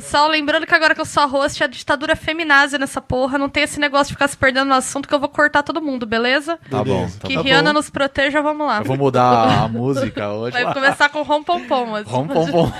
Só 0.00 0.26
lembrando 0.26 0.66
que 0.66 0.74
agora 0.74 0.94
que 0.94 1.00
eu 1.00 1.04
sou 1.04 1.22
a 1.22 1.26
host, 1.26 1.62
a 1.64 1.66
ditadura 1.66 2.12
é 2.12 2.16
feminazi 2.16 2.78
nessa 2.78 3.00
porra. 3.00 3.38
Não 3.38 3.48
tem 3.48 3.62
esse 3.62 3.80
negócio 3.80 4.08
de 4.08 4.14
ficar 4.14 4.28
se 4.28 4.36
perdendo 4.36 4.68
no 4.68 4.74
assunto 4.74 5.08
que 5.08 5.14
eu 5.14 5.20
vou 5.20 5.28
cortar 5.28 5.62
todo 5.62 5.80
mundo, 5.80 6.06
beleza? 6.06 6.58
Tá 6.70 6.84
bom. 6.84 7.08
Tá 7.20 7.28
que 7.28 7.34
bom. 7.36 7.42
Rihanna 7.42 7.72
nos 7.72 7.88
proteja, 7.90 8.42
vamos 8.42 8.66
lá. 8.66 8.78
Eu 8.78 8.84
vou 8.84 8.96
mudar 8.96 9.64
a 9.64 9.68
música 9.68 10.28
hoje. 10.30 10.62
Vai 10.62 10.74
começar 10.74 11.08
com 11.08 11.22
rom 11.22 11.42
pom 11.42 11.60
pom. 11.66 11.94
assim. 11.94 12.10
Rom, 12.10 12.26
pom, 12.26 12.46
pom. 12.46 12.72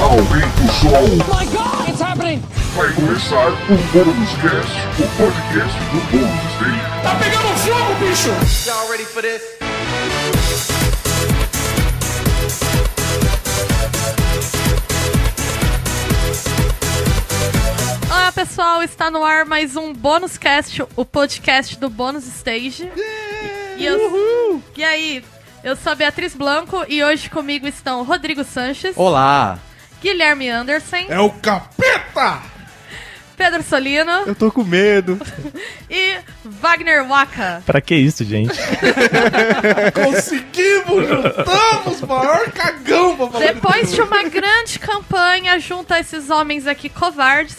Aumenta 0.00 0.62
o 0.62 0.68
som. 0.72 1.06
Vai 2.76 2.92
começar 2.92 3.48
o 3.48 3.76
Bônus 3.92 4.32
Cast, 4.42 4.76
o 5.02 5.06
podcast 5.16 5.78
do 5.78 6.00
Bônus 6.10 6.44
Stage. 6.52 6.86
Y'all 8.66 8.90
ready 8.90 9.04
for 9.04 9.22
this? 9.22 10.35
Pessoal, 18.48 18.80
está 18.80 19.10
no 19.10 19.24
ar 19.24 19.44
mais 19.44 19.74
um 19.74 19.92
Bônus 19.92 20.38
Cast, 20.38 20.80
o 20.94 21.04
podcast 21.04 21.76
do 21.80 21.90
Bônus 21.90 22.24
Stage. 22.28 22.88
E, 23.76 23.84
eu, 23.84 24.62
e 24.76 24.84
aí, 24.84 25.24
eu 25.64 25.74
sou 25.74 25.90
a 25.90 25.94
Beatriz 25.96 26.32
Blanco 26.32 26.84
e 26.88 27.02
hoje 27.02 27.28
comigo 27.28 27.66
estão 27.66 28.04
Rodrigo 28.04 28.44
Sanches, 28.44 28.96
Olá. 28.96 29.58
Guilherme 30.00 30.48
Anderson, 30.48 31.06
É 31.08 31.18
o 31.18 31.30
capeta! 31.30 32.55
Pedro 33.36 33.62
Solino 33.62 34.10
Eu 34.26 34.34
tô 34.34 34.50
com 34.50 34.64
medo. 34.64 35.18
e 35.90 36.16
Wagner 36.44 37.06
Waka. 37.06 37.62
Pra 37.66 37.80
que 37.80 37.94
isso, 37.94 38.24
gente? 38.24 38.54
Conseguimos, 39.94 41.06
juntamos 41.08 42.00
maior 42.02 42.50
cagão 42.52 43.16
pra 43.16 43.26
falar 43.28 43.46
Depois 43.52 43.92
de 43.92 44.00
uma 44.00 44.22
grande 44.24 44.78
campanha 44.78 45.58
junto 45.58 45.92
a 45.92 46.00
esses 46.00 46.30
homens 46.30 46.66
aqui 46.66 46.88
covardes, 46.88 47.56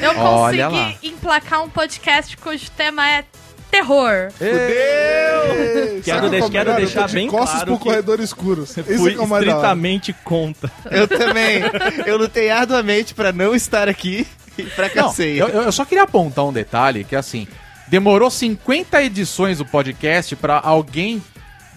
eu 0.00 0.18
Olha 0.18 0.68
lá. 0.68 0.84
consegui 0.84 1.08
emplacar 1.08 1.62
um 1.62 1.68
podcast 1.68 2.36
cujo 2.36 2.70
tema 2.70 3.08
é 3.08 3.24
terror. 3.70 4.30
Ei, 4.40 6.00
Quero 6.02 6.30
de- 6.30 6.36
é 6.36 6.48
quero 6.50 6.74
deixar 6.74 7.06
de 7.06 7.14
bem 7.14 7.28
costas 7.28 7.50
claro 7.62 7.66
pro 7.66 7.78
corredor 7.78 8.18
escuro. 8.20 8.62
Isso 8.64 8.82
Fui 8.82 9.14
é 9.18 9.22
estritamente 9.22 10.12
contra. 10.24 10.70
Eu 10.90 11.06
também. 11.06 11.60
Eu 12.06 12.16
lutei 12.16 12.50
arduamente 12.50 13.14
pra 13.14 13.30
não 13.30 13.54
estar 13.54 13.86
aqui 13.88 14.26
e 14.62 14.64
Não, 14.64 14.70
fracassei. 14.70 15.40
eu, 15.40 15.48
eu 15.48 15.72
só 15.72 15.84
queria 15.84 16.04
apontar 16.04 16.44
um 16.44 16.52
detalhe 16.52 17.04
que 17.04 17.16
assim, 17.16 17.46
demorou 17.86 18.30
50 18.30 19.02
edições 19.02 19.60
o 19.60 19.64
podcast 19.64 20.34
pra 20.36 20.60
alguém 20.62 21.22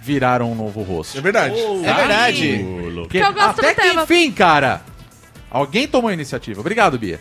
virar 0.02 0.42
um 0.42 0.56
novo 0.56 0.82
rosto. 0.82 1.18
É 1.18 1.22
verdade. 1.22 1.56
É 1.59 1.94
verdade. 1.94 2.66
Porque 3.02 3.18
eu 3.20 3.34
gosto 3.34 3.59
até 3.59 3.74
do 3.74 3.76
que 3.76 3.82
tema. 3.82 4.04
enfim, 4.04 4.32
cara, 4.32 4.82
alguém 5.52 5.88
tomou 5.88 6.10
a 6.10 6.14
iniciativa. 6.14 6.60
Obrigado, 6.62 6.98
Bia. 6.98 7.20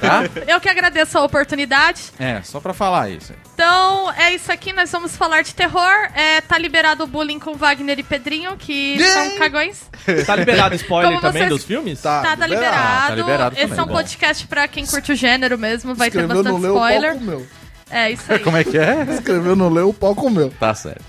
Tá? 0.00 0.22
Eu 0.48 0.58
que 0.60 0.68
agradeço 0.68 1.16
a 1.18 1.22
oportunidade. 1.22 2.04
É, 2.18 2.40
só 2.42 2.58
pra 2.58 2.72
falar 2.72 3.10
isso. 3.10 3.32
Então, 3.54 4.10
é 4.12 4.34
isso 4.34 4.50
aqui, 4.50 4.72
nós 4.72 4.90
vamos 4.90 5.14
falar 5.16 5.42
de 5.42 5.54
terror. 5.54 5.92
É, 6.14 6.40
tá 6.40 6.56
liberado 6.58 7.04
o 7.04 7.06
bullying 7.06 7.38
com 7.38 7.54
Wagner 7.54 7.98
e 7.98 8.02
Pedrinho, 8.02 8.56
que 8.56 8.98
são 9.04 9.38
cagões. 9.38 9.82
Tá 10.26 10.34
liberado 10.34 10.74
spoiler 10.74 11.10
Como 11.10 11.20
também 11.20 11.42
vocês- 11.42 11.50
dos 11.50 11.64
filmes? 11.64 12.00
Tá. 12.00 12.22
Tá, 12.22 12.36
tá 12.36 12.46
liberado. 12.46 12.74
liberado. 12.74 13.06
Tá 13.08 13.14
liberado 13.14 13.54
Esse 13.56 13.62
também, 13.68 13.78
é 13.78 13.82
um 13.82 13.86
bom. 13.86 13.92
podcast 13.92 14.46
pra 14.46 14.66
quem 14.66 14.86
curte 14.86 15.12
o 15.12 15.14
gênero 15.14 15.58
mesmo, 15.58 15.94
vai 15.94 16.10
ter 16.10 16.20
Escreveu, 16.20 16.42
não 16.42 16.52
bastante 16.52 16.62
leu, 16.62 16.74
o 16.74 16.78
pau 16.78 16.88
spoiler. 16.90 17.14
comeu. 17.14 17.46
É, 17.90 18.10
isso 18.10 18.32
aí. 18.32 18.38
Como 18.40 18.56
é 18.56 18.64
que 18.64 18.78
é? 18.78 19.06
Escreveu, 19.10 19.54
não 19.54 19.68
leu, 19.68 19.88
o 19.90 19.94
pau 19.94 20.14
comeu. 20.14 20.50
Tá 20.58 20.74
certo. 20.74 21.04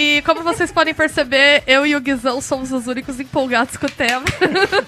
E 0.00 0.22
como 0.22 0.44
vocês 0.44 0.70
podem 0.70 0.94
perceber, 0.94 1.64
eu 1.66 1.84
e 1.84 1.96
o 1.96 2.00
Guizão 2.00 2.40
somos 2.40 2.70
os 2.70 2.86
únicos 2.86 3.18
empolgados 3.18 3.76
com 3.76 3.86
o 3.86 3.90
tema. 3.90 4.22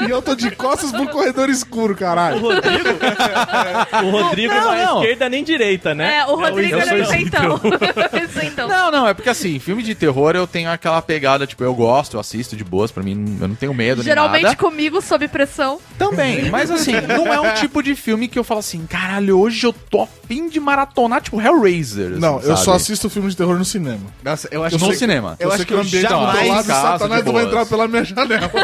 E 0.06 0.08
eu 0.08 0.22
tô 0.22 0.36
de 0.36 0.52
costas 0.52 0.92
pro 0.92 1.08
corredor 1.08 1.50
escuro, 1.50 1.96
caralho. 1.96 2.36
O 2.36 4.10
Rodrigo 4.10 4.54
Não, 4.54 4.60
não 4.66 4.72
é 4.72 4.84
não. 4.84 5.00
esquerda 5.00 5.28
nem 5.28 5.42
direita, 5.42 5.96
né? 5.96 6.18
É, 6.18 6.26
o 6.26 6.36
Rodrigo 6.36 6.76
eu 6.78 6.86
sou 6.86 6.96
é 6.96 7.00
esse 7.00 7.16
isentão. 7.16 7.60
isentão. 8.22 8.68
Não, 8.68 8.90
não, 8.92 9.08
é 9.08 9.12
porque 9.12 9.28
assim, 9.28 9.58
filme 9.58 9.82
de 9.82 9.96
terror 9.96 10.36
eu 10.36 10.46
tenho 10.46 10.70
aquela 10.70 11.02
pegada, 11.02 11.44
tipo, 11.44 11.64
eu 11.64 11.74
gosto, 11.74 12.14
eu 12.14 12.20
assisto 12.20 12.54
de 12.54 12.62
boas, 12.62 12.92
pra 12.92 13.02
mim, 13.02 13.36
eu 13.40 13.48
não 13.48 13.56
tenho 13.56 13.74
medo 13.74 14.04
Geralmente 14.04 14.34
nem 14.34 14.42
nada. 14.44 14.56
comigo, 14.56 15.02
sob 15.02 15.26
pressão. 15.26 15.80
Também, 15.98 16.48
mas 16.50 16.70
assim, 16.70 16.92
não 17.00 17.26
é 17.32 17.40
um 17.40 17.54
tipo 17.54 17.82
de 17.82 17.96
filme 17.96 18.28
que 18.28 18.38
eu 18.38 18.44
falo 18.44 18.60
assim, 18.60 18.86
caralho, 18.86 19.40
hoje 19.40 19.66
eu 19.66 19.72
tô 19.72 20.02
afim 20.02 20.48
de 20.48 20.60
maratonar, 20.60 21.20
tipo, 21.20 21.40
Hellraiser. 21.40 22.10
Não, 22.10 22.36
assim, 22.36 22.48
eu 22.48 22.54
sabe? 22.54 22.64
só 22.64 22.72
assisto 22.74 23.10
filme 23.10 23.28
de 23.28 23.36
terror 23.36 23.58
no 23.58 23.64
cinema. 23.64 24.06
Nossa, 24.22 24.48
eu 24.52 24.62
acho 24.62 24.76
Eu 24.76 24.78
que... 24.78 24.99
cinema. 25.00 25.36
Eu 25.38 25.46
Eu 25.46 25.48
acho 25.50 25.56
sei 25.58 25.66
que 25.66 25.74
eu 25.74 25.80
ambiente 25.80 26.02
do 26.06 26.08
jamais- 26.08 26.66
Satanás 26.66 27.24
vai 27.24 27.44
entrar 27.44 27.66
pela 27.66 27.88
minha 27.88 28.04
janela. 28.04 28.50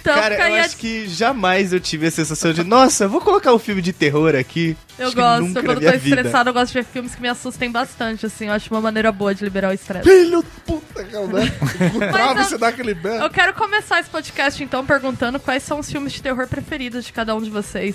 Então 0.00 0.14
Cara, 0.14 0.50
eu 0.50 0.56
acho 0.62 0.76
que 0.76 1.08
jamais 1.08 1.72
eu 1.72 1.80
tive 1.80 2.06
a 2.08 2.10
sensação 2.10 2.52
de, 2.52 2.62
nossa, 2.62 3.08
vou 3.08 3.20
colocar 3.22 3.54
um 3.54 3.58
filme 3.58 3.80
de 3.80 3.90
terror 3.92 4.34
aqui. 4.34 4.76
Eu 4.98 5.06
Acho 5.06 5.16
que 5.16 5.22
gosto, 5.22 5.40
nunca 5.42 5.62
na 5.62 5.66
quando 5.68 5.74
tô 5.76 5.80
minha 5.80 5.98
vida. 5.98 6.16
estressado, 6.16 6.50
eu 6.50 6.54
gosto 6.54 6.72
de 6.72 6.74
ver 6.74 6.84
filmes 6.84 7.14
que 7.14 7.22
me 7.22 7.28
assustem 7.28 7.70
bastante, 7.70 8.26
assim. 8.26 8.46
Eu 8.48 8.52
acho 8.52 8.68
uma 8.74 8.82
maneira 8.82 9.10
boa 9.10 9.34
de 9.34 9.42
liberar 9.42 9.70
o 9.70 9.72
estresse. 9.72 10.06
Filho 10.08 10.42
da 10.42 10.48
puta, 10.66 11.04
cara, 11.04 11.26
né? 11.28 11.52
Eu- 12.36 12.44
você 12.44 12.58
dá 12.58 12.68
aquele 12.68 12.92
berro. 12.92 13.24
Eu 13.24 13.30
quero 13.30 13.54
começar 13.54 13.98
esse 14.00 14.10
podcast, 14.10 14.62
então, 14.62 14.84
perguntando 14.84 15.40
quais 15.40 15.62
são 15.62 15.78
os 15.78 15.90
filmes 15.90 16.12
de 16.12 16.20
terror 16.22 16.46
preferidos 16.48 17.06
de 17.06 17.12
cada 17.12 17.34
um 17.34 17.40
de 17.40 17.48
vocês. 17.48 17.94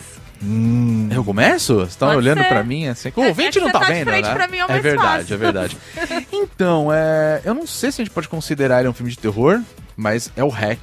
Eu 1.12 1.24
começo? 1.24 1.76
Vocês 1.76 1.90
estão 1.90 2.08
Pode 2.10 2.18
olhando 2.20 2.42
ser. 2.42 2.48
pra 2.48 2.64
mim 2.64 2.88
assim? 2.88 3.12
O 3.16 3.22
É- 3.24 3.28
ouvinte 3.28 3.58
é 3.58 3.62
não 3.62 3.68
você 3.68 3.74
tá 3.74 3.80
tá 3.80 3.86
vendo, 3.88 4.10
né? 4.12 4.22
pra 4.34 4.48
mim, 4.48 4.58
é 4.58 4.64
o 4.64 4.66
é 4.66 4.70
mais 4.70 4.84
verdade, 4.84 5.20
fácil. 5.22 5.34
é 5.34 5.38
verdade. 5.38 5.78
Então, 6.32 6.90
é, 6.94 7.42
eu 7.44 7.54
não 7.54 7.68
sei 7.68 7.92
se 7.92 8.02
a 8.02 8.06
gente 8.06 8.14
pode 8.14 8.28
considerar 8.30 8.80
ele 8.80 8.90
um 8.90 8.94
filme 8.94 9.12
de 9.12 9.18
terror, 9.18 9.62
mas 9.98 10.32
é 10.36 10.44
o 10.44 10.50
Hack. 10.50 10.80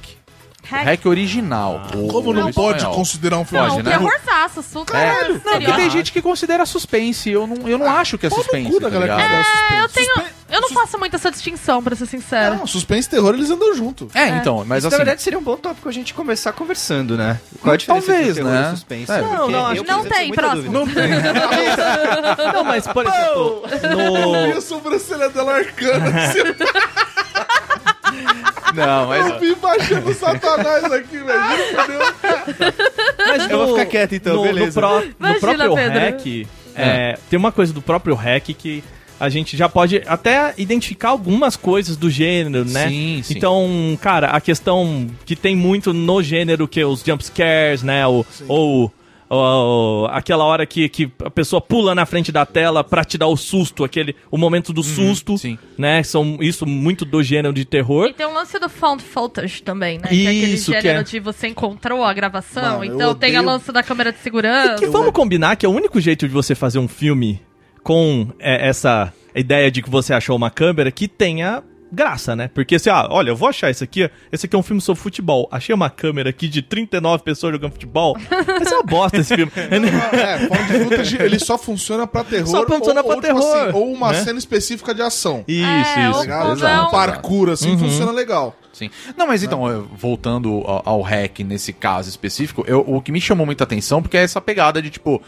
Hack? 0.69 0.85
Hack 0.85 1.05
original. 1.05 1.81
o- 1.95 2.07
Como 2.07 2.33
não 2.33 2.51
pode 2.51 2.77
espanhol. 2.77 2.95
considear 2.95 3.37
um 3.39 3.45
filme 3.45 3.65
Não, 3.67 3.75
Pode, 3.75 3.83
né? 3.89 3.97
terrorzaço, 3.97 4.61
super 4.63 4.95
É, 4.95 5.29
não, 5.29 5.39
porque 5.39 5.71
tem 5.73 5.89
gente 5.89 6.11
que 6.11 6.21
considera 6.21 6.65
suspense. 6.65 7.29
Eu 7.29 7.47
não, 7.47 7.67
eu 7.67 7.77
não 7.77 7.89
acho 7.89 8.17
que 8.17 8.25
é 8.25 8.29
suspense. 8.29 8.71
cu 8.71 8.79
da 8.79 8.89
tá 8.89 8.99
galera 8.99 9.45
É, 9.71 9.81
eu 9.81 9.89
tenho... 9.89 10.37
Eu 10.49 10.61
não 10.61 10.69
faço 10.69 10.97
muito 10.97 11.13
essa 11.13 11.29
distinção, 11.29 11.83
pra 11.83 11.93
ser 11.93 12.05
sincera. 12.05 12.55
Não, 12.55 12.65
suspense 12.65 13.05
e 13.05 13.11
terror, 13.11 13.33
eles 13.33 13.49
andam 13.51 13.75
junto. 13.75 14.07
É, 14.13 14.29
então, 14.29 14.63
mas 14.65 14.77
Isso, 14.79 14.87
assim. 14.87 14.93
na 14.95 14.97
verdade, 15.03 15.21
seria 15.21 15.37
um 15.37 15.43
bom 15.43 15.57
tópico 15.57 15.89
a 15.89 15.91
gente 15.91 16.13
começar 16.13 16.53
conversando, 16.53 17.17
né? 17.17 17.37
Qual 17.61 17.73
a 17.73 17.77
diferença 17.77 18.07
Talvez, 18.07 18.29
entre 18.29 18.43
terror 18.43 18.53
né? 18.61 18.67
e 18.67 18.71
suspense? 18.71 19.11
É, 19.11 19.21
não, 19.21 19.51
eu, 19.51 19.65
acho 19.65 19.83
não 19.83 20.05
tem, 20.05 20.31
próximo. 20.31 20.71
dúvida. 20.71 20.79
Não 20.79 20.87
tem. 20.87 21.09
Não, 22.53 22.63
mas 22.63 22.87
por 22.87 23.05
exemplo, 23.05 23.63
E 23.83 24.51
no... 24.51 24.57
a 24.57 24.61
sobrancelha 24.61 25.29
dela 25.29 25.53
arcana. 25.57 26.21
assim, 26.23 26.39
Não, 28.75 29.07
mas. 29.07 29.27
eu 29.29 29.39
vim 29.39 29.55
baixando 29.55 30.09
o 30.09 30.13
satanás 30.13 30.83
aqui, 30.91 31.17
velho. 31.17 31.39
Mas 33.27 33.49
Eu 33.49 33.57
vou 33.57 33.67
no- 33.67 33.73
ficar 33.73 33.85
quieto, 33.85 34.15
então, 34.15 34.35
no, 34.35 34.43
beleza. 34.43 34.79
No, 34.81 34.87
no 34.99 35.05
Imagina, 35.19 35.39
próprio 35.39 35.75
Pedro. 35.75 35.99
hack, 35.99 36.47
é, 36.75 37.17
tem 37.29 37.37
uma 37.39 37.51
coisa 37.51 37.73
do 37.73 37.81
próprio 37.81 38.15
hack 38.15 38.45
que 38.53 38.83
a 39.19 39.29
gente 39.29 39.57
já 39.57 39.67
pode 39.67 40.03
até 40.05 40.53
identificar 40.57 41.09
algumas 41.09 41.55
coisas 41.55 41.97
do 41.97 42.07
gênero, 42.09 42.63
né? 42.65 42.87
Sim, 42.87 43.21
sim. 43.23 43.33
Então, 43.35 43.97
cara, 43.99 44.27
a 44.27 44.39
questão 44.39 45.07
que 45.25 45.35
tem 45.35 45.55
muito 45.55 45.91
no 45.91 46.21
gênero 46.21 46.67
que 46.67 46.79
é 46.79 46.85
os 46.85 47.01
jump 47.01 47.23
scares, 47.23 47.81
né? 47.81 48.05
Ou, 48.05 48.25
ou, 48.47 48.93
ou 49.29 50.07
aquela 50.07 50.45
hora 50.45 50.65
que, 50.65 50.87
que 50.89 51.11
a 51.23 51.29
pessoa 51.29 51.61
pula 51.61 51.93
na 51.93 52.05
frente 52.05 52.31
da 52.31 52.45
tela 52.45 52.83
pra 52.83 53.03
te 53.03 53.17
dar 53.17 53.27
o 53.27 53.35
susto, 53.35 53.83
aquele 53.83 54.15
o 54.31 54.37
momento 54.37 54.71
do 54.71 54.81
susto, 54.83 55.33
Uhum, 55.33 55.37
sim. 55.37 55.59
né? 55.77 56.01
São 56.03 56.37
isso 56.41 56.65
muito 56.65 57.03
do 57.05 57.21
gênero 57.21 57.53
de 57.53 57.65
terror. 57.65 58.07
E 58.07 58.13
tem 58.13 58.25
um 58.25 58.33
lance 58.33 58.57
do 58.59 58.69
found 58.69 59.03
footage 59.03 59.61
também, 59.61 59.97
né? 59.97 60.07
que 60.07 60.25
é 60.25 60.29
aquele 60.29 60.53
Isso, 60.53 60.71
que 60.71 60.81
gênero 60.81 61.01
é. 61.01 61.03
de 61.03 61.19
você 61.19 61.47
encontrou 61.47 62.03
a 62.03 62.13
gravação. 62.13 62.79
Mano, 62.79 62.85
então 62.85 63.13
tem 63.15 63.35
a 63.35 63.41
lance 63.41 63.71
da 63.71 63.83
câmera 63.83 64.11
de 64.11 64.19
segurança. 64.19 64.75
Que 64.75 64.87
vamos 64.87 65.11
combinar 65.11 65.55
que 65.55 65.65
é 65.65 65.69
o 65.69 65.71
único 65.73 65.99
jeito 65.99 66.27
de 66.27 66.33
você 66.33 66.55
fazer 66.55 66.79
um 66.79 66.87
filme 66.87 67.41
com 67.83 68.27
é, 68.39 68.67
essa 68.67 69.13
ideia 69.35 69.69
de 69.69 69.81
que 69.81 69.89
você 69.89 70.13
achou 70.13 70.35
uma 70.35 70.49
câmera 70.49 70.91
que 70.91 71.07
tenha 71.07 71.63
graça, 71.91 72.35
né? 72.35 72.49
Porque 72.53 72.77
se, 72.79 72.89
ah, 72.89 73.07
olha, 73.09 73.29
eu 73.29 73.35
vou 73.35 73.47
achar 73.49 73.69
isso 73.69 73.83
aqui, 73.83 74.09
esse 74.31 74.45
aqui 74.45 74.55
é 74.55 74.59
um 74.59 74.63
filme 74.63 74.81
sobre 74.81 75.01
futebol. 75.01 75.47
Achei 75.51 75.73
uma 75.73 75.89
câmera 75.89 76.29
aqui 76.29 76.47
de 76.47 76.61
39 76.61 77.23
pessoas 77.23 77.53
jogando 77.53 77.71
futebol. 77.73 78.17
Essa 78.61 78.75
é 78.75 78.77
uma 78.77 78.83
bosta 78.83 79.17
esse 79.17 79.35
filme. 79.35 79.51
É, 80.17 80.47
found 80.47 80.83
footage, 80.85 81.17
ele 81.21 81.39
só 81.39 81.57
funciona 81.57 82.05
pra 82.07 82.23
terror. 82.23 82.47
Só 82.47 82.65
funciona 82.65 83.01
ou, 83.01 83.05
pra 83.07 83.15
ou, 83.15 83.21
tipo 83.21 83.33
terror, 83.39 83.67
assim, 83.67 83.77
ou 83.77 83.91
uma 83.93 84.11
né? 84.11 84.23
cena 84.23 84.39
específica 84.39 84.93
de 84.93 85.01
ação. 85.01 85.43
Isso, 85.47 85.65
É, 85.65 86.09
isso. 86.11 86.23
Exato. 86.23 86.87
Um 86.87 86.91
parkour, 86.91 87.49
assim, 87.49 87.71
Uhum. 87.71 87.77
funciona 87.79 88.11
legal. 88.11 88.55
Sim. 88.73 88.89
Não, 89.17 89.25
mas 89.27 89.41
então, 89.43 89.67
eu- 89.69 89.87
voltando 89.95 90.61
ao, 90.65 90.81
ao 90.85 91.01
hack 91.01 91.39
nesse 91.39 91.73
caso 91.73 92.09
específico, 92.09 92.63
eu- 92.67 92.83
o 92.87 93.01
que 93.01 93.11
me 93.11 93.19
chamou 93.21 93.45
muita 93.45 93.63
atenção, 93.63 94.01
porque 94.01 94.17
é 94.17 94.23
essa 94.23 94.39
pegada 94.41 94.81
de 94.81 94.89
tipo. 94.89 95.21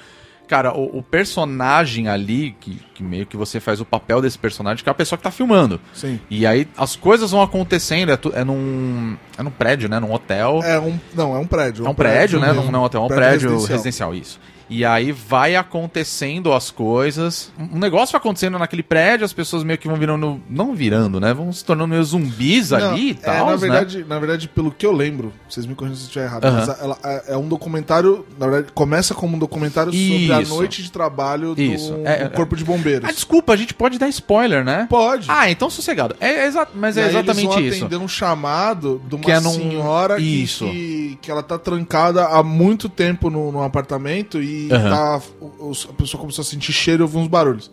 Cara, 0.49 0.73
o, 0.75 0.97
o 0.97 1.03
personagem 1.03 2.07
ali, 2.07 2.55
que, 2.59 2.79
que 2.95 3.03
meio 3.03 3.25
que 3.25 3.37
você 3.37 3.59
faz 3.59 3.79
o 3.79 3.85
papel 3.85 4.19
desse 4.19 4.37
personagem, 4.37 4.83
que 4.83 4.89
é 4.89 4.91
a 4.91 4.95
pessoa 4.95 5.15
que 5.15 5.23
tá 5.23 5.29
filmando. 5.29 5.79
Sim. 5.93 6.19
E 6.27 6.43
aí 6.45 6.67
as 6.75 6.95
coisas 6.95 7.29
vão 7.29 7.41
acontecendo, 7.43 8.11
é, 8.11 8.17
tu- 8.17 8.31
é 8.35 8.43
num. 8.43 9.15
É 9.37 9.43
num 9.43 9.51
prédio, 9.51 9.87
né? 9.87 9.99
Num 9.99 10.11
hotel. 10.11 10.59
É 10.63 10.79
um, 10.79 10.99
não, 11.13 11.35
é 11.35 11.39
um 11.39 11.45
prédio. 11.45 11.85
É 11.85 11.89
um 11.89 11.93
prédio, 11.93 12.39
né? 12.39 12.47
mesmo. 12.47 12.63
Não, 12.63 12.71
não 12.71 12.79
é 12.79 12.81
um 12.81 12.85
hotel, 12.85 13.01
é 13.01 13.03
um 13.05 13.07
Prédio 13.07 13.21
prédio, 13.29 13.49
residencial. 13.51 14.11
residencial. 14.11 14.15
isso. 14.15 14.39
E 14.69 14.85
aí 14.85 15.11
vai 15.11 15.55
acontecendo 15.55 16.53
as 16.53 16.69
coisas. 16.69 17.51
Um 17.73 17.79
negócio 17.79 18.11
vai 18.11 18.19
acontecendo 18.19 18.59
naquele 18.59 18.83
prédio, 18.83 19.25
as 19.25 19.33
pessoas 19.33 19.63
meio 19.63 19.77
que 19.79 19.87
vão 19.87 19.97
virando. 19.97 20.39
Não 20.49 20.75
virando, 20.75 21.19
né? 21.19 21.33
Vão 21.33 21.51
se 21.51 21.63
tornando 21.65 21.87
meio 21.89 22.03
zumbis 22.03 22.69
Não, 22.71 22.91
ali 22.91 23.07
e 23.07 23.11
é, 23.11 23.13
tal. 23.15 23.45
na 23.47 23.51
né? 23.53 23.57
verdade, 23.57 24.05
na 24.07 24.19
verdade, 24.19 24.47
pelo 24.47 24.71
que 24.71 24.85
eu 24.85 24.91
lembro, 24.91 25.33
vocês 25.49 25.65
me 25.65 25.73
corrigem 25.75 25.97
se 25.97 26.03
eu 26.03 26.07
estiver 26.07 26.25
errado, 26.25 26.45
Aham. 26.45 26.65
mas 26.67 26.81
ela, 26.81 26.97
é, 27.03 27.33
é 27.33 27.37
um 27.37 27.47
documentário, 27.47 28.25
na 28.37 28.47
verdade, 28.47 28.71
começa 28.73 29.13
como 29.15 29.35
um 29.35 29.39
documentário 29.39 29.91
sobre 29.91 30.31
a 30.33 30.41
Isso. 30.41 30.53
noite 30.55 30.83
de 30.83 30.91
trabalho 30.91 31.55
do, 31.55 31.61
Isso. 31.61 31.95
É, 32.05 32.25
do 32.25 32.31
corpo 32.35 32.55
de 32.55 32.63
bombeiros. 32.63 33.09
Ah, 33.09 33.11
desculpa, 33.11 33.53
a 33.53 33.55
gente 33.55 33.73
pode 33.73 33.97
dar 33.97 34.07
spoiler, 34.09 34.63
né? 34.63 34.85
Pode. 34.89 35.25
Ah, 35.29 35.49
então 35.49 35.69
sossegado. 35.69 36.15
É 36.19 36.45
exa 36.45 36.67
mas 36.75 36.95
é 36.97 37.01
aí 37.01 37.05
eles 37.07 37.15
exatamente 37.15 37.47
vão 37.47 37.59
isso. 37.59 37.85
atender 37.85 37.97
um 38.03 38.07
chamado 38.07 39.01
de 39.07 39.15
uma 39.15 39.23
Que 39.23 39.31
é 39.31 39.39
num- 39.39 39.51
senhora 39.51 40.17
que- 40.17 40.43
Isso. 40.43 40.65
Que, 40.65 41.17
que 41.21 41.31
ela 41.31 41.41
tá 41.41 41.57
trancada 41.57 42.25
há 42.25 42.43
muito 42.43 42.87
tempo 42.87 43.29
no, 43.29 43.51
no 43.51 43.63
apartamento 43.63 44.41
e 44.41 44.58
Aham. 44.71 44.89
tá, 44.89 45.21
os- 45.59 45.87
a 45.89 45.93
pessoa 45.93 46.19
começou 46.19 46.41
a 46.41 46.45
sentir 46.45 46.73
cheiro 46.73 47.01
e 47.01 47.03
ouvir 47.03 47.17
uns 47.17 47.27
barulhos. 47.27 47.71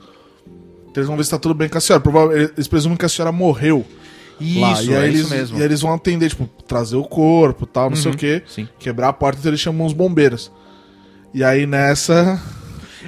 Então 0.83 1.03
eles 1.03 1.07
vão 1.09 1.17
ver 1.17 1.25
se 1.25 1.31
tá 1.31 1.39
tudo 1.39 1.55
bem 1.55 1.69
com 1.69 1.77
a 1.79 1.81
senhora. 1.81 2.03
Provavelmente, 2.03 2.53
eles 2.57 2.69
presumem 2.69 2.97
que 2.97 3.05
a 3.05 3.09
senhora 3.09 3.33
morreu 3.33 3.85
lá. 4.41 4.73
Isso, 4.73 4.91
E 4.91 4.95
aí 4.95 5.03
é 5.03 5.07
eles, 5.09 5.21
isso 5.21 5.31
mesmo. 5.31 5.59
E 5.59 5.63
eles 5.63 5.81
vão 5.81 5.93
atender, 5.95 6.29
tipo, 6.31 6.47
trazer 6.67 6.97
o 6.97 7.05
corpo 7.05 7.65
e 7.65 7.67
tal, 7.67 7.89
não 7.91 7.97
sei 7.97 8.13
o 8.13 8.17
quê. 8.17 8.43
sim. 8.47 8.69
Quebrar 8.79 9.09
a 9.09 9.13
porta, 9.13 9.39
então 9.41 9.51
eles 9.51 9.61
chamam 9.61 9.87
os 9.87 9.93
bombeiros. 9.93 10.51
E 11.35 11.43
aí 11.45 11.67
nessa. 11.67 12.41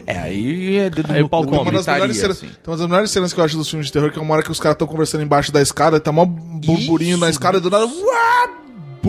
É, 0.06 0.16
aí 0.18 0.76
é 0.76 0.90
do, 0.90 1.04
Aí 1.12 1.22
o 1.22 1.28
pau 1.28 1.42
uma, 1.42 1.72
das 1.72 1.86
melhores 1.86 2.16
cenas, 2.16 2.36
assim. 2.36 2.46
tem 2.46 2.56
uma 2.66 2.76
das 2.76 2.86
melhores 2.86 3.10
cenas 3.10 3.32
que 3.32 3.40
eu 3.40 3.44
acho 3.44 3.56
dos 3.56 3.68
filmes 3.68 3.86
de 3.88 3.92
terror, 3.92 4.10
que 4.12 4.18
é 4.18 4.22
uma 4.22 4.32
hora 4.34 4.42
que 4.42 4.50
os 4.50 4.60
caras 4.60 4.74
estão 4.76 4.86
conversando 4.86 5.22
embaixo 5.24 5.50
da 5.50 5.60
escada, 5.60 5.96
e 5.96 6.00
tá 6.00 6.12
mó 6.12 6.24
burburinho 6.24 7.12
Isso. 7.12 7.20
na 7.20 7.28
escada, 7.30 7.58
e 7.58 7.60
do 7.60 7.68
nada. 7.68 7.84
Uá, 7.86 8.48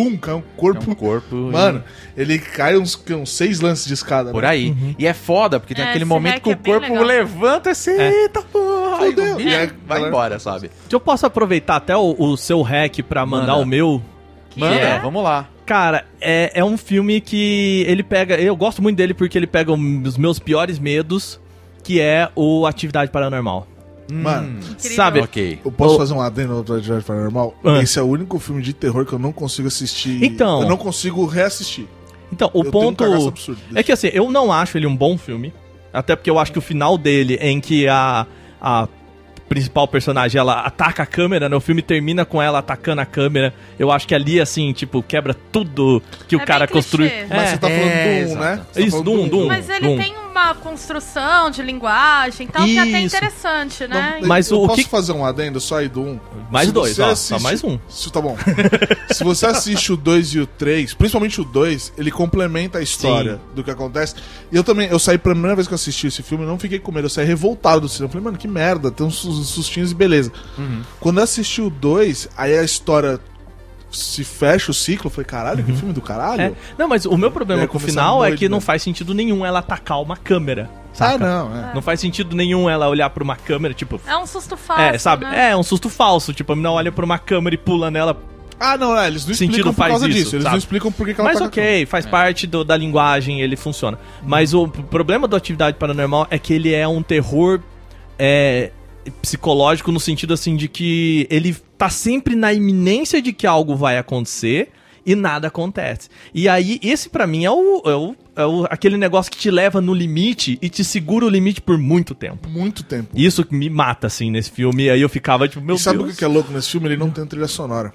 bum, 0.04 0.18
cai 0.18 0.34
um 0.34 0.42
corpo. 0.56 0.84
É 0.88 0.92
um 0.92 0.96
corpo. 0.96 1.36
Mano, 1.36 1.84
ele 2.16 2.40
cai 2.40 2.78
uns, 2.78 3.02
uns 3.12 3.32
seis 3.32 3.60
lances 3.60 3.86
de 3.86 3.94
escada. 3.94 4.32
Por 4.32 4.44
né? 4.44 4.50
aí. 4.50 4.96
E 4.98 5.06
é 5.06 5.14
foda, 5.14 5.60
porque 5.60 5.76
tem 5.76 5.84
É, 5.84 5.90
aquele 5.90 6.06
momento 6.06 6.42
que 6.42 6.50
é 6.50 6.54
o 6.54 6.58
corpo 6.58 6.88
legal. 6.88 7.04
levanta 7.04 7.72
assim, 7.72 7.92
eita 7.92 8.42
porra. 8.42 9.04
Aí 9.04 9.16
E 9.46 9.56
aí, 9.56 9.70
vai 9.86 10.02
embora, 10.02 10.40
sabe? 10.40 10.72
Se 10.88 10.96
eu 10.96 11.00
posso 11.00 11.26
aproveitar 11.26 11.76
até 11.76 11.96
o, 11.98 12.16
o 12.18 12.38
seu 12.38 12.62
hack 12.62 13.02
pra 13.04 13.26
mandar 13.26 13.54
Manda. 13.54 13.64
o 13.64 13.66
meu. 13.66 14.02
Que 14.50 14.60
Manda, 14.60 14.76
é? 14.76 15.00
vamos 15.00 15.24
lá. 15.24 15.48
Cara, 15.66 16.06
é, 16.20 16.52
é 16.56 16.64
um 16.66 16.78
filme 16.78 17.22
que 17.22 17.84
ele 17.88 18.02
pega. 18.02 18.36
Eu 18.40 18.56
gosto 18.56 18.82
muito 18.82 18.98
dele 18.98 19.14
porque 19.14 19.38
ele 19.38 19.46
pega 19.46 19.72
os 19.72 20.18
meus 20.18 20.40
piores 20.40 20.80
medos, 20.80 21.40
que 21.84 22.02
é 22.02 22.30
o 22.36 22.66
Atividade 22.66 23.12
Paranormal. 23.12 23.68
Mano, 24.12 24.60
Incrível. 24.60 24.96
Sabe? 24.96 25.20
Ok. 25.22 25.60
eu 25.64 25.72
posso 25.72 25.96
O- 25.96 25.98
fazer 25.98 26.14
um 26.14 26.22
adendo 26.22 26.64
no 26.68 26.76
Atividade 26.76 27.04
Paranormal? 27.04 27.56
Ah. 27.64 27.82
Esse 27.82 28.00
é 28.00 28.02
o 28.02 28.06
único 28.06 28.40
filme 28.40 28.62
de 28.62 28.74
terror 28.74 29.06
que 29.06 29.14
eu 29.14 29.20
não 29.20 29.32
consigo 29.32 29.68
assistir. 29.68 30.24
Então. 30.24 30.62
Eu 30.64 30.70
não 30.70 30.78
consigo 30.78 31.26
reassistir. 31.26 31.86
Então, 32.32 32.50
o 32.54 32.60
eu 32.64 32.72
tenho 32.72 32.88
um 32.90 32.94
ponto. 32.94 33.28
absurdo 33.28 33.60
É 33.74 33.82
que 33.84 33.92
assim, 33.92 34.10
eu 34.14 34.30
não 34.32 34.52
acho 34.52 34.78
ele 34.78 34.86
um 34.88 34.96
bom 34.96 35.18
filme. 35.18 35.54
Até 35.92 36.16
porque 36.16 36.30
eu 36.30 36.38
acho 36.38 36.52
que 36.52 36.60
o 36.60 36.62
final 36.62 36.98
dele, 36.98 37.36
em 37.42 37.60
que 37.60 37.88
a, 37.88 38.28
a 38.62 38.88
principal 39.48 39.88
personagem 39.88 40.38
ela 40.40 40.60
ataca 40.62 41.02
a 41.02 41.06
câmera, 41.08 41.50
né? 41.50 41.56
O 41.56 41.60
filme 41.60 41.82
termina 41.82 42.24
com 42.24 42.40
ela 42.40 42.60
atacando 42.60 43.02
a 43.02 43.06
câmera. 43.06 43.52
Eu 43.80 43.92
acho 43.92 44.08
que 44.08 44.14
ali, 44.14 44.40
assim, 44.40 44.72
tipo, 44.74 45.02
quebra 45.02 45.34
tudo 45.52 46.04
que 46.28 46.36
o 46.36 46.42
É 46.42 46.46
cara 46.46 46.68
bem 46.68 46.74
construiu. 46.76 47.10
Mas 47.28 47.40
É, 47.42 47.46
você 47.48 47.58
tá 47.58 47.68
falando 47.68 47.88
é, 47.90 48.04
do 48.04 48.10
1, 48.10 48.22
exato. 48.22 48.40
né? 48.40 48.56
Você 48.72 48.80
tá 48.80 48.86
Isso, 48.86 48.92
falando 48.92 49.06
Doom, 49.06 49.28
Doom. 49.28 49.48
Mas 49.48 49.70
ele 49.70 49.88
Doom. 49.88 49.98
tem 49.98 50.14
uma 50.46 50.56
construção 50.56 51.50
de 51.52 51.62
linguagem 51.62 52.48
e 52.48 52.50
tal, 52.50 52.64
que 52.66 52.78
é 52.78 52.82
até 52.82 53.02
Isso. 53.02 53.16
interessante, 53.16 53.88
né? 53.88 54.18
Não, 54.22 54.28
Mas 54.28 54.50
eu 54.50 54.62
o 54.62 54.68
posso 54.68 54.82
que- 54.84 54.90
fazer 54.90 55.12
um 55.12 55.26
adendo 55.26 55.60
só 55.60 55.78
aí 55.80 55.88
do 55.90 56.02
1? 56.02 56.20
Mais 56.52 56.68
Se 56.68 56.74
dois, 56.74 57.00
ó, 57.00 57.10
assiste- 57.12 57.30
só 57.30 57.40
mais 57.40 57.64
um. 57.64 57.78
Se, 57.88 58.12
tá 58.12 58.22
bom. 58.22 58.38
Se 59.14 59.24
você 59.24 59.46
assiste 59.46 59.92
o 59.92 59.98
2 59.98 60.36
e 60.36 60.40
o 60.40 60.48
3, 60.48 60.94
principalmente 60.94 61.42
o 61.42 61.44
2, 61.44 61.94
ele 61.98 62.12
complementa 62.12 62.78
a 62.80 62.82
história 62.82 63.34
Sim. 63.36 63.56
do 63.56 63.64
que 63.64 63.72
acontece. 63.72 64.16
E 64.52 64.56
eu 64.56 64.64
também, 64.64 64.90
eu 64.90 65.00
saí 65.00 65.18
pela 65.18 65.36
primeira 65.36 65.56
vez 65.56 65.68
que 65.68 65.74
eu 65.74 65.76
assisti 65.76 66.08
esse 66.08 66.24
filme, 66.24 66.44
eu 66.44 66.48
não 66.50 66.60
fiquei 66.60 66.80
com 66.80 66.92
medo, 66.92 67.06
eu 67.06 67.10
saí 67.10 67.26
revoltado 67.26 67.82
do 67.82 67.90
cinema. 67.90 68.08
Eu 68.08 68.12
falei, 68.12 68.26
mano, 68.26 68.38
que 68.38 68.48
merda, 68.48 68.90
tem 68.92 69.06
uns 69.06 69.16
sus- 69.16 69.48
sustinhos 69.50 69.92
e 69.92 69.96
beleza. 69.96 70.32
Uhum. 70.58 70.82
Quando 71.00 71.18
eu 71.18 71.24
assisti 71.24 71.62
o 71.62 71.70
2, 71.70 72.30
aí 72.38 72.58
a 72.58 72.64
história 72.64 73.20
se 73.92 74.24
fecha 74.24 74.72
o 74.72 74.74
ciclo, 74.74 75.08
eu 75.08 75.12
falei, 75.12 75.26
caralho, 75.26 75.64
que 75.64 75.74
filme 75.74 75.94
do 75.94 76.02
caralho. 76.02 76.42
É. 76.42 76.52
Não, 76.78 76.88
mas 76.88 77.06
o 77.06 77.18
meu 77.18 77.32
problema 77.32 77.64
É, 77.64 77.68
com 77.68 77.78
o 77.78 77.80
final 77.80 78.24
é 78.24 78.28
doido, 78.30 78.40
que 78.40 78.50
não 78.50 78.58
né? 78.58 78.62
faz 78.62 78.82
sentido 78.84 79.14
nenhum 79.14 79.46
ela 79.46 79.60
atacar 79.60 80.02
uma 80.02 80.16
câmera. 80.18 80.70
ah, 80.72 80.90
Saca? 80.94 81.18
não, 81.18 81.56
é. 81.56 81.74
Não 81.74 81.82
faz 81.82 82.00
sentido 82.00 82.36
nenhum 82.36 82.70
ela 82.70 82.88
olhar 82.88 83.10
pra 83.10 83.24
uma 83.24 83.36
câmera, 83.36 83.74
tipo. 83.74 84.00
É 84.06 84.16
um 84.18 84.26
susto 84.28 84.56
falso, 84.58 84.82
É, 84.82 84.98
sabe? 84.98 85.26
né? 85.26 85.52
É, 85.52 85.56
um 85.58 85.64
susto 85.64 85.90
falso. 85.90 86.34
Tipo, 86.34 86.54
a 86.54 86.56
menina 86.56 86.72
olha 86.72 86.92
pra 86.92 87.04
uma 87.06 87.18
câmera 87.18 87.56
e 87.56 87.58
pula 87.58 87.90
nela. 87.90 88.16
Ah, 88.60 88.78
não, 88.78 88.96
é, 88.98 89.08
eles 89.08 89.26
não 89.26 89.34
Sentido 89.34 89.52
explicam 89.52 89.74
por 89.74 89.78
faz 89.80 89.92
causa 89.92 90.08
isso, 90.10 90.18
disso. 90.18 90.36
Eles 90.36 90.44
sabe? 90.44 90.54
não 90.54 90.58
explicam 90.60 90.92
por 90.92 91.06
que 91.08 91.14
ela 91.20 91.30
Mas 91.30 91.40
tá 91.40 91.46
ok, 91.46 91.86
faz 91.86 92.06
parte 92.06 92.46
do- 92.46 92.66
da 92.66 92.76
linguagem, 92.76 93.40
ele 93.42 93.56
funciona. 93.56 93.98
Mas 94.22 94.54
o 94.54 94.68
problema 94.68 95.28
do 95.30 95.36
Atividade 95.36 95.78
Paranormal 95.78 96.28
é 96.30 96.38
que 96.38 96.54
ele 96.54 96.74
é 96.74 96.86
um 96.86 97.02
terror 97.02 97.62
é, 98.20 98.72
psicológico 99.22 99.92
no 99.92 100.00
sentido 100.00 100.34
assim 100.34 100.56
de 100.56 100.68
que 100.68 101.28
ele 101.30 101.56
tá 101.78 101.90
sempre 101.90 102.36
na 102.36 102.54
iminência 102.54 103.22
de 103.22 103.32
que 103.34 103.46
algo 103.48 103.76
vai 103.76 103.98
acontecer 103.98 104.70
e 105.06 105.16
nada 105.16 105.48
acontece. 105.48 106.10
E 106.34 106.48
aí, 106.48 106.80
esse 106.84 107.10
pra 107.10 107.26
mim 107.26 107.46
é 107.46 107.50
o, 107.52 107.82
é 107.86 107.96
o- 107.96 108.16
é 108.36 108.46
o- 108.46 108.66
aquele 108.70 108.98
negócio 108.98 109.32
que 109.32 109.38
te 109.38 109.50
leva 109.50 109.80
no 109.82 109.94
limite 109.94 110.60
e 110.62 110.70
te 110.70 110.84
segura 110.84 111.26
o 111.26 111.30
limite 111.30 111.62
por 111.62 111.78
muito 111.78 112.14
tempo. 112.14 112.48
muito 112.50 112.84
tempo. 112.84 113.10
Isso 113.16 113.44
que 113.44 113.56
me 113.56 113.70
mata, 113.70 114.08
assim, 114.08 114.30
nesse 114.30 114.52
filme. 114.52 114.84
E 114.84 114.90
aí 114.90 115.02
eu 115.02 115.10
ficava 115.10 115.48
tipo, 115.48 115.64
meu 115.66 115.78
e 115.78 115.80
sabe 115.80 116.00
Deus. 116.00 116.14
o 116.14 116.18
que 116.18 116.24
é 116.24 116.28
louco 116.28 116.52
nesse 116.52 116.70
filme? 116.70 116.88
Ele 116.90 116.98
não 116.98 117.10
tem 117.10 117.26
trilha 117.26 117.48
sonora. 117.48 117.92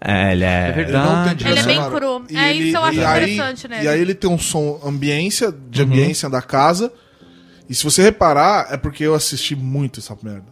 É, 0.00 0.32
ele 0.32 0.44
é... 0.44 0.72
verdade. 0.72 0.90
Ele 1.06 1.16
não 1.16 1.24
tem 1.24 1.36
trilha 1.36 1.50
Ele 1.52 1.60
é 1.60 1.62
bem 1.64 1.90
cru. 1.90 2.24
E 2.30 2.36
É 2.36 2.52
isso 2.52 2.76
eu 2.76 2.84
acho 2.84 3.00
aí- 3.00 3.22
interessante 3.32 3.68
nele. 3.68 3.84
E 3.84 3.88
aí 3.88 4.00
ele 4.00 4.14
tem 4.14 4.28
um 4.30 4.38
som 4.38 4.80
ambiência, 4.84 5.54
de 5.70 5.82
Uhum. 5.82 5.86
ambiência 5.88 6.28
da 6.28 6.42
casa. 6.42 6.92
E 7.68 7.74
se 7.74 7.82
você 7.84 8.02
reparar, 8.02 8.68
é 8.72 8.76
porque 8.76 9.04
eu 9.04 9.14
assisti 9.14 9.54
muito 9.56 10.00
essa 10.00 10.16
merda. 10.22 10.44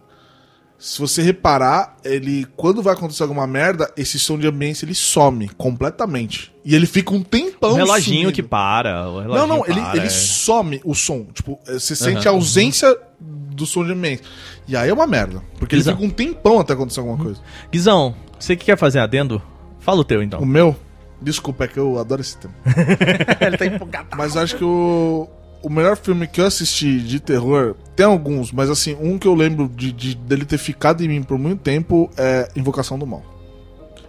Se 0.77 0.99
você 0.99 1.21
reparar, 1.21 1.95
ele 2.03 2.45
quando 2.55 2.81
vai 2.81 2.93
acontecer 2.93 3.23
alguma 3.23 3.47
merda, 3.47 3.91
esse 3.95 4.19
som 4.19 4.37
de 4.37 4.45
ambiência 4.47 4.85
ele 4.85 4.93
some 4.93 5.49
completamente. 5.57 6.53
E 6.63 6.75
ele 6.75 6.85
fica 6.85 7.13
um 7.13 7.23
tempão 7.23 7.71
O 7.71 7.75
reloginho 7.75 8.19
sumido. 8.21 8.31
que 8.33 8.43
para. 8.43 9.07
O 9.09 9.13
Não, 9.13 9.21
reloginho 9.21 9.47
não, 9.47 9.65
ele, 9.65 9.81
para, 9.81 9.97
ele 9.97 10.07
é. 10.07 10.09
some 10.09 10.81
o 10.83 10.93
som. 10.93 11.25
Tipo, 11.33 11.59
eh, 11.67 11.73
você 11.79 11.95
sente 11.95 12.27
a 12.27 12.31
ausência 12.31 12.95
do 13.19 13.65
som 13.65 13.85
de 13.85 13.93
ambiência. 13.93 14.25
E 14.67 14.75
aí 14.75 14.89
é 14.89 14.93
uma 14.93 15.07
merda. 15.07 15.41
Porque 15.57 15.75
ele 15.75 15.81
Exato. 15.81 15.97
fica 15.97 16.07
um 16.07 16.13
tempão 16.13 16.59
até 16.59 16.73
acontecer 16.73 16.99
alguma 16.99 17.17
coisa. 17.17 17.39
Guizão, 17.71 18.13
você 18.37 18.55
que 18.55 18.65
quer 18.65 18.77
fazer 18.77 18.99
adendo? 18.99 19.41
Fala 19.79 20.01
o 20.01 20.03
teu, 20.03 20.21
então. 20.21 20.39
O 20.41 20.45
meu, 20.45 20.75
desculpa, 21.21 21.63
é 21.63 21.67
que 21.67 21.77
eu 21.77 21.97
adoro 21.99 22.19
esse 22.21 22.37
tema. 22.37 22.53
ele 23.39 23.57
tá 23.57 23.65
empolgado. 23.65 24.09
Mas 24.17 24.35
eu 24.35 24.41
acho 24.41 24.57
que 24.57 24.63
o, 24.63 25.29
o 25.63 25.69
melhor 25.69 25.97
filme 25.97 26.27
que 26.27 26.39
eu 26.41 26.45
assisti 26.45 26.99
de 26.99 27.19
terror, 27.19 27.75
tem 27.95 28.05
alguns, 28.05 28.51
mas 28.51 28.69
assim, 28.69 28.95
um 29.01 29.17
que 29.17 29.27
eu 29.27 29.33
lembro 29.33 29.67
de, 29.73 29.91
de- 29.91 30.15
dele 30.15 30.45
ter 30.45 30.57
ficado 30.57 31.03
em 31.03 31.07
mim 31.07 31.23
por 31.23 31.37
muito 31.37 31.59
tempo 31.61 32.09
é 32.17 32.47
Invocação 32.55 32.97
do 32.99 33.05
Mal. 33.07 33.23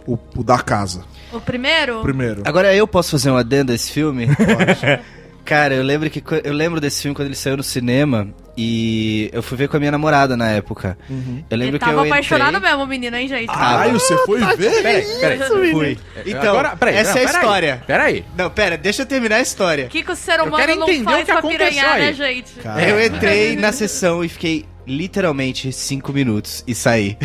O, 0.05 0.17
o 0.37 0.43
da 0.43 0.57
casa, 0.59 1.03
O 1.33 1.41
primeiro? 1.41 1.99
o 1.99 2.01
primeiro. 2.01 2.41
Agora 2.45 2.73
eu 2.73 2.87
posso 2.87 3.11
fazer 3.11 3.29
um 3.31 3.35
adendo 3.35 3.71
a 3.71 3.75
esse 3.75 3.91
filme? 3.91 4.27
Cara, 5.47 5.73
eu 5.73 5.81
lembro 5.83 6.09
que 6.09 6.21
eu 6.43 6.51
lembro 6.51 6.81
desse 6.81 7.01
filme 7.01 7.15
quando 7.15 7.27
ele 7.27 7.35
saiu 7.35 7.55
no 7.55 7.63
cinema 7.63 8.27
e 8.57 9.29
eu 9.31 9.41
fui 9.41 9.57
ver 9.57 9.69
com 9.69 9.77
a 9.77 9.79
minha 9.79 9.91
namorada 9.93 10.35
na 10.35 10.49
época. 10.49 10.97
Uhum. 11.09 11.41
Eu 11.49 11.57
lembro 11.57 11.75
Ele 11.75 11.79
que 11.79 11.85
tava 11.85 11.91
eu 11.93 12.05
entrei... 12.05 12.11
apaixonado 12.11 12.59
mesmo, 12.59 12.85
menino, 12.85 13.15
hein, 13.15 13.29
gente? 13.29 13.47
Caralho, 13.47 13.93
você 13.93 14.17
foi 14.25 14.39
ver? 14.57 14.83
Peraí, 14.83 15.05
peraí, 15.21 15.71
fui. 15.71 15.97
Então, 16.25 16.49
Agora, 16.49 16.75
peraí, 16.75 16.95
essa 16.95 17.11
não, 17.13 17.17
é 17.17 17.23
a 17.23 17.27
peraí, 17.27 17.41
história. 17.41 17.83
Peraí. 17.87 18.25
Não, 18.35 18.49
pera, 18.49 18.77
deixa 18.77 19.03
eu 19.03 19.05
terminar 19.05 19.37
a 19.37 19.41
história. 19.41 19.85
O 19.85 19.89
que, 19.89 20.03
que 20.03 20.11
o 20.11 20.15
ser 20.17 20.41
humano 20.41 20.57
quero 20.57 20.75
não 20.75 21.03
faz 21.05 21.23
pra 21.23 21.41
piranhar, 21.41 21.93
aí. 21.93 22.01
né, 22.01 22.13
gente? 22.13 22.51
Cara, 22.61 22.81
Eu 22.81 23.05
entrei 23.05 23.55
na 23.55 23.71
sessão 23.71 24.25
e 24.25 24.27
fiquei 24.27 24.65
literalmente 24.87 25.71
cinco 25.71 26.13
minutos 26.13 26.63
e 26.65 26.73
saí. 26.73 27.17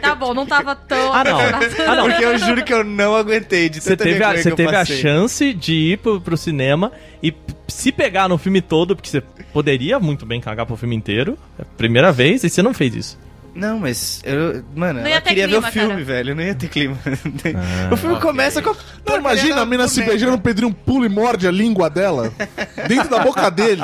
Tá 0.00 0.14
bom, 0.14 0.34
não 0.34 0.44
tava 0.44 0.74
tão 0.74 1.12
Ah, 1.12 1.22
não. 1.24 1.38
Ah, 1.40 1.96
não. 1.96 2.08
Porque 2.08 2.24
eu 2.24 2.36
juro 2.38 2.64
que 2.64 2.74
eu 2.74 2.82
não 2.82 3.14
aguentei 3.14 3.68
de 3.68 3.80
Você 3.80 3.96
teve, 3.96 4.22
a, 4.22 4.36
você 4.36 4.42
que 4.42 4.48
eu 4.48 4.56
teve 4.56 4.74
a 4.74 4.84
chance 4.84 5.54
de 5.54 5.72
ir 5.72 5.98
pro, 5.98 6.20
pro 6.20 6.36
cinema 6.36 6.90
e 7.22 7.32
se 7.68 7.92
pegar 7.92 8.28
no 8.28 8.36
filme 8.36 8.60
todo, 8.60 8.96
porque 8.96 9.08
você 9.08 9.20
poderia 9.52 9.98
muito 10.00 10.26
bem 10.26 10.40
cagar 10.40 10.66
pro 10.66 10.76
filme 10.76 10.96
inteiro, 10.96 11.38
é 11.58 11.64
primeira 11.76 12.10
vez, 12.10 12.42
e 12.44 12.50
você 12.50 12.60
não 12.60 12.74
fez 12.74 12.94
isso. 12.94 13.23
Não, 13.54 13.78
mas 13.78 14.20
eu. 14.24 14.64
Mano, 14.74 15.00
Não 15.00 15.06
ela 15.06 15.20
queria 15.20 15.46
ver 15.46 15.52
clima, 15.52 15.68
o 15.68 15.72
filme, 15.72 15.88
cara. 15.90 16.04
velho. 16.04 16.34
Não 16.34 16.42
ia 16.42 16.54
ter 16.54 16.68
clima. 16.68 16.98
o 17.92 17.96
filme 17.96 18.20
começa 18.20 18.60
com. 18.60 18.74
Não, 19.06 19.16
imagina 19.18 19.60
a 19.60 19.66
mina 19.66 19.86
se 19.86 20.02
beijando, 20.02 20.34
o 20.34 20.40
Pedrinho 20.40 20.74
pula 20.74 21.06
e 21.06 21.08
morde 21.08 21.46
a 21.46 21.50
língua 21.50 21.88
dela 21.88 22.32
dentro 22.88 23.08
da 23.08 23.20
boca 23.20 23.48
dele. 23.50 23.82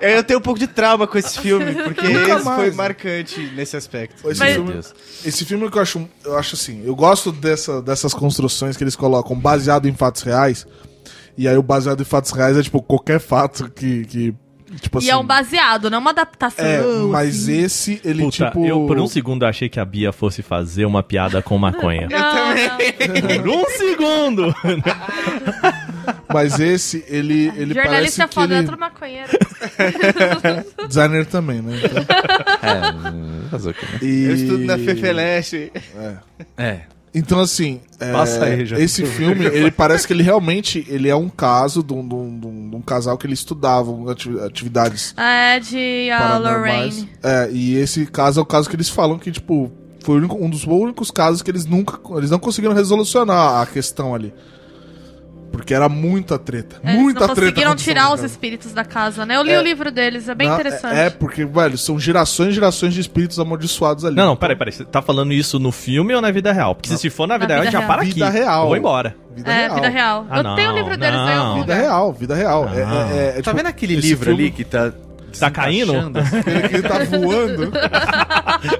Eu 0.00 0.22
tenho 0.22 0.38
um 0.38 0.42
pouco 0.42 0.60
de 0.60 0.66
trauma 0.68 1.06
com 1.06 1.18
esse 1.18 1.38
filme, 1.40 1.74
porque 1.82 2.06
esse 2.06 2.44
mais. 2.44 2.60
foi 2.60 2.70
marcante 2.70 3.40
nesse 3.56 3.76
aspecto. 3.76 4.30
Esse, 4.30 4.38
Mas- 4.38 4.54
filme, 4.54 4.80
esse 5.24 5.44
filme 5.44 5.70
que 5.70 5.76
eu 5.78 5.82
acho, 5.82 6.08
eu 6.24 6.38
acho 6.38 6.54
assim, 6.54 6.82
eu 6.86 6.94
gosto 6.94 7.32
dessa, 7.32 7.82
dessas 7.82 8.14
construções 8.14 8.76
que 8.76 8.84
eles 8.84 8.94
colocam 8.94 9.36
baseado 9.38 9.88
em 9.88 9.94
fatos 9.94 10.22
reais. 10.22 10.66
E 11.36 11.48
aí 11.48 11.56
o 11.56 11.62
baseado 11.64 12.00
em 12.00 12.04
fatos 12.04 12.30
reais 12.30 12.56
é 12.56 12.62
tipo 12.62 12.80
qualquer 12.80 13.18
fato 13.18 13.68
que, 13.70 14.04
que 14.04 14.34
tipo 14.80 14.98
assim. 14.98 15.06
E 15.06 15.10
é 15.10 15.16
um 15.16 15.24
baseado, 15.24 15.90
não 15.90 15.98
uma 15.98 16.10
adaptação. 16.10 16.64
É, 16.64 16.82
mas 17.10 17.48
esse 17.48 18.00
ele 18.04 18.24
Puta, 18.24 18.46
tipo 18.46 18.64
eu 18.66 18.86
por 18.86 18.98
um 18.98 19.06
segundo 19.06 19.44
achei 19.44 19.68
que 19.68 19.80
a 19.80 19.84
Bia 19.84 20.12
fosse 20.12 20.42
fazer 20.42 20.84
uma 20.84 21.02
piada 21.02 21.42
com 21.42 21.56
maconha. 21.58 22.08
Não, 22.14 22.54
não. 22.54 23.36
por 23.38 23.48
um 23.48 23.64
segundo! 23.70 24.54
mas 26.32 26.58
esse 26.60 27.04
ele 27.08 27.48
ele 27.56 27.74
parece 27.74 27.84
Jornalista 27.84 28.28
que 28.28 28.34
foda 28.34 28.54
é 28.54 28.58
ele, 28.58 28.66
outra 28.66 28.76
maconha. 28.76 29.26
maconheiro. 29.26 30.66
Designer 30.88 31.26
também, 31.26 31.60
né? 31.62 31.78
Então, 31.82 32.04
É, 32.62 33.50
fazer 33.50 33.70
o 33.70 33.74
quê, 33.74 33.86
né? 33.92 33.98
e... 34.02 34.24
Eu 34.24 34.34
estudo 34.34 34.64
na 34.64 34.78
Fefeleste. 34.78 35.72
É. 36.56 36.80
Então, 37.14 37.38
assim, 37.38 37.80
é, 38.00 38.10
Passa 38.12 38.44
aí, 38.44 38.66
já. 38.66 38.78
esse 38.78 39.06
filme, 39.06 39.44
ele 39.46 39.70
parece 39.70 40.04
que 40.06 40.12
ele 40.12 40.22
realmente 40.24 40.84
ele 40.88 41.08
é 41.08 41.14
um 41.14 41.28
caso 41.28 41.82
de 41.82 41.92
um, 41.92 42.06
de 42.08 42.14
um- 42.14 42.40
de 42.40 42.46
um- 42.46 42.70
de 42.70 42.76
um 42.76 42.80
casal 42.82 43.16
que 43.16 43.24
eles 43.26 43.38
estudavam 43.38 44.08
ati- 44.08 44.36
atividades 44.40 45.14
É 45.16 45.60
de 45.60 46.10
a 46.10 46.18
paranormais. 46.18 46.96
Lorraine. 46.96 47.08
É, 47.22 47.48
e 47.52 47.76
esse 47.76 48.04
caso 48.06 48.40
é 48.40 48.42
o 48.42 48.46
caso 48.46 48.68
que 48.68 48.74
eles 48.74 48.88
falam 48.88 49.16
que, 49.18 49.30
tipo, 49.30 49.70
foi 50.02 50.20
um 50.20 50.50
dos 50.50 50.64
únicos 50.64 51.10
casos 51.10 51.40
que 51.40 51.50
eles 51.50 51.64
nunca. 51.64 51.98
Eles 52.18 52.30
não 52.30 52.38
conseguiram 52.38 52.74
resolucionar 52.74 53.62
a 53.62 53.66
questão 53.66 54.14
ali. 54.14 54.34
Porque 55.54 55.72
era 55.72 55.88
muita 55.88 56.38
treta. 56.38 56.76
Eles 56.82 56.96
muita 57.00 57.20
não 57.26 57.34
treta. 57.34 57.40
conseguiram 57.52 57.76
tirar 57.76 58.02
na 58.08 58.14
os 58.14 58.22
espíritos 58.22 58.72
da 58.72 58.84
casa, 58.84 59.24
né? 59.24 59.36
Eu 59.36 59.42
li 59.42 59.52
É. 59.52 59.58
o 59.58 59.62
livro 59.62 59.92
deles, 59.92 60.28
é 60.28 60.34
bem 60.34 60.48
Não, 60.48 60.54
interessante. 60.54 60.96
É, 60.96 61.06
é, 61.06 61.10
porque, 61.10 61.44
velho, 61.44 61.78
são 61.78 61.98
gerações 61.98 62.48
e 62.50 62.52
gerações 62.52 62.92
de 62.92 63.00
espíritos 63.00 63.38
amaldiçoados 63.38 64.04
ali. 64.04 64.16
Não, 64.16 64.26
não, 64.26 64.36
peraí, 64.36 64.56
peraí. 64.56 64.72
Você 64.72 64.84
tá 64.84 65.00
falando 65.00 65.32
isso 65.32 65.58
no 65.60 65.70
filme 65.70 66.12
ou 66.14 66.20
na 66.20 66.30
vida 66.32 66.52
real? 66.52 66.74
Porque 66.74 66.96
se 66.96 67.08
for 67.08 67.26
na 67.28 67.38
vida 67.38 67.54
real, 67.54 67.60
a 67.60 67.64
gente 67.64 67.72
já 67.72 67.78
vida 67.80 67.86
para 67.92 68.02
real. 68.02 68.10
aqui. 68.10 68.14
Vida 68.14 68.30
real. 68.30 68.66
Vou 68.66 68.76
embora. 68.76 69.16
Vida 69.36 69.50
É, 69.52 69.60
real. 69.66 69.74
vida 69.76 69.88
real. 69.88 70.26
Ah, 70.30 70.36
eu 70.38 70.42
não, 70.42 70.56
tenho 70.56 70.70
o 70.72 70.74
livro 70.74 70.96
deles 70.96 71.18
aí 71.20 71.32
em 71.34 71.36
não. 71.38 71.54
Vida 71.60 71.74
real, 71.74 72.12
vida 72.12 72.34
real. 72.34 72.68
É, 72.68 72.78
é, 72.78 72.82
é, 72.82 73.28
é, 73.28 73.32
Tá 73.34 73.42
tipo, 73.42 73.56
vendo 73.56 73.66
aquele 73.66 73.96
livro 73.96 74.26
filme- 74.26 74.42
ali 74.44 74.50
que 74.50 74.64
tá. 74.64 74.92
Tá 75.38 75.50
caindo? 75.50 75.92
que 76.70 76.82
tá 76.82 76.98
voando. 77.04 77.72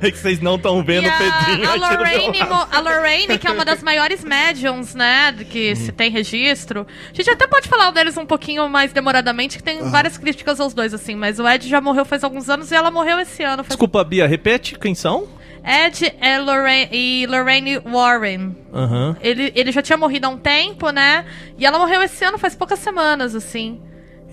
É 0.00 0.10
que 0.10 0.18
vocês 0.18 0.40
não 0.40 0.56
estão 0.56 0.82
vendo 0.82 1.04
E 1.04 1.08
o 1.08 1.12
Pedrinho 1.12 1.68
a, 1.68 1.74
aqui 1.74 1.78
Lorraine, 1.78 2.38
a 2.72 2.80
Lorraine, 2.80 3.38
que 3.38 3.46
é 3.46 3.50
uma 3.50 3.64
das 3.64 3.82
maiores 3.82 4.24
médiums, 4.24 4.94
né? 4.94 5.32
de 5.32 5.44
Que 5.44 5.76
se 5.76 5.92
tem 5.92 6.10
registro. 6.10 6.86
A 7.12 7.14
gente 7.14 7.28
até 7.28 7.46
pode 7.46 7.68
falar 7.68 7.90
deles 7.90 8.16
um 8.16 8.24
pouquinho 8.24 8.68
mais 8.68 8.92
demoradamente, 8.92 9.58
que 9.58 9.62
tem 9.62 9.90
várias 9.90 10.16
críticas 10.16 10.58
aos 10.58 10.72
dois, 10.72 10.94
assim. 10.94 11.14
Mas 11.14 11.38
o 11.38 11.46
Ed 11.46 11.68
já 11.68 11.80
morreu 11.80 12.04
faz 12.04 12.24
alguns 12.24 12.48
anos 12.48 12.70
e 12.70 12.74
ela 12.74 12.90
morreu 12.90 13.18
esse 13.18 13.42
ano. 13.42 13.62
Faz... 13.62 13.68
Desculpa, 13.68 14.02
Bia, 14.04 14.26
repete 14.26 14.78
quem 14.78 14.94
são? 14.94 15.28
Ed 15.64 16.14
é 16.20 16.38
Lorraine, 16.38 16.88
e 16.92 17.26
Lorraine 17.26 17.78
Warren. 17.78 18.54
Aham. 18.72 19.16
Ele, 19.20 19.50
ele 19.54 19.72
já 19.72 19.80
tinha 19.80 19.96
morrido 19.96 20.26
há 20.26 20.30
um 20.30 20.38
tempo, 20.38 20.90
né? 20.90 21.24
E 21.58 21.64
ela 21.64 21.78
morreu 21.78 22.02
esse 22.02 22.22
ano, 22.24 22.36
faz 22.36 22.54
poucas 22.54 22.78
semanas, 22.78 23.34
assim. 23.34 23.80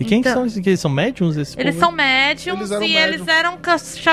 E 0.00 0.04
quem 0.04 0.18
Então- 0.20 0.32
são 0.34 0.46
esses? 0.46 0.60
que 0.60 0.68
Eles 0.70 0.80
são 0.80 0.90
médiums? 0.90 1.36
Esse 1.36 1.58
Eles 1.60 1.74
povo? 1.76 1.86
são 1.86 1.92
médiums 1.94 2.70
Eles 2.70 2.90
e 2.90 2.92
médiums. 2.94 3.14
eles 3.20 3.28
eram 3.28 3.58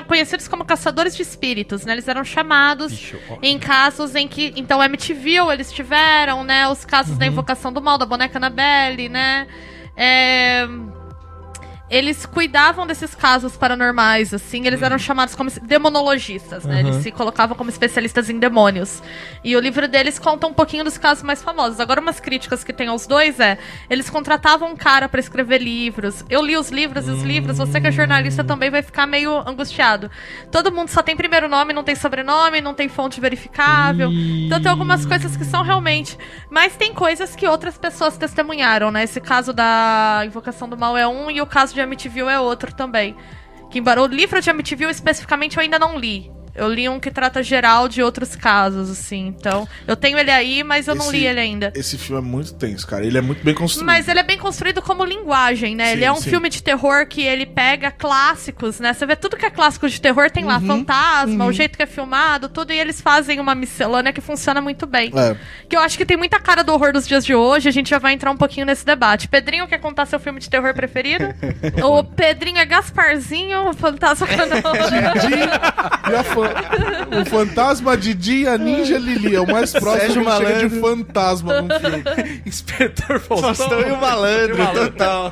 conhecidos 0.08 0.48
como 0.48 0.64
caçadores 0.64 1.16
de 1.16 1.22
espíritos, 1.24 1.84
né? 1.86 1.94
Eles 1.94 2.08
eram 2.08 2.24
chamados 2.24 2.92
Bicho, 2.92 3.18
em 3.42 3.58
casos 3.58 4.14
em 4.16 4.28
que. 4.28 4.54
Então, 4.56 4.84
MTV 4.84 5.52
eles 5.52 5.72
tiveram, 5.72 6.44
né? 6.44 6.68
Os 6.70 6.86
casos 6.86 7.14
Uhum. 7.14 7.18
da 7.18 7.26
invocação 7.28 7.74
do 7.74 7.82
mal, 7.82 7.98
da 7.98 8.06
boneca 8.06 8.38
Annabelle, 8.38 9.10
né? 9.10 9.48
É, 9.96 10.68
Eles 11.90 12.26
cuidavam 12.26 12.86
desses 12.86 13.16
casos 13.16 13.58
paranormais, 13.58 14.34
assim, 14.34 14.66
eles 14.68 14.82
eram 14.82 14.98
chamados 15.00 15.34
como 15.36 15.50
demonologistas, 15.62 16.64
né? 16.66 16.80
Eles 16.82 16.96
Uhum. 16.98 17.02
se 17.02 17.12
colocavam 17.12 17.56
como 17.58 17.70
especialistas 17.70 18.30
em 18.30 18.38
demônios. 18.40 19.02
E 19.44 19.56
o 19.56 19.60
livro 19.60 19.88
deles 19.88 20.20
conta 20.20 20.48
um 20.48 20.54
pouquinho 20.54 20.84
dos 20.84 20.98
casos 20.98 21.24
mais 21.24 21.42
famosos. 21.42 21.80
Agora, 21.80 22.00
umas 22.02 22.20
críticas 22.20 22.64
que 22.64 22.72
tem 22.72 22.88
aos 22.88 23.08
dois 23.08 23.40
é: 23.40 23.58
eles 23.90 24.10
contratavam 24.10 24.72
um 24.72 24.76
cara 24.76 25.10
pra 25.10 25.20
escrever 25.20 25.62
livros. 25.62 26.24
Eu 26.30 26.42
li 26.46 26.56
os 26.58 26.70
livros 26.70 27.08
e 27.08 27.12
os 27.12 27.24
livros, 27.24 27.58
você 27.58 27.80
que 27.82 27.88
é 27.88 27.92
jornalista 27.92 28.44
também 28.44 28.70
vai 28.70 28.82
ficar 28.82 29.08
meio 29.08 29.38
angustiado. 29.48 30.12
Todo 30.52 30.72
mundo 30.72 30.90
só 30.90 31.02
tem 31.02 31.16
primeiro 31.16 31.48
nome, 31.50 31.74
não 31.74 31.84
tem 31.84 31.96
sobrenome, 31.96 32.62
não 32.62 32.74
tem 32.74 32.88
fonte 32.88 33.20
verificável. 33.20 34.10
Então 34.12 34.62
tem 34.62 34.70
algumas 34.72 35.06
coisas 35.06 35.36
que 35.36 35.46
são 35.46 35.64
realmente. 35.64 36.18
Mas 36.50 36.76
tem 36.76 36.94
coisas 36.94 37.36
que 37.36 37.48
outras 37.48 37.78
pessoas 37.78 38.18
testemunharam, 38.18 38.92
né? 38.92 39.04
Esse 39.04 39.20
caso 39.20 39.54
da 39.54 40.22
Invocação 40.26 40.68
do 40.70 40.78
Mal 40.78 40.96
é 40.98 41.08
um 41.08 41.30
e 41.32 41.42
o 41.42 41.46
caso 41.46 41.74
de 41.74 41.79
Amityville 41.82 42.30
é 42.30 42.40
outro 42.40 42.74
também. 42.74 43.16
Que 43.70 43.80
embora 43.80 44.02
o 44.02 44.08
livro 44.08 44.42
de 44.42 44.50
Amityville 44.50 44.92
especificamente 44.92 45.58
eu 45.58 45.64
ainda 45.64 45.78
não 45.78 45.98
li. 45.98 46.32
Eu 46.56 46.68
li 46.72 46.90
um 46.90 47.00
que 47.00 47.10
trata 47.12 47.42
geral 47.44 47.88
de 47.88 48.02
outros 48.04 48.36
casos, 48.36 48.90
assim. 48.90 49.28
Então, 49.28 49.68
eu 49.88 49.96
tenho 49.96 50.18
ele 50.18 50.32
aí, 50.32 50.64
mas 50.64 50.88
eu 50.88 50.96
não 50.96 51.06
Esse- 51.06 51.18
li 51.18 51.26
ele 51.26 51.40
ainda. 51.40 51.72
Esse 51.76 51.98
filme 51.98 52.22
é 52.22 52.26
muito 52.26 52.54
tenso, 52.54 52.86
cara. 52.88 53.06
Ele 53.06 53.18
é 53.18 53.22
muito 53.22 53.44
bem 53.44 53.54
construído. 53.54 53.86
Mas 53.86 54.08
ele 54.08 54.20
é 54.20 54.24
bem 54.24 54.38
construído 54.38 54.82
como 54.82 55.04
linguagem, 55.06 55.76
né? 55.76 55.86
Sim, 55.88 55.92
ele 55.94 56.06
é 56.06 56.12
um 56.12 56.16
sim. 56.18 56.30
filme 56.30 56.50
de 56.50 56.62
terror 56.62 57.06
que 57.08 57.22
ele 57.22 57.46
pega 57.46 57.92
clássicos, 57.92 58.80
né? 58.80 58.94
Você 58.94 59.06
vê 59.06 59.16
tudo 59.16 59.38
que 59.38 59.46
é 59.46 59.50
clássico 59.50 59.88
de 59.90 60.00
terror, 60.02 60.30
tem 60.32 60.44
lá 60.46 60.58
Uhum. 60.58 60.68
fantasma, 60.68 61.46
o 61.46 61.52
jeito 61.52 61.78
que 61.78 61.84
é 61.84 61.86
filmado, 61.86 62.50
tudo, 62.50 62.72
e 62.74 62.80
eles 62.80 63.00
fazem 63.02 63.40
uma 63.40 63.56
miscelânea 63.56 64.12
que 64.12 64.22
funciona 64.22 64.60
muito 64.62 64.86
bem. 64.86 65.12
É. 65.16 65.36
Que 65.68 65.76
eu 65.76 65.80
acho 65.82 65.98
que 65.98 66.06
tem 66.06 66.18
muita 66.18 66.40
cara 66.40 66.64
do 66.64 66.74
horror 66.74 66.92
dos 66.94 67.08
dias 67.08 67.26
de 67.26 67.34
hoje, 67.36 67.70
a 67.70 67.72
gente 67.72 67.90
já 67.90 68.00
vai 68.00 68.14
entrar 68.14 68.32
um 68.32 68.38
pouquinho 68.38 68.66
nesse 68.66 68.86
debate. 68.86 69.28
Pedrinho 69.28 69.68
quer 69.68 69.80
contar 69.80 70.06
seu 70.06 70.20
filme 70.20 70.40
de 70.40 70.50
terror 70.50 70.74
preferido? 70.74 71.26
o 71.84 72.04
Pedrinho 72.04 72.58
é 72.58 72.66
Gasparzinho, 72.66 73.70
o 73.70 73.74
fantasma 73.74 74.28
Didi 75.20 76.12
e 76.12 76.16
a 76.16 76.24
fan- 76.44 77.22
o 77.22 77.26
fantasma 77.26 77.98
Didi 77.98 78.44
e 78.44 78.48
a 78.48 78.58
ninja 78.58 78.98
Lili. 78.98 79.36
É 79.36 79.42
o 79.42 79.48
mais 79.48 79.72
próximo 79.72 80.24
Sérgio 80.24 80.26
que 80.26 80.32
chega 80.32 80.70
de 80.70 80.76
Malandro. 80.76 80.82
fantasma 81.06 81.62
num 81.62 81.80
filme. 81.80 82.04
Inspetor 82.46 83.20
Faustão 83.20 83.82
e 83.82 83.92
o 83.92 83.98
malandro, 83.98 84.58
total. 84.74 85.32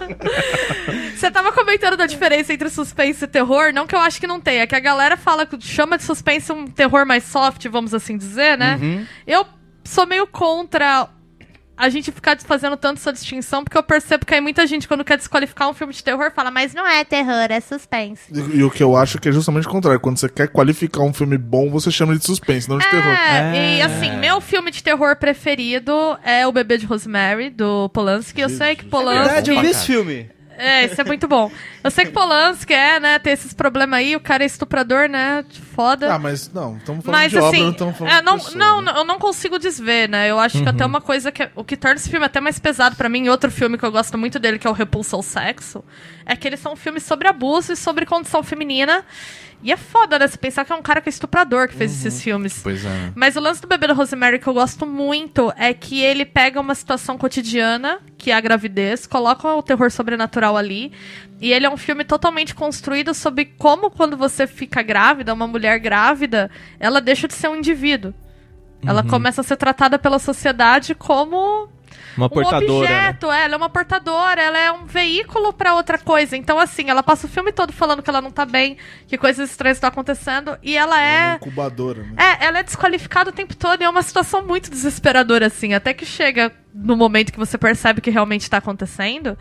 Você 1.16 1.32
tava 1.32 1.52
comentando 1.52 1.98
da 1.98 2.06
diferença 2.06 2.54
entre 2.54 2.70
suspense 2.70 3.24
e 3.24 3.28
terror, 3.28 3.72
não 3.74 3.88
que 3.88 3.96
eu 3.96 4.00
acho 4.00 4.20
que 4.20 4.28
não 4.28 4.40
tenha, 4.40 4.68
que 4.68 4.76
a 4.76 4.80
galera 4.80 5.18
fala 5.18 5.46
que 5.46 5.60
chama 5.62 5.98
de 5.98 6.04
suspense 6.04 6.52
um 6.52 6.68
terror 6.68 7.06
mais 7.06 7.24
soft, 7.24 7.66
vamos 7.68 7.94
assim 7.94 8.18
dizer, 8.18 8.58
né? 8.58 8.80
Eu 9.26 9.46
sou 9.84 10.06
meio 10.06 10.28
contra 10.28 11.08
a 11.78 11.90
gente 11.90 12.12
ficar 12.12 12.38
fazendo 12.40 12.76
tanto 12.76 12.98
essa 12.98 13.14
distinção, 13.14 13.64
porque 13.64 13.78
eu 13.78 13.84
percebo 13.84 14.26
que 14.26 14.34
aí 14.34 14.42
muita 14.42 14.66
gente, 14.66 14.88
quando 14.88 15.06
quer 15.06 15.18
desqualificar 15.18 15.70
um 15.70 15.74
filme 15.74 15.94
de 15.94 16.04
terror, 16.04 16.32
fala, 16.32 16.50
mas 16.50 16.74
não 16.74 16.88
é 16.88 17.04
terror, 17.06 17.48
é 17.50 17.60
suspense. 17.60 18.24
E, 18.34 18.58
e 18.58 18.64
o 18.64 18.72
que 18.72 18.82
eu 18.82 18.98
acho 18.98 19.20
que 19.20 19.30
é 19.30 19.32
justamente 19.32 19.68
o 19.68 19.70
contrário. 19.70 20.00
Quando 20.00 20.18
você 20.18 20.28
quer 20.28 20.48
qualificar 20.48 21.02
um 21.04 21.14
filme 21.14 21.38
bom, 21.38 21.70
você 21.70 21.92
chama 21.92 22.14
ele 22.14 22.20
de 22.20 22.26
suspense, 22.26 22.68
não 22.68 22.80
de 22.80 22.90
terror. 22.90 23.14
É, 23.14 23.78
e 23.78 23.82
assim, 23.82 24.18
meu 24.18 24.42
filme 24.42 24.72
de 24.72 24.82
terror 24.82 25.16
preferido 25.18 26.18
é 26.24 26.48
O 26.48 26.52
Bebê 26.52 26.78
de 26.78 26.86
Rosemary, 26.86 27.50
do 27.50 27.90
Polanski. 27.90 28.42
Eu 28.42 28.50
sei 28.50 28.76
que 28.76 28.86
Polanski. 28.86 29.26
Verdade, 29.26 29.52
eu 29.52 29.62
vi 29.62 29.68
esse 29.68 29.86
filme. 29.86 30.30
É, 30.58 30.86
isso 30.86 31.00
é 31.00 31.04
muito 31.04 31.28
bom. 31.28 31.52
Eu 31.84 31.92
sei 31.92 32.06
que 32.06 32.12
Polanski 32.12 32.74
é, 32.74 33.00
né, 33.00 33.20
tem 33.20 33.34
esses 33.34 33.54
problemas 33.54 34.00
aí, 34.00 34.16
o 34.16 34.20
cara 34.20 34.44
é 34.44 34.48
estuprador, 34.48 35.08
né? 35.08 35.46
Foda. 35.78 36.12
Ah, 36.12 36.18
mas 36.18 36.52
não, 36.52 36.76
estamos 36.78 37.06
falando 37.06 37.22
Mas 37.22 37.32
de 37.32 37.38
obra, 37.38 37.50
assim, 37.50 37.64
não 37.64 37.70
estamos 37.70 37.98
falando 38.00 38.14
é, 38.14 38.18
de 38.18 38.26
não, 38.26 38.34
pessoa, 38.40 38.56
não, 38.56 38.82
né? 38.82 38.92
não, 38.92 38.98
eu 38.98 39.06
não 39.06 39.20
consigo 39.20 39.60
desver, 39.60 40.10
né? 40.10 40.28
Eu 40.28 40.40
acho 40.40 40.64
que 40.64 40.68
até 40.68 40.84
uma 40.84 41.00
coisa 41.00 41.32
que. 41.32 41.48
O 41.54 41.64
que 41.64 41.78
torna 41.78 41.98
esse 41.98 42.10
filme 42.10 42.26
até 42.26 42.42
mais 42.42 42.58
pesado 42.58 42.96
pra 42.96 43.08
mim, 43.08 43.26
e 43.26 43.30
outro 43.30 43.52
filme 43.52 43.78
que 43.78 43.86
eu 43.86 43.92
gosto 43.92 44.18
muito 44.18 44.40
dele, 44.40 44.58
que 44.58 44.66
é 44.66 44.70
o 44.72 44.74
Repulsa 44.74 45.16
ao 45.16 45.22
Sexo, 45.22 45.86
é 46.26 46.36
que 46.36 46.48
eles 46.48 46.60
são 46.60 46.76
filmes 46.76 47.04
sobre 47.04 47.28
abuso 47.28 47.74
e 47.74 47.76
sobre 47.76 48.08
condição 48.08 48.42
feminina. 48.42 49.06
E 49.62 49.72
é 49.72 49.78
foda, 49.78 50.20
né? 50.20 50.28
Você 50.28 50.38
pensar 50.38 50.66
que 50.66 50.72
é 50.72 50.76
um 50.76 50.82
cara 50.82 51.02
que 51.02 51.10
é 51.10 51.12
estuprador 51.12 51.68
que 51.68 51.76
fez 51.76 51.92
esses 51.92 52.22
filmes. 52.22 52.60
Pois 52.62 52.86
é. 52.86 53.12
Mas 53.16 53.36
o 53.36 53.40
lance 53.40 53.62
do 53.62 53.68
bebê 53.68 53.88
da 53.88 53.94
Rosemary 53.94 54.40
que 54.40 54.48
eu 54.48 54.54
gosto 54.54 54.86
muito 54.86 55.52
é 55.58 55.74
que 55.74 56.02
ele 56.02 56.26
pega 56.26 56.60
uma 56.60 56.76
situação 56.76 57.18
cotidiana, 57.18 58.00
que 58.18 58.30
é 58.30 58.36
a 58.36 58.40
gravidez, 58.40 59.08
coloca 59.08 59.48
o 59.48 59.64
terror 59.64 59.90
sobrenatural 59.90 60.56
ali, 60.56 60.92
e 61.40 61.52
ele 61.54 61.66
é 61.66 61.70
um 61.70 61.78
filme 61.78 62.04
totalmente 62.04 62.56
construído 62.56 63.14
sobre 63.14 63.46
como 63.46 63.92
quando 63.92 64.18
você 64.18 64.48
fica 64.48 64.82
grávida, 64.82 65.34
uma 65.34 65.48
mulher 65.48 65.80
grávida, 65.80 66.50
ela 66.80 67.00
deixa 67.00 67.28
de 67.28 67.34
ser 67.34 67.48
um 67.48 67.56
indivíduo. 67.56 68.14
Ela 68.86 69.04
começa 69.04 69.42
a 69.42 69.44
ser 69.44 69.58
tratada 69.58 69.98
pela 69.98 70.20
sociedade 70.20 70.94
como 70.94 71.68
Uma 72.16 72.28
um 72.28 72.30
portadora. 72.30 72.88
né? 72.90 73.10
objeto, 73.10 73.32
é, 73.32 73.44
ela 73.46 73.56
é 73.56 73.58
uma 73.58 73.70
portadora, 73.70 74.42
ela 74.42 74.58
é 74.58 74.72
um 74.72 74.86
veículo 74.86 75.52
pra 75.52 75.74
outra 75.74 75.98
coisa. 75.98 76.38
Então, 76.38 76.60
assim, 76.60 76.90
ela 76.90 77.02
passa 77.02 77.26
o 77.26 77.30
filme 77.30 77.52
todo 77.52 77.74
falando 77.74 78.04
que 78.04 78.10
ela 78.10 78.22
não 78.22 78.32
tá 78.32 78.46
bem, 78.46 78.78
que 79.08 79.18
coisas 79.18 79.50
estranhas 79.50 79.78
estão 79.78 79.88
acontecendo, 79.90 80.58
e 80.62 80.78
ela 80.78 80.96
Uma 80.96 81.04
é. 81.04 81.36
incubadora, 81.36 82.04
né? 82.04 82.16
É, 82.18 82.46
ela 82.46 82.60
é 82.60 82.64
desqualificada 82.64 83.32
o 83.32 83.34
tempo 83.34 83.56
todo 83.56 83.82
e 83.82 83.84
é 83.84 83.90
uma 83.90 84.04
situação 84.04 84.46
muito 84.46 84.70
desesperadora, 84.70 85.48
assim. 85.48 85.74
Até 85.74 85.92
que 85.94 86.06
chega 86.06 86.52
no 86.74 86.96
momento 86.96 87.32
que 87.34 87.40
você 87.40 87.58
percebe 87.58 88.00
que 88.00 88.12
realmente 88.12 88.50
tá 88.50 88.58
acontecendo. 88.58 89.36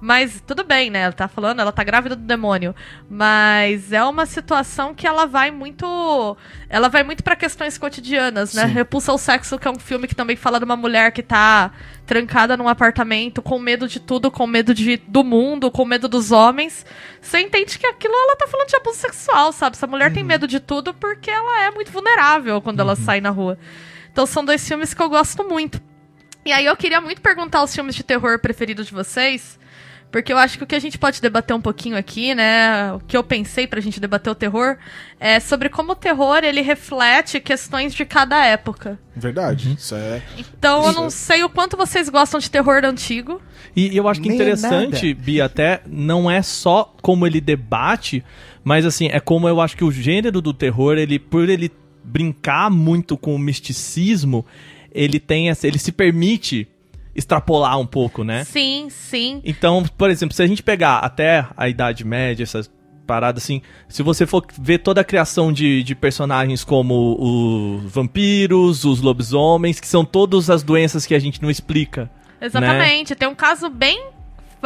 Mas 0.00 0.42
tudo 0.46 0.64
bem, 0.64 0.88
né? 0.88 1.00
Ela 1.00 1.12
tá 1.12 1.28
falando, 1.28 1.60
ela 1.60 1.70
tá 1.70 1.84
grávida 1.84 2.16
do 2.16 2.22
demônio. 2.22 2.74
Mas 3.08 3.92
é 3.92 4.02
uma 4.02 4.24
situação 4.24 4.94
que 4.94 5.06
ela 5.06 5.26
vai 5.26 5.50
muito. 5.50 6.36
Ela 6.68 6.88
vai 6.88 7.02
muito 7.02 7.22
pra 7.22 7.36
questões 7.36 7.76
cotidianas, 7.76 8.54
né? 8.54 8.66
Sim. 8.66 8.72
Repulsa 8.72 9.12
ao 9.12 9.18
Sexo, 9.18 9.58
que 9.58 9.68
é 9.68 9.70
um 9.70 9.78
filme 9.78 10.08
que 10.08 10.14
também 10.14 10.36
fala 10.36 10.58
de 10.58 10.64
uma 10.64 10.76
mulher 10.76 11.12
que 11.12 11.22
tá 11.22 11.70
trancada 12.06 12.56
num 12.56 12.66
apartamento, 12.66 13.42
com 13.42 13.58
medo 13.58 13.86
de 13.86 14.00
tudo, 14.00 14.30
com 14.30 14.46
medo 14.46 14.72
de, 14.72 14.96
do 14.96 15.22
mundo, 15.22 15.70
com 15.70 15.84
medo 15.84 16.08
dos 16.08 16.32
homens. 16.32 16.86
Você 17.20 17.40
entende 17.40 17.78
que 17.78 17.86
aquilo 17.86 18.14
ela 18.14 18.36
tá 18.36 18.46
falando 18.48 18.68
de 18.68 18.76
abuso 18.76 18.96
sexual, 18.96 19.52
sabe? 19.52 19.76
Essa 19.76 19.86
mulher 19.86 20.12
tem 20.12 20.24
medo 20.24 20.48
de 20.48 20.60
tudo 20.60 20.94
porque 20.94 21.30
ela 21.30 21.64
é 21.64 21.70
muito 21.70 21.92
vulnerável 21.92 22.60
quando 22.62 22.80
ela 22.80 22.96
sai 22.96 23.20
na 23.20 23.30
rua. 23.30 23.58
Então 24.10 24.24
são 24.26 24.44
dois 24.44 24.66
filmes 24.66 24.94
que 24.94 25.02
eu 25.02 25.10
gosto 25.10 25.44
muito. 25.44 25.80
E 26.44 26.52
aí 26.52 26.64
eu 26.64 26.76
queria 26.76 27.00
muito 27.00 27.20
perguntar 27.20 27.62
os 27.62 27.74
filmes 27.74 27.94
de 27.94 28.02
terror 28.02 28.38
preferidos 28.38 28.86
de 28.86 28.94
vocês, 28.94 29.58
Porque 30.10 30.32
eu 30.32 30.38
acho 30.38 30.58
que 30.58 30.64
o 30.64 30.66
que 30.66 30.74
a 30.74 30.80
gente 30.80 30.98
pode 30.98 31.20
debater 31.20 31.54
um 31.54 31.60
pouquinho 31.60 31.96
aqui, 31.96 32.34
né? 32.34 32.92
O 32.92 33.00
que 33.00 33.16
eu 33.16 33.22
pensei 33.22 33.66
pra 33.66 33.80
gente 33.80 34.00
debater 34.00 34.30
o 34.30 34.34
terror 34.34 34.76
é 35.20 35.38
sobre 35.38 35.68
como 35.68 35.92
o 35.92 35.94
terror 35.94 36.40
ele 36.42 36.60
reflete 36.62 37.38
questões 37.38 37.94
de 37.94 38.04
cada 38.04 38.44
época. 38.44 38.98
Verdade. 39.14 39.74
Isso 39.78 39.94
é. 39.94 40.20
Então 40.36 40.84
eu 40.86 40.92
não 40.92 41.10
sei 41.10 41.44
o 41.44 41.48
quanto 41.48 41.76
vocês 41.76 42.08
gostam 42.08 42.40
de 42.40 42.50
terror 42.50 42.84
antigo. 42.84 43.40
E 43.76 43.96
eu 43.96 44.08
acho 44.08 44.20
que 44.20 44.28
Nem 44.28 44.36
interessante, 44.36 45.14
Bia, 45.14 45.44
até 45.44 45.80
não 45.86 46.28
é 46.28 46.42
só 46.42 46.92
como 47.00 47.24
ele 47.24 47.40
debate, 47.40 48.24
mas 48.64 48.84
assim, 48.84 49.08
é 49.12 49.20
como 49.20 49.48
eu 49.48 49.60
acho 49.60 49.76
que 49.76 49.84
o 49.84 49.92
gênero 49.92 50.40
do 50.40 50.52
terror, 50.52 50.98
ele 50.98 51.20
por 51.20 51.48
ele 51.48 51.70
brincar 52.02 52.68
muito 52.68 53.16
com 53.16 53.34
o 53.34 53.38
misticismo, 53.38 54.44
ele 54.92 55.20
tem 55.20 55.50
essa, 55.50 55.68
ele 55.68 55.78
se 55.78 55.92
permite 55.92 56.66
extrapolar 57.14 57.78
um 57.78 57.86
pouco, 57.86 58.24
né? 58.24 58.44
Sim, 58.44 58.88
sim. 58.90 59.40
Então, 59.44 59.84
por 59.96 60.10
exemplo, 60.10 60.34
se 60.34 60.42
a 60.42 60.46
gente 60.46 60.62
pegar 60.62 60.98
até 60.98 61.46
a 61.56 61.68
Idade 61.68 62.04
Média, 62.04 62.42
essas 62.42 62.70
paradas 63.06 63.42
assim, 63.42 63.60
se 63.88 64.04
você 64.04 64.24
for 64.24 64.46
ver 64.56 64.78
toda 64.78 65.00
a 65.00 65.04
criação 65.04 65.52
de, 65.52 65.82
de 65.82 65.96
personagens 65.96 66.62
como 66.62 67.16
os 67.18 67.90
vampiros, 67.90 68.84
os 68.84 69.00
lobisomens, 69.00 69.80
que 69.80 69.88
são 69.88 70.04
todas 70.04 70.48
as 70.48 70.62
doenças 70.62 71.04
que 71.04 71.14
a 71.14 71.18
gente 71.18 71.42
não 71.42 71.50
explica. 71.50 72.08
Exatamente. 72.40 73.14
Tem 73.14 73.28
um 73.28 73.34
caso 73.34 73.68
bem 73.68 74.09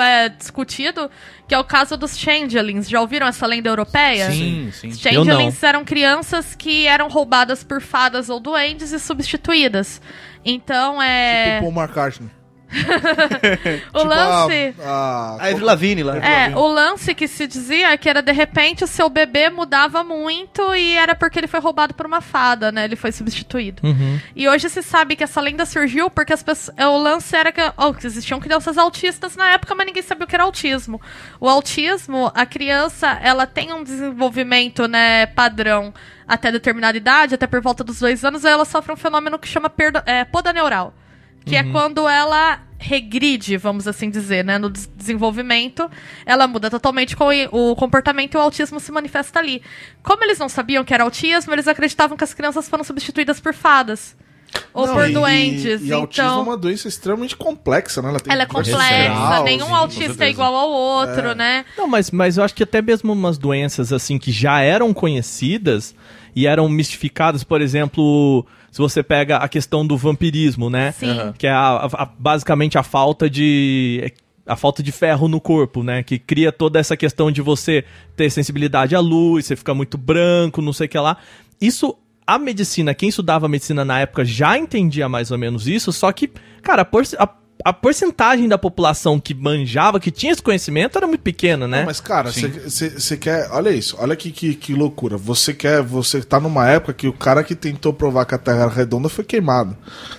é, 0.01 0.29
discutido, 0.29 1.11
que 1.49 1.55
é 1.55 1.59
o 1.59 1.65
caso 1.65 1.97
dos 1.97 2.17
Changelings. 2.19 2.89
Já 2.89 3.01
ouviram 3.01 3.27
essa 3.27 3.47
lenda 3.47 3.69
europeia? 3.69 4.31
Sim, 4.31 4.71
sim. 4.73 4.93
Changelings 4.93 5.63
eram 5.63 5.85
crianças 5.85 6.55
que 6.55 6.87
eram 6.87 7.09
roubadas 7.09 7.65
por 7.65 7.81
fadas 7.81 8.29
ou 8.29 8.41
duendes 8.41 8.93
e 8.93 8.99
substituídas. 8.99 10.01
Então, 10.45 11.01
é... 11.03 11.61
Tipo 11.61 11.73
Paul 11.73 11.85
McCartney. 11.85 12.31
o 13.95 13.99
Tipo 13.99 14.05
lance... 14.05 14.75
A, 14.83 15.37
a... 15.39 15.45
A 15.45 15.49
Avril 15.49 15.67
Lavigne 15.67 16.03
lá. 16.03 16.17
É, 16.17 16.57
o 16.57 16.67
lance 16.67 17.15
que 17.15 17.29
se 17.29 17.47
dizia 17.47 17.93
é 17.93 17.97
que 17.97 18.09
era 18.09 18.23
de 18.23 18.33
repente 18.33 18.85
o 18.85 18.87
seu 18.87 19.09
bebê 19.09 19.49
mudava 19.49 20.03
muito 20.03 20.75
e 20.75 20.97
era 20.97 21.15
porque 21.15 21.39
ele 21.39 21.47
foi 21.47 21.61
roubado 21.61 21.95
por 21.95 22.07
uma 22.07 22.21
fada, 22.21 22.73
né? 22.73 22.85
Ele 22.85 22.97
foi 22.97 23.13
substituído. 23.13 23.83
Uhum. 23.87 24.21
E 24.35 24.49
hoje 24.49 24.69
se 24.69 24.83
sabe 24.83 25.17
que 25.17 25.25
essa 25.25 25.41
lenda 25.41 25.65
surgiu 25.65 26.11
porque 26.11 26.33
as 26.33 26.43
pessoas, 26.43 26.77
o 26.79 26.99
lance 26.99 27.35
era 27.35 27.53
que, 27.53 27.61
oh, 27.77 27.95
existiam 28.05 28.41
crianças 28.41 28.77
autistas 28.77 29.37
na 29.37 29.53
época, 29.53 29.75
mas 29.75 29.87
ninguém 29.87 30.03
sabia 30.03 30.25
o 30.25 30.29
que 30.29 30.35
era 30.35 30.45
autismo. 30.45 31.01
O 31.41 31.49
autismo, 31.49 32.31
a 32.35 32.45
criança, 32.45 33.19
ela 33.23 33.47
tem 33.47 33.73
um 33.73 33.83
desenvolvimento, 33.85 34.89
né, 34.89 35.27
padrão 35.27 35.93
até 36.27 36.51
determinada 36.51 36.97
idade, 36.97 37.35
até 37.35 37.47
por 37.47 37.61
volta 37.61 37.85
dos 37.85 38.01
dois 38.01 38.25
anos, 38.25 38.45
aí 38.45 38.53
ela 38.53 38.65
sofre 38.65 38.93
um 38.93 38.97
fenômeno 38.97 39.39
que 39.39 39.47
chama 39.47 39.69
perda, 39.69 40.03
é, 40.07 40.25
poda 40.25 40.53
neural. 40.53 40.95
Que 41.45 41.57
é 41.57 41.63
quando 41.65 42.09
ela 42.09 42.61
regride, 42.79 43.57
vamos 43.57 43.87
assim 43.89 44.11
dizer, 44.11 44.45
né, 44.45 44.59
no 44.59 44.69
des- 44.69 44.91
desenvolvimento, 44.95 45.91
ela 46.27 46.47
muda 46.47 46.69
totalmente 46.71 47.17
com 47.17 47.29
o 47.51 47.75
comportamento 47.77 48.35
e 48.35 48.37
o 48.37 48.41
autismo 48.41 48.79
se 48.79 48.93
manifesta 48.93 49.39
ali. 49.39 49.63
Como 50.03 50.23
eles 50.25 50.39
não 50.39 50.49
sabiam 50.49 50.85
que 50.85 50.93
era 50.93 51.03
autismo, 51.05 51.53
eles 51.55 51.67
acreditavam 51.69 52.17
que 52.17 52.25
as 52.25 52.35
crianças 52.35 52.69
foram 52.69 52.85
substituídas 52.85 53.41
por 53.41 53.55
fadas. 53.55 54.17
Ou 54.73 54.87
Não, 54.87 54.95
por 54.95 55.09
e- 55.09 55.13
doentes. 55.13 55.83
E, 55.83 55.93
autismo 55.93 56.25
é 56.25 56.27
então, 56.31 56.43
uma 56.43 56.57
doença 56.57 56.87
extremamente 56.87 57.35
complexa, 57.37 58.01
né? 58.01 58.09
Ela, 58.11 58.21
tem 58.21 58.33
ela 58.33 58.43
é 58.43 58.47
complexa, 58.47 58.79
graus, 58.79 59.45
nenhum 59.45 59.65
e- 59.67 59.69
com 59.69 59.75
autista 59.75 60.25
é 60.25 60.31
igual 60.31 60.55
ao 60.55 60.71
outro, 60.71 61.29
É. 61.31 61.35
né? 61.35 61.65
Não, 61.77 61.89
mas, 61.89 62.11
mas 62.11 62.37
eu 62.37 62.45
acho 62.45 62.55
que 62.55 62.63
até 62.63 62.81
mesmo 62.81 63.13
umas 63.13 63.37
doenças 63.39 63.93
assim 63.93 64.19
que 64.19 64.31
já 64.31 64.61
eram 64.61 64.93
conhecidas 64.95 65.95
e 66.35 66.47
eram 66.47 66.69
mistificadas, 66.69 67.45
por 67.45 67.61
exemplo, 67.61 68.45
se 68.71 68.79
você 68.79 69.03
pega 69.03 69.37
a 69.39 69.49
questão 69.49 69.87
do 69.87 69.97
vampirismo, 69.97 70.69
né? 70.69 70.93
Sim. 70.93 71.33
Que 71.39 71.47
é 71.47 71.51
a- 71.53 71.89
a- 71.93 72.03
a- 72.03 72.11
basicamente 72.19 72.77
a 72.79 72.83
falta 72.83 73.29
de 73.31 74.13
a 74.47 74.57
falta 74.57 74.83
de 74.83 74.93
ferro 74.93 75.27
no 75.27 75.41
corpo, 75.41 75.83
né? 75.83 76.03
Que 76.03 76.19
cria 76.19 76.53
toda 76.53 76.79
essa 76.79 76.97
questão 76.99 77.31
de 77.31 77.41
você 77.41 77.83
ter 78.15 78.29
sensibilidade 78.31 78.95
à 78.95 79.01
luz, 79.01 79.47
você 79.47 79.57
fica 79.57 79.73
muito 79.73 79.97
branco, 79.97 80.61
não 80.61 80.73
sei 80.73 80.87
o 80.87 80.89
que 80.91 80.99
lá. 80.99 81.17
Isso 81.61 81.97
a 82.27 82.39
medicina, 82.39 82.95
quem 82.95 83.09
estudava 83.09 83.49
medicina 83.49 83.85
na 83.85 84.01
época 84.01 84.23
já 84.25 84.57
entendia 84.59 85.09
mais 85.09 85.31
ou 85.31 85.39
menos 85.39 85.67
isso, 85.67 85.93
só 85.93 86.11
que, 86.13 86.31
cara, 86.63 86.87
a, 87.19 87.29
a, 87.63 87.73
porcentagem 87.73 88.49
da 88.49 88.57
população 88.57 89.21
que 89.21 89.35
manjava, 89.35 90.01
que 90.01 90.11
tinha 90.11 90.33
esse 90.33 90.43
conhecimento, 90.43 90.97
era 90.97 91.07
muito 91.07 91.21
pequena, 91.21 91.69
né? 91.69 91.81
Não, 91.81 91.87
mas, 91.87 92.01
cara, 92.01 92.31
você 92.33 93.17
quer. 93.17 93.49
Olha 93.51 93.71
isso, 93.71 93.97
olha 93.99 94.17
que, 94.17 94.31
que, 94.31 94.55
que 94.55 94.75
loucura. 94.75 95.17
Você 95.17 95.53
quer. 95.53 95.83
Você 95.83 96.23
tá 96.23 96.41
numa 96.41 96.69
época 96.69 96.93
que 96.95 97.07
o 97.07 97.13
cara 97.13 97.45
que 97.45 97.55
tentou 97.55 97.93
provar 97.93 98.25
que 98.25 98.35
a 98.35 98.39
Terra 98.39 98.63
era 98.63 98.71
redonda 98.71 99.09
foi 99.09 99.25
queimado. 99.25 99.77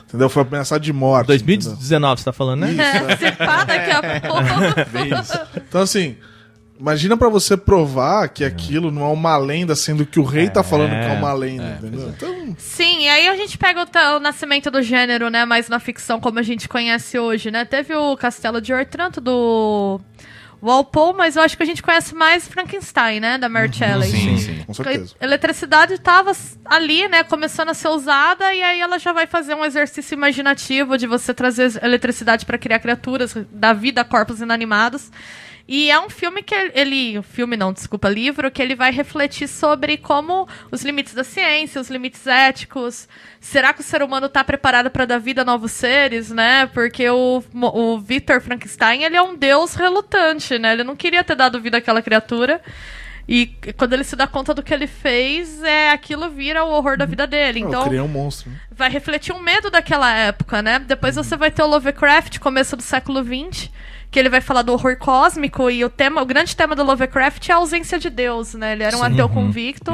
Entendeu? 0.07 0.29
Foi 0.29 0.43
ameaçado 0.43 0.81
de 0.81 0.93
morte. 0.93 1.31
entendeu? 1.33 1.57
2019, 1.57 2.21
você 2.21 2.25
tá 2.25 2.33
falando, 2.33 2.61
né? 2.61 2.75
Se 3.19 3.31
pá, 3.31 3.63
daqui 3.63 3.91
a 3.91 4.21
pouco. 4.21 5.59
Então, 5.67 5.81
assim. 5.81 6.15
Imagina 6.77 7.15
pra 7.15 7.29
você 7.29 7.55
provar 7.55 8.27
que 8.27 8.43
aquilo 8.43 8.91
não 8.91 9.03
é 9.03 9.07
uma 9.07 9.37
lenda, 9.37 9.75
sendo 9.75 10.05
que 10.05 10.19
o 10.19 10.23
rei 10.23 10.49
tá 10.49 10.61
falando 10.61 10.89
que 10.89 11.05
é 11.05 11.13
uma 11.13 11.31
lenda, 11.31 11.77
entendeu? 11.79 12.09
Então, 12.09 12.55
Sim, 12.57 13.03
e 13.03 13.07
aí 13.07 13.27
a 13.29 13.35
gente 13.37 13.57
pega 13.57 13.81
o, 13.81 14.15
o 14.17 14.19
nascimento 14.19 14.69
do 14.69 14.81
gênero, 14.81 15.29
né? 15.29 15.45
Mais 15.45 15.69
na 15.69 15.79
ficção, 15.79 16.19
como 16.19 16.37
a 16.37 16.43
gente 16.43 16.67
conhece 16.67 17.17
hoje, 17.17 17.49
né? 17.49 17.63
Teve 17.63 17.95
o 17.95 18.17
Castelo 18.17 18.59
de 18.59 18.73
Otranto 18.73 19.21
do 19.21 20.01
Walpole, 20.61 21.15
mas 21.15 21.37
eu 21.37 21.43
acho 21.43 21.55
que 21.55 21.63
a 21.63 21.65
gente 21.65 21.81
conhece 21.81 22.13
mais 22.13 22.47
Frankenstein, 22.47 23.21
né? 23.21 23.37
Da 23.37 23.47
Mary 23.47 23.71
Shelley. 23.73 24.09
Sim, 24.09 24.37
sim. 24.37 24.63
com 24.65 24.73
certeza. 24.73 25.15
A 25.19 25.23
eletricidade 25.23 25.93
estava 25.93 26.33
ali, 26.65 27.07
né, 27.07 27.23
começando 27.23 27.69
a 27.69 27.73
ser 27.73 27.87
usada, 27.87 28.53
e 28.53 28.61
aí 28.61 28.81
ela 28.81 28.99
já 28.99 29.13
vai 29.13 29.27
fazer 29.27 29.53
um 29.53 29.63
exercício 29.63 30.13
imaginativo 30.13 30.97
de 30.97 31.07
você 31.07 31.33
trazer 31.33 31.81
eletricidade 31.81 32.45
para 32.45 32.57
criar 32.57 32.79
criaturas, 32.79 33.33
dar 33.51 33.73
vida 33.73 34.01
a 34.01 34.03
corpos 34.03 34.41
inanimados. 34.41 35.09
E 35.67 35.89
é 35.89 35.99
um 35.99 36.09
filme 36.09 36.43
que 36.43 36.53
ele. 36.53 37.21
Filme 37.23 37.57
não, 37.57 37.73
desculpa, 37.73 38.07
livro, 38.07 38.51
que 38.51 38.61
ele 38.61 38.75
vai 38.75 38.91
refletir 38.91 39.47
sobre 39.47 39.97
como 39.97 40.47
os 40.71 40.83
limites 40.83 41.13
da 41.15 41.23
ciência, 41.23 41.81
os 41.81 41.89
limites 41.89 42.27
éticos. 42.27 43.07
Será 43.39 43.73
que 43.73 43.81
o 43.81 43.83
ser 43.83 44.03
humano 44.03 44.27
está 44.27 44.43
preparado 44.43 44.91
para 44.91 45.05
dar 45.05 45.17
vida 45.17 45.41
a 45.41 45.45
novos 45.45 45.71
seres, 45.71 46.29
né? 46.29 46.67
Porque 46.67 47.09
o, 47.09 47.43
o 47.53 47.99
Victor 47.99 48.41
Frankenstein, 48.41 49.03
ele 49.03 49.15
é 49.15 49.21
um 49.21 49.35
deus 49.35 49.73
relutante, 49.73 50.59
né? 50.59 50.73
Ele 50.73 50.83
não 50.83 50.95
queria 50.95 51.23
ter 51.23 51.35
dado 51.35 51.59
vida 51.59 51.77
àquela 51.79 52.01
criatura. 52.01 52.61
E 53.27 53.47
quando 53.75 53.93
ele 53.93 54.03
se 54.03 54.15
dá 54.15 54.27
conta 54.27 54.53
do 54.53 54.61
que 54.61 54.71
ele 54.71 54.85
fez, 54.85 55.63
é 55.63 55.89
aquilo 55.89 56.29
vira 56.29 56.63
o 56.63 56.69
horror 56.69 56.95
da 56.95 57.05
vida 57.05 57.25
dele. 57.25 57.59
Então, 57.59 57.89
um 57.89 58.07
monstro. 58.07 58.51
né? 58.51 58.59
vai 58.71 58.89
refletir 58.89 59.33
um 59.33 59.41
medo 59.41 59.71
daquela 59.71 60.13
época, 60.15 60.61
né? 60.61 60.77
Depois 60.77 61.15
você 61.15 61.35
vai 61.35 61.49
ter 61.49 61.63
o 61.63 61.67
Lovecraft, 61.67 62.37
começo 62.37 62.75
do 62.75 62.83
século 62.83 63.23
XX, 63.23 63.71
que 64.15 64.19
ele 64.19 64.29
vai 64.29 64.39
falar 64.39 64.61
do 64.61 64.71
horror 64.71 64.95
cósmico 64.95 65.69
e 65.69 65.83
o 65.83 65.89
tema, 65.89 66.21
o 66.21 66.25
grande 66.25 66.55
tema 66.55 66.73
do 66.73 66.83
Lovecraft 66.83 67.49
é 67.49 67.51
a 67.51 67.57
ausência 67.57 67.99
de 67.99 68.09
Deus, 68.09 68.53
né? 68.53 68.71
Ele 68.71 68.83
era 68.83 68.95
um 68.95 69.03
ateu 69.03 69.27
convicto, 69.27 69.91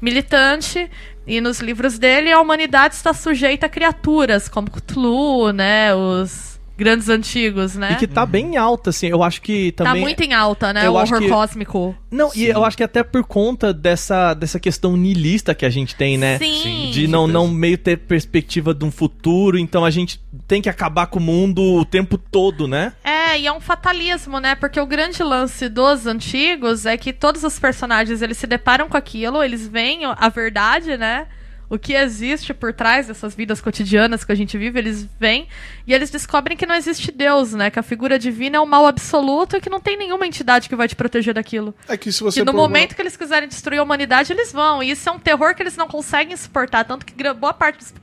militante, 0.00 0.90
e 1.26 1.42
nos 1.42 1.60
livros 1.60 1.98
dele 1.98 2.32
a 2.32 2.40
humanidade 2.40 2.94
está 2.94 3.12
sujeita 3.12 3.66
a 3.66 3.68
criaturas 3.68 4.48
como 4.48 4.70
Cthulhu, 4.70 5.52
né? 5.52 5.94
Os 5.94 6.49
grandes 6.80 7.08
antigos, 7.10 7.76
né? 7.76 7.92
E 7.92 7.96
que 7.96 8.06
tá 8.06 8.24
bem 8.24 8.56
alta, 8.56 8.88
assim. 8.90 9.06
Eu 9.06 9.22
acho 9.22 9.42
que 9.42 9.70
Tá 9.72 9.84
também. 9.84 10.00
muito 10.02 10.20
em 10.22 10.32
alta, 10.32 10.72
né? 10.72 10.86
eu 10.86 10.92
o 10.92 10.94
horror 10.96 11.18
que- 11.20 11.28
cósmico. 11.28 11.94
Não, 12.10 12.30
e 12.34 12.46
eu 12.46 12.64
acho 12.64 12.76
que 12.76 12.82
até 12.82 13.04
por 13.04 13.22
conta 13.22 13.72
dessa, 13.72 14.32
dessa 14.34 14.58
questão 14.58 14.96
niilista 14.96 15.54
que 15.54 15.64
a 15.66 15.70
gente 15.70 15.94
tem, 15.94 16.16
né? 16.18 16.38
Sim. 16.38 16.90
De 16.92 17.06
não, 17.06 17.26
não 17.28 17.46
meio 17.46 17.76
ter 17.78 17.98
perspectiva 17.98 18.72
de 18.74 18.84
um 18.84 18.90
futuro, 18.90 19.58
então 19.58 19.84
a 19.84 19.90
gente 19.90 20.20
tem 20.48 20.60
que 20.62 20.68
acabar 20.68 21.06
com 21.06 21.18
o 21.18 21.22
mundo 21.22 21.62
o 21.62 21.84
tempo 21.84 22.16
todo, 22.18 22.66
né? 22.66 22.92
É, 23.04 23.38
e 23.38 23.46
é 23.46 23.52
um 23.52 23.60
fatalismo, 23.60 24.40
né? 24.40 24.54
Porque 24.54 24.80
o 24.80 24.86
grande 24.86 25.22
lance 25.22 25.68
dos 25.68 26.06
antigos 26.06 26.86
é 26.86 26.96
que 26.96 27.12
todos 27.12 27.44
os 27.44 27.58
personagens 27.58 28.22
eles 28.22 28.38
se 28.38 28.46
deparam 28.46 28.88
com 28.88 28.96
aquilo, 28.96 29.42
eles 29.44 29.68
veem 29.68 30.00
a 30.04 30.28
verdade, 30.28 30.96
né? 30.96 31.26
O 31.70 31.78
que 31.78 31.94
existe 31.94 32.52
por 32.52 32.72
trás 32.74 33.06
dessas 33.06 33.32
vidas 33.32 33.60
cotidianas 33.60 34.24
que 34.24 34.32
a 34.32 34.34
gente 34.34 34.58
vive, 34.58 34.76
eles 34.80 35.08
veem 35.20 35.46
e 35.86 35.94
eles 35.94 36.10
descobrem 36.10 36.56
que 36.56 36.66
não 36.66 36.74
existe 36.74 37.12
Deus, 37.12 37.54
né? 37.54 37.70
Que 37.70 37.78
a 37.78 37.82
figura 37.82 38.18
divina 38.18 38.56
é 38.56 38.60
o 38.60 38.66
mal 38.66 38.84
absoluto 38.86 39.56
e 39.56 39.60
que 39.60 39.70
não 39.70 39.78
tem 39.80 39.96
nenhuma 39.96 40.26
entidade 40.26 40.68
que 40.68 40.74
vai 40.74 40.88
te 40.88 40.96
proteger 40.96 41.32
daquilo. 41.32 41.72
É 41.88 41.96
que 41.96 42.10
se 42.10 42.22
você 42.24 42.40
Que 42.40 42.44
no 42.44 42.50
provar- 42.52 42.68
momento 42.68 42.96
que 42.96 43.00
eles 43.00 43.16
quiserem 43.16 43.48
destruir 43.48 43.78
a 43.78 43.84
humanidade, 43.84 44.32
eles 44.32 44.52
vão. 44.52 44.82
E 44.82 44.90
isso 44.90 45.08
é 45.08 45.12
um 45.12 45.18
terror 45.20 45.54
que 45.54 45.62
eles 45.62 45.76
não 45.76 45.86
conseguem 45.86 46.36
suportar. 46.36 46.84
Tanto 46.84 47.06
que 47.06 47.14
boa 47.34 47.54
parte 47.54 47.78
dos 47.78 47.94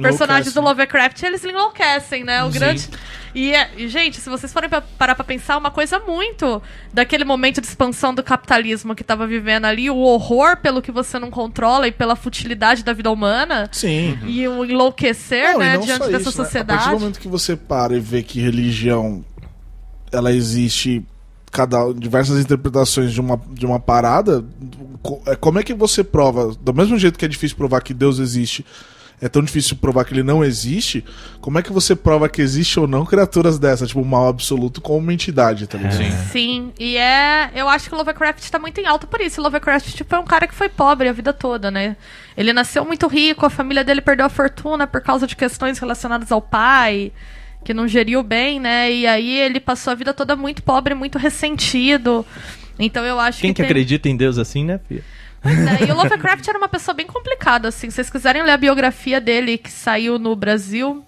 personagens 0.00 0.52
do 0.52 0.60
Lovecraft, 0.60 1.22
eles 1.22 1.42
enlouquecem, 1.44 2.24
né? 2.24 2.44
O 2.44 2.50
grande... 2.50 2.88
E, 3.34 3.52
é- 3.52 3.70
e, 3.76 3.88
gente, 3.88 4.20
se 4.20 4.30
vocês 4.30 4.52
forem 4.52 4.68
pra- 4.70 4.80
parar 4.80 5.14
pra 5.14 5.24
pensar, 5.24 5.58
uma 5.58 5.70
coisa 5.70 5.98
muito 5.98 6.62
daquele 6.92 7.24
momento 7.24 7.60
de 7.60 7.66
expansão 7.66 8.14
do 8.14 8.22
capitalismo 8.22 8.94
que 8.94 9.02
tava 9.02 9.26
vivendo 9.26 9.64
ali, 9.64 9.90
o 9.90 9.96
horror 9.96 10.56
pelo 10.58 10.80
que 10.80 10.92
você 10.92 11.18
não 11.18 11.30
controla 11.30 11.88
e 11.88 11.92
pela 11.92 12.14
futilidade 12.14 12.84
da 12.84 12.92
vida 12.92 13.10
humana, 13.10 13.68
Sim. 13.72 14.16
e 14.24 14.46
o 14.46 14.64
enlouquecer, 14.64 15.52
Não, 15.52 15.58
né, 15.58 15.78
diante 15.78 16.06
dessa 16.10 16.28
isso, 16.28 16.38
né? 16.38 16.44
A 16.44 16.44
sociedade. 16.46 16.78
partir 16.84 16.94
do 16.94 17.00
momento 17.00 17.18
que 17.20 17.28
você 17.28 17.56
para 17.56 17.96
e 17.96 18.00
vê 18.00 18.22
que 18.22 18.40
religião 18.40 19.24
ela 20.12 20.32
existe 20.32 21.04
cada 21.50 21.92
diversas 21.92 22.40
interpretações 22.40 23.12
de 23.12 23.20
uma, 23.20 23.40
de 23.50 23.64
uma 23.66 23.78
parada, 23.80 24.44
é, 25.26 25.36
como 25.36 25.58
é 25.58 25.62
que 25.62 25.74
você 25.74 26.02
prova? 26.04 26.54
Do 26.60 26.72
mesmo 26.74 26.96
jeito 26.98 27.18
que 27.18 27.24
é 27.24 27.28
difícil 27.28 27.56
provar 27.56 27.80
que 27.80 27.94
Deus 27.94 28.18
existe, 28.18 28.64
é 29.20 29.28
tão 29.28 29.42
difícil 29.42 29.76
provar 29.76 30.04
que 30.04 30.12
ele 30.12 30.22
não 30.22 30.44
existe, 30.44 31.04
como 31.40 31.58
é 31.58 31.62
que 31.62 31.72
você 31.72 31.94
prova 31.96 32.28
que 32.28 32.42
existe 32.42 32.78
ou 32.78 32.86
não 32.86 33.04
criaturas 33.06 33.58
dessas, 33.58 33.88
tipo, 33.88 34.00
o 34.00 34.04
mal 34.04 34.28
absoluto 34.28 34.80
como 34.80 34.98
uma 34.98 35.12
entidade, 35.12 35.66
tá 35.66 35.78
ligado? 35.78 35.96
Sim. 35.96 36.10
Sim, 36.30 36.72
e 36.78 36.96
é. 36.96 37.50
Eu 37.54 37.68
acho 37.68 37.88
que 37.88 37.94
o 37.94 37.98
Lovecraft 37.98 38.48
tá 38.50 38.58
muito 38.58 38.78
em 38.80 38.86
alta 38.86 39.06
por 39.06 39.20
isso. 39.20 39.40
O 39.40 39.44
Lovecraft 39.44 39.94
tipo, 39.94 40.10
foi 40.10 40.18
um 40.18 40.24
cara 40.24 40.46
que 40.46 40.54
foi 40.54 40.68
pobre 40.68 41.08
a 41.08 41.12
vida 41.12 41.32
toda, 41.32 41.70
né? 41.70 41.96
Ele 42.36 42.52
nasceu 42.52 42.84
muito 42.84 43.06
rico, 43.06 43.46
a 43.46 43.50
família 43.50 43.84
dele 43.84 44.00
perdeu 44.00 44.26
a 44.26 44.28
fortuna 44.28 44.86
por 44.86 45.00
causa 45.00 45.26
de 45.26 45.36
questões 45.36 45.78
relacionadas 45.78 46.30
ao 46.32 46.42
pai, 46.42 47.12
que 47.64 47.72
não 47.72 47.88
geriu 47.88 48.22
bem, 48.22 48.58
né? 48.60 48.92
E 48.92 49.06
aí 49.06 49.38
ele 49.38 49.60
passou 49.60 49.92
a 49.92 49.94
vida 49.94 50.12
toda 50.12 50.36
muito 50.36 50.62
pobre, 50.62 50.92
muito 50.94 51.16
ressentido. 51.18 52.26
Então 52.78 53.04
eu 53.04 53.18
acho 53.20 53.40
Quem 53.40 53.50
que. 53.52 53.54
que 53.54 53.62
tem- 53.62 53.66
acredita 53.70 54.08
em 54.08 54.16
Deus 54.16 54.36
assim, 54.38 54.64
né, 54.64 54.80
filha? 54.88 55.04
Pois 55.44 55.58
é, 55.58 55.86
e 55.86 55.92
o 55.92 55.94
Lovecraft 55.94 56.48
era 56.48 56.56
uma 56.56 56.70
pessoa 56.70 56.94
bem 56.94 57.06
complicada, 57.06 57.68
assim. 57.68 57.90
Se 57.90 57.96
vocês 57.96 58.08
quiserem 58.08 58.42
ler 58.42 58.52
a 58.52 58.56
biografia 58.56 59.20
dele, 59.20 59.58
que 59.58 59.70
saiu 59.70 60.18
no 60.18 60.34
Brasil, 60.34 61.04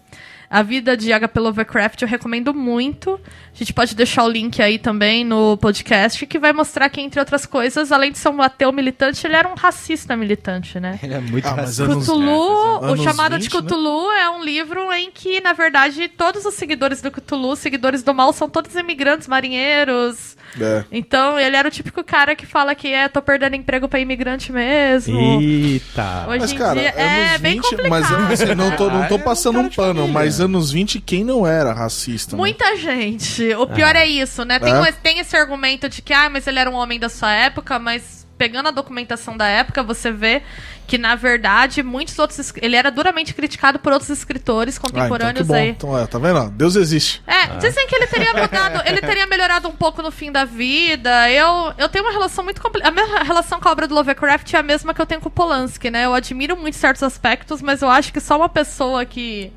A 0.48 0.62
Vida 0.62 0.96
de 0.96 1.12
H.P. 1.12 1.40
Lovecraft, 1.40 2.02
eu 2.02 2.08
recomendo 2.08 2.54
muito. 2.54 3.20
A 3.54 3.58
gente 3.58 3.72
pode 3.72 3.94
deixar 3.94 4.24
o 4.24 4.28
link 4.28 4.60
aí 4.62 4.78
também 4.78 5.24
no 5.24 5.56
podcast, 5.56 6.24
que 6.26 6.38
vai 6.38 6.52
mostrar 6.52 6.88
que, 6.88 7.00
entre 7.00 7.18
outras 7.18 7.46
coisas, 7.46 7.90
além 7.90 8.12
de 8.12 8.18
ser 8.18 8.28
um 8.28 8.40
ateu 8.42 8.70
militante, 8.70 9.26
ele 9.26 9.34
era 9.34 9.48
um 9.48 9.54
racista 9.54 10.14
militante, 10.16 10.78
né? 10.78 10.98
Ele 11.02 11.14
é 11.14 11.20
muito 11.20 11.46
Ah, 11.48 11.54
mas 11.56 11.78
racista. 11.78 12.00
Cthulhu, 12.00 12.80
o 12.80 12.84
anos 12.84 13.02
chamado 13.02 13.38
de 13.38 13.44
20, 13.44 13.54
né? 13.54 13.60
Cthulhu 13.62 14.10
é 14.12 14.30
um 14.30 14.44
livro 14.44 14.92
em 14.92 15.10
que, 15.10 15.40
na 15.40 15.52
verdade, 15.52 16.06
todos 16.08 16.44
os 16.44 16.54
seguidores 16.54 17.00
do 17.02 17.10
Cthulhu, 17.10 17.56
seguidores 17.56 18.02
do 18.02 18.12
mal, 18.14 18.32
são 18.32 18.48
todos 18.48 18.74
imigrantes, 18.74 19.26
marinheiros. 19.26 20.36
É. 20.60 20.84
Então, 20.92 21.38
ele 21.38 21.56
era 21.56 21.66
o 21.66 21.70
típico 21.70 22.04
cara 22.04 22.34
que 22.36 22.46
fala 22.46 22.74
que 22.74 22.88
é, 22.92 23.08
tô 23.08 23.20
perdendo 23.20 23.56
emprego 23.56 23.88
pra 23.88 23.98
imigrante 23.98 24.52
mesmo. 24.52 25.18
Eita. 25.18 26.26
Hoje 26.28 26.38
Mas, 26.40 26.52
em 26.52 26.56
cara, 26.58 26.80
dia 26.80 26.88
é 26.90 27.26
anos 27.28 27.40
bem 27.40 27.52
20, 27.54 27.62
complicado. 27.62 27.88
mas 28.28 28.40
eu, 28.40 28.56
não 28.56 28.70
tô, 28.76 28.88
não 28.90 29.06
tô 29.08 29.14
Ah, 29.16 29.18
é 29.18 29.22
passando 29.22 29.58
um 29.60 29.68
de 29.68 29.76
pano, 29.76 29.94
família. 30.00 30.12
Mas 30.36 30.40
anos 30.40 30.70
20, 30.72 31.00
quem 31.00 31.24
não 31.24 31.46
era 31.46 31.72
racista? 31.72 32.32
né? 32.36 32.38
Muita 32.38 32.76
gente. 32.76 33.54
O 33.54 33.66
pior 33.66 33.94
é 33.96 34.06
isso, 34.06 34.44
né? 34.44 34.58
Tem, 34.58 34.72
É? 34.72 34.80
um- 34.80 34.92
tem 35.02 35.18
esse 35.18 35.36
argumento 35.36 35.88
de 35.88 36.02
que, 36.02 36.12
ah, 36.12 36.28
mas 36.30 36.46
ele 36.46 36.58
era 36.58 36.70
um 36.70 36.74
homem 36.74 36.98
da 36.98 37.08
sua 37.08 37.32
época, 37.32 37.78
mas 37.78 38.24
pegando 38.38 38.68
a 38.68 38.70
documentação 38.70 39.34
da 39.34 39.46
época, 39.46 39.82
você 39.82 40.12
vê 40.12 40.42
que, 40.86 40.98
na 40.98 41.14
verdade, 41.14 41.82
muitos 41.82 42.18
outros. 42.18 42.52
Ele 42.60 42.76
era 42.76 42.90
duramente 42.90 43.32
criticado 43.32 43.78
por 43.78 43.92
outros 43.94 44.10
escritores 44.10 44.76
Ah, 44.76 44.78
então 44.78 44.90
que 44.90 44.96
contemporâneos 44.96 45.46
bom. 45.46 45.54
aí. 45.54 45.68
Então, 45.70 45.98
é, 45.98 46.06
tá 46.06 46.18
vendo? 46.18 46.50
Deus 46.50 46.76
existe. 46.76 47.22
É, 47.26 47.56
dizem 47.56 47.86
que 47.86 47.94
ele 47.96 48.06
teria 48.06 48.34
mudado, 48.34 48.82
ele 48.86 49.00
teria 49.00 49.26
melhorado 49.26 49.66
um 49.68 49.72
pouco 49.74 50.02
no 50.02 50.10
fim 50.10 50.30
da 50.30 50.44
vida. 50.44 51.30
Eu, 51.30 51.72
eu 51.78 51.88
tenho 51.88 52.04
uma 52.04 52.12
relação 52.12 52.44
muito 52.44 52.60
complicada. 52.60 52.90
A 52.90 53.04
minha 53.06 53.22
relação 53.22 53.58
com 53.58 53.68
a 53.68 53.72
obra 53.72 53.88
do 53.88 53.94
Lovecraft 53.94 54.52
é 54.52 54.58
a 54.58 54.62
mesma 54.62 54.92
que 54.92 55.00
eu 55.00 55.06
tenho 55.06 55.20
com 55.22 55.28
o 55.28 55.32
Polanski, 55.32 55.90
né? 55.90 56.04
Eu 56.04 56.12
admiro 56.12 56.56
muito 56.58 56.76
certos 56.76 57.02
aspectos, 57.02 57.62
mas 57.62 57.80
eu 57.80 57.88
acho 57.88 58.12
que 58.12 58.20
só 58.20 58.36
uma 58.36 58.50
pessoa 58.50 59.06
que 59.06 59.50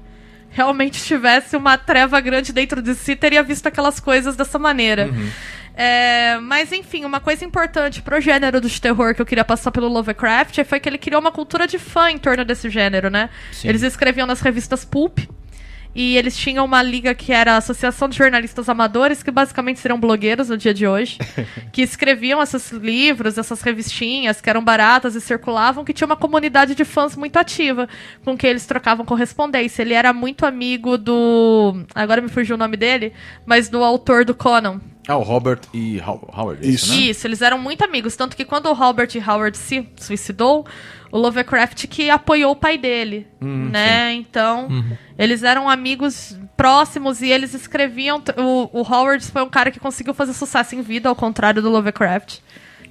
realmente 0.49 1.03
tivesse 1.03 1.55
uma 1.55 1.77
treva 1.77 2.19
grande 2.19 2.51
dentro 2.51 2.81
de 2.81 2.95
si 2.95 3.15
teria 3.15 3.43
visto 3.43 3.67
aquelas 3.67 3.99
coisas 3.99 4.35
dessa 4.35 4.57
maneira. 4.59 5.09
É, 5.75 6.37
mas 6.41 6.73
enfim, 6.73 7.05
uma 7.05 7.21
coisa 7.21 7.45
importante 7.45 8.01
pro 8.01 8.19
gênero 8.19 8.59
de 8.59 8.81
terror 8.81 9.15
que 9.15 9.21
eu 9.21 9.25
queria 9.25 9.45
passar 9.45 9.71
pelo 9.71 9.87
Lovecraft 9.87 10.63
foi 10.65 10.77
que 10.77 10.89
ele 10.89 10.97
criou 10.97 11.21
uma 11.21 11.31
cultura 11.31 11.65
de 11.65 11.79
fã 11.79 12.11
em 12.11 12.17
torno 12.17 12.43
desse 12.43 12.69
gênero, 12.69 13.09
né? 13.09 13.29
Eles 13.63 13.81
escreviam 13.81 14.27
nas 14.27 14.41
revistas 14.41 14.83
Pulp, 14.83 15.19
e 15.95 16.15
eles 16.17 16.37
tinham 16.37 16.63
uma 16.63 16.81
liga 16.83 17.13
que 17.15 17.31
era 17.33 17.53
a 17.53 17.57
Associação 17.57 18.07
de 18.07 18.15
Jornalistas 18.17 18.69
Amadores, 18.69 19.23
que 19.23 19.31
basicamente 19.31 19.79
seriam 19.79 19.99
blogueiros 19.99 20.49
no 20.49 20.57
dia 20.57 20.73
de 20.73 20.85
hoje, 20.87 21.17
que 21.73 21.81
escreviam 21.81 22.41
esses 22.41 22.71
livros, 22.71 23.37
essas 23.37 23.61
revistinhas 23.61 24.39
que 24.39 24.49
eram 24.49 24.63
baratas 24.63 25.15
e 25.15 25.21
circulavam, 25.21 25.83
que 25.83 25.91
tinha 25.93 26.05
uma 26.05 26.15
comunidade 26.15 26.75
de 26.75 26.85
fãs 26.85 27.15
muito 27.15 27.37
ativa, 27.37 27.89
com 28.23 28.37
quem 28.37 28.51
eles 28.51 28.65
trocavam 28.65 29.05
correspondência. 29.05 29.81
Ele 29.81 29.93
era 29.93 30.13
muito 30.13 30.45
amigo 30.45 30.97
do. 30.97 31.83
Agora 31.95 32.21
me 32.21 32.29
fugiu 32.29 32.55
o 32.55 32.59
nome 32.59 32.77
dele, 32.77 33.11
mas 33.45 33.67
do 33.69 33.83
autor 33.83 34.23
do 34.23 34.35
Conan. 34.35 34.79
Ah, 35.07 35.17
o 35.17 35.23
Robert 35.23 35.61
e 35.73 35.99
How- 36.05 36.29
Howard. 36.37 36.69
Isso. 36.69 36.91
né? 36.93 36.97
Isso, 37.01 37.25
eles 37.25 37.41
eram 37.41 37.57
muito 37.57 37.83
amigos. 37.83 38.15
Tanto 38.15 38.37
que 38.37 38.45
quando 38.45 38.67
o 38.67 38.73
Robert 38.73 39.09
E. 39.15 39.19
Howard 39.19 39.57
se 39.57 39.89
suicidou, 39.97 40.67
o 41.11 41.17
Lovecraft 41.17 41.87
que 41.87 42.09
apoiou 42.09 42.51
o 42.51 42.55
pai 42.55 42.77
dele, 42.77 43.27
né? 43.71 44.13
Então, 44.13 44.67
eles 45.17 45.43
eram 45.43 45.69
amigos 45.69 46.37
próximos 46.55 47.21
e 47.21 47.29
eles 47.29 47.53
escreviam... 47.53 48.21
O, 48.37 48.79
o 48.79 48.81
Howard 48.81 49.23
foi 49.25 49.41
um 49.41 49.49
cara 49.49 49.71
que 49.71 49.79
conseguiu 49.79 50.13
fazer 50.13 50.33
sucesso 50.33 50.75
em 50.75 50.81
vida, 50.81 51.09
ao 51.09 51.15
contrário 51.15 51.61
do 51.61 51.69
Lovecraft, 51.69 52.39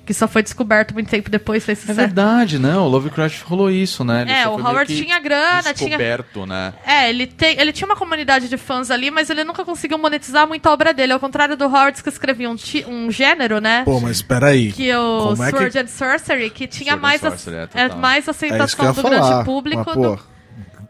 que 0.08 0.14
só 0.14 0.26
foi 0.26 0.42
descoberto 0.42 0.94
muito 0.94 1.10
tempo 1.10 1.28
depois, 1.28 1.62
fez 1.66 1.76
É 1.76 1.80
sucesso. 1.82 2.00
verdade, 2.00 2.58
né? 2.58 2.74
O 2.78 2.88
Lovecraft 2.88 3.42
rolou 3.42 3.70
isso, 3.70 4.02
né? 4.02 4.22
Ele 4.22 4.30
É, 4.30 4.44
só 4.44 4.56
o 4.56 4.58
Howard 4.58 4.96
tinha 4.96 5.18
grana, 5.20 5.62
tinha- 5.74 5.74
descoberto, 5.90 6.46
né? 6.46 6.72
É, 6.82 7.10
ele, 7.10 7.26
tem, 7.26 7.60
ele 7.60 7.72
tinha 7.72 7.84
uma 7.86 7.94
comunidade 7.94 8.48
de 8.48 8.56
fãs 8.56 8.90
ali, 8.90 9.10
mas 9.10 9.28
ele 9.28 9.44
nunca 9.44 9.66
conseguiu 9.66 9.98
monetizar 9.98 10.48
muito 10.48 10.66
a 10.66 10.72
obra 10.72 10.94
dele. 10.94 11.12
Ao 11.12 11.20
contrário 11.20 11.58
do 11.58 11.66
Howard, 11.66 12.02
que 12.02 12.08
escrevia 12.08 12.48
um, 12.48 12.56
ti- 12.56 12.86
um 12.88 13.10
gênero, 13.10 13.60
né? 13.60 13.82
Pô, 13.84 14.00
mas 14.00 14.22
peraí. 14.22 14.72
que 14.72 14.90
o 14.96 15.28
Como 15.28 15.42
é 15.44 15.52
que- 15.52 15.58
Sword 15.58 15.78
and 15.78 15.86
Sorcery, 15.88 16.48
que 16.48 16.66
tinha 16.66 16.92
Sword 16.92 16.98
and 16.98 17.02
mais, 17.02 17.20
Sorcery, 17.20 17.56
é, 17.56 17.68
é, 17.82 17.94
mais 17.94 18.26
É 18.26 18.30
aceitação 18.30 18.92
do 18.94 19.02
falar. 19.02 19.20
grande 19.28 19.44
público. 19.44 19.84
Mas, 19.86 19.94
do... 19.94 20.18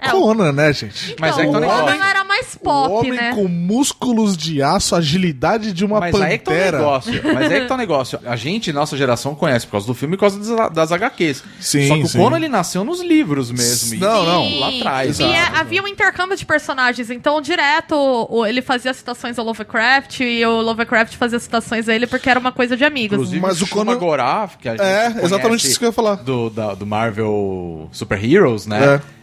É, 0.01 0.11
Conan, 0.11 0.53
né, 0.53 0.73
gente? 0.73 1.17
Mas 1.19 1.37
então, 1.37 1.43
é 1.43 1.47
que 1.47 1.53
tá 1.53 1.59
o 1.59 1.61
o 1.61 1.69
Conan 1.69 1.83
negócio. 1.91 2.05
era 2.05 2.25
mais 2.25 2.55
o 2.55 2.59
pop, 2.61 2.93
homem 2.93 3.13
né? 3.13 3.35
com 3.35 3.49
músculos 3.49 4.37
de 4.37 4.63
aço, 4.63 4.95
agilidade 4.95 5.73
de 5.73 5.85
uma 5.85 5.99
Mas 5.99 6.15
aí 6.15 6.39
que 6.39 6.45
tá 6.45 6.51
o 6.51 6.55
pantera. 6.55 6.79
negócio. 6.79 7.21
Mas 7.35 7.51
aí 7.53 7.61
que 7.63 7.67
tá 7.67 7.75
o 7.75 7.79
negócio. 7.79 8.21
A 8.25 8.37
gente, 8.37 8.73
nossa 8.73 8.97
geração, 8.97 9.35
conhece 9.35 9.67
por 9.67 9.73
causa 9.73 9.87
do 9.89 9.95
filme 9.95 10.15
e 10.15 10.17
por 10.17 10.21
causa 10.31 10.57
das, 10.57 10.73
das 10.73 10.93
HQs. 10.93 11.43
Sim, 11.61 11.89
Só 11.89 11.95
que 11.97 12.07
sim. 12.09 12.19
o 12.19 12.23
Conan, 12.23 12.37
ele 12.37 12.49
nasceu 12.49 12.85
nos 12.85 13.01
livros 13.03 13.51
mesmo. 13.51 13.95
e- 13.95 13.99
Não, 13.99 14.25
não. 14.25 14.59
Lá 14.61 14.69
atrás. 14.69 15.19
E 15.19 15.25
é- 15.25 15.45
sabe? 15.45 15.59
havia 15.59 15.83
um 15.83 15.89
intercâmbio 15.89 16.37
de 16.37 16.47
personagens, 16.47 17.11
então 17.11 17.41
direto 17.41 17.95
o- 18.31 18.47
ele 18.47 18.63
fazia 18.63 18.95
citações 18.95 19.37
ao 19.39 19.45
Lovecraft 19.45 20.21
e 20.21 20.47
o 20.47 20.61
Lovecraft 20.61 21.17
fazia 21.17 21.39
citações 21.41 21.89
a 21.89 21.95
ele 21.95 22.07
porque 22.07 22.31
era 22.31 22.39
uma 22.39 22.53
coisa 22.53 22.77
de 22.77 22.85
amigos. 22.85 23.15
Inclusive, 23.17 23.41
Mas 23.41 23.61
o 23.61 23.65
o 23.65 23.69
Conan- 23.69 23.93
Shuma-Gorath, 23.95 24.57
que 24.61 24.69
a 24.69 24.73
gente 24.73 24.81
É, 24.83 25.11
conhece 25.11 25.25
exatamente 25.27 25.67
isso 25.67 25.79
que 25.79 25.85
eu 25.85 25.89
ia 25.89 25.93
falar. 25.93 26.15
Do, 26.17 26.51
da- 26.51 26.75
do 26.75 26.87
Marvel 26.87 27.89
Super 27.93 28.23
Heroes, 28.25 28.67
né? 28.67 28.95
É. 28.95 29.18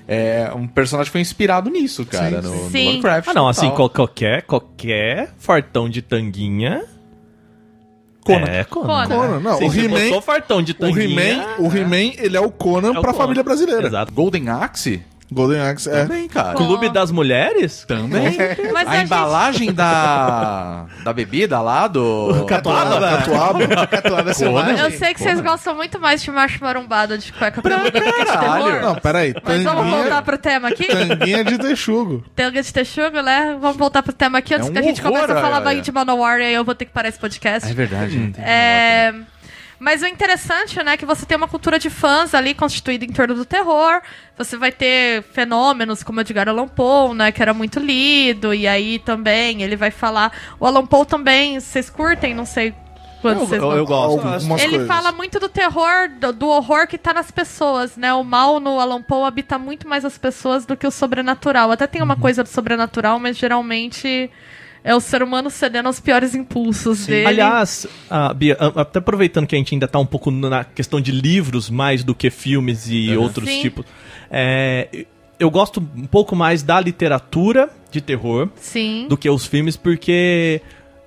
um 0.56 0.68
personagem 0.68 1.08
que 1.10 1.12
foi 1.14 1.22
inspirado 1.22 1.70
nisso, 1.70 2.06
cara, 2.06 2.42
no, 2.42 2.52
no 2.66 2.70
Sim. 2.70 2.86
Lovecraft. 2.88 3.28
Ah, 3.30 3.34
não, 3.34 3.48
assim, 3.48 3.70
qual- 3.72 3.90
qualquer, 3.90 4.44
qualquer 4.44 5.32
fartão 5.40 5.90
de 5.90 6.02
tanguinha. 6.02 6.84
Conan. 8.24 8.46
É, 8.48 8.64
Conan. 8.64 8.88
Conan. 8.88 9.08
Conan, 9.08 9.40
não. 9.40 9.58
Sim, 9.60 9.66
o 9.68 9.74
He-Man, 9.74 10.22
fartão 10.22 10.62
de 10.62 10.72
o 10.72 10.76
tanguinha. 10.76 11.22
He-Man, 11.34 11.46
o 11.60 11.68
He-Man, 11.76 12.14
ele 12.18 12.36
é 12.36 12.40
o 12.40 12.50
Conan 12.52 12.88
é 12.88 12.92
o 12.92 13.02
pra 13.02 13.12
Conan. 13.12 13.14
família 13.14 13.44
brasileira. 13.44 13.88
Exato. 13.88 14.12
Golden 14.12 14.50
Axe? 14.50 15.02
Golden 15.32 15.60
Axe, 15.62 15.90
é. 15.90 16.04
Também, 16.04 16.28
cara. 16.28 16.54
Clube 16.54 16.90
das 16.90 17.10
Mulheres? 17.12 17.84
Também. 17.88 18.38
Mas 18.72 18.88
a, 18.88 18.92
a 18.92 18.96
gente- 18.96 19.06
embalagem 19.06 19.74
da, 19.74 20.86
da 21.04 21.12
bebida 21.14 21.60
lá 21.62 21.88
do... 21.88 22.46
Catuaba? 22.48 23.00
Catuaba. 23.18 23.88
Catuaba 23.88 24.34
selvagem. 24.34 24.78
Eu 24.80 24.92
sei 24.92 25.14
que 25.14 25.22
vocês 25.22 25.42
gostam 25.42 25.76
muito 25.76 26.00
mais 26.00 26.22
de 26.22 26.30
macho 26.32 26.64
marombado 26.64 27.18
de 27.18 27.34
cueca 27.34 27.62
peluda 27.62 27.90
do 27.90 27.92
que 27.92 28.00
de 28.20 28.26
caralho. 28.26 28.66
terror. 28.66 28.82
Não, 28.82 28.96
peraí. 28.96 29.34
Mas 29.44 29.64
vamos 29.64 29.84
voltar 29.86 30.04
Tanguinha, 30.04 30.22
pro 30.22 30.38
tema 30.38 30.68
aqui? 30.70 30.86
tanguinha 30.88 31.44
de 31.44 31.58
texugo. 31.58 32.24
Tanga 32.36 32.62
de 32.62 32.72
texugo, 32.74 33.22
né? 33.22 33.58
Vamos 33.60 33.78
voltar 33.78 34.04
pro 34.04 34.14
tema 34.14 34.38
aqui 34.38 34.54
antes 34.54 34.68
É 34.68 34.70
um 34.70 34.74
que 34.74 34.80
a 34.80 34.84
gente 34.84 35.02
horror, 35.02 35.14
comece 35.22 35.32
a 35.34 35.42
falar 35.42 35.60
bem 35.62 35.82
de 35.82 35.92
Manowar 35.92 36.40
e 36.40 36.44
aí 36.44 36.54
eu 36.54 36.64
vou 36.64 36.76
ter 36.76 36.86
que 36.86 36.92
parar 36.92 37.10
esse 37.10 37.20
podcast. 37.20 37.70
É 37.70 37.74
verdade. 37.74 38.32
tem 38.34 38.44
É, 38.46 39.14
Mas 39.86 40.02
o 40.02 40.08
interessante, 40.08 40.82
né, 40.84 40.94
é 40.94 40.98
que 40.98 41.06
você 41.06 41.28
tem 41.28 41.38
uma 41.38 41.48
cultura 41.48 41.78
de 41.78 41.92
fãs 41.92 42.34
ali 42.34 42.56
constituída 42.56 43.06
em 43.06 43.10
torno 43.14 43.36
do 43.36 43.46
terror. 43.46 44.02
Você 44.36 44.58
vai 44.58 44.72
ter 44.72 45.22
fenômenos 45.32 46.02
como 46.02 46.20
Edgar 46.22 46.50
Allan 46.50 46.68
Poe, 46.68 47.14
né, 47.14 47.32
que 47.32 47.40
era 47.40 47.54
muito 47.54 47.80
lido. 47.80 48.52
E 48.52 48.68
aí 48.68 48.98
também 48.98 49.62
ele 49.62 49.76
vai 49.76 49.92
falar... 49.92 50.32
O 50.60 50.66
Allan 50.66 50.88
Poe 50.88 51.06
também, 51.06 51.60
vocês 51.60 51.88
curtem? 51.88 52.34
Não 52.34 52.48
sei 52.48 52.74
quantos 53.22 53.52
Eu, 53.52 53.62
eu, 53.62 53.72
eu 53.78 53.86
gosto. 53.86 54.26
Algumas 54.26 54.44
ele 54.64 54.70
coisas. 54.80 54.88
fala 54.88 55.12
muito 55.12 55.40
do 55.40 55.48
terror, 55.50 56.10
do, 56.20 56.34
do 56.34 56.48
horror 56.48 56.88
que 56.88 56.98
tá 56.98 57.14
nas 57.14 57.30
pessoas, 57.30 57.96
né? 57.96 58.12
O 58.12 58.24
mal 58.24 58.60
no 58.60 58.80
Alan 58.80 59.04
Poe 59.04 59.28
habita 59.28 59.60
muito 59.60 59.88
mais 59.88 60.04
as 60.04 60.18
pessoas 60.18 60.66
do 60.66 60.76
que 60.76 60.88
o 60.88 60.92
sobrenatural. 60.92 61.72
Até 61.72 61.86
tem 61.86 62.02
Uhum. 62.02 62.06
uma 62.06 62.16
coisa 62.18 62.42
do 62.42 62.50
sobrenatural, 62.50 63.20
mas 63.20 63.38
geralmente 63.38 64.32
é 64.86 64.94
o 64.96 65.00
ser 65.02 65.24
humano 65.24 65.50
cedendo 65.50 65.88
aos 65.88 66.00
piores 66.00 66.36
impulsos 66.36 67.08
dele. 67.08 67.26
Aliás, 67.26 67.88
ah, 68.08 68.32
Bia, 68.32 68.56
ah, 68.60 68.82
até 68.82 69.00
aproveitando 69.00 69.48
que 69.48 69.56
a 69.56 69.58
gente 69.58 69.74
ainda 69.74 69.88
tá 69.88 69.98
um 69.98 70.06
pouco 70.06 70.30
na 70.30 70.64
questão 70.64 71.02
de 71.02 71.12
livros 71.12 71.72
mais 71.72 72.04
do 72.04 72.14
que 72.14 72.30
filmes 72.30 72.88
e 72.88 73.18
outros 73.18 73.50
Sim. 73.50 73.62
tipos, 73.62 73.84
é, 74.30 75.08
eu 75.40 75.50
gosto 75.50 75.80
um 75.98 76.06
pouco 76.06 76.36
mais 76.36 76.62
da 76.62 76.80
literatura 76.80 77.68
de 77.92 78.00
terror 78.00 78.48
Sim. 78.56 79.08
do 79.10 79.18
que 79.18 79.28
os 79.28 79.48
filmes, 79.48 79.76
porque 79.76 80.62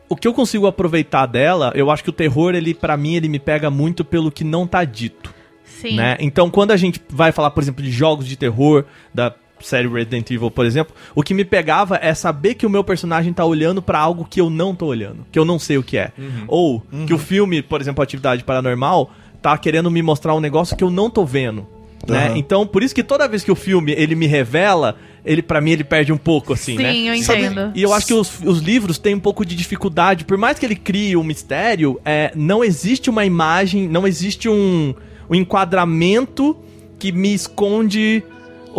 o 0.08 0.16
que 0.16 0.26
eu 0.26 0.34
consigo 0.34 0.66
aproveitar 0.66 1.26
dela, 1.26 1.70
eu 1.76 1.88
acho 1.88 2.02
que 2.02 2.10
o 2.10 2.12
terror, 2.12 2.56
ele 2.56 2.74
para 2.74 2.96
mim, 2.96 3.14
ele 3.14 3.28
me 3.28 3.38
pega 3.38 3.70
muito 3.70 4.04
pelo 4.04 4.32
que 4.32 4.42
não 4.42 4.66
tá 4.66 4.82
dito. 4.82 5.32
Sim. 5.64 5.94
né? 5.94 6.16
Então, 6.18 6.50
quando 6.50 6.72
a 6.72 6.76
gente 6.76 7.00
vai 7.08 7.30
falar, 7.30 7.52
por 7.52 7.62
exemplo, 7.62 7.84
de 7.84 7.92
jogos 7.92 8.26
de 8.26 8.36
terror, 8.36 8.84
da 9.14 9.32
série 9.60 9.88
Resident 9.88 10.30
Evil, 10.30 10.50
por 10.50 10.64
exemplo, 10.66 10.94
o 11.14 11.22
que 11.22 11.34
me 11.34 11.44
pegava 11.44 11.98
é 12.02 12.14
saber 12.14 12.54
que 12.54 12.66
o 12.66 12.70
meu 12.70 12.82
personagem 12.84 13.32
tá 13.32 13.44
olhando 13.44 13.80
pra 13.82 13.98
algo 13.98 14.26
que 14.28 14.40
eu 14.40 14.48
não 14.50 14.74
tô 14.74 14.86
olhando, 14.86 15.26
que 15.32 15.38
eu 15.38 15.44
não 15.44 15.58
sei 15.58 15.78
o 15.78 15.82
que 15.82 15.98
é. 15.98 16.12
Ou 16.46 16.82
que 17.06 17.12
o 17.14 17.18
filme, 17.18 17.62
por 17.62 17.80
exemplo, 17.80 18.02
Atividade 18.02 18.44
Paranormal, 18.44 19.10
tá 19.42 19.56
querendo 19.58 19.90
me 19.90 20.02
mostrar 20.02 20.34
um 20.34 20.40
negócio 20.40 20.76
que 20.76 20.82
eu 20.84 20.90
não 20.90 21.08
tô 21.10 21.24
vendo. 21.24 21.66
né? 22.06 22.26
Aham. 22.28 22.36
Então, 22.38 22.66
por 22.66 22.82
isso 22.82 22.94
que 22.94 23.02
toda 23.02 23.28
vez 23.28 23.42
que 23.44 23.50
o 23.52 23.54
filme 23.56 23.92
ele 23.92 24.14
me 24.14 24.26
revela, 24.26 24.96
ele 25.24 25.42
para 25.42 25.60
mim 25.60 25.72
ele 25.72 25.84
perde 25.84 26.12
um 26.12 26.16
pouco 26.16 26.52
assim, 26.54 26.76
né? 26.76 26.92
Sim, 26.92 27.08
eu 27.08 27.22
Sabe- 27.22 27.44
entendo. 27.44 27.72
E 27.74 27.82
eu 27.82 27.92
acho 27.92 28.06
que 28.06 28.14
os, 28.14 28.40
os 28.44 28.60
livros 28.60 28.98
têm 28.98 29.14
um 29.14 29.20
pouco 29.20 29.44
de 29.44 29.54
dificuldade. 29.54 30.24
Por 30.24 30.38
mais 30.38 30.58
que 30.58 30.64
ele 30.66 30.76
crie 30.76 31.16
um 31.16 31.22
mistério, 31.24 32.00
é, 32.04 32.32
não 32.34 32.64
existe 32.64 33.10
uma 33.10 33.24
imagem, 33.24 33.88
não 33.88 34.06
existe 34.06 34.48
um, 34.48 34.94
um 35.28 35.34
enquadramento 35.34 36.56
que 36.98 37.12
me 37.12 37.32
esconde 37.34 38.22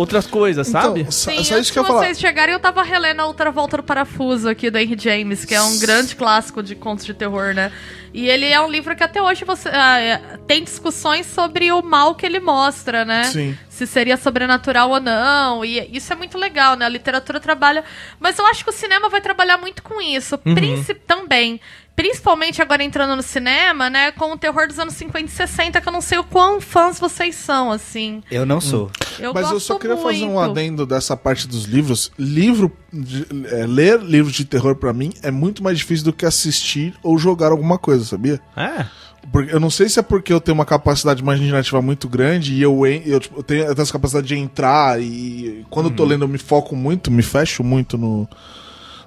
outras 0.00 0.26
coisas, 0.26 0.66
sabe? 0.66 1.00
Então, 1.00 1.12
só, 1.12 1.30
Sim, 1.30 1.44
só 1.44 1.58
isso 1.58 1.70
que 1.70 1.78
eu 1.78 1.82
ia 1.82 1.86
falar. 1.86 2.04
vocês 2.04 2.18
chegarem, 2.18 2.54
eu 2.54 2.58
tava 2.58 2.82
relendo 2.82 3.20
a 3.20 3.26
Outra 3.26 3.50
Volta 3.50 3.76
do 3.76 3.82
Parafuso 3.82 4.48
aqui 4.48 4.70
do 4.70 4.78
Henry 4.78 4.96
James, 4.98 5.44
que 5.44 5.54
é 5.54 5.60
um 5.60 5.78
grande 5.78 6.16
clássico 6.16 6.62
de 6.62 6.74
contos 6.74 7.04
de 7.04 7.12
terror, 7.12 7.52
né? 7.52 7.70
E 8.12 8.28
ele 8.28 8.46
é 8.46 8.60
um 8.60 8.68
livro 8.68 8.96
que 8.96 9.04
até 9.04 9.22
hoje 9.22 9.44
você 9.44 9.68
ah, 9.68 10.00
é, 10.00 10.16
tem 10.46 10.64
discussões 10.64 11.26
sobre 11.26 11.70
o 11.70 11.82
mal 11.82 12.14
que 12.14 12.24
ele 12.24 12.40
mostra, 12.40 13.04
né? 13.04 13.24
Sim. 13.24 13.56
Se 13.68 13.86
seria 13.86 14.16
sobrenatural 14.16 14.90
ou 14.90 15.00
não. 15.00 15.64
E 15.64 15.88
isso 15.96 16.12
é 16.12 16.16
muito 16.16 16.36
legal, 16.36 16.76
né? 16.76 16.86
A 16.86 16.88
literatura 16.88 17.38
trabalha. 17.38 17.84
Mas 18.18 18.38
eu 18.38 18.46
acho 18.46 18.64
que 18.64 18.70
o 18.70 18.72
cinema 18.72 19.08
vai 19.08 19.20
trabalhar 19.20 19.58
muito 19.58 19.82
com 19.82 20.00
isso. 20.00 20.36
Princi- 20.38 20.94
também. 20.94 21.60
Principalmente 22.00 22.62
agora 22.62 22.82
entrando 22.82 23.14
no 23.14 23.22
cinema, 23.22 23.90
né? 23.90 24.10
Com 24.12 24.32
o 24.32 24.38
terror 24.38 24.66
dos 24.66 24.78
anos 24.78 24.94
50 24.94 25.26
e 25.26 25.28
60, 25.28 25.80
que 25.82 25.86
eu 25.86 25.92
não 25.92 26.00
sei 26.00 26.16
o 26.16 26.24
quão 26.24 26.58
fãs 26.58 26.98
vocês 26.98 27.34
são, 27.34 27.70
assim. 27.70 28.22
Eu 28.30 28.46
não 28.46 28.58
sou. 28.58 28.90
Eu 29.18 29.34
Mas 29.34 29.42
gosto 29.42 29.54
eu 29.56 29.60
só 29.60 29.78
queria 29.78 29.98
fazer 29.98 30.24
um 30.24 30.32
muito. 30.32 30.50
adendo 30.50 30.86
dessa 30.86 31.14
parte 31.14 31.46
dos 31.46 31.64
livros. 31.64 32.10
Livro, 32.18 32.74
de- 32.90 33.26
é, 33.50 33.66
ler 33.66 34.00
livros 34.00 34.32
de 34.34 34.46
terror 34.46 34.76
pra 34.76 34.94
mim 34.94 35.12
é 35.22 35.30
muito 35.30 35.62
mais 35.62 35.76
difícil 35.76 36.06
do 36.06 36.12
que 36.14 36.24
assistir 36.24 36.94
ou 37.02 37.18
jogar 37.18 37.52
alguma 37.52 37.76
coisa, 37.76 38.02
sabia? 38.02 38.40
É. 38.56 38.86
Porque, 39.30 39.54
eu 39.54 39.60
não 39.60 39.68
sei 39.68 39.86
se 39.90 39.98
é 40.00 40.02
porque 40.02 40.32
eu 40.32 40.40
tenho 40.40 40.54
uma 40.54 40.64
capacidade 40.64 41.20
imaginativa 41.20 41.82
muito 41.82 42.08
grande 42.08 42.54
e 42.54 42.62
eu, 42.62 42.86
eu, 42.86 43.20
tipo, 43.20 43.40
eu 43.40 43.42
tenho, 43.42 43.64
eu 43.64 43.74
tenho 43.74 43.82
essa 43.82 43.92
capacidade 43.92 44.26
de 44.26 44.36
entrar 44.36 44.98
e 45.02 45.66
quando 45.68 45.90
eu 45.90 45.94
tô 45.94 46.06
lendo 46.06 46.24
eu 46.24 46.28
me 46.28 46.38
foco 46.38 46.74
muito, 46.74 47.10
me 47.10 47.22
fecho 47.22 47.62
muito 47.62 47.98
no, 47.98 48.26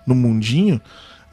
no 0.06 0.14
mundinho 0.14 0.80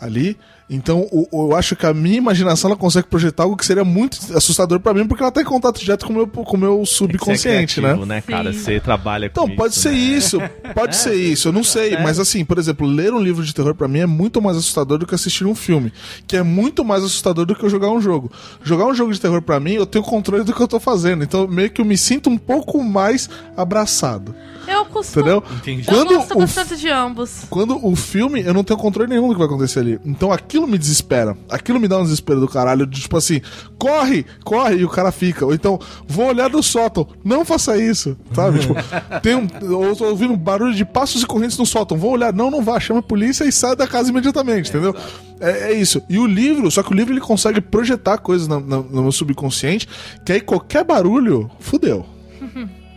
ali. 0.00 0.38
Então 0.72 1.00
o- 1.10 1.26
o- 1.32 1.50
eu 1.50 1.56
acho 1.56 1.74
que 1.74 1.84
a 1.84 1.92
minha 1.92 2.16
imaginação 2.16 2.70
ela 2.70 2.78
consegue 2.78 3.08
projetar 3.08 3.42
algo 3.42 3.56
que 3.56 3.66
seria 3.66 3.84
muito 3.84 4.18
assustador 4.36 4.78
pra 4.78 4.94
mim 4.94 5.04
porque 5.04 5.20
ela 5.22 5.32
tá 5.32 5.42
em 5.42 5.44
contato 5.44 5.80
direto 5.80 6.06
com 6.06 6.12
o 6.12 6.16
meu, 6.16 6.26
com 6.28 6.56
meu 6.56 6.86
subconsciente, 6.86 7.80
né? 7.80 7.88
criativo, 7.88 8.06
né, 8.06 8.20
cara? 8.20 8.52
Sim. 8.52 8.58
Você 8.60 8.78
trabalha 8.80 9.28
com 9.28 9.42
Então, 9.42 9.56
pode 9.56 9.72
isso, 9.74 9.80
ser 9.82 9.90
né? 9.90 9.96
isso, 9.98 10.38
pode 10.74 10.94
ser 10.96 11.14
isso, 11.16 11.48
eu 11.48 11.52
não 11.52 11.64
sei, 11.64 11.96
mas 11.98 12.20
assim, 12.20 12.44
por 12.44 12.56
exemplo, 12.56 12.86
ler 12.86 13.12
um 13.12 13.18
livro 13.20 13.44
de 13.44 13.52
terror 13.52 13.74
pra 13.74 13.88
mim 13.88 13.98
é 13.98 14.06
muito 14.06 14.40
mais 14.40 14.56
assustador 14.56 14.96
do 14.98 15.06
que 15.06 15.14
assistir 15.14 15.44
um 15.44 15.54
filme, 15.56 15.92
que 16.26 16.36
é 16.36 16.42
muito 16.42 16.84
mais 16.84 17.02
assustador 17.02 17.44
do 17.44 17.54
que 17.56 17.64
eu 17.64 17.68
jogar 17.70 17.90
um 17.90 18.00
jogo. 18.00 18.30
Jogar 18.62 18.86
um 18.86 18.94
jogo 18.94 19.12
de 19.12 19.20
terror 19.20 19.42
pra 19.42 19.58
mim, 19.58 19.72
eu 19.72 19.84
tenho 19.86 20.04
controle 20.04 20.44
do 20.44 20.52
que 20.54 20.60
eu 20.62 20.68
tô 20.68 20.78
fazendo, 20.78 21.24
então 21.24 21.48
meio 21.48 21.68
que 21.70 21.80
eu 21.80 21.84
me 21.84 21.98
sinto 21.98 22.30
um 22.30 22.38
pouco 22.38 22.82
mais 22.84 23.28
abraçado, 23.56 24.34
Eu 24.70 24.84
costumo. 24.86 25.22
entendeu? 25.26 25.42
Entendi. 25.56 25.84
Eu 25.88 25.94
Quando 25.94 26.14
gosto 26.16 26.34
o, 26.34 26.38
bastante 26.38 26.76
de 26.76 26.88
ambos. 26.88 27.42
quando 27.50 27.84
o 27.86 27.96
filme, 27.96 28.42
eu 28.42 28.54
não 28.54 28.62
tenho 28.64 28.78
controle 28.78 29.10
nenhum 29.10 29.26
do 29.28 29.32
que 29.34 29.38
vai 29.38 29.46
acontecer 29.46 29.80
ali. 29.80 29.98
Então 30.04 30.30
aquilo 30.32 30.66
me 30.66 30.78
desespera. 30.78 31.36
Aquilo 31.48 31.80
me 31.80 31.88
dá 31.88 31.98
um 31.98 32.02
desespero 32.04 32.40
do 32.40 32.48
caralho. 32.48 32.86
De, 32.86 33.00
tipo 33.00 33.16
assim, 33.16 33.40
corre, 33.78 34.24
corre, 34.44 34.76
e 34.76 34.84
o 34.84 34.88
cara 34.88 35.10
fica. 35.12 35.44
Ou 35.44 35.52
então, 35.54 35.78
vou 36.06 36.26
olhar 36.26 36.48
no 36.50 36.62
sótão. 36.62 37.06
Não 37.24 37.44
faça 37.44 37.76
isso. 37.76 38.16
Sabe? 38.32 38.60
tipo, 38.60 38.74
tem 39.22 39.34
um. 39.36 39.46
Eu 39.60 39.94
tô 39.96 40.04
ouvindo 40.06 40.36
barulho 40.36 40.74
de 40.74 40.84
passos 40.84 41.22
e 41.22 41.26
correntes 41.26 41.58
no 41.58 41.66
sótão. 41.66 41.96
Vou 41.98 42.12
olhar. 42.12 42.32
Não, 42.32 42.50
não 42.50 42.62
vá. 42.62 42.78
Chama 42.80 43.00
a 43.00 43.02
polícia 43.02 43.44
e 43.44 43.52
sai 43.52 43.74
da 43.76 43.86
casa 43.86 44.10
imediatamente, 44.10 44.70
entendeu? 44.70 44.94
É, 45.40 45.72
é 45.72 45.72
isso. 45.72 46.02
E 46.08 46.18
o 46.18 46.26
livro, 46.26 46.70
só 46.70 46.82
que 46.82 46.92
o 46.92 46.94
livro 46.94 47.12
ele 47.12 47.20
consegue 47.20 47.60
projetar 47.60 48.18
coisas 48.18 48.46
na- 48.46 48.60
na- 48.60 48.82
no 48.82 49.02
meu 49.02 49.12
subconsciente, 49.12 49.88
que 50.24 50.32
aí 50.32 50.40
qualquer 50.40 50.84
barulho, 50.84 51.50
fudeu. 51.58 52.04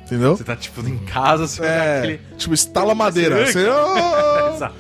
Entendeu? 0.05 0.35
Você 0.37 0.43
tá, 0.43 0.55
tipo, 0.55 0.81
em 0.87 0.97
casa, 0.99 1.47
você 1.47 1.61
dar 1.61 1.67
É, 1.67 1.97
aquele... 1.99 2.21
tipo, 2.37 2.53
estala 2.53 2.93
madeira. 2.93 3.45
Você, 3.45 3.65
"Oh!" 3.67 4.53
Exato. 4.55 4.75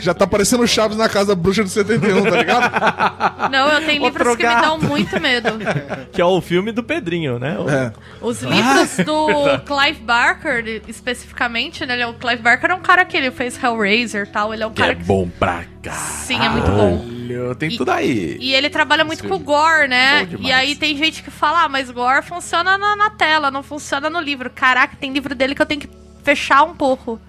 Já 0.00 0.14
tá 0.14 0.26
parecendo 0.26 0.66
Chaves 0.66 0.96
na 0.96 1.08
casa 1.08 1.34
da 1.34 1.34
bruxa 1.34 1.62
de 1.64 1.70
71, 1.70 2.22
tá 2.24 2.30
ligado? 2.36 3.50
Não, 3.50 3.68
eu 3.68 3.80
tenho 3.86 4.02
livros 4.04 4.26
Outro 4.26 4.36
que 4.36 4.46
me 4.46 4.60
dão 4.60 4.78
muito 4.78 5.20
medo. 5.20 5.48
Que 6.12 6.20
é 6.20 6.24
o 6.24 6.40
filme 6.40 6.72
do 6.72 6.82
Pedrinho, 6.82 7.38
né? 7.38 7.58
O- 7.58 7.68
É. 7.70 7.92
Os 8.20 8.42
livros 8.42 8.96
do 9.04 9.58
Clive 9.64 10.00
Barker, 10.02 10.82
especificamente, 10.88 11.84
né? 11.86 11.94
ele 11.94 12.02
é- 12.02 12.06
O 12.06 12.14
Clive 12.14 12.42
Barker 12.42 12.70
é 12.70 12.74
um 12.74 12.80
cara 12.80 13.04
que 13.04 13.16
ele 13.16 13.30
fez 13.30 13.62
Hellraiser 13.62 14.26
e 14.26 14.30
tal. 14.30 14.52
Ele 14.52 14.62
é 14.62 14.66
um 14.66 14.70
Que 14.72 14.80
cara 14.80 14.92
é 14.92 14.94
que. 14.96 15.04
bom 15.04 15.28
pra 15.38 15.64
cá. 15.82 15.92
Sim, 15.92 16.40
é 16.44 16.48
muito 16.48 16.70
bom. 16.70 17.20
Tem 17.54 17.70
E- 17.70 17.76
tudo 17.76 17.90
aí. 17.92 18.36
E 18.40 18.52
ele 18.54 18.68
trabalha 18.68 19.04
muito 19.04 19.26
com 19.26 19.38
gore, 19.38 19.86
né? 19.88 20.26
E 20.40 20.50
aí 20.52 20.74
tem 20.74 20.96
gente 20.96 21.22
que 21.22 21.30
fala, 21.30 21.64
ah, 21.64 21.68
mas 21.68 21.90
gore 21.90 22.22
funciona 22.22 22.76
na, 22.76 22.96
na 22.96 23.10
tela, 23.10 23.50
não 23.50 23.62
funciona 23.62 24.10
no 24.10 24.20
livro. 24.20 24.50
Caraca, 24.50 24.96
tem 24.98 25.12
livro 25.12 25.34
dele 25.34 25.54
que 25.54 25.62
eu 25.62 25.66
tenho 25.66 25.80
que 25.80 25.88
fechar 26.24 26.62
um 26.64 26.74
pouco. 26.74 27.20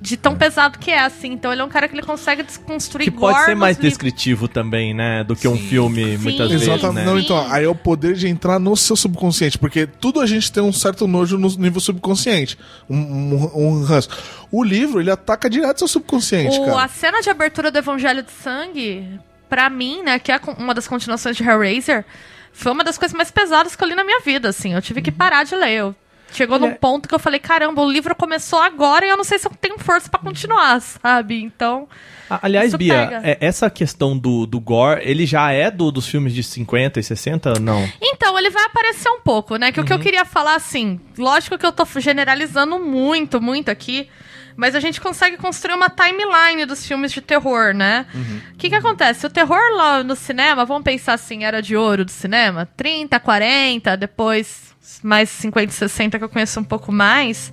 De 0.00 0.16
tão 0.16 0.36
pesado 0.36 0.78
que 0.78 0.90
é, 0.92 1.00
assim. 1.00 1.32
Então 1.32 1.52
ele 1.52 1.60
é 1.60 1.64
um 1.64 1.68
cara 1.68 1.88
que 1.88 1.94
ele 1.94 2.02
consegue 2.06 2.42
desconstruir 2.44 3.04
Que 3.04 3.10
pode 3.10 3.44
ser 3.44 3.56
mais 3.56 3.76
livros. 3.76 3.90
descritivo 3.92 4.46
também, 4.46 4.94
né? 4.94 5.24
Do 5.24 5.34
que 5.34 5.48
um 5.48 5.56
filme, 5.58 6.16
Sim. 6.16 6.22
muitas 6.22 6.50
vezes, 6.50 6.68
Exatamente. 6.68 7.04
né? 7.04 7.04
Não, 7.04 7.18
então, 7.18 7.50
aí 7.50 7.64
é 7.64 7.68
o 7.68 7.74
poder 7.74 8.14
de 8.14 8.28
entrar 8.28 8.58
no 8.60 8.76
seu 8.76 8.94
subconsciente, 8.94 9.58
porque 9.58 9.86
tudo 9.86 10.20
a 10.20 10.26
gente 10.26 10.52
tem 10.52 10.62
um 10.62 10.72
certo 10.72 11.08
nojo 11.08 11.36
no 11.36 11.48
nível 11.56 11.80
subconsciente. 11.80 12.56
Um, 12.88 12.96
um, 12.96 13.50
um 13.54 13.82
ranço. 13.84 14.08
O 14.52 14.62
livro, 14.62 15.00
ele 15.00 15.10
ataca 15.10 15.50
direto 15.50 15.78
seu 15.78 15.88
subconsciente, 15.88 16.58
O- 16.60 16.64
cara. 16.66 16.84
a 16.84 16.88
cena 16.88 17.20
de 17.20 17.28
abertura 17.28 17.70
do 17.70 17.78
Evangelho 17.78 18.22
de 18.22 18.30
Sangue, 18.30 19.18
pra 19.48 19.68
mim, 19.68 20.02
né, 20.02 20.18
que 20.18 20.30
é 20.30 20.40
uma 20.58 20.74
das 20.74 20.86
continuações 20.86 21.36
de 21.36 21.42
Hellraiser, 21.42 22.04
foi 22.52 22.70
uma 22.72 22.84
das 22.84 22.96
coisas 22.96 23.16
mais 23.16 23.30
pesadas 23.30 23.74
que 23.74 23.82
eu 23.82 23.88
li 23.88 23.94
na 23.94 24.04
minha 24.04 24.20
vida, 24.20 24.48
assim. 24.48 24.74
Eu 24.74 24.80
tive 24.82 25.02
que 25.02 25.10
parar 25.10 25.42
de 25.44 25.54
ler. 25.56 25.72
Eu- 25.72 25.96
Chegou 26.32 26.58
num 26.58 26.74
ponto 26.74 27.08
que 27.08 27.14
eu 27.14 27.18
falei, 27.18 27.40
caramba, 27.40 27.82
o 27.82 27.90
livro 27.90 28.14
começou 28.14 28.60
agora 28.60 29.04
e 29.06 29.08
eu 29.08 29.16
não 29.16 29.24
sei 29.24 29.38
se 29.38 29.46
eu 29.46 29.52
tenho 29.60 29.78
força 29.78 30.08
pra 30.10 30.20
continuar, 30.20 30.80
sabe? 30.80 31.42
Então, 31.42 31.88
Aliás, 32.28 32.74
Bia, 32.74 32.94
pega. 32.94 33.20
é- 33.28 33.38
essa 33.40 33.70
questão 33.70 34.16
do, 34.16 34.46
do 34.46 34.60
gore, 34.60 35.00
ele 35.02 35.24
já 35.24 35.50
é 35.50 35.70
do, 35.70 35.90
dos 35.90 36.06
filmes 36.06 36.34
de 36.34 36.42
50 36.42 37.00
e 37.00 37.02
60? 37.02 37.58
Não. 37.58 37.88
Então, 38.00 38.38
ele 38.38 38.50
vai 38.50 38.64
aparecer 38.64 39.08
um 39.08 39.20
pouco, 39.20 39.56
né? 39.56 39.72
Que 39.72 39.80
o 39.80 39.84
que 39.84 39.92
eu 39.92 39.98
queria 39.98 40.24
falar, 40.24 40.54
assim, 40.54 41.00
lógico 41.16 41.56
que 41.56 41.64
eu 41.64 41.72
tô 41.72 41.86
generalizando 41.98 42.78
muito, 42.78 43.40
muito 43.40 43.70
aqui, 43.70 44.08
mas 44.56 44.74
a 44.74 44.80
gente 44.80 45.00
consegue 45.00 45.36
construir 45.38 45.74
uma 45.74 45.88
timeline 45.88 46.66
dos 46.66 46.86
filmes 46.86 47.12
de 47.12 47.20
terror, 47.22 47.72
né? 47.72 48.06
O 48.52 48.56
que 48.56 48.68
que 48.68 48.74
acontece? 48.74 49.24
O 49.26 49.30
terror 49.30 49.60
lá 49.74 50.02
no 50.04 50.14
cinema, 50.14 50.64
vamos 50.66 50.82
pensar 50.82 51.14
assim, 51.14 51.44
era 51.44 51.62
de 51.62 51.74
ouro 51.76 52.04
do 52.04 52.10
cinema? 52.10 52.68
30, 52.76 53.18
40, 53.20 53.96
depois 53.96 54.76
mais 55.02 55.28
50, 55.28 55.72
60, 55.72 56.18
que 56.18 56.24
eu 56.24 56.28
conheço 56.28 56.58
um 56.60 56.64
pouco 56.64 56.90
mais. 56.92 57.52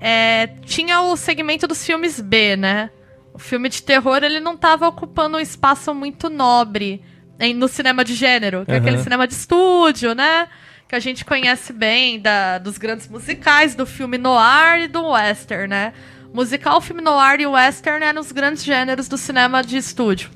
É, 0.00 0.48
tinha 0.64 1.00
o 1.02 1.16
segmento 1.16 1.66
dos 1.66 1.84
filmes 1.84 2.20
B, 2.20 2.56
né? 2.56 2.90
O 3.32 3.38
filme 3.38 3.68
de 3.68 3.82
terror, 3.82 4.22
ele 4.22 4.40
não 4.40 4.56
tava 4.56 4.86
ocupando 4.88 5.36
um 5.36 5.40
espaço 5.40 5.94
muito 5.94 6.28
nobre 6.28 7.02
em- 7.40 7.54
no 7.54 7.68
cinema 7.68 8.04
de 8.04 8.14
gênero, 8.14 8.64
que 8.64 8.72
é 8.72 8.74
Aham. 8.74 8.82
aquele 8.82 9.02
cinema 9.02 9.26
de 9.26 9.34
estúdio, 9.34 10.14
né? 10.14 10.48
Que 10.88 10.94
a 10.96 11.00
gente 11.00 11.24
conhece 11.24 11.72
bem 11.72 12.20
da, 12.20 12.58
dos 12.58 12.76
grandes 12.78 13.08
musicais, 13.08 13.74
do 13.74 13.86
filme 13.86 14.18
noir 14.18 14.82
e 14.82 14.88
do 14.88 15.06
western, 15.08 15.68
né? 15.68 15.92
Musical, 16.34 16.80
filme 16.80 17.00
noir 17.00 17.40
e 17.40 17.46
western 17.46 18.04
eram 18.04 18.20
os 18.20 18.32
grandes 18.32 18.64
gêneros 18.64 19.08
do 19.08 19.16
cinema 19.16 19.62
de 19.62 19.76
estúdio. 19.76 20.30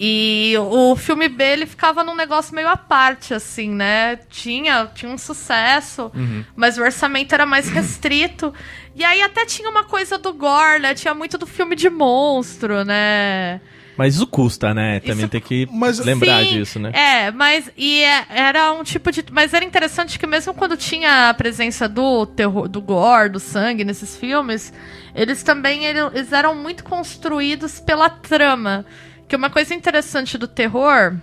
E 0.00 0.54
o 0.60 0.94
filme 0.94 1.28
B, 1.28 1.42
ele 1.42 1.66
ficava 1.66 2.04
num 2.04 2.14
negócio 2.14 2.54
meio 2.54 2.68
à 2.68 2.76
parte, 2.76 3.34
assim, 3.34 3.70
né? 3.70 4.16
Tinha, 4.30 4.86
tinha 4.94 5.10
um 5.10 5.18
sucesso, 5.18 6.12
mas 6.54 6.78
o 6.78 6.82
orçamento 6.82 7.32
era 7.34 7.44
mais 7.44 7.68
restrito. 7.68 8.54
E 8.94 9.04
aí 9.04 9.20
até 9.22 9.44
tinha 9.44 9.68
uma 9.68 9.82
coisa 9.84 10.16
do 10.16 10.32
gore, 10.32 10.80
né? 10.80 10.94
Tinha 10.94 11.14
muito 11.14 11.36
do 11.36 11.46
filme 11.46 11.74
de 11.74 11.90
monstro, 11.90 12.84
né? 12.84 13.60
Mas 13.96 14.14
isso 14.14 14.28
custa, 14.28 14.72
né? 14.72 15.00
Também 15.00 15.16
Isso- 15.24 15.28
tem 15.28 15.40
que 15.40 15.66
Mas- 15.72 15.98
lembrar 15.98 16.44
Sim, 16.44 16.58
disso, 16.58 16.78
né? 16.78 16.92
É, 16.94 17.32
mas 17.32 17.68
e 17.76 18.00
é- 18.04 18.26
era 18.30 18.70
um 18.72 18.84
tipo 18.84 19.10
de. 19.10 19.24
Mas 19.32 19.52
era 19.52 19.64
interessante 19.64 20.16
que 20.16 20.24
mesmo 20.28 20.54
quando 20.54 20.76
tinha 20.76 21.28
a 21.30 21.34
presença 21.34 21.88
do 21.88 22.24
terror, 22.24 22.68
do 22.68 22.80
gore, 22.80 23.30
do 23.30 23.40
sangue 23.40 23.82
nesses 23.82 24.16
filmes, 24.16 24.72
eles 25.16 25.42
também 25.42 25.84
ele- 25.84 25.98
eles 26.14 26.32
eram 26.32 26.54
muito 26.54 26.84
construídos 26.84 27.80
pela 27.80 28.08
trama. 28.08 28.86
Que 29.28 29.36
uma 29.36 29.50
coisa 29.50 29.74
interessante 29.74 30.38
do 30.38 30.48
terror. 30.48 31.14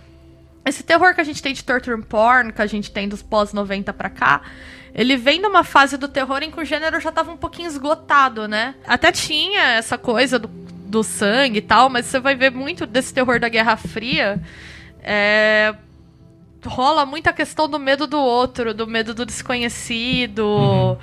Esse 0.63 0.83
terror 0.83 1.13
que 1.13 1.21
a 1.21 1.23
gente 1.23 1.41
tem 1.41 1.53
de 1.53 1.63
torture 1.63 2.01
porn, 2.03 2.53
que 2.53 2.61
a 2.61 2.67
gente 2.67 2.91
tem 2.91 3.09
dos 3.09 3.21
pós-90 3.21 3.91
pra 3.93 4.09
cá, 4.09 4.41
ele 4.93 5.17
vem 5.17 5.41
numa 5.41 5.63
fase 5.63 5.97
do 5.97 6.07
terror 6.07 6.41
em 6.41 6.49
que 6.49 6.59
o 6.59 6.65
gênero 6.65 6.99
já 7.01 7.11
tava 7.11 7.31
um 7.31 7.37
pouquinho 7.37 7.67
esgotado, 7.67 8.47
né? 8.47 8.75
Até 8.87 9.11
tinha 9.11 9.73
essa 9.73 9.97
coisa 9.97 10.39
do, 10.39 10.47
do 10.47 11.03
sangue 11.03 11.57
e 11.57 11.61
tal, 11.61 11.89
mas 11.89 12.05
você 12.05 12.19
vai 12.19 12.35
ver 12.35 12.51
muito 12.51 12.85
desse 12.85 13.13
terror 13.13 13.39
da 13.39 13.49
Guerra 13.49 13.75
Fria. 13.75 14.41
É, 15.03 15.75
rola 16.65 17.05
muita 17.05 17.33
questão 17.33 17.67
do 17.67 17.77
medo 17.77 18.07
do 18.07 18.19
outro, 18.19 18.73
do 18.73 18.87
medo 18.87 19.13
do 19.13 19.25
desconhecido. 19.25 20.97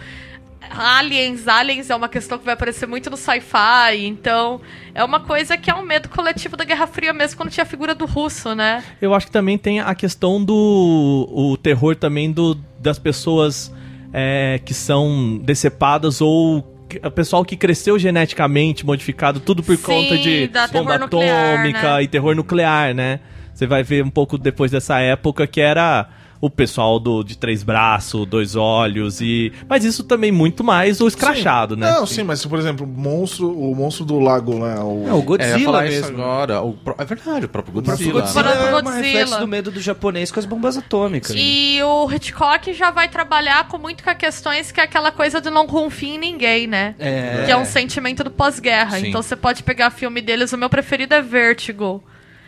Aliens, 0.70 1.46
aliens 1.48 1.90
é 1.90 1.94
uma 1.94 2.08
questão 2.08 2.38
que 2.38 2.44
vai 2.44 2.54
aparecer 2.54 2.86
muito 2.86 3.10
no 3.10 3.16
sci-fi, 3.16 4.04
então 4.04 4.60
é 4.94 5.04
uma 5.04 5.20
coisa 5.20 5.56
que 5.56 5.70
é 5.70 5.74
um 5.74 5.82
medo 5.82 6.08
coletivo 6.08 6.56
da 6.56 6.64
Guerra 6.64 6.86
Fria 6.86 7.12
mesmo 7.12 7.36
quando 7.36 7.50
tinha 7.50 7.64
a 7.64 7.66
figura 7.66 7.94
do 7.94 8.06
russo, 8.06 8.54
né? 8.54 8.82
Eu 9.00 9.14
acho 9.14 9.26
que 9.26 9.32
também 9.32 9.58
tem 9.58 9.80
a 9.80 9.94
questão 9.94 10.42
do 10.42 11.28
o 11.30 11.56
terror 11.56 11.96
também 11.96 12.32
do 12.32 12.54
das 12.78 12.98
pessoas 12.98 13.72
é, 14.12 14.60
que 14.64 14.74
são 14.74 15.38
decepadas 15.42 16.20
ou 16.20 16.72
o 17.02 17.10
pessoal 17.10 17.44
que 17.44 17.56
cresceu 17.56 17.98
geneticamente 17.98 18.84
modificado, 18.84 19.40
tudo 19.40 19.62
por 19.62 19.76
Sim, 19.76 19.82
conta 19.82 20.18
de 20.18 20.50
bomba 20.72 20.98
nuclear, 20.98 21.54
atômica 21.54 21.94
né? 21.94 22.02
e 22.02 22.08
terror 22.08 22.34
nuclear, 22.34 22.94
né? 22.94 23.20
Você 23.54 23.66
vai 23.66 23.82
ver 23.82 24.04
um 24.04 24.10
pouco 24.10 24.36
depois 24.36 24.70
dessa 24.70 24.98
época 25.00 25.46
que 25.46 25.60
era 25.60 26.08
o 26.42 26.50
pessoal 26.50 26.98
do, 26.98 27.22
de 27.22 27.38
três 27.38 27.62
braços, 27.62 28.26
dois 28.26 28.56
olhos 28.56 29.20
e. 29.20 29.52
Mas 29.68 29.84
isso 29.84 30.02
também 30.02 30.32
muito 30.32 30.64
mais 30.64 31.00
o 31.00 31.06
escrachado, 31.06 31.76
né? 31.76 31.88
Não, 31.92 32.04
sim, 32.04 32.24
mas 32.24 32.44
por 32.44 32.58
exemplo, 32.58 32.84
o 32.84 32.88
monstro, 32.88 33.48
o 33.56 33.72
monstro 33.76 34.04
do 34.04 34.18
lago, 34.18 34.58
né? 34.58 34.74
O... 34.80 35.04
É, 35.08 35.12
o 35.14 35.18
É, 35.20 35.22
Godzilla 35.22 35.86
isso 35.86 36.00
mesmo. 36.08 36.20
agora. 36.20 36.60
O 36.60 36.72
pro- 36.72 36.96
é 36.98 37.04
verdade, 37.04 37.46
o 37.46 37.48
próprio 37.48 37.78
O 37.78 37.82
próprio 37.82 38.12
Godzilla. 38.12 38.20
Godzilla 38.22 38.42
Próprio 38.42 38.66
é 38.66 38.68
um 38.68 38.82
Godzilla. 38.82 39.02
reflexo 39.02 39.38
do 39.38 39.46
medo 39.46 39.70
do 39.70 39.80
japonês 39.80 40.32
com 40.32 40.40
as 40.40 40.44
bombas 40.44 40.76
atômicas. 40.76 41.32
E 41.36 41.78
o 41.84 42.10
Hitchcock 42.12 42.74
já 42.74 42.90
vai 42.90 43.08
trabalhar 43.08 43.68
com 43.68 43.78
muito 43.78 44.02
com 44.02 44.10
as 44.10 44.16
questões 44.16 44.72
que 44.72 44.80
é 44.80 44.82
aquela 44.82 45.12
coisa 45.12 45.40
de 45.40 45.48
não 45.48 45.64
confiar 45.68 46.16
em 46.16 46.18
ninguém, 46.18 46.66
né? 46.66 46.96
É. 46.98 47.44
Que 47.46 47.52
é 47.52 47.56
um 47.56 47.64
sentimento 47.64 48.24
do 48.24 48.32
pós-guerra. 48.32 48.98
Sim. 48.98 49.10
Então 49.10 49.22
você 49.22 49.36
pode 49.36 49.62
pegar 49.62 49.90
filme 49.90 50.20
deles, 50.20 50.52
o 50.52 50.58
meu 50.58 50.68
preferido 50.68 51.14
é 51.14 51.22
Vertigo. 51.22 52.02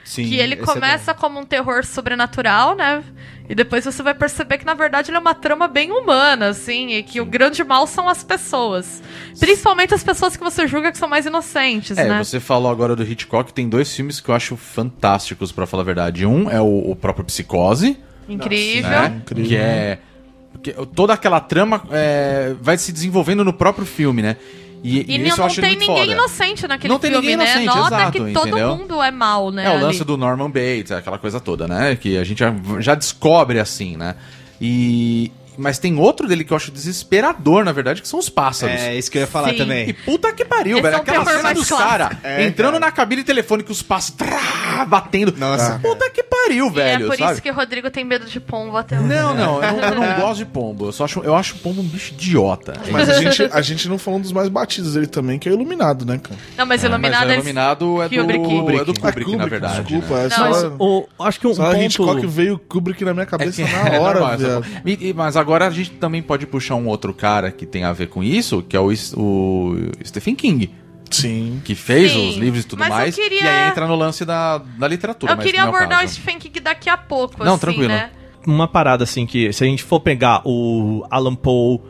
Sim, 0.04 0.28
que 0.28 0.35
ele 0.37 0.52
esse 0.54 0.62
é 0.62 0.66
começa 0.66 1.14
como 1.14 1.40
um 1.40 1.44
terror 1.44 1.83
sobrenatural, 1.87 2.76
né? 2.76 3.02
E 3.48 3.54
depois 3.54 3.85
você 3.85 4.02
vai 4.02 4.14
perceber 4.14 4.57
que, 4.59 4.64
na 4.64 4.72
verdade, 4.72 5.11
ele 5.11 5.18
é 5.18 5.20
uma 5.20 5.35
trama 5.35 5.68
bem 5.68 5.90
humana, 5.92 6.48
assim, 6.48 6.92
e 6.94 7.02
que 7.02 7.20
o 7.20 7.26
grande 7.26 7.62
mal 7.62 7.87
são 7.87 8.09
as 8.09 8.24
pessoas. 8.24 9.02
Principalmente 9.38 9.92
as 9.92 10.02
pessoas 10.02 10.35
que 10.37 10.42
você 10.42 10.66
julga 10.66 10.90
que 10.90 10.96
são 10.96 11.09
mais 11.09 11.26
inocentes, 11.26 11.98
É, 11.98 12.09
né? 12.09 12.24
você 12.24 12.40
falou 12.40 12.70
agora 12.70 12.96
do 12.96 13.02
Hitchcock, 13.02 13.52
tem 13.52 13.68
dois 13.68 13.94
filmes 13.94 14.18
que 14.18 14.30
eu 14.30 14.35
acho 14.35 14.57
fantásticos, 14.57 15.52
pra 15.52 15.66
falar 15.66 15.83
a 15.83 15.87
verdade. 15.87 16.24
Um 16.24 16.48
é 16.50 16.61
o, 16.61 16.90
o 16.92 16.96
próprio 16.96 17.24
Psicose, 17.26 17.98
Incrível. 18.28 18.90
né? 18.90 19.18
incrível. 19.22 19.48
Que 19.48 19.57
é. 19.57 19.98
Porque 20.52 20.72
toda 20.94 21.12
aquela 21.12 21.40
trama 21.40 21.83
é, 21.90 22.54
vai 22.62 22.78
se 22.78 22.92
desenvolvendo 22.92 23.44
no 23.44 23.52
próprio 23.52 23.85
filme, 23.85 24.22
né? 24.22 24.37
E, 24.84 24.98
E 25.10 25.14
e 25.14 25.18
não, 25.18 25.26
isso 25.28 25.38
não 25.38 25.46
acho 25.46 25.60
tem 25.62 25.70
ninguém 25.76 25.86
foda. 25.86 26.12
inocente 26.12 26.68
naquele 26.68 26.92
Não 26.92 26.98
tem 27.00 27.10
filme, 27.10 27.26
ninguém 27.28 27.46
né? 27.46 27.62
inocente, 27.62 27.76
Nota 27.82 27.96
exato, 27.96 28.12
que 28.12 28.18
entendeu? 28.18 28.68
todo 28.68 28.78
mundo 28.78 29.02
é 29.02 29.10
mal, 29.10 29.50
né? 29.50 29.64
É 29.64 29.68
o 29.70 29.72
ali. 29.72 29.82
lance 29.82 30.04
do 30.04 30.16
Norman 30.18 30.50
Bates, 30.50 30.92
aquela 30.92 31.18
coisa 31.18 31.40
toda, 31.40 31.66
né? 31.66 31.96
Que 31.96 32.18
a 32.18 32.22
gente 32.24 32.38
já, 32.40 32.54
já 32.80 32.94
descobre 32.94 33.58
assim, 33.58 33.96
né? 33.96 34.14
E. 34.60 35.32
Mas 35.56 35.78
tem 35.78 35.98
outro 35.98 36.26
dele 36.28 36.44
que 36.44 36.52
eu 36.52 36.56
acho 36.56 36.70
desesperador, 36.70 37.64
na 37.64 37.72
verdade, 37.72 38.02
que 38.02 38.08
são 38.08 38.18
os 38.18 38.28
pássaros. 38.28 38.80
É, 38.80 38.96
isso 38.96 39.10
que 39.10 39.18
eu 39.18 39.22
ia 39.22 39.26
falar 39.26 39.48
Sim. 39.50 39.54
E 39.54 39.58
também. 39.58 39.94
puta 40.04 40.32
que 40.32 40.44
pariu, 40.44 40.78
Esse 40.78 40.82
velho. 40.82 40.94
é 40.94 40.98
um 40.98 41.00
Aquela 41.02 41.24
cena 41.24 41.54
clássico. 41.54 41.76
caras 41.78 42.16
É, 42.22 42.44
entrando 42.46 42.72
cara. 42.74 42.86
na 42.86 42.92
cabine 42.92 43.22
telefônica, 43.24 43.70
os 43.70 43.82
pássaros 43.82 44.16
trá, 44.16 44.84
batendo. 44.84 45.34
Nossa. 45.36 45.78
Puta 45.80 46.10
que 46.10 46.22
pariu, 46.22 46.66
E 46.66 46.70
velho, 46.70 47.04
é 47.04 47.08
por 47.08 47.16
sabe? 47.16 47.32
isso 47.32 47.42
que 47.42 47.50
o 47.50 47.54
Rodrigo 47.54 47.90
tem 47.90 48.04
medo 48.04 48.26
de 48.26 48.40
pombo 48.40 48.76
até 48.76 48.98
hoje. 48.98 49.08
Não, 49.08 49.34
não, 49.34 49.62
eu 49.62 49.72
não, 49.72 49.80
eu 49.80 49.94
não 49.94 50.14
gosto 50.20 50.38
de 50.38 50.44
pombo. 50.46 50.86
Eu, 50.86 50.92
só 50.92 51.04
acho, 51.04 51.20
eu 51.20 51.34
acho 51.34 51.54
o 51.54 51.58
pombo 51.58 51.80
um 51.80 51.84
bicho 51.84 52.12
idiota. 52.14 52.74
Mas 52.90 53.08
a 53.08 53.20
gente, 53.20 53.42
a 53.52 53.60
gente 53.60 53.88
não 53.88 53.98
falou 53.98 54.18
um 54.18 54.22
dos 54.22 54.32
mais 54.32 54.48
batidos 54.48 54.94
dele 54.94 55.06
também, 55.06 55.38
que 55.38 55.48
é 55.48 55.52
o 55.52 55.54
Iluminado, 55.54 56.04
né, 56.04 56.18
cara? 56.22 56.38
Não, 56.56 56.66
mas 56.66 56.82
Iluminado 56.82 57.20
Mas 57.20 57.28
o 57.28 57.30
é 57.30 57.34
Iluminado 57.36 58.02
é 58.02 58.08
do 58.08 58.16
Kubrick. 58.40 58.80
é 58.80 58.84
do 58.84 58.92
Ah, 58.92 59.00
Kubrick, 59.12 59.36
na 59.36 59.46
verdade. 59.46 59.82
Desculpa, 59.82 60.14
né? 60.16 60.26
é 60.26 60.30
só, 60.30 60.76
O, 60.78 61.06
acho 61.20 61.40
que 61.40 61.46
um, 61.46 61.54
só 61.54 61.66
ponto... 61.70 61.80
Hitchcock 61.82 62.26
veio 62.26 62.58
Kubrick 62.58 63.04
na 63.04 63.12
minha 63.14 63.26
cabeça 63.26 63.62
É 63.62 63.64
que- 63.64 63.72
na 63.72 63.88
é 63.94 63.98
hora, 63.98 64.60
E- 64.84 65.08
e- 65.10 65.14
Mas 65.14 65.36
agora 65.44 65.66
a 65.66 65.70
gente 65.70 65.90
também 65.92 66.22
pode 66.22 66.46
puxar 66.46 66.74
um 66.74 66.88
outro 66.88 67.12
cara 67.14 67.50
que 67.52 67.66
tem 67.66 67.85
a 67.85 67.92
ver 67.92 68.09
com 68.09 68.22
isso, 68.22 68.62
que 68.62 68.76
é 68.76 68.80
o, 68.80 68.90
o 69.16 69.76
Stephen 70.04 70.35
King, 70.35 70.70
Sim. 71.11 71.61
que 71.64 71.74
fez 71.74 72.11
Sim, 72.12 72.28
os 72.30 72.37
livros 72.37 72.64
e 72.64 72.66
tudo 72.66 72.78
mas 72.80 72.88
eu 72.88 72.94
mais. 72.96 73.14
queria- 73.14 73.42
E 73.44 73.46
aí 73.48 73.68
entra 73.68 73.87
no 73.87 73.94
lance 73.94 74.24
da, 74.24 74.59
da 74.59 74.88
literatura. 74.88 75.33
Eu 75.33 75.37
mas 75.37 75.44
queria 75.46 75.64
o 75.64 75.68
abordar 75.68 75.98
o 75.98 76.00
caso. 76.02 76.14
Stephen 76.14 76.38
King 76.38 76.61
daqui 76.61 76.88
a 76.90 76.96
pouco, 76.96 77.44
Não, 77.44 77.52
assim, 77.52 77.61
tranquilo. 77.61 77.88
né? 77.88 78.11
uma 78.46 78.68
parada 78.68 79.04
assim 79.04 79.24
que 79.24 79.50
se 79.54 79.64
a 79.64 79.66
gente 79.66 79.83
for 79.83 80.00
pegar 80.00 80.42
o 80.44 81.02
Alan 81.11 81.35
Poe 81.35 81.80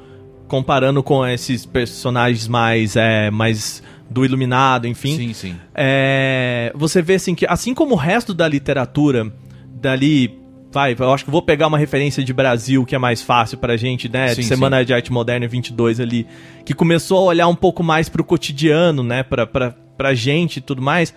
comparando 0.46 1.02
com 1.02 1.26
esses 1.26 1.66
personagens 1.66 2.46
mais 2.46 2.94
é, 2.96 3.28
mais 3.30 3.82
do 4.10 4.24
Iluminado, 4.24 4.86
enfim, 4.86 5.16
Sim, 5.16 5.32
sim. 5.32 5.56
é, 5.74 6.70
você 6.76 7.02
vê 7.02 7.14
assim 7.14 7.34
que 7.34 7.44
assim 7.48 7.74
como 7.74 7.94
o 7.94 7.98
resto 7.98 8.32
da 8.32 8.46
literatura 8.46 9.32
dali 9.68 10.38
vai, 10.74 10.96
eu 10.98 11.12
acho 11.12 11.24
que 11.24 11.30
vou 11.30 11.40
pegar 11.40 11.68
uma 11.68 11.78
referência 11.78 12.22
de 12.24 12.32
Brasil 12.32 12.84
que 12.84 12.96
é 12.96 12.98
mais 12.98 13.22
fácil 13.22 13.56
pra 13.56 13.76
gente, 13.76 14.08
né, 14.08 14.28
Sim, 14.28 14.40
de 14.40 14.46
Semana 14.48 14.84
de 14.84 14.92
Arte 14.92 15.12
Moderna 15.12 15.46
22 15.46 16.00
ali, 16.00 16.26
que 16.64 16.74
começou 16.74 17.18
a 17.18 17.22
olhar 17.22 17.46
um 17.46 17.54
pouco 17.54 17.82
mais 17.82 18.08
pro 18.08 18.24
cotidiano, 18.24 19.04
né, 19.04 19.22
pra, 19.22 19.46
pra, 19.46 19.74
pra 19.96 20.12
gente 20.14 20.56
e 20.56 20.60
tudo 20.60 20.82
mais. 20.82 21.14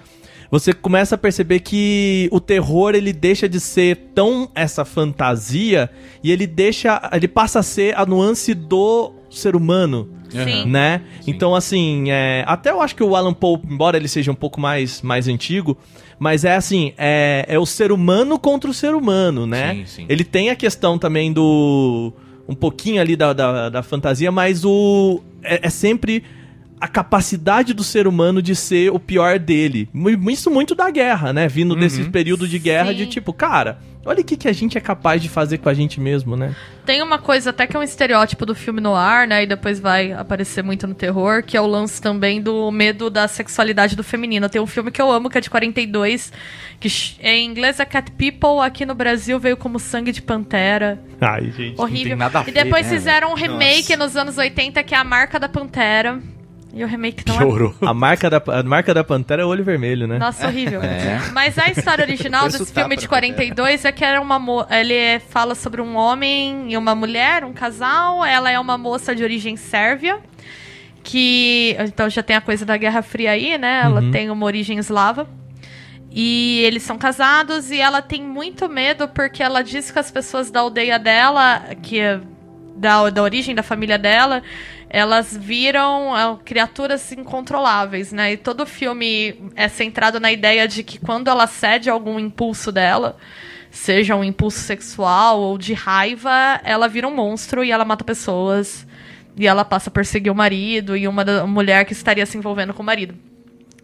Você 0.49 0.73
começa 0.73 1.15
a 1.15 1.17
perceber 1.17 1.59
que 1.59 2.29
o 2.31 2.39
terror 2.39 2.95
ele 2.95 3.11
deixa 3.11 3.49
de 3.49 3.59
ser 3.59 4.11
tão 4.15 4.49
essa 4.55 4.85
fantasia 4.85 5.89
e 6.23 6.31
ele 6.31 6.47
deixa, 6.47 7.01
ele 7.11 7.27
passa 7.27 7.59
a 7.59 7.63
ser 7.63 7.97
a 7.97 8.05
nuance 8.05 8.53
do 8.53 9.11
ser 9.29 9.55
humano 9.55 10.09
Sim. 10.29 10.65
né? 10.65 11.01
Então, 11.25 11.55
assim, 11.55 12.09
é, 12.09 12.43
até 12.47 12.71
eu 12.71 12.81
acho 12.81 12.95
que 12.95 13.03
o 13.03 13.15
Alan 13.15 13.33
Poe, 13.33 13.59
embora 13.69 13.97
ele 13.97 14.07
seja 14.07 14.31
um 14.31 14.35
pouco 14.35 14.59
mais, 14.59 15.01
mais 15.01 15.27
antigo, 15.27 15.77
mas 16.19 16.43
é 16.43 16.55
assim, 16.55 16.93
é, 16.97 17.45
é 17.47 17.59
o 17.59 17.65
ser 17.65 17.91
humano 17.91 18.39
contra 18.39 18.69
o 18.69 18.73
ser 18.73 18.95
humano, 18.95 19.45
né? 19.45 19.75
Sim, 19.75 19.85
sim. 19.85 20.05
Ele 20.09 20.23
tem 20.23 20.49
a 20.49 20.55
questão 20.55 20.97
também 20.97 21.31
do... 21.31 22.11
um 22.47 22.55
pouquinho 22.55 23.01
ali 23.01 23.15
da, 23.15 23.33
da, 23.33 23.69
da 23.69 23.83
fantasia, 23.83 24.31
mas 24.31 24.65
o... 24.65 25.21
é, 25.43 25.67
é 25.67 25.69
sempre 25.69 26.23
a 26.79 26.87
capacidade 26.87 27.73
do 27.73 27.83
ser 27.83 28.07
humano 28.07 28.41
de 28.41 28.55
ser 28.55 28.91
o 28.91 28.99
pior 28.99 29.39
dele. 29.39 29.89
Isso 30.29 30.51
muito 30.51 30.75
da 30.75 30.89
guerra, 30.89 31.33
né? 31.33 31.47
Vindo 31.47 31.75
desse 31.75 32.03
período 32.05 32.47
de 32.47 32.59
guerra 32.59 32.93
de 32.93 33.05
Sim. 33.05 33.09
tipo, 33.09 33.33
cara, 33.33 33.79
olha 34.07 34.21
o 34.21 34.23
que, 34.23 34.37
que 34.37 34.47
a 34.47 34.53
gente 34.53 34.77
é 34.77 34.81
capaz 34.81 35.21
de 35.21 35.27
fazer 35.27 35.57
com 35.57 35.67
a 35.67 35.73
gente 35.73 35.99
mesmo, 35.99 36.37
né? 36.37 36.55
Tem 36.85 37.01
uma 37.01 37.19
coisa 37.19 37.49
até 37.49 37.67
que 37.67 37.75
é 37.75 37.79
um 37.79 37.83
estereótipo 37.83 38.45
do 38.45 38.55
filme 38.55 38.79
no 38.79 38.95
ar, 38.95 39.27
né? 39.27 39.43
E 39.43 39.45
depois 39.45 39.79
vai 39.79 40.13
aparecer 40.13 40.63
muito 40.63 40.87
no 40.87 40.95
terror, 40.95 41.43
que 41.43 41.57
é 41.57 41.61
o 41.61 41.67
lance 41.67 42.01
também 42.01 42.41
do 42.41 42.71
medo 42.71 43.09
da 43.09 43.27
sexualidade 43.27 43.95
do 43.95 44.03
feminino. 44.03 44.47
Tem 44.47 44.61
um 44.61 44.65
filme 44.65 44.89
que 44.89 45.01
eu 45.01 45.11
amo, 45.11 45.29
que 45.29 45.37
é 45.37 45.41
de 45.41 45.49
42, 45.49 46.31
que 46.79 46.89
em 47.21 47.45
inglês 47.45 47.81
é 47.81 47.85
Cat 47.85 48.09
People, 48.11 48.61
aqui 48.63 48.85
no 48.85 48.95
Brasil 48.95 49.37
veio 49.37 49.57
como 49.57 49.77
Sangue 49.79 50.13
de 50.13 50.21
Pantera. 50.21 51.03
Ai, 51.19 51.51
gente. 51.51 51.79
Horrível. 51.79 52.09
tem 52.09 52.15
nada 52.15 52.39
a 52.39 52.41
e 52.43 52.45
ver, 52.45 52.63
depois 52.63 52.87
né, 52.87 52.93
fizeram 52.93 53.31
um 53.31 53.35
remake 53.35 53.97
nos 53.97 54.15
anos 54.15 54.37
80, 54.37 54.81
que 54.83 54.95
é 54.95 54.97
A 54.97 55.03
Marca 55.03 55.37
da 55.37 55.49
Pantera. 55.49 56.21
E 56.77 56.83
o 56.83 56.87
remake 56.87 57.23
não 57.27 57.35
é 57.35 57.37
Chorou. 57.39 57.75
A 57.81 57.91
marca, 57.91 58.29
da, 58.29 58.41
a 58.45 58.61
marca 58.61 58.93
da 58.93 59.03
Pantera 59.03 59.41
é 59.41 59.45
o 59.45 59.47
olho 59.47 59.63
vermelho, 59.63 60.05
né? 60.05 60.19
Nossa, 60.19 60.45
horrível. 60.45 60.79
É. 60.83 61.19
Mas 61.33 61.57
a 61.57 61.71
história 61.71 62.03
original 62.03 62.47
desse 62.47 62.71
filme 62.71 62.95
de 62.95 63.01
da 63.01 63.07
42 63.07 63.83
é 63.83 63.91
que 63.91 64.05
era 64.05 64.21
uma 64.21 64.37
mo 64.37 64.63
ele 64.69 64.93
é- 64.93 65.19
fala 65.19 65.55
sobre 65.55 65.81
um 65.81 65.95
homem 65.95 66.71
e 66.71 66.77
uma 66.77 66.93
mulher, 66.93 67.43
um 67.43 67.51
casal. 67.51 68.23
Ela 68.23 68.51
é 68.51 68.59
uma 68.59 68.77
moça 68.77 69.15
de 69.15 69.23
origem 69.23 69.57
sérvia. 69.57 70.19
Que. 71.03 71.75
Então 71.79 72.07
já 72.11 72.21
tem 72.21 72.35
a 72.35 72.41
coisa 72.41 72.63
da 72.63 72.77
Guerra 72.77 73.01
Fria 73.01 73.31
aí, 73.31 73.57
né? 73.57 73.81
Ela 73.83 74.11
tem 74.11 74.29
uma 74.29 74.45
origem 74.45 74.77
eslava. 74.77 75.27
E 76.11 76.61
eles 76.63 76.83
são 76.83 76.97
casados 76.97 77.71
e 77.71 77.79
ela 77.79 78.01
tem 78.01 78.21
muito 78.21 78.69
medo 78.69 79.07
porque 79.07 79.41
ela 79.41 79.63
diz 79.63 79.89
que 79.89 79.99
as 79.99 80.11
pessoas 80.11 80.49
da 80.51 80.59
aldeia 80.59 80.97
dela, 80.99 81.61
que 81.81 81.99
é 81.99 82.19
da, 82.77 83.09
da 83.09 83.23
origem 83.23 83.53
da 83.53 83.63
família 83.63 83.97
dela, 83.97 84.41
elas 84.89 85.35
viram 85.35 86.15
ah, 86.15 86.37
criaturas 86.43 87.11
incontroláveis, 87.11 88.11
né? 88.11 88.33
E 88.33 88.37
todo 88.37 88.65
filme 88.65 89.51
é 89.55 89.67
centrado 89.67 90.19
na 90.19 90.31
ideia 90.31 90.67
de 90.67 90.83
que 90.83 90.97
quando 90.97 91.29
ela 91.29 91.47
cede 91.47 91.89
a 91.89 91.93
algum 91.93 92.19
impulso 92.19 92.71
dela, 92.71 93.17
seja 93.69 94.15
um 94.15 94.23
impulso 94.23 94.59
sexual 94.59 95.39
ou 95.39 95.57
de 95.57 95.73
raiva, 95.73 96.61
ela 96.63 96.87
vira 96.87 97.07
um 97.07 97.13
monstro 97.13 97.63
e 97.63 97.71
ela 97.71 97.85
mata 97.85 98.03
pessoas. 98.03 98.87
E 99.35 99.45
ela 99.45 99.63
passa 99.63 99.89
a 99.89 99.93
perseguir 99.93 100.31
o 100.31 100.35
marido 100.35 100.97
e 100.97 101.07
uma 101.07 101.23
mulher 101.45 101.85
que 101.85 101.93
estaria 101.93 102.25
se 102.25 102.37
envolvendo 102.37 102.73
com 102.73 102.81
o 102.81 102.85
marido. 102.85 103.13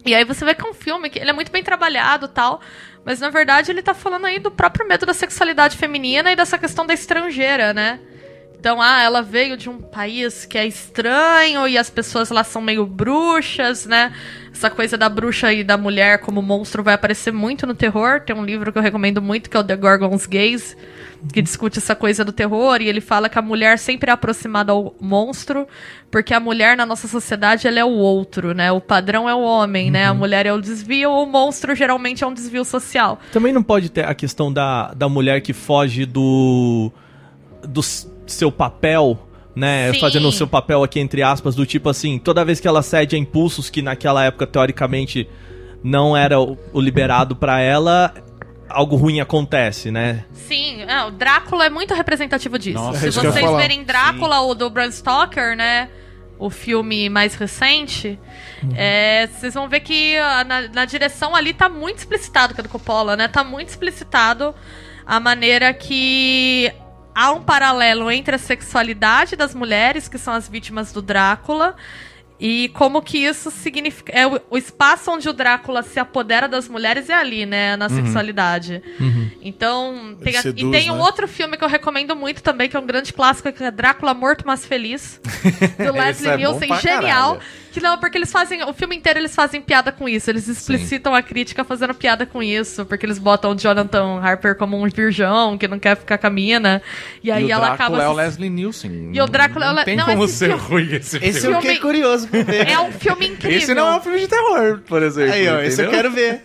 E 0.04 0.14
aí 0.14 0.24
você 0.24 0.44
vê 0.44 0.54
que 0.54 0.66
é 0.66 0.68
um 0.68 0.74
filme 0.74 1.08
que 1.08 1.18
ele 1.18 1.30
é 1.30 1.32
muito 1.32 1.50
bem 1.50 1.62
trabalhado 1.62 2.28
tal, 2.28 2.60
mas 3.04 3.20
na 3.20 3.30
verdade 3.30 3.70
ele 3.70 3.82
tá 3.82 3.94
falando 3.94 4.26
aí 4.26 4.38
do 4.38 4.50
próprio 4.50 4.86
medo 4.86 5.06
da 5.06 5.14
sexualidade 5.14 5.76
feminina 5.76 6.32
e 6.32 6.36
dessa 6.36 6.58
questão 6.58 6.84
da 6.84 6.92
estrangeira, 6.92 7.72
né? 7.72 8.00
Então, 8.64 8.80
ah, 8.80 9.02
ela 9.02 9.20
veio 9.20 9.58
de 9.58 9.68
um 9.68 9.78
país 9.78 10.46
que 10.46 10.56
é 10.56 10.66
estranho 10.66 11.68
e 11.68 11.76
as 11.76 11.90
pessoas 11.90 12.30
lá 12.30 12.42
são 12.42 12.62
meio 12.62 12.86
bruxas, 12.86 13.84
né? 13.84 14.10
Essa 14.50 14.70
coisa 14.70 14.96
da 14.96 15.06
bruxa 15.06 15.52
e 15.52 15.62
da 15.62 15.76
mulher 15.76 16.20
como 16.20 16.40
monstro 16.40 16.82
vai 16.82 16.94
aparecer 16.94 17.30
muito 17.30 17.66
no 17.66 17.74
terror. 17.74 18.22
Tem 18.22 18.34
um 18.34 18.42
livro 18.42 18.72
que 18.72 18.78
eu 18.78 18.82
recomendo 18.82 19.20
muito 19.20 19.50
que 19.50 19.56
é 19.58 19.60
o 19.60 19.64
The 19.64 19.76
Gorgon's 19.76 20.24
Gaze, 20.24 20.74
que 21.30 21.42
discute 21.42 21.76
essa 21.78 21.94
coisa 21.94 22.24
do 22.24 22.32
terror 22.32 22.80
e 22.80 22.88
ele 22.88 23.02
fala 23.02 23.28
que 23.28 23.38
a 23.38 23.42
mulher 23.42 23.78
sempre 23.78 24.08
é 24.08 24.14
aproximada 24.14 24.72
ao 24.72 24.94
monstro, 24.98 25.68
porque 26.10 26.32
a 26.32 26.40
mulher 26.40 26.74
na 26.74 26.86
nossa 26.86 27.06
sociedade 27.06 27.68
ela 27.68 27.78
é 27.78 27.84
o 27.84 27.90
outro, 27.92 28.54
né? 28.54 28.72
O 28.72 28.80
padrão 28.80 29.28
é 29.28 29.34
o 29.34 29.42
homem, 29.42 29.90
né? 29.90 30.06
A 30.06 30.14
mulher 30.14 30.46
é 30.46 30.52
o 30.54 30.58
desvio, 30.62 31.10
o 31.10 31.26
monstro 31.26 31.74
geralmente 31.74 32.24
é 32.24 32.26
um 32.26 32.32
desvio 32.32 32.64
social. 32.64 33.20
Também 33.30 33.52
não 33.52 33.62
pode 33.62 33.90
ter 33.90 34.06
a 34.06 34.14
questão 34.14 34.50
da, 34.50 34.94
da 34.94 35.06
mulher 35.06 35.42
que 35.42 35.52
foge 35.52 36.06
do. 36.06 36.90
do 37.68 37.80
s- 37.80 38.13
seu 38.26 38.50
papel, 38.50 39.18
né? 39.54 39.92
Sim. 39.92 40.00
Fazendo 40.00 40.28
o 40.28 40.32
seu 40.32 40.46
papel 40.46 40.82
aqui, 40.82 41.00
entre 41.00 41.22
aspas, 41.22 41.54
do 41.54 41.64
tipo 41.64 41.88
assim, 41.88 42.18
toda 42.18 42.44
vez 42.44 42.60
que 42.60 42.68
ela 42.68 42.82
cede 42.82 43.16
a 43.16 43.18
impulsos 43.18 43.70
que 43.70 43.82
naquela 43.82 44.24
época, 44.24 44.46
teoricamente, 44.46 45.28
não 45.82 46.16
era 46.16 46.40
o, 46.40 46.58
o 46.72 46.80
liberado 46.80 47.36
pra 47.36 47.60
ela, 47.60 48.12
algo 48.68 48.96
ruim 48.96 49.20
acontece, 49.20 49.90
né? 49.90 50.24
Sim, 50.32 50.82
é, 50.82 51.04
o 51.04 51.10
Drácula 51.10 51.66
é 51.66 51.70
muito 51.70 51.94
representativo 51.94 52.58
disso. 52.58 52.78
Nossa, 52.78 53.10
Se 53.10 53.20
vocês 53.20 53.50
verem 53.52 53.84
Drácula, 53.84 54.40
o 54.40 54.54
do 54.54 54.68
Bram 54.68 54.90
Stoker, 54.90 55.56
né? 55.56 55.88
O 56.36 56.50
filme 56.50 57.08
mais 57.08 57.36
recente, 57.36 58.18
é, 58.74 59.28
vocês 59.28 59.54
vão 59.54 59.68
ver 59.68 59.80
que 59.80 60.16
na, 60.46 60.62
na 60.68 60.84
direção 60.84 61.34
ali 61.34 61.54
tá 61.54 61.68
muito 61.68 61.98
explicitado, 61.98 62.52
que 62.52 62.60
é 62.60 62.62
do 62.62 62.68
Coppola, 62.68 63.16
né? 63.16 63.28
Tá 63.28 63.44
muito 63.44 63.68
explicitado 63.68 64.52
a 65.06 65.20
maneira 65.20 65.72
que 65.72 66.72
há 67.14 67.32
um 67.32 67.42
paralelo 67.42 68.10
entre 68.10 68.34
a 68.34 68.38
sexualidade 68.38 69.36
das 69.36 69.54
mulheres, 69.54 70.08
que 70.08 70.18
são 70.18 70.34
as 70.34 70.48
vítimas 70.48 70.92
do 70.92 71.00
Drácula, 71.00 71.76
e 72.38 72.68
como 72.74 73.00
que 73.00 73.18
isso 73.18 73.50
significa. 73.50 74.12
É, 74.12 74.26
o, 74.26 74.58
espaço 74.58 75.10
onde 75.10 75.28
o 75.28 75.32
Drácula 75.32 75.82
se 75.82 76.00
apodera 76.00 76.48
das 76.48 76.68
mulheres 76.68 77.08
é 77.08 77.14
ali, 77.14 77.46
né? 77.46 77.76
Na 77.76 77.88
sexualidade. 77.88 78.82
Então. 79.40 80.16
Tem 80.22 80.36
a- 80.36 80.40
e 80.40 80.42
seduz, 80.42 80.70
tem 80.72 80.90
um 80.90 80.96
né? 80.96 81.02
outro 81.02 81.28
filme 81.28 81.56
que 81.56 81.64
eu 81.64 81.68
recomendo 81.68 82.16
muito 82.16 82.42
também, 82.42 82.68
que 82.68 82.76
é 82.76 82.80
um 82.80 82.86
grande 82.86 83.12
clássico, 83.12 83.52
que 83.52 83.62
é 83.62 83.70
Drácula 83.70 84.12
Morto 84.14 84.44
Mas 84.46 84.66
Feliz. 84.66 85.20
Do 85.78 85.92
Leslie 85.92 86.28
é 86.28 86.32
bom 86.32 86.58
Nielsen. 86.58 86.76
Genial. 86.80 87.34
caralho. 87.34 87.40
Que 87.74 87.80
não, 87.80 87.98
porque 87.98 88.16
eles 88.16 88.30
fazem. 88.30 88.62
O 88.62 88.72
filme 88.72 88.94
inteiro 88.94 89.18
eles 89.18 89.34
fazem 89.34 89.60
piada 89.60 89.90
com 89.90 90.08
isso. 90.08 90.30
Eles 90.30 90.46
explicitam 90.46 91.12
a 91.12 91.20
crítica 91.20 91.64
fazendo 91.64 91.92
piada 91.92 92.24
com 92.24 92.40
isso. 92.40 92.86
Porque 92.86 93.04
eles 93.04 93.18
botam 93.18 93.50
o 93.50 93.56
Jonathan 93.58 94.20
Harper 94.22 94.54
como 94.56 94.80
um 94.80 94.88
virgão 94.88 95.58
que 95.58 95.66
não 95.66 95.80
quer 95.80 95.96
ficar 95.96 96.16
com 96.18 96.28
a 96.28 96.30
mina. 96.30 96.80
E 97.20 97.32
aí 97.32 97.42
e 97.42 97.46
o 97.46 97.50
ela 97.50 97.70
Drácula 97.70 97.98
acaba. 97.98 98.02
é 98.04 98.08
o 98.08 98.12
Leslie 98.12 98.48
Nielsen. 98.48 99.10
E 99.12 99.20
o 99.20 99.26
Drácula 99.26 99.64
é 99.64 99.68
o 99.70 99.72
Não 99.72 99.78
Le- 99.80 99.84
tem 99.84 99.96
não, 99.96 100.06
como 100.06 100.28
ser 100.28 100.50
filme- 100.50 100.62
ruim 100.62 100.94
esse 100.94 101.18
filme. 101.18 101.26
Esse 101.36 101.46
eu 101.48 101.54
fiquei 101.56 101.70
Filme- 101.74 101.80
curioso 101.80 102.28
pra 102.28 102.42
ver. 102.44 102.68
É 102.68 102.78
um 102.78 102.92
filme 102.92 103.26
incrível. 103.26 103.58
Esse 103.58 103.74
não 103.74 103.88
é 103.88 103.96
um 103.96 104.00
filme 104.00 104.20
de 104.20 104.28
terror, 104.28 104.78
por 104.86 105.02
exemplo. 105.02 105.32
Aí, 105.32 105.48
ó, 105.48 105.58
esse 105.60 105.82
eu 105.82 105.90
quero 105.90 106.12
ver. 106.12 106.42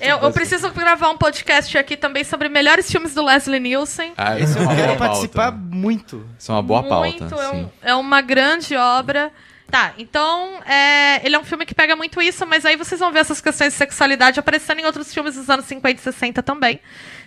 Eu, 0.00 0.18
eu 0.20 0.32
preciso 0.32 0.70
gravar 0.70 1.10
um 1.10 1.18
podcast 1.18 1.76
aqui 1.76 1.98
também 1.98 2.24
sobre 2.24 2.48
melhores 2.48 2.90
filmes 2.90 3.12
do 3.14 3.22
Leslie 3.22 3.60
Nielsen. 3.60 4.14
Ah, 4.16 4.40
Esse 4.40 4.56
é 4.56 4.60
eu 4.62 4.64
uma 4.64 4.74
quero 4.74 4.96
participar 4.96 5.52
pauta. 5.52 5.58
muito. 5.70 6.26
Isso 6.38 6.50
é 6.50 6.54
uma 6.54 6.62
boa 6.62 6.80
muito, 6.80 7.18
pauta. 7.28 7.44
é, 7.44 7.48
um- 7.50 7.52
sim. 7.64 7.70
é 7.82 7.94
uma 7.94 8.22
grande 8.22 8.74
obra. 8.74 9.30
Tá, 9.70 9.94
então 9.98 10.62
é, 10.64 11.20
ele 11.26 11.34
é 11.34 11.38
um 11.38 11.44
filme 11.44 11.66
que 11.66 11.74
pega 11.74 11.96
muito 11.96 12.22
isso, 12.22 12.46
mas 12.46 12.64
aí 12.64 12.76
vocês 12.76 13.00
vão 13.00 13.10
ver 13.10 13.18
essas 13.18 13.40
questões 13.40 13.72
de 13.72 13.78
sexualidade 13.78 14.38
aparecendo 14.38 14.78
em 14.78 14.84
outros 14.84 15.12
filmes 15.12 15.34
dos 15.34 15.50
anos 15.50 15.66
50 15.66 16.00
e 16.00 16.04
60 16.04 16.42
também. 16.42 16.80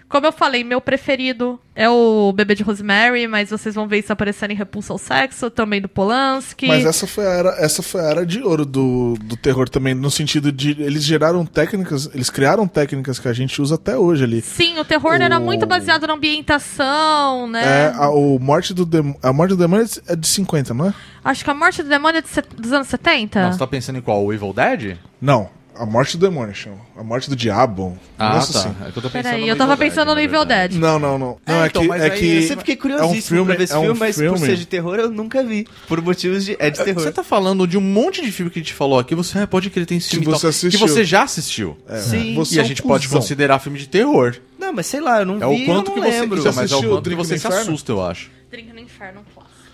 Como 0.09 0.25
eu 0.25 0.31
falei, 0.31 0.63
meu 0.63 0.81
preferido 0.81 1.59
é 1.75 1.87
o 1.87 2.33
Bebê 2.33 2.55
de 2.55 2.63
Rosemary, 2.63 3.27
mas 3.27 3.51
vocês 3.51 3.75
vão 3.75 3.87
ver 3.87 3.99
isso 3.99 4.11
aparecendo 4.11 4.49
em 4.51 4.55
Repulsa 4.55 4.91
ao 4.91 4.97
Sexo, 4.97 5.51
também 5.51 5.79
do 5.79 5.87
Polanski. 5.87 6.67
Mas 6.67 6.83
essa 6.83 7.05
foi 7.05 7.27
a 7.27 7.29
era, 7.29 7.49
essa 7.59 7.83
foi 7.83 8.01
a 8.01 8.05
era 8.05 8.25
de 8.25 8.41
ouro 8.41 8.65
do, 8.65 9.13
do 9.21 9.37
terror 9.37 9.69
também, 9.69 9.93
no 9.93 10.09
sentido 10.09 10.51
de 10.51 10.71
eles 10.81 11.03
geraram 11.03 11.45
técnicas, 11.45 12.09
eles 12.13 12.29
criaram 12.31 12.67
técnicas 12.67 13.19
que 13.19 13.27
a 13.27 13.33
gente 13.33 13.61
usa 13.61 13.75
até 13.75 13.95
hoje 13.95 14.23
ali. 14.23 14.41
Sim, 14.41 14.79
o 14.79 14.83
terror 14.83 15.13
era 15.13 15.37
O- 15.37 15.41
muito 15.43 15.67
baseado 15.67 16.07
na 16.07 16.13
ambientação, 16.15 17.45
É, 17.47 17.49
né? 17.51 17.93
a, 17.95 18.09
o 18.09 18.39
Morte 18.39 18.73
do 18.73 18.85
Dem 18.85 19.15
a 19.21 19.31
Morte 19.31 19.51
do 19.51 19.57
Demônio 19.57 19.83
é 19.85 19.87
de- 19.87 20.01
é 20.07 20.15
de 20.15 20.27
50, 20.27 20.73
não 20.73 20.87
é? 20.87 20.93
Acho 21.23 21.43
que 21.43 21.49
a 21.49 21.53
Morte 21.53 21.83
do 21.83 21.89
Demônio 21.89 22.19
é 22.19 22.21
de 22.21 22.27
dos 22.61 22.71
anos 22.73 22.87
70. 22.87 23.41
Não, 23.43 23.51
você 23.53 23.59
tá 23.59 23.67
pensando 23.67 23.97
em 23.97 24.01
qual? 24.01 24.23
O 24.25 24.33
Evil 24.33 24.53
Dead? 24.53 24.97
Não, 25.21 25.49
a 25.81 25.85
Morte 25.85 26.17
do 26.17 26.27
Demônio 26.27 26.53
chama. 26.53 26.77
A 26.97 27.03
Morte 27.03 27.29
do 27.29 27.35
Diabo. 27.35 27.97
Ah, 28.17 28.33
Nossa, 28.35 28.51
tá. 28.53 28.59
assim. 28.59 28.69
É 28.87 28.91
que 28.91 28.97
eu 28.97 29.01
tô 29.01 29.09
pensando 29.09 29.23
Peraí, 29.23 29.41
no 29.41 29.47
eu 29.47 29.55
tava 29.57 29.73
Evil 29.73 29.85
pensando 29.87 30.07
no 30.09 30.15
na 30.15 30.21
Evil. 30.23 30.45
Dead. 30.45 30.73
Não, 30.73 30.99
não, 30.99 31.17
não. 31.17 31.37
Não, 31.47 31.55
É, 31.55 31.63
é, 31.63 31.67
então, 31.67 31.81
que, 31.81 31.87
mas 31.87 32.01
é 32.03 32.09
que 32.09 32.35
Eu 32.35 32.41
sempre 32.41 32.57
fiquei 32.65 32.73
é 32.75 32.77
um 32.77 32.81
curiosíssimo 32.81 33.21
filme, 33.37 33.45
pra 33.45 33.55
ver 33.57 33.63
esse 33.63 33.73
é 33.73 33.77
um 33.77 33.81
filme, 33.81 33.99
mas 33.99 34.15
por 34.15 34.21
filme. 34.23 34.39
ser 34.39 34.55
de 34.57 34.65
terror 34.65 34.95
eu 34.99 35.09
nunca 35.09 35.43
vi. 35.43 35.65
Por 35.87 36.01
motivos 36.01 36.43
de. 36.45 36.55
É 36.59 36.69
de 36.69 36.83
terror. 36.83 37.01
Você 37.01 37.11
tá 37.11 37.23
falando 37.23 37.65
de 37.65 37.77
um 37.77 37.81
monte 37.81 38.21
de 38.21 38.31
filme 38.31 38.51
que 38.51 38.59
a 38.59 38.61
gente 38.61 38.73
falou 38.73 38.99
aqui, 38.99 39.15
você 39.15 39.47
pode 39.47 39.69
que 39.69 39.79
ele 39.79 39.85
tem 39.85 39.97
esse 39.97 40.09
Que 40.09 40.15
filme 40.17 40.27
e 40.27 40.31
você 40.37 40.47
assistiu. 40.47 40.69
que 40.71 40.77
você 40.77 41.03
já 41.05 41.23
assistiu. 41.23 41.77
É, 41.87 41.97
Sim. 41.99 42.35
você 42.35 42.55
E 42.55 42.57
é 42.57 42.61
a 42.61 42.65
um 42.65 42.67
gente 42.67 42.83
pode 42.83 43.07
considerar 43.07 43.59
filme 43.59 43.79
de 43.79 43.87
terror. 43.87 44.35
Não, 44.59 44.73
mas 44.73 44.85
sei 44.87 44.99
lá, 44.99 45.19
eu 45.21 45.25
não 45.25 45.35
É 45.35 45.55
vi, 45.55 45.63
o 45.63 45.65
quanto 45.65 45.91
eu 45.91 45.93
que 45.95 45.99
não 46.01 46.07
você. 46.11 46.19
lembro. 46.19 46.39
Então, 46.39 46.53
mas 46.53 46.57
é 46.57 46.75
o 46.75 46.77
assistiu 46.77 46.89
quanto 46.91 47.09
que 47.09 47.15
você 47.15 47.37
se 47.37 47.47
assusta, 47.47 47.91
eu 47.91 48.05
acho. 48.05 48.29
Drink 48.51 48.73
no 48.73 48.79
Inferno. 48.79 49.21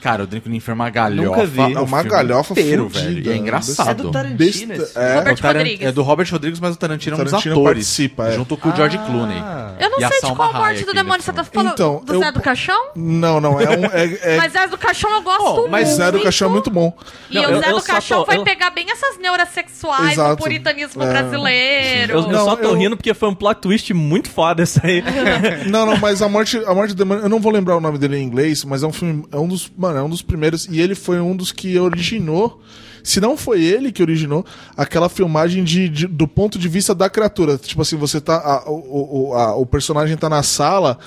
Cara, 0.06 0.22
o 0.24 0.28
Drink 0.28 0.48
no 0.48 0.54
Inferno 0.56 0.84
é 0.84 0.86
uma 0.86 0.90
galhofa. 0.92 1.30
Nunca 1.30 1.46
vi. 1.48 1.60
o 1.62 1.78
É 1.80 1.82
uma 1.82 2.04
galhofa 2.04 2.54
inteiro, 2.54 2.90
fudida, 2.92 3.06
velho. 3.10 3.26
E 3.26 3.30
é 3.32 3.36
engraçado. 3.38 3.90
É 3.90 3.94
do 3.96 4.12
Tarantino. 4.12 4.78
Besta, 4.78 5.00
é. 5.00 5.16
Robert 5.16 5.34
O 5.34 5.38
Taran- 5.42 5.58
Rodrigues. 5.60 5.88
É 5.88 5.92
do 5.92 6.04
Robert 6.04 6.28
Rodrigues, 6.32 6.60
mas 6.60 6.76
o 6.76 6.78
Tarantino 6.78 7.16
é 7.16 7.20
um 7.20 7.24
dos 7.24 7.32
Tarantino 7.32 7.56
atores. 7.56 7.74
participa, 7.74 8.28
é. 8.28 8.32
Junto 8.34 8.56
com 8.56 8.70
o 8.70 8.76
George 8.76 8.98
Ah. 9.02 9.04
Clooney. 9.06 9.44
Eu 9.80 9.90
não 9.90 9.98
E 9.98 10.08
sei 10.08 10.30
de 10.30 10.36
qual 10.36 10.54
morte 10.54 10.86
do 10.86 10.94
demônio 10.94 11.18
nesse 11.18 11.26
você 11.26 11.34
tá 11.34 11.44
falando. 11.44 11.74
Então, 11.74 12.04
do 12.06 12.14
eu- 12.14 12.20
Zé 12.20 12.32
do 12.32 12.40
Caixão? 12.40 12.86
Não, 12.96 13.42
não, 13.42 13.60
é 13.60 13.70
um. 13.78 13.86
É, 13.86 14.34
é, 14.36 14.38
Mas 14.38 14.54
Zé 14.54 14.68
do 14.68 14.78
Caixão 14.78 15.10
eu 15.12 15.22
gosto 15.24 15.64
Oh, 15.66 15.68
mas 15.68 15.88
muito. 15.88 15.98
Zé 15.98 16.12
do 16.12 16.22
Caixão 16.22 16.50
é 16.50 16.52
muito 16.52 16.70
bom. 16.70 16.96
E 17.32 17.34
Não, 17.36 17.42
o 17.52 17.60
Zé 17.60 17.72
eu 17.72 17.76
do 17.78 17.84
Caixão 17.84 18.20
tô- 18.20 18.26
vai 18.28 18.38
eu- 18.38 18.44
pegar 18.44 18.70
bem 18.70 18.86
essas 18.92 19.18
neuras 19.18 19.50
sexuais 19.50 20.16
do 20.16 20.38
puritanismo 20.38 21.02
É. 21.04 21.10
brasileiro. 21.10 22.14
Eu, 22.14 22.28
Não, 22.28 22.46
só 22.46 22.56
tô 22.56 22.74
rindo 22.76 22.96
porque 22.96 23.12
foi 23.16 23.28
um 23.30 23.34
plot 23.36 23.60
twist 23.60 23.92
muito 23.94 24.30
foda 24.30 24.62
esse 24.62 24.80
aí. 24.86 25.02
Não, 25.70 25.86
não, 25.88 25.98
mas 25.98 26.22
a 26.22 26.30
morte, 26.30 26.62
a 26.66 26.74
morte 26.76 26.94
do 26.94 26.98
demônio, 26.98 27.24
eu 27.24 27.30
não 27.30 27.40
vou 27.40 27.52
lembrar 27.52 27.76
o 27.76 27.82
nome 27.82 27.98
dele 27.98 28.18
em 28.18 28.24
inglês, 28.24 28.64
mas 28.64 28.84
é 28.84 28.88
um 28.88 28.94
filme, 28.94 29.26
é 29.32 29.38
um 29.38 29.48
dos, 29.48 29.72
mano, 29.78 29.95
é 30.00 30.04
um 30.04 30.10
dos 30.10 30.22
primeiros 30.22 30.66
e 30.70 30.80
ele 30.80 30.96
foi 30.96 31.20
um 31.20 31.36
dos 31.36 31.52
que 31.52 31.78
originou, 31.80 32.62
se 33.04 33.20
não 33.22 33.38
foi 33.38 33.64
ele 33.64 33.92
que 33.92 34.02
originou 34.02 34.46
aquela 34.76 35.10
filmagem 35.10 35.64
de, 35.64 35.88
de- 35.90 36.08
do 36.08 36.28
ponto 36.28 36.58
de 36.58 36.68
vista 36.68 36.94
da 36.96 37.10
criatura, 37.10 37.58
tipo 37.58 37.82
assim, 37.82 37.96
você 37.98 38.20
tá 38.20 38.36
a- 38.38 38.70
o, 38.70 39.30
o, 39.30 39.34
a- 39.34 39.56
o 39.56 39.66
personagem 39.66 40.18
tá 40.18 40.28
na 40.30 40.42
sala 40.44 40.98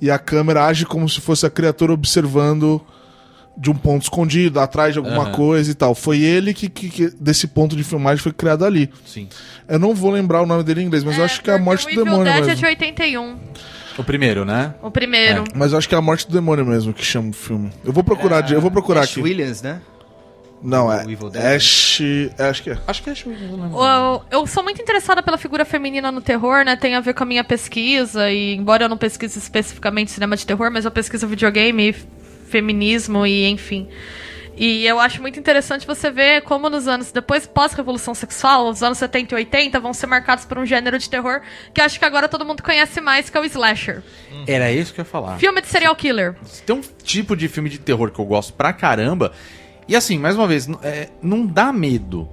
e 0.00 0.10
a 0.10 0.18
câmera 0.18 0.66
age 0.66 0.84
como 0.84 1.08
se 1.08 1.20
fosse 1.20 1.46
a 1.46 1.50
criatura 1.50 1.92
observando 1.92 2.80
de 3.58 3.70
um 3.70 3.74
ponto 3.74 4.02
escondido, 4.02 4.60
atrás 4.60 4.92
de 4.92 4.98
alguma 4.98 5.22
Aham. 5.22 5.32
coisa 5.32 5.70
e 5.70 5.74
tal. 5.74 5.94
Foi 5.94 6.20
ele 6.20 6.52
que, 6.52 6.68
que- 6.68 6.90
que 6.90 7.08
desse 7.18 7.46
ponto 7.46 7.74
de 7.74 7.82
filmagem 7.82 8.22
foi 8.22 8.32
criado 8.32 8.66
ali. 8.66 8.90
Sim. 9.06 9.26
Eu 9.66 9.78
não 9.78 9.94
vou 9.94 10.10
lembrar 10.10 10.42
o 10.42 10.46
nome 10.46 10.62
dele 10.62 10.82
em 10.82 10.84
inglês, 10.84 11.02
mas 11.02 11.16
eu 11.16 11.24
acho 11.24 11.40
que 11.42 11.50
é 11.50 11.54
a 11.54 11.58
morte 11.58 11.86
o 11.86 11.94
do 11.94 12.04
demônio 12.04 12.24
Dead 12.24 12.36
mesmo. 12.36 12.52
é 12.52 12.54
de 12.54 12.66
81. 12.66 13.36
O 13.98 14.04
primeiro, 14.04 14.44
né? 14.44 14.74
O 14.82 14.90
primeiro. 14.90 15.44
Mas 15.54 15.72
eu 15.72 15.78
acho 15.78 15.88
que 15.88 15.94
é 15.94 15.98
a 15.98 16.02
morte 16.02 16.26
do 16.28 16.32
demônio 16.34 16.64
mesmo 16.66 16.92
que 16.92 17.04
chama 17.04 17.30
o 17.30 17.32
filme. 17.32 17.70
Eu 17.84 17.92
vou 17.92 18.04
procurar, 18.04 18.40
de- 18.42 18.54
eu 18.54 18.60
vou 18.60 18.70
procurar 18.70 19.00
Ash 19.00 19.12
aqui. 19.12 19.22
Williams, 19.22 19.62
né? 19.62 19.80
Não, 20.62 20.90
é. 20.92 21.04
Ash, 21.54 22.00
é, 22.38 22.48
acho 22.48 22.62
que 22.62 22.70
é. 22.70 22.78
Acho 22.86 23.02
que 23.02 23.10
é 23.10 23.12
Ash 23.12 23.26
Williams, 23.26 23.72
eu. 23.72 24.22
Eu, 24.40 24.46
sou 24.46 24.62
muito 24.62 24.80
interessada 24.80 25.22
pela 25.22 25.38
figura 25.38 25.64
feminina 25.64 26.10
no 26.10 26.20
terror, 26.20 26.64
né? 26.64 26.76
Tem 26.76 26.94
a 26.94 27.00
ver 27.00 27.14
com 27.14 27.22
a 27.22 27.26
minha 27.26 27.44
pesquisa, 27.44 28.30
e 28.30 28.54
embora 28.54 28.84
eu 28.84 28.88
não 28.88 28.96
pesquise 28.98 29.38
especificamente 29.38 30.10
cinema 30.10 30.36
de 30.36 30.46
terror, 30.46 30.70
mas 30.70 30.84
eu 30.84 30.90
pesquiso 30.90 31.26
videogame, 31.26 31.94
feminismo 32.48 33.26
e 33.26 33.46
enfim. 33.48 33.88
E 34.56 34.86
eu 34.86 34.98
acho 34.98 35.20
muito 35.20 35.38
interessante 35.38 35.86
você 35.86 36.10
ver 36.10 36.42
como 36.42 36.70
nos 36.70 36.88
anos 36.88 37.12
depois, 37.12 37.46
pós-revolução 37.46 38.14
sexual, 38.14 38.68
os 38.68 38.82
anos 38.82 38.98
70 38.98 39.34
e 39.34 39.36
80 39.36 39.78
vão 39.78 39.92
ser 39.92 40.06
marcados 40.06 40.44
por 40.46 40.58
um 40.58 40.64
gênero 40.64 40.98
de 40.98 41.10
terror 41.10 41.42
que 41.74 41.80
acho 41.80 41.98
que 41.98 42.04
agora 42.04 42.28
todo 42.28 42.44
mundo 42.44 42.62
conhece 42.62 43.00
mais, 43.00 43.28
que 43.28 43.36
é 43.36 43.40
o 43.40 43.44
slasher. 43.44 44.02
Era 44.46 44.72
isso 44.72 44.94
que 44.94 45.00
eu 45.00 45.04
ia 45.04 45.10
falar. 45.10 45.38
Filme 45.38 45.60
de 45.60 45.68
serial 45.68 45.94
killer. 45.94 46.34
Tem 46.64 46.74
um 46.74 46.80
tipo 47.02 47.36
de 47.36 47.48
filme 47.48 47.68
de 47.68 47.78
terror 47.78 48.10
que 48.10 48.18
eu 48.18 48.24
gosto 48.24 48.54
pra 48.54 48.72
caramba. 48.72 49.32
E 49.86 49.94
assim, 49.94 50.18
mais 50.18 50.34
uma 50.36 50.46
vez, 50.46 50.68
é, 50.82 51.08
não 51.22 51.46
dá 51.46 51.72
medo. 51.72 52.28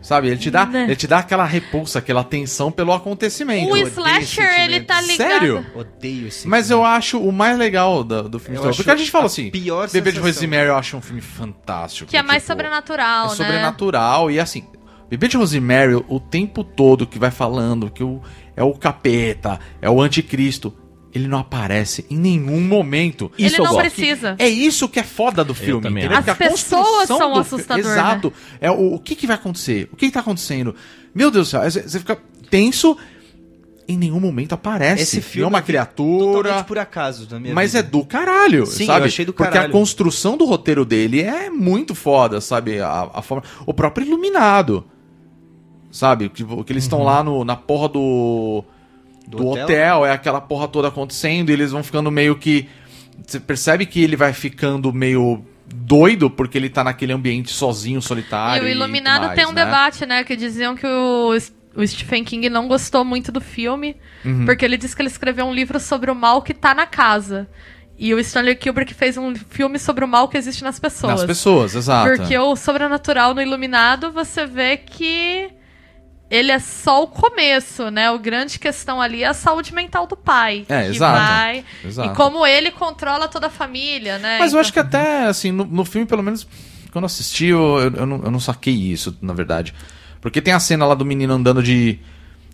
Sabe? 0.00 0.28
Ele 0.28 0.36
te 0.36 0.50
dá, 0.50 0.64
Né. 0.64 0.84
ele 0.84 0.96
te 0.96 1.06
dá 1.06 1.18
aquela 1.18 1.44
repulsa, 1.44 1.98
aquela 1.98 2.22
tensão 2.22 2.70
pelo 2.70 2.92
acontecimento. 2.92 3.68
O 3.68 3.70
odeio 3.72 3.88
slasher, 3.88 4.60
ele 4.60 4.80
tá 4.80 5.00
ligado. 5.00 5.16
Sério? 5.16 5.66
Odeio 5.74 6.28
esse 6.28 6.46
Mas 6.46 6.68
filme. 6.68 6.82
eu 6.82 6.86
acho 6.86 7.18
o 7.20 7.32
mais 7.32 7.58
legal 7.58 8.04
da- 8.04 8.22
do, 8.22 8.38
filme 8.38 8.58
de 8.58 8.64
Eu 8.64 8.74
Porque 8.74 8.90
a 8.90 8.96
gente 8.96 9.10
fala 9.10 9.24
a 9.24 9.26
assim: 9.26 9.50
pior 9.50 9.88
Bebê 9.90 10.10
de 10.12 10.16
sensação. 10.18 10.22
Rosemary 10.42 10.68
eu 10.68 10.76
acho 10.76 10.96
um 10.96 11.00
filme 11.00 11.20
fantástico. 11.20 12.08
Que 12.10 12.16
é 12.16 12.22
mais 12.22 12.42
tipo, 12.42 12.52
sobrenatural, 12.52 13.26
É 13.26 13.30
né? 13.30 13.34
sobrenatural. 13.36 14.30
E 14.30 14.38
assim, 14.38 14.64
Bebê 15.10 15.26
de 15.28 15.36
Rosemary, 15.36 15.94
o 16.08 16.20
tempo 16.20 16.62
todo 16.62 17.06
que 17.06 17.18
vai 17.18 17.30
falando 17.30 17.90
que 17.90 18.04
o, 18.04 18.20
é 18.56 18.62
o 18.62 18.72
capeta, 18.74 19.58
é 19.82 19.90
o 19.90 20.00
anticristo. 20.00 20.72
Ele 21.14 21.26
não 21.26 21.38
aparece 21.38 22.04
em 22.10 22.16
nenhum 22.18 22.60
momento. 22.60 23.32
Ele 23.38 23.48
Isso 23.48 23.56
eu 23.60 23.64
não 23.64 23.76
precisa. 23.76 24.36
É 24.38 24.46
isso 24.48 24.88
que 24.88 25.00
é 25.00 25.02
foda 25.02 25.42
do 25.42 25.54
filme. 25.54 25.88
As 26.06 26.36
pessoas 26.36 27.06
são 27.08 27.32
do 27.32 27.38
assustador, 27.40 27.82
fi- 27.84 27.90
Exato. 27.90 28.32
É 28.60 28.70
o, 28.70 28.94
o 28.94 28.98
que, 28.98 29.14
que 29.14 29.26
vai 29.26 29.36
acontecer? 29.36 29.88
O 29.92 29.96
que, 29.96 30.06
que 30.06 30.12
tá 30.12 30.20
acontecendo? 30.20 30.74
Meu 31.14 31.30
Deus 31.30 31.48
do 31.48 31.50
céu, 31.50 31.62
você 31.70 31.98
fica 31.98 32.18
tenso. 32.50 32.96
Em 33.90 33.96
nenhum 33.96 34.20
momento 34.20 34.52
aparece. 34.52 35.02
Esse 35.02 35.16
Não 35.16 35.22
filme 35.22 35.44
é 35.46 35.48
uma 35.48 35.62
criatura. 35.62 36.42
Totalmente 36.42 36.66
por 36.66 36.78
acaso 36.78 37.26
na 37.30 37.40
minha 37.40 37.54
Mas 37.54 37.72
vida. 37.72 37.86
é 37.88 37.90
do 37.90 38.04
caralho, 38.04 38.66
Sim, 38.66 38.84
sabe? 38.84 39.00
eu 39.00 39.06
achei 39.06 39.24
do 39.24 39.32
Porque 39.32 39.48
a 39.48 39.52
caralho. 39.52 39.72
construção 39.72 40.36
do 40.36 40.44
roteiro 40.44 40.84
dele 40.84 41.22
é 41.22 41.48
muito 41.48 41.94
foda, 41.94 42.38
sabe? 42.38 42.80
A, 42.80 43.08
a 43.14 43.22
forma... 43.22 43.42
O 43.64 43.72
próprio 43.72 44.06
Iluminado, 44.06 44.84
sabe? 45.90 46.28
Que, 46.28 46.44
que 46.44 46.70
eles 46.74 46.84
estão 46.84 47.02
lá 47.02 47.24
no, 47.24 47.46
na 47.46 47.56
porra 47.56 47.88
do... 47.88 48.62
Do, 49.28 49.36
Do 49.38 49.46
hotel? 49.48 49.64
hotel? 49.64 50.06
é 50.06 50.12
aquela 50.12 50.40
porra 50.40 50.66
toda 50.68 50.88
acontecendo 50.88 51.50
e 51.50 51.52
eles 51.52 51.70
vão 51.70 51.82
ficando 51.82 52.10
meio 52.10 52.36
que... 52.36 52.68
Você 53.26 53.38
percebe 53.38 53.84
que 53.84 54.02
ele 54.02 54.16
vai 54.16 54.32
ficando 54.32 54.92
meio 54.92 55.44
doido 55.66 56.30
porque 56.30 56.56
ele 56.56 56.70
tá 56.70 56.82
naquele 56.82 57.12
ambiente 57.12 57.50
sozinho, 57.50 57.98
E 57.98 58.02
solitário. 58.02 58.64
o 58.64 58.68
Iluminado 58.68 59.26
tem 59.34 59.44
mais, 59.44 59.48
um 59.48 59.52
né? 59.52 59.64
debate, 59.64 60.06
né? 60.06 60.24
Que 60.24 60.34
diziam 60.36 60.74
que 60.74 60.86
o, 60.86 61.36
o 61.76 61.86
Stephen 61.86 62.24
King 62.24 62.48
não 62.48 62.66
gostou 62.68 63.04
muito 63.04 63.30
do 63.30 63.40
filme, 63.40 63.96
Uhum. 64.24 64.44
porque 64.46 64.64
ele 64.64 64.76
disse 64.78 64.96
que 64.96 65.02
ele 65.02 65.08
escreveu 65.08 65.44
um 65.46 65.52
livro 65.52 65.78
sobre 65.78 66.10
o 66.10 66.14
mal 66.14 66.40
que 66.42 66.54
tá 66.54 66.74
na 66.74 66.86
casa. 66.86 67.48
E 67.98 68.14
o 68.14 68.18
Stanley 68.20 68.54
Kubrick 68.54 68.94
fez 68.94 69.16
um 69.18 69.34
filme 69.34 69.78
sobre 69.78 70.04
o 70.04 70.08
mal 70.08 70.28
que 70.28 70.38
existe 70.38 70.62
nas 70.62 70.78
pessoas. 70.78 71.14
Nas 71.14 71.24
pessoas, 71.24 71.74
exato. 71.74 72.16
Porque 72.16 72.38
o 72.38 72.54
sobrenatural 72.56 73.34
no 73.34 73.42
Iluminado, 73.42 74.12
você 74.12 74.46
vê 74.46 74.76
que 74.76 75.50
ele 76.30 76.52
é 76.52 76.58
só 76.58 77.02
o 77.02 77.06
começo, 77.06 77.90
né? 77.90 78.10
O 78.10 78.18
grande 78.18 78.58
questão 78.58 79.00
ali 79.00 79.22
é 79.22 79.28
a 79.28 79.34
saúde 79.34 79.72
mental 79.74 80.06
do 80.06 80.16
pai. 80.16 80.66
É, 80.68 80.84
que 80.84 80.96
exato, 80.96 81.18
vai- 81.18 81.64
exato. 81.84 82.10
E 82.12 82.14
como 82.14 82.46
ele 82.46 82.70
controla 82.70 83.28
toda 83.28 83.46
a 83.46 83.50
família, 83.50 84.18
né? 84.18 84.38
Mas 84.38 84.52
eu 84.52 84.58
acho 84.60 84.72
que 84.72 84.78
Então- 84.78 85.00
até, 85.00 85.24
assim, 85.26 85.50
no, 85.52 85.64
no 85.64 85.84
filme, 85.84 86.06
pelo 86.06 86.22
menos, 86.22 86.46
quando 86.92 87.04
assisti, 87.06 87.46
eu, 87.46 87.78
eu, 87.78 87.92
eu 87.94 88.06
não, 88.06 88.22
eu 88.24 88.30
não 88.30 88.40
saquei 88.40 88.74
isso, 88.74 89.16
na 89.22 89.32
verdade. 89.32 89.74
Porque 90.20 90.40
tem 90.42 90.52
a 90.52 90.60
cena 90.60 90.84
lá 90.84 90.94
do 90.94 91.04
menino 91.04 91.32
andando 91.32 91.62
de, 91.62 91.98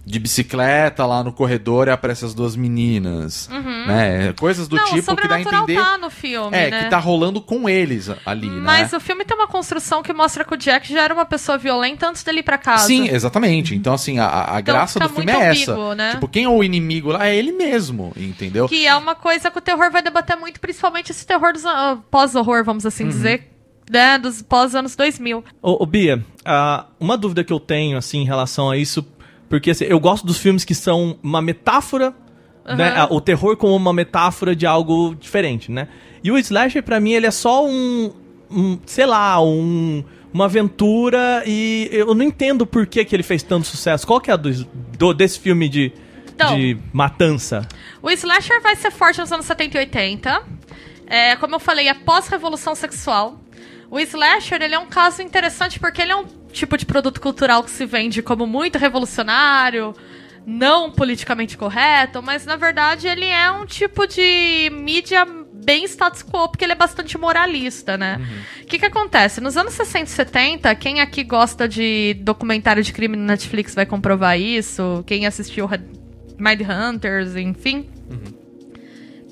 de 0.07 0.19
bicicleta 0.19 1.07
lá 1.07 1.25
no 1.25 1.33
corredor 1.33 1.89
e 1.89 1.91
aparecem 1.91 2.27
as 2.29 2.35
duas 2.35 2.55
meninas. 2.57 3.49
Né? 3.87 4.33
Coisas 4.35 4.69
do 4.69 4.77
Não, 4.77 4.83
o 4.85 4.87
tipo 4.89 5.17
que 5.17 5.29
dá 5.29 5.35
a 5.37 5.39
sobrenatural 5.39 5.63
entender. 5.65 5.81
tá 5.81 5.99
no 5.99 6.11
filme, 6.11 6.57
é, 6.57 6.71
né? 6.71 6.85
que 6.85 6.91
tá 6.91 6.99
rolando 6.99 7.41
com 7.41 7.69
eles 7.69 8.11
ali, 8.27 8.49
Mas 8.51 8.93
né? 8.93 8.99
o 8.99 9.01
filme 9.01 9.25
tem 9.25 9.37
uma 9.37 9.47
construção 9.49 10.03
que 10.03 10.13
mostra 10.13 10.45
que 10.45 10.53
o 10.55 10.57
Jack 10.57 10.93
já 10.93 11.03
era 11.03 11.15
uma 11.15 11.25
pessoa 11.25 11.57
violenta 11.57 12.09
antes 12.09 12.23
dele 12.23 12.41
ir 12.41 12.43
pra 12.43 12.59
casa. 12.59 12.87
Sim, 12.87 13.09
exatamente. 13.09 13.75
Então, 13.75 13.95
assim, 13.95 14.19
a, 14.19 14.27
a 14.57 14.61
Então 14.61 14.75
graça 14.75 14.95
fica 15.01 15.09
do 15.09 15.15
filme 15.15 15.33
é 15.33 15.49
ambíguo, 15.51 15.73
essa. 15.73 15.95
né? 15.95 16.11
Tipo, 16.13 16.29
quem 16.29 16.45
é 16.45 16.49
o 16.49 16.63
inimigo 16.63 17.11
lá 17.13 17.27
é 17.27 17.35
ele 17.37 17.53
mesmo, 17.53 18.13
entendeu? 18.17 18.69
Que 18.69 18.87
é 18.87 18.95
uma 18.97 19.15
coisa 19.15 19.51
que 19.51 19.59
o 19.59 19.63
terror 19.63 19.91
vai 19.91 20.03
debater 20.03 20.37
muito, 20.37 20.61
principalmente 20.61 21.11
esse 21.13 21.27
terror 21.27 21.53
dos 21.53 21.65
ah, 21.65 21.99
pós-horror, 22.11 22.63
vamos 22.65 22.85
Uhum. 22.85 22.89
assim 22.89 23.09
dizer, 23.09 23.51
né? 23.91 24.19
Dos 24.19 24.43
pós-anos 24.43 24.95
2000. 24.97 25.43
Ô, 25.63 25.83
ô, 25.83 25.87
Bia, 25.87 26.25
ah, 26.45 26.87
uma 27.01 27.17
dúvida 27.17 27.43
que 27.45 27.53
eu 27.53 27.61
tenho, 27.61 27.97
assim, 27.97 28.19
em 28.21 28.25
relação 28.25 28.71
a 28.71 28.77
isso, 28.77 29.03
porque 29.55 29.71
assim, 29.71 29.85
eu 29.85 30.01
gosto 30.01 30.27
dos 30.27 30.39
filmes 30.39 30.65
que 30.65 30.75
são 30.75 31.17
uma 31.23 31.41
metáfora, 31.41 32.13
né? 32.67 32.93
ah, 32.97 33.07
O 33.11 33.21
terror 33.21 33.57
como 33.57 33.77
uma 33.77 33.93
metáfora 33.93 34.57
de 34.57 34.67
algo 34.67 35.15
diferente, 35.15 35.71
né? 35.71 35.87
E 36.25 36.31
o 36.33 36.39
slasher, 36.39 36.83
pra 36.83 36.99
mim, 36.99 37.13
ele 37.13 37.27
é 37.27 37.31
só 37.31 37.65
um, 37.65 38.13
um 38.51 38.79
sei 38.85 39.07
lá, 39.07 39.41
um, 39.41 40.03
uma 40.33 40.47
aventura 40.47 41.43
e 41.47 41.89
eu 41.93 42.15
não 42.15 42.25
entendo 42.25 42.67
por 42.67 42.87
que, 42.87 43.05
que 43.05 43.15
ele 43.15 43.23
fez 43.23 43.43
tanto 43.43 43.67
sucesso. 43.67 44.07
Qual 44.07 44.21
que 44.21 44.31
é 44.31 44.35
a 44.35 44.37
do, 44.37 44.51
do- 44.99 45.15
desse 45.15 45.39
filme 45.39 45.69
de, 45.69 45.93
Então. 46.35 46.57
de 46.57 46.77
matança? 46.93 47.69
O 48.03 48.11
slasher 48.11 48.61
vai 48.61 48.75
ser 48.77 48.91
forte 48.91 49.21
nos 49.21 49.31
anos 49.31 49.47
70 49.47 49.77
e 49.77 49.81
80. 49.81 50.43
É, 51.07 51.37
como 51.37 51.55
eu 51.55 51.61
falei, 51.61 51.87
é 51.89 51.95
pós-revolução 51.95 52.75
sexual. 52.75 53.39
O 53.91 54.01
slasher, 54.01 54.61
ele 54.63 54.75
é 54.75 54.79
um 54.79 54.87
caso 54.87 55.23
interessante 55.23 55.79
porque 55.79 56.01
ele 56.03 56.11
é 56.13 56.17
um 56.17 56.25
tipo 56.55 56.77
de 56.77 56.87
produto 56.87 57.21
cultural 57.21 57.63
que 57.63 57.71
se 57.71 57.85
vende 57.85 58.23
como 58.23 58.47
muito 58.47 58.79
revolucionário, 58.79 59.95
não 60.47 60.91
politicamente 60.91 61.57
correto, 61.57 62.23
mas 62.23 62.47
na 62.47 62.57
verdade 62.57 63.07
ele 63.07 63.27
é 63.27 63.51
um 63.51 63.67
tipo 63.67 64.07
de 64.07 64.71
mídia 64.73 65.27
bem 65.53 65.85
status 65.85 66.23
quo, 66.23 66.49
porque 66.49 66.65
ele 66.65 66.73
é 66.73 66.77
bastante 66.77 67.17
moralista, 67.19 67.97
né? 67.97 68.21
O 68.63 68.67
que 68.67 68.79
que 68.79 68.87
acontece? 68.87 69.41
Nos 69.41 69.57
anos 69.57 69.75
60 69.75 70.05
e 70.05 70.07
70, 70.07 70.75
quem 70.75 71.01
aqui 71.01 71.25
gosta 71.25 71.67
de 71.67 72.15
documentário 72.21 72.83
de 72.83 72.93
crime 72.93 73.17
no 73.17 73.25
Netflix 73.25 73.75
vai 73.75 73.87
comprovar 73.87 74.39
isso, 74.39 75.03
quem 75.07 75.27
assistiu 75.27 75.69
Mind 76.39 76.61
Hunters, 76.61 77.37
enfim 77.37 77.89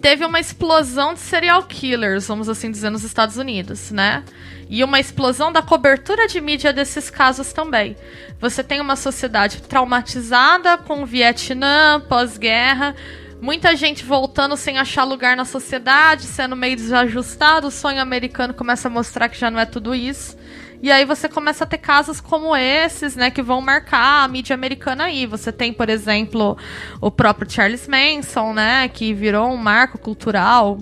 teve 0.03 0.24
uma 0.24 0.40
explosão 0.40 1.14
de 1.14 1.20
serial 1.20 1.62
killers, 1.62 2.26
vamos 2.26 2.48
assim 2.48 2.72
dizer, 2.72 2.90
nos 2.90 3.05
Estados 3.05 3.36
Unidos, 3.36 3.92
né? 3.92 4.24
E 4.68 4.82
uma 4.82 4.98
explosão 4.98 5.53
da 5.53 5.62
cobertura 5.62 6.26
de 6.26 6.40
mídia 6.40 6.72
desses 6.72 7.09
casos 7.09 7.53
também. 7.53 7.96
Você 8.40 8.64
tem 8.64 8.80
uma 8.80 8.96
sociedade 8.96 9.62
traumatizada 9.62 10.76
com 10.76 11.03
o 11.03 11.07
Vietnã, 11.07 12.00
pós-guerra, 12.09 12.96
muita 13.40 13.76
gente 13.76 14.05
voltando 14.05 14.57
sem 14.57 14.76
achar 14.76 15.05
lugar 15.05 15.36
na 15.36 15.44
sociedade, 15.44 16.24
sendo 16.24 16.57
meio 16.57 16.74
desajustado, 16.74 17.68
o 17.68 17.70
sonho 17.70 18.00
americano 18.00 18.53
começa 18.53 18.88
a 18.88 18.90
mostrar 18.90 19.28
que 19.28 19.38
já 19.38 19.53
não 19.53 19.61
é 19.61 19.66
tudo 19.66 19.94
isso. 19.94 20.36
E 20.83 20.91
aí 20.91 21.05
você 21.05 21.28
começa 21.28 21.62
a 21.62 21.66
ter 21.66 21.78
casos 21.78 22.20
como 22.20 22.57
esses, 22.57 23.14
né, 23.14 23.30
que 23.30 23.41
vão 23.41 23.61
marcar 23.61 24.24
a 24.24 24.28
mídia 24.28 24.55
americana 24.55 25.05
aí. 25.05 25.26
Você 25.26 25.53
tem, 25.53 25.72
por 25.72 25.89
exemplo, 25.89 26.59
o 27.01 27.11
próprio 27.11 27.49
Charles 27.49 27.87
Manson, 27.87 28.53
né, 28.53 28.89
que 28.89 29.14
virou 29.14 29.49
um 29.53 29.57
marco 29.57 29.97
cultural. 29.97 30.78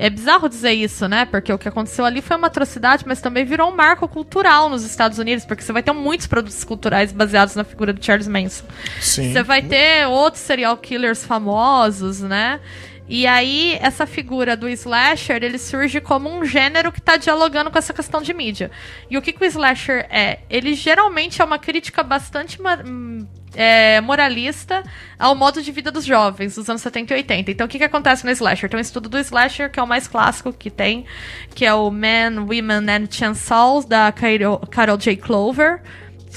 É 0.00 0.08
bizarro 0.08 0.48
dizer 0.48 0.72
isso, 0.72 1.08
né? 1.08 1.24
Porque 1.24 1.52
o 1.52 1.58
que 1.58 1.68
aconteceu 1.68 2.04
ali 2.04 2.22
foi 2.22 2.36
uma 2.36 2.46
atrocidade, 2.46 3.02
mas 3.04 3.20
também 3.20 3.44
virou 3.44 3.68
um 3.68 3.74
marco 3.74 4.06
cultural 4.06 4.68
nos 4.68 4.84
Estados 4.84 5.18
Unidos, 5.18 5.44
porque 5.44 5.60
você 5.60 5.72
vai 5.72 5.82
ter 5.82 5.90
muitos 5.90 6.28
produtos 6.28 6.62
culturais 6.62 7.10
baseados 7.10 7.56
na 7.56 7.64
figura 7.64 7.92
do 7.92 8.04
Charles 8.04 8.28
Manson. 8.28 8.64
Sim. 9.00 9.32
Você 9.32 9.42
vai 9.42 9.60
ter 9.60 10.06
outros 10.06 10.40
serial 10.40 10.76
killers 10.76 11.24
famosos, 11.24 12.20
né? 12.20 12.60
E 13.08 13.26
aí, 13.26 13.78
essa 13.80 14.06
figura 14.06 14.56
do 14.56 14.68
slasher, 14.68 15.42
ele 15.42 15.58
surge 15.58 16.00
como 16.00 16.28
um 16.28 16.44
gênero 16.44 16.92
que 16.92 17.00
tá 17.00 17.16
dialogando 17.16 17.70
com 17.70 17.78
essa 17.78 17.94
questão 17.94 18.20
de 18.20 18.34
mídia. 18.34 18.70
E 19.10 19.16
o 19.16 19.22
que, 19.22 19.32
que 19.32 19.42
o 19.42 19.46
slasher 19.46 20.06
é? 20.10 20.40
Ele 20.50 20.74
geralmente 20.74 21.40
é 21.40 21.44
uma 21.44 21.58
crítica 21.58 22.02
bastante 22.02 22.58
hum, 22.86 23.26
é, 23.54 24.00
moralista 24.02 24.82
ao 25.18 25.34
modo 25.34 25.62
de 25.62 25.72
vida 25.72 25.90
dos 25.90 26.04
jovens 26.04 26.54
dos 26.54 26.68
anos 26.68 26.82
70 26.82 27.14
e 27.14 27.16
80. 27.16 27.50
Então, 27.50 27.66
o 27.66 27.68
que, 27.68 27.78
que 27.78 27.84
acontece 27.84 28.26
no 28.26 28.30
slasher? 28.30 28.68
Tem 28.68 28.78
um 28.78 28.80
estudo 28.80 29.08
do 29.08 29.18
slasher, 29.18 29.70
que 29.70 29.80
é 29.80 29.82
o 29.82 29.86
mais 29.86 30.06
clássico 30.06 30.52
que 30.52 30.70
tem, 30.70 31.06
que 31.54 31.64
é 31.64 31.72
o 31.72 31.90
Men, 31.90 32.40
Women 32.40 32.90
and 32.90 33.08
Chancells, 33.10 33.88
da 33.88 34.12
Carol 34.12 34.98
J. 34.98 35.16
Clover. 35.16 35.80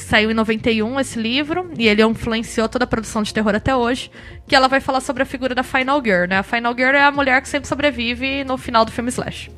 Saiu 0.02 0.32
em 0.32 0.34
91 0.34 1.00
esse 1.00 1.20
livro, 1.20 1.72
e 1.78 1.88
ele 1.88 2.04
influenciou 2.04 2.68
toda 2.68 2.84
a 2.86 2.88
produção 2.88 3.24
de 3.24 3.34
terror 3.34 3.56
até 3.56 3.76
hoje, 3.76 4.12
que 4.48 4.56
ela 4.56 4.68
vai 4.68 4.80
falar 4.82 5.00
sobre 5.02 5.24
a 5.24 5.26
figura 5.26 5.56
da 5.56 5.64
Final 5.64 6.02
Girl, 6.04 6.26
né? 6.28 6.40
A 6.40 6.44
Final 6.44 6.74
Girl 6.76 6.96
é 6.96 7.04
a 7.04 7.12
mulher 7.12 7.42
que 7.42 7.48
sempre 7.50 7.68
sobrevive 7.68 8.44
no 8.44 8.58
final 8.58 8.84
do 8.84 8.92
filme 8.92 9.10
Slash. 9.10 9.52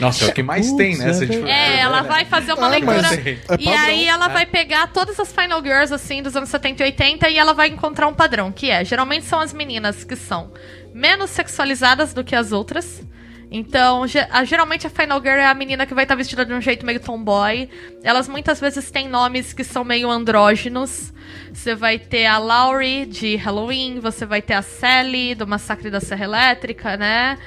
Nossa, 0.00 0.26
é 0.26 0.28
o 0.28 0.32
que 0.32 0.42
mais 0.42 0.72
tem, 0.72 0.96
né? 0.96 1.12
Se 1.12 1.24
a 1.24 1.26
gente 1.26 1.48
É, 1.48 1.78
ela 1.80 2.02
vai 2.02 2.24
fazer 2.24 2.52
uma 2.52 2.66
Ah, 2.66 2.70
leitura. 2.70 3.00
é 3.14 3.38
e 3.58 3.68
aí 3.68 4.06
ela 4.06 4.28
vai 4.28 4.44
pegar 4.46 4.88
todas 4.88 5.18
as 5.18 5.32
Final 5.32 5.62
Girls, 5.62 5.92
assim, 5.92 6.22
dos 6.22 6.36
anos 6.36 6.48
70 6.48 6.82
e 6.82 6.86
80, 6.86 7.30
e 7.30 7.38
ela 7.38 7.52
vai 7.54 7.68
encontrar 7.68 8.06
um 8.06 8.14
padrão, 8.14 8.52
que 8.52 8.70
é, 8.70 8.84
geralmente 8.84 9.24
são 9.24 9.40
as 9.40 9.52
meninas 9.52 10.04
que 10.04 10.14
são 10.16 10.52
menos 10.94 11.30
sexualizadas 11.30 12.12
do 12.12 12.22
que 12.22 12.34
as 12.36 12.52
outras. 12.52 13.02
Então, 13.50 14.04
geralmente 14.44 14.86
a 14.86 14.90
Final 14.90 15.20
Girl 15.20 15.38
é 15.38 15.46
a 15.46 15.54
menina 15.54 15.86
que 15.86 15.94
vai 15.94 16.04
estar 16.04 16.14
vestida 16.14 16.44
de 16.44 16.52
um 16.52 16.60
jeito 16.60 16.84
meio 16.84 17.00
tomboy. 17.00 17.68
Elas 18.02 18.28
muitas 18.28 18.60
vezes 18.60 18.90
têm 18.90 19.08
nomes 19.08 19.54
que 19.54 19.64
são 19.64 19.84
meio 19.84 20.10
andrógenos. 20.10 21.12
Você 21.52 21.74
vai 21.74 21.98
ter 21.98 22.26
a 22.26 22.38
Laurie 22.38 23.06
de 23.06 23.36
Halloween, 23.36 24.00
você 24.00 24.26
vai 24.26 24.42
ter 24.42 24.54
a 24.54 24.62
Sally 24.62 25.34
do 25.34 25.46
Massacre 25.46 25.90
da 25.90 26.00
Serra 26.00 26.24
Elétrica, 26.24 26.96
né? 26.96 27.38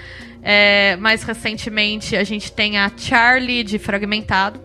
É, 0.42 0.96
mais 0.96 1.22
recentemente 1.22 2.16
a 2.16 2.24
gente 2.24 2.52
tem 2.52 2.80
a 2.80 2.92
Charlie 2.96 3.64
de 3.64 3.78
Fragmentado. 3.78 4.60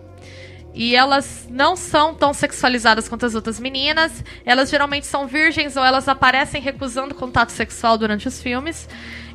E 0.73 0.95
elas 0.95 1.47
não 1.49 1.75
são 1.75 2.13
tão 2.13 2.33
sexualizadas 2.33 3.07
quanto 3.07 3.25
as 3.25 3.33
outras 3.33 3.59
meninas. 3.59 4.23
Elas 4.45 4.69
geralmente 4.69 5.07
são 5.07 5.27
virgens 5.27 5.75
ou 5.75 5.83
elas 5.83 6.07
aparecem 6.07 6.61
recusando 6.61 7.15
contato 7.15 7.49
sexual 7.49 7.97
durante 7.97 8.27
os 8.27 8.41
filmes. 8.41 8.87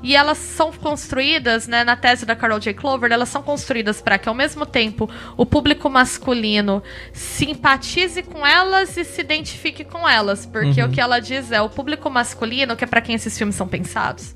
E 0.03 0.17
elas 0.17 0.39
são 0.39 0.73
construídas, 0.73 1.69
né, 1.69 1.85
na 1.85 1.95
tese 1.95 2.27
da 2.27 2.35
Carol 2.35 2.59
J. 2.59 2.75
Clover, 2.75 3.13
elas 3.13 3.29
são 3.29 3.43
construídas 3.43 4.01
para 4.01 4.19
que 4.19 4.29
ao 4.29 4.35
mesmo 4.35 4.67
tempo 4.67 5.09
o 5.37 5.47
público 5.47 5.89
masculino 5.89 6.83
simpatize 7.13 8.23
com 8.23 8.45
elas 8.47 8.97
e 8.97 9.05
se 9.05 9.21
identifique 9.21 9.85
com 9.85 10.09
elas, 10.09 10.45
porque 10.45 10.83
o 10.83 10.91
que 10.91 11.01
ela 11.01 11.21
diz 11.21 11.53
é 11.53 11.61
o 11.61 11.69
público 11.69 12.11
masculino, 12.11 12.75
que 12.75 12.85
é 12.85 12.87
para 12.87 13.01
quem 13.01 13.15
esses 13.15 13.37
filmes 13.39 13.55
são 13.55 13.69
pensados, 13.69 14.35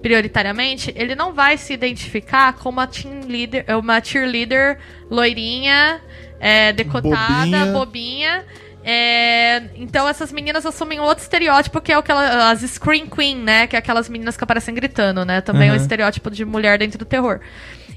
prioritariamente, 0.00 0.92
ele 0.96 1.14
não 1.14 1.32
vai 1.32 1.56
se 1.56 1.72
identificar 1.72 2.52
com 2.54 2.68
uma 2.68 2.86
team 2.86 3.22
leader, 3.26 3.64
uma 3.78 4.02
cheerleader 4.02 4.78
loirinha, 5.10 6.00
é, 6.38 6.72
decotada, 6.72 7.66
Bobinha. 7.66 7.66
bobinha. 7.72 8.44
É, 8.84 9.62
então 9.76 10.08
essas 10.08 10.32
meninas 10.32 10.66
assumem 10.66 10.98
outro 11.00 11.22
estereótipo 11.22 11.80
que 11.80 11.92
é 11.92 11.98
o 11.98 12.02
que 12.02 12.10
ela- 12.10 12.50
as 12.50 12.60
Scream 12.62 13.06
Queen, 13.06 13.36
né? 13.36 13.66
Que 13.66 13.76
é 13.76 13.78
aquelas 13.78 14.08
meninas 14.08 14.36
que 14.36 14.42
aparecem 14.44 14.74
gritando, 14.74 15.24
né? 15.24 15.40
Também 15.40 15.68
é 15.68 15.72
um 15.72 15.76
Uhum. 15.76 15.80
estereótipo 15.80 16.30
de 16.30 16.44
mulher 16.44 16.78
dentro 16.78 16.98
do 16.98 17.04
terror. 17.04 17.40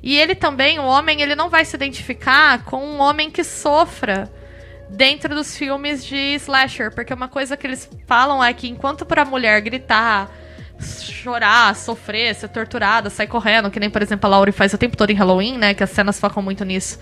E 0.04 0.16
ele 0.18 0.36
também, 0.36 0.78
o 0.80 0.84
homem, 0.86 1.22
ele 1.22 1.34
não 1.36 1.50
vai 1.50 1.66
se 1.66 1.76
identificar 1.76 2.64
com 2.66 2.78
um 2.86 3.00
homem 3.00 3.32
que 3.32 3.44
sofra 3.44 4.30
dentro 4.88 5.34
dos 5.34 5.58
filmes 5.58 6.06
de 6.06 6.36
slasher, 6.36 6.94
porque 6.94 7.12
uma 7.12 7.28
coisa 7.28 7.58
que 7.58 7.66
eles 7.66 7.90
falam 8.06 8.44
é 8.44 8.54
que 8.54 8.68
enquanto 8.68 9.04
pra 9.04 9.26
mulher 9.26 9.60
gritar, 9.62 10.30
chorar, 10.80 11.76
sofrer, 11.76 12.36
ser 12.36 12.50
torturada, 12.50 13.10
sair 13.10 13.28
correndo, 13.28 13.72
que 13.72 13.80
nem, 13.80 13.90
por 13.90 14.02
exemplo, 14.02 14.28
a 14.28 14.30
Laurie 14.30 14.52
faz 14.52 14.74
o 14.74 14.78
tempo 14.78 14.98
todo 14.98 15.10
em 15.10 15.16
Halloween, 15.16 15.58
né, 15.58 15.74
que 15.74 15.84
as 15.84 15.90
cenas 15.90 16.20
focam 16.20 16.44
muito 16.44 16.64
nisso, 16.66 17.00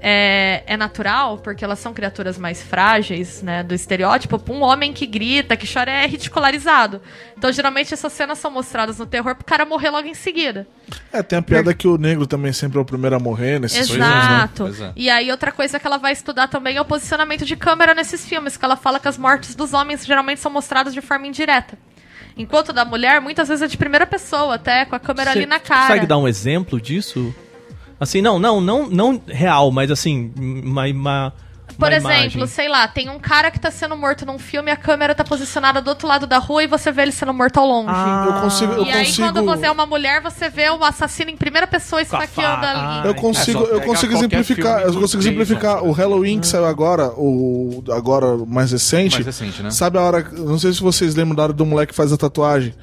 é, 0.00 0.62
é 0.66 0.76
natural, 0.76 1.38
porque 1.38 1.64
elas 1.64 1.78
são 1.78 1.92
criaturas 1.92 2.38
mais 2.38 2.62
frágeis, 2.62 3.42
né, 3.42 3.62
do 3.62 3.74
estereótipo, 3.74 4.40
um 4.50 4.62
homem 4.62 4.92
que 4.92 5.06
grita, 5.06 5.56
que 5.56 5.70
chora 5.70 5.90
é 5.90 6.06
ridicularizado. 6.06 7.00
Então, 7.36 7.52
geralmente, 7.52 7.92
essas 7.92 8.12
cenas 8.12 8.38
são 8.38 8.50
mostradas 8.50 8.98
no 8.98 9.06
terror 9.06 9.34
pro 9.34 9.44
cara 9.44 9.64
morrer 9.64 9.90
logo 9.90 10.08
em 10.08 10.14
seguida. 10.14 10.66
É, 11.12 11.22
tem 11.22 11.38
a 11.38 11.42
piada 11.42 11.72
que 11.74 11.86
o 11.86 11.96
negro 11.96 12.26
também 12.26 12.52
sempre 12.52 12.78
é 12.78 12.80
o 12.80 12.84
primeiro 12.84 13.16
a 13.16 13.18
morrer 13.18 13.60
nesses 13.60 13.88
filmes, 13.90 14.06
né? 14.06 14.18
Exato. 14.18 14.66
É. 14.66 14.92
E 14.96 15.10
aí, 15.10 15.30
outra 15.30 15.52
coisa 15.52 15.78
que 15.78 15.86
ela 15.86 15.98
vai 15.98 16.12
estudar 16.12 16.48
também 16.48 16.76
é 16.76 16.80
o 16.80 16.84
posicionamento 16.84 17.44
de 17.44 17.56
câmera 17.56 17.94
nesses 17.94 18.26
filmes, 18.26 18.56
que 18.56 18.64
ela 18.64 18.76
fala 18.76 18.98
que 18.98 19.08
as 19.08 19.18
mortes 19.18 19.54
dos 19.54 19.72
homens 19.72 20.04
geralmente 20.04 20.40
são 20.40 20.50
mostradas 20.50 20.92
de 20.92 21.00
forma 21.00 21.26
indireta. 21.26 21.78
Enquanto 22.36 22.72
da 22.72 22.84
mulher, 22.84 23.20
muitas 23.20 23.48
vezes 23.48 23.62
é 23.62 23.66
de 23.66 23.76
primeira 23.76 24.06
pessoa, 24.06 24.54
até, 24.54 24.84
com 24.84 24.94
a 24.96 25.00
câmera 25.00 25.30
ali 25.32 25.46
na 25.46 25.58
cara. 25.60 25.88
Consegue 25.88 26.06
dar 26.06 26.18
um 26.18 26.26
exemplo 26.28 26.80
disso? 26.80 27.34
Assim, 27.98 28.22
não, 28.22 28.38
não, 28.38 28.60
não, 28.60 28.88
não 28.88 29.22
real, 29.26 29.70
mas 29.70 29.90
assim, 29.90 30.32
uma, 30.38 30.86
uma- 30.86 31.32
Por 31.78 31.92
exemplo, 31.92 32.12
imagem. 32.12 32.46
sei 32.46 32.68
lá, 32.68 32.86
tem 32.88 33.08
um 33.08 33.18
cara 33.18 33.50
que 33.50 33.58
tá 33.58 33.70
sendo 33.70 33.96
morto 33.96 34.24
num 34.26 34.38
filme, 34.38 34.70
a 34.70 34.76
câmera 34.76 35.14
tá 35.14 35.24
posicionada 35.24 35.80
do 35.80 35.88
outro 35.88 36.06
lado 36.06 36.26
da 36.26 36.38
rua 36.38 36.62
e 36.62 36.66
você 36.66 36.90
vê 36.92 37.02
ele 37.02 37.12
sendo 37.12 37.32
morto 37.32 37.58
ao 37.58 37.66
longe. 37.66 37.90
Ah, 37.90 38.24
Eu 38.26 38.32
consigo, 38.42 38.72
eu 38.72 38.84
e 38.84 38.90
aí, 38.90 39.06
consigo, 39.06 39.26
quando 39.32 39.44
você 39.44 39.66
é 39.66 39.70
uma 39.70 39.86
mulher, 39.86 40.20
você 40.22 40.48
vê 40.48 40.68
o 40.70 40.82
assassino 40.84 41.30
em 41.30 41.36
primeira 41.36 41.66
pessoa 41.66 42.00
esfaqueando 42.02 42.66
ali. 42.66 43.08
eu 43.08 43.14
consigo, 43.14 43.64
É, 43.64 43.74
eu 43.74 43.80
consigo 43.82 44.12
exemplificar, 44.12 44.82
eu 44.82 44.94
consigo 44.94 45.22
exemplificar 45.22 45.84
o 45.84 45.92
Halloween 45.92 46.40
que 46.40 46.46
saiu 46.46 46.66
agora, 46.66 47.12
o 47.16 47.82
agora 47.90 48.36
mais 48.46 48.72
recente. 48.72 49.14
Mais 49.14 49.26
recente, 49.26 49.62
né? 49.62 49.70
Sabe 49.70 49.98
a 49.98 50.02
hora, 50.02 50.26
não 50.32 50.58
sei 50.58 50.72
se 50.72 50.80
vocês 50.80 51.14
lembram 51.14 51.34
da 51.36 51.42
hora 51.44 51.52
do 51.52 51.64
moleque 51.66 51.90
que 51.92 51.96
faz 51.96 52.12
a 52.12 52.16
tatuagem. 52.16 52.74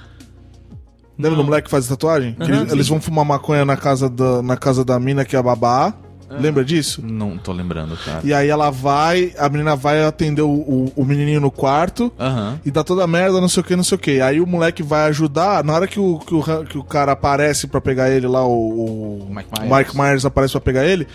Lembra 1.19 1.38
do 1.38 1.43
moleque 1.43 1.65
que 1.65 1.71
faz 1.71 1.85
a 1.88 1.89
tatuagem? 1.89 2.33
Que 2.33 2.43
eles, 2.43 2.71
eles 2.71 2.88
vão 2.88 3.01
fumar 3.01 3.25
maconha 3.25 3.65
na 3.65 3.75
casa 3.75 4.07
da, 4.07 4.41
na 4.43 4.55
casa 4.55 4.85
da 4.85 4.99
mina 4.99 5.25
que 5.25 5.35
é 5.35 5.39
a 5.39 5.43
babá. 5.43 5.93
Lembra 6.30 6.63
disso? 6.63 7.01
Não 7.03 7.38
tô 7.38 7.51
lembrando, 7.51 7.95
cara. 7.97 8.21
E 8.23 8.34
aí 8.34 8.49
ela 8.49 8.69
vai, 8.69 9.34
a 9.38 9.47
menina 9.47 9.75
vai 9.75 10.03
atender 10.03 10.41
o, 10.41 10.49
o, 10.49 10.91
o 10.95 11.05
menininho 11.05 11.39
no 11.39 11.49
quarto. 11.49 12.11
Aham. 12.19 12.59
E 12.65 12.71
dá 12.71 12.84
toda 12.84 13.07
merda, 13.07 13.39
não 13.39 13.47
sei 13.47 13.61
o 13.61 13.63
que, 13.63 13.75
não 13.75 13.84
sei 13.84 13.95
o 13.95 13.99
que. 13.99 14.21
Aí 14.21 14.41
o 14.41 14.47
moleque 14.47 14.84
vai 14.84 15.07
ajudar. 15.07 15.63
Na 15.63 15.73
hora 15.73 15.88
que 15.88 15.99
o, 15.99 16.19
que 16.19 16.36
o, 16.36 16.65
que 16.65 16.78
o 16.78 16.84
cara 16.84 17.13
aparece 17.13 17.67
pra 17.67 17.80
pegar 17.80 18.09
ele 18.09 18.28
lá, 18.28 18.45
o, 18.45 19.21
o 19.21 19.28
Mike 19.30 19.49
Myers. 19.57 19.78
Mike 19.78 19.97
Myers 19.97 20.25
aparece 20.25 20.51
pra 20.51 20.61
pegar 20.61 20.86
ele, 20.86 21.07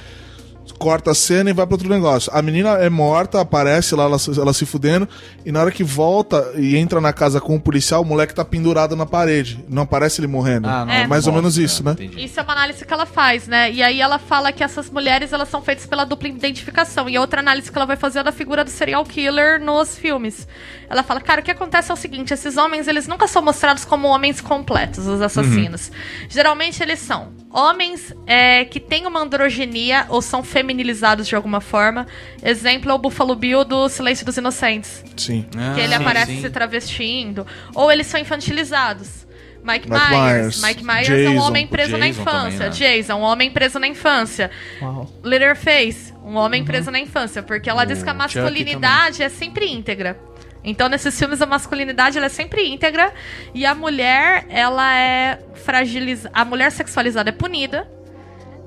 corta 0.82 1.12
a 1.12 1.14
cena 1.14 1.48
e 1.50 1.52
vai 1.52 1.64
pra 1.66 1.74
outro 1.74 1.88
negócio. 1.88 2.30
A 2.34 2.42
menina 2.42 2.70
é 2.70 2.90
morta, 2.90 3.40
aparece 3.40 3.94
lá, 3.94 4.04
ela, 4.04 4.18
se- 4.18 4.38
ela 4.40 4.52
se 4.52 4.66
fudendo. 4.66 5.08
E 5.46 5.52
na 5.52 5.60
hora 5.60 5.70
que 5.70 5.84
volta 5.84 6.52
e 6.56 6.76
entra 6.76 7.00
na 7.00 7.12
casa 7.12 7.40
com 7.40 7.54
o 7.54 7.60
policial, 7.60 8.02
o 8.02 8.04
moleque 8.04 8.34
tá 8.34 8.44
pendurado 8.44 8.96
na 8.96 9.06
parede. 9.06 9.64
Não 9.68 9.82
aparece 9.84 10.20
ele 10.20 10.26
morrendo. 10.26 10.68
Ah, 10.68 10.84
não, 10.84 10.92
É. 10.92 11.06
Mais 11.06 11.26
ou 11.26 11.32
menos 11.32 11.56
isso, 11.56 11.84
né? 11.84 11.92
Entendi. 11.92 12.24
Isso 12.24 12.40
é 12.40 12.42
uma 12.42 12.52
análise 12.52 12.84
que 12.84 12.92
ela 12.92 13.06
faz, 13.06 13.46
né? 13.46 13.70
E 13.70 13.82
aí 13.82 14.00
ela 14.00 14.18
fala 14.18 14.50
que 14.52 14.64
essas 14.64 14.90
mulheres 14.90 15.32
elas 15.32 15.48
são 15.48 15.62
feitas 15.62 15.86
pela 15.86 16.04
dupla 16.04 16.28
identificação. 16.28 17.08
E 17.08 17.16
a 17.16 17.20
outra 17.20 17.40
análise 17.40 17.70
que 17.70 17.78
ela 17.78 17.86
vai 17.86 17.96
fazer 17.96 18.18
é 18.18 18.22
da 18.24 18.32
figura 18.32 18.64
do 18.64 18.70
serial 18.70 19.04
killer 19.04 19.60
nos 19.60 19.96
filmes. 19.96 20.48
Ela 20.90 21.02
fala, 21.02 21.20
cara, 21.20 21.40
o 21.40 21.44
que 21.44 21.50
acontece 21.50 21.90
é 21.90 21.94
o 21.94 21.96
seguinte: 21.96 22.34
esses 22.34 22.56
homens 22.56 22.88
eles 22.88 23.06
nunca 23.06 23.26
são 23.28 23.40
mostrados 23.42 23.84
como 23.84 24.08
homens 24.08 24.40
completos, 24.40 25.06
os 25.06 25.20
assassinos. 25.20 25.90
Geralmente 26.28 26.82
eles 26.82 26.98
são 26.98 27.28
homens 27.52 28.14
é, 28.26 28.64
que 28.64 28.80
têm 28.80 29.06
uma 29.06 29.20
androgenia 29.20 30.06
ou 30.08 30.22
são 30.22 30.42
feminilizados 30.42 31.28
de 31.28 31.36
alguma 31.36 31.60
forma. 31.60 32.06
Exemplo 32.42 32.90
é 32.90 32.94
o 32.94 32.98
Buffalo 32.98 33.34
Bill 33.34 33.64
do 33.64 33.88
Silêncio 33.88 34.24
dos 34.24 34.36
Inocentes 34.36 35.04
Sim. 35.16 35.46
Ah, 35.56 35.74
que 35.74 35.80
ele 35.80 35.94
sim, 35.94 36.00
aparece 36.00 36.32
sim. 36.32 36.40
se 36.40 36.50
travestindo, 36.50 37.46
ou 37.74 37.90
eles 37.90 38.06
são 38.06 38.18
infantilizados. 38.18 39.26
Mike, 39.64 39.88
Mike 39.88 40.10
Myers. 40.10 40.10
Myers. 40.10 40.62
Mike 40.62 40.84
Myers 40.84 41.08
é 41.08 41.12
um 41.12 41.34
Jason. 41.34 41.46
homem 41.46 41.66
preso 41.68 41.96
na 41.96 42.06
Jason 42.06 42.20
infância. 42.20 42.50
também, 42.50 42.80
né? 42.80 42.96
Jason, 42.96 43.14
um 43.14 43.22
homem 43.22 43.50
preso 43.50 43.78
na 43.78 43.86
infância. 43.86 44.50
Uau. 44.80 45.08
Leatherface, 45.22 46.12
um 46.24 46.34
homem 46.36 46.64
preso 46.64 46.90
na 46.90 46.98
infância, 46.98 47.42
porque 47.42 47.70
ela 47.70 47.84
diz 47.84 48.02
que 48.02 48.08
a 48.08 48.14
masculinidade 48.14 49.22
é 49.22 49.28
sempre 49.28 49.66
íntegra. 49.66 50.18
Então, 50.64 50.88
nesses 50.88 51.18
filmes, 51.18 51.42
a 51.42 51.46
masculinidade 51.46 52.16
ela 52.16 52.26
é 52.26 52.30
sempre 52.30 52.68
íntegra 52.68 53.12
e 53.52 53.66
a 53.66 53.74
mulher, 53.74 54.46
ela 54.48 54.96
é 54.96 55.38
fragilizada. 55.54 56.30
A 56.34 56.44
mulher 56.44 56.70
sexualizada 56.70 57.30
é 57.30 57.32
punida. 57.32 57.88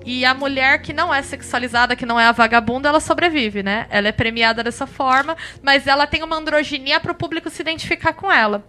E 0.08 0.24
a 0.24 0.36
mulher 0.36 0.84
que 0.84 0.93
não 0.93 1.12
é 1.12 1.20
sexualizada, 1.24 1.96
que 1.96 2.06
não 2.06 2.20
é 2.20 2.28
a 2.28 2.32
vagabunda, 2.32 2.88
ela 2.89 3.00
sobrevive, 3.00 3.64
né? 3.64 3.88
Ela 3.89 4.10
é 4.10 4.12
premiada 4.12 4.64
dessa 4.64 4.86
forma, 4.86 5.36
mas 5.64 5.88
ela 5.88 6.06
tem 6.06 6.22
uma 6.22 6.36
androginia 6.36 7.00
para 7.00 7.12
o 7.12 7.16
público 7.16 7.50
se 7.50 7.60
identificar 7.64 8.14
com 8.14 8.32
ela. 8.32 8.64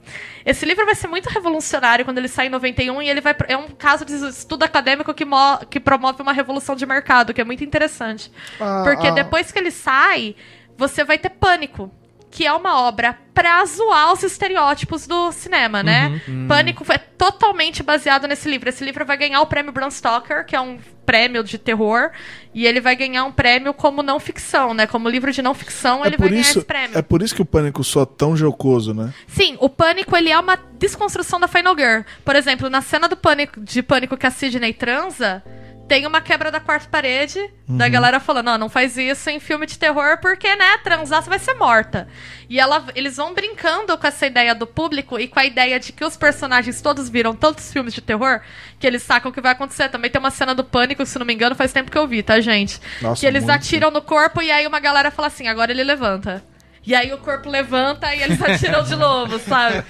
Esse 0.46 0.64
livro 0.64 0.86
vai 0.86 0.94
ser 0.94 1.08
muito 1.08 1.28
revolucionário 1.28 2.06
quando 2.06 2.16
ele 2.16 2.28
sai 2.28 2.46
em 2.46 2.48
91 2.48 3.02
e 3.02 3.10
ele 3.10 3.20
vai 3.20 3.36
é 3.48 3.56
um 3.58 3.68
caso 3.68 4.02
de 4.06 4.14
estudo 4.14 4.62
acadêmico 4.62 5.12
que, 5.12 5.26
mo- 5.26 5.58
que 5.68 5.78
promove 5.78 6.22
uma 6.22 6.32
revolução 6.32 6.74
de 6.74 6.86
mercado, 6.86 7.34
que 7.34 7.40
é 7.42 7.44
muito 7.44 7.62
interessante. 7.62 8.32
Ah, 8.58 8.80
Porque 8.82 9.08
ah. 9.08 9.10
depois 9.10 9.52
que 9.52 9.58
ele 9.58 9.70
sai, 9.70 10.34
você 10.78 11.04
vai 11.04 11.18
ter 11.18 11.28
Pânico, 11.28 11.92
que 12.36 12.44
é 12.46 12.52
uma 12.52 12.82
obra 12.82 13.16
pra 13.32 13.64
zoar 13.64 14.12
os 14.12 14.22
estereótipos 14.22 15.06
do 15.06 15.32
cinema, 15.32 15.82
né? 15.82 16.20
Pânico 16.46 16.84
é 16.92 16.98
totalmente 16.98 17.82
baseado 17.82 18.28
nesse 18.28 18.46
livro. 18.46 18.68
Esse 18.68 18.84
livro 18.84 19.06
vai 19.06 19.16
ganhar 19.16 19.40
o 19.40 19.46
prêmio 19.46 19.72
Bram 19.72 19.90
Stoker, 19.90 20.44
que 20.44 20.54
é 20.54 20.60
um 20.60 20.78
prêmio 21.06 21.42
de 21.42 21.56
terror, 21.56 22.10
e 22.52 22.66
ele 22.66 22.78
vai 22.78 22.94
ganhar 22.94 23.24
um 23.24 23.32
prêmio 23.32 23.72
como 23.72 24.02
não 24.02 24.20
ficção, 24.20 24.74
né? 24.74 24.86
Como 24.86 25.08
livro 25.08 25.32
de 25.32 25.40
não 25.40 25.54
ficção, 25.54 26.04
É 26.04 26.08
ele 26.08 26.16
por, 26.18 26.24
vai 26.24 26.28
ganhar 26.28 26.42
isso, 26.42 26.58
esse 26.58 26.66
prêmio. 26.66 26.98
é 26.98 27.00
por 27.00 27.22
isso 27.22 27.34
que 27.34 27.40
o 27.40 27.46
Pânico 27.46 27.82
soa 27.82 28.04
tão 28.04 28.36
jocoso, 28.36 28.92
né? 28.92 29.14
Sim, 29.26 29.56
o 29.58 29.70
pânico 29.70 30.14
ele 30.14 30.28
é 30.28 30.38
uma 30.38 30.56
desconstrução 30.78 31.40
da 31.40 31.48
Final 31.48 31.74
Girl. 31.74 32.02
Por 32.22 32.36
exemplo, 32.36 32.68
na 32.68 32.82
cena 32.82 33.08
do 33.08 33.16
pânico 33.16 33.62
de 33.62 33.82
pânico 33.82 34.14
que 34.14 34.26
a 34.26 34.30
Sidney 34.30 34.74
transa, 34.74 35.42
tem 35.88 36.06
uma 36.06 36.20
quebra 36.20 36.50
da 36.50 36.58
quarta 36.60 36.88
parede, 36.90 37.38
Uhum. 37.68 37.76
da 37.78 37.88
galera 37.88 38.20
falando, 38.20 38.48
ó, 38.48 38.58
não 38.58 38.68
faz 38.68 38.96
isso 38.96 39.28
em 39.28 39.40
filme 39.40 39.66
de 39.66 39.76
terror, 39.78 40.18
porque, 40.20 40.54
né, 40.54 40.78
transar 40.84 41.22
você 41.22 41.28
vai 41.28 41.38
ser 41.38 41.54
morta. 41.54 42.06
E 42.48 42.60
ela, 42.60 42.84
eles 42.94 43.16
vão 43.16 43.34
brincando 43.34 43.96
com 43.98 44.06
essa 44.06 44.24
ideia 44.26 44.54
do 44.54 44.66
público 44.66 45.18
e 45.18 45.26
com 45.26 45.38
a 45.40 45.44
ideia 45.44 45.80
de 45.80 45.92
que 45.92 46.04
os 46.04 46.16
personagens 46.16 46.80
todos 46.80 47.08
viram 47.08 47.34
tantos 47.34 47.72
filmes 47.72 47.92
de 47.92 48.00
terror 48.00 48.40
que 48.78 48.86
eles 48.86 49.02
sacam 49.02 49.30
o 49.30 49.34
que 49.34 49.40
vai 49.40 49.52
acontecer. 49.52 49.88
Também 49.88 50.10
tem 50.10 50.18
uma 50.20 50.30
cena 50.30 50.54
do 50.54 50.62
pânico, 50.62 51.04
se 51.04 51.18
não 51.18 51.26
me 51.26 51.34
engano, 51.34 51.54
faz 51.56 51.72
tempo 51.72 51.90
que 51.90 51.98
eu 51.98 52.06
vi, 52.06 52.22
tá, 52.22 52.40
gente? 52.40 52.80
Nossa, 53.02 53.20
que 53.20 53.26
eles 53.26 53.42
muito. 53.44 53.56
atiram 53.56 53.90
no 53.90 54.00
corpo 54.02 54.40
e 54.40 54.50
aí 54.50 54.66
uma 54.66 54.78
galera 54.78 55.10
fala 55.10 55.26
assim, 55.28 55.48
agora 55.48 55.72
ele 55.72 55.82
levanta. 55.82 56.44
E 56.86 56.94
aí 56.94 57.12
o 57.12 57.18
corpo 57.18 57.48
levanta 57.50 58.14
e 58.14 58.22
eles 58.22 58.40
atiram 58.40 58.82
de 58.84 58.94
novo, 58.94 59.38
sabe? 59.40 59.82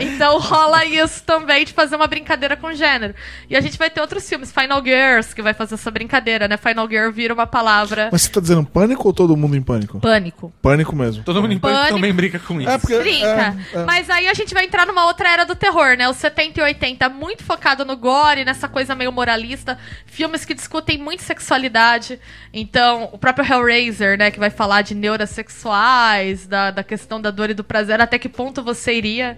Então 0.00 0.38
rola 0.38 0.84
isso 0.84 1.22
também 1.24 1.64
de 1.64 1.72
fazer 1.72 1.96
uma 1.96 2.06
brincadeira 2.06 2.56
com 2.56 2.72
gênero. 2.72 3.14
E 3.50 3.56
a 3.56 3.60
gente 3.60 3.76
vai 3.76 3.90
ter 3.90 4.00
outros 4.00 4.26
filmes, 4.28 4.50
Final 4.50 4.82
Girls, 4.82 5.34
que 5.34 5.42
vai 5.42 5.52
fazer 5.52 5.74
essa 5.74 5.90
brincadeira, 5.90 6.48
né? 6.48 6.56
Final 6.56 6.88
Girl 6.88 7.10
vira 7.12 7.34
uma 7.34 7.46
palavra 7.46 8.08
Mas 8.10 8.22
você 8.22 8.30
tá 8.30 8.40
dizendo 8.40 8.64
pânico 8.64 9.06
ou 9.08 9.12
todo 9.12 9.36
mundo 9.36 9.56
em 9.56 9.62
pânico? 9.62 10.00
pânico. 10.00 10.52
Pânico 10.62 10.96
mesmo. 10.96 11.22
Todo 11.22 11.42
mundo 11.42 11.52
em 11.52 11.58
pânico 11.58 11.78
Pânico. 11.80 11.94
também 11.96 12.12
brinca 12.14 12.38
com 12.38 12.60
isso. 12.60 12.70
É, 12.70 12.78
porque- 12.78 12.98
Brinca. 12.98 13.56
é, 13.74 13.78
é. 13.80 13.84
Mas 13.84 14.08
aí 14.08 14.26
a 14.26 14.34
gente 14.34 14.54
vai 14.54 14.64
entrar 14.64 14.86
numa 14.86 15.04
outra 15.06 15.28
era 15.28 15.44
do 15.44 15.54
terror, 15.54 15.96
né? 15.96 16.08
Os 16.08 16.16
70 16.16 16.60
e 16.60 16.62
80, 16.62 17.08
muito 17.10 17.44
focado 17.44 17.84
no 17.84 17.96
gore, 17.96 18.44
nessa 18.44 18.68
coisa 18.68 18.94
meio 18.94 19.12
moralista. 19.12 19.78
Filmes 20.06 20.44
que 20.44 20.54
discutem 20.54 20.96
muito 20.98 21.22
sexualidade. 21.22 22.18
Então, 22.54 23.10
o 23.12 23.18
próprio 23.18 23.44
Hellraiser, 23.52 24.16
né? 24.18 24.30
Que 24.30 24.38
vai 24.38 24.50
falar 24.50 24.82
de 24.82 24.94
neurosexuais, 24.94 26.37
da, 26.46 26.70
da 26.70 26.82
questão 26.84 27.20
da 27.20 27.30
dor 27.30 27.50
e 27.50 27.54
do 27.54 27.64
prazer. 27.64 28.00
Até 28.00 28.18
que 28.18 28.28
ponto 28.28 28.62
você 28.62 28.94
iria 28.94 29.36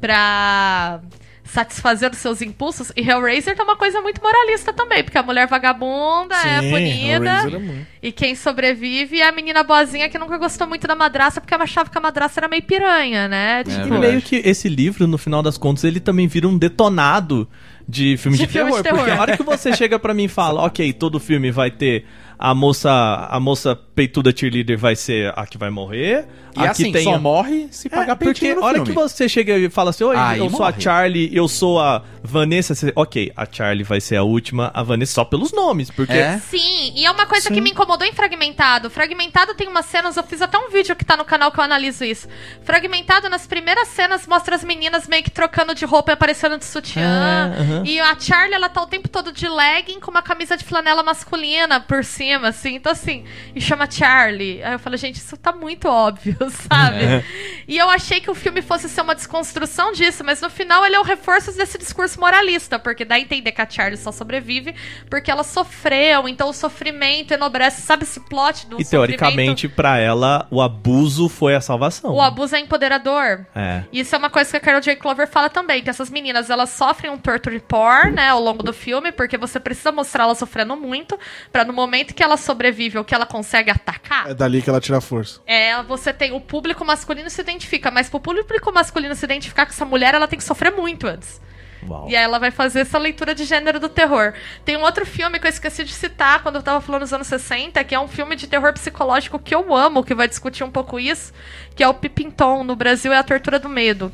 pra 0.00 1.00
satisfazer 1.44 2.10
os 2.10 2.18
seus 2.18 2.42
impulsos? 2.42 2.92
E 2.96 3.08
Hellraiser 3.08 3.54
é 3.58 3.62
uma 3.62 3.76
coisa 3.76 4.00
muito 4.00 4.20
moralista 4.22 4.72
também. 4.72 5.02
Porque 5.04 5.16
a 5.18 5.22
mulher 5.22 5.46
vagabunda 5.46 6.34
é 6.36 6.60
Sim, 6.60 6.70
punida. 6.70 7.30
É 7.30 7.58
muito. 7.58 7.86
E 8.02 8.12
quem 8.12 8.34
sobrevive 8.34 9.20
é 9.20 9.28
a 9.28 9.32
menina 9.32 9.62
boazinha 9.62 10.08
que 10.08 10.18
nunca 10.18 10.36
gostou 10.38 10.66
muito 10.66 10.86
da 10.86 10.94
madraça 10.94 11.40
porque 11.40 11.54
ela 11.54 11.64
achava 11.64 11.88
que 11.90 11.96
a 11.98 12.00
madraça 12.00 12.40
era 12.40 12.48
meio 12.48 12.62
piranha, 12.62 13.28
né? 13.28 13.64
Tipo, 13.64 13.76
E 13.76 13.82
verdade. 13.82 14.00
meio 14.00 14.22
que 14.22 14.36
esse 14.44 14.68
livro, 14.68 15.06
no 15.06 15.18
final 15.18 15.42
das 15.42 15.56
contas, 15.56 15.84
ele 15.84 16.00
também 16.00 16.26
vira 16.26 16.46
um 16.48 16.56
detonado 16.58 17.48
de 17.88 18.16
filme 18.16 18.36
De 18.36 18.46
de, 18.46 18.52
filme 18.52 18.70
de 18.72 18.82
terror, 18.82 18.82
terror. 18.82 18.98
Porque 18.98 19.10
a 19.12 19.20
hora 19.20 19.36
que 19.36 19.42
você 19.42 19.72
chega 19.76 19.98
pra 19.98 20.12
mim 20.12 20.24
e 20.24 20.28
fala, 20.28 20.62
ok, 20.64 20.92
todo 20.92 21.20
filme 21.20 21.50
vai 21.52 21.70
ter 21.70 22.04
a 22.38 22.54
moça, 22.54 22.90
a 23.30 23.40
moça 23.40 23.74
peituda 23.94 24.32
cheerleader 24.36 24.78
vai 24.78 24.94
ser 24.94 25.32
a 25.36 25.46
que 25.46 25.56
vai 25.56 25.70
morrer. 25.70 26.26
E 26.54 26.60
aqui 26.60 26.68
assim, 26.68 26.92
tem 26.92 27.04
só 27.04 27.14
a- 27.14 27.18
morre 27.18 27.68
se 27.70 27.86
É, 27.88 27.90
pagar 27.90 28.16
porque 28.16 28.32
peitinho 28.32 28.52
a 28.52 28.54
no 28.56 28.62
hora 28.62 28.74
filme. 28.76 28.88
que 28.88 28.94
você 28.94 29.28
chega 29.28 29.56
e 29.58 29.68
fala 29.68 29.90
assim, 29.90 30.04
oi, 30.04 30.16
Aí 30.16 30.38
eu 30.38 30.48
sou 30.48 30.64
a 30.64 30.70
morre. 30.70 30.80
Charlie, 30.82 31.30
eu 31.36 31.48
sou 31.48 31.78
a 31.80 32.02
Vanessa, 32.22 32.74
você- 32.74 32.92
ok, 32.96 33.30
a 33.36 33.46
Charlie 33.50 33.84
vai 33.84 34.00
ser 34.00 34.16
a 34.16 34.22
última, 34.22 34.70
a 34.72 34.82
Vanessa 34.82 35.12
só 35.14 35.24
pelos 35.24 35.52
nomes, 35.52 35.90
porque... 35.90 36.14
É? 36.14 36.38
Sim, 36.38 36.92
e 36.94 37.04
é 37.04 37.10
uma 37.10 37.26
coisa 37.26 37.48
Sim. 37.48 37.54
que 37.54 37.60
me 37.60 37.70
incomodou 37.72 38.06
em 38.06 38.12
Fragmentado. 38.12 38.88
Fragmentado 38.88 39.54
tem 39.54 39.68
umas 39.68 39.84
cenas, 39.86 40.16
eu 40.16 40.22
fiz 40.22 40.40
até 40.40 40.56
um 40.58 40.70
vídeo 40.70 40.96
que 40.96 41.04
tá 41.04 41.14
no 41.14 41.26
canal 41.26 41.52
que 41.52 41.60
eu 41.60 41.64
analiso 41.64 42.04
isso. 42.04 42.26
Fragmentado, 42.64 43.28
nas 43.28 43.46
primeiras 43.46 43.88
cenas, 43.88 44.26
mostra 44.26 44.56
as 44.56 44.64
meninas 44.64 45.06
meio 45.06 45.22
que 45.22 45.30
trocando 45.30 45.74
de 45.74 45.84
roupa 45.84 46.12
e 46.12 46.14
aparecendo 46.14 46.56
de 46.58 46.64
sutiã. 46.64 47.02
Ah, 47.02 47.60
aham. 47.60 47.82
E 47.86 48.00
a 48.00 48.18
Charlie, 48.18 48.54
ela 48.54 48.70
tá 48.70 48.82
o 48.82 48.86
tempo 48.86 49.08
todo 49.10 49.30
de 49.30 49.46
legging 49.46 50.00
com 50.00 50.10
uma 50.10 50.22
camisa 50.22 50.56
de 50.56 50.64
flanela 50.64 51.02
masculina 51.02 51.80
por 51.80 52.02
cima, 52.02 52.25
assim. 52.34 52.74
Então, 52.74 52.92
assim, 52.92 53.24
e 53.54 53.60
chama 53.60 53.90
Charlie. 53.90 54.62
Aí 54.62 54.72
eu 54.72 54.78
falei, 54.78 54.98
gente, 54.98 55.16
isso 55.16 55.36
tá 55.36 55.52
muito 55.52 55.88
óbvio, 55.88 56.36
sabe? 56.68 57.04
É. 57.04 57.24
E 57.68 57.76
eu 57.76 57.88
achei 57.88 58.20
que 58.20 58.30
o 58.30 58.34
filme 58.34 58.62
fosse 58.62 58.88
ser 58.88 59.00
uma 59.00 59.14
desconstrução 59.14 59.92
disso, 59.92 60.22
mas 60.24 60.40
no 60.40 60.50
final 60.50 60.84
ele 60.84 60.96
é 60.96 61.00
o 61.00 61.02
reforço 61.02 61.56
desse 61.56 61.78
discurso 61.78 62.18
moralista, 62.20 62.78
porque 62.78 63.04
dá 63.04 63.16
a 63.16 63.20
entender 63.20 63.52
que 63.52 63.60
a 63.60 63.68
Charlie 63.68 63.96
só 63.98 64.12
sobrevive 64.12 64.74
porque 65.08 65.30
ela 65.30 65.42
sofreu, 65.42 66.28
então 66.28 66.48
o 66.48 66.52
sofrimento 66.52 67.32
enobrece, 67.32 67.82
sabe 67.82 68.04
esse 68.04 68.20
plot 68.20 68.66
do 68.66 68.80
E 68.80 68.84
teoricamente, 68.84 69.68
pra 69.68 69.98
ela, 69.98 70.46
o 70.50 70.60
abuso 70.60 71.28
foi 71.28 71.54
a 71.54 71.60
salvação. 71.60 72.12
o 72.12 72.20
abuso 72.20 72.56
é 72.56 72.60
empoderador. 72.60 73.46
É. 73.54 73.82
Isso 73.92 74.14
é 74.14 74.18
uma 74.18 74.30
coisa 74.30 74.50
que 74.50 74.56
a 74.56 74.60
Carol 74.60 74.80
J. 74.80 74.96
Clover 74.96 75.28
fala 75.28 75.48
também, 75.48 75.82
que 75.82 75.90
essas 75.90 76.10
meninas, 76.10 76.50
elas 76.50 76.70
sofrem 76.70 77.10
um 77.10 77.18
torture 77.18 77.58
porn, 77.60 78.12
né, 78.12 78.28
ao 78.28 78.40
longo 78.40 78.62
do 78.62 78.72
filme, 78.72 79.12
porque 79.12 79.36
você 79.36 79.58
precisa 79.58 79.92
mostrar 79.92 80.24
ela 80.24 80.34
sofrendo 80.34 80.76
muito, 80.76 81.18
pra 81.52 81.64
no 81.64 81.72
momento 81.72 82.14
que 82.16 82.22
ela 82.22 82.36
sobrevive 82.36 82.98
ou 82.98 83.04
que 83.04 83.14
ela 83.14 83.26
consegue 83.26 83.70
atacar, 83.70 84.28
É 84.28 84.34
dali 84.34 84.60
que 84.60 84.68
ela 84.68 84.80
tira 84.80 84.98
a 84.98 85.00
força. 85.00 85.40
é, 85.46 85.80
você 85.84 86.12
tem 86.12 86.32
o 86.32 86.40
público 86.40 86.84
masculino 86.84 87.30
se 87.30 87.40
identifica, 87.40 87.90
mas 87.92 88.08
pro 88.08 88.18
público 88.18 88.72
masculino 88.72 89.14
se 89.14 89.24
identificar 89.24 89.66
com 89.66 89.72
essa 89.72 89.84
mulher, 89.84 90.14
ela 90.14 90.26
tem 90.26 90.38
que 90.38 90.44
sofrer 90.44 90.72
muito 90.72 91.06
antes. 91.06 91.40
Uau. 91.88 92.08
E 92.08 92.16
aí 92.16 92.24
ela 92.24 92.38
vai 92.40 92.50
fazer 92.50 92.80
essa 92.80 92.98
leitura 92.98 93.32
de 93.34 93.44
gênero 93.44 93.78
do 93.78 93.88
terror. 93.88 94.32
Tem 94.64 94.76
um 94.76 94.82
outro 94.82 95.06
filme 95.06 95.38
que 95.38 95.46
eu 95.46 95.50
esqueci 95.50 95.84
de 95.84 95.92
citar 95.92 96.42
quando 96.42 96.56
eu 96.56 96.62
tava 96.62 96.80
falando 96.80 97.02
dos 97.02 97.12
anos 97.12 97.26
60, 97.28 97.84
que 97.84 97.94
é 97.94 98.00
um 98.00 98.08
filme 98.08 98.34
de 98.34 98.48
terror 98.48 98.72
psicológico 98.72 99.38
que 99.38 99.54
eu 99.54 99.72
amo, 99.72 100.02
que 100.02 100.14
vai 100.14 100.26
discutir 100.26 100.64
um 100.64 100.70
pouco 100.70 100.98
isso, 100.98 101.32
que 101.76 101.84
é 101.84 101.88
o 101.88 101.94
Pipinton. 101.94 102.64
No 102.64 102.74
Brasil 102.74 103.12
é 103.12 103.18
a 103.18 103.22
Tortura 103.22 103.58
do 103.60 103.68
Medo. 103.68 104.10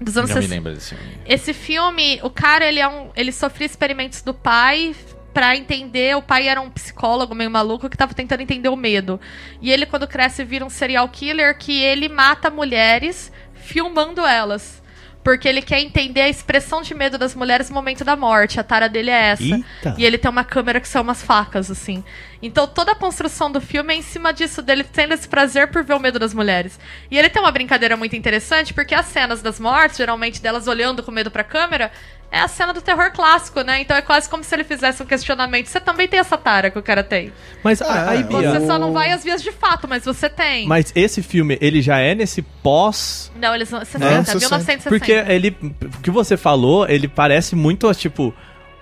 Dos 0.00 0.16
anos 0.16 0.30
Não 0.30 0.36
me 0.36 0.42
60. 0.42 0.54
lembro 0.54 0.72
desse 0.72 0.94
filme. 0.94 1.18
Esse 1.26 1.52
filme, 1.52 2.20
o 2.22 2.30
cara, 2.30 2.64
ele 2.64 2.80
é 2.80 2.88
um, 2.88 3.10
ele 3.14 3.32
sofria 3.32 3.66
experimentos 3.66 4.22
do 4.22 4.32
pai 4.32 4.94
pra 5.34 5.56
entender, 5.56 6.16
o 6.16 6.22
pai 6.22 6.48
era 6.48 6.60
um 6.60 6.70
psicólogo 6.70 7.34
meio 7.34 7.50
maluco 7.50 7.90
que 7.90 7.96
tava 7.96 8.14
tentando 8.14 8.40
entender 8.40 8.68
o 8.68 8.76
medo. 8.76 9.20
E 9.60 9.70
ele 9.70 9.84
quando 9.84 10.06
cresce 10.06 10.44
vira 10.44 10.64
um 10.64 10.70
serial 10.70 11.08
killer 11.08 11.58
que 11.58 11.82
ele 11.82 12.08
mata 12.08 12.48
mulheres 12.48 13.32
filmando 13.52 14.24
elas. 14.24 14.82
Porque 15.24 15.48
ele 15.48 15.62
quer 15.62 15.80
entender 15.80 16.20
a 16.20 16.28
expressão 16.28 16.82
de 16.82 16.94
medo 16.94 17.16
das 17.16 17.34
mulheres 17.34 17.70
no 17.70 17.74
momento 17.74 18.04
da 18.04 18.14
morte. 18.14 18.60
A 18.60 18.62
tara 18.62 18.88
dele 18.88 19.10
é 19.10 19.28
essa. 19.28 19.42
Eita. 19.42 19.94
E 19.98 20.04
ele 20.04 20.18
tem 20.18 20.30
uma 20.30 20.44
câmera 20.44 20.78
que 20.78 20.86
são 20.86 21.02
umas 21.02 21.22
facas, 21.22 21.70
assim. 21.70 22.04
Então 22.42 22.66
toda 22.66 22.92
a 22.92 22.94
construção 22.94 23.50
do 23.50 23.60
filme 23.60 23.94
é 23.94 23.96
em 23.96 24.02
cima 24.02 24.32
disso, 24.32 24.60
dele 24.62 24.84
tendo 24.84 25.14
esse 25.14 25.26
prazer 25.28 25.68
por 25.68 25.82
ver 25.84 25.94
o 25.94 26.00
medo 26.00 26.18
das 26.18 26.34
mulheres. 26.34 26.78
E 27.10 27.18
ele 27.18 27.28
tem 27.28 27.40
uma 27.42 27.50
brincadeira 27.52 27.96
muito 27.96 28.14
interessante, 28.16 28.72
porque 28.74 28.94
as 28.94 29.06
cenas 29.06 29.40
das 29.42 29.58
mortes, 29.58 29.96
geralmente 29.96 30.40
delas 30.42 30.66
olhando 30.66 31.02
com 31.02 31.10
medo 31.10 31.30
pra 31.30 31.42
câmera, 31.44 31.90
é 32.30 32.40
a 32.40 32.48
cena 32.48 32.72
do 32.72 32.82
terror 32.82 33.12
clássico, 33.12 33.60
né? 33.62 33.80
Então 33.80 33.96
é 33.96 34.02
quase 34.02 34.28
como 34.28 34.42
se 34.42 34.52
ele 34.54 34.64
fizesse 34.64 35.00
um 35.00 35.06
questionamento. 35.06 35.66
Você 35.68 35.78
também 35.78 36.08
tem 36.08 36.18
essa 36.18 36.36
tara 36.36 36.68
que 36.68 36.78
o 36.78 36.82
cara 36.82 37.04
tem. 37.04 37.32
Mas 37.62 37.80
É, 37.80 37.84
a- 37.84 38.10
aí, 38.10 38.24
Bia, 38.24 38.50
Você 38.50 38.66
só 38.66 38.76
não 38.78 38.92
vai 38.92 39.12
às 39.12 39.22
vias 39.22 39.40
de 39.40 39.52
fato, 39.52 39.86
mas 39.86 40.04
você 40.04 40.28
tem. 40.28 40.66
mas 40.66 40.92
esse 40.96 41.22
filme, 41.22 41.56
ele 41.60 41.80
já 41.80 41.98
é 41.98 42.12
nesse 42.14 42.42
pós 42.42 43.30
Não, 43.36 43.54
eles 43.54 43.68
são 43.68 43.78
60, 43.84 44.04
Não, 44.04 44.24
60. 44.24 44.38
1960. 44.40 44.90
Porque 44.90 45.12
ele. 45.32 45.56
O 45.96 46.00
que 46.02 46.10
você 46.10 46.36
falou, 46.36 46.88
ele 46.88 47.06
parece 47.06 47.54
muito, 47.54 47.92
tipo. 47.94 48.34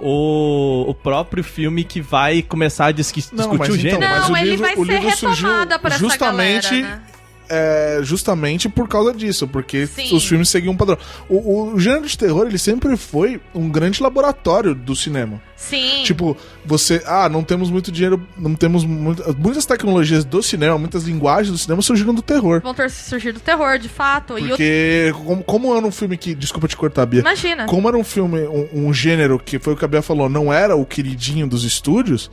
O, 0.05 0.84
o 0.88 0.94
próprio 0.94 1.44
filme 1.44 1.84
que 1.84 2.00
vai 2.00 2.42
começar 2.42 2.86
a 2.86 2.92
dis- 2.92 3.12
discutir 3.12 3.36
Não, 3.36 3.55
mas 3.55 3.68
o 3.68 3.76
então, 3.76 3.76
gênero. 3.76 4.00
mas 4.00 4.22
Não, 4.28 4.34
o 4.34 4.36
ele 4.36 4.50
livro- 4.50 4.66
vai 4.66 4.74
o 4.76 4.84
ser 4.86 4.92
livro 5.00 5.16
surgiu 5.16 5.48
retomada 5.48 5.78
por 5.78 5.90
essa 5.92 5.98
justamente 6.00 6.70
galera, 6.70 6.96
né? 6.96 7.03
É, 7.53 7.98
justamente 8.03 8.66
por 8.66 8.88
causa 8.88 9.12
disso, 9.12 9.46
porque 9.46 9.86
Sim. 9.86 10.16
os 10.16 10.26
filmes 10.26 10.48
seguiam 10.48 10.72
um 10.72 10.76
padrão. 10.76 10.96
O, 11.28 11.72
o 11.74 11.78
gênero 11.78 12.07
de 12.07 12.16
terror, 12.16 12.46
ele 12.46 12.57
sempre 12.57 12.96
foi 12.96 13.38
um 13.55 13.68
grande 13.68 14.03
laboratório 14.03 14.74
do 14.74 14.96
cinema. 14.96 15.38
Sim. 15.55 16.03
Tipo, 16.03 16.34
você, 16.64 17.03
ah, 17.07 17.28
não 17.28 17.44
temos 17.44 17.70
muito 17.70 17.92
dinheiro, 17.92 18.26
não 18.38 18.55
temos 18.55 18.84
muito, 18.84 19.22
muitas 19.38 19.66
tecnologias 19.66 20.24
do 20.24 20.42
cinema, 20.42 20.78
muitas 20.78 21.05
linguagens 21.05 21.53
do 21.53 21.59
cinema 21.59 21.82
surgiram 21.82 22.14
do 22.14 22.22
terror. 22.22 22.62
Vão 22.62 22.72
ter 22.72 22.90
surgir 22.90 23.32
do 23.32 23.40
terror, 23.40 23.78
de 23.78 23.88
fato. 23.88 24.34
Porque 24.34 25.12
como, 25.24 25.44
como 25.44 25.76
era 25.76 25.86
um 25.86 25.92
filme 25.92 26.16
que, 26.16 26.34
desculpa 26.34 26.66
te 26.66 26.76
cortar, 26.76 27.05
Bia. 27.05 27.20
Imagina. 27.20 27.66
Como 27.66 27.86
era 27.86 27.98
um 27.98 28.03
filme, 28.03 28.40
um, 28.48 28.86
um 28.88 28.94
gênero 28.94 29.38
que 29.38 29.59
foi 29.59 29.74
o 29.74 29.76
que 29.76 29.84
a 29.84 29.88
Bia 29.88 30.00
falou, 30.00 30.28
não 30.28 30.53
era 30.53 30.74
o 30.74 30.86
queridinho 30.86 31.46
dos 31.46 31.64
estúdios, 31.64 32.30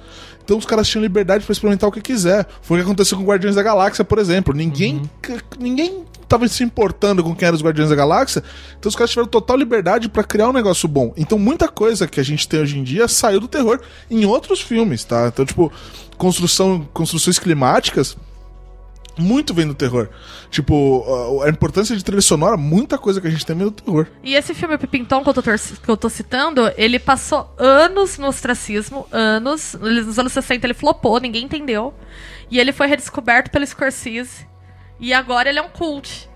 então 0.49 0.57
os 0.57 0.65
caras 0.65 0.87
tinham 0.87 1.03
liberdade 1.03 1.45
pra 1.45 1.53
experimentar 1.53 1.87
o 1.87 1.91
que 1.91 2.01
quiser. 2.01 2.43
Foi 2.63 2.79
o 2.79 2.81
que 2.81 2.85
aconteceu 2.87 3.15
com 3.15 3.23
Guardiões 3.23 3.55
da 3.55 3.61
Galáxia, 3.61 4.03
por 4.03 4.17
exemplo. 4.17 4.51
Ninguém, 4.51 5.03
c- 5.23 5.37
ninguém 5.59 6.03
tava 6.27 6.47
se 6.47 6.63
importando 6.63 7.23
com 7.23 7.35
quem 7.35 7.45
eram 7.47 7.55
os 7.55 7.61
Guardiões 7.61 7.91
da 7.91 7.95
Galáxia, 7.95 8.43
então 8.79 8.89
os 8.89 8.95
caras 8.95 9.11
tiveram 9.11 9.27
total 9.27 9.55
liberdade 9.55 10.09
pra 10.09 10.23
criar 10.23 10.49
um 10.49 10.53
negócio 10.53 10.87
bom. 10.89 11.13
Então 11.15 11.37
muita 11.37 11.67
coisa 11.67 12.07
que 12.07 12.19
a 12.19 12.23
gente 12.23 12.47
tem 12.47 12.61
hoje 12.61 12.79
em 12.79 12.83
dia 12.83 13.07
saiu 13.07 13.39
do 13.39 13.47
terror 13.47 13.79
em 14.09 14.25
outros 14.25 14.59
filmes, 14.59 15.03
tá? 15.03 15.27
Então, 15.27 15.45
tipo, 15.45 15.71
construção, 16.17 16.87
construções 16.93 17.37
climáticas 17.37 18.17
muito 19.19 19.53
vem 19.53 19.67
do 19.67 19.73
terror. 19.73 20.09
Tipo, 20.49 21.41
a 21.43 21.49
importância 21.49 21.95
de 21.95 22.03
trilha 22.03 22.21
sonora, 22.21 22.57
muita 22.57 22.97
coisa 22.97 23.19
que 23.21 23.27
a 23.27 23.29
gente 23.29 23.45
tem 23.45 23.55
vem 23.55 23.65
do 23.65 23.71
terror. 23.71 24.07
E 24.23 24.33
esse 24.35 24.53
filme 24.53 24.75
o 24.75 24.79
Pipintom 24.79 25.21
que 25.23 25.29
eu, 25.29 25.33
tô 25.33 25.41
que 25.43 25.89
eu 25.89 25.97
tô 25.97 26.09
citando, 26.09 26.71
ele 26.77 26.97
passou 26.99 27.53
anos 27.57 28.17
no 28.17 28.27
ostracismo, 28.27 29.07
anos. 29.11 29.75
Nos 29.79 30.17
anos 30.17 30.31
60 30.33 30.65
ele 30.65 30.73
flopou, 30.73 31.19
ninguém 31.19 31.43
entendeu. 31.45 31.93
E 32.49 32.59
ele 32.59 32.71
foi 32.71 32.87
redescoberto 32.87 33.51
pelo 33.51 33.65
Scorsese. 33.65 34.47
E 34.99 35.13
agora 35.13 35.49
ele 35.49 35.59
é 35.59 35.61
um 35.61 35.69
cult. 35.69 36.27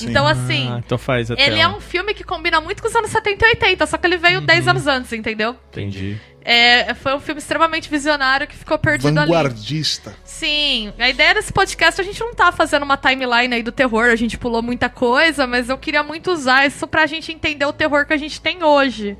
Então, 0.00 0.28
assim, 0.28 0.68
Ah, 0.70 0.78
então 0.78 0.96
faz 0.96 1.28
até. 1.28 1.44
ele 1.44 1.58
é 1.58 1.66
um 1.66 1.80
filme 1.80 2.14
que 2.14 2.22
combina 2.22 2.60
muito 2.60 2.80
com 2.80 2.88
os 2.88 2.94
anos 2.94 3.10
70 3.10 3.44
e 3.44 3.48
80, 3.50 3.84
só 3.86 3.98
que 3.98 4.06
ele 4.06 4.16
veio 4.16 4.40
10 4.40 4.68
anos 4.68 4.86
antes, 4.86 5.12
entendeu? 5.12 5.56
Entendi. 5.72 6.20
É, 6.50 6.94
foi 6.94 7.14
um 7.14 7.20
filme 7.20 7.38
extremamente 7.38 7.90
visionário 7.90 8.46
que 8.46 8.56
ficou 8.56 8.78
perdido 8.78 9.20
ali. 9.20 9.30
Vanguardista. 9.30 10.16
Sim, 10.24 10.90
a 10.98 11.06
ideia 11.06 11.34
desse 11.34 11.52
podcast 11.52 12.00
a 12.00 12.04
gente 12.04 12.18
não 12.20 12.32
tá 12.32 12.50
fazendo 12.50 12.84
uma 12.84 12.96
timeline 12.96 13.54
aí 13.54 13.62
do 13.62 13.70
terror, 13.70 14.06
a 14.06 14.16
gente 14.16 14.38
pulou 14.38 14.62
muita 14.62 14.88
coisa, 14.88 15.46
mas 15.46 15.68
eu 15.68 15.76
queria 15.76 16.02
muito 16.02 16.32
usar 16.32 16.64
isso 16.64 16.86
pra 16.86 17.04
gente 17.04 17.30
entender 17.30 17.66
o 17.66 17.72
terror 17.72 18.06
que 18.06 18.14
a 18.14 18.16
gente 18.16 18.40
tem 18.40 18.64
hoje. 18.64 19.14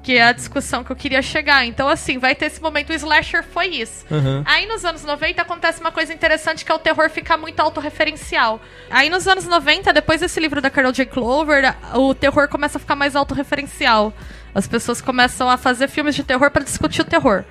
Que 0.00 0.16
é 0.16 0.22
a 0.22 0.32
discussão 0.32 0.84
que 0.84 0.92
eu 0.92 0.96
queria 0.96 1.20
chegar. 1.20 1.66
Então, 1.66 1.88
assim, 1.88 2.18
vai 2.18 2.36
ter 2.36 2.46
esse 2.46 2.62
momento. 2.62 2.90
O 2.90 2.94
slasher 2.94 3.42
foi 3.42 3.66
isso. 3.66 4.06
Uhum. 4.08 4.42
Aí 4.46 4.64
nos 4.66 4.84
anos 4.84 5.04
90 5.04 5.42
acontece 5.42 5.80
uma 5.80 5.90
coisa 5.90 6.14
interessante 6.14 6.64
que 6.64 6.70
é 6.70 6.74
o 6.74 6.78
terror 6.78 7.10
ficar 7.10 7.36
muito 7.36 7.58
autorreferencial. 7.58 8.60
Aí 8.88 9.10
nos 9.10 9.26
anos 9.26 9.44
90, 9.44 9.92
depois 9.92 10.20
desse 10.20 10.38
livro 10.38 10.62
da 10.62 10.70
Carol 10.70 10.92
J. 10.92 11.04
Clover, 11.04 11.74
o 11.94 12.14
terror 12.14 12.48
começa 12.48 12.78
a 12.78 12.80
ficar 12.80 12.94
mais 12.94 13.16
autorreferencial. 13.16 14.14
As 14.54 14.66
pessoas 14.66 15.00
começam 15.00 15.48
a 15.48 15.56
fazer 15.56 15.88
filmes 15.88 16.14
de 16.14 16.22
terror 16.24 16.50
pra 16.50 16.62
discutir 16.62 17.02
o 17.02 17.04
terror. 17.04 17.44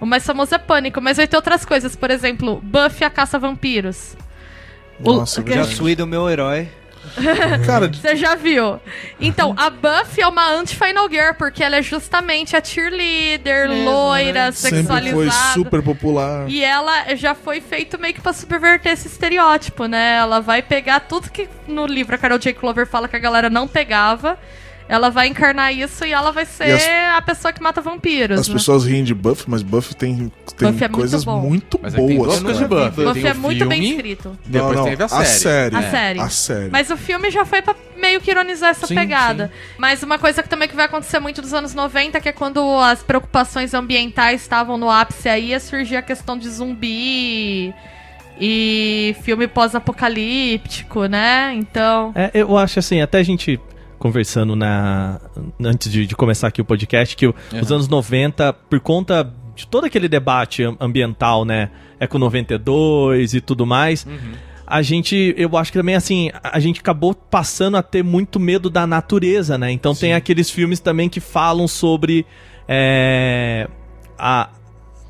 O 0.00 0.06
mais 0.06 0.24
famoso 0.24 0.54
é 0.54 0.58
Pânico, 0.58 1.00
mas 1.00 1.16
vai 1.16 1.26
ter 1.26 1.36
outras 1.36 1.64
coisas. 1.64 1.94
Por 1.96 2.10
exemplo, 2.10 2.60
Buffy 2.62 3.04
a 3.04 3.10
Caça 3.10 3.36
a 3.36 3.40
Vampiros. 3.40 4.16
O- 5.02 5.12
Nossa, 5.14 5.42
que- 5.42 5.52
Já 5.54 5.64
sui 5.64 5.94
do 5.94 6.06
meu 6.06 6.28
herói. 6.30 6.68
Cara, 7.66 7.88
Você 7.92 8.16
já 8.16 8.34
viu? 8.34 8.80
Então, 9.20 9.54
a 9.56 9.70
Buffy 9.70 10.20
é 10.22 10.26
uma 10.28 10.50
anti-Final 10.52 11.08
Girl, 11.08 11.32
porque 11.38 11.62
ela 11.62 11.76
é 11.76 11.82
justamente 11.82 12.56
a 12.56 12.62
cheerleader, 12.62 13.68
Mesmo, 13.68 13.84
loira, 13.90 14.46
né? 14.46 14.52
sempre 14.52 14.78
sexualizada. 14.78 15.14
foi 15.14 15.52
super 15.54 15.82
popular. 15.82 16.48
E 16.48 16.62
ela 16.62 17.14
já 17.14 17.34
foi 17.34 17.60
feito 17.60 17.98
meio 17.98 18.14
que 18.14 18.20
pra 18.20 18.32
subverter 18.32 18.92
esse 18.92 19.06
estereótipo, 19.08 19.86
né? 19.86 20.16
Ela 20.16 20.40
vai 20.40 20.60
pegar 20.60 21.00
tudo 21.00 21.30
que 21.30 21.48
no 21.66 21.86
livro 21.86 22.14
a 22.14 22.18
Carol 22.18 22.38
J. 22.38 22.52
Clover 22.52 22.86
fala 22.86 23.08
que 23.08 23.16
a 23.16 23.20
galera 23.20 23.48
não 23.48 23.66
pegava. 23.66 24.38
Ela 24.88 25.10
vai 25.10 25.28
encarnar 25.28 25.70
isso 25.72 26.04
e 26.06 26.12
ela 26.12 26.32
vai 26.32 26.46
ser 26.46 26.70
as- 26.72 27.16
a 27.18 27.20
pessoa 27.20 27.52
que 27.52 27.62
mata 27.62 27.80
vampiros. 27.82 28.40
As 28.40 28.48
né? 28.48 28.54
pessoas 28.54 28.86
riem 28.86 29.04
de 29.04 29.14
Buffy, 29.14 29.44
mas 29.46 29.62
Buffy 29.62 29.94
tem, 29.94 30.32
tem 30.56 30.72
Buffy 30.72 30.84
é 30.84 30.88
muito 30.88 30.90
coisas 30.92 31.24
muito 31.26 31.78
tem 31.78 32.16
boas. 32.16 32.40
duas 32.40 32.40
coisas 32.40 32.58
de 32.58 33.12
Tem 33.20 33.30
é 33.30 33.34
muito 33.34 33.66
bem 33.66 33.80
filme, 33.82 33.96
escrito. 33.96 34.38
Depois 34.46 34.76
Não, 34.76 34.82
não, 34.84 34.90
teve 34.90 35.02
a 35.02 35.08
série. 35.08 35.20
A 35.20 35.24
série. 35.26 35.76
A 35.76 35.80
É. 35.80 35.90
série. 35.90 36.20
A 36.20 36.28
série. 36.30 36.70
Mas 36.70 36.90
o 36.90 36.96
filme 36.96 37.30
já 37.30 37.44
foi 37.44 37.60
pra 37.60 37.76
meio 38.00 38.18
que 38.20 38.30
ironizar 38.30 38.70
essa 38.70 38.86
Sim, 38.86 38.94
pegada. 38.94 39.52
Mas 39.76 40.02
uma 40.02 40.18
coisa 40.18 40.42
que 40.42 40.48
também 40.48 40.68
que 40.68 40.74
vai 40.76 40.86
acontecer 40.86 41.18
muito 41.18 41.42
nos 41.42 41.52
anos 41.52 41.74
90, 41.74 42.18
que 42.20 42.28
é 42.30 42.32
quando 42.32 42.60
as 42.78 43.02
preocupações 43.02 43.74
ambientais 43.74 44.40
estavam 44.40 44.78
no 44.78 44.90
ápice 44.90 45.28
aí, 45.28 45.48
ia 45.48 45.60
surgir 45.60 45.96
a 45.96 46.02
questão 46.02 46.38
de 46.38 46.48
zumbi 46.48 47.74
e 48.40 49.14
filme 49.22 49.46
pós-apocalíptico, 49.48 51.06
né? 51.06 51.52
Então. 51.54 52.12
É, 52.14 52.30
eu 52.34 52.56
acho 52.56 52.78
assim, 52.78 53.00
até 53.00 53.18
a 53.18 53.22
gente 53.22 53.60
conversando 53.98 54.54
na 54.56 55.20
antes 55.62 55.90
de, 55.90 56.06
de 56.06 56.14
começar 56.16 56.48
aqui 56.48 56.60
o 56.60 56.64
podcast, 56.64 57.16
que 57.16 57.26
o- 57.26 57.34
os 57.60 57.70
anos 57.72 57.88
90, 57.88 58.52
por 58.52 58.80
conta 58.80 59.32
de 59.56 59.66
todo 59.66 59.84
aquele 59.86 60.08
debate 60.08 60.62
am- 60.62 60.76
ambiental, 60.80 61.44
né, 61.44 61.70
Eco 61.98 62.18
92 62.18 63.34
e 63.34 63.40
tudo 63.40 63.66
mais, 63.66 64.06
a 64.66 64.82
gente, 64.82 65.34
eu 65.36 65.56
acho 65.56 65.72
que 65.72 65.78
também 65.78 65.94
assim, 65.94 66.30
a 66.42 66.60
gente 66.60 66.80
acabou 66.80 67.14
passando 67.14 67.76
a 67.76 67.82
ter 67.82 68.04
muito 68.04 68.38
medo 68.38 68.68
da 68.70 68.86
natureza, 68.86 69.56
né? 69.58 69.72
Então 69.72 69.94
tem 69.94 70.12
aqueles 70.14 70.50
filmes 70.50 70.78
também 70.78 71.08
que 71.08 71.20
falam 71.20 71.66
sobre 71.66 72.24
é, 72.68 73.66
a, 74.18 74.50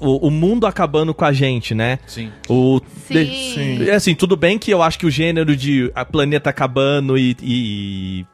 o, 0.00 0.28
o 0.28 0.30
mundo 0.30 0.64
acabando 0.66 1.12
com 1.12 1.24
a 1.24 1.32
gente, 1.32 1.74
né? 1.74 1.98
Sim. 2.06 2.30
O, 2.48 2.80
Sim. 3.08 3.26
Sim. 3.54 3.88
é 3.88 3.94
assim, 3.94 4.14
tudo 4.14 4.36
bem 4.36 4.58
que 4.58 4.70
eu 4.70 4.80
acho 4.82 4.98
que 4.98 5.04
o 5.06 5.10
gênero 5.10 5.56
de 5.56 5.90
a 5.94 6.04
planeta 6.04 6.48
acabando 6.50 7.18
e, 7.18 7.36
e 7.42 8.26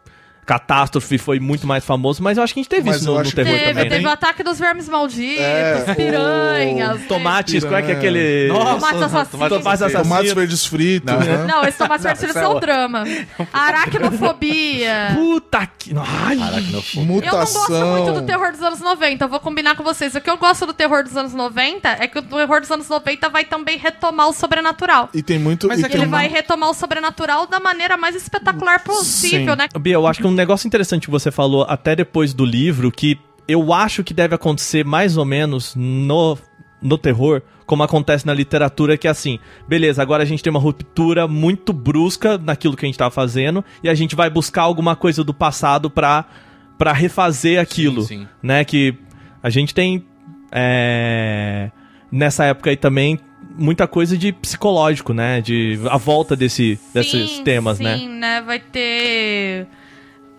catástrofe 0.44 1.18
foi 1.18 1.40
muito 1.40 1.66
mais 1.66 1.84
famoso, 1.84 2.22
mas 2.22 2.36
eu 2.38 2.44
acho 2.44 2.52
que 2.54 2.60
a 2.60 2.62
gente 2.62 2.70
teve 2.70 2.88
Mas 2.88 2.96
isso 3.00 3.06
no, 3.10 3.22
no 3.22 3.30
terror 3.32 3.50
Teve, 3.52 3.68
também, 3.74 3.88
teve 3.88 4.02
né? 4.04 4.08
o 4.08 4.12
ataque 4.12 4.42
dos 4.42 4.58
vermes 4.58 4.88
malditos, 4.88 5.40
É, 5.40 5.94
piranhas. 5.94 7.02
o- 7.02 7.08
Tomates, 7.08 7.64
qual 7.64 7.76
é 7.76 7.82
que 7.82 7.92
é 7.92 7.94
Piranha. 7.94 7.98
aquele... 7.98 8.48
Tomates 8.48 9.02
assassinos. 9.02 9.48
Tomates 9.48 9.66
assassinos. 9.82 10.02
Tomates 10.08 10.32
verdes 10.32 10.66
fritos, 10.66 11.14
né? 11.14 11.46
Não, 11.48 11.64
esse 11.64 11.78
tomates 11.78 12.04
verdes 12.04 12.24
é 12.24 12.32
são 12.32 12.52
outra. 12.54 12.64
drama. 12.74 13.04
Aracnofobia. 13.52 15.12
Puta 15.14 15.66
que... 15.78 15.92
Ai, 15.96 16.40
Aracnofobia. 16.40 17.02
Eu 17.02 17.06
não 17.22 17.30
gosto 17.30 17.58
Mutação. 17.60 17.90
muito 17.96 18.20
do 18.20 18.26
terror 18.26 18.52
dos 18.52 18.62
anos 18.62 18.80
90, 18.80 19.24
eu 19.24 19.28
vou 19.28 19.40
combinar 19.40 19.76
com 19.76 19.82
vocês. 19.82 20.14
O 20.14 20.20
que 20.20 20.30
eu 20.30 20.36
gosto 20.36 20.66
do 20.66 20.72
terror 20.72 21.02
dos 21.04 21.16
anos 21.16 21.32
90 21.34 21.88
é 22.00 22.06
que 22.08 22.18
o 22.18 22.22
terror 22.22 22.60
dos 22.60 22.70
anos 22.70 22.88
90 22.88 23.28
vai 23.28 23.44
também 23.44 23.78
retomar 23.78 24.28
o 24.28 24.32
sobrenatural. 24.32 25.08
E 25.14 25.22
tem 25.22 25.38
muito. 25.38 25.68
Mas 25.68 25.80
e 25.80 25.84
é 25.84 25.86
Ele 25.86 26.06
uma- 26.06 26.18
vai 26.18 26.28
retomar 26.28 26.70
o 26.70 26.74
sobrenatural 26.74 27.46
da 27.46 27.60
maneira 27.60 27.96
mais 27.96 28.14
espetacular 28.14 28.80
possível, 28.82 29.52
Sim. 29.52 29.58
né? 29.58 29.68
Bia, 29.78 29.94
eu 29.94 30.06
acho 30.06 30.20
que 30.20 30.26
um 30.26 30.33
negócio 30.34 30.66
interessante 30.66 31.06
que 31.06 31.10
você 31.10 31.30
falou 31.30 31.64
até 31.68 31.96
depois 31.96 32.34
do 32.34 32.44
livro, 32.44 32.90
que 32.90 33.18
eu 33.46 33.72
acho 33.72 34.02
que 34.02 34.14
deve 34.14 34.34
acontecer 34.34 34.84
mais 34.84 35.16
ou 35.16 35.24
menos 35.24 35.74
no, 35.76 36.38
no 36.82 36.98
terror, 36.98 37.42
como 37.66 37.82
acontece 37.82 38.26
na 38.26 38.34
literatura, 38.34 38.96
que 38.96 39.06
é 39.06 39.10
assim, 39.10 39.38
beleza, 39.66 40.02
agora 40.02 40.22
a 40.22 40.26
gente 40.26 40.42
tem 40.42 40.50
uma 40.50 40.60
ruptura 40.60 41.26
muito 41.26 41.72
brusca 41.72 42.38
naquilo 42.38 42.76
que 42.76 42.84
a 42.84 42.88
gente 42.88 42.98
tava 42.98 43.10
fazendo, 43.10 43.64
e 43.82 43.88
a 43.88 43.94
gente 43.94 44.14
vai 44.14 44.28
buscar 44.28 44.62
alguma 44.62 44.96
coisa 44.96 45.22
do 45.24 45.34
passado 45.34 45.90
pra 45.90 46.24
pra 46.76 46.92
refazer 46.92 47.60
aquilo, 47.60 48.02
sim. 48.02 48.26
né? 48.42 48.64
Que 48.64 48.94
a 49.40 49.48
gente 49.48 49.72
tem 49.72 50.04
é, 50.50 51.70
nessa 52.10 52.44
época 52.46 52.70
aí 52.70 52.76
também 52.76 53.18
muita 53.56 53.86
coisa 53.86 54.16
de 54.18 54.32
psicológico, 54.32 55.12
né? 55.12 55.40
De 55.40 55.78
a 55.88 55.96
volta 55.96 56.34
desse 56.34 56.78
desses 56.92 57.30
Sim, 57.30 57.44
temas, 57.44 57.78
sim, 57.78 57.84
né? 57.84 57.96
né? 57.96 58.42
Vai 58.42 58.58
ter. 58.58 59.66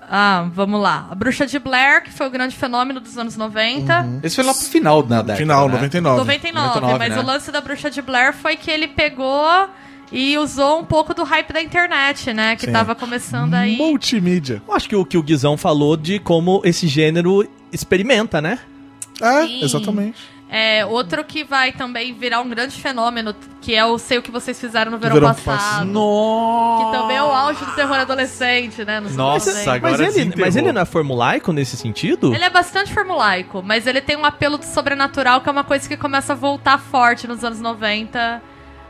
Ah, 0.10 0.47
vamos 0.51 0.82
lá. 0.82 1.08
A 1.10 1.16
Bruxa 1.16 1.45
de 1.45 1.58
Blair, 1.60 2.03
que 2.03 2.12
foi 2.12 2.28
o 2.28 2.30
grande 2.30 2.56
fenômeno 2.56 2.99
dos 2.99 3.18
anos 3.18 3.36
90. 3.36 4.20
Esse 4.24 4.36
foi 4.36 4.43
lá 4.43 4.53
pro 4.53 4.64
final 4.64 5.01
da 5.01 5.22
década. 5.22 5.38
Final, 5.38 5.68
né? 5.68 5.76
99. 5.76 6.18
99, 6.18 6.68
99, 6.68 6.99
mas 6.99 7.16
né? 7.16 7.20
o 7.22 7.26
lance 7.26 7.51
da 7.51 7.62
Bruxa 7.62 7.89
de 7.89 8.01
Blair 8.01 8.34
foi 8.34 8.56
que 8.56 8.70
ele 8.70 8.88
pegou 8.88 9.70
e 10.12 10.38
usou 10.38 10.80
um 10.80 10.86
pouco 10.86 11.14
do 11.14 11.24
hype 11.24 11.51
da 11.51 11.62
internet, 11.62 12.34
né? 12.34 12.56
Que 12.56 12.66
Sim. 12.66 12.72
tava 12.72 12.95
começando 12.95 13.53
aí. 13.53 13.76
Multimídia. 13.76 14.62
Eu 14.68 14.74
acho 14.74 14.88
que 14.88 14.95
o 14.95 15.06
que 15.06 15.18
o 15.18 15.24
Guizão 15.24 15.58
falou 15.58 15.97
de 15.97 16.20
como 16.20 16.62
esse 16.64 16.88
gênero 16.88 17.47
experimenta, 17.72 18.41
né? 18.41 18.60
É, 19.22 19.45
Sim. 19.45 19.64
exatamente. 19.64 20.35
É, 20.48 20.86
outro 20.86 21.24
que 21.24 21.43
vai 21.43 21.72
também 21.72 22.14
virar 22.14 22.39
um 22.39 22.48
grande 22.48 22.80
fenômeno, 22.80 23.36
que 23.62 23.74
é 23.74 23.84
o 23.84 23.98
Sei 23.98 24.20
o 24.20 24.22
que 24.22 24.30
vocês 24.30 24.60
fizeram 24.60 24.91
no 24.91 25.00
verão, 25.00 25.16
verão 25.16 25.30
passado. 25.30 25.58
passado. 25.58 25.86
Nossa! 25.86 26.86
Que 26.86 26.98
também 26.98 27.18
é 27.18 27.24
o 27.24 27.32
auge 27.32 27.66
do 27.66 27.72
terror 27.72 27.98
adolescente, 27.98 28.86
né? 28.86 29.00
Nossa, 29.00 29.50
90. 29.52 29.74
agora 29.74 29.98
mas, 29.98 30.18
ele, 30.18 30.34
mas 30.38 30.56
ele 30.56 30.72
não 30.72 30.82
é 30.82 30.86
formulaico 30.86 31.52
nesse 31.52 31.76
sentido? 31.76 32.34
Ele 32.34 32.43
é 32.43 32.50
bastante 32.50 32.93
formulaico, 32.93 33.64
mas 33.64 33.88
ele 33.88 34.02
tem 34.02 34.16
um 34.16 34.26
apelo 34.26 34.58
do 34.58 34.66
sobrenatural, 34.66 35.41
que 35.41 35.50
é 35.50 35.52
uma 35.52 35.64
coisa 35.64 35.88
que 35.89 35.98
começa 35.98 36.34
a 36.34 36.36
voltar 36.36 36.78
forte 36.78 37.28
nos 37.28 37.43
anos 37.43 37.60
90, 37.60 38.41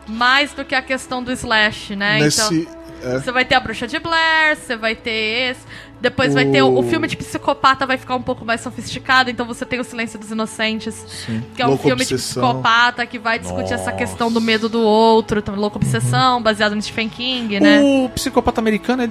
mais 0.07 0.53
do 0.53 0.65
que 0.65 0.75
a 0.75 0.81
questão 0.81 1.23
do 1.23 1.31
slash, 1.31 1.95
né? 1.95 2.19
Nesse. 2.19 2.53
Então, 2.53 2.84
é. 3.05 3.19
você 3.19 3.31
vai 3.31 3.45
ter 3.45 3.55
a 3.55 3.59
Bruxa 3.59 3.87
de 3.87 3.99
Blair, 3.99 4.57
você 4.57 4.75
vai 4.75 4.95
ter 4.95 5.51
esse. 5.51 5.61
Depois 6.01 6.33
vai 6.33 6.45
ter 6.45 6.61
o, 6.61 6.77
o 6.77 6.83
filme 6.83 7.07
de 7.07 7.15
psicopata, 7.15 7.85
vai 7.85 7.97
ficar 7.97 8.15
um 8.15 8.21
pouco 8.21 8.43
mais 8.43 8.61
sofisticado, 8.61 9.29
então 9.29 9.45
você 9.45 9.65
tem 9.65 9.79
o 9.79 9.83
Silêncio 9.83 10.19
dos 10.19 10.29
Inocentes, 10.29 11.25
que 11.55 11.61
é 11.61 11.67
um 11.67 11.77
filme 11.77 12.03
de 12.03 12.13
Obsessão. 12.13 12.43
psicopata 12.43 13.05
que 13.05 13.17
vai 13.17 13.39
discutir 13.39 13.73
essa 13.73 13.85
Nossa. 13.85 13.93
questão 13.93 14.31
do 14.31 14.41
medo 14.41 14.67
do 14.67 14.81
outro, 14.81 15.39
então, 15.39 15.55
Louca 15.55 15.77
Obsessão, 15.77 16.41
baseado 16.41 16.75
no 16.75 16.81
Stephen 16.81 17.09
King, 17.09 17.59
né? 17.59 17.81
O 17.81 18.09
psicopata 18.09 18.59
americano 18.59 19.03
é 19.03 19.09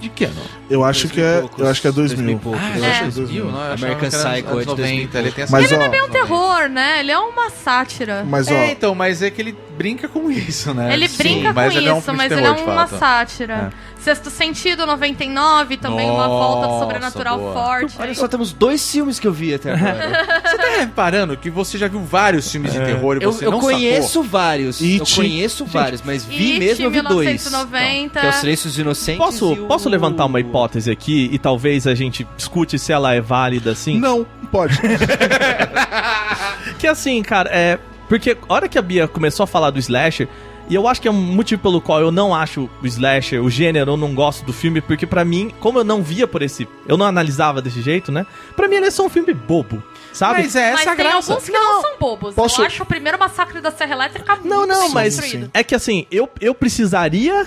de 0.00 0.08
que 0.08 0.24
ano? 0.24 0.40
Eu 0.68 0.84
acho 0.84 1.08
que 1.08 1.20
é. 1.20 1.44
Eu 1.58 1.68
acho 1.68 1.80
que 1.80 1.88
é 1.88 1.92
2000. 1.92 2.30
e 2.30 2.36
poucos. 2.40 2.60
Eu 2.60 2.84
É. 2.84 2.90
acho 2.90 2.98
que 2.98 3.04
é 3.06 3.10
2000, 3.10 3.26
2000. 3.26 3.44
não? 3.44 3.52
Eu 3.52 3.72
achava 3.72 3.92
American 3.92 4.08
Psycho 4.08 4.26
é 4.26 4.60
de 4.60 4.66
90, 4.66 5.18
ele 5.18 5.30
tem 5.32 5.44
essa 5.44 5.52
Mas, 5.52 5.64
Ele 5.70 5.74
não 5.76 5.82
ó, 5.84 5.86
é 5.86 5.90
bem 5.90 6.02
um 6.02 6.08
terror, 6.08 6.68
né? 6.68 7.00
Ele 7.00 7.12
é 7.12 7.18
uma 7.18 7.50
sátira. 7.50 8.24
Mas, 8.28 8.48
ó. 8.48 8.52
É, 8.54 8.70
então, 8.72 8.94
mas 8.94 9.22
é 9.22 9.30
que 9.30 9.40
ele 9.40 9.56
brinca 9.76 10.08
com 10.08 10.30
isso, 10.32 10.72
né? 10.74 10.92
Ele 10.92 11.08
Sim, 11.08 11.16
brinca 11.18 11.52
mas 11.52 11.72
com 11.72 11.78
ele 11.78 11.88
é 11.88 11.94
um 11.94 11.98
isso, 11.98 12.12
mas 12.14 12.32
ele 12.32 12.46
é 12.46 12.50
uma 12.50 12.86
sátira. 12.86 13.72
Sexto 14.06 14.30
Sentido, 14.30 14.86
99, 14.86 15.76
também 15.78 16.08
uma 16.08 16.28
volta 16.28 16.66
do 16.68 16.72
Nossa, 16.74 16.84
sobrenatural 16.84 17.38
boa. 17.38 17.52
forte. 17.52 17.96
Olha 17.98 18.14
só, 18.14 18.28
temos 18.28 18.52
dois 18.52 18.88
filmes 18.88 19.18
que 19.18 19.26
eu 19.26 19.32
vi 19.32 19.52
até 19.52 19.72
agora. 19.72 20.24
Você 20.46 20.56
tá 20.56 20.76
reparando 20.78 21.36
que 21.36 21.50
você 21.50 21.76
já 21.76 21.88
viu 21.88 21.98
vários 22.04 22.48
filmes 22.48 22.72
de 22.72 22.78
terror 22.78 23.18
e 23.20 23.24
eu 23.24 23.32
você 23.32 23.44
eu 23.44 23.50
não 23.50 23.58
conheço 23.58 24.22
vários. 24.22 24.80
It. 24.80 25.00
Eu 25.00 25.06
conheço 25.16 25.64
vários, 25.64 26.02
mas 26.02 26.24
vi 26.24 26.52
It, 26.52 26.58
mesmo 26.60 26.84
eu 26.84 26.90
vi 26.92 27.02
dois. 27.02 27.26
1990. 27.26 28.20
Que 28.20 28.26
é 28.26 28.28
o 28.28 28.32
Silêncio 28.32 28.68
dos 28.68 28.78
Inocentes. 28.78 29.18
Posso, 29.18 29.54
e 29.54 29.60
o- 29.60 29.66
posso 29.66 29.88
levantar 29.88 30.26
uma 30.26 30.38
hipótese 30.38 30.88
aqui 30.88 31.28
e 31.32 31.38
talvez 31.38 31.84
a 31.88 31.94
gente 31.96 32.24
discute 32.36 32.78
se 32.78 32.92
ela 32.92 33.12
é 33.12 33.20
válida 33.20 33.72
assim? 33.72 33.98
Não, 33.98 34.24
pode. 34.52 34.78
Que 36.78 36.86
assim, 36.86 37.22
cara, 37.22 37.50
é. 37.52 37.78
Porque 38.08 38.36
a 38.48 38.54
hora 38.54 38.68
que 38.68 38.78
a 38.78 38.82
Bia 38.82 39.08
começou 39.08 39.42
a 39.44 39.46
falar 39.48 39.70
do 39.70 39.78
slasher, 39.80 40.28
e 40.68 40.74
eu 40.74 40.86
acho 40.88 41.00
que 41.00 41.08
é 41.08 41.10
um 41.10 41.14
motivo 41.14 41.62
pelo 41.62 41.80
qual 41.80 42.00
eu 42.00 42.10
não 42.10 42.34
acho 42.34 42.68
o 42.82 42.86
slasher, 42.86 43.42
o 43.42 43.48
gênero, 43.50 43.92
eu 43.92 43.96
não 43.96 44.14
gosto 44.14 44.44
do 44.44 44.52
filme, 44.52 44.80
porque 44.80 45.06
pra 45.06 45.24
mim, 45.24 45.52
como 45.60 45.78
eu 45.78 45.84
não 45.84 46.02
via 46.02 46.26
por 46.26 46.42
esse. 46.42 46.68
Eu 46.86 46.96
não 46.96 47.06
analisava 47.06 47.60
desse 47.62 47.80
jeito, 47.82 48.10
né? 48.12 48.26
Pra 48.54 48.68
mim 48.68 48.76
ele 48.76 48.86
é 48.86 48.90
só 48.90 49.04
um 49.06 49.08
filme 49.08 49.32
bobo, 49.32 49.82
sabe? 50.12 50.42
Mas 50.42 50.56
é 50.56 50.72
Mas 50.72 50.80
essa 50.80 50.92
a 50.92 50.96
tem 50.96 51.04
graça. 51.04 51.32
alguns 51.32 51.46
que 51.46 51.52
não, 51.52 51.80
são 51.82 51.98
bobos. 51.98 52.34
Posso- 52.34 52.60
Eu 52.62 52.66
acho 52.66 52.82
o 52.82 52.86
primeiro 52.86 53.18
massacre 53.18 53.60
da 53.60 53.70
Serra 53.70 53.92
Elétrica 53.92 54.36
Não, 54.44 54.58
muito 54.58 54.68
não, 54.72 54.84
bem 54.86 54.94
mas 54.94 55.16
construído. 55.20 55.50
é 55.54 55.62
que 55.64 55.74
assim, 55.74 56.06
eu, 56.10 56.28
eu 56.40 56.54
precisaria 56.54 57.46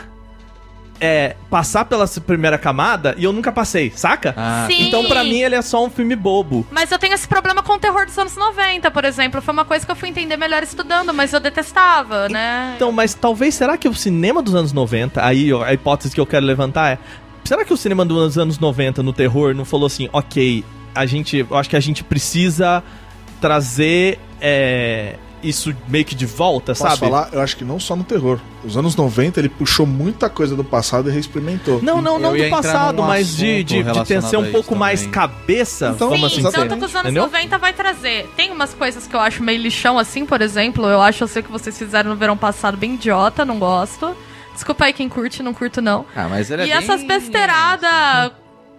é, 1.00 1.36
passar 1.50 1.86
pela 1.86 2.08
primeira 2.08 2.58
camada 2.58 3.16
e 3.18 3.24
eu 3.24 3.32
nunca 3.32 3.52
passei, 3.52 3.92
saca? 3.96 4.34
Ah, 4.36 4.66
Sim. 4.68 4.88
Então 4.88 5.06
pra 5.06 5.24
mim 5.24 5.42
ele 5.42 5.56
é 5.56 5.62
só 5.62 5.84
um 5.86 5.90
filme 5.90 6.16
bobo. 6.16 6.66
Mas 6.72 6.92
eu 6.92 7.00
tenho 7.00 7.14
esse 7.14 7.28
problema 7.28 7.64
com 7.64 7.74
o 7.74 7.80
terror 7.80 8.06
dos 8.06 8.18
anos 8.18 8.36
90, 8.36 8.92
por 8.92 9.06
exemplo. 9.06 9.42
Foi 9.42 9.54
uma 9.54 9.66
coisa 9.66 9.86
que 9.86 9.92
eu 9.92 9.96
fui 9.96 10.10
entender 10.10 10.38
melhor 10.38 10.62
estudando, 10.64 11.14
mas 11.14 11.34
eu 11.34 11.40
detestava, 11.40 12.28
né? 12.30 12.74
Então, 12.76 12.92
mas 12.92 13.14
talvez, 13.14 13.56
será 13.56 13.78
que 13.78 13.88
o 13.88 13.94
cinema 13.94 14.42
dos 14.42 14.56
anos 14.56 14.74
90, 14.74 15.24
aí 15.24 15.54
ó, 15.54 15.64
a 15.64 15.74
hipótese 15.74 16.14
que 16.14 16.22
eu 16.22 16.26
quero 16.26 16.46
levantar 16.46 16.92
é, 16.94 16.98
será 17.44 17.64
que 17.64 17.74
o 17.74 17.78
cinema 17.78 18.06
dos 18.06 18.38
anos 18.38 18.60
90 18.60 19.02
no 19.02 19.14
terror 19.14 19.56
não 19.56 19.66
falou 19.66 19.88
assim, 19.88 20.10
ok, 20.12 20.64
a 20.94 21.06
gente, 21.06 21.46
eu 21.50 21.58
acho 21.58 21.70
que 21.70 21.76
a 21.76 21.80
gente 21.80 22.04
precisa 22.04 22.84
trazer 23.40 24.20
é, 24.42 25.16
isso 25.44 25.76
meio 25.88 26.04
que 26.06 26.14
de 26.16 26.26
volta, 26.26 26.74
Posso 26.74 26.82
sabe? 26.84 26.98
falar? 27.00 27.30
Eu 27.32 27.42
acho 27.42 27.56
que 27.58 27.64
não 27.64 27.80
só 27.80 27.96
no 27.96 28.04
terror. 28.04 28.40
Os 28.64 28.76
anos 28.76 28.96
90 28.96 29.40
ele 29.40 29.50
puxou 29.50 29.86
muita 29.86 30.30
coisa 30.30 30.56
do 30.56 30.64
passado 30.64 31.10
e 31.10 31.12
reexperimentou. 31.12 31.82
Não, 31.82 32.02
não, 32.02 32.20
não 32.20 32.32
Eu 32.32 32.38
ia 32.38 32.44
do 32.44 32.48
entrar 32.58 32.62
passado, 32.62 32.96
num 32.98 33.08
mas 33.08 33.36
de, 33.36 33.46
assunto 33.46 33.58
de, 33.58 33.64
de 33.64 33.84
ter 33.84 33.84
relacionado 33.92 34.30
ser 34.30 34.36
a 34.36 34.40
um 34.40 34.44
isso 34.44 34.52
pouco 34.52 34.76
mais 34.76 35.00
também. 35.02 35.10
Então, 35.12 35.22
cabeça, 35.30 35.96
Sim, 35.98 36.26
assim 36.26 36.44
tanto 36.44 36.78
que 36.78 36.86
os 36.86 36.96
anos 36.96 37.06
Entendeu? 37.06 37.24
90 37.24 37.58
vai 37.58 37.74
trazer. 37.74 38.30
Tem 38.36 38.52
umas 38.52 38.74
coisas 38.74 39.08
que 39.08 39.16
eu 39.16 39.20
acho 39.20 39.42
meio 39.44 39.62
lixão, 39.62 39.98
assim, 39.98 40.26
por 40.26 40.42
exemplo. 40.42 40.86
Eu 40.86 41.02
acho, 41.02 41.24
eu 41.24 41.28
sei 41.28 41.42
que 41.42 41.52
vocês 41.52 41.78
fizeram 41.78 42.10
no 42.10 42.16
verão 42.18 42.36
passado 42.38 42.76
bem 42.78 42.96
idiota, 42.96 43.46
não 43.46 43.58
gosto. 43.60 44.16
Desculpa 44.54 44.86
aí 44.86 44.94
quem 44.94 45.08
curte, 45.08 45.42
não 45.42 45.54
curto 45.54 45.82
não. 45.82 46.06
Ah, 46.14 46.28
mas 46.30 46.52
ele 46.52 46.64
é 46.64 46.66
e 46.66 46.68
bem- 46.70 46.78
essas 46.78 47.02
besteiradas, 47.04 48.32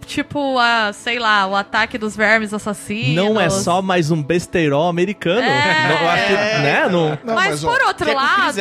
tipo, 0.06 0.58
a, 0.58 0.92
sei 0.92 1.18
lá, 1.18 1.46
o 1.46 1.54
ataque 1.54 1.96
dos 1.98 2.16
vermes 2.16 2.52
assassinos. 2.52 3.14
Não 3.14 3.40
é 3.40 3.48
só 3.50 3.80
mais 3.82 4.10
um 4.10 4.22
besteirol 4.22 4.88
americano. 4.88 5.40
É. 5.42 5.88
Não, 5.88 6.02
eu 6.02 6.08
acho 6.10 6.26
que, 6.26 6.32
né? 6.32 6.88
Não, 6.90 7.18
Não, 7.24 7.34
mas, 7.34 7.64
ó, 7.64 7.70
por 7.72 7.82
outro 7.86 8.04
que 8.04 8.10
é 8.10 8.14
que 8.14 8.20
lado, 8.20 8.60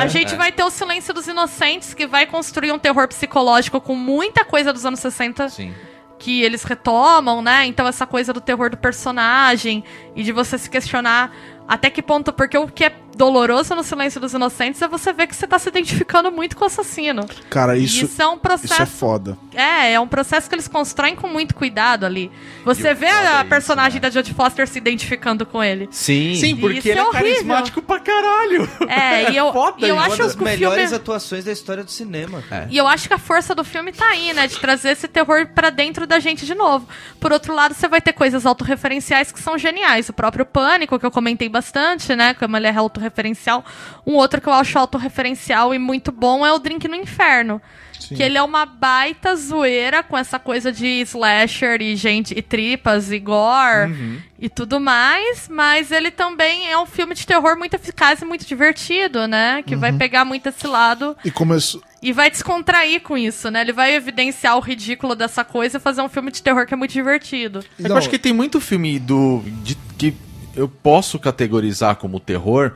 a 0.00 0.06
gente 0.06 0.34
É. 0.34 0.36
vai 0.36 0.52
ter 0.52 0.64
o 0.64 0.70
Silêncio 0.70 1.12
dos 1.14 1.26
Inocentes, 1.26 1.94
que 1.94 2.06
vai 2.06 2.26
construir 2.26 2.72
um 2.72 2.78
terror 2.78 3.06
psicológico 3.08 3.80
com 3.80 3.94
muita 3.94 4.44
coisa 4.44 4.72
dos 4.72 4.84
anos 4.84 5.00
60 5.00 5.48
Sim. 5.48 5.72
que 6.18 6.42
eles 6.42 6.62
retomam, 6.64 7.42
né? 7.42 7.66
Então 7.66 7.86
essa 7.86 8.06
coisa 8.06 8.32
do 8.32 8.40
terror 8.40 8.70
do 8.70 8.76
personagem 8.76 9.84
e 10.14 10.22
de 10.22 10.32
você 10.32 10.56
se 10.58 10.68
questionar 10.70 11.34
até 11.68 11.88
que 11.90 12.02
ponto, 12.02 12.32
porque 12.32 12.58
o 12.58 12.66
que 12.66 12.84
é 12.84 12.92
doloroso 13.16 13.74
no 13.74 13.82
Silêncio 13.82 14.20
dos 14.20 14.32
Inocentes 14.32 14.80
é 14.82 14.88
você 14.88 15.12
ver 15.12 15.26
que 15.26 15.36
você 15.36 15.46
tá 15.46 15.58
se 15.58 15.68
identificando 15.68 16.30
muito 16.30 16.56
com 16.56 16.64
o 16.64 16.66
assassino. 16.66 17.26
Cara, 17.50 17.76
isso, 17.76 18.04
isso 18.04 18.20
é 18.22 18.26
um 18.26 18.32
isso 18.32 18.40
processo 18.40 18.82
é 18.82 18.86
foda. 18.86 19.38
é, 19.54 19.92
é 19.92 20.00
um 20.00 20.08
processo 20.08 20.48
que 20.48 20.54
eles 20.54 20.68
constroem 20.68 21.14
com 21.14 21.28
muito 21.28 21.54
cuidado 21.54 22.04
ali. 22.06 22.30
Você 22.64 22.90
E 22.90 22.94
vê 22.94 23.06
a 23.06 23.10
é 23.10 23.36
isso, 23.40 23.44
personagem 23.48 23.94
né? 23.94 24.00
da 24.00 24.10
Jodie 24.10 24.34
Foster 24.34 24.66
se 24.66 24.78
identificando 24.78 25.44
com 25.46 25.62
ele. 25.62 25.88
Sim. 25.90 26.34
Sim, 26.36 26.56
porque 26.56 26.78
Isso 26.78 26.88
ele 26.88 26.98
é 26.98 27.02
é, 27.02 27.06
horrível. 27.06 27.30
carismático 27.32 27.82
pra 27.82 28.00
caralho. 28.00 28.68
É, 28.88 29.30
e 29.32 29.36
eu, 29.36 29.52
Foda 29.52 29.76
e 29.86 29.88
eu 29.88 29.96
isso. 29.96 30.04
acho 30.04 30.14
Uma 30.16 30.24
das 30.24 30.34
que 30.36 30.44
melhores 30.44 30.80
filme... 30.82 30.96
atuações 30.96 31.44
da 31.44 31.52
história 31.52 31.84
do 31.84 31.90
cinema. 31.90 32.42
É. 32.50 32.66
E 32.70 32.76
eu 32.76 32.86
acho 32.86 33.08
que 33.08 33.14
a 33.14 33.18
força 33.18 33.54
do 33.54 33.64
filme 33.64 33.92
tá 33.92 34.06
aí, 34.08 34.32
né? 34.32 34.46
De 34.46 34.58
trazer 34.58 34.90
esse 34.90 35.06
terror 35.08 35.46
pra 35.54 35.70
dentro 35.70 36.06
da 36.06 36.18
gente 36.18 36.46
de 36.46 36.54
novo. 36.54 36.88
Por 37.20 37.32
outro 37.32 37.54
lado, 37.54 37.74
você 37.74 37.86
vai 37.88 38.00
ter 38.00 38.12
coisas 38.12 38.46
autorreferenciais 38.46 39.30
que 39.32 39.40
são 39.40 39.58
geniais. 39.58 40.08
O 40.08 40.12
próprio 40.12 40.44
Pânico, 40.46 40.98
que 40.98 41.06
eu 41.06 41.10
comentei 41.10 41.48
bastante, 41.48 42.14
né? 42.16 42.34
Como 42.34 42.56
ele 42.56 42.66
é 42.66 42.70
autorreferencial. 43.02 43.64
Um 44.06 44.14
outro 44.14 44.40
que 44.40 44.48
eu 44.48 44.52
acho 44.52 44.78
autorreferencial 44.78 45.74
e 45.74 45.78
muito 45.78 46.12
bom 46.12 46.44
é 46.46 46.52
o 46.52 46.58
Drink 46.58 46.86
no 46.88 46.94
Inferno. 46.96 47.60
Que 48.08 48.20
ele 48.20 48.36
é 48.36 48.42
uma 48.42 48.66
baita 48.66 49.34
zoeira 49.36 50.02
com 50.02 50.18
essa 50.18 50.36
coisa 50.36 50.72
de 50.72 50.86
slasher 51.02 51.80
e 51.80 51.94
gente 51.94 52.36
e 52.36 52.42
tripas 52.42 53.12
e 53.12 53.18
gore 53.20 53.92
e 54.40 54.48
tudo 54.48 54.80
mais, 54.80 55.48
mas 55.48 55.92
ele 55.92 56.10
também 56.10 56.68
é 56.68 56.76
um 56.76 56.84
filme 56.84 57.14
de 57.14 57.24
terror 57.24 57.56
muito 57.56 57.74
eficaz 57.74 58.20
e 58.20 58.24
muito 58.24 58.44
divertido, 58.44 59.28
né? 59.28 59.62
Que 59.64 59.76
vai 59.76 59.92
pegar 59.92 60.24
muito 60.24 60.48
esse 60.48 60.66
lado 60.66 61.16
E 61.24 61.30
começou. 61.30 61.80
e 62.02 62.12
vai 62.12 62.28
descontrair 62.28 63.00
com 63.02 63.16
isso, 63.16 63.48
né? 63.52 63.60
Ele 63.60 63.72
vai 63.72 63.94
evidenciar 63.94 64.56
o 64.56 64.60
ridículo 64.60 65.14
dessa 65.14 65.44
coisa 65.44 65.76
e 65.76 65.80
fazer 65.80 66.02
um 66.02 66.08
filme 66.08 66.32
de 66.32 66.42
terror 66.42 66.66
que 66.66 66.74
é 66.74 66.76
muito 66.76 66.92
divertido. 66.92 67.64
Que 67.76 67.86
eu 67.86 67.96
acho 67.96 68.10
que 68.10 68.18
tem 68.18 68.32
muito 68.32 68.60
filme 68.60 68.98
do 68.98 69.44
de- 69.62 69.78
que 69.96 70.12
eu 70.56 70.68
posso 70.68 71.20
categorizar 71.20 71.94
como 71.96 72.18
terror, 72.18 72.72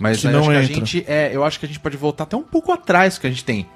mas 0.00 0.20
Que 0.20 0.26
eu 0.26 0.30
não 0.32 0.40
acho 0.40 0.48
que 0.50 0.56
a 0.56 0.62
entra. 0.62 0.74
gente 0.74 1.04
é, 1.06 1.30
eu 1.34 1.44
acho 1.44 1.58
que 1.60 1.66
a 1.66 1.68
gente 1.68 1.80
pode 1.80 1.96
voltar 1.96 2.24
até 2.24 2.36
um 2.36 2.42
pouco 2.42 2.72
atrás 2.72 3.18
que 3.18 3.26
a 3.26 3.30
gente 3.30 3.44
tem 3.44 3.66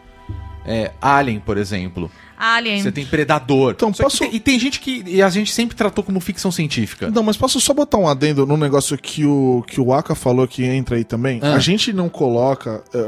é, 0.67 0.93
Alien, 1.01 1.41
por 1.41 1.59
exemplo. 1.59 2.11
Alien. 2.39 2.83
Você 2.83 2.91
tem 2.91 3.05
Predador. 3.05 3.73
Então, 3.73 3.93
Só 3.93 4.05
posso- 4.05 4.19
tem- 4.21 4.35
e 4.35 4.41
tem 4.41 4.59
gente 4.59 4.81
que 4.81 5.05
e 5.07 5.21
a 5.23 5.29
gente 5.29 5.53
sempre 5.53 5.77
tratou 5.77 6.03
como 6.03 6.19
ficção 6.21 6.51
científica. 6.51 7.11
Não, 7.11 7.23
mas 7.23 7.37
posso 7.37 7.61
só 7.61 7.75
botar 7.75 7.99
um 7.99 8.09
adendo 8.09 8.47
no 8.47 8.57
negócio 8.57 8.97
que 8.97 9.27
o, 9.27 9.63
que 9.67 9.79
o 9.79 9.93
Aka 9.93 10.15
falou 10.15 10.49
que 10.49 10.65
entra 10.65 10.97
aí 10.97 11.05
também? 11.05 11.39
Ah. 11.43 11.55
A 11.55 11.59
gente 11.59 11.93
não 11.93 12.09
coloca, 12.09 12.83
é, 12.95 12.99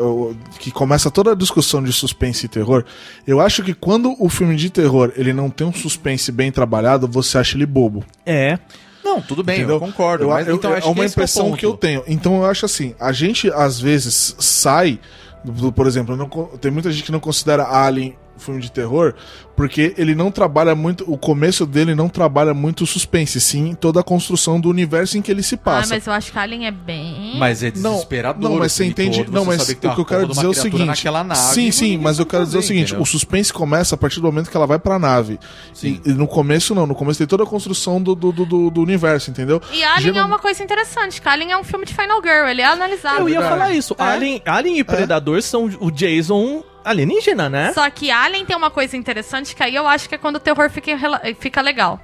que 0.61 0.71
começa 0.71 1.11
toda 1.11 1.33
a 1.33 1.35
discussão 1.35 1.83
de 1.83 1.93
suspense 1.95 2.45
e 2.45 2.49
terror. 2.49 2.85
Eu 3.27 3.41
acho 3.41 3.63
que 3.65 3.73
quando 3.73 4.15
o 4.23 4.29
filme 4.29 4.55
de 4.55 4.69
terror 4.69 5.11
ele 5.17 5.33
não 5.33 5.49
tem 5.49 5.67
um 5.67 5.73
suspense 5.73 6.31
bem 6.31 6.53
trabalhado, 6.53 7.09
você 7.09 7.39
acha 7.39 7.57
ele 7.57 7.65
bobo. 7.67 8.05
É. 8.25 8.59
Não, 9.07 9.21
tudo 9.23 9.43
bem, 9.43 9.59
entendeu? 9.59 9.77
eu 9.77 9.81
concordo. 9.81 10.25
Eu- 10.25 10.29
mas 10.31 10.47
eu- 10.49 10.57
então 10.57 10.73
é 10.75 10.79
acho 10.79 10.87
uma 10.89 10.95
que 10.97 11.01
é 11.03 11.07
impressão 11.07 11.53
que 11.53 11.65
eu 11.65 11.77
tenho. 11.77 12.03
Então 12.07 12.37
eu 12.39 12.45
acho 12.47 12.67
assim, 12.67 12.95
a 12.99 13.13
gente 13.13 13.51
às 13.53 13.81
vezes 13.81 14.35
sai, 14.39 14.99
do- 15.45 15.71
por 15.73 15.87
exemplo, 15.87 16.15
eu 16.15 16.19
não 16.19 16.29
tem 16.59 16.71
muita 16.71 16.91
gente 16.91 17.05
que 17.05 17.13
não 17.13 17.21
considera 17.21 17.65
Alien 17.65 18.15
filme 18.39 18.61
de 18.61 18.71
terror, 18.71 19.15
porque 19.57 19.95
ele 19.97 20.15
não 20.15 20.31
trabalha 20.31 20.75
muito, 20.75 21.05
o 21.11 21.17
começo 21.17 21.65
dele 21.67 21.95
não 21.95 22.09
trabalha 22.09 22.53
muito 22.53 22.85
o 22.85 22.87
suspense, 22.87 23.41
sim 23.41 23.75
toda 23.75 24.01
a 24.01 24.03
construção 24.03 24.61
do 24.61 24.69
universo 24.69 25.17
em 25.19 25.23
que 25.23 25.31
ele 25.31 25.43
se 25.43 25.55
Ah, 25.55 25.59
passa. 25.59 25.95
mas 25.95 26.07
eu 26.07 26.13
acho 26.13 26.31
que 26.33 26.39
Alien 26.39 26.67
é 26.67 26.71
bem. 26.71 27.35
Mas 27.39 27.63
é 27.63 27.73
Não, 27.77 27.93
desesperador. 27.93 28.43
não, 28.51 28.59
mas 28.59 28.73
o 28.73 28.75
você 28.77 28.85
entende. 28.85 29.25
todo, 29.25 29.33
não, 29.33 29.45
você 29.45 29.57
mas 29.57 29.63
saber 29.67 29.79
o 29.87 29.89
uma 29.89 29.95
que 29.95 30.01
eu 30.01 30.05
quero 30.05 30.27
dizer 30.29 30.45
é 30.45 30.49
o 30.49 30.55
seguinte. 30.55 30.85
nave, 31.05 31.35
sim, 31.37 31.65
não 31.67 31.73
sim, 31.73 31.99
mas 31.99 32.19
eu 32.19 32.27
quero 32.27 32.45
dizer 32.45 32.59
o 32.59 32.63
seguinte: 32.63 32.89
entendeu? 32.89 33.03
o 33.03 33.07
suspense 33.07 33.53
começa 33.53 33.95
a 33.95 33.99
partir 33.99 34.21
do 34.21 34.27
momento 34.27 34.51
que 34.51 34.57
ela 34.57 34.67
vai 34.67 34.79
pra 34.79 34.99
nave. 34.99 35.39
Sim. 35.73 36.01
E, 36.05 36.11
e 36.11 36.13
no 36.13 36.27
começo, 36.27 36.75
não. 36.75 36.87
No 36.87 36.95
começo 36.95 37.19
tem 37.19 37.27
toda 37.27 37.43
a 37.43 37.47
construção 37.47 38.01
do, 38.03 38.15
do, 38.15 38.33
do, 38.33 38.71
do- 38.71 38.83
universo, 38.83 39.31
entendeu? 39.31 39.61
E 39.73 39.83
Alien 39.83 40.13
Geral- 40.15 40.23
é 40.23 40.25
uma 40.27 40.39
coisa 40.39 40.63
interessante, 40.63 41.21
que 41.21 41.29
Alien 41.29 41.53
é 41.53 41.57
um 41.59 41.65
filme 41.65 41.85
de 41.87 41.95
Final 41.95 42.21
Girl, 42.23 42.47
ele 42.49 42.61
é 42.63 42.67
analisado. 42.67 43.21
Eu 43.21 43.29
ia 43.29 43.41
verdade. 43.41 43.59
falar 43.61 43.73
isso. 43.75 43.95
É. 43.99 44.03
Alien, 44.03 44.43
Alien 44.45 44.79
e 44.79 44.85
Predador 44.85 45.41
são 45.43 45.71
o 45.81 45.91
Jason 45.91 46.63
alienígena, 46.87 47.51
né? 47.51 47.73
Só 47.73 47.89
que 47.91 48.11
Alien 48.11 48.47
tem 48.47 48.57
uma 48.57 48.71
coisa 48.71 48.97
interessante 48.97 49.55
que 49.55 49.63
aí 49.63 49.75
eu 49.75 49.87
acho 49.87 50.09
que 50.09 50.15
é 50.15 50.19
quando 50.19 50.37
o 50.37 50.41
terror 50.41 50.71
fica, 50.71 50.93
fica 51.39 51.61
legal. 51.61 52.01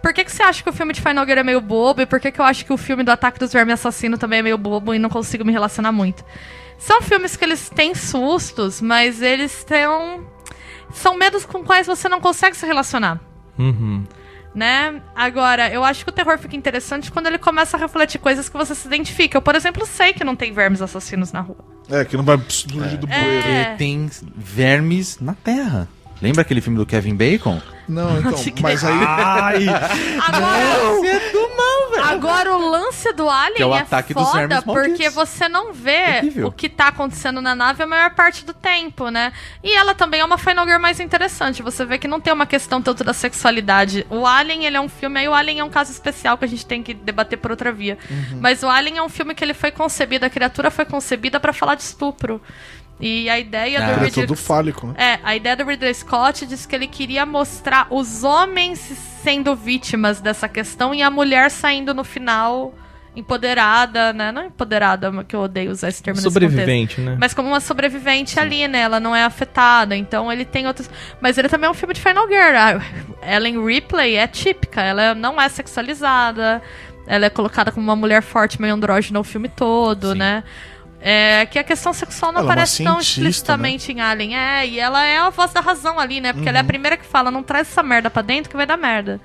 Por 0.00 0.14
que, 0.14 0.24
que 0.24 0.32
você 0.32 0.42
acha 0.42 0.62
que 0.62 0.68
o 0.68 0.72
filme 0.72 0.92
de 0.92 1.00
Final 1.00 1.26
Girl 1.26 1.40
é 1.40 1.42
meio 1.42 1.60
bobo? 1.60 2.00
E 2.00 2.06
por 2.06 2.20
que, 2.20 2.30
que 2.30 2.40
eu 2.40 2.44
acho 2.44 2.64
que 2.64 2.72
o 2.72 2.76
filme 2.76 3.02
do 3.02 3.10
Ataque 3.10 3.38
dos 3.38 3.52
Vermes 3.52 3.74
Assassino 3.74 4.16
também 4.16 4.38
é 4.38 4.42
meio 4.42 4.56
bobo 4.56 4.94
e 4.94 4.98
não 4.98 5.10
consigo 5.10 5.44
me 5.44 5.52
relacionar 5.52 5.92
muito? 5.92 6.24
São 6.78 7.02
filmes 7.02 7.36
que 7.36 7.44
eles 7.44 7.68
têm 7.68 7.94
sustos, 7.94 8.80
mas 8.80 9.20
eles 9.20 9.64
têm. 9.64 9.86
São 10.92 11.16
medos 11.16 11.44
com 11.44 11.62
quais 11.62 11.86
você 11.86 12.08
não 12.08 12.20
consegue 12.20 12.56
se 12.56 12.64
relacionar. 12.64 13.20
Uhum. 13.58 14.04
Né? 14.54 15.02
Agora, 15.14 15.68
eu 15.70 15.84
acho 15.84 16.02
que 16.04 16.10
o 16.10 16.12
terror 16.12 16.38
fica 16.38 16.56
interessante 16.56 17.12
quando 17.12 17.26
ele 17.26 17.38
começa 17.38 17.76
a 17.76 17.80
refletir 17.80 18.18
coisas 18.18 18.48
que 18.48 18.56
você 18.56 18.74
se 18.74 18.86
identifica. 18.86 19.36
Eu, 19.36 19.42
por 19.42 19.54
exemplo, 19.54 19.84
sei 19.84 20.14
que 20.14 20.24
não 20.24 20.34
tem 20.34 20.52
vermes 20.52 20.80
assassinos 20.80 21.30
na 21.30 21.40
rua. 21.40 21.64
É, 21.90 22.04
que 22.04 22.16
não 22.16 22.24
vai 22.24 22.40
surgir 22.48 22.96
do 22.96 23.06
bueiro. 23.06 23.48
É. 23.48 23.64
Porque 23.64 23.76
tem 23.78 24.10
vermes 24.36 25.18
na 25.20 25.34
Terra. 25.34 25.88
Lembra 26.22 26.42
aquele 26.42 26.60
filme 26.60 26.78
do 26.78 26.84
Kevin 26.84 27.14
Bacon? 27.14 27.60
Não, 27.88 28.18
então. 28.18 28.34
Mas 28.60 28.84
aí. 28.84 28.98
Ai, 29.02 29.66
Agora, 29.68 30.94
você 30.94 31.06
é 31.06 31.32
do. 31.32 31.49
Agora, 32.12 32.56
o 32.56 32.70
lance 32.70 33.12
do 33.12 33.28
Alien 33.28 33.56
Que 33.56 33.62
é 33.62 33.66
o 33.66 33.74
é, 33.74 33.80
ataque 33.80 34.14
dos 34.14 34.22
foda 34.24 34.38
vermes 34.38 34.64
porque 34.64 34.88
malditos. 34.88 35.14
você 35.14 35.48
não 35.48 35.72
vê 35.72 36.18
Horrível. 36.18 36.46
o 36.48 36.52
que 36.52 36.68
tá 36.68 36.88
acontecendo 36.88 37.40
na 37.40 37.54
nave 37.54 37.82
a 37.82 37.86
maior 37.86 38.10
parte 38.14 38.44
do 38.44 38.52
tempo, 38.52 39.08
né? 39.08 39.32
E 39.62 39.72
ela 39.72 39.94
também 39.94 40.20
é 40.20 40.24
uma 40.24 40.38
Final 40.38 40.66
Girl 40.66 40.80
mais 40.80 41.00
interessante. 41.00 41.62
Você 41.62 41.84
vê 41.84 41.98
que 41.98 42.08
não 42.08 42.20
tem 42.20 42.32
uma 42.32 42.46
questão 42.46 42.80
tanto 42.80 43.04
da 43.04 43.12
sexualidade. 43.12 44.06
O 44.10 44.26
Alien, 44.26 44.64
ele 44.64 44.76
é 44.76 44.80
um 44.80 44.88
filme... 44.88 45.20
Aí 45.20 45.28
o 45.28 45.34
Alien 45.34 45.60
é 45.60 45.64
um 45.64 45.70
caso 45.70 45.90
especial 45.90 46.36
que 46.38 46.44
a 46.44 46.48
gente 46.48 46.66
tem 46.66 46.82
que 46.82 46.94
debater 46.94 47.38
por 47.38 47.50
outra 47.50 47.72
via. 47.72 47.98
Uhum. 48.10 48.38
Mas 48.40 48.62
o 48.62 48.68
Alien 48.68 48.98
é 48.98 49.02
um 49.02 49.08
filme 49.08 49.34
que 49.34 49.44
ele 49.44 49.54
foi 49.54 49.70
concebido... 49.70 50.24
A 50.26 50.30
criatura 50.30 50.70
foi 50.70 50.84
concebida 50.84 51.38
pra 51.40 51.52
falar 51.52 51.74
de 51.74 51.82
estupro. 51.82 52.40
E 53.00 53.28
a 53.30 53.38
ideia 53.38 53.78
Ah. 53.78 53.86
do 53.86 53.90
É 53.92 54.04
Ridley... 54.04 54.26
todo 54.26 54.36
fálico, 54.36 54.86
né? 54.88 54.94
É, 54.96 55.18
a 55.22 55.34
ideia 55.34 55.56
do 55.56 55.64
Ridley 55.64 55.94
Scott 55.94 56.44
diz 56.46 56.66
que 56.66 56.74
ele 56.74 56.86
queria 56.86 57.24
mostrar 57.24 57.86
os 57.90 58.22
homens 58.24 58.78
sendo 59.22 59.54
vítimas 59.56 60.20
dessa 60.20 60.48
questão 60.48 60.94
e 60.94 61.02
a 61.02 61.10
mulher 61.10 61.50
saindo 61.50 61.94
no 61.94 62.04
final 62.04 62.74
empoderada, 63.16 64.12
né? 64.12 64.30
Não 64.32 64.44
empoderada, 64.46 65.10
que 65.24 65.34
eu 65.34 65.40
odeio 65.40 65.70
usar 65.70 65.88
esse 65.88 66.02
termo 66.02 66.18
contexto. 66.20 66.32
Sobrevivente, 66.32 67.00
né? 67.00 67.16
Mas 67.18 67.34
como 67.34 67.48
uma 67.48 67.60
sobrevivente 67.60 68.38
ali, 68.38 68.66
né? 68.68 68.80
Ela 68.80 69.00
não 69.00 69.14
é 69.14 69.24
afetada, 69.24 69.96
então 69.96 70.30
ele 70.32 70.44
tem 70.44 70.66
outros. 70.66 70.90
Mas 71.20 71.36
ele 71.38 71.48
também 71.48 71.66
é 71.68 71.70
um 71.70 71.74
filme 71.74 71.94
de 71.94 72.00
Final 72.00 72.26
Girl. 72.28 72.56
A 73.22 73.34
Ellen 73.36 73.64
Ripley 73.64 74.16
é 74.16 74.26
típica, 74.26 74.80
ela 74.82 75.14
não 75.14 75.40
é 75.40 75.48
sexualizada, 75.48 76.62
ela 77.06 77.26
é 77.26 77.30
colocada 77.30 77.70
como 77.72 77.84
uma 77.84 77.96
mulher 77.96 78.22
forte, 78.22 78.60
meio 78.60 78.74
andrógena 78.74 79.18
o 79.20 79.24
filme 79.24 79.48
todo, 79.48 80.12
Sim. 80.12 80.18
né? 80.18 80.44
É 81.02 81.46
que 81.46 81.58
a 81.58 81.64
questão 81.64 81.92
sexual 81.94 82.30
não 82.32 82.40
Ela 82.40 82.50
é 82.50 82.52
aparece 82.52 82.84
tão 82.84 82.94
cientista, 83.00 83.20
né? 83.20 83.28
explicitamente 83.30 83.92
em 83.92 84.00
Alien. 84.00 84.36
É, 84.36 84.66
e 84.66 84.78
ela 84.78 85.04
é 85.04 85.18
a 85.18 85.30
voz 85.30 85.50
da 85.52 85.60
razão 85.60 85.98
ali, 85.98 86.20
né? 86.20 86.32
Porque 86.32 86.48
ela 86.48 86.56
Uhum. 86.58 86.62
é 86.62 86.64
a 86.64 86.66
primeira 86.66 86.96
que 86.96 87.06
fala, 87.06 87.30
não 87.30 87.42
traz 87.42 87.68
essa 87.68 87.82
merda 87.82 88.10
pra 88.10 88.20
dentro 88.22 88.50
que 88.50 88.56
vai 88.56 88.66
dar 88.66 88.76
merda. 88.76 89.18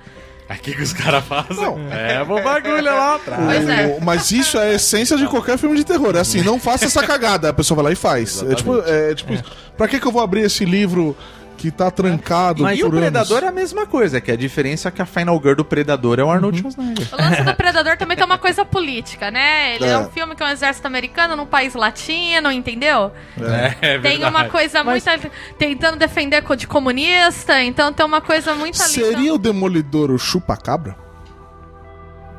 Aqui 0.48 0.72
que 0.74 0.82
os 0.82 0.92
caras 0.92 1.24
fazem. 1.24 1.56
Não. 1.56 1.76
É, 1.92 2.22
o 2.22 2.42
bagulho 2.42 2.84
lá 2.84 3.16
atrás. 3.16 3.68
É. 3.68 3.98
Mas 4.00 4.30
isso 4.30 4.56
é 4.56 4.70
a 4.70 4.72
essência 4.74 5.16
de 5.16 5.26
qualquer 5.26 5.58
filme 5.58 5.76
de 5.76 5.84
terror. 5.84 6.14
É 6.16 6.20
assim, 6.20 6.40
não 6.40 6.58
faça 6.60 6.84
essa 6.84 7.04
cagada. 7.04 7.48
A 7.48 7.52
pessoa 7.52 7.74
vai 7.76 7.86
lá 7.86 7.92
e 7.92 7.96
faz. 7.96 8.42
É 8.42 8.54
tipo, 8.54 8.80
é, 8.86 9.14
tipo 9.14 9.32
isso. 9.34 9.44
Pra 9.76 9.88
que, 9.88 9.98
que 9.98 10.06
eu 10.06 10.12
vou 10.12 10.22
abrir 10.22 10.42
esse 10.42 10.64
livro 10.64 11.16
que 11.56 11.70
tá 11.70 11.90
trancado 11.90 12.62
Mas 12.62 12.78
e 12.78 12.82
o 12.84 12.86
por 12.90 12.96
anos? 12.98 13.10
Predador 13.10 13.42
é 13.44 13.48
a 13.48 13.52
mesma 13.52 13.86
coisa, 13.86 14.20
que 14.20 14.30
a 14.30 14.36
diferença 14.36 14.88
é 14.88 14.90
que 14.90 15.00
a 15.02 15.06
Final 15.06 15.40
Girl 15.42 15.54
do 15.54 15.64
Predador 15.64 16.18
é 16.20 16.24
o 16.24 16.30
Arnold 16.30 16.58
Schwarzenegger. 16.58 17.08
O 17.12 17.16
lance 17.16 17.42
do 17.42 17.54
Predador 17.56 17.96
também 17.96 18.16
tem 18.16 18.24
uma 18.26 18.38
coisa 18.38 18.64
política, 18.64 19.30
né? 19.30 19.74
Ele 19.76 19.84
é. 19.84 19.88
É. 19.88 19.98
um 19.98 20.10
filme 20.10 20.34
que 20.36 20.42
é 20.42 20.46
um 20.46 20.50
exército 20.50 20.86
americano 20.86 21.34
num 21.36 21.46
país 21.46 21.74
latino, 21.74 22.52
entendeu? 22.52 23.10
É, 23.40 23.98
Tem 23.98 24.24
uma 24.24 24.44
coisa 24.44 24.84
muito. 24.84 25.08
ali- 25.08 25.30
tentando 25.58 25.96
defender 25.96 26.42
de 26.56 26.66
comunista, 26.66 27.62
então 27.62 27.92
tem 27.92 28.04
uma 28.04 28.20
coisa 28.20 28.54
muito 28.54 28.80
ali. 28.82 28.92
Seria 28.92 29.34
o 29.34 29.38
Demolidor 29.38 30.10
o 30.10 30.18
chupa-cabra? 30.18 30.96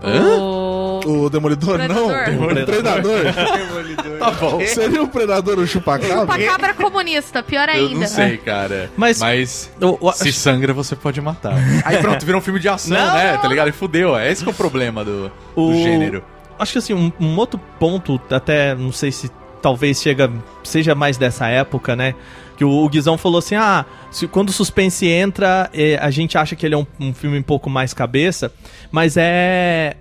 O... 0.03 0.07
O 1.09 1.29
Demolidor, 1.29 1.75
Predador. 1.77 2.11
não? 2.31 2.45
O 2.47 2.65
Predador. 2.65 3.19
Tá 4.19 4.31
bom. 4.31 4.59
Seria 4.67 5.01
o 5.03 5.07
Predador 5.07 5.57
o 5.59 5.65
chupa-cabra? 5.67 6.19
Chupacabra 6.19 6.73
comunista, 6.73 7.41
pior 7.41 7.69
Eu 7.69 7.75
ainda. 7.75 7.99
não 8.01 8.07
sei, 8.07 8.37
cara. 8.37 8.91
Mas- 8.97 9.19
Mas, 9.19 9.71
O- 9.81 9.97
o- 10.07 10.11
se 10.11 10.31
sangra, 10.33 10.73
você 10.73 10.95
pode 10.95 11.19
matar. 11.21 11.53
Aí 11.85 11.97
pronto, 11.97 12.25
virou 12.25 12.39
um 12.39 12.43
filme 12.43 12.59
de 12.59 12.67
ação, 12.69 12.97
Não, 12.97 13.13
né? 13.13 13.33
não, 13.33 13.41
Tá 13.41 13.47
ligado? 13.47 13.69
E 13.69 13.71
fudeu. 13.71 14.17
É 14.17 14.31
esse 14.31 14.43
que 14.43 14.49
é 14.49 14.51
o 14.51 14.55
problema 14.55 15.03
do, 15.05 15.29
do 15.55 15.61
O- 15.61 15.73
gênero. 15.73 16.23
Acho 16.59 16.71
que 16.73 16.77
assim, 16.79 16.93
um, 16.93 17.11
um 17.19 17.37
outro 17.37 17.59
ponto, 17.79 18.19
até 18.31 18.73
não 18.75 18.91
sei 18.91 19.11
se 19.11 19.29
talvez 19.61 20.01
chega, 20.01 20.31
seja 20.63 20.95
mais 20.95 21.15
dessa 21.17 21.47
época, 21.47 21.95
né? 21.95 22.15
Que 22.57 22.65
o, 22.65 22.69
o 22.69 22.89
Guizão 22.89 23.17
falou 23.17 23.37
assim: 23.37 23.53
ah, 23.55 23.85
se- 24.09 24.27
quando 24.27 24.49
o 24.49 24.51
suspense 24.51 25.05
entra, 25.07 25.69
eh, 25.71 25.99
a 26.01 26.09
gente 26.09 26.35
acha 26.37 26.55
que 26.55 26.65
ele 26.65 26.73
é 26.73 26.77
um, 26.77 26.85
um 26.99 27.13
filme 27.13 27.37
um 27.37 27.43
pouco 27.43 27.69
mais 27.69 27.93
cabeça, 27.93 28.51
mas 28.91 29.15
é. 29.17 29.95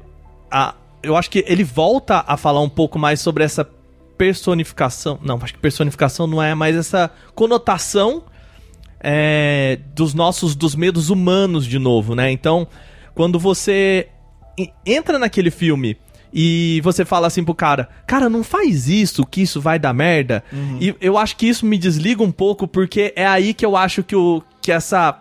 A, 0.51 0.75
eu 1.03 1.17
acho 1.17 1.31
que 1.31 1.45
ele 1.47 1.65
volta 1.65 2.25
a 2.27 2.37
falar 2.37 2.61
um 2.61 2.69
pouco 2.69 2.99
mais 2.99 3.21
sobre 3.21 3.45
essa 3.45 3.69
personificação. 4.17 5.19
Não, 5.23 5.39
acho 5.43 5.55
que 5.55 5.61
personificação 5.61 6.27
não 6.27 6.43
é, 6.43 6.55
mas 6.55 6.75
essa 6.77 7.11
conotação 7.35 8.25
é, 9.01 9.79
dos 9.95 10.15
nossos 10.15 10.55
dos 10.57 10.75
medos 10.75 11.11
humanos 11.11 11.67
de 11.67 11.79
novo, 11.79 12.15
né? 12.15 12.31
Então, 12.31 12.67
quando 13.15 13.39
você 13.39 14.09
entra 14.85 15.19
naquele 15.19 15.51
filme 15.51 15.97
e 16.33 16.81
você 16.83 17.05
fala 17.05 17.27
assim 17.27 17.45
pro 17.45 17.55
cara, 17.55 17.89
cara, 18.07 18.29
não 18.29 18.43
faz 18.43 18.89
isso, 18.89 19.25
que 19.25 19.43
isso 19.43 19.61
vai 19.61 19.79
dar 19.79 19.93
merda. 19.93 20.43
E 20.81 20.95
eu 21.01 21.17
acho 21.17 21.37
que 21.37 21.47
isso 21.47 21.65
me 21.65 21.79
desliga 21.79 22.23
um 22.23 22.33
pouco, 22.33 22.67
porque 22.67 23.13
é 23.15 23.27
aí 23.27 23.55
que 23.55 23.65
eu 23.65 23.77
acho 23.77 24.03
que, 24.03 24.17
o, 24.17 24.43
que 24.61 24.73
essa. 24.73 25.19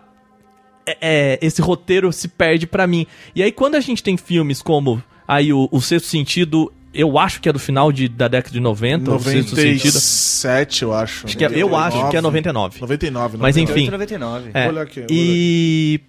é- 0.86 0.96
é, 1.00 1.38
esse 1.42 1.60
roteiro 1.62 2.12
se 2.12 2.28
perde 2.28 2.66
pra 2.66 2.86
mim. 2.86 3.06
E 3.34 3.42
aí, 3.42 3.52
quando 3.52 3.74
a 3.76 3.80
gente 3.80 4.02
tem 4.02 4.16
filmes 4.16 4.62
como 4.62 5.02
aí 5.26 5.52
o, 5.52 5.68
o 5.70 5.80
Sexto 5.80 6.06
Sentido, 6.06 6.72
eu 6.94 7.18
acho 7.18 7.40
que 7.40 7.48
é 7.48 7.52
do 7.52 7.58
final 7.58 7.90
de, 7.92 8.08
da 8.08 8.28
década 8.28 8.52
de 8.52 8.60
90, 8.60 9.10
o 9.10 9.18
Sexto 9.20 9.56
Sentido. 9.56 9.94
97, 9.94 10.82
eu 10.82 10.94
acho. 10.94 11.26
Acho 11.26 11.36
que 11.36 11.44
é- 11.44 11.50
eu 11.54 11.76
acho 11.76 12.08
que 12.10 12.16
é 12.16 12.20
99. 12.20 12.80
99, 12.80 13.36
Mas 13.38 13.56
99. 13.56 13.80
enfim. 13.80 13.90
99. 13.90 14.50
É, 14.54 14.62
Vou 14.64 14.72
olhar 14.72 14.82
aqui, 14.82 15.00
vou 15.00 15.06
e 15.10 16.00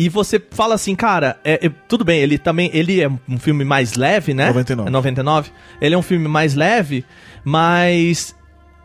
e 0.00 0.08
você 0.08 0.40
fala 0.52 0.76
assim, 0.76 0.94
cara, 0.94 1.40
é, 1.44 1.66
é- 1.66 1.70
tudo 1.88 2.04
bem, 2.04 2.20
ele 2.20 2.38
também 2.38 2.70
ele 2.72 3.00
é 3.00 3.10
um 3.28 3.38
filme 3.38 3.64
mais 3.64 3.94
leve, 3.94 4.32
né? 4.32 4.46
99. 4.46 4.88
É 4.88 4.90
99. 4.92 5.50
Ele 5.80 5.94
é 5.94 5.98
um 5.98 6.02
filme 6.02 6.28
mais 6.28 6.54
leve, 6.54 7.04
mas 7.44 8.34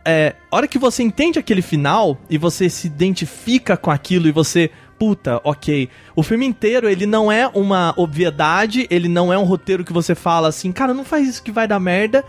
é, 0.05 0.33
a 0.51 0.55
hora 0.55 0.67
que 0.67 0.79
você 0.79 1.03
entende 1.03 1.37
aquele 1.37 1.61
final 1.61 2.17
e 2.29 2.37
você 2.37 2.67
se 2.69 2.87
identifica 2.87 3.77
com 3.77 3.91
aquilo 3.91 4.27
e 4.27 4.31
você, 4.31 4.71
puta, 5.03 5.41
ok. 5.43 5.89
O 6.15 6.23
filme 6.23 6.45
inteiro, 6.45 6.89
ele 6.89 7.05
não 7.05 7.29
é 7.29 7.45
uma 7.45 7.93
obviedade, 7.97 8.87
ele 8.89 9.09
não 9.09 9.33
é 9.33 9.37
um 9.37 9.43
roteiro 9.43 9.83
que 9.83 9.91
você 9.91 10.15
fala 10.15 10.47
assim, 10.47 10.71
cara, 10.71 10.93
não 10.93 11.03
faz 11.03 11.27
isso 11.27 11.43
que 11.43 11.51
vai 11.51 11.67
dar 11.67 11.77
merda. 11.77 12.23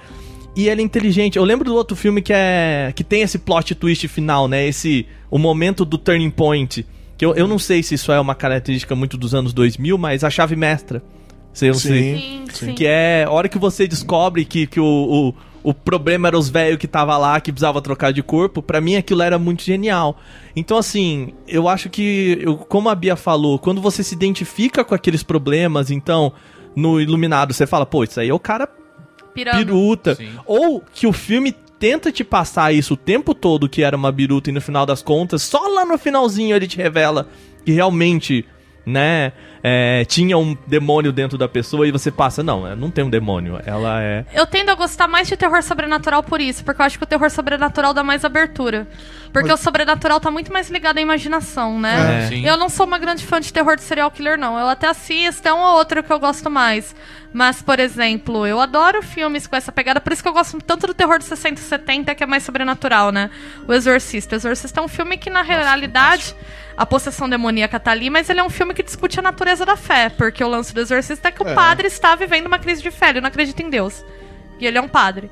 E 0.57 0.69
ele 0.69 0.83
é 0.83 0.85
inteligente. 0.85 1.37
Eu 1.37 1.45
lembro 1.45 1.67
do 1.67 1.75
outro 1.77 1.97
filme 1.97 2.21
que 2.21 2.33
é 2.33 2.93
que 2.95 3.05
tem 3.05 3.23
esse 3.23 3.39
plot 3.39 3.77
twist 3.77 4.09
final, 4.09 4.49
né? 4.49 4.67
Esse 4.67 5.07
o 5.31 5.39
momento 5.39 5.85
do 5.85 5.97
turning 5.97 6.31
point. 6.31 6.85
Que 7.17 7.25
eu, 7.25 7.35
eu 7.35 7.47
não 7.47 7.61
sei 7.61 7.81
se 7.81 7.95
isso 7.95 8.11
é 8.11 8.19
uma 8.19 8.35
característica 8.35 8.95
muito 8.97 9.17
dos 9.17 9.35
anos 9.35 9.53
2000, 9.53 9.97
mas 9.97 10.25
a 10.25 10.31
chave 10.31 10.57
mestra. 10.57 11.01
Sei, 11.53 11.69
eu 11.69 11.75
não 11.75 11.81
sei. 11.81 12.19
Sim, 12.19 12.45
sim. 12.53 12.75
Que 12.75 12.87
é 12.87 13.25
a 13.25 13.31
hora 13.31 13.49
que 13.49 13.59
você 13.59 13.87
descobre 13.87 14.45
que, 14.45 14.67
que 14.67 14.81
o, 14.81 14.85
o, 14.85 15.35
o 15.65 15.75
problema 15.75 16.29
era 16.29 16.39
os 16.39 16.49
velhos 16.49 16.79
que 16.79 16.87
tava 16.87 17.17
lá, 17.17 17.41
que 17.41 17.51
precisava 17.51 17.81
trocar 17.83 18.13
de 18.13 18.23
corpo, 18.23 18.63
pra 18.63 18.81
mim 18.81 18.95
aquilo 18.97 19.23
era 19.23 19.39
muito 19.39 19.63
genial. 19.65 20.17
Então, 20.55 20.77
assim, 20.79 21.33
eu 21.49 21.67
acho 21.69 21.89
que, 21.91 22.39
eu- 22.41 22.57
como 22.59 22.89
a 22.89 22.95
Bia 22.95 23.17
falou, 23.17 23.59
quando 23.59 23.81
você 23.81 24.05
se 24.05 24.15
identifica 24.15 24.85
com 24.85 24.95
aqueles 24.95 25.23
problemas, 25.23 25.91
então, 25.91 26.33
no 26.77 27.01
Iluminado, 27.01 27.53
você 27.53 27.67
fala, 27.67 27.85
pô, 27.87 28.05
isso 28.05 28.21
aí 28.21 28.29
é 28.29 28.35
o 28.35 28.39
cara 28.39 28.69
Pirando. 29.35 29.57
biruta. 29.65 30.15
Sim. 30.15 30.29
Ou 30.47 30.81
que 30.93 31.07
o 31.07 31.13
filme 31.13 31.51
tenta 31.79 32.13
te 32.13 32.23
passar 32.23 32.73
isso 32.73 32.95
o 32.95 32.97
tempo 32.97 33.35
todo 33.35 33.69
que 33.69 33.83
era 33.83 33.97
uma 33.97 34.13
biruta 34.13 34.51
e 34.51 34.53
no 34.53 34.61
final 34.61 34.87
das 34.87 35.03
contas, 35.03 35.43
só 35.43 35.67
lá 35.69 35.85
no 35.85 35.99
finalzinho 35.99 36.55
ele 36.55 36.67
te 36.69 36.77
revela 36.77 37.27
que 37.65 37.73
realmente, 37.73 38.45
né, 38.87 39.33
é, 39.67 40.05
tinha 40.05 40.37
um 40.37 40.55
demônio 40.67 41.11
dentro 41.11 41.39
da 41.39 41.49
pessoa 41.49 41.89
e 41.89 41.91
você 41.91 42.11
passa, 42.11 42.43
não, 42.43 42.69
é, 42.69 42.77
não 42.77 42.91
tem 42.91 43.03
um 43.03 43.09
demônio, 43.09 43.59
ela 43.65 44.03
é... 44.03 44.27
Eu 44.35 44.47
tendo 44.47 44.69
a 44.69 44.75
gostar 44.75 45.09
mais 45.09 45.27
de 45.27 45.39
terror 45.39 45.63
sobrenatural 45.63 46.23
por 46.23 46.39
isso, 46.39 46.63
porque 46.63 46.83
eu 46.83 46.85
acho 46.85 46.99
que 46.99 47.05
o 47.05 47.07
terror 47.07 47.31
sobrenatural 47.31 47.95
dá 47.95 48.05
mais 48.05 48.27
abertura. 48.27 48.87
Porque 49.33 49.53
o 49.53 49.57
sobrenatural 49.57 50.21
tá 50.21 50.31
muito 50.31 50.53
mais 50.53 50.71
ligado 50.71 50.99
à 50.99 51.01
imaginação, 51.01 51.81
né? 51.81 52.25
É. 52.25 52.29
Sim. 52.29 52.47
Eu 52.47 52.57
não 52.57 52.69
sou 52.69 52.87
uma 52.87 52.99
grande 52.99 53.27
fã 53.27 53.41
de 53.41 53.53
terror 53.53 53.75
de 53.75 53.83
serial 53.83 54.09
killer, 54.09 54.39
não. 54.39 54.57
Eu 54.57 54.69
até 54.69 54.87
assisto, 54.87 55.49
é 55.49 55.53
um 55.53 55.59
ou 55.59 55.77
outro 55.77 56.05
que 56.05 56.13
eu 56.13 56.21
gosto 56.21 56.49
mais. 56.49 56.95
Mas, 57.33 57.61
por 57.61 57.81
exemplo, 57.81 58.47
eu 58.47 58.61
adoro 58.61 59.03
filmes 59.03 59.49
com 59.49 59.57
essa 59.57 59.73
pegada, 59.73 60.01
por 60.01 60.13
isso 60.13 60.23
que 60.23 60.29
eu 60.29 60.33
gosto 60.33 60.57
tanto 60.63 60.87
do 60.87 60.95
terror 60.95 61.19
de 61.19 61.25
60 61.25 61.61
e 61.61 61.65
70, 61.65 62.15
que 62.15 62.23
é 62.23 62.27
mais 62.27 62.45
sobrenatural, 62.45 63.11
né? 63.11 63.29
O 63.67 63.73
Exorcista. 63.73 64.37
O 64.37 64.39
Exorcista 64.39 64.79
é 64.79 64.85
um 64.85 64.87
filme 64.87 65.19
que, 65.19 65.29
na 65.29 65.43
realidade, 65.43 66.33
a 66.77 66.87
possessão 66.87 67.29
demoníaca 67.29 67.79
tá 67.79 67.91
ali, 67.91 68.11
mas 68.11 68.29
ele 68.31 68.41
é 68.41 68.45
um 68.45 68.51
filme 68.51 68.75
que 68.75 68.83
discute 68.83 69.19
a 69.19 69.23
natureza 69.23 69.54
da 69.63 69.77
fé. 69.77 70.09
Porque 70.09 70.43
o 70.43 70.49
lance 70.49 70.75
do 70.75 70.81
Exorcista 70.81 71.29
é 71.29 71.33
que 71.33 71.43
o 71.43 71.49
É. 71.49 71.55
padre 71.55 71.87
está 71.87 72.15
vivendo 72.15 72.47
uma 72.47 72.59
crise 72.59 72.83
de 72.83 72.91
fé, 72.91 73.11
ele 73.11 73.21
não 73.21 73.29
acredita 73.29 73.63
em 73.63 73.69
Deus. 73.71 74.05
E 74.59 74.67
ele 74.67 74.79
é 74.79 74.81
um 74.81 74.89
padre. 74.89 75.31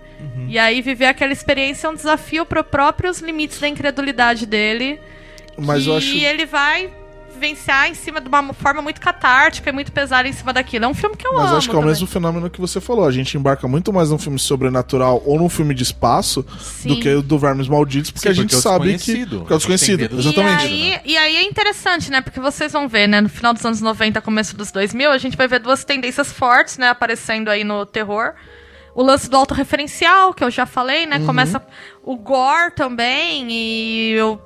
E 0.49 0.59
aí, 0.59 0.83
viver 0.83 1.07
aquela 1.07 1.33
experiência 1.33 1.87
é 1.87 1.91
um 1.91 1.95
desafio 1.95 2.45
para 2.45 2.63
próprios 2.63 3.21
limites 3.21 3.59
da 3.61 3.69
incredulidade 3.69 4.45
dele. 4.47 5.01
Mas 5.57 5.87
e 5.87 5.93
acho. 5.93 6.17
ele 6.17 6.45
vai 6.47 6.93
vivenciar 7.33 7.89
em 7.89 7.95
cima 7.95 8.21
de 8.21 8.29
uma 8.29 8.53
forma 8.53 8.81
muito 8.83 9.01
catártica 9.01 9.71
e 9.71 9.73
muito 9.73 9.91
pesada 9.91 10.29
em 10.29 10.33
cima 10.33 10.53
daquilo. 10.53 10.85
É 10.85 10.89
um 10.89 10.95
filme 10.95 11.17
que 11.17 11.27
eu 11.27 11.33
Mas 11.35 11.49
amo. 11.49 11.57
acho 11.57 11.69
que 11.69 11.75
é 11.75 11.79
o 11.79 11.81
também. 11.81 11.91
mesmo 11.91 12.07
fenômeno 12.07 12.51
que 12.51 12.61
você 12.61 12.81
falou. 12.81 13.07
A 13.07 13.11
gente 13.13 13.37
embarca 13.37 13.67
muito 13.67 13.93
mais 13.93 14.11
num 14.11 14.19
filme 14.19 14.39
sobrenatural 14.39 15.23
ou 15.25 15.39
num 15.39 15.49
filme 15.49 15.75
de 15.75 15.83
espaço 15.83 16.45
Sim. 16.61 16.89
do 16.89 17.01
que 17.01 17.09
o 17.09 17.23
do 17.23 17.39
Vermes 17.39 17.69
Malditos, 17.69 18.11
porque 18.11 18.29
Sim, 18.29 18.33
a 18.33 18.35
gente 18.35 18.51
porque 18.55 18.69
é 18.69 18.71
sabe 18.71 18.99
que. 18.99 19.27
Porque 19.27 19.53
é 19.53 19.57
o 19.57 19.59
desconhecido. 19.59 20.19
Exatamente. 20.19 20.67
E 20.67 20.93
aí, 20.95 21.01
e 21.05 21.17
aí 21.17 21.37
é 21.37 21.43
interessante, 21.43 22.11
né? 22.11 22.21
Porque 22.21 22.41
vocês 22.41 22.73
vão 22.73 22.89
ver, 22.89 23.07
né? 23.07 23.21
No 23.21 23.29
final 23.29 23.53
dos 23.53 23.65
anos 23.65 23.81
90, 23.81 24.21
começo 24.21 24.57
dos 24.57 24.71
2000, 24.71 25.11
a 25.11 25.19
gente 25.19 25.37
vai 25.37 25.49
ver 25.49 25.61
duas 25.61 25.85
tendências 25.85 26.33
fortes, 26.33 26.79
né? 26.79 26.89
Aparecendo 26.89 27.49
aí 27.49 27.65
no 27.65 27.85
terror. 27.87 28.35
O 28.95 29.03
lance 29.03 29.31
do 29.31 29.37
autorreferencial, 29.39 30.35
que 30.35 30.45
eu 30.45 30.51
já 30.51 30.67
falei, 30.67 31.07
né? 31.07 31.19
Começa 31.25 31.63
o 32.05 32.15
gore 32.15 32.75
também 32.75 33.47
e 33.51 34.21
o 34.21 34.39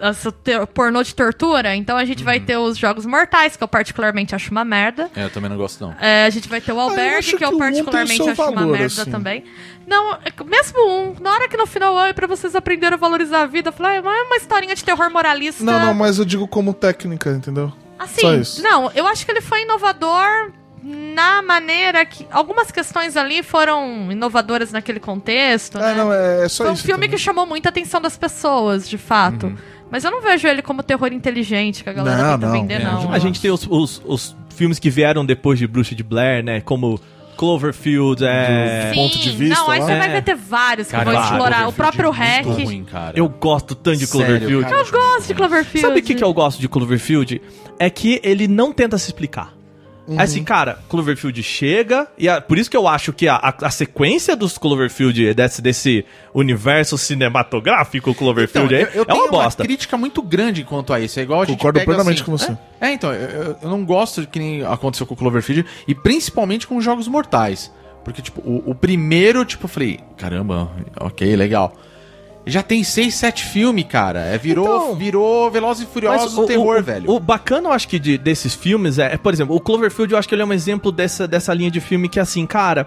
essa 0.00 0.32
pornô 0.72 1.02
de 1.02 1.14
tortura. 1.14 1.74
Então 1.74 1.96
a 1.96 2.04
gente 2.04 2.22
vai 2.24 2.40
ter 2.40 2.56
os 2.56 2.76
Jogos 2.76 3.06
Mortais, 3.06 3.56
que 3.56 3.62
eu 3.62 3.68
particularmente 3.68 4.34
acho 4.34 4.50
uma 4.50 4.64
merda. 4.64 5.10
É, 5.14 5.24
eu 5.24 5.30
também 5.30 5.48
não 5.50 5.56
gosto, 5.56 5.84
não. 5.84 5.94
É, 6.00 6.24
a 6.26 6.30
gente 6.30 6.48
vai 6.48 6.60
ter 6.60 6.72
o 6.72 6.76
Ah, 6.80 6.84
eu 6.84 6.88
Albergue, 6.90 7.16
acho 7.16 7.36
que 7.36 7.44
eu 7.44 7.50
que 7.50 7.54
o 7.54 7.58
particularmente 7.58 8.28
acho 8.30 8.42
uma 8.42 8.66
merda 8.66 9.02
assim. 9.02 9.10
também. 9.10 9.44
Não, 9.86 10.14
é 10.14 10.44
mesmo 10.44 10.78
um, 10.88 11.14
na 11.20 11.32
hora 11.32 11.48
que 11.48 11.56
no 11.56 11.66
final, 11.66 11.96
ai, 11.98 12.14
pra 12.14 12.26
vocês 12.26 12.54
aprenderem 12.54 12.94
a 12.94 12.98
valorizar 12.98 13.42
a 13.42 13.46
vida, 13.46 13.68
eu 13.68 13.72
falei, 13.72 13.98
ah, 13.98 14.02
mas 14.02 14.18
é 14.18 14.22
uma 14.22 14.36
historinha 14.36 14.74
de 14.74 14.82
terror 14.84 15.10
moralista. 15.10 15.62
Não, 15.64 15.78
não, 15.78 15.94
mas 15.94 16.18
eu 16.18 16.24
digo 16.24 16.48
como 16.48 16.72
técnica, 16.72 17.30
entendeu? 17.30 17.72
Só 17.98 18.04
Assim, 18.04 18.40
isso. 18.40 18.62
não, 18.62 18.90
eu 18.94 19.06
acho 19.06 19.24
que 19.24 19.30
ele 19.30 19.40
foi 19.40 19.62
inovador 19.62 20.50
na 20.82 21.40
maneira 21.40 22.04
que. 22.04 22.26
Algumas 22.30 22.70
questões 22.70 23.16
ali 23.16 23.42
foram 23.42 24.10
inovadoras 24.12 24.70
naquele 24.72 25.00
contexto. 25.00 25.78
É, 25.78 25.80
né? 25.80 25.94
não, 25.94 26.12
é, 26.12 26.44
é 26.44 26.48
só 26.48 26.64
Foi 26.64 26.70
um 26.72 26.74
isso. 26.74 26.82
filme 26.84 27.06
entendeu? 27.06 27.16
que 27.18 27.24
chamou 27.24 27.46
muita 27.46 27.70
atenção 27.70 28.00
das 28.00 28.16
pessoas, 28.18 28.88
de 28.88 28.98
fato. 28.98 29.56
Mas 29.94 30.02
eu 30.02 30.10
não 30.10 30.20
vejo 30.20 30.48
ele 30.48 30.60
como 30.60 30.82
terror 30.82 31.12
inteligente 31.12 31.84
que 31.84 31.88
a 31.88 31.92
galera 31.92 32.16
Não, 32.16 32.32
tenta 32.32 32.46
não, 32.48 32.52
vender, 32.52 32.80
é, 32.80 32.84
não. 32.84 33.12
A 33.12 33.18
gente 33.20 33.40
tem 33.40 33.48
os, 33.52 33.64
os, 33.70 34.02
os 34.04 34.36
filmes 34.56 34.80
que 34.80 34.90
vieram 34.90 35.24
depois 35.24 35.56
de 35.56 35.68
Bruxa 35.68 35.94
de 35.94 36.02
Blair, 36.02 36.42
né? 36.42 36.60
Como 36.60 37.00
Cloverfield, 37.36 38.24
é... 38.24 38.90
Sim. 38.92 39.00
ponto 39.00 39.16
de 39.16 39.30
vista 39.30 39.54
Não, 39.54 39.70
aí 39.70 39.80
você 39.80 39.96
vai 39.96 40.08
É. 40.08 40.12
ver 40.14 40.22
ter 40.22 40.34
vários 40.34 40.88
que 40.88 40.96
Cara, 40.96 41.12
vão 41.12 41.22
explorar. 41.22 41.68
O 41.68 41.72
próprio 41.72 42.08
é 42.08 42.12
Hack. 42.12 42.44
Eu 43.14 43.28
gosto 43.28 43.76
tanto 43.76 43.98
de 43.98 44.08
Sério, 44.08 44.26
Cloverfield. 44.26 44.64
cara. 44.64 44.76
Eu 44.78 44.90
gosto 44.90 45.28
de 45.28 45.34
Cloverfield. 45.34 45.80
Sabe 45.86 46.00
o 46.00 46.02
que, 46.02 46.14
que 46.16 46.24
eu 46.24 46.34
gosto 46.34 46.60
de 46.60 46.68
Cloverfield? 46.68 47.40
É 47.78 47.88
que 47.88 48.20
ele 48.24 48.48
não 48.48 48.72
tenta 48.72 48.98
se 48.98 49.06
explicar. 49.06 49.54
Uhum. 50.06 50.20
É 50.20 50.22
assim, 50.24 50.44
cara, 50.44 50.78
Cloverfield 50.88 51.42
chega, 51.42 52.06
e 52.18 52.28
a- 52.28 52.38
por 52.40 52.58
isso 52.58 52.70
que 52.70 52.76
eu 52.76 52.86
acho 52.86 53.10
que 53.12 53.26
a, 53.26 53.36
a- 53.36 53.54
a 53.62 53.70
sequência 53.70 54.36
dos 54.36 54.58
Cloverfield, 54.58 55.32
desse, 55.32 55.62
desse 55.62 56.04
universo 56.34 56.98
cinematográfico 56.98 58.14
Cloverfield 58.14 58.74
Então, 58.74 58.86
aí, 58.88 58.94
eu, 58.94 58.98
eu 58.98 59.02
é 59.02 59.06
tenho 59.06 59.24
uma 59.24 59.30
bosta. 59.44 59.62
crítica 59.64 59.96
muito 59.96 60.20
grande 60.22 60.62
quanto 60.64 60.92
a 60.92 61.00
isso. 61.00 61.18
É 61.18 61.22
igual 61.22 61.40
a 61.42 61.44
gente 61.46 61.56
Concordo 61.56 61.78
pega, 61.80 61.86
plenamente 61.90 62.22
assim, 62.22 62.30
com 62.30 62.36
você. 62.36 62.52
É, 62.80 62.88
é, 62.88 62.92
então, 62.92 63.12
eu, 63.12 63.28
eu- 63.30 63.56
eu 63.62 63.68
não 63.70 63.84
gosto 63.84 64.20
de 64.20 64.26
que 64.26 64.38
nem 64.38 64.62
aconteceu 64.62 65.06
com 65.06 65.14
o 65.14 65.16
Cloverfield, 65.16 65.64
e 65.88 65.94
principalmente 65.94 66.66
com 66.66 66.76
os 66.76 66.84
Jogos 66.84 67.08
Mortais. 67.08 67.72
Porque, 68.04 68.20
tipo, 68.20 68.42
o, 68.42 68.72
o 68.72 68.74
primeiro, 68.74 69.42
tipo, 69.46 69.64
eu 69.64 69.68
falei, 69.68 70.00
caramba, 70.18 70.70
ok, 71.00 71.34
legal. 71.34 71.72
Já 72.46 72.62
tem 72.62 72.84
seis, 72.84 73.14
sete 73.14 73.42
filmes, 73.44 73.86
cara. 73.88 74.20
É, 74.20 74.36
virou, 74.36 74.64
Então, 74.66 74.94
virou 74.96 75.50
Velozes 75.50 75.84
e 75.84 75.86
Furiosos 75.86 76.34
do 76.34 76.46
terror, 76.46 76.78
o, 76.80 76.82
velho. 76.82 77.10
O 77.10 77.18
bacana, 77.18 77.68
eu 77.68 77.72
acho 77.72 77.88
que 77.88 77.98
de- 77.98 78.18
desses 78.18 78.54
filmes 78.54 78.98
é, 78.98 79.14
é, 79.14 79.16
por 79.16 79.32
exemplo, 79.32 79.56
o 79.56 79.60
Cloverfield, 79.60 80.12
eu 80.12 80.18
acho 80.18 80.28
que 80.28 80.34
ele 80.34 80.42
é 80.42 80.44
um 80.44 80.52
exemplo 80.52 80.92
dessa, 80.92 81.26
dessa 81.26 81.54
linha 81.54 81.70
de 81.70 81.80
filme 81.80 82.08
que, 82.08 82.20
assim, 82.20 82.44
cara, 82.46 82.86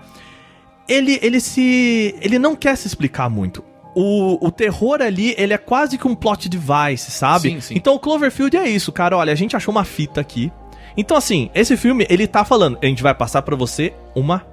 ele, 0.88 1.20
ele 1.22 1.39
se. 1.39 2.16
Ele 2.22 2.38
não 2.39 2.55
quer 2.55 2.76
se 2.78 2.88
explicar 2.88 3.30
muito. 3.30 3.64
O, 3.95 4.45
o 4.45 4.51
terror 4.51 5.01
ali, 5.01 5.34
ele 5.39 5.53
é 5.53 5.58
quase 5.58 5.97
que 5.97 6.08
um 6.08 6.14
plot 6.14 6.47
device, 6.47 7.10
sabe? 7.10 7.49
Sim, 7.49 7.60
sim. 7.62 7.74
Então 7.76 7.95
o 7.95 7.99
Cloverfield 7.99 8.55
é 8.55 8.70
isso, 8.70 8.91
cara. 8.91 9.18
Olha, 9.18 9.34
a 9.34 9.36
gente 9.36 9.55
achou 9.55 9.72
uma 9.72 9.84
fita 9.84 10.22
aqui. 10.22 10.51
Então, 10.95 11.18
assim, 11.18 11.49
esse 11.55 11.76
filme, 11.76 12.05
ele 12.10 12.28
tá 12.28 12.45
falando, 12.45 12.78
a 12.82 12.86
gente 12.86 13.01
vai 13.01 13.14
passar 13.16 13.41
pra 13.41 13.55
você 13.55 13.93
uma 14.16 14.45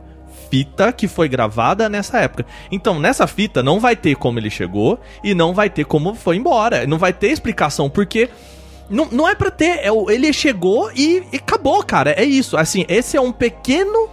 fita 0.54 0.92
que 0.92 1.08
foi 1.08 1.28
gravada 1.28 1.88
nessa 1.88 2.18
época. 2.18 2.46
Então, 2.70 3.00
nessa 3.00 3.26
fita 3.26 3.60
não 3.60 3.80
vai 3.80 3.96
ter 3.96 4.14
como 4.14 4.38
ele 4.38 4.50
chegou 4.50 5.00
e 5.24 5.34
não 5.34 5.52
vai 5.52 5.68
ter 5.68 5.84
como 5.84 6.14
foi 6.14 6.36
embora. 6.36 6.86
Não 6.86 6.96
vai 6.96 7.12
ter 7.12 7.32
explicação, 7.32 7.90
porque 7.90 8.30
não, 8.88 9.08
não 9.10 9.28
é 9.28 9.34
pra 9.34 9.50
ter. 9.50 9.80
É, 9.80 9.88
ele 10.08 10.32
chegou 10.32 10.92
e, 10.94 11.24
e 11.32 11.36
acabou, 11.38 11.82
cara. 11.82 12.12
É 12.12 12.22
isso. 12.22 12.56
Assim, 12.56 12.84
esse 12.88 13.16
é 13.16 13.20
um 13.20 13.32
pequeno. 13.32 14.08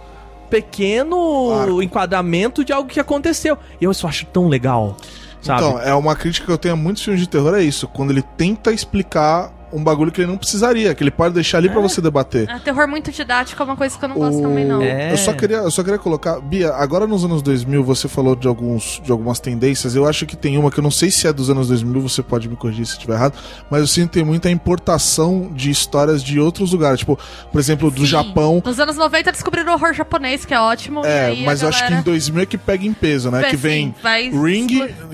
Pequeno 0.50 1.50
Arco. 1.52 1.82
enquadramento 1.82 2.62
de 2.62 2.74
algo 2.74 2.86
que 2.86 3.00
aconteceu. 3.00 3.56
E 3.80 3.84
eu 3.84 3.90
isso 3.90 4.06
acho 4.06 4.26
tão 4.26 4.48
legal. 4.48 4.96
Sabe? 5.40 5.62
Então, 5.62 5.80
é 5.80 5.94
uma 5.94 6.14
crítica 6.14 6.44
que 6.44 6.52
eu 6.52 6.58
tenho 6.58 6.74
a 6.74 6.76
muitos 6.76 7.02
filmes 7.02 7.22
de 7.22 7.28
terror, 7.28 7.54
é 7.54 7.62
isso. 7.62 7.88
Quando 7.88 8.10
ele 8.10 8.20
tenta 8.36 8.70
explicar 8.70 9.50
um 9.72 9.82
bagulho 9.82 10.12
que 10.12 10.20
ele 10.20 10.30
não 10.30 10.36
precisaria, 10.36 10.94
que 10.94 11.02
ele 11.02 11.10
pode 11.10 11.34
deixar 11.34 11.58
ali 11.58 11.68
pra 11.68 11.80
você 11.80 12.00
debater. 12.00 12.48
É, 12.50 12.58
terror 12.58 12.86
muito 12.88 13.10
didático 13.10 13.62
é 13.62 13.64
uma 13.64 13.76
coisa 13.76 13.98
que 13.98 14.04
eu 14.04 14.08
não 14.08 14.16
gosto 14.16 14.40
também, 14.42 14.64
não. 14.64 14.82
É. 14.82 15.12
Eu 15.12 15.16
só 15.16 15.32
queria, 15.32 15.56
eu 15.58 15.70
só 15.70 15.82
queria 15.82 15.98
colocar, 15.98 16.40
Bia, 16.40 16.72
agora 16.74 17.06
nos 17.06 17.24
anos 17.24 17.42
2000 17.42 17.82
você 17.84 18.08
falou 18.08 18.36
de 18.36 18.46
alguns 18.48 19.00
de 19.04 19.10
algumas 19.10 19.40
tendências. 19.40 19.94
Eu 19.94 20.06
acho 20.06 20.26
que 20.26 20.36
tem 20.36 20.58
uma 20.58 20.70
que 20.70 20.78
eu 20.78 20.82
não 20.82 20.90
sei 20.90 21.10
se 21.10 21.26
é 21.26 21.32
dos 21.32 21.48
anos 21.50 21.68
2000, 21.68 22.00
você 22.02 22.22
pode 22.22 22.48
me 22.48 22.56
corrigir 22.56 22.84
se 22.86 22.92
estiver 22.92 23.14
errado, 23.14 23.34
mas 23.70 23.80
eu 23.80 23.86
sinto 23.86 24.08
que 24.08 24.14
tem 24.14 24.24
muita 24.24 24.50
importação 24.50 25.50
de 25.54 25.70
histórias 25.70 26.22
de 26.22 26.38
outros 26.40 26.72
lugares, 26.72 27.00
tipo, 27.00 27.18
por 27.50 27.58
exemplo, 27.58 27.90
do 27.90 28.00
Sim. 28.00 28.06
Japão. 28.06 28.62
Nos 28.64 28.78
anos 28.80 28.96
90 28.96 29.32
descobriram 29.32 29.72
o 29.72 29.74
horror 29.76 29.92
japonês, 29.94 30.44
que 30.44 30.52
é 30.54 30.60
ótimo. 30.60 31.02
e 31.04 31.08
É, 31.08 31.36
mas 31.44 31.62
eu 31.62 31.68
acho 31.68 31.78
que 31.78 31.84
em 31.84 31.88
galera- 31.90 32.04
2000 32.04 32.42
é 32.42 32.46
que 32.46 32.58
pega 32.58 32.84
em 32.86 32.92
peso, 32.92 33.30
né? 33.30 33.44
Sim, 33.44 33.50
que 33.50 33.56
vem 33.56 33.94
vai 34.02 34.28
Ring, 34.30 34.66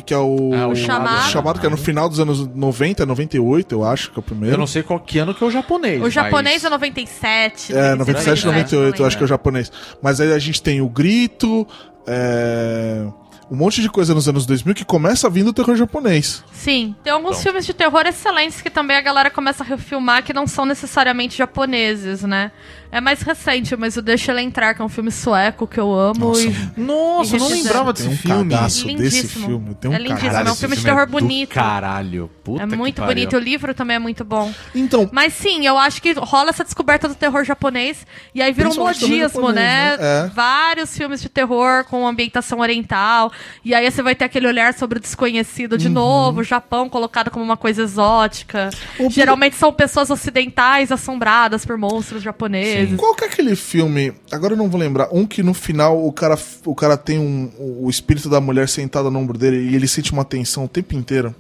que 0.05 0.15
é 0.15 0.19
o, 0.19 0.51
Ah, 0.55 0.69
o 0.69 0.75
Chamado. 0.77 1.31
chamado, 1.31 1.61
que 1.61 1.67
é 1.67 1.69
no 1.71 1.77
final 1.77 2.09
dos 2.09 2.19
anos 2.21 2.47
90, 2.55 3.05
98, 3.07 3.75
eu 3.75 3.85
acho 3.85 4.11
que 4.11 4.19
é 4.19 4.21
o 4.21 4.23
primeiro. 4.23 4.48
Eu 4.53 4.59
não 4.59 4.67
sei 4.67 4.83
qual 4.83 4.99
que 5.01 5.19
ano 5.19 5.35
que 5.35 5.43
é 5.43 5.47
o 5.47 5.51
japonês. 5.51 6.03
O 6.03 6.11
japonês 6.11 6.63
mas... 6.63 6.65
é 6.65 6.71
97. 6.71 7.77
É, 7.77 7.95
97, 7.95 8.47
98, 8.47 9.03
eu 9.03 9.07
acho 9.07 9.17
que 9.17 9.23
é 9.23 9.27
o 9.27 9.29
japonês. 9.29 9.71
Mas 10.03 10.21
aí 10.21 10.33
a 10.33 10.39
gente 10.39 10.63
tem 10.63 10.81
o 10.81 10.89
grito, 10.89 11.67
é, 12.07 13.07
um 13.51 13.57
monte 13.57 13.81
de 13.81 13.89
coisa 13.89 14.15
nos 14.15 14.29
anos 14.29 14.45
2000 14.45 14.75
que 14.75 14.85
começa 14.85 15.29
vindo 15.31 15.47
do 15.47 15.53
terror 15.53 15.75
japonês. 15.77 16.45
Sim, 16.53 16.95
tem 17.03 17.13
alguns 17.13 17.33
Então. 17.33 17.43
filmes 17.45 17.65
de 17.67 17.73
terror 17.73 18.07
excelentes 18.07 18.61
que 18.61 18.69
também 18.71 18.97
a 18.97 19.01
galera 19.01 19.31
começa 19.31 19.63
a 19.63 19.67
refilmar 19.67 20.23
que 20.23 20.33
não 20.33 20.47
são 20.47 20.67
necessariamente 20.67 21.37
japoneses, 21.37 22.23
né? 22.23 22.51
É 22.91 23.01
mais 23.03 23.21
recente, 23.21 23.77
mas 23.77 23.97
o 23.99 24.03
Deixa 24.03 24.33
Ela 24.33 24.41
Entrar, 24.41 24.73
que 24.75 24.81
é 24.81 24.85
um 24.85 24.89
filme 24.89 25.11
sueco 25.11 25.67
que 25.67 25.79
eu 25.79 25.93
amo. 25.93 26.29
Nossa, 26.29 26.41
e... 26.43 26.57
Nossa, 26.81 27.37
eu 27.37 27.41
não 27.41 27.49
lembrava 27.49 27.93
desse 27.93 28.09
um 28.09 28.17
filme. 28.17 28.51
cagaço 28.51 28.87
desse 28.87 28.87
Lindíssimo. 28.89 29.47
filme. 29.47 29.75
Tem 29.75 29.91
um 29.91 29.95
É 29.95 29.99
lindíssimo, 29.99 30.31
caralho. 30.31 30.49
é 30.49 30.53
um 30.53 30.55
filme 30.55 30.77
de 30.77 30.83
terror 30.83 31.07
do 31.07 31.13
bonito. 31.13 31.51
Caralho. 31.55 32.31
Puta 32.43 32.63
É 32.63 32.67
que 32.67 32.77
muito 32.77 32.97
pariu. 33.03 33.15
bonito. 33.15 33.37
O 33.37 33.39
livro 33.39 33.75
também 33.75 33.97
é 33.97 33.99
muito 33.99 34.25
bom. 34.25 34.51
Então, 34.75 35.09
Mas 35.13 35.35
sim, 35.35 35.67
eu 35.67 35.77
acho 35.77 36.01
que 36.01 36.13
rola 36.15 36.49
essa 36.49 36.65
descoberta 36.65 37.07
do 37.09 37.15
terror 37.15 37.45
japonês. 37.45 38.07
E 38.35 38.41
aí 38.41 38.53
vira 38.55 38.71
um 38.71 38.75
modismo, 38.75 39.19
japonês, 39.19 39.55
né? 39.55 39.97
né? 39.99 40.27
É. 40.27 40.31
Vários 40.35 40.97
filmes 40.97 41.21
de 41.21 41.29
terror 41.29 41.85
com 41.85 42.07
ambientação 42.07 42.61
oriental. 42.61 43.31
E 43.63 43.75
aí 43.75 43.91
você 43.91 44.01
vai 44.03 44.15
ter 44.15 44.25
aquele 44.25 44.47
olhar 44.47 44.73
sobre 44.73 44.97
o 44.99 45.01
desconhecido 45.01 45.77
de 45.77 45.91
novo. 45.91 46.41
O 46.41 46.45
Japão 46.45 46.89
colocado 46.89 47.31
como 47.31 47.45
uma 47.45 47.57
coisa 47.57 47.83
exótica. 47.83 48.71
O- 48.99 49.11
Geralmente 49.11 49.57
são 49.57 49.71
pessoas 49.73 50.09
ocidentais 50.11 50.91
assombradas 50.91 51.67
por 51.67 51.77
monstros 51.77 52.23
japoneses. 52.23 52.78
Qual 52.97 53.15
que 53.15 53.25
é 53.25 53.27
aquele 53.27 53.55
filme? 53.57 54.13
Agora 54.31 54.55
eu 54.55 54.57
não 54.57 54.69
vou 54.69 54.81
lembrar. 54.81 55.09
Um 55.13 55.27
que 55.27 55.43
no 55.43 55.55
final 55.55 56.05
o 56.07 56.13
cara, 56.13 56.39
o 56.65 56.75
cara 56.75 56.97
tem 56.97 57.19
um, 57.19 57.51
o 57.59 57.89
espírito 57.91 58.29
da 58.29 58.41
mulher 58.41 58.69
sentado 58.69 59.11
no 59.11 59.19
ombro 59.19 59.37
dele 59.39 59.71
e 59.71 59.75
ele 59.75 59.89
sente 59.89 60.13
uma 60.13 60.25
tensão 60.25 60.65
o 60.65 60.69
tempo 60.69 60.95
inteiro. 60.95 61.35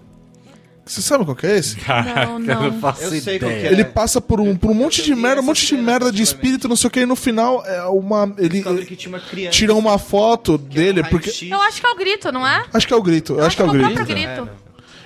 Você 0.85 1.02
sabe 1.02 1.23
qual 1.23 1.36
que 1.36 1.47
é 1.47 1.59
esse? 1.59 1.77
Não, 1.86 2.32
Eu 2.39 2.39
não 2.40 2.70
não. 2.70 2.81
faço 2.81 3.02
Eu 3.02 3.10
sei 3.10 3.39
qual 3.39 3.51
ideia. 3.51 3.60
que 3.60 3.66
é. 3.69 3.73
Ele 3.73 3.85
passa 3.85 4.23
por 4.23 4.40
um, 4.40 4.56
por 4.56 4.70
um 4.70 4.74
monte 4.74 5.02
de 5.02 5.15
merda, 5.15 5.43
um 5.43 5.44
monte 5.44 5.66
de 5.66 5.77
merda 5.77 6.10
de 6.10 6.23
espírito, 6.23 6.66
não 6.66 6.77
sei 6.77 6.89
o 6.89 6.90
que, 6.90 7.01
e 7.01 7.05
no 7.06 7.15
final 7.15 7.62
é 7.66 7.82
uma. 7.85 8.32
Ele 8.39 8.65
uma 9.06 9.20
tira 9.51 9.74
uma 9.74 9.98
foto 9.98 10.55
é 10.55 10.74
dele, 10.74 11.05
porque. 11.05 11.28
Eu 11.44 11.60
acho 11.60 11.78
que 11.81 11.86
é 11.86 11.90
o 11.90 11.94
grito, 11.94 12.32
não 12.32 12.47
é? 12.47 12.65
Acho 12.73 12.86
que 12.86 12.94
é 12.94 12.97
o 12.97 13.02
grito, 13.02 13.35
eu 13.35 13.44
acho 13.44 13.55
que 13.55 13.60
é 13.60 13.66
o 13.66 13.69
o 13.69 13.73
grito. 13.73 13.93
próprio 13.93 14.16
É, 14.16 14.35
grito. 14.36 14.51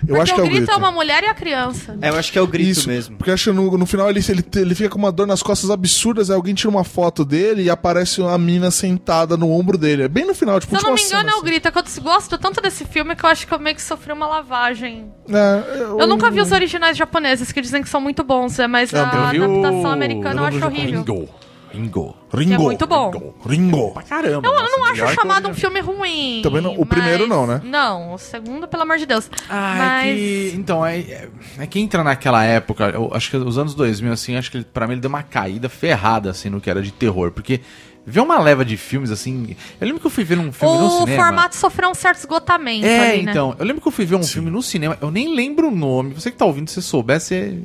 Eu 0.07 0.21
acho 0.21 0.35
que 0.35 0.41
é 0.41 0.45
o 0.45 0.49
grito. 0.49 0.71
é 0.71 0.77
uma 0.77 0.91
mulher 0.91 1.23
e 1.23 1.27
a 1.27 1.35
criança. 1.35 1.97
É, 2.01 2.09
eu 2.11 2.17
acho 2.17 2.33
que 2.33 2.39
é 2.39 2.43
o 2.43 2.47
grito 2.47 2.71
Isso, 2.71 2.89
mesmo. 2.89 3.17
porque 3.17 3.31
acho 3.31 3.51
que 3.51 3.57
no, 3.57 3.79
no 3.79 3.87
final 3.87 4.09
ele, 4.11 4.21
ele, 4.29 4.45
ele 4.57 4.75
fica 4.75 4.89
com 4.91 4.99
uma 4.99 5.13
dor 5.13 5.27
nas 5.27 5.43
costas 5.43 5.71
absurdas, 5.71 6.31
aí 6.31 6.37
alguém 6.37 6.55
tira 6.55 6.71
uma 6.71 6.85
foto 6.85 7.25
dele 7.25 7.63
e 7.63 7.71
aparece 7.71 8.21
uma 8.21 8.37
mina 8.39 8.71
sentada 8.71 9.37
no 9.37 9.51
ombro 9.51 9.79
dele. 9.79 10.03
É 10.05 10.09
bem 10.09 10.25
no 10.27 10.35
final, 10.35 10.59
tipo, 10.61 10.77
Se 10.77 10.85
eu 10.85 10.89
não 10.89 10.95
me 10.95 11.03
engano, 11.03 11.31
é 11.31 11.35
o 11.37 11.43
grito. 11.43 11.69
É 11.69 11.71
que 11.71 11.79
eu 11.79 11.85
gosto 12.03 12.37
tanto 12.39 12.61
desse 12.61 12.85
filme 12.85 13.15
que 13.15 13.25
eu 13.25 13.31
acho 13.31 13.47
que 13.47 13.53
eu 13.55 13.59
meio 13.59 13.77
que 13.77 13.83
sofri 13.83 14.13
uma 14.13 14.27
lavagem. 14.27 15.11
assim. 15.27 15.37
É, 15.37 15.81
eu, 15.83 16.01
Eu 16.01 16.07
nunca 16.07 16.31
vi 16.31 16.41
os 16.41 16.53
originais 16.53 16.97
japoneses, 16.97 17.53
que 17.53 17.61
dizem 17.61 17.83
que 17.83 17.89
são 17.89 18.01
muito 18.01 18.23
bons, 18.25 18.59
é, 18.59 18.67
mas 18.67 18.93
a 18.95 18.99
Eu 18.99 19.29
vi 19.31 19.41
o- 19.41 19.45
adaptação 19.61 19.91
americana 19.91 20.41
eu 20.41 20.45
eu 20.45 20.45
acho 20.45 20.65
horrível. 20.65 21.01
Ringo. 21.05 21.29
Ringo. 21.73 22.17
Ringo. 22.33 22.49
Que 22.49 22.55
é 22.55 22.59
muito 22.59 22.87
bom. 22.87 23.35
Ringo. 23.47 23.91
Pra 23.93 24.03
caramba. 24.03 24.47
Eu, 24.49 24.55
eu 24.55 24.71
não 24.79 24.85
acho 24.87 25.07
que 25.07 25.15
chamado 25.15 25.47
o 25.49 25.51
um 25.51 25.55
filme 25.55 25.81
ruim. 25.81 26.41
Também 26.43 26.61
não- 26.63 26.75
o 26.79 26.87
primeiro 26.87 27.27
não, 27.27 27.47
né? 27.47 27.61
Não, 27.65 28.15
o 28.15 28.19
segundo, 28.19 28.67
pelo 28.69 28.83
amor 28.83 28.99
de 28.99 29.07
Deus. 29.07 29.31
Ah, 29.49 29.75
mas... 29.79 30.09
é 30.09 30.15
que. 30.15 30.53
Então, 30.57 30.85
é, 30.85 30.99
é, 30.99 31.29
é 31.59 31.67
que 31.67 31.79
entra 31.81 32.03
naquela 32.05 32.45
época, 32.45 32.91
eu 32.91 33.11
acho 33.15 33.31
que 33.31 33.37
os 33.37 33.59
anos 33.59 33.75
2000, 33.75 34.13
assim, 34.13 34.37
acho 34.37 34.51
que 34.51 34.59
ele- 34.59 34.65
pra 34.65 34.87
mim 34.87 34.95
ele 34.95 35.01
deu 35.01 35.09
uma 35.09 35.23
caída 35.23 35.69
ferrada, 35.69 36.31
assim, 36.31 36.49
no 36.49 36.61
que 36.61 36.69
era 36.71 36.83
de 36.83 36.93
terror. 36.93 37.31
Porque 37.33 37.61
ver 38.05 38.21
uma 38.21 38.39
leva 38.41 38.65
de 38.65 38.77
filmes, 38.77 39.11
assim. 39.11 39.55
Eu 39.81 39.87
lembro 39.87 40.01
que 40.01 40.07
eu 40.07 40.11
fui 40.11 40.25
ver 40.25 40.39
um 40.39 40.51
filme 40.53 40.79
no 40.79 40.87
O 40.87 41.01
cinema. 41.05 41.25
formato 41.25 41.57
sofreu 41.57 41.89
um 41.91 41.95
certo 41.95 42.19
esgotamento 42.19 42.85
É, 42.87 43.11
ali, 43.13 43.23
né? 43.23 43.31
então. 43.31 43.55
Eu 43.59 43.65
lembro 43.65 43.81
que 43.81 43.87
eu 43.89 43.93
fui 43.93 44.05
ver 44.05 44.17
um 44.17 44.23
filme 44.25 44.51
no 44.51 44.63
cinema, 44.63 44.99
eu 45.01 45.11
nem 45.11 45.35
lembro 45.35 45.69
o 45.69 45.71
nome. 45.71 46.15
Você 46.15 46.31
que 46.31 46.37
tá 46.37 46.45
ouvindo, 46.45 46.69
se 46.69 46.75
você 46.75 46.83
souber, 46.83 47.21
você, 47.21 47.59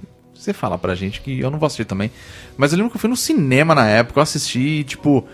você 0.47 0.53
fala 0.53 0.77
pra 0.77 0.95
gente 0.95 1.21
que 1.21 1.39
eu 1.39 1.51
não 1.51 1.59
vou 1.59 1.67
assistir 1.67 1.85
também. 1.85 2.11
Mas 2.57 2.71
eu 2.71 2.77
lembro 2.77 2.91
que 2.91 2.97
eu 2.97 3.01
fui 3.01 3.09
no 3.09 3.17
cinema 3.17 3.75
na 3.75 3.87
época, 3.87 4.19
eu 4.19 4.23
assisti, 4.23 4.83
tipo. 4.83 5.25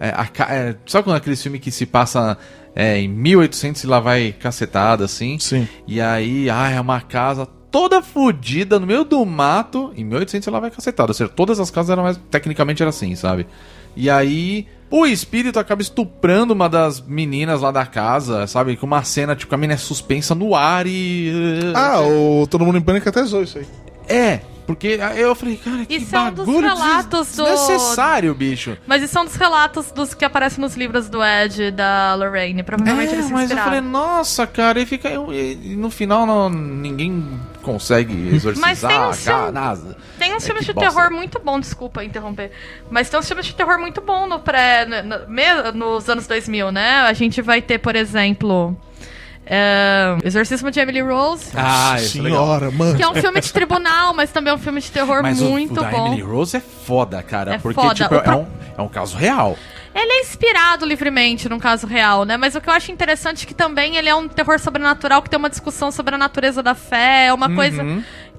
é, 0.00 0.10
a 0.10 0.28
é, 0.52 0.76
sabe 0.86 1.04
quando 1.04 1.16
aquele 1.16 1.36
filme 1.36 1.58
que 1.58 1.70
se 1.70 1.84
passa 1.84 2.38
é, 2.74 2.98
em 2.98 3.08
1800 3.08 3.82
e 3.82 3.86
lá 3.86 4.00
vai 4.00 4.32
cacetada, 4.32 5.04
assim? 5.04 5.38
Sim. 5.38 5.68
E 5.86 6.00
aí, 6.00 6.48
ah, 6.48 6.70
é 6.70 6.80
uma 6.80 7.00
casa 7.00 7.46
toda 7.72 8.02
fodida 8.02 8.78
no 8.78 8.86
meio 8.86 9.02
do 9.02 9.24
mato. 9.24 9.92
Em 9.96 10.04
1800 10.04 10.46
ela 10.46 10.60
vai 10.60 10.70
cacetada. 10.70 11.10
Ou 11.10 11.14
seja, 11.14 11.30
todas 11.30 11.58
as 11.58 11.70
casas 11.70 11.90
eram 11.90 12.04
mais. 12.04 12.20
Tecnicamente 12.30 12.82
era 12.82 12.90
assim, 12.90 13.16
sabe? 13.16 13.46
E 13.96 14.08
aí. 14.08 14.66
O 14.94 15.06
espírito 15.06 15.58
acaba 15.58 15.80
estuprando 15.80 16.52
uma 16.52 16.68
das 16.68 17.00
meninas 17.00 17.62
lá 17.62 17.70
da 17.70 17.86
casa, 17.86 18.46
sabe? 18.46 18.76
Com 18.76 18.84
uma 18.84 19.02
cena, 19.02 19.34
tipo, 19.34 19.54
a 19.54 19.56
menina 19.56 19.72
é 19.72 19.78
suspensa 19.78 20.34
no 20.34 20.54
ar 20.54 20.86
e. 20.86 21.32
Ah, 21.74 22.02
o 22.02 22.46
Todo 22.46 22.62
Mundo 22.66 22.76
em 22.76 22.82
Pânico 22.82 23.08
até 23.08 23.24
zoou 23.24 23.42
isso 23.42 23.56
aí. 23.56 23.66
É, 24.06 24.40
porque 24.66 24.98
aí 25.02 25.20
eu 25.20 25.34
falei, 25.34 25.56
cara, 25.56 25.84
que 25.84 25.94
Isso 25.96 26.14
é 26.14 26.20
um 26.20 26.32
dos 26.32 26.46
bagulho 26.46 26.68
relatos 26.68 27.36
do- 27.36 27.44
desnecessário, 27.44 28.34
bicho. 28.34 28.76
Mas 28.86 29.02
isso 29.02 29.12
são 29.12 29.24
dos 29.24 29.34
relatos 29.36 29.90
dos 29.92 30.14
que 30.14 30.24
aparecem 30.24 30.60
nos 30.60 30.74
livros 30.76 31.08
do 31.08 31.22
Ed 31.24 31.62
e 31.64 31.70
da 31.70 32.14
Lorraine. 32.14 32.62
Provavelmente 32.62 33.10
É, 33.10 33.12
eles 33.14 33.26
se 33.26 33.32
mas 33.32 33.50
eu 33.50 33.56
inspiraram. 33.56 33.64
falei, 33.64 33.80
nossa, 33.80 34.46
cara, 34.46 34.80
e 34.80 34.86
fica. 34.86 35.08
E, 35.10 35.74
no 35.76 35.90
final 35.90 36.24
não, 36.26 36.48
ninguém 36.48 37.40
consegue 37.62 38.12
exorcizar 38.34 38.68
Mas 38.68 38.80
tem 38.80 38.98
um 39.00 39.12
filme-. 39.12 39.94
Tem 40.18 40.34
uns 40.36 40.42
É, 40.42 40.46
filmes 40.46 40.64
de 40.66 40.72
bosta. 40.72 40.90
terror 40.90 41.10
muito 41.12 41.40
bom, 41.40 41.58
desculpa 41.60 42.04
interromper. 42.04 42.50
Mas 42.90 43.08
tem 43.10 43.18
uns 43.18 43.26
filmes 43.26 43.46
de 43.46 43.54
terror 43.54 43.78
muito 43.78 44.00
bom 44.00 44.26
no 44.26 44.38
pré, 44.40 44.84
no- 44.86 45.02
no- 45.28 45.72
nos 45.72 46.08
anos 46.08 46.26
2000, 46.26 46.70
né? 46.72 47.00
A 47.02 47.12
gente 47.12 47.40
vai 47.42 47.60
ter, 47.62 47.78
por 47.78 47.94
exemplo, 47.96 48.76
é, 49.44 50.16
Exorcismo 50.24 50.70
de 50.70 50.78
Emily 50.80 51.00
Rose, 51.00 51.46
Ah, 51.54 51.96
é 51.98 52.00
legal. 52.20 52.46
Senhora, 52.46 52.70
mano. 52.70 52.96
que 52.96 53.02
é 53.02 53.08
um 53.08 53.14
filme 53.14 53.40
de 53.40 53.52
tribunal, 53.52 54.14
mas 54.14 54.30
também 54.30 54.52
é 54.52 54.54
um 54.54 54.58
filme 54.58 54.80
de 54.80 54.90
terror 54.90 55.22
Mas 55.22 55.40
o- 55.40 55.46
muito 55.50 55.72
o, 55.72 55.82
da 55.82 55.90
bom. 55.90 56.06
Emily 56.06 56.22
Rose 56.22 56.56
é 56.56 56.60
foda, 56.60 57.22
cara. 57.22 57.54
É 57.54 57.58
porque, 57.58 57.80
foda. 57.80 57.94
tipo, 57.94 58.14
O 58.14 58.18
é, 58.18 58.20
pro- 58.22 58.36
um, 58.38 58.46
é 58.78 58.82
um 58.82 58.88
caso 58.88 59.16
real. 59.16 59.56
Ele 59.94 60.10
é 60.10 60.20
inspirado 60.22 60.86
livremente 60.86 61.48
num 61.50 61.58
caso 61.58 61.86
real, 61.86 62.24
né? 62.24 62.36
Mas 62.38 62.54
o 62.54 62.60
que 62.62 62.68
eu 62.68 62.72
acho 62.72 62.90
interessante 62.90 63.44
é 63.44 63.46
que 63.46 63.52
também 63.52 63.96
ele 63.96 64.08
é 64.08 64.14
um 64.14 64.26
terror 64.26 64.58
sobrenatural 64.58 65.20
que 65.20 65.28
tem 65.28 65.38
uma 65.38 65.50
discussão 65.50 65.90
sobre 65.90 66.14
a 66.14 66.18
natureza 66.18 66.62
da 66.62 66.74
fé, 66.74 67.26
é 67.26 67.34
uma 67.34 67.48
Uhum. 67.48 67.54
coisa. 67.56 67.82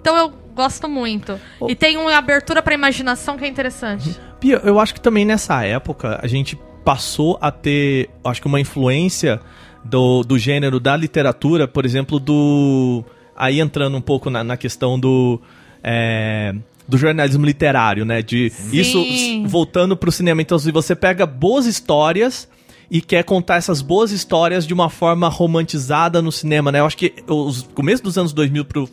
Então 0.01 0.17
eu 0.17 0.29
gosto 0.55 0.89
muito. 0.89 1.39
E 1.67 1.75
tem 1.75 1.95
uma 1.97 2.15
abertura 2.17 2.61
pra 2.61 2.73
imaginação 2.73 3.37
que 3.37 3.45
é 3.45 3.47
interessante. 3.47 4.19
Pia, 4.39 4.61
eu 4.63 4.79
acho 4.79 4.93
que 4.95 5.01
também 5.01 5.25
nessa 5.25 5.63
época 5.63 6.19
a 6.23 6.27
gente 6.27 6.59
passou 6.83 7.37
a 7.39 7.51
ter, 7.51 8.09
acho 8.25 8.41
que 8.41 8.47
uma 8.47 8.59
influência 8.59 9.39
do, 9.83 10.23
do 10.23 10.37
gênero 10.37 10.79
da 10.79 10.95
literatura, 10.95 11.67
por 11.67 11.85
exemplo, 11.85 12.19
do. 12.19 13.03
Aí 13.35 13.59
entrando 13.59 13.97
um 13.97 14.01
pouco 14.01 14.29
na, 14.29 14.43
na 14.43 14.57
questão 14.57 14.99
do. 14.99 15.39
é, 15.83 16.53
do 16.87 16.97
jornalismo 16.97 17.45
literário, 17.45 18.03
né? 18.05 18.21
De 18.21 18.51
isso 18.71 18.99
s- 18.99 19.43
voltando 19.47 19.95
pro 19.95 20.11
cinema. 20.11 20.41
Então, 20.41 20.59
se 20.59 20.71
você 20.71 20.95
pega 20.95 21.25
boas 21.25 21.65
histórias 21.65 22.47
e 22.91 23.01
quer 23.01 23.23
contar 23.23 23.55
essas 23.55 23.81
boas 23.81 24.11
histórias 24.11 24.67
de 24.67 24.73
uma 24.73 24.89
forma 24.89 25.27
romantizada 25.29 26.21
no 26.21 26.31
cinema, 26.31 26.71
né? 26.71 26.79
Eu 26.81 26.85
acho 26.85 26.97
que 26.97 27.13
os 27.27 27.63
começo 27.73 28.03
dos 28.03 28.17
anos 28.17 28.33
2000 28.33 28.65
pro, 28.65 28.89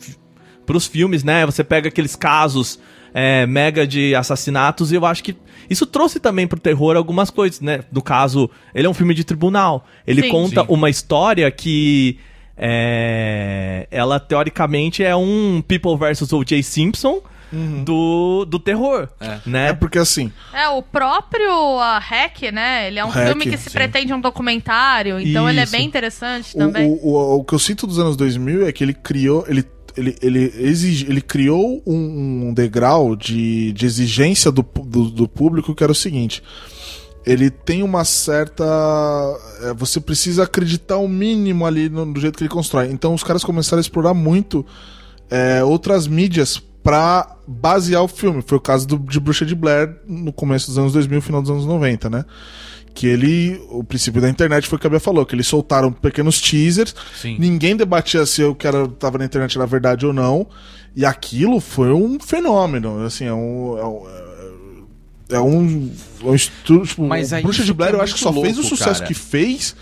pros 0.65 0.87
filmes, 0.87 1.23
né? 1.23 1.45
Você 1.45 1.63
pega 1.63 1.89
aqueles 1.89 2.15
casos 2.15 2.79
é, 3.13 3.45
mega 3.45 3.85
de 3.85 4.15
assassinatos 4.15 4.91
e 4.91 4.95
eu 4.95 5.05
acho 5.05 5.23
que 5.23 5.35
isso 5.69 5.85
trouxe 5.85 6.19
também 6.19 6.47
pro 6.47 6.59
terror 6.59 6.97
algumas 6.97 7.29
coisas, 7.29 7.61
né? 7.61 7.81
No 7.91 8.01
caso, 8.01 8.49
ele 8.73 8.87
é 8.87 8.89
um 8.89 8.93
filme 8.93 9.13
de 9.13 9.23
tribunal. 9.23 9.87
Ele 10.05 10.23
Sim. 10.23 10.29
conta 10.29 10.61
Sim. 10.61 10.67
uma 10.69 10.89
história 10.89 11.49
que 11.49 12.17
é, 12.57 13.87
ela 13.89 14.19
teoricamente 14.19 15.03
é 15.03 15.15
um 15.15 15.63
People 15.65 15.97
vs 15.97 16.31
O.J. 16.33 16.61
Simpson 16.61 17.21
do, 17.83 18.45
do 18.45 18.59
terror, 18.59 19.09
né? 19.45 19.69
É 19.69 19.73
porque 19.73 19.99
assim, 19.99 20.31
É, 20.53 20.69
o 20.69 20.81
próprio 20.81 21.79
a 21.79 21.99
Hack, 21.99 22.43
né? 22.51 22.87
Ele 22.87 22.97
é 22.99 23.03
um 23.03 23.09
Hack, 23.09 23.27
filme 23.27 23.45
que 23.45 23.57
se 23.57 23.69
sim. 23.69 23.71
pretende 23.71 24.13
um 24.13 24.21
documentário, 24.21 25.19
então 25.19 25.49
ele 25.49 25.59
é 25.59 25.63
Isso. 25.63 25.71
bem 25.71 25.85
interessante 25.85 26.55
o, 26.55 26.57
também. 26.57 26.87
o, 26.87 27.07
o, 27.07 27.39
o 27.39 27.43
que 27.43 27.53
eu 27.53 27.59
sinto 27.59 27.85
dos 27.85 27.99
anos 27.99 28.15
2000 28.15 28.67
é 28.67 28.71
que 28.71 28.83
ele 28.83 28.93
criou. 28.93 29.43
Ele, 29.47 29.65
ele, 29.95 30.15
ele, 30.21 30.53
exige, 30.57 31.05
ele 31.09 31.21
criou 31.21 31.81
um, 31.85 32.47
um 32.47 32.53
degrau 32.53 33.15
de, 33.15 33.71
de 33.73 33.85
exigência 33.85 34.51
do, 34.51 34.61
do, 34.61 35.09
do 35.09 35.27
público 35.27 35.75
que 35.75 35.83
era 35.83 35.91
o 35.91 35.95
seguinte. 35.95 36.43
Ele 37.25 37.49
tem 37.49 37.83
uma 37.83 38.03
certa. 38.03 38.63
é, 39.61 39.73
Você 39.73 39.99
precisa 39.99 40.43
acreditar 40.43 40.97
o 40.97 41.07
mínimo 41.07 41.65
ali 41.65 41.87
no, 41.89 42.05
no 42.05 42.19
jeito 42.19 42.37
que 42.37 42.43
ele 42.43 42.49
constrói. 42.49 42.89
Então 42.91 43.13
os 43.13 43.23
caras 43.23 43.43
começaram 43.43 43.79
a 43.79 43.81
explorar 43.81 44.13
muito 44.13 44.65
é, 45.29 45.63
outras 45.63 46.07
mídias 46.07 46.61
pra 46.83 47.37
basear 47.47 48.03
o 48.03 48.07
filme. 48.07 48.41
Foi 48.41 48.57
o 48.57 48.61
caso 48.61 48.87
do, 48.87 48.97
de 48.97 49.19
Bruxa 49.19 49.45
de 49.45 49.55
Blair 49.55 49.97
no 50.07 50.33
começo 50.33 50.67
dos 50.67 50.77
anos 50.77 50.93
2000, 50.93 51.21
final 51.21 51.41
dos 51.41 51.51
anos 51.51 51.65
90, 51.65 52.09
né? 52.09 52.25
Que 52.93 53.07
ele, 53.07 53.61
o 53.69 53.83
princípio 53.83 54.21
da 54.21 54.29
internet 54.29 54.67
foi 54.67 54.77
o 54.77 54.79
que 54.79 54.85
a 54.85 54.89
Bia 54.89 54.99
falou, 54.99 55.25
que 55.25 55.33
eles 55.33 55.47
soltaram 55.47 55.91
pequenos 55.91 56.41
teasers, 56.41 56.93
Sim. 57.15 57.37
ninguém 57.39 57.75
debatia 57.75 58.25
se 58.25 58.43
o 58.43 58.53
que 58.53 58.67
era, 58.67 58.87
tava 58.87 59.17
na 59.17 59.25
internet 59.25 59.57
era 59.57 59.65
verdade 59.65 60.05
ou 60.05 60.11
não, 60.11 60.45
e 60.95 61.05
aquilo 61.05 61.59
foi 61.59 61.93
um 61.93 62.19
fenômeno, 62.19 63.03
assim, 63.05 63.25
é 63.25 63.33
um... 63.33 63.77
É 63.77 63.85
um, 63.85 64.31
é 65.29 65.39
um, 65.39 65.91
é 66.23 66.25
um 66.25 66.35
estudo, 66.35 66.85
tipo, 66.85 67.03
Mas 67.05 67.31
Bruxa 67.31 67.63
de 67.63 67.73
Blair 67.73 67.91
que 67.91 67.95
é 67.95 67.99
eu 67.99 68.03
acho 68.03 68.15
que 68.15 68.19
só 68.19 68.33
muito 68.33 68.43
fez 68.43 68.57
o 68.57 68.61
louco, 68.61 68.75
sucesso 68.75 68.99
cara. 68.99 69.07
que 69.07 69.13
fez, 69.13 69.75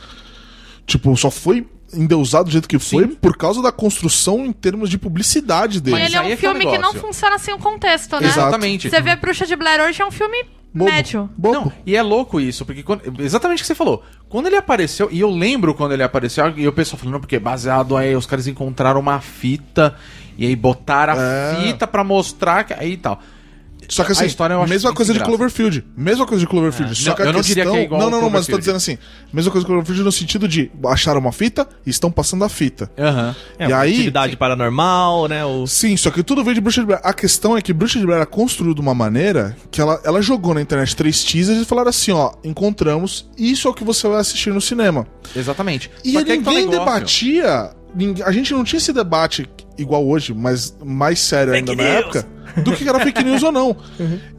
tipo, 0.85 1.17
só 1.17 1.31
foi 1.31 1.65
endeusado 1.93 2.45
do 2.45 2.51
jeito 2.51 2.67
que 2.67 2.77
foi 2.77 3.07
por 3.07 3.35
causa 3.35 3.61
da 3.61 3.71
construção 3.71 4.45
em 4.45 4.51
termos 4.51 4.89
de 4.89 4.97
publicidade 4.97 5.81
dele. 5.81 5.97
Mas 5.97 6.05
ele 6.05 6.15
é 6.15 6.21
um 6.21 6.23
aí 6.25 6.31
é 6.31 6.35
que 6.35 6.45
é 6.45 6.49
filme 6.49 6.65
que 6.67 6.77
não 6.77 6.93
funciona 6.93 7.37
sem 7.39 7.53
o 7.53 7.57
contexto, 7.57 8.19
né? 8.19 8.27
Exatamente. 8.27 8.89
Você 8.89 9.01
vê 9.01 9.15
Bruxa 9.15 9.45
de 9.45 9.55
Blair 9.55 9.81
hoje 9.81 10.01
é 10.01 10.05
um 10.05 10.11
filme 10.11 10.45
Bobo. 10.73 10.91
médio. 10.91 11.29
Bobo. 11.37 11.53
Não, 11.55 11.71
e 11.85 11.95
é 11.95 12.01
louco 12.01 12.39
isso, 12.39 12.65
porque 12.65 12.83
quando- 12.83 13.01
exatamente 13.21 13.59
o 13.59 13.61
que 13.61 13.67
você 13.67 13.75
falou. 13.75 14.03
Quando 14.27 14.47
ele 14.47 14.55
apareceu, 14.55 15.09
e 15.11 15.19
eu 15.19 15.29
lembro 15.29 15.73
quando 15.73 15.93
ele 15.93 16.03
apareceu, 16.03 16.53
e 16.57 16.67
o 16.67 16.71
pessoal 16.71 16.99
falando, 16.99 17.13
não, 17.13 17.19
porque 17.19 17.39
baseado 17.39 17.97
aí, 17.97 18.15
os 18.15 18.25
caras 18.27 18.47
encontraram 18.47 18.99
uma 18.99 19.19
fita, 19.19 19.95
e 20.37 20.45
aí 20.45 20.55
botaram 20.55 21.13
a 21.13 21.17
É. 21.21 21.55
fita 21.63 21.87
pra 21.87 22.03
mostrar 22.03 22.63
que 22.63 22.73
aí 22.73 22.93
e 22.93 22.97
tal. 22.97 23.19
Só 23.89 24.03
que 24.03 24.11
assim, 24.11 24.23
A 24.23 24.27
história 24.27 24.53
eu 24.53 24.61
acho 24.61 24.69
mesma 24.69 24.93
coisa 24.93 25.11
de 25.11 25.19
graça. 25.19 25.29
Cloverfield. 25.31 25.83
Mesma 25.97 26.25
coisa 26.25 26.41
de 26.41 26.47
Cloverfield. 26.47 26.91
É. 26.93 26.95
Só 26.95 27.09
Não, 27.09 27.15
que 27.15 27.21
a 27.21 27.25
eu 27.25 27.33
não 27.33 27.39
questão... 27.41 27.55
diria 27.55 27.71
que 27.71 27.77
é 27.77 27.83
igual 27.83 28.01
Não, 28.01 28.09
não, 28.09 28.21
não, 28.21 28.29
mas 28.29 28.47
eu 28.47 28.53
tô 28.53 28.59
dizendo 28.59 28.75
assim. 28.77 28.97
Mesma 29.33 29.51
coisa 29.51 29.65
de 29.65 29.67
Cloverfield 29.67 30.03
no 30.03 30.11
sentido 30.11 30.47
de 30.47 30.71
acharam 30.85 31.19
uma 31.19 31.31
fita 31.31 31.67
e 31.85 31.89
estão 31.89 32.11
passando 32.11 32.43
a 32.45 32.49
fita. 32.49 32.89
Aham. 32.97 33.35
É, 33.57 33.65
e 33.65 33.67
uma 33.67 33.77
aí- 33.79 33.93
atividade 33.93 34.37
paranormal, 34.37 35.27
né? 35.27 35.43
O... 35.43 35.65
Sim, 35.67 35.97
só 35.97 36.11
que 36.11 36.21
tudo 36.23 36.43
veio 36.43 36.55
de 36.55 36.61
Bruxa 36.61 36.81
de 36.81 36.87
Blair. 36.87 37.01
A 37.03 37.13
questão 37.13 37.57
é 37.57 37.61
que 37.61 37.73
Bruxa 37.73 37.97
de 37.99 38.05
Blair 38.05 38.17
era 38.17 38.25
construído 38.25 38.75
de 38.75 38.81
uma 38.81 38.93
maneira 38.93 39.57
que 39.71 39.81
ela, 39.81 39.99
ela 40.03 40.21
jogou 40.21 40.53
na 40.53 40.61
internet 40.61 40.95
três 40.95 41.23
teasers 41.23 41.59
e 41.61 41.65
falaram 41.65 41.89
assim, 41.89 42.11
ó, 42.11 42.31
encontramos, 42.43 43.27
isso 43.37 43.67
é 43.67 43.71
o 43.71 43.73
que 43.73 43.83
você 43.83 44.07
vai 44.07 44.19
assistir 44.19 44.53
no 44.53 44.61
cinema. 44.61 45.07
Exatamente. 45.35 45.89
E 46.03 46.13
Só 46.13 46.19
que 46.19 46.25
tá 46.25 46.35
ninguém 46.35 46.65
negócio. 46.67 46.79
debatia, 46.79 47.71
a 48.25 48.31
gente 48.31 48.53
não 48.53 48.63
tinha 48.63 48.77
esse 48.77 48.93
debate 48.93 49.49
igual 49.77 50.05
hoje, 50.07 50.33
mas 50.33 50.75
mais 50.83 51.19
sério 51.19 51.53
ainda 51.53 51.73
na 51.75 51.83
época. 51.83 52.25
Do 52.63 52.75
que 52.75 52.87
era 52.87 52.99
fake 52.99 53.23
news 53.23 53.43
ou 53.43 53.51
não. 53.51 53.75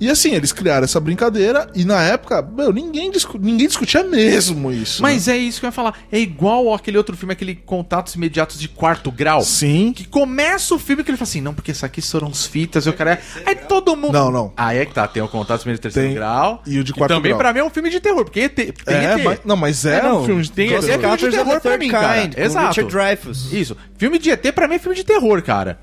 E 0.01 0.09
assim, 0.09 0.33
eles 0.35 0.53
criaram 0.53 0.85
essa 0.85 1.01
brincadeira 1.01 1.69
e 1.75 1.85
na 1.85 2.03
época, 2.03 2.43
meu, 2.43 2.73
ninguém, 2.73 3.11
discu- 3.11 3.39
ninguém 3.39 3.67
discutia 3.67 4.03
mesmo 4.05 4.71
isso. 4.73 5.03
Mas 5.03 5.29
é 5.29 5.37
isso 5.37 5.61
que 5.61 5.67
eu 5.67 5.69
ia 5.69 5.73
falar. 5.73 5.95
É 6.11 6.19
igual 6.19 6.73
aquele 6.75 6.97
outro 6.99 7.17
filme, 7.17 7.33
aquele 7.33 7.55
Contatos 7.55 8.15
Imediatos 8.15 8.59
de 8.59 8.69
Quarto 8.69 9.11
Grau. 9.11 9.39
né? 9.41 9.45
Sim. 9.45 9.93
Que 9.95 10.07
começa 10.07 10.75
o 10.75 10.79
filme 10.79 11.03
que 11.05 11.11
ele 11.11 11.17
fala 11.19 11.29
assim, 11.29 11.41
não, 11.41 11.55
porque 11.55 11.71
isso 11.73 11.85
aqui 11.87 12.01
foram 12.03 12.29
os 12.29 12.47
fitas, 12.47 12.87
eu 12.87 12.93
quero... 12.93 13.11
Aí 13.47 13.55
todo 13.55 13.97
mundo... 13.97 14.13
Não, 14.13 14.31
não. 14.31 14.53
Aí 14.57 14.79
é 14.79 14.87
que 14.87 14.95
tá, 14.95 15.07
tem 15.07 15.23
o 15.23 15.29
Contatos 15.29 15.65
Imediatos 15.65 15.81
de 15.81 15.83
Terceiro 15.95 16.09
Tem. 16.09 16.15
Grau. 16.17 16.63
E 16.67 16.79
o 16.79 16.85
de 16.85 16.93
Quarto 16.93 17.15
também 17.15 17.31
Grau. 17.31 17.39
pra 17.39 17.53
mim 17.53 17.61
é 17.61 17.65
um 17.65 17.71
filme 17.71 17.91
de 17.91 18.01
terror, 18.01 18.25
porque 18.25 18.41
ET, 18.41 18.55
tem 18.55 18.73
É, 18.87 19.15
ET. 19.15 19.25
mas, 19.25 19.39
não, 19.45 19.57
mas 19.57 19.85
é, 19.85 20.03
não, 20.03 20.23
um 20.23 20.27
filme 20.27 20.43
de 20.43 20.53
tem 20.53 20.73
é 20.75 20.81
filme 20.81 21.17
de 21.17 21.31
terror 21.31 21.61
pra 21.61 21.79
mim, 21.79 21.89
cara. 21.89 22.31
Exato. 22.37 22.69
Richard 22.69 22.93
Dreyfuss. 22.93 23.53
Isso. 23.53 23.77
Filme 23.99 24.19
de 24.19 24.31
ET 24.31 24.53
pra 24.53 24.67
mim 24.69 24.75
é 24.75 24.79
filme 24.79 24.97
de 24.97 25.05
terror, 25.05 25.43
cara. 25.43 25.79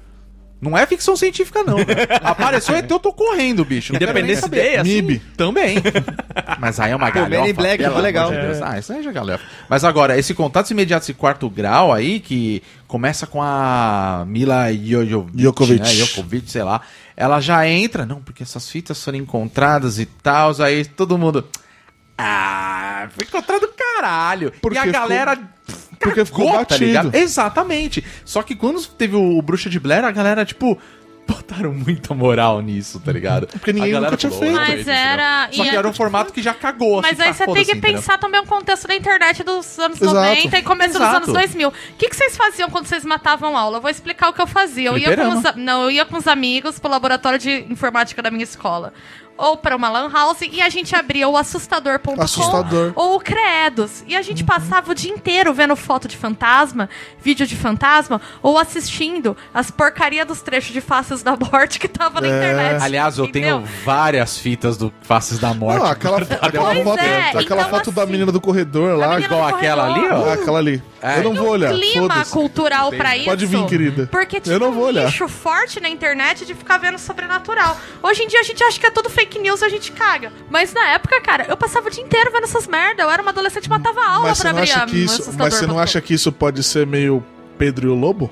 Não 0.59 0.75
é 0.77 0.85
ficção 0.87 1.15
científica, 1.15 1.63
não. 1.63 1.77
velho. 1.77 2.07
Apareceu 2.23 2.75
ET, 2.75 2.89
eu 2.89 2.99
tô 2.99 3.13
correndo, 3.13 3.63
bicho. 3.63 3.93
Não 3.93 3.99
nem 3.99 4.09
Independência. 4.09 4.47
Day, 4.49 4.77
assim. 4.77 4.89
MIB. 5.01 5.19
Também. 5.37 5.77
Mas 6.59 6.79
aí 6.79 6.91
é 6.91 6.95
uma 6.95 7.11
Pô, 7.11 7.25
Men 7.27 7.49
in 7.49 7.53
Black 7.53 7.77
pelo 7.83 7.93
foi 7.93 8.01
legal. 8.01 8.29
amor 8.29 8.39
de 8.41 8.47
Deus. 8.47 8.61
Ah, 8.63 8.79
isso 8.79 8.91
aí 8.91 9.03
já 9.03 9.09
é 9.11 9.13
galhofa. 9.13 9.43
Mas 9.69 9.83
agora, 9.83 10.17
esse 10.17 10.33
Contatos 10.33 10.71
Imediatos 10.71 11.05
de 11.07 11.13
Quarto 11.13 11.47
Grau 11.49 11.93
aí, 11.93 12.19
que 12.19 12.63
começa 12.87 13.27
com 13.27 13.41
a 13.41 14.23
Mila 14.27 14.73
Jojovic, 14.73 15.41
Jokovic. 15.41 15.79
né? 15.79 15.89
Jokovic, 15.89 16.49
sei 16.49 16.63
lá. 16.63 16.81
Ela 17.15 17.39
já 17.39 17.67
entra, 17.67 18.05
não, 18.05 18.21
porque 18.21 18.41
essas 18.43 18.69
fitas 18.69 19.03
foram 19.03 19.17
encontradas 19.19 19.99
e 19.99 20.05
tal, 20.05 20.51
aí 20.61 20.85
todo 20.85 21.17
mundo... 21.17 21.47
Ah, 22.17 23.07
foi 23.15 23.25
encontrado 23.27 23.67
caralho. 23.77 24.51
Porque 24.61 24.77
e 24.77 24.79
a 24.79 24.83
ficou- 24.83 24.99
galera... 25.01 25.37
porque 25.99 26.25
ficou 26.25 26.45
cagou, 26.45 26.59
batido. 26.59 26.85
ligado? 26.85 27.15
Exatamente. 27.15 28.03
Só 28.25 28.41
que 28.43 28.55
quando 28.55 28.85
teve 28.87 29.15
o 29.15 29.41
Bruxa 29.41 29.69
de 29.69 29.79
Blair, 29.79 30.03
a 30.05 30.11
galera, 30.11 30.45
tipo... 30.45 30.77
Botaram 31.29 31.73
muita 31.73 32.13
moral 32.13 32.61
nisso, 32.61 33.01
tá 33.01 33.11
ligado? 33.11 33.47
Porque 33.59 33.73
ninguém 33.73 33.91
nunca 33.91 34.15
tinha 34.15 34.31
feito. 34.31 34.53
"Ô, 34.55 34.55
Mas 34.55 34.87
era- 34.87 35.49
Só 35.51 35.61
que 35.61 35.69
é- 35.69 35.75
era 35.75 35.85
um 35.85 35.91
formato 35.91 36.31
que 36.31 36.41
já 36.41 36.53
cagou. 36.53 37.01
Mas 37.01 37.19
assim, 37.19 37.21
aí 37.29 37.35
tá, 37.35 37.45
você 37.45 37.45
tem 37.51 37.65
que 37.65 37.71
entendeu? 37.73 37.95
pensar 37.97 38.17
também 38.17 38.39
o 38.39 38.45
contexto 38.45 38.87
da 38.87 38.95
internet 38.95 39.43
dos 39.43 39.77
anos 39.77 40.01
Exato. 40.01 40.15
90 40.15 40.57
e 40.57 40.61
começo 40.61 40.93
dos 40.93 41.01
anos 41.01 41.27
2000. 41.27 41.67
O 41.67 41.73
que, 41.97 42.07
que 42.07 42.15
vocês 42.15 42.37
faziam 42.37 42.69
quando 42.69 42.85
vocês 42.85 43.03
matavam 43.03 43.57
aula? 43.57 43.75
Eu 43.75 43.81
vou 43.81 43.91
explicar 43.91 44.29
o 44.29 44.33
que 44.33 44.41
eu 44.41 44.47
fazia. 44.47 44.87
Eu 44.87 44.97
ia 44.97 45.17
com 45.17 45.27
os, 45.33 45.55
não, 45.57 45.83
eu 45.83 45.91
ia 45.91 46.05
com 46.05 46.15
os 46.15 46.27
amigos 46.27 46.79
pro 46.79 46.89
laboratório 46.89 47.37
de 47.37 47.65
informática 47.69 48.21
da 48.21 48.31
minha 48.31 48.45
escola. 48.45 48.93
Ou 49.37 49.57
para 49.57 49.75
uma 49.75 49.89
lan 49.89 50.09
house 50.11 50.41
e 50.41 50.61
a 50.61 50.69
gente 50.69 50.95
abria 50.95 51.27
o 51.29 51.37
assustador.com 51.37 52.21
Assustador. 52.21 52.91
ou 52.95 53.15
o 53.15 53.19
Credos. 53.19 54.03
E 54.07 54.15
a 54.15 54.21
gente 54.21 54.43
passava 54.43 54.91
o 54.91 54.95
dia 54.95 55.11
inteiro 55.11 55.53
vendo 55.53 55.75
foto 55.75 56.07
de 56.07 56.17
fantasma, 56.17 56.89
vídeo 57.21 57.45
de 57.45 57.55
fantasma, 57.55 58.19
ou 58.41 58.57
assistindo 58.57 59.35
as 59.53 59.69
porcaria 59.69 60.25
dos 60.25 60.41
trechos 60.41 60.73
de 60.73 60.81
Faces 60.81 61.21
da 61.23 61.35
Morte 61.35 61.79
que 61.79 61.87
tava 61.87 62.19
na 62.21 62.27
É. 62.27 62.31
internet. 62.37 62.83
Aliás, 62.83 63.17
eu 63.17 63.25
entendeu? 63.25 63.57
tenho 63.59 63.69
várias 63.85 64.37
fitas 64.37 64.77
do 64.77 64.91
Faces 65.01 65.39
da 65.39 65.53
Morte. 65.53 65.79
Não, 65.79 65.85
aquela, 65.85 66.17
aquela 66.17 66.71
Pois 66.73 66.83
foto, 66.83 66.99
é, 66.99 67.29
aquela 67.29 67.43
então, 67.61 67.69
foto 67.69 67.91
da 67.91 68.03
assim, 68.03 68.11
menina 68.11 68.31
do 68.31 68.41
corredor 68.41 68.97
lá. 68.97 69.09
menina 69.15 69.25
igual 69.25 69.49
do 69.49 69.55
aquela 69.55 69.85
ali, 69.85 70.07
ó. 70.09 70.29
Ah, 70.29 70.33
aquela 70.33 70.57
ali. 70.59 70.83
É. 71.01 71.19
Eu 71.19 71.23
não 71.23 71.33
vou 71.35 71.49
olhar. 71.49 71.71
clima 71.73 72.25
cultural 72.25 72.89
pra 72.91 73.15
isso. 73.15 73.25
Pode 73.25 73.45
vir, 73.45 73.65
querida. 73.65 74.07
Porque 74.11 74.39
tinha 74.41 74.55
Eu 74.55 74.59
não 74.59 74.69
um 74.69 74.73
vou 74.73 74.85
olhar. 74.85 75.05
nicho 75.05 75.27
forte 75.27 75.79
na 75.79 75.87
internet 75.89 76.45
de 76.45 76.53
ficar 76.55 76.77
vendo 76.77 76.97
sobrenatural. 76.97 77.77
Hoje 78.01 78.23
em 78.23 78.27
dia 78.27 78.39
a 78.39 78.43
gente 78.43 78.63
acha 78.63 78.79
que 78.79 78.85
é 78.85 78.91
tudo 78.91 79.09
fake 79.09 79.37
news 79.39 79.61
e 79.61 79.65
a 79.65 79.69
gente 79.69 79.91
caga. 79.91 80.31
Mas 80.49 80.73
na 80.73 80.89
época, 80.89 81.19
cara, 81.21 81.45
eu 81.47 81.55
passava 81.57 81.87
o 81.87 81.91
dia 81.91 82.03
inteiro 82.03 82.31
vendo 82.31 82.45
essas 82.45 82.65
merda. 82.67 83.03
Eu 83.03 83.09
era 83.11 83.21
uma 83.21 83.31
adolescente 83.31 83.65
e 83.65 83.69
matava 83.69 84.01
aula 84.05 84.29
Mas 84.29 84.39
pra 84.39 84.49
abrir 84.49 84.71
a- 84.71 84.85
isso, 84.91 85.31
mas 85.37 85.53
você 85.53 85.67
não 85.67 85.77
acha 85.79 86.01
que 86.01 86.13
isso 86.13 86.31
pode 86.31 86.63
ser 86.63 86.87
meio 86.87 87.23
Pedro 87.57 87.87
e 87.87 87.91
o 87.91 87.95
Lobo? 87.95 88.31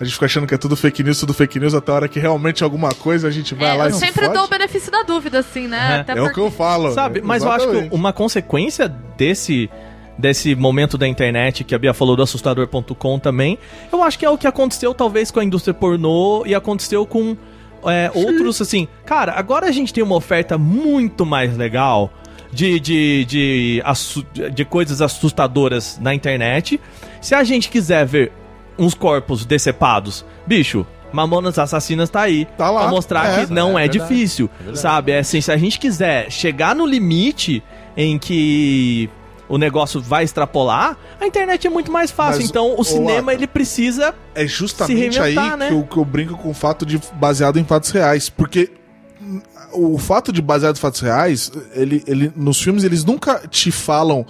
A 0.00 0.04
gente 0.04 0.14
fica 0.14 0.26
achando 0.26 0.46
que 0.48 0.54
é 0.54 0.58
tudo 0.58 0.74
fake 0.76 1.02
news, 1.04 1.20
tudo 1.20 1.32
fake 1.32 1.60
news, 1.60 1.74
até 1.74 1.92
a 1.92 1.94
hora 1.94 2.08
que 2.08 2.18
realmente 2.18 2.64
alguma 2.64 2.88
coisa 2.92 3.28
a 3.28 3.30
gente 3.30 3.54
vai 3.54 3.70
É, 3.70 3.74
lá 3.74 3.84
e 3.84 3.90
eu 3.90 3.94
se 3.94 4.00
sempre 4.00 4.28
dou 4.30 4.44
o 4.44 4.48
benefício 4.48 4.90
da 4.90 5.02
dúvida, 5.04 5.38
assim, 5.38 5.68
né? 5.68 5.96
É. 5.98 6.00
Até 6.00 6.18
É 6.18 6.22
o 6.22 6.32
que 6.32 6.40
eu 6.40 6.50
falo. 6.50 6.92
Sabe, 6.92 7.20
mas 7.22 7.44
eu 7.44 7.50
acho 7.52 7.66
que 7.66 7.70
Exatamente. 7.70 7.94
uma 7.94 8.12
consequência 8.12 8.88
desse 9.16 9.70
desse 10.18 10.54
momento 10.54 10.96
da 10.98 11.08
internet 11.08 11.64
que 11.64 11.74
a 11.74 11.78
Bia 11.78 11.94
falou 11.94 12.14
do 12.16 12.22
assustador.com 12.22 13.18
também, 13.18 13.58
eu 13.92 14.02
acho 14.02 14.18
que 14.18 14.24
é 14.24 14.30
o 14.30 14.36
que 14.38 14.46
aconteceu 14.46 14.92
talvez 14.94 15.30
com 15.30 15.40
a 15.40 15.44
indústria 15.44 15.72
pornô 15.74 16.44
e 16.46 16.54
aconteceu 16.54 17.04
com 17.06 17.36
é, 17.84 18.10
outros 18.14 18.60
assim. 18.60 18.86
Cara, 19.04 19.32
agora 19.32 19.66
a 19.66 19.72
gente 19.72 19.92
tem 19.92 20.02
uma 20.04 20.14
oferta 20.14 20.56
muito 20.58 21.24
mais 21.26 21.56
legal 21.56 22.12
de, 22.52 22.78
de, 22.78 23.24
de, 23.24 23.82
assu- 23.84 24.26
de 24.52 24.64
coisas 24.64 25.00
assustadoras 25.00 25.98
na 26.00 26.14
internet. 26.14 26.78
Se 27.20 27.34
a 27.34 27.42
gente 27.42 27.68
quiser 27.70 28.04
ver 28.06 28.30
uns 28.78 28.94
corpos 28.94 29.44
decepados, 29.44 30.24
bicho. 30.46 30.86
Mamonas 31.12 31.58
Assassinas 31.58 32.08
tá 32.08 32.22
aí. 32.22 32.46
Tá 32.56 32.70
lá, 32.70 32.82
Pra 32.84 32.90
mostrar 32.90 33.40
é. 33.40 33.44
que 33.46 33.52
não 33.52 33.78
É 33.78 33.84
é, 33.84 33.88
verdade. 33.88 33.98
difícil. 34.14 34.48
Sabe? 34.74 35.12
É 35.12 35.18
assim, 35.18 35.42
se 35.42 35.52
a 35.52 35.56
gente 35.58 35.78
quiser 35.78 36.30
chegar 36.32 36.74
no 36.74 36.86
limite 36.86 37.62
em 37.94 38.18
que 38.18 39.10
o 39.52 39.58
negócio 39.58 40.00
vai 40.00 40.24
extrapolar, 40.24 40.96
a 41.20 41.26
internet 41.26 41.66
é 41.66 41.70
muito 41.70 41.92
mais 41.92 42.10
fácil. 42.10 42.40
Mas, 42.40 42.48
então 42.48 42.74
o 42.78 42.82
cinema 42.82 43.34
ele 43.34 43.46
precisa. 43.46 44.14
É 44.34 44.46
justamente 44.46 45.20
aí 45.20 45.34
né? 45.34 45.68
que, 45.68 45.74
eu, 45.74 45.82
que 45.82 45.96
eu 45.98 46.04
brinco 46.06 46.38
com 46.38 46.48
o 46.48 46.54
fato 46.54 46.86
de 46.86 46.98
baseado 47.16 47.58
em 47.58 47.64
fatos 47.64 47.90
reais. 47.90 48.30
Porque 48.30 48.70
o 49.74 49.98
fato 49.98 50.32
de 50.32 50.40
baseado 50.40 50.78
em 50.78 50.80
fatos 50.80 51.02
reais, 51.02 51.52
ele, 51.74 52.02
ele, 52.06 52.32
nos 52.34 52.62
filmes 52.62 52.82
eles 52.82 53.04
nunca 53.04 53.42
te 53.46 53.70
falam 53.70 54.24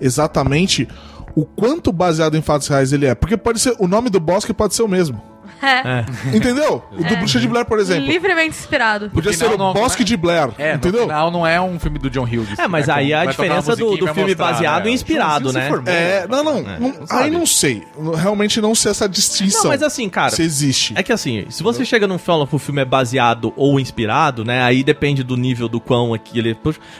exatamente 0.00 0.86
o 1.34 1.44
quanto 1.44 1.90
baseado 1.90 2.36
em 2.36 2.40
fatos 2.40 2.68
reais 2.68 2.92
ele 2.92 3.06
é. 3.06 3.16
Porque 3.16 3.36
pode 3.36 3.58
ser. 3.58 3.74
O 3.80 3.88
nome 3.88 4.08
do 4.10 4.20
bosque 4.20 4.54
pode 4.54 4.76
ser 4.76 4.84
o 4.84 4.88
mesmo. 4.88 5.20
É. 5.62 6.04
Entendeu? 6.36 6.82
O 6.92 7.02
do 7.02 7.16
Bruxa 7.16 7.40
de 7.40 7.48
Blair, 7.48 7.66
por 7.66 7.78
exemplo. 7.78 8.06
Livremente 8.06 8.56
inspirado. 8.56 9.10
Podia 9.10 9.32
ser 9.32 9.46
o 9.46 9.58
não- 9.58 9.72
Bosque 9.72 10.04
de 10.04 10.16
Blair. 10.16 10.50
É, 10.58 10.74
entendeu? 10.74 11.00
no 11.02 11.06
final 11.06 11.30
não 11.30 11.46
é 11.46 11.60
um 11.60 11.78
filme 11.78 11.98
do 11.98 12.08
John 12.10 12.24
Hughes. 12.24 12.58
É, 12.58 12.68
mas 12.68 12.86
né, 12.86 12.94
aí 12.94 13.14
a 13.14 13.24
diferença 13.24 13.74
do, 13.74 13.96
do 13.96 14.06
filme 14.06 14.22
mostrar, 14.30 14.52
baseado 14.52 14.84
né? 14.84 14.90
e 14.90 14.94
inspirado, 14.94 15.52
né? 15.52 15.68
É, 15.86 16.26
não, 16.28 16.44
não. 16.44 16.58
É, 16.58 16.78
não- 16.78 16.94
aí 17.10 17.30
não 17.30 17.46
sei. 17.46 17.82
Realmente 18.16 18.60
não 18.60 18.74
sei 18.74 18.90
essa 18.90 19.08
distinção. 19.08 19.64
Não, 19.64 19.70
mas 19.70 19.82
assim, 19.82 20.08
cara. 20.08 20.30
Se 20.30 20.42
existe. 20.42 20.94
É 20.96 21.02
que 21.02 21.12
assim, 21.12 21.46
se 21.48 21.62
você 21.62 21.84
chega 21.84 22.06
num 22.06 22.18
fala 22.18 22.46
que 22.46 22.54
o 22.54 22.58
filme 22.58 22.82
é 22.82 22.84
baseado 22.84 23.52
ou 23.56 23.80
inspirado, 23.80 24.44
né? 24.44 24.62
Aí 24.62 24.82
depende 24.82 25.22
do 25.22 25.36
nível 25.36 25.68
do 25.68 25.80
quão 25.80 26.14
aqui 26.14 26.38
ele. 26.38 26.56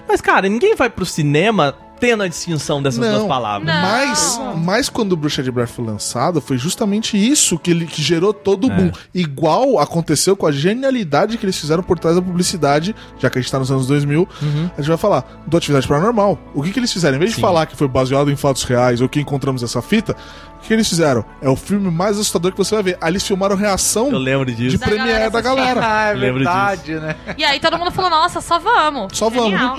Mas, 0.09 0.21
cara, 0.21 0.49
ninguém 0.49 0.75
vai 0.75 0.89
pro 0.89 1.05
cinema 1.07 1.75
a 2.23 2.29
distinção 2.29 2.83
dessas 2.83 3.01
Não. 3.01 3.13
duas 3.13 3.27
palavras. 3.27 3.67
Não. 3.67 3.83
Mas, 3.83 4.41
mas 4.65 4.89
quando 4.89 5.13
o 5.13 5.17
Bruxa 5.17 5.43
de 5.43 5.51
Blair 5.51 5.69
foi 5.69 5.85
lançado, 5.85 6.41
foi 6.41 6.57
justamente 6.57 7.17
isso 7.17 7.59
que, 7.59 7.71
ele, 7.71 7.87
que 7.87 8.01
gerou 8.01 8.33
todo 8.33 8.67
o 8.67 8.71
boom. 8.71 8.91
Igual 9.15 9.79
aconteceu 9.79 10.37
com 10.37 10.47
a 10.47 10.53
genialidade 10.53 11.37
que 11.37 11.45
eles 11.45 11.59
fizeram 11.59 11.83
por 11.83 11.99
trás 11.99 12.17
da 12.17 12.23
publicidade, 12.23 12.95
já 13.19 13.29
que 13.29 13.39
a 13.39 13.43
gente 13.43 13.51
tá 13.51 13.59
nos 13.59 13.71
anos 13.71 13.87
2000, 13.87 14.29
a 14.77 14.81
gente 14.81 14.89
vai 14.89 14.97
falar 14.97 15.43
do 15.47 15.57
Atividade 15.57 15.87
Paranormal. 15.87 16.39
O 16.55 16.63
que, 16.63 16.71
que 16.71 16.79
eles 16.79 16.93
fizeram? 16.93 17.17
Em 17.17 17.21
vez 17.21 17.31
de 17.33 17.37
Sim. 17.37 17.43
falar 17.43 17.67
que 17.67 17.77
foi 17.77 17.89
baseado 17.89 18.31
em 18.31 18.37
fatos 18.37 18.63
reais 18.65 19.01
ou 19.01 19.09
que 19.09 19.21
encontramos 19.21 19.63
essa 19.63 19.83
fita, 19.83 20.17
o 20.59 20.67
que 20.67 20.73
eles 20.73 20.89
fizeram? 20.89 21.25
É 21.41 21.49
o 21.49 21.57
filme 21.57 21.91
mais 21.91 22.17
assustador 22.17 22.53
que 22.53 22.59
você 22.59 22.75
vai 22.75 22.85
ver. 22.85 22.99
Aí 23.01 23.11
eles 23.11 23.27
filmaram 23.27 23.57
reação 23.57 24.11
Eu 24.11 24.19
lembro 24.19 24.47
de 24.47 24.55
disso. 24.55 24.79
Da 24.79 24.87
premiere 24.87 25.13
galera 25.13 25.31
da 25.31 25.41
galera. 25.41 25.81
Ah, 25.89 26.11
é 26.11 26.15
Lembro 26.15 26.35
verdade, 26.45 26.95
né? 26.95 27.17
E 27.37 27.45
aí 27.45 27.61
todo 27.61 27.79
mundo 27.79 27.91
falou, 27.91 28.11
nossa, 28.11 28.41
só 28.41 28.59
vamos. 28.59 29.17
Só 29.17 29.31
vamos. 29.31 29.51
Genial. 29.51 29.77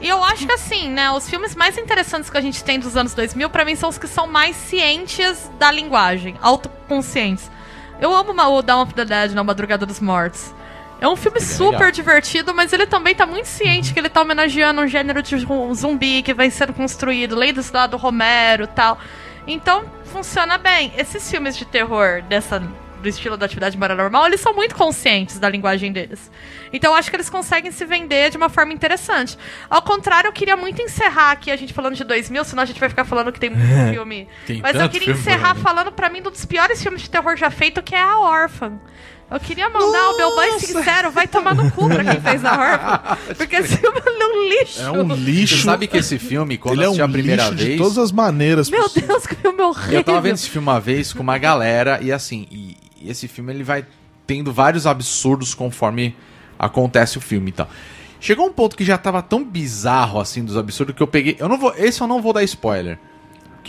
E 0.00 0.08
eu 0.08 0.22
acho 0.22 0.46
que 0.46 0.52
assim, 0.52 0.88
né, 0.88 1.10
os 1.10 1.28
filmes 1.28 1.56
mais 1.56 1.76
interessantes 1.76 2.30
que 2.30 2.36
a 2.36 2.40
gente 2.40 2.62
tem 2.62 2.78
dos 2.78 2.96
anos 2.96 3.14
2000, 3.14 3.50
pra 3.50 3.64
mim, 3.64 3.74
são 3.74 3.88
os 3.88 3.98
que 3.98 4.06
são 4.06 4.28
mais 4.28 4.54
cientes 4.54 5.50
da 5.58 5.72
linguagem, 5.72 6.36
autoconscientes. 6.40 7.50
Eu 8.00 8.14
amo 8.14 8.32
o 8.32 8.62
Dawn 8.62 8.82
of 8.82 8.94
the 8.94 9.04
Dead, 9.04 9.32
na 9.32 9.42
Madrugada 9.42 9.84
dos 9.84 9.98
Mortos. 9.98 10.54
É 11.00 11.08
um 11.08 11.16
filme 11.16 11.40
super 11.40 11.72
legal. 11.72 11.90
divertido, 11.92 12.54
mas 12.54 12.72
ele 12.72 12.86
também 12.86 13.14
tá 13.14 13.24
muito 13.24 13.46
ciente 13.46 13.92
que 13.92 13.98
ele 13.98 14.08
tá 14.08 14.20
homenageando 14.20 14.80
um 14.80 14.86
gênero 14.86 15.22
de 15.22 15.36
um 15.46 15.72
zumbi 15.72 16.22
que 16.22 16.34
vem 16.34 16.50
sendo 16.50 16.72
construído, 16.72 17.36
lei 17.36 17.52
do 17.52 17.62
cidade 17.62 17.92
do 17.92 17.96
Romero 17.96 18.64
e 18.64 18.66
tal. 18.68 18.98
Então, 19.48 19.84
funciona 20.04 20.58
bem. 20.58 20.92
Esses 20.96 21.28
filmes 21.30 21.56
de 21.56 21.64
terror 21.64 22.22
dessa 22.22 22.62
do 23.00 23.08
estilo 23.08 23.36
da 23.36 23.46
atividade 23.46 23.76
paranormal, 23.76 24.26
eles 24.26 24.40
são 24.40 24.52
muito 24.52 24.74
conscientes 24.74 25.38
da 25.38 25.48
linguagem 25.48 25.92
deles. 25.92 26.30
Então, 26.72 26.92
eu 26.92 26.96
acho 26.96 27.08
que 27.08 27.16
eles 27.16 27.30
conseguem 27.30 27.70
se 27.70 27.84
vender 27.84 28.30
de 28.30 28.36
uma 28.36 28.48
forma 28.48 28.72
interessante. 28.72 29.38
Ao 29.70 29.80
contrário, 29.80 30.28
eu 30.28 30.32
queria 30.32 30.56
muito 30.56 30.82
encerrar 30.82 31.30
aqui 31.30 31.50
a 31.50 31.56
gente 31.56 31.72
falando 31.72 31.94
de 31.94 32.04
2000, 32.04 32.44
senão 32.44 32.62
a 32.62 32.66
gente 32.66 32.80
vai 32.80 32.88
ficar 32.88 33.04
falando 33.04 33.32
que 33.32 33.40
tem 33.40 33.50
muito 33.50 33.92
filme. 33.92 34.28
Tem 34.46 34.60
Mas 34.60 34.74
eu 34.76 34.88
queria 34.88 35.12
encerrar 35.12 35.54
falando 35.54 35.92
pra 35.92 36.10
mim 36.10 36.20
um 36.20 36.30
dos 36.30 36.44
piores 36.44 36.82
filmes 36.82 37.02
de 37.02 37.10
terror 37.10 37.36
já 37.36 37.50
feito, 37.50 37.82
que 37.82 37.94
é 37.94 38.00
A 38.00 38.18
Órfã. 38.18 38.78
Eu 39.30 39.38
queria 39.38 39.68
mandar 39.68 40.10
o 40.10 40.16
meu 40.16 40.36
mais 40.36 40.62
sincero, 40.62 41.10
vai 41.10 41.28
tomar 41.28 41.54
no 41.54 41.70
cu 41.70 41.86
pra 41.86 42.02
quem 42.02 42.20
fez 42.20 42.44
A 42.44 42.58
Órfã. 42.58 43.18
Porque 43.36 43.56
esse 43.56 43.76
filme 43.76 43.98
é 43.98 44.26
um 44.26 44.48
lixo. 44.48 44.80
É 44.80 44.90
um 44.90 45.14
lixo. 45.14 45.56
Você 45.58 45.62
sabe 45.64 45.86
que 45.86 45.98
esse 45.98 46.18
filme, 46.18 46.56
quando 46.56 46.76
Ele 46.76 46.84
eu 46.84 46.86
é 46.86 46.88
um 46.88 46.92
assisti 46.92 47.02
a 47.02 47.08
primeira 47.08 47.42
lixo 47.44 47.56
vez... 47.56 47.72
de 47.72 47.76
todas 47.76 47.98
as 47.98 48.10
maneiras. 48.10 48.70
Meu 48.70 48.88
Deus, 48.88 49.26
que 49.26 49.34
filme 49.34 49.60
horrível. 49.60 49.98
Eu 49.98 50.04
tava 50.04 50.20
vendo 50.22 50.36
esse 50.36 50.48
filme 50.48 50.66
uma 50.66 50.80
vez 50.80 51.12
com 51.12 51.22
uma 51.22 51.36
galera 51.36 51.98
e 52.00 52.10
assim, 52.10 52.46
e, 52.50 52.76
esse 53.04 53.28
filme 53.28 53.52
ele 53.52 53.62
vai 53.62 53.84
tendo 54.26 54.50
vários 54.50 54.86
absurdos 54.86 55.54
conforme 55.54 56.16
acontece 56.58 57.18
o 57.18 57.20
filme 57.20 57.50
e 57.50 57.52
tal. 57.52 57.68
Chegou 58.20 58.46
um 58.46 58.52
ponto 58.52 58.76
que 58.76 58.84
já 58.84 58.96
tava 58.96 59.22
tão 59.22 59.44
bizarro 59.44 60.20
assim 60.20 60.42
dos 60.42 60.56
absurdos 60.56 60.96
que 60.96 61.02
eu 61.02 61.06
peguei, 61.06 61.36
eu 61.38 61.48
não 61.48 61.58
vou, 61.58 61.72
esse 61.76 62.00
eu 62.00 62.06
não 62.06 62.22
vou 62.22 62.32
dar 62.32 62.42
spoiler. 62.44 62.98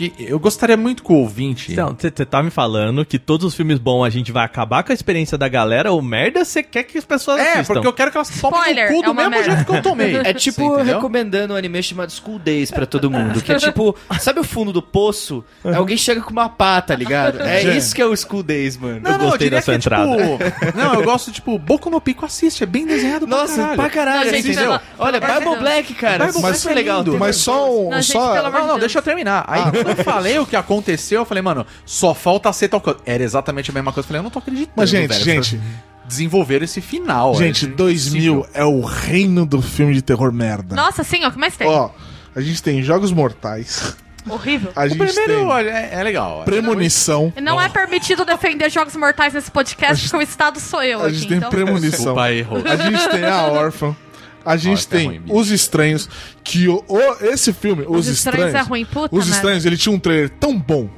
Que 0.08 0.14
eu 0.18 0.38
gostaria 0.38 0.76
muito 0.76 1.02
que 1.02 1.12
o 1.12 1.16
ouvinte. 1.16 1.72
Então, 1.72 1.94
você 1.98 2.10
tá 2.24 2.42
me 2.42 2.50
falando 2.50 3.04
que 3.04 3.18
todos 3.18 3.44
os 3.46 3.54
filmes 3.54 3.78
bons 3.78 4.04
a 4.04 4.10
gente 4.10 4.32
vai 4.32 4.44
acabar 4.44 4.82
com 4.82 4.92
a 4.92 4.94
experiência 4.94 5.36
da 5.36 5.48
galera, 5.48 5.92
ou 5.92 6.00
merda 6.00 6.44
você 6.44 6.62
quer 6.62 6.84
que 6.84 6.96
as 6.96 7.04
pessoas 7.04 7.40
é, 7.40 7.52
assistam? 7.54 7.74
porque 7.74 7.86
eu 7.88 7.92
quero 7.92 8.10
que 8.10 8.16
elas 8.16 8.30
tomem 8.40 8.58
Spoiler, 8.60 8.90
no 8.90 8.96
cu 8.96 9.02
do 9.02 9.08
é 9.08 9.10
uma 9.12 9.14
mesmo 9.22 9.30
merda. 9.30 9.50
jeito 9.56 9.64
que 9.70 9.76
eu 9.76 9.82
tomei. 9.82 10.16
É 10.16 10.32
tipo 10.34 10.76
recomendando 10.76 11.54
um 11.54 11.56
anime 11.56 11.82
chamado 11.82 12.10
School 12.12 12.38
Days 12.38 12.70
pra 12.70 12.86
todo 12.86 13.10
mundo. 13.10 13.42
Que 13.42 13.52
é 13.52 13.56
tipo, 13.58 13.96
sabe 14.18 14.40
o 14.40 14.44
fundo 14.44 14.72
do 14.72 14.80
poço? 14.82 15.44
Alguém 15.64 15.96
chega 15.96 16.20
com 16.20 16.30
uma 16.30 16.48
pá, 16.48 16.80
tá 16.80 16.94
ligado? 16.94 17.40
É 17.42 17.62
isso 17.76 17.94
que 17.94 18.00
é 18.00 18.06
o 18.06 18.16
School 18.16 18.42
Days, 18.42 18.76
mano. 18.76 19.00
Não, 19.00 19.10
Eu 19.12 19.18
não, 19.18 19.24
eu 19.24 19.30
gostei 19.30 19.50
dessa 19.50 19.66
que 19.66 19.70
é, 19.72 19.74
entrada. 19.74 20.16
tipo... 20.16 20.38
Não, 20.76 20.94
eu 20.94 21.02
gosto, 21.02 21.32
tipo, 21.32 21.58
Boku 21.58 21.90
no 21.90 22.00
Pico 22.00 22.24
assiste, 22.24 22.62
é 22.62 22.66
bem 22.66 22.86
desenhado 22.86 23.26
Nossa, 23.26 23.54
pra 23.54 23.56
caralho. 23.56 23.76
pra 23.76 23.90
caralho, 23.90 24.24
Não, 24.30 24.36
gente, 24.36 24.50
entendeu? 24.50 24.70
pelo- 24.70 24.80
Olha, 24.98 25.20
Bible. 25.20 25.56
Black, 25.58 25.94
cara. 25.94 26.26
Bible 26.26 26.40
Black 26.40 26.68
é 26.68 26.74
legal. 26.74 27.04
Mas 27.18 27.36
só 27.36 27.70
um. 27.70 27.90
Não, 27.90 28.02
só, 28.02 28.32
pelo 28.34 28.46
amor 28.46 28.52
Não, 28.52 28.60
não, 28.60 28.66
Deus. 28.74 28.80
deixa 28.80 28.98
eu 28.98 29.02
terminar. 29.02 29.44
Aí 29.46 29.62
quando 29.62 29.89
eu 29.90 30.04
falei 30.04 30.38
o 30.38 30.46
que 30.46 30.56
aconteceu, 30.56 31.20
eu 31.20 31.24
falei, 31.24 31.42
mano, 31.42 31.66
só 31.84 32.14
falta 32.14 32.52
ser 32.52 32.68
tal 32.68 32.80
coisa. 32.80 33.00
Era 33.04 33.22
exatamente 33.22 33.70
a 33.70 33.74
mesma 33.74 33.92
coisa. 33.92 34.04
Eu 34.06 34.08
falei, 34.08 34.20
eu 34.20 34.24
não 34.24 34.30
tô 34.30 34.38
acreditando. 34.38 34.72
Mas, 34.76 34.90
gente, 34.90 35.08
velho, 35.08 35.24
gente. 35.24 35.60
Desenvolveram 36.06 36.64
esse 36.64 36.80
final. 36.80 37.34
Gente, 37.36 37.66
é 37.66 37.68
2000 37.68 38.46
é 38.52 38.64
o 38.64 38.80
reino 38.80 39.46
do 39.46 39.62
filme 39.62 39.94
de 39.94 40.02
terror 40.02 40.32
merda. 40.32 40.74
Nossa, 40.74 41.04
sim, 41.04 41.24
ó, 41.24 41.28
o 41.28 41.32
que 41.32 41.38
mais 41.38 41.56
tem? 41.56 41.68
Ó, 41.68 41.90
a 42.34 42.40
gente 42.40 42.62
tem 42.62 42.82
Jogos 42.82 43.12
Mortais. 43.12 43.96
Horrível. 44.28 44.72
A 44.76 44.84
O 44.84 44.88
gente 44.88 44.98
primeiro 44.98 45.34
tem 45.34 45.44
olha, 45.46 45.70
é, 45.70 45.90
é 45.92 46.02
legal. 46.02 46.42
Premonição. 46.44 47.32
Não 47.40 47.60
é 47.60 47.68
permitido 47.68 48.24
defender 48.24 48.70
jogos 48.70 48.94
mortais 48.96 49.32
nesse 49.32 49.50
podcast, 49.50 50.08
porque 50.08 50.24
o 50.24 50.28
Estado 50.28 50.60
sou 50.60 50.82
eu 50.82 51.00
A 51.00 51.06
aqui, 51.06 51.14
gente 51.14 51.28
tem 51.28 51.36
então... 51.38 51.50
Premonição. 51.50 52.14
Desculpa. 52.14 52.70
A 52.70 52.76
gente 52.76 53.08
tem 53.08 53.24
a 53.24 53.46
Órfã. 53.46 53.96
A 54.44 54.56
gente 54.56 54.86
é 54.86 54.90
tem 54.90 55.06
ruim, 55.06 55.20
bicho. 55.20 55.36
Os 55.38 55.50
Estranhos. 55.50 56.08
Que 56.42 56.68
o, 56.68 56.82
o- 56.88 57.24
esse 57.24 57.52
filme, 57.52 57.84
Os, 57.88 58.00
Os 58.00 58.08
Estranhos 58.08 58.46
Estranhos. 58.46 58.66
é 58.66 58.68
ruim, 58.70 58.84
puta 58.84 59.14
Os. 59.16 59.28
Estranhos, 59.28 59.64
ele 59.66 59.76
tinha 59.76 59.94
um 59.94 59.98
trailer 59.98 60.30
tão 60.30 60.58
bom. 60.58 60.88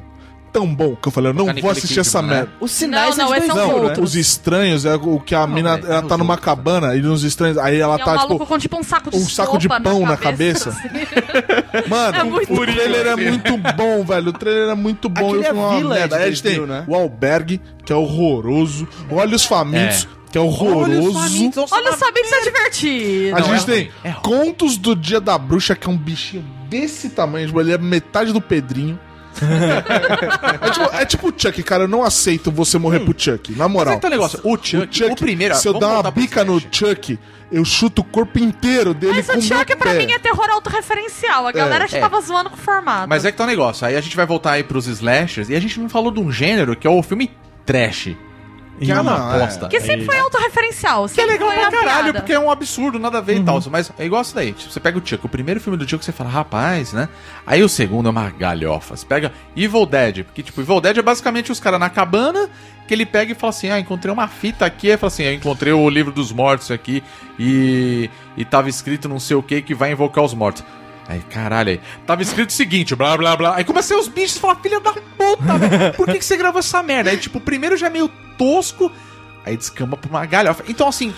Tão 0.52 0.66
bom 0.66 0.94
que 0.94 1.08
eu 1.08 1.12
falei, 1.12 1.30
eu 1.30 1.34
não 1.34 1.46
vou 1.46 1.70
assistir 1.70 1.88
Kidman, 1.88 2.00
essa 2.02 2.20
né? 2.20 2.28
merda. 2.34 2.50
Os 2.60 2.70
sinais 2.72 3.16
Não, 3.16 3.24
não, 3.24 3.34
é 3.34 3.38
de 3.40 3.46
esse 3.46 3.50
é 3.52 3.54
2000, 3.54 3.74
outro. 3.74 3.88
né? 3.88 3.96
Não, 3.96 4.04
os 4.04 4.14
estranhos 4.16 4.84
é 4.84 4.94
o 4.96 5.18
que 5.18 5.34
a 5.34 5.46
mina 5.46 5.76
velho, 5.76 5.86
ela 5.88 5.98
é 6.00 6.02
tá 6.06 6.18
numa 6.18 6.34
outros. 6.34 6.44
cabana 6.44 6.94
e 6.94 7.00
nos 7.00 7.24
estranhos 7.24 7.56
aí 7.56 7.80
ela 7.80 7.96
E 7.96 8.00
é 8.00 8.02
um 8.02 8.04
tá 8.04 8.18
tipo 8.18 8.46
com 8.46 8.58
tipo 8.58 8.78
um 8.78 8.82
saco 8.82 9.10
de 9.10 9.16
um 9.16 9.28
saco 9.30 9.56
de 9.56 9.66
pão 9.66 10.00
na 10.04 10.14
cabeça. 10.14 10.76
Mano, 11.88 12.16
É 12.18 12.22
muito 12.22 12.52
o 12.52 12.66
trailer 12.66 13.06
é 13.06 13.16
muito 13.16 13.56
bom, 13.56 14.04
velho. 14.04 14.28
O 14.28 14.32
trailer 14.34 14.68
é 14.68 14.74
muito 14.74 15.08
bom. 15.08 15.28
Aquele 15.32 15.46
Eu 15.48 15.54
fui 15.54 15.58
é 15.62 15.64
uma 15.64 15.76
Village 15.78 16.00
merda. 16.00 16.16
Aí 16.16 16.22
a 16.24 16.28
gente 16.28 16.42
tem 16.42 16.56
2000, 16.58 16.66
né? 16.80 16.84
o 16.86 16.94
Albergue, 16.94 17.58
que 17.84 17.92
é 17.92 17.96
horroroso. 17.96 18.86
Olhos 19.10 19.46
Famintos, 19.46 20.06
que 20.32 20.38
é 20.38 20.40
horroroso. 20.40 21.18
Olha, 21.70 21.92
que 21.92 22.20
isso 22.20 22.34
é 22.34 22.42
divertido. 22.42 23.36
A 23.36 23.40
Não, 23.40 23.46
gente 23.48 23.70
é 23.70 23.74
tem 23.74 23.90
é. 24.02 24.12
Contos 24.12 24.78
do 24.78 24.96
Dia 24.96 25.20
da 25.20 25.36
Bruxa, 25.36 25.76
que 25.76 25.86
é 25.86 25.90
um 25.90 25.96
bichinho 25.96 26.42
desse 26.70 27.10
tamanho. 27.10 27.46
Tipo, 27.46 27.60
ele 27.60 27.72
é 27.72 27.78
metade 27.78 28.32
do 28.32 28.40
Pedrinho. 28.40 28.98
é, 30.60 30.70
tipo, 30.70 30.96
é 30.96 31.04
tipo 31.06 31.28
o 31.28 31.32
Chuck, 31.36 31.62
cara. 31.62 31.84
Eu 31.84 31.88
não 31.88 32.02
aceito 32.02 32.50
você 32.50 32.78
morrer 32.78 33.00
pro 33.00 33.14
Chuck. 33.16 33.52
Na 33.52 33.68
moral. 33.68 33.92
é 33.92 33.96
que 33.96 34.02
tá 34.02 34.08
o 34.08 34.10
negócio. 34.10 34.40
O 34.42 34.56
Chuck, 34.56 35.04
o, 35.04 35.16
primeiro... 35.16 35.54
se 35.54 35.68
eu 35.68 35.78
dar 35.78 36.00
uma 36.00 36.10
bica 36.10 36.44
no. 36.44 36.58
Chuck, 36.60 37.18
eu 37.50 37.64
chuto 37.64 38.00
o 38.00 38.04
corpo 38.04 38.38
inteiro 38.38 38.94
dele 38.94 39.14
Mas 39.16 39.26
com 39.26 39.34
o 39.34 39.38
o 39.38 39.42
Chuck, 39.42 39.68
meu 39.68 39.76
pra 39.76 39.92
pé. 39.92 39.98
mim, 39.98 40.12
é 40.12 40.18
terror 40.18 40.48
autorreferencial. 40.50 41.46
A 41.46 41.52
galera 41.52 41.86
já 41.86 41.98
é. 41.98 42.00
tava 42.00 42.20
zoando 42.22 42.48
com 42.48 42.56
o 42.56 42.58
formato. 42.58 43.08
Mas 43.08 43.26
é 43.26 43.32
que 43.32 43.36
tá 43.36 43.44
o 43.44 43.46
negócio. 43.46 43.86
Aí 43.86 43.96
a 43.96 44.00
gente 44.00 44.16
vai 44.16 44.24
voltar 44.24 44.52
aí 44.52 44.64
pros 44.64 44.86
slashers 44.86 45.50
e 45.50 45.54
a 45.54 45.60
gente 45.60 45.78
não 45.78 45.90
falou 45.90 46.10
de 46.10 46.20
um 46.20 46.32
gênero 46.32 46.74
que 46.74 46.86
é 46.86 46.90
o 46.90 47.02
filme 47.02 47.30
trash. 47.66 48.14
Que 48.84 48.92
é 48.92 49.00
uma 49.00 49.18
Não, 49.18 49.32
é. 49.32 49.36
aposta. 49.36 49.68
Que 49.68 49.80
sempre 49.80 50.04
foi 50.04 50.18
autorreferencial. 50.18 51.08
Que 51.08 51.20
é 51.20 51.24
legal 51.24 51.50
pra 51.52 51.70
caralho, 51.70 51.82
piada. 52.04 52.12
porque 52.14 52.32
é 52.32 52.38
um 52.38 52.50
absurdo, 52.50 52.98
nada 52.98 53.18
a 53.18 53.20
ver 53.20 53.38
e 53.38 53.44
tal. 53.44 53.60
Mas 53.70 53.92
é 53.98 54.04
igual 54.04 54.22
isso 54.22 54.34
daí. 54.34 54.52
Tipo, 54.52 54.72
você 54.72 54.80
pega 54.80 54.98
o 54.98 55.02
Chuck, 55.04 55.24
o 55.24 55.28
primeiro 55.28 55.60
filme 55.60 55.78
do 55.78 55.88
Chuck, 55.88 56.04
você 56.04 56.12
fala, 56.12 56.30
rapaz, 56.30 56.92
né? 56.92 57.08
Aí 57.46 57.62
o 57.62 57.68
segundo 57.68 58.08
é 58.08 58.10
uma 58.10 58.30
galhofa. 58.30 58.96
Você 58.96 59.06
pega 59.06 59.32
Evil 59.56 59.86
Dead, 59.86 60.24
porque, 60.24 60.42
tipo, 60.42 60.60
Evil 60.60 60.80
Dead 60.80 60.98
é 60.98 61.02
basicamente 61.02 61.52
os 61.52 61.60
caras 61.60 61.78
na 61.78 61.88
cabana 61.90 62.48
que 62.86 62.94
ele 62.94 63.06
pega 63.06 63.32
e 63.32 63.34
fala 63.34 63.50
assim: 63.50 63.70
ah, 63.70 63.78
encontrei 63.78 64.12
uma 64.12 64.28
fita 64.28 64.66
aqui. 64.66 64.90
Aí 64.90 64.96
fala 64.96 65.08
assim: 65.12 65.22
eu 65.24 65.32
encontrei 65.32 65.72
o 65.72 65.88
livro 65.88 66.12
dos 66.12 66.32
mortos 66.32 66.70
aqui 66.70 67.02
e, 67.38 68.10
e 68.36 68.44
tava 68.44 68.68
escrito 68.68 69.08
não 69.08 69.20
sei 69.20 69.36
o 69.36 69.42
que 69.42 69.62
que 69.62 69.74
vai 69.74 69.92
invocar 69.92 70.24
os 70.24 70.34
mortos. 70.34 70.64
Aí, 71.08 71.20
caralho, 71.20 71.70
aí. 71.70 71.80
Tava 72.06 72.22
escrito 72.22 72.50
o 72.50 72.52
seguinte, 72.52 72.94
blá 72.94 73.16
blá 73.16 73.36
blá. 73.36 73.56
Aí 73.56 73.64
comecei 73.64 73.96
os 73.96 74.06
bichos 74.08 74.36
e 74.36 74.40
falar, 74.40 74.56
filha 74.56 74.80
da 74.80 74.92
puta, 74.92 75.58
velho. 75.58 75.94
Por 75.94 76.06
que, 76.06 76.18
que 76.18 76.24
você 76.24 76.36
gravou 76.36 76.60
essa 76.60 76.82
merda? 76.82 77.10
Aí, 77.10 77.16
tipo, 77.16 77.38
o 77.38 77.40
primeiro 77.40 77.76
já 77.76 77.88
é 77.88 77.90
meio 77.90 78.08
tosco, 78.42 78.90
aí 79.46 79.56
descamba 79.56 79.96
pra 79.96 80.10
uma 80.10 80.26
galhofa. 80.26 80.64
Então, 80.66 80.88
assim, 80.88 81.14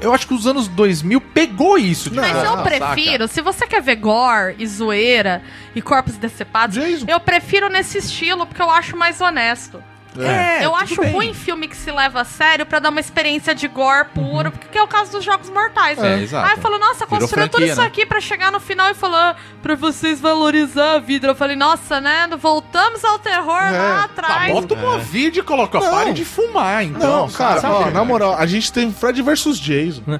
eu 0.00 0.12
acho 0.12 0.26
que 0.26 0.34
os 0.34 0.46
anos 0.46 0.68
2000 0.68 1.20
pegou 1.20 1.78
isso. 1.78 2.10
de 2.10 2.16
Mas 2.16 2.32
volta, 2.32 2.46
eu 2.46 2.56
saca? 2.56 2.62
prefiro, 2.94 3.26
se 3.28 3.40
você 3.40 3.66
quer 3.66 3.80
ver 3.80 3.96
gore 3.96 4.54
e 4.58 4.66
zoeira 4.66 5.42
e 5.74 5.80
corpos 5.80 6.16
decepados, 6.16 6.76
Jason. 6.76 7.06
eu 7.08 7.18
prefiro 7.18 7.68
nesse 7.68 7.98
estilo, 7.98 8.46
porque 8.46 8.60
eu 8.60 8.70
acho 8.70 8.96
mais 8.96 9.20
honesto. 9.20 9.82
É, 10.18 10.64
eu 10.64 10.70
tudo 10.70 10.82
acho 10.82 11.00
bem. 11.00 11.12
ruim 11.12 11.34
filme 11.34 11.68
que 11.68 11.76
se 11.76 11.90
leva 11.92 12.20
a 12.20 12.24
sério 12.24 12.64
pra 12.66 12.78
dar 12.78 12.88
uma 12.90 13.00
experiência 13.00 13.54
de 13.54 13.68
gore 13.68 14.06
puro, 14.14 14.50
porque 14.50 14.76
é 14.78 14.82
o 14.82 14.88
caso 14.88 15.12
dos 15.12 15.24
Jogos 15.24 15.48
Mortais. 15.50 15.98
É, 16.02 16.20
exato. 16.20 16.48
Aí 16.50 16.56
falou, 16.56 16.78
nossa, 16.78 17.06
construiu 17.06 17.48
tudo 17.48 17.64
isso 17.64 17.80
né? 17.80 17.86
aqui 17.86 18.04
pra 18.06 18.20
chegar 18.20 18.50
no 18.50 18.58
final 18.60 18.90
e 18.90 18.94
falar 18.94 19.36
pra 19.62 19.74
vocês 19.74 20.20
valorizar 20.20 20.94
a 20.94 20.98
vida. 20.98 21.28
Eu 21.28 21.34
falei, 21.34 21.56
nossa, 21.56 22.00
né? 22.00 22.26
Voltamos 22.38 23.04
ao 23.04 23.18
terror 23.18 23.60
É. 23.62 23.70
lá 23.78 23.98
Tá, 23.98 24.04
atrás. 24.04 24.52
bota 24.52 24.74
uma 24.74 24.98
vídeo 24.98 25.40
e 25.40 25.44
coloca, 25.44 25.78
Não. 25.78 25.90
pare 25.90 26.12
de 26.12 26.24
fumar, 26.24 26.84
então. 26.84 27.26
Não, 27.26 27.30
cara, 27.30 27.60
sabe? 27.60 27.74
ó, 27.74 27.90
na 27.90 28.04
moral, 28.04 28.34
a 28.36 28.46
gente 28.46 28.72
tem 28.72 28.92
Fred 28.92 29.20
versus 29.22 29.58
Jason. 29.58 30.02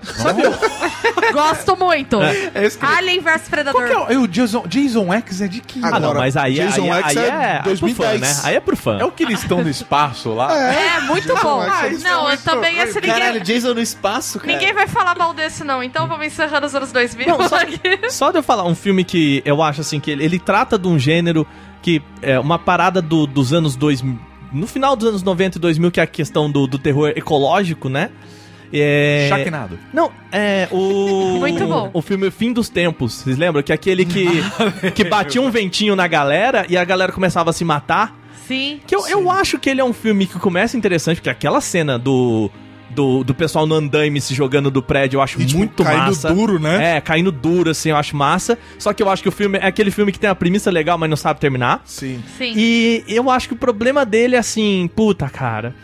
Gosto 1.32 1.76
muito. 1.76 2.20
É 2.22 2.66
isso 2.66 2.78
que 2.78 2.84
Alien 2.86 3.20
vs 3.20 3.32
Qual 3.42 3.50
Predador. 3.50 3.86
que 3.86 4.12
é 4.12 4.18
o, 4.18 4.26
Jason, 4.26 4.64
Jason 4.66 5.12
X 5.12 5.40
é 5.40 5.48
de 5.48 5.60
que? 5.60 5.78
Agora, 5.80 5.96
Ah, 5.96 6.00
não, 6.00 6.14
mas 6.14 6.36
aí, 6.36 6.54
Jason 6.54 6.92
aí, 6.92 7.02
X 7.02 7.16
aí, 7.16 7.24
é 7.24 7.28
é, 7.28 7.58
pro 7.62 7.76
fã, 7.76 7.80
2010. 7.80 8.20
né? 8.20 8.40
Aí 8.44 8.54
é 8.56 8.60
pro 8.60 8.76
fã. 8.76 8.98
É 8.98 9.04
o 9.04 9.10
que 9.12 9.22
eles 9.22 9.40
estão 9.42 9.58
no 9.62 9.68
espaço 9.82 10.32
lá? 10.34 10.52
É, 10.72 11.00
muito 11.00 11.34
bom. 11.42 11.62
É 11.62 11.88
muito 11.90 12.02
não, 12.04 12.24
muito 12.24 12.42
também 12.42 12.76
bom. 12.76 12.82
esse 12.82 12.94
ninguém. 13.00 13.10
Caralho, 13.12 13.40
Jason 13.40 13.74
no 13.74 13.80
espaço, 13.80 14.38
cara. 14.40 14.52
Ninguém 14.52 14.72
vai 14.72 14.86
falar 14.86 15.16
mal 15.16 15.32
desse, 15.34 15.64
não. 15.64 15.82
Então 15.82 16.06
vamos 16.06 16.26
encerrando 16.26 16.66
os 16.66 16.74
anos 16.74 16.92
2000 16.92 17.26
Não, 17.26 17.48
só, 17.48 17.56
aqui. 17.56 17.80
só 18.10 18.30
de 18.30 18.38
eu 18.38 18.42
falar 18.42 18.64
um 18.64 18.74
filme 18.74 19.04
que 19.04 19.42
eu 19.44 19.62
acho 19.62 19.80
assim 19.80 19.98
que 20.00 20.10
ele, 20.10 20.24
ele 20.24 20.38
trata 20.38 20.78
de 20.78 20.86
um 20.88 20.98
gênero 20.98 21.46
que 21.82 22.02
é 22.22 22.38
uma 22.38 22.58
parada 22.58 23.00
do- 23.00 23.26
dos 23.26 23.52
anos 23.52 23.76
2000, 23.76 24.18
no 24.52 24.66
final 24.66 24.96
dos 24.96 25.08
anos 25.08 25.22
90 25.22 25.58
e 25.58 25.60
2000 25.60 25.90
que 25.90 26.00
é 26.00 26.02
a 26.02 26.06
questão 26.06 26.50
do, 26.50 26.66
do 26.66 26.78
terror 26.78 27.12
ecológico, 27.14 27.88
né? 27.88 28.10
É... 28.72 29.26
Chaquinado. 29.30 29.78
Não, 29.94 30.12
é 30.30 30.68
o 30.70 31.38
Muito 31.40 31.66
bom. 31.66 31.90
o 31.92 32.02
filme 32.02 32.30
Fim 32.30 32.52
dos 32.52 32.68
Tempos. 32.68 33.14
Vocês 33.14 33.38
lembram 33.38 33.62
que 33.62 33.72
é 33.72 33.74
aquele 33.74 34.04
que 34.04 34.26
que 34.94 35.04
batia 35.04 35.40
um 35.40 35.50
ventinho 35.50 35.96
na 35.96 36.06
galera 36.06 36.66
e 36.68 36.76
a 36.76 36.84
galera 36.84 37.10
começava 37.12 37.48
a 37.50 37.52
se 37.52 37.64
matar? 37.64 38.14
Sim. 38.48 38.80
Que 38.86 38.96
eu, 38.96 39.06
eu 39.06 39.30
acho 39.30 39.58
que 39.58 39.68
ele 39.70 39.80
é 39.80 39.84
um 39.84 39.92
filme 39.92 40.26
que 40.26 40.38
começa 40.38 40.76
interessante, 40.76 41.16
porque 41.18 41.28
aquela 41.30 41.60
cena 41.60 41.98
do, 41.98 42.50
do, 42.90 43.22
do 43.22 43.34
pessoal 43.34 43.66
no 43.66 43.74
andaime 43.74 44.20
se 44.20 44.34
jogando 44.34 44.70
do 44.70 44.82
prédio 44.82 45.18
eu 45.18 45.22
acho 45.22 45.40
E, 45.40 45.44
tipo, 45.46 45.58
muito 45.58 45.84
caindo 45.84 46.06
massa. 46.06 46.32
duro, 46.32 46.58
né? 46.58 46.96
É, 46.96 47.00
caindo 47.00 47.30
duro, 47.30 47.70
assim, 47.70 47.90
eu 47.90 47.96
acho 47.96 48.16
massa. 48.16 48.58
Só 48.78 48.92
que 48.92 49.02
eu 49.02 49.10
acho 49.10 49.22
que 49.22 49.28
o 49.28 49.32
filme 49.32 49.58
é 49.58 49.66
aquele 49.66 49.90
filme 49.90 50.10
que 50.10 50.18
tem 50.18 50.30
a 50.30 50.34
premissa 50.34 50.70
legal, 50.70 50.96
mas 50.98 51.10
não 51.10 51.16
sabe 51.16 51.38
terminar. 51.38 51.82
Sim. 51.84 52.22
Sim. 52.38 52.54
E 52.56 53.04
eu 53.06 53.30
acho 53.30 53.48
que 53.48 53.54
o 53.54 53.58
problema 53.58 54.04
dele 54.06 54.34
é 54.34 54.38
assim, 54.38 54.90
puta, 54.96 55.28
cara. 55.28 55.74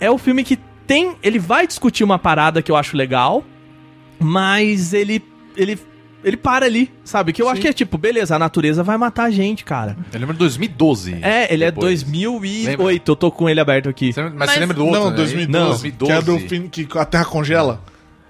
É 0.00 0.10
o 0.10 0.16
filme 0.16 0.44
que 0.44 0.56
tem. 0.86 1.16
Ele 1.22 1.38
vai 1.38 1.66
discutir 1.66 2.04
uma 2.04 2.18
parada 2.18 2.62
que 2.62 2.70
eu 2.70 2.76
acho 2.76 2.96
legal, 2.96 3.44
mas 4.18 4.92
ele. 4.92 5.22
ele. 5.56 5.78
Ele 6.24 6.36
para 6.36 6.66
ali, 6.66 6.90
sabe? 7.04 7.32
Que 7.32 7.40
eu 7.40 7.48
acho 7.48 7.60
que 7.60 7.68
é 7.68 7.72
tipo, 7.72 7.96
beleza, 7.96 8.34
a 8.36 8.38
natureza 8.38 8.82
vai 8.82 8.96
matar 8.98 9.24
a 9.24 9.30
gente, 9.30 9.64
cara. 9.64 9.96
Eu 10.12 10.18
lembro 10.20 10.34
de 10.34 10.38
2012. 10.40 11.18
É, 11.22 11.52
ele 11.52 11.64
Depois. 11.66 11.84
é 12.02 12.04
2008, 12.04 13.12
eu 13.12 13.16
tô 13.16 13.30
com 13.30 13.48
ele 13.48 13.60
aberto 13.60 13.88
aqui. 13.88 14.12
Você 14.12 14.20
lembra- 14.22 14.38
Mas, 14.38 14.46
Mas- 14.46 14.54
você 14.54 14.60
lembra 14.60 14.76
do 14.76 14.84
outro? 14.86 15.00
Não, 15.00 15.10
né? 15.10 15.16
2012, 15.16 15.88
Não, 16.00 16.06
Que 16.06 16.12
é 16.12 16.22
do 16.22 16.38
fim 16.40 16.68
que 16.68 16.86
a 16.98 17.04
Terra 17.04 17.24
congela. 17.24 17.80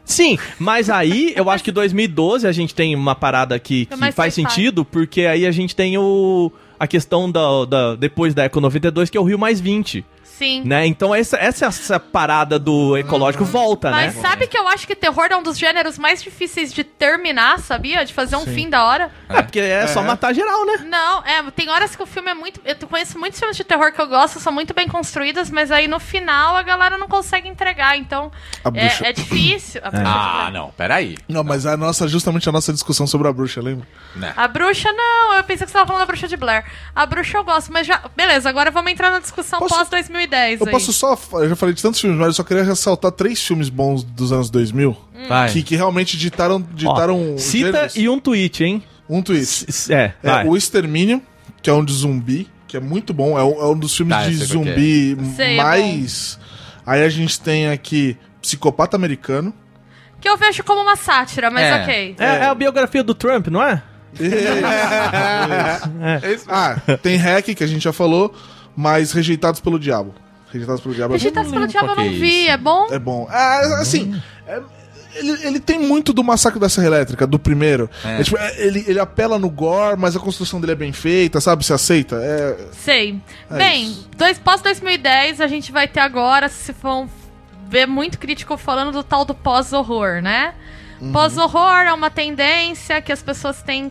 Sim, 0.04 0.38
mas 0.58 0.88
aí 0.88 1.34
eu 1.36 1.50
acho 1.50 1.62
que 1.62 1.70
2012 1.70 2.46
a 2.46 2.52
gente 2.52 2.74
tem 2.74 2.94
uma 2.96 3.14
parada 3.14 3.58
que, 3.58 3.84
que 3.84 3.96
faz 3.96 4.14
faz 4.14 4.34
sentido, 4.34 4.82
porque 4.84 5.22
aí 5.22 5.44
a 5.44 5.50
gente 5.50 5.76
tem 5.76 5.98
o. 5.98 6.50
A 6.80 6.86
questão 6.86 7.30
da, 7.30 7.64
da- 7.68 7.94
depois 7.96 8.32
da 8.34 8.44
Eco 8.44 8.60
92, 8.60 9.10
que 9.10 9.18
é 9.18 9.20
o 9.20 9.24
Rio 9.24 9.38
Mais 9.38 9.60
20, 9.60 10.04
Sim. 10.38 10.62
né? 10.64 10.86
Então 10.86 11.14
essa, 11.14 11.36
essa, 11.36 11.66
essa 11.66 11.98
parada 11.98 12.58
do 12.58 12.96
ecológico 12.96 13.44
volta, 13.44 13.90
Mas 13.90 14.14
né? 14.14 14.22
sabe 14.22 14.46
que 14.46 14.56
eu 14.56 14.68
acho 14.68 14.86
que 14.86 14.94
terror 14.94 15.26
é 15.30 15.36
um 15.36 15.42
dos 15.42 15.58
gêneros 15.58 15.98
mais 15.98 16.22
difíceis 16.22 16.72
de 16.72 16.84
terminar, 16.84 17.58
sabia? 17.58 18.04
De 18.04 18.14
fazer 18.14 18.36
um 18.36 18.46
fim 18.46 18.70
da 18.70 18.84
hora. 18.84 19.10
É 19.28 19.42
porque 19.42 19.58
é, 19.58 19.86
só 19.88 20.02
matar 20.02 20.32
geral, 20.32 20.64
né? 20.64 20.78
Não, 20.86 21.24
é, 21.24 21.42
tem 21.50 21.68
horas 21.68 21.96
que 21.96 22.02
o 22.02 22.06
filme 22.06 22.30
é 22.30 22.34
muito. 22.34 22.60
Eu 22.64 22.76
conheço 22.88 23.18
muitos 23.18 23.38
filmes 23.38 23.56
de 23.56 23.64
terror 23.64 23.92
que 23.92 24.00
eu 24.00 24.06
gosto, 24.06 24.38
são 24.38 24.52
muito 24.52 24.72
bem 24.72 24.86
construídos, 24.86 25.50
mas 25.50 25.70
aí 25.72 25.88
no 25.88 25.98
final 25.98 26.56
a 26.56 26.62
galera 26.62 26.96
não 26.96 27.08
consegue 27.08 27.48
entregar. 27.48 27.98
Então 27.98 28.30
A 28.64 28.70
bruxa. 28.70 29.04
é, 29.06 29.08
é 29.10 29.12
difícil. 29.12 29.80
A 29.84 29.90
bruxa, 29.90 30.06
Ah, 30.06 30.50
não, 30.52 30.70
peraí. 30.70 31.16
Não, 31.28 31.42
mas 31.42 31.66
a 31.66 31.76
nossa, 31.76 32.06
justamente 32.06 32.48
a 32.48 32.52
nossa 32.52 32.72
discussão 32.72 33.06
sobre 33.06 33.26
a 33.28 33.32
bruxa, 33.32 33.60
lembra? 33.60 33.86
Né? 34.14 34.32
A 34.36 34.46
bruxa, 34.46 34.90
não, 34.92 35.34
eu 35.34 35.44
pensei 35.44 35.64
que 35.66 35.70
você 35.72 35.78
tava 35.78 35.86
falando 35.86 36.02
da 36.02 36.06
bruxa 36.06 36.28
de 36.28 36.36
Blair. 36.36 36.64
A 36.94 37.04
bruxa 37.06 37.38
eu 37.38 37.44
gosto, 37.44 37.72
mas 37.72 37.86
já. 37.86 38.02
Beleza, 38.16 38.48
agora 38.48 38.70
vamos 38.70 38.90
entrar 38.92 39.10
na 39.10 39.18
discussão 39.18 39.58
Posso- 39.58 39.74
pós-2010. 40.28 40.60
Eu 40.60 40.66
posso 40.66 40.92
só. 40.92 41.18
Eu 41.34 41.48
já 41.48 41.56
falei 41.56 41.74
de 41.74 41.82
tantos 41.82 42.00
filmes, 42.00 42.18
mas 42.18 42.28
eu 42.28 42.32
só 42.34 42.42
queria 42.44 42.62
ressaltar 42.62 43.10
três 43.12 43.42
filmes 43.42 43.68
bons 43.68 44.02
dos 44.02 44.32
anos 44.32 44.50
2000 44.50 44.96
Vai. 45.28 45.50
que, 45.50 45.62
que 45.62 45.76
realmente 45.76 46.16
ditaram, 46.16 46.56
Ó, 46.56 46.74
ditaram 46.74 47.36
cita 47.38 47.66
gêneros. 47.72 47.96
e 47.96 48.08
um 48.08 48.18
tweet, 48.20 48.64
hein? 48.64 48.82
um 49.08 49.22
tweet. 49.22 49.42
S- 49.42 49.92
É, 49.92 50.12
É, 50.22 50.44
o 50.44 50.56
Extermínio, 50.56 51.22
que 51.62 51.68
é 51.70 51.72
um 51.72 51.84
de 51.84 51.92
zumbi, 51.92 52.48
que 52.66 52.76
é 52.76 52.80
muito 52.80 53.12
bom. 53.14 53.38
É 53.38 53.42
um, 53.42 53.60
é 53.60 53.66
um 53.66 53.78
dos 53.78 53.96
filmes 53.96 54.16
Tá, 54.16 54.28
de 54.28 54.42
é. 54.42 54.44
zumbi 54.44 55.16
Sei, 55.36 55.54
é 55.58 55.62
mais. 55.62 56.38
Aí 56.86 57.02
a 57.02 57.08
gente 57.08 57.40
tem 57.40 57.68
aqui 57.68 58.16
Psicopata 58.40 58.96
Americano. 58.96 59.52
Que 60.20 60.28
eu 60.28 60.36
vejo 60.36 60.62
como 60.64 60.80
uma 60.82 60.96
sátira, 60.96 61.50
mas 61.50 61.64
É. 61.64 61.82
ok. 61.82 62.16
É, 62.18 62.24
é 62.24 62.44
a 62.46 62.54
biografia 62.54 63.02
do 63.04 63.14
Trump, 63.14 63.48
não 63.48 63.62
é? 63.62 63.82
ah, 66.48 66.76
tem 67.02 67.16
Hack, 67.16 67.54
que 67.54 67.64
a 67.64 67.66
gente 67.66 67.82
já 67.84 67.92
falou, 67.92 68.34
mas 68.78 69.10
Rejeitados 69.10 69.60
pelo 69.60 69.76
Diabo. 69.76 70.14
Rejeitados 70.52 70.80
pelo 70.80 70.94
Diabo 70.94 71.14
é 71.14 71.16
Rejeitados 71.16 71.50
pelo 71.50 71.62
lembro 71.62 71.72
Diabo 71.72 71.88
eu 71.88 71.96
não 71.96 72.04
é 72.04 72.08
vi, 72.10 72.46
é 72.46 72.56
bom? 72.56 72.86
É 72.92 72.98
bom. 72.98 73.26
Ah, 73.28 73.80
assim, 73.80 74.22
é- 74.46 74.62
ele, 75.16 75.32
ele 75.44 75.58
tem 75.58 75.80
muito 75.80 76.12
do 76.12 76.22
Massacre 76.22 76.60
da 76.60 76.68
Serra 76.68 76.86
Elétrica, 76.86 77.26
do 77.26 77.40
primeiro. 77.40 77.90
É. 78.04 78.20
É, 78.20 78.22
tipo, 78.22 78.38
é, 78.38 78.54
ele, 78.60 78.84
ele 78.86 79.00
apela 79.00 79.36
no 79.36 79.50
gore, 79.50 79.98
mas 79.98 80.14
a 80.14 80.20
construção 80.20 80.60
dele 80.60 80.74
é 80.74 80.76
bem 80.76 80.92
feita, 80.92 81.40
sabe? 81.40 81.64
Se 81.64 81.72
aceita. 81.72 82.16
É, 82.22 82.68
Sei. 82.70 83.18
É 83.50 83.56
Bem, 83.56 83.86
isso. 83.86 84.08
dois, 84.16 84.38
pós-2010 84.38 85.40
a 85.40 85.48
gente 85.48 85.72
vai 85.72 85.88
ter 85.88 85.98
agora, 85.98 86.48
se 86.48 86.70
vão 86.70 87.10
ver 87.68 87.86
muito 87.86 88.16
crítico 88.16 88.56
falando 88.56 88.92
do 88.92 89.02
tal 89.02 89.24
do 89.24 89.34
pós-horror, 89.34 90.22
né? 90.22 90.54
Uhum. 91.00 91.10
Pós-horror 91.10 91.80
é 91.84 91.92
uma 91.92 92.10
tendência 92.10 93.02
que 93.02 93.10
as 93.10 93.24
pessoas 93.24 93.60
têm 93.60 93.90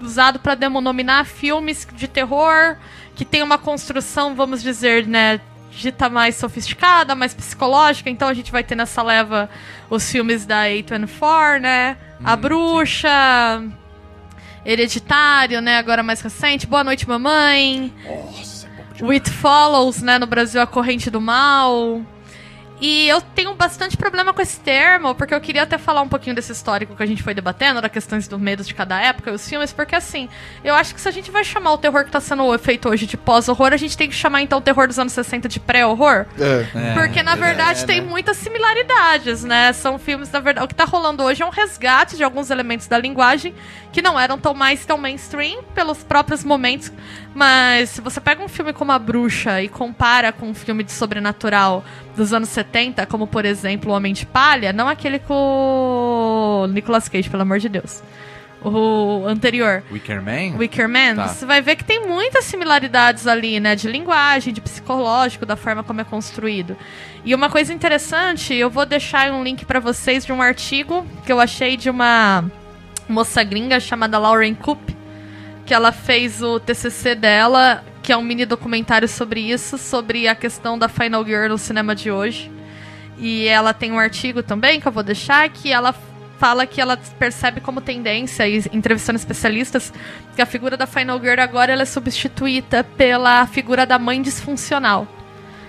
usado 0.00 0.38
pra 0.38 0.54
denominar 0.54 1.26
filmes 1.26 1.88
de 1.92 2.06
terror 2.06 2.76
que 3.18 3.24
tem 3.24 3.42
uma 3.42 3.58
construção, 3.58 4.36
vamos 4.36 4.62
dizer, 4.62 5.04
né, 5.04 5.40
dita 5.72 6.08
mais 6.08 6.36
sofisticada, 6.36 7.16
mais 7.16 7.34
psicológica. 7.34 8.08
Então 8.08 8.28
a 8.28 8.32
gente 8.32 8.52
vai 8.52 8.62
ter 8.62 8.76
nessa 8.76 9.02
leva 9.02 9.50
os 9.90 10.08
filmes 10.08 10.46
da 10.46 10.66
A24, 10.66 11.60
né? 11.60 11.96
A 12.22 12.36
Bruxa, 12.36 13.10
Hereditário, 14.64 15.60
né? 15.60 15.78
Agora 15.78 16.00
mais 16.00 16.20
recente. 16.20 16.64
Boa 16.64 16.84
Noite, 16.84 17.08
Mamãe. 17.08 17.92
O 19.02 19.10
It 19.10 19.28
Follows, 19.28 20.00
né? 20.00 20.16
No 20.16 20.26
Brasil, 20.26 20.62
A 20.62 20.66
Corrente 20.66 21.10
do 21.10 21.20
Mal. 21.20 22.00
E 22.80 23.08
eu 23.08 23.20
tenho 23.20 23.54
bastante 23.54 23.96
problema 23.96 24.32
com 24.32 24.40
esse 24.40 24.60
termo, 24.60 25.14
porque 25.14 25.34
eu 25.34 25.40
queria 25.40 25.62
até 25.64 25.78
falar 25.78 26.00
um 26.00 26.08
pouquinho 26.08 26.34
desse 26.34 26.52
histórico 26.52 26.94
que 26.94 27.02
a 27.02 27.06
gente 27.06 27.22
foi 27.22 27.34
debatendo, 27.34 27.80
da 27.80 27.88
questões 27.88 28.28
dos 28.28 28.38
medos 28.38 28.66
de 28.66 28.74
cada 28.74 29.00
época 29.00 29.30
e 29.30 29.34
os 29.34 29.48
filmes, 29.48 29.72
porque 29.72 29.96
assim, 29.96 30.28
eu 30.62 30.74
acho 30.74 30.94
que 30.94 31.00
se 31.00 31.08
a 31.08 31.10
gente 31.10 31.30
vai 31.30 31.42
chamar 31.42 31.72
o 31.72 31.78
terror 31.78 32.04
que 32.04 32.10
tá 32.10 32.20
sendo 32.20 32.56
feito 32.58 32.88
hoje 32.88 33.06
de 33.06 33.16
pós-horror, 33.16 33.72
a 33.72 33.76
gente 33.76 33.96
tem 33.96 34.08
que 34.08 34.14
chamar 34.14 34.42
então 34.42 34.58
o 34.58 34.62
terror 34.62 34.86
dos 34.86 34.98
anos 34.98 35.12
60 35.12 35.48
de 35.48 35.58
pré-horror. 35.58 36.26
é. 36.74 36.94
Porque, 36.94 37.22
na 37.22 37.34
verdade, 37.34 37.84
tem 37.84 38.00
muitas 38.00 38.36
similaridades, 38.36 39.42
né? 39.42 39.72
São 39.72 39.98
filmes, 39.98 40.30
na 40.30 40.40
verdade. 40.40 40.64
O 40.64 40.68
que 40.68 40.74
tá 40.74 40.84
rolando 40.84 41.22
hoje 41.22 41.42
é 41.42 41.46
um 41.46 41.50
resgate 41.50 42.16
de 42.16 42.22
alguns 42.22 42.50
elementos 42.50 42.86
da 42.86 42.98
linguagem 42.98 43.54
que 43.92 44.02
não 44.02 44.18
eram 44.18 44.38
tão 44.38 44.54
mais 44.54 44.84
tão 44.84 44.98
mainstream 44.98 45.62
pelos 45.74 46.04
próprios 46.04 46.44
momentos. 46.44 46.92
Mas 47.38 47.90
se 47.90 48.00
você 48.00 48.20
pega 48.20 48.42
um 48.42 48.48
filme 48.48 48.72
como 48.72 48.90
A 48.90 48.98
Bruxa 48.98 49.62
e 49.62 49.68
compara 49.68 50.32
com 50.32 50.46
um 50.48 50.54
filme 50.54 50.82
de 50.82 50.90
sobrenatural 50.90 51.84
dos 52.16 52.32
anos 52.32 52.48
70, 52.48 53.06
como 53.06 53.28
por 53.28 53.44
exemplo 53.44 53.92
O 53.92 53.94
Homem 53.94 54.12
de 54.12 54.26
Palha, 54.26 54.72
não 54.72 54.88
aquele 54.88 55.20
com 55.20 56.64
o 56.64 56.66
Nicolas 56.66 57.08
Cage, 57.08 57.30
pelo 57.30 57.42
amor 57.42 57.60
de 57.60 57.68
Deus. 57.68 58.02
O 58.60 59.22
anterior. 59.28 59.84
Wicker 59.92 60.20
Man? 60.20 60.56
Wicker 60.58 60.88
Man, 60.88 61.14
Tá. 61.14 61.28
você 61.28 61.46
vai 61.46 61.62
ver 61.62 61.76
que 61.76 61.84
tem 61.84 62.08
muitas 62.08 62.44
similaridades 62.44 63.24
ali, 63.28 63.60
né? 63.60 63.76
De 63.76 63.86
linguagem, 63.88 64.52
de 64.52 64.60
psicológico, 64.60 65.46
da 65.46 65.54
forma 65.54 65.84
como 65.84 66.00
é 66.00 66.04
construído. 66.04 66.76
E 67.24 67.32
uma 67.36 67.48
coisa 67.48 67.72
interessante, 67.72 68.52
eu 68.52 68.68
vou 68.68 68.84
deixar 68.84 69.30
um 69.30 69.44
link 69.44 69.64
pra 69.64 69.78
vocês 69.78 70.26
de 70.26 70.32
um 70.32 70.42
artigo 70.42 71.06
que 71.24 71.30
eu 71.30 71.38
achei 71.38 71.76
de 71.76 71.88
uma 71.88 72.44
moça 73.08 73.44
gringa 73.44 73.78
chamada 73.78 74.18
Lauren 74.18 74.54
Coop, 74.56 74.97
que 75.68 75.74
ela 75.74 75.92
fez 75.92 76.42
o 76.42 76.58
TCC 76.58 77.14
dela, 77.14 77.84
que 78.02 78.10
é 78.10 78.16
um 78.16 78.22
mini 78.22 78.46
documentário 78.46 79.06
sobre 79.06 79.38
isso, 79.40 79.76
sobre 79.76 80.26
a 80.26 80.34
questão 80.34 80.78
da 80.78 80.88
Final 80.88 81.22
Girl 81.26 81.46
no 81.46 81.58
cinema 81.58 81.94
de 81.94 82.10
hoje. 82.10 82.50
E 83.18 83.46
ela 83.46 83.74
tem 83.74 83.92
um 83.92 83.98
artigo 83.98 84.42
também 84.42 84.80
que 84.80 84.88
eu 84.88 84.92
vou 84.92 85.02
deixar 85.02 85.46
que 85.50 85.70
ela 85.70 85.94
fala 86.38 86.64
que 86.64 86.80
ela 86.80 86.96
percebe 87.18 87.60
como 87.60 87.82
tendência, 87.82 88.48
e 88.48 88.64
entrevistando 88.72 89.18
especialistas, 89.18 89.92
que 90.34 90.40
a 90.40 90.46
figura 90.46 90.74
da 90.74 90.86
Final 90.86 91.20
Girl 91.20 91.38
agora 91.38 91.70
ela 91.70 91.82
é 91.82 91.84
substituída 91.84 92.82
pela 92.82 93.46
figura 93.46 93.84
da 93.84 93.98
mãe 93.98 94.22
disfuncional. 94.22 95.06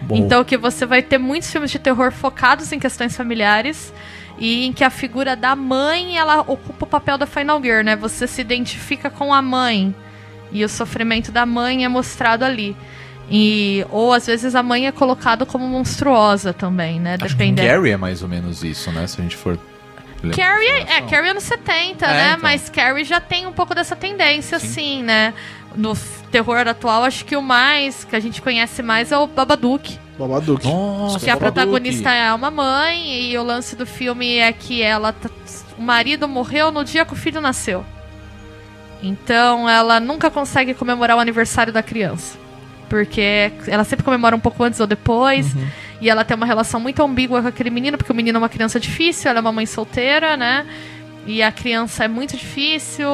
Bom. 0.04 0.16
Então 0.16 0.46
que 0.46 0.56
você 0.56 0.86
vai 0.86 1.02
ter 1.02 1.18
muitos 1.18 1.52
filmes 1.52 1.72
de 1.72 1.80
terror 1.80 2.14
focados 2.14 2.72
em 2.72 2.80
questões 2.80 3.18
familiares 3.18 3.94
e 4.40 4.66
em 4.66 4.74
que 4.74 4.84
a 4.84 4.90
figura 4.90 5.36
da 5.36 5.56
mãe 5.56 6.18
ela 6.18 6.42
ocupa 6.42 6.86
o 6.86 6.88
papel 6.88 7.18
da 7.18 7.26
Final 7.26 7.62
Girl, 7.62 7.84
né? 7.84 7.96
Você 7.96 8.26
se 8.26 8.40
identifica 8.42 9.10
com 9.10 9.34
a 9.34 9.42
mãe 9.42 9.94
e 10.52 10.64
o 10.64 10.70
sofrimento 10.70 11.32
da 11.32 11.46
mãe 11.46 11.84
é 11.84 11.90
mostrado 11.90 12.46
ali. 12.46 12.76
E 13.30 13.86
ou 13.92 14.12
às 14.14 14.26
vezes 14.26 14.56
a 14.56 14.64
mãe 14.64 14.88
é 14.88 14.92
colocada 14.92 15.46
como 15.46 15.68
monstruosa 15.68 16.52
também, 16.54 17.00
né? 17.00 17.14
Acho 17.16 17.36
que 17.36 17.44
Dependendo. 17.44 17.68
Carrie 17.68 17.92
é 17.92 17.98
mais 17.98 18.24
ou 18.24 18.30
menos 18.30 18.64
isso, 18.64 18.92
né? 18.92 19.06
Se 19.06 19.20
a 19.20 19.24
gente 19.24 19.36
for... 19.36 19.60
ler 20.24 20.36
Carrie, 20.36 20.68
é. 20.88 21.02
Carrie 21.02 21.28
é 21.28 21.32
anos 21.32 21.44
70, 21.44 22.06
É, 22.06 22.08
né? 22.08 22.28
então. 22.30 22.40
Mas 22.42 22.70
Carrie 22.70 23.04
já 23.04 23.20
tem 23.20 23.46
um 23.46 23.52
pouco 23.52 23.76
dessa 23.76 23.96
tendência, 23.96 24.58
Sim. 24.58 24.66
assim, 24.68 25.04
né? 25.04 25.34
No 25.76 25.96
terror 26.32 26.68
atual, 26.68 27.04
acho 27.04 27.24
que 27.26 27.36
o 27.36 27.42
mais, 27.42 28.04
que 28.04 28.16
a 28.16 28.20
gente 28.20 28.42
conhece 28.42 28.82
mais 28.82 29.12
é 29.12 29.18
o 29.18 29.28
Babadook. 29.28 30.00
Babadook. 30.20 30.66
Nossa, 30.68 31.20
Que 31.20 31.30
a 31.30 31.36
Babadook. 31.36 31.54
protagonista 31.54 32.12
é 32.12 32.34
uma 32.34 32.52
mãe 32.52 33.32
e 33.32 33.38
o 33.38 33.44
lance 33.44 33.76
do 33.76 33.86
filme 33.86 34.38
é 34.38 34.52
que 34.52 34.82
ela 34.82 35.16
o 35.78 35.82
marido 35.82 36.28
morreu 36.28 36.72
no 36.72 36.84
dia 36.84 37.06
que 37.06 37.14
o 37.14 37.16
filho 37.16 37.40
nasceu. 37.40 37.86
Então 39.02 39.70
ela 39.70 40.00
nunca 40.00 40.30
consegue 40.30 40.74
comemorar 40.74 41.18
o 41.18 41.20
aniversário 41.20 41.72
da 41.72 41.82
criança. 41.82 42.38
Porque 42.90 43.52
ela 43.68 43.84
sempre 43.84 44.04
comemora 44.04 44.36
um 44.36 44.40
pouco 44.40 44.64
antes 44.64 44.80
ou 44.80 44.88
depois. 44.88 45.56
E 46.02 46.10
ela 46.10 46.24
tem 46.26 46.36
uma 46.36 46.46
relação 46.46 46.80
muito 46.80 47.02
ambígua 47.04 47.42
com 47.42 47.48
aquele 47.48 47.70
menino, 47.70 47.98
porque 47.98 48.12
o 48.12 48.16
menino 48.16 48.38
é 48.38 48.40
uma 48.40 48.50
criança 48.50 48.80
difícil, 48.80 49.30
ela 49.30 49.40
é 49.40 49.42
uma 49.42 49.52
mãe 49.52 49.66
solteira, 49.66 50.36
né? 50.36 50.66
E 51.26 51.44
a 51.44 51.52
criança 51.52 52.06
é 52.06 52.08
muito 52.08 52.36
difícil. 52.36 53.08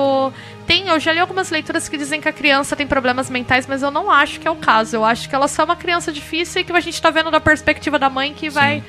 Tem, 0.65 0.87
eu 0.87 0.99
já 0.99 1.11
li 1.11 1.19
algumas 1.19 1.49
leituras 1.49 1.89
que 1.89 1.97
dizem 1.97 2.21
que 2.21 2.29
a 2.29 2.33
criança 2.33 2.75
tem 2.75 2.87
problemas 2.87 3.29
mentais, 3.29 3.67
mas 3.67 3.81
eu 3.81 3.91
não 3.91 4.09
acho 4.09 4.39
que 4.39 4.47
é 4.47 4.51
o 4.51 4.55
caso. 4.55 4.95
Eu 4.95 5.03
acho 5.03 5.27
que 5.27 5.35
ela 5.35 5.47
só 5.47 5.63
é 5.63 5.65
uma 5.65 5.75
criança 5.75 6.11
difícil 6.11 6.61
e 6.61 6.63
que 6.63 6.71
a 6.71 6.79
gente 6.79 7.01
tá 7.01 7.09
vendo 7.09 7.29
da 7.29 7.39
perspectiva 7.39 7.99
da 7.99 8.09
mãe 8.09 8.33
que 8.33 8.49
vai 8.49 8.83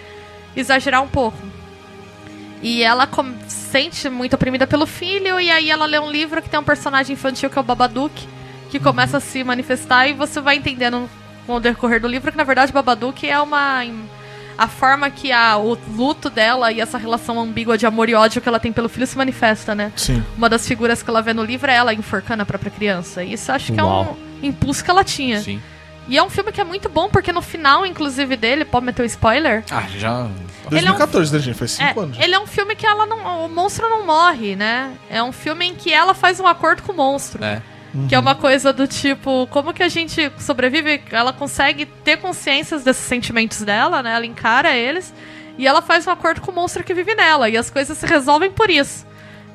exagerar 0.55 1.03
um 1.03 1.09
pouco. 1.09 1.39
E 2.63 2.83
ela 2.83 3.07
com- 3.07 3.35
sente 3.49 4.09
muito 4.09 4.35
oprimida 4.35 4.67
pelo 4.67 4.87
filho, 4.87 5.39
e 5.39 5.51
aí 5.51 5.71
ela 5.71 5.85
lê 5.85 5.99
um 5.99 6.11
livro 6.11 6.41
que 6.41 6.49
tem 6.49 6.59
um 6.59 6.65
personagem 6.65 7.15
infantil 7.15 7.51
que 7.51 7.59
é 7.59 7.61
o 7.61 7.65
Babadook, 7.65 8.27
que 8.71 8.81
começa 8.81 9.19
a 9.19 9.21
se 9.21 9.45
manifestar, 9.45 10.09
e 10.09 10.15
você 10.15 10.41
vai 10.41 10.57
entendendo 10.57 11.09
com 11.47 11.55
o 11.55 11.61
decorrer 11.61 12.01
do 12.01 12.09
livro 12.09 12.31
que 12.31 12.39
na 12.39 12.45
verdade 12.45 12.73
Babadook 12.73 13.29
é 13.29 13.39
uma. 13.41 13.83
A 14.59 14.67
forma 14.69 15.11
que 15.11 15.31
a, 15.33 15.59
o 15.59 15.77
luto 15.95 16.31
dela 16.31 16.73
e 16.73 16.81
essa 16.81 16.97
relação 16.97 17.39
ambígua 17.39 17.77
de 17.77 17.85
amor 17.87 18.09
e 18.09 18.15
ódio 18.15 18.41
que 18.41 18.49
ela 18.49 18.59
tem 18.59 18.73
pelo 18.73 18.89
filho 18.89 19.07
se 19.07 19.17
manifesta, 19.17 19.75
né? 19.75 19.93
Sim. 19.97 20.25
Uma 20.37 20.49
das 20.49 20.67
figuras 20.67 21.03
que 21.03 21.11
ela 21.11 21.21
vê 21.21 21.35
no 21.35 21.45
livro 21.45 21.71
é 21.71 21.75
ela 21.75 21.93
enforcando 21.93 22.43
a 22.43 22.47
própria 22.47 22.71
criança. 22.71 23.23
Isso 23.23 23.53
acho 23.53 23.73
que 23.73 23.81
Uau. 23.81 24.17
é 24.43 24.45
um 24.45 24.49
impulso 24.49 24.83
que 24.83 24.91
ela 24.91 25.05
tinha. 25.05 25.41
Sim. 25.43 25.61
E 26.09 26.17
é 26.17 26.23
um 26.23 26.31
filme 26.31 26.53
que 26.53 26.61
é 26.61 26.65
muito 26.65 26.89
bom, 26.89 27.09
porque 27.09 27.33
no 27.33 27.43
final, 27.43 27.85
inclusive, 27.85 28.37
dele, 28.37 28.65
pode 28.65 28.87
meter 28.87 29.03
o 29.03 29.05
spoiler. 29.07 29.65
Ah, 29.71 29.83
já... 29.97 30.29
2014, 30.71 31.33
né, 31.33 31.39
gente? 31.41 31.59
Faz 31.59 31.73
5 31.73 31.85
É, 32.01 32.03
anos. 32.03 32.19
ele 32.21 32.35
é 32.35 32.39
um 32.41 32.47
filme 32.47 32.75
que 32.77 32.87
ela 32.87 33.07
não. 33.07 33.45
O 33.45 33.49
monstro 33.49 33.89
não 33.89 34.07
morre, 34.07 34.57
né? 34.57 34.93
É 35.11 35.23
um 35.23 35.33
filme 35.33 35.67
em 35.67 35.75
que 35.75 35.93
ela 35.93 36.15
faz 36.15 36.39
um 36.41 36.47
acordo 36.47 36.83
com 36.83 36.93
o 36.93 36.97
monstro. 36.97 37.45
É. 37.45 37.61
Que 38.09 38.15
é 38.15 38.19
uma 38.19 38.35
coisa 38.35 38.73
do 38.73 38.87
tipo, 38.87 39.47
como 39.49 39.73
que 39.73 39.83
a 39.83 39.89
gente 39.89 40.31
sobrevive? 40.39 41.03
Ela 41.11 41.33
consegue 41.33 41.87
ter 41.87 42.19
consciências 42.19 42.85
desses 42.85 43.05
sentimentos 43.05 43.63
dela, 43.63 44.03
né? 44.03 44.15
Ela 44.15 44.27
encara 44.27 44.75
eles 44.75 45.13
e 45.59 45.67
ela 45.67 45.81
faz 45.81 46.07
um 46.07 46.11
acordo 46.11 46.41
com 46.41 46.51
o 46.51 46.55
monstro 46.55 46.85
que 46.85 46.95
vive 46.95 47.15
nela. 47.15 47.49
E 47.49 47.57
as 47.57 47.71
coisas 47.71 47.97
se 47.97 48.07
resolvem 48.07 48.51
por 48.51 48.71
isso. 48.71 49.07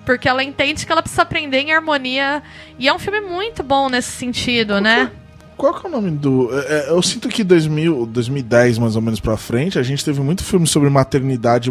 Porque 0.05 0.27
ela 0.27 0.43
entende 0.43 0.85
que 0.85 0.91
ela 0.91 1.01
precisa 1.01 1.21
aprender 1.21 1.59
em 1.59 1.71
harmonia. 1.71 2.41
E 2.79 2.87
é 2.87 2.93
um 2.93 2.99
filme 2.99 3.21
muito 3.21 3.61
bom 3.61 3.89
nesse 3.89 4.11
sentido, 4.11 4.81
né? 4.81 5.11
Qual 5.55 5.73
que 5.75 5.85
é 5.85 5.89
o 5.89 5.91
nome 5.91 6.09
do. 6.09 6.49
é, 6.51 6.87
é, 6.87 6.89
eu 6.89 7.01
sinto 7.03 7.29
que 7.29 7.43
2000, 7.43 8.07
2010, 8.07 8.79
mais 8.79 8.95
ou 8.95 9.01
menos 9.01 9.19
pra 9.19 9.37
frente, 9.37 9.77
a 9.77 9.83
gente 9.83 10.03
teve 10.03 10.19
muito 10.19 10.43
filme 10.43 10.65
sobre 10.65 10.89
maternidade. 10.89 11.69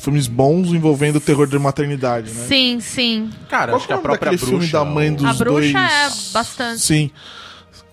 Filmes 0.00 0.26
bons 0.28 0.68
envolvendo 0.68 1.16
o 1.16 1.20
terror 1.20 1.46
de 1.46 1.58
maternidade, 1.58 2.30
né? 2.32 2.44
Sim, 2.46 2.78
sim. 2.80 3.30
Cara, 3.48 3.72
Qual 3.72 3.76
acho 3.78 3.86
que 3.86 3.92
é 3.92 3.96
a 3.96 3.98
o 3.98 4.02
nome 4.02 4.08
própria 4.08 4.30
daquele 4.30 4.38
filme 4.50 4.58
bruxa... 4.66 4.78
da 4.78 4.84
mãe 4.84 5.12
dos 5.12 5.24
A 5.26 5.32
bruxa 5.34 5.72
dois... 5.72 5.74
é 5.74 6.32
bastante. 6.32 6.80
Sim. 6.80 7.10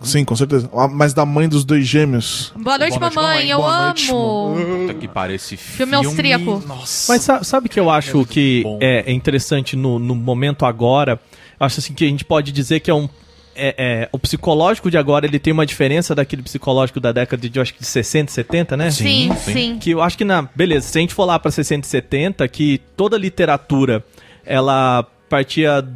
Sim, 0.01 0.23
com 0.25 0.35
certeza. 0.35 0.69
Mas 0.91 1.13
da 1.13 1.25
mãe 1.25 1.47
dos 1.49 1.63
dois 1.65 1.87
gêmeos. 1.87 2.51
Boa 2.55 2.77
noite, 2.77 2.91
Boa 2.99 2.99
noite, 3.01 3.15
mamãe. 3.15 3.29
mamãe. 3.35 3.49
Eu 3.49 3.57
Boa 3.57 3.83
noite, 3.85 4.11
amo. 4.11 4.55
Puta 4.87 4.93
que 4.99 5.07
pariu, 5.07 5.35
esse 5.35 5.57
filme... 5.57 5.77
Filme 5.77 5.95
austríaco. 5.95 6.63
Nossa. 6.67 7.11
Mas 7.11 7.21
sa- 7.23 7.43
sabe 7.43 7.69
que 7.69 7.79
eu 7.79 7.89
acho 7.89 8.17
muito 8.17 8.29
que 8.29 8.61
bom. 8.63 8.77
é, 8.81 9.09
é 9.09 9.13
interessante 9.13 9.75
no, 9.75 9.97
no 9.97 10.13
momento 10.13 10.65
agora? 10.65 11.19
Eu 11.59 11.65
acho 11.65 11.79
assim 11.79 11.93
que 11.93 12.03
a 12.03 12.07
gente 12.07 12.23
pode 12.25 12.51
dizer 12.51 12.81
que 12.81 12.91
é 12.91 12.93
um. 12.93 13.09
É- 13.55 13.75
é, 13.77 14.09
o 14.11 14.19
psicológico 14.19 14.91
de 14.91 14.97
agora 14.97 15.25
ele 15.25 15.39
tem 15.39 15.53
uma 15.53 15.65
diferença 15.65 16.13
daquele 16.13 16.41
psicológico 16.41 16.99
da 16.99 17.11
década 17.11 17.47
de, 17.49 17.57
eu 17.57 17.61
acho 17.61 17.73
que 17.73 17.79
de 17.79 17.85
60, 17.87 18.31
70, 18.31 18.75
né? 18.77 18.91
Sim, 18.91 19.31
sim. 19.37 19.53
sim. 19.53 19.77
Que 19.79 19.91
eu 19.91 20.01
acho 20.01 20.17
que 20.17 20.25
na. 20.25 20.47
Beleza, 20.55 20.87
se 20.87 20.97
a 20.97 21.01
gente 21.01 21.13
for 21.13 21.25
lá 21.25 21.39
pra 21.39 21.49
60 21.51 21.85
e 21.85 21.89
70, 21.89 22.47
que 22.47 22.79
toda 22.97 23.17
literatura 23.17 24.03
ela 24.45 25.05
partia 25.29 25.87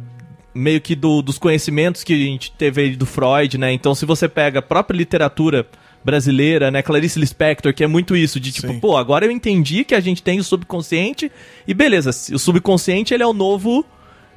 meio 0.54 0.80
que 0.80 0.94
do- 0.96 1.22
dos 1.22 1.38
conhecimentos 1.38 2.02
que 2.02 2.12
a 2.12 2.16
gente 2.16 2.50
teve 2.52 2.82
aí 2.82 2.96
do 2.96 3.06
Freud, 3.06 3.56
né? 3.56 3.72
Então, 3.72 3.94
se 3.94 4.04
você 4.04 4.28
pega 4.28 4.58
a 4.58 4.62
própria 4.62 4.96
literatura 4.96 5.64
brasileira, 6.04 6.70
né? 6.70 6.82
Clarice 6.82 7.18
Lispector, 7.20 7.72
que 7.74 7.84
é 7.84 7.86
muito 7.86 8.16
isso, 8.16 8.40
de 8.40 8.50
tipo, 8.50 8.68
Sim. 8.68 8.80
pô, 8.80 8.96
agora 8.96 9.24
eu 9.26 9.30
entendi 9.30 9.84
que 9.84 9.94
a 9.94 10.00
gente 10.00 10.22
tem 10.22 10.40
o 10.40 10.44
subconsciente 10.44 11.30
e 11.68 11.74
beleza, 11.74 12.10
o 12.34 12.38
subconsciente 12.38 13.12
ele 13.14 13.22
é 13.22 13.26
o 13.26 13.34
novo 13.34 13.84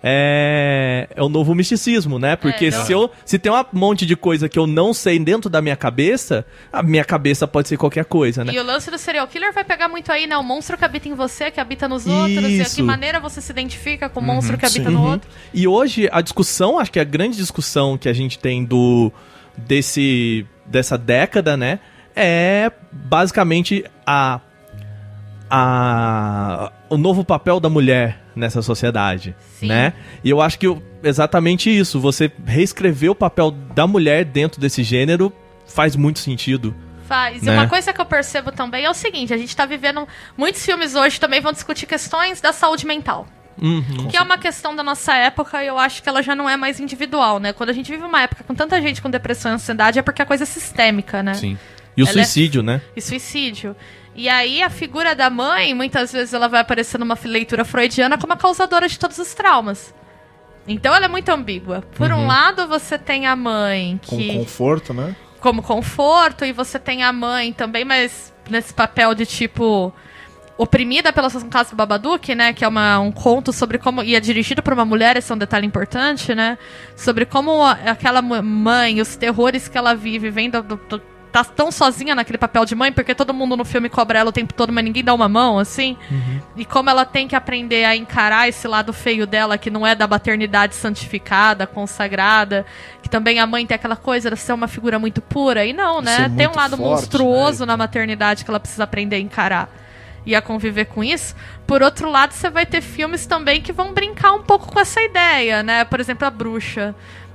é, 0.06 1.08
é 1.16 1.24
o 1.24 1.30
novo 1.30 1.56
misticismo, 1.56 2.20
né? 2.20 2.36
Porque 2.36 2.66
É, 2.66 2.72
se 2.72 2.92
eu 2.92 3.10
se 3.24 3.40
tem 3.40 3.50
um 3.50 3.64
monte 3.72 4.06
de 4.06 4.18
coisa 4.18 4.50
que 4.50 4.60
eu 4.60 4.68
não 4.68 4.94
sei 4.94 5.18
dentro 5.18 5.50
da 5.50 5.62
minha 5.62 5.78
cabeça, 5.78 6.46
a 6.74 6.84
minha 6.84 7.06
cabeça 7.06 7.48
pode 7.48 7.70
ser 7.70 7.78
qualquer 7.78 8.04
coisa, 8.04 8.44
né? 8.44 8.52
E 8.54 8.60
o 8.60 8.64
lance 8.64 8.92
do 8.92 8.98
serial 8.98 9.26
killer 9.28 9.54
vai 9.54 9.64
pegar 9.64 9.88
muito 9.88 10.12
aí, 10.12 10.28
né? 10.28 10.36
O 10.36 10.44
monstro 10.44 10.78
que 10.78 10.84
habita 10.84 11.08
em 11.08 11.14
você, 11.14 11.50
que 11.50 11.60
habita 11.60 11.88
nos 11.88 12.06
outros, 12.06 12.36
e 12.36 12.60
a 12.60 12.64
Isso. 12.64 12.76
que 12.76 12.84
maneira 12.84 13.18
você 13.22 13.40
se 13.40 13.52
identifica 13.54 14.10
com 14.10 14.20
o 14.20 14.24
monstro 14.24 14.58
que 14.58 14.66
habita 14.66 14.90
sim. 14.90 14.96
no 14.96 15.00
Uhum. 15.02 15.12
outro. 15.12 15.30
E 15.54 15.66
hoje 15.68 16.10
a 16.12 16.20
discussão, 16.20 16.78
acho 16.78 16.92
que 16.92 17.00
a 17.00 17.04
grande 17.06 17.38
discussão 17.38 17.98
que 17.98 18.10
a 18.10 18.14
gente 18.14 18.38
tem 18.38 18.66
do 18.66 19.10
desse 19.56 20.46
dessa 20.66 20.98
década, 20.98 21.56
né, 21.56 21.80
é 22.16 22.72
basicamente 22.92 23.86
a 24.06 24.42
a 25.50 26.72
o 26.90 26.98
novo 26.98 27.24
papel 27.24 27.60
da 27.60 27.70
mulher 27.70 28.23
nessa 28.36 28.62
sociedade, 28.62 29.36
Sim. 29.60 29.68
né? 29.68 29.94
E 30.24 30.30
eu 30.30 30.42
acho 30.42 30.58
que 30.60 30.68
exatamente 31.04 31.70
isso, 31.70 32.00
você 32.00 32.32
reescrever 32.46 33.12
o 33.12 33.16
papel 33.16 33.52
da 33.52 33.86
mulher 33.88 34.26
dentro 34.26 34.60
desse 34.60 34.84
gênero 34.84 35.32
faz 35.68 35.96
muito 35.96 36.20
sentido. 36.20 36.76
Faz. 37.08 37.44
E 37.44 37.46
Né? 37.46 37.54
uma 37.54 37.68
coisa 37.68 37.92
que 37.94 38.00
eu 38.02 38.06
percebo 38.06 38.52
também 38.52 38.86
é 38.86 38.90
o 38.90 38.94
seguinte: 38.94 39.34
a 39.34 39.38
gente 39.38 39.56
tá 39.56 39.66
vivendo. 39.66 40.08
Muitos 40.38 40.66
filmes 40.66 40.96
hoje 40.96 41.20
também 41.20 41.42
vão 41.42 41.52
discutir 41.52 41.86
questões 41.86 42.40
da 42.42 42.54
saúde 42.54 42.86
mental. 42.86 43.28
Uhum. 43.62 44.08
Que 44.10 44.18
é 44.18 44.22
uma 44.22 44.38
questão 44.38 44.76
da 44.76 44.82
nossa 44.82 45.14
época 45.16 45.64
e 45.64 45.68
eu 45.68 45.78
acho 45.78 46.02
que 46.02 46.10
ela 46.10 46.24
já 46.24 46.36
não 46.36 46.50
é 46.50 46.58
mais 46.58 46.80
individual, 46.80 47.40
né? 47.40 47.54
Quando 47.54 47.70
a 47.70 47.74
gente 47.74 47.92
vive 47.92 48.04
uma 48.04 48.22
época 48.24 48.44
com 48.44 48.56
tanta 48.56 48.82
gente 48.82 49.00
com 49.00 49.10
depressão 49.12 49.52
e 49.52 49.56
ansiedade 49.56 50.00
é 50.00 50.02
porque 50.02 50.24
a 50.24 50.26
coisa 50.26 50.44
é 50.44 50.46
sistêmica, 50.48 51.22
né? 51.22 51.36
Sim. 51.36 51.58
E 51.96 52.02
o 52.02 52.08
Ela 52.08 52.10
é- 52.10 52.24
suicídio, 52.24 52.64
né? 52.64 52.82
E 52.96 53.02
suicídio. 53.02 53.76
E 54.16 54.30
aí 54.30 54.62
a 54.62 54.70
figura 54.70 55.16
da 55.16 55.30
mãe, 55.30 55.74
muitas 55.74 56.12
vezes 56.12 56.34
ela 56.34 56.48
vai 56.48 56.62
aparecer 56.62 57.00
numa 57.00 57.18
leitura 57.24 57.66
freudiana 57.66 58.18
como 58.18 58.34
a 58.34 58.38
causadora 58.38 58.88
de 58.88 59.00
todos 59.00 59.18
os 59.18 59.34
traumas. 59.34 59.94
Então 60.68 60.94
ela 60.96 61.06
é 61.06 61.10
muito 61.10 61.30
ambígua. 61.30 61.84
Por 61.96 62.12
Uhum. 62.12 62.20
um 62.20 62.28
lado, 62.28 62.68
você 62.68 62.98
tem 62.98 63.26
a 63.28 63.36
mãe 63.36 64.00
que 64.02 64.34
conforto, 64.38 64.94
né? 64.94 65.16
como 65.42 65.62
conforto, 65.62 66.46
e 66.46 66.54
você 66.54 66.80
tem 66.80 67.04
a 67.04 67.12
mãe 67.12 67.52
também, 67.52 67.84
mas 67.84 68.34
nesse 68.50 68.74
papel 68.74 69.14
de 69.14 69.26
tipo 69.26 69.92
oprimida 70.58 71.12
pela 71.12 71.28
situação 71.30 71.50
casa 71.50 71.72
do 71.72 71.76
Babadook, 71.76 72.34
né, 72.36 72.54
que 72.54 72.64
é 72.64 72.68
uma, 72.68 73.00
um 73.00 73.12
conto 73.12 73.52
sobre 73.52 73.78
como 73.80 74.04
e 74.04 74.16
é 74.16 74.20
dirigido 74.20 74.62
por 74.62 74.72
uma 74.72 74.86
mulher, 74.86 75.18
esse 75.18 75.30
é 75.32 75.36
um 75.36 75.38
detalhe 75.38 75.66
importante, 75.66 76.34
né, 76.36 76.58
sobre 76.96 77.26
como 77.26 77.62
aquela 77.66 78.22
mãe, 78.22 79.02
os 79.02 79.16
terrores 79.18 79.68
que 79.68 79.78
ela 79.78 79.96
vive, 79.96 80.30
vem 80.30 80.50
do, 80.50 80.62
do- 80.62 80.76
do- 80.88 81.02
tá 81.34 81.44
tão 81.44 81.72
sozinha 81.72 82.14
naquele 82.14 82.38
papel 82.38 82.64
de 82.64 82.76
mãe, 82.76 82.92
porque 82.92 83.16
todo 83.16 83.34
mundo 83.34 83.58
no 83.58 83.66
filme 83.66 83.90
cobra 83.90 84.20
ela 84.20 84.30
o 84.30 84.32
tempo 84.32 84.54
todo, 84.54 84.72
mas 84.72 84.84
ninguém 84.84 85.04
dá 85.04 85.16
uma 85.16 85.28
mão, 85.28 85.58
assim, 85.58 85.98
e 86.56 86.64
como 86.64 86.92
ela 86.92 87.06
tem 87.06 87.28
que 87.28 87.36
aprender 87.36 87.86
a 87.86 87.96
encarar 87.96 88.48
esse 88.48 88.68
lado 88.68 88.94
feio 88.94 89.26
dela, 89.26 89.58
que 89.58 89.72
não 89.72 89.86
é 89.86 89.96
da 89.96 90.08
maternidade 90.08 90.76
santificada, 90.76 91.66
consagrada, 91.66 92.64
que 93.02 93.10
também 93.10 93.40
a 93.40 93.48
mãe 93.48 93.66
tem 93.66 93.74
aquela 93.74 93.96
coisa 93.96 94.30
de 94.30 94.38
ser 94.38 94.54
uma 94.54 94.68
figura 94.68 95.00
muito 95.00 95.24
pura, 95.24 95.66
e 95.66 95.74
não, 95.74 96.02
né? 96.02 96.32
Tem 96.38 96.48
um 96.48 96.56
lado 96.56 96.78
forte, 96.78 96.90
monstruoso 96.90 97.66
né? 97.66 97.72
na 97.72 97.78
maternidade 97.78 98.46
que 98.46 98.52
ela 98.52 98.60
precisa 98.60 98.84
aprender 98.84 99.16
a 99.16 99.20
encarar 99.20 99.70
e 100.26 100.36
a 100.36 100.42
conviver 100.42 100.86
com 100.86 101.04
isso. 101.04 101.36
Por 101.66 101.82
outro 101.82 102.12
lado, 102.12 102.32
você 102.34 102.50
vai 102.50 102.66
ter 102.66 102.82
filmes 102.82 103.26
também 103.26 103.60
que 103.60 103.74
vão 103.74 103.92
brincar 103.92 104.34
um 104.34 104.44
pouco 104.44 104.72
com 104.72 104.80
essa 104.80 105.02
ideia, 105.02 105.64
né? 105.64 105.84
Por 105.84 106.00
exemplo, 106.00 106.28
A 106.28 106.30
Bruxa. 106.30 106.94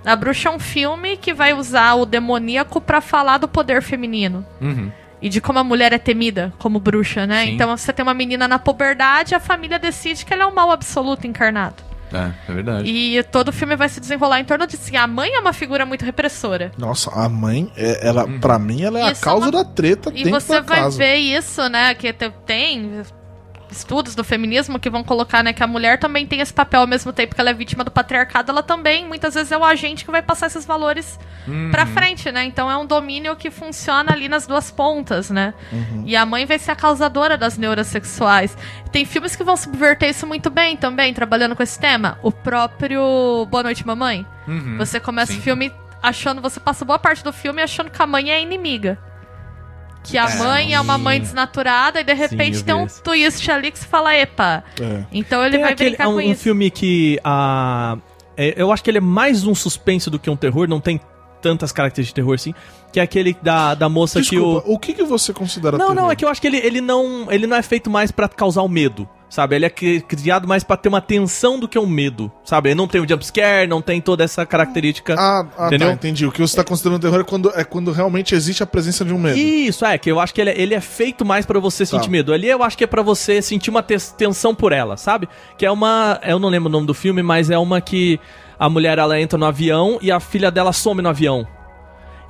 A 0.09 0.17
Bruxa 0.17 0.49
é 0.49 0.53
um 0.53 0.59
filme 0.59 1.17
que 1.17 1.33
vai 1.35 1.53
usar 1.55 1.95
o 1.95 2.07
demoníaco 2.07 2.81
pra 2.81 3.01
falar 3.01 3.39
do 3.39 3.47
poder 3.49 3.83
feminino. 3.83 4.45
Uhum. 4.61 4.91
E 5.21 5.29
de 5.29 5.41
como 5.41 5.59
a 5.59 5.65
mulher 5.65 5.93
é 5.93 5.99
temida 5.99 6.53
como 6.59 6.79
bruxa, 6.79 7.27
né? 7.27 7.45
Sim. 7.47 7.53
Então 7.55 7.77
você 7.77 7.93
tem 7.93 8.03
uma 8.05 8.15
menina 8.15 8.47
na 8.47 8.59
puberdade, 8.59 9.35
a 9.35 9.41
família 9.41 9.79
decide 9.79 10.25
que 10.25 10.33
ela 10.33 10.45
é 10.45 10.47
um 10.47 10.55
mal 10.55 10.71
absoluto 10.71 11.27
encarnado. 11.27 11.77
É, 12.13 12.31
é 12.51 12.55
verdade. 12.55 12.89
E 12.91 13.23
todo 13.25 13.49
o 13.49 13.53
filme 13.53 13.77
vai 13.77 13.89
se 13.89 14.01
desenrolar 14.01 14.41
em 14.41 14.45
torno 14.45 14.67
de 14.67 14.77
assim, 14.77 14.97
a 14.97 15.07
mãe 15.07 15.31
é 15.35 15.41
uma 15.41 15.53
figura 15.53 15.85
muito 15.85 16.05
repressora. 16.05 16.73
Nossa, 16.79 17.11
a 17.11 17.29
mãe, 17.29 17.71
é- 17.77 18.07
ela, 18.09 18.27
pra 18.41 18.59
mim, 18.59 18.83
ela 18.83 18.99
é 19.01 19.03
Isso 19.03 19.09
a 19.11 19.13
é 19.13 19.25
causa 19.25 19.47
uma- 19.47 19.53
da 19.53 19.65
treta 19.65 20.09
E 20.15 20.25
dentro 20.25 20.41
você 20.41 20.53
da 20.55 20.61
vai 20.61 20.79
casa. 20.81 20.97
ver 20.97 21.17
isso, 21.17 21.69
né? 21.69 21.95
Que 21.95 22.13
te- 22.13 22.33
tem 22.47 23.03
estudos 23.71 24.15
do 24.15 24.25
feminismo 24.25 24.79
que 24.79 24.91
vão 24.91 25.05
colocar, 25.05 25.43
né, 25.43 25.53
que 25.53 25.63
a 25.63 25.67
mulher 25.67 25.99
também 25.99 26.27
tem 26.27 26.41
esse 26.41 26.53
papel 26.53 26.81
ao 26.81 26.87
mesmo 26.87 27.13
tempo 27.13 27.35
que 27.35 27.41
ela 27.41 27.51
é 27.51 27.55
vítima 27.55 27.85
do 27.85 27.91
patriarcado, 27.91 28.51
ela 28.51 28.63
também 28.63 29.07
muitas 29.07 29.35
vezes 29.35 29.53
é 29.53 29.59
o 29.59 29.65
agente 29.65 30.05
que 30.05 30.11
vai 30.11 30.23
passar 30.23 30.47
esses 30.47 30.65
valores 30.65 31.19
pra 31.71 31.87
frente, 31.87 32.31
né? 32.31 32.45
Então 32.45 32.71
é 32.71 32.77
um 32.77 32.87
domínio 32.87 33.35
que 33.37 33.51
funciona 33.51 34.13
ali 34.13 34.29
nas 34.29 34.47
duas 34.47 34.71
pontas, 34.71 35.31
né? 35.31 35.55
E 36.05 36.17
a 36.17 36.27
mãe 36.27 36.45
vai 36.47 36.59
ser 36.59 36.73
a 36.73 36.77
causadora 36.77 37.37
das 37.37 37.57
neurosexuais. 37.57 38.57
Tem 38.93 39.05
filmes 39.05 39.35
que 39.35 39.45
vão 39.45 39.57
subverter 39.57 40.11
isso 40.11 40.27
muito 40.27 40.51
bem 40.51 40.77
também, 40.77 41.15
trabalhando 41.15 41.57
com 41.57 41.63
esse 41.63 41.79
tema. 41.79 42.19
O 42.23 42.31
próprio 42.31 43.47
Boa 43.51 43.63
Noite 43.63 43.87
Mamãe. 43.87 44.27
Uhum. 44.47 44.77
Você 44.79 45.01
começa 45.01 45.33
Sim. 45.33 45.39
o 45.39 45.43
filme 45.43 45.73
achando, 46.03 46.41
você 46.41 46.61
passa 46.61 46.85
boa 46.85 46.99
parte 46.99 47.25
do 47.25 47.33
filme 47.33 47.63
achando 47.63 47.91
que 47.91 48.03
a 48.03 48.07
mãe 48.07 48.31
é 48.31 48.41
inimiga. 48.41 48.99
Que 50.05 50.17
a 50.17 50.29
mãe 50.37 50.75
é 50.75 50.81
uma 50.81 50.97
mãe 50.97 51.21
desnaturada 51.21 52.01
e 52.01 52.05
de 52.05 52.15
repente 52.15 52.59
eu 52.59 52.65
tem 52.65 52.75
um 52.75 52.87
esse. 52.87 53.03
twist 53.03 53.51
ali 53.51 53.71
que 53.71 53.79
se 53.79 53.87
fala, 53.87 54.15
epa. 54.15 54.65
É. 54.81 55.05
Então 55.13 55.43
ele 55.43 55.53
Tem 55.57 55.61
vai 55.61 55.73
aquele, 55.73 55.91
brincar 55.91 56.09
um, 56.09 56.13
com 56.13 56.19
um 56.19 56.33
isso. 56.33 56.43
filme 56.43 56.71
que 56.71 57.19
a 57.23 57.99
é, 58.37 58.55
eu 58.57 58.71
acho 58.73 58.85
que 58.85 58.91
ele 58.91 58.99
é 58.99 59.03
mais 59.03 59.45
um 59.45 59.55
suspense 59.55 60.09
do 60.09 60.19
que 60.19 60.31
um 60.31 60.37
terror, 60.37 60.69
não 60.69 60.81
tem 60.81 61.01
tantas 61.41 61.73
características 61.73 62.09
de 62.09 62.15
terror 62.15 62.35
assim, 62.35 62.55
que 62.93 63.01
é 63.01 63.03
aquele 63.03 63.37
da, 63.43 63.75
da 63.75 63.89
moça 63.89 64.21
Desculpa, 64.21 64.63
que 64.63 64.71
o 64.71 64.75
o 64.75 64.79
que, 64.79 64.93
que 64.95 65.05
você 65.05 65.33
considera 65.33 65.77
Não, 65.79 65.89
terror? 65.89 66.03
não, 66.03 66.11
é 66.11 66.17
que 66.17 66.25
eu 66.25 66.29
acho 66.29 66.41
que 66.41 66.47
ele, 66.47 66.57
ele 66.59 66.81
não 66.81 67.31
ele 67.31 67.47
não 67.47 67.57
é 67.57 67.63
feito 67.63 67.91
mais 67.91 68.11
pra 68.11 68.29
causar 68.29 68.63
o 68.63 68.69
medo, 68.69 69.07
sabe? 69.29 69.57
Ele 69.57 69.67
é 69.67 69.71
cri- 69.71 70.01
criado 70.01 70.49
mais 70.49 70.65
pra 70.65 70.77
ter 70.77 70.89
uma 70.89 71.01
tensão 71.03 71.59
do 71.61 71.69
que 71.69 71.79
um 71.79 71.87
medo, 71.87 72.33
sabe? 72.45 72.71
Ele 72.71 72.75
não 72.77 72.89
tem 72.89 73.01
o 73.01 73.09
jump 73.09 73.25
scare, 73.25 73.69
não 73.69 73.83
tem 73.83 74.01
toda 74.01 74.25
essa 74.25 74.45
característica, 74.47 75.15
Ah, 75.19 75.47
ah 75.59 75.67
entendeu? 75.67 75.89
tá, 75.89 75.95
entendi. 75.95 76.25
O 76.27 76.33
que 76.33 76.41
você 76.41 76.57
tá 76.57 76.65
considerando 76.65 77.01
terror 77.03 77.21
é 77.21 77.25
quando, 77.25 77.53
é 77.55 77.63
quando 77.65 77.93
realmente 77.93 78.35
existe 78.35 78.63
a 78.63 78.67
presença 78.67 79.05
de 79.05 79.13
um 79.13 79.19
medo. 79.19 79.37
Isso, 79.39 79.85
é, 79.85 79.99
que 79.99 80.11
eu 80.11 80.19
acho 80.19 80.33
que 80.35 80.41
ele, 80.41 80.51
é- 80.51 80.61
ele 80.61 80.75
é 80.75 80.81
feito 80.81 81.25
mais 81.25 81.45
pra 81.45 81.61
você 81.61 81.85
Tá. 81.85 81.91
sentir 81.91 82.09
medo. 82.11 82.33
Ali 82.33 82.49
eu 82.49 82.63
acho 82.63 82.77
que 82.79 82.85
é 82.85 82.87
pra 82.87 83.03
você 83.03 83.43
sentir 83.43 83.69
uma 83.71 83.83
tensão 83.83 84.55
por 84.55 84.73
ela, 84.73 84.97
sabe? 84.97 85.29
Que 85.59 85.67
é 85.67 85.71
uma. 85.71 86.19
Eu 86.25 86.39
não 86.39 86.49
lembro 86.49 86.69
o 86.69 86.73
nome 86.73 86.87
do 86.87 86.95
filme, 86.95 87.23
mas 87.23 87.51
é 87.51 87.59
uma 87.59 87.81
que 87.83 88.19
a 88.59 88.69
mulher 88.69 88.99
ela 88.99 89.21
entra 89.21 89.39
no 89.39 89.47
avião 89.47 89.99
e 90.03 90.11
a 90.11 90.19
filha 90.21 90.51
dela 90.51 90.73
some 90.73 91.01
no 91.03 91.09
avião. 91.09 91.47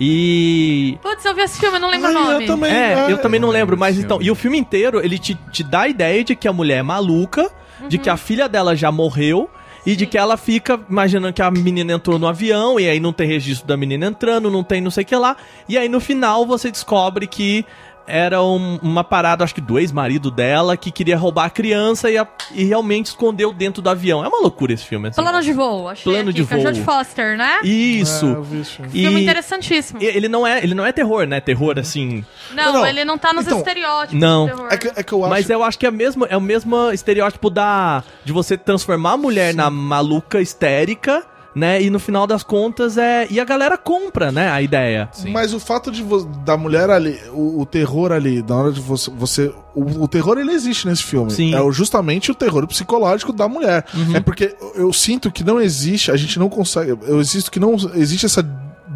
E. 0.01 0.97
Putz, 1.03 1.25
eu 1.25 1.35
vi 1.35 1.43
esse 1.43 1.59
filme, 1.59 1.77
eu 1.77 1.81
não 1.81 1.91
lembro 1.91 2.07
Ah, 2.07 2.11
o 2.11 2.15
nome. 2.15 2.45
eu 2.45 2.47
também. 2.47 2.73
É, 2.73 2.93
é. 2.93 3.13
eu 3.13 3.19
também 3.19 3.41
não 3.41 3.49
lembro, 3.51 3.77
mas 3.77 3.99
então. 3.99 4.19
filme. 4.19 4.27
E 4.29 4.31
o 4.31 4.35
filme 4.35 4.59
inteiro, 4.59 5.05
ele 5.05 5.19
te, 5.19 5.35
te 5.51 5.65
dá 5.65 5.83
a 5.83 5.89
ideia 5.89 6.23
de 6.23 6.37
que 6.37 6.47
a 6.47 6.53
mulher 6.53 6.79
é 6.79 6.83
maluca, 6.83 7.51
de 7.89 7.99
que 7.99 8.09
a 8.09 8.17
filha 8.17 8.49
dela 8.49 8.77
já 8.77 8.93
morreu. 8.93 9.51
E 9.87 9.97
de 9.97 10.05
que 10.05 10.19
ela 10.19 10.37
fica 10.37 10.79
imaginando 10.91 11.33
que 11.33 11.41
a 11.41 11.51
menina 11.51 11.95
entrou 11.95 12.19
no 12.19 12.27
avião, 12.27 12.79
e 12.79 12.87
aí 12.87 13.01
não 13.01 13.11
tem 13.13 13.27
registro 13.27 13.67
da 13.67 13.75
menina 13.75 14.05
entrando, 14.07 14.51
não 14.51 14.63
tem 14.63 14.83
não 14.83 14.91
sei 14.91 15.03
o 15.03 15.07
que 15.07 15.17
lá. 15.17 15.35
E 15.67 15.79
aí 15.79 15.89
no 15.89 15.99
final 15.99 16.45
você 16.45 16.71
descobre 16.71 17.27
que 17.27 17.65
era 18.09 18.43
um- 18.43 18.79
uma 18.83 19.05
parada, 19.05 19.45
acho 19.45 19.55
que 19.55 19.61
do 19.61 19.79
ex-marido 19.79 20.31
dela, 20.31 20.77
que 20.77 20.91
queria 20.91 21.17
roubar 21.17 21.45
a 21.45 21.51
criança 21.51 22.11
e, 22.11 22.17
a- 22.19 22.27
e 22.53 22.65
realmente 22.65 23.07
escondeu 23.07 23.53
dentro 23.53 23.81
do 23.83 23.89
avião. 23.91 24.25
É 24.25 24.29
uma 24.29 24.41
loucura 24.41 24.73
esse 24.73 24.85
filme. 24.85 25.09
Assim. 25.09 25.21
Plano 25.23 25.43
de 25.43 25.53
voo, 25.53 25.89
achei 25.89 26.13
Plano 26.13 26.31
aqui, 26.31 26.37
de 26.39 26.43
voo. 26.43 26.61
Jodie 26.61 26.83
Foster, 26.83 27.37
né? 27.37 27.61
Isso. 27.63 28.27
É. 28.27 28.87
E- 28.93 29.03
Filme 29.03 29.23
interessantíssimo. 29.23 30.03
e 30.03 30.07
ele 30.07 30.29
não 30.29 30.47
é, 30.47 30.63
ele 30.63 30.75
não 30.75 30.85
é 30.85 30.93
terror, 30.93 31.27
né? 31.27 31.41
Terror 31.41 31.79
assim. 31.79 32.25
Não, 32.55 32.73
Não, 32.73 32.87
ele 32.87 33.05
não 33.05 33.19
tá 33.19 33.33
nos 33.33 33.47
então, 33.47 33.59
estereótipos 33.59 34.21
não. 34.21 34.47
do 34.47 34.55
terror. 34.55 34.69
É 34.73 34.77
que, 34.77 34.89
é 34.97 35.03
que 35.03 35.13
eu 35.13 35.21
acho. 35.25 35.31
Mas 35.31 35.51
eu 35.51 35.63
acho 35.63 35.79
que 35.79 35.87
é 35.87 35.91
mesmo, 35.91 36.27
é 36.29 36.37
o 36.37 36.41
mesmo 36.41 36.91
estereótipo 36.91 37.51
da 37.51 38.03
de 38.25 38.33
você 38.33 38.57
transformar 38.57 39.13
a 39.13 39.17
mulher 39.17 39.55
na 39.55 39.69
maluca 39.71 40.41
histérica, 40.41 41.25
né? 41.59 41.83
E 41.83 41.91
no 41.91 41.99
final 41.99 42.27
das 42.27 42.43
contas 42.43 42.97
é 42.97 43.27
e 43.29 43.39
a 43.39 43.45
galera 43.45 43.77
compra, 43.77 44.33
né? 44.33 44.51
A 44.51 44.63
ideia. 44.63 45.11
Mas 45.31 45.53
o 45.53 45.61
fato 45.61 45.91
de 45.91 46.05
da 46.45 46.57
mulher 46.57 46.89
ali, 46.89 47.19
o, 47.33 47.61
o 47.61 47.67
terror 47.67 48.13
ali, 48.13 48.43
na 48.43 48.57
hora 48.57 48.73
de 48.73 48.81
você. 48.81 49.11
você 49.11 49.55
o, 49.75 50.05
o 50.05 50.09
terror 50.09 50.39
ele 50.39 50.53
existe 50.53 50.87
nesse 50.87 51.03
filme. 51.03 51.31
Sim. 51.31 51.55
É 51.55 51.73
justamente 51.73 52.31
o 52.31 52.35
terror 52.35 52.67
psicológico 52.67 53.33
da 53.33 53.49
mulher. 53.49 53.85
É 54.15 54.21
porque 54.21 54.57
eu, 54.61 54.87
eu 54.87 54.93
sinto 54.93 55.31
que 55.31 55.45
não 55.45 55.61
existe, 55.61 56.11
a 56.11 56.17
gente 56.17 56.39
não 56.39 56.49
consegue. 56.49 56.97
Eu 57.03 57.21
existo 57.21 57.51
que 57.51 57.61
não 57.61 57.75
existe 57.95 58.25
essa 58.25 58.47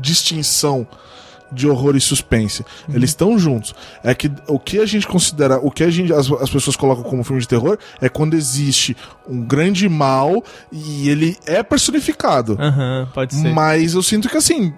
distinção 0.01 0.87
de 1.53 1.69
horror 1.69 1.97
e 1.97 2.01
suspense. 2.01 2.65
Eles 2.89 3.11
estão 3.11 3.39
juntos. 3.39 3.75
É 4.03 4.15
que 4.15 4.31
o 4.49 4.59
que 4.59 4.79
a 4.79 4.87
gente 4.87 5.07
considera, 5.07 5.59
o 5.59 5.71
que 5.71 5.85
a 5.85 5.91
gente, 5.91 6.13
as, 6.13 6.31
as 6.33 6.51
pessoas 6.51 6.77
colocam 6.77 7.05
como 7.05 7.23
filme 7.25 7.41
de 7.41 7.49
terror 7.49 7.79
é 8.01 8.09
quando 8.09 8.35
existe 8.35 8.97
um 9.29 9.43
grande 9.43 9.89
mal 9.89 10.43
e 10.71 11.09
ele 11.09 11.37
é 11.47 11.63
personificado. 11.63 12.57
Aham, 12.59 13.09
pode 13.13 13.35
ser. 13.35 13.53
Mas 13.53 13.95
eu 13.95 14.03
sinto 14.03 14.29
que 14.29 14.37
assim. 14.37 14.73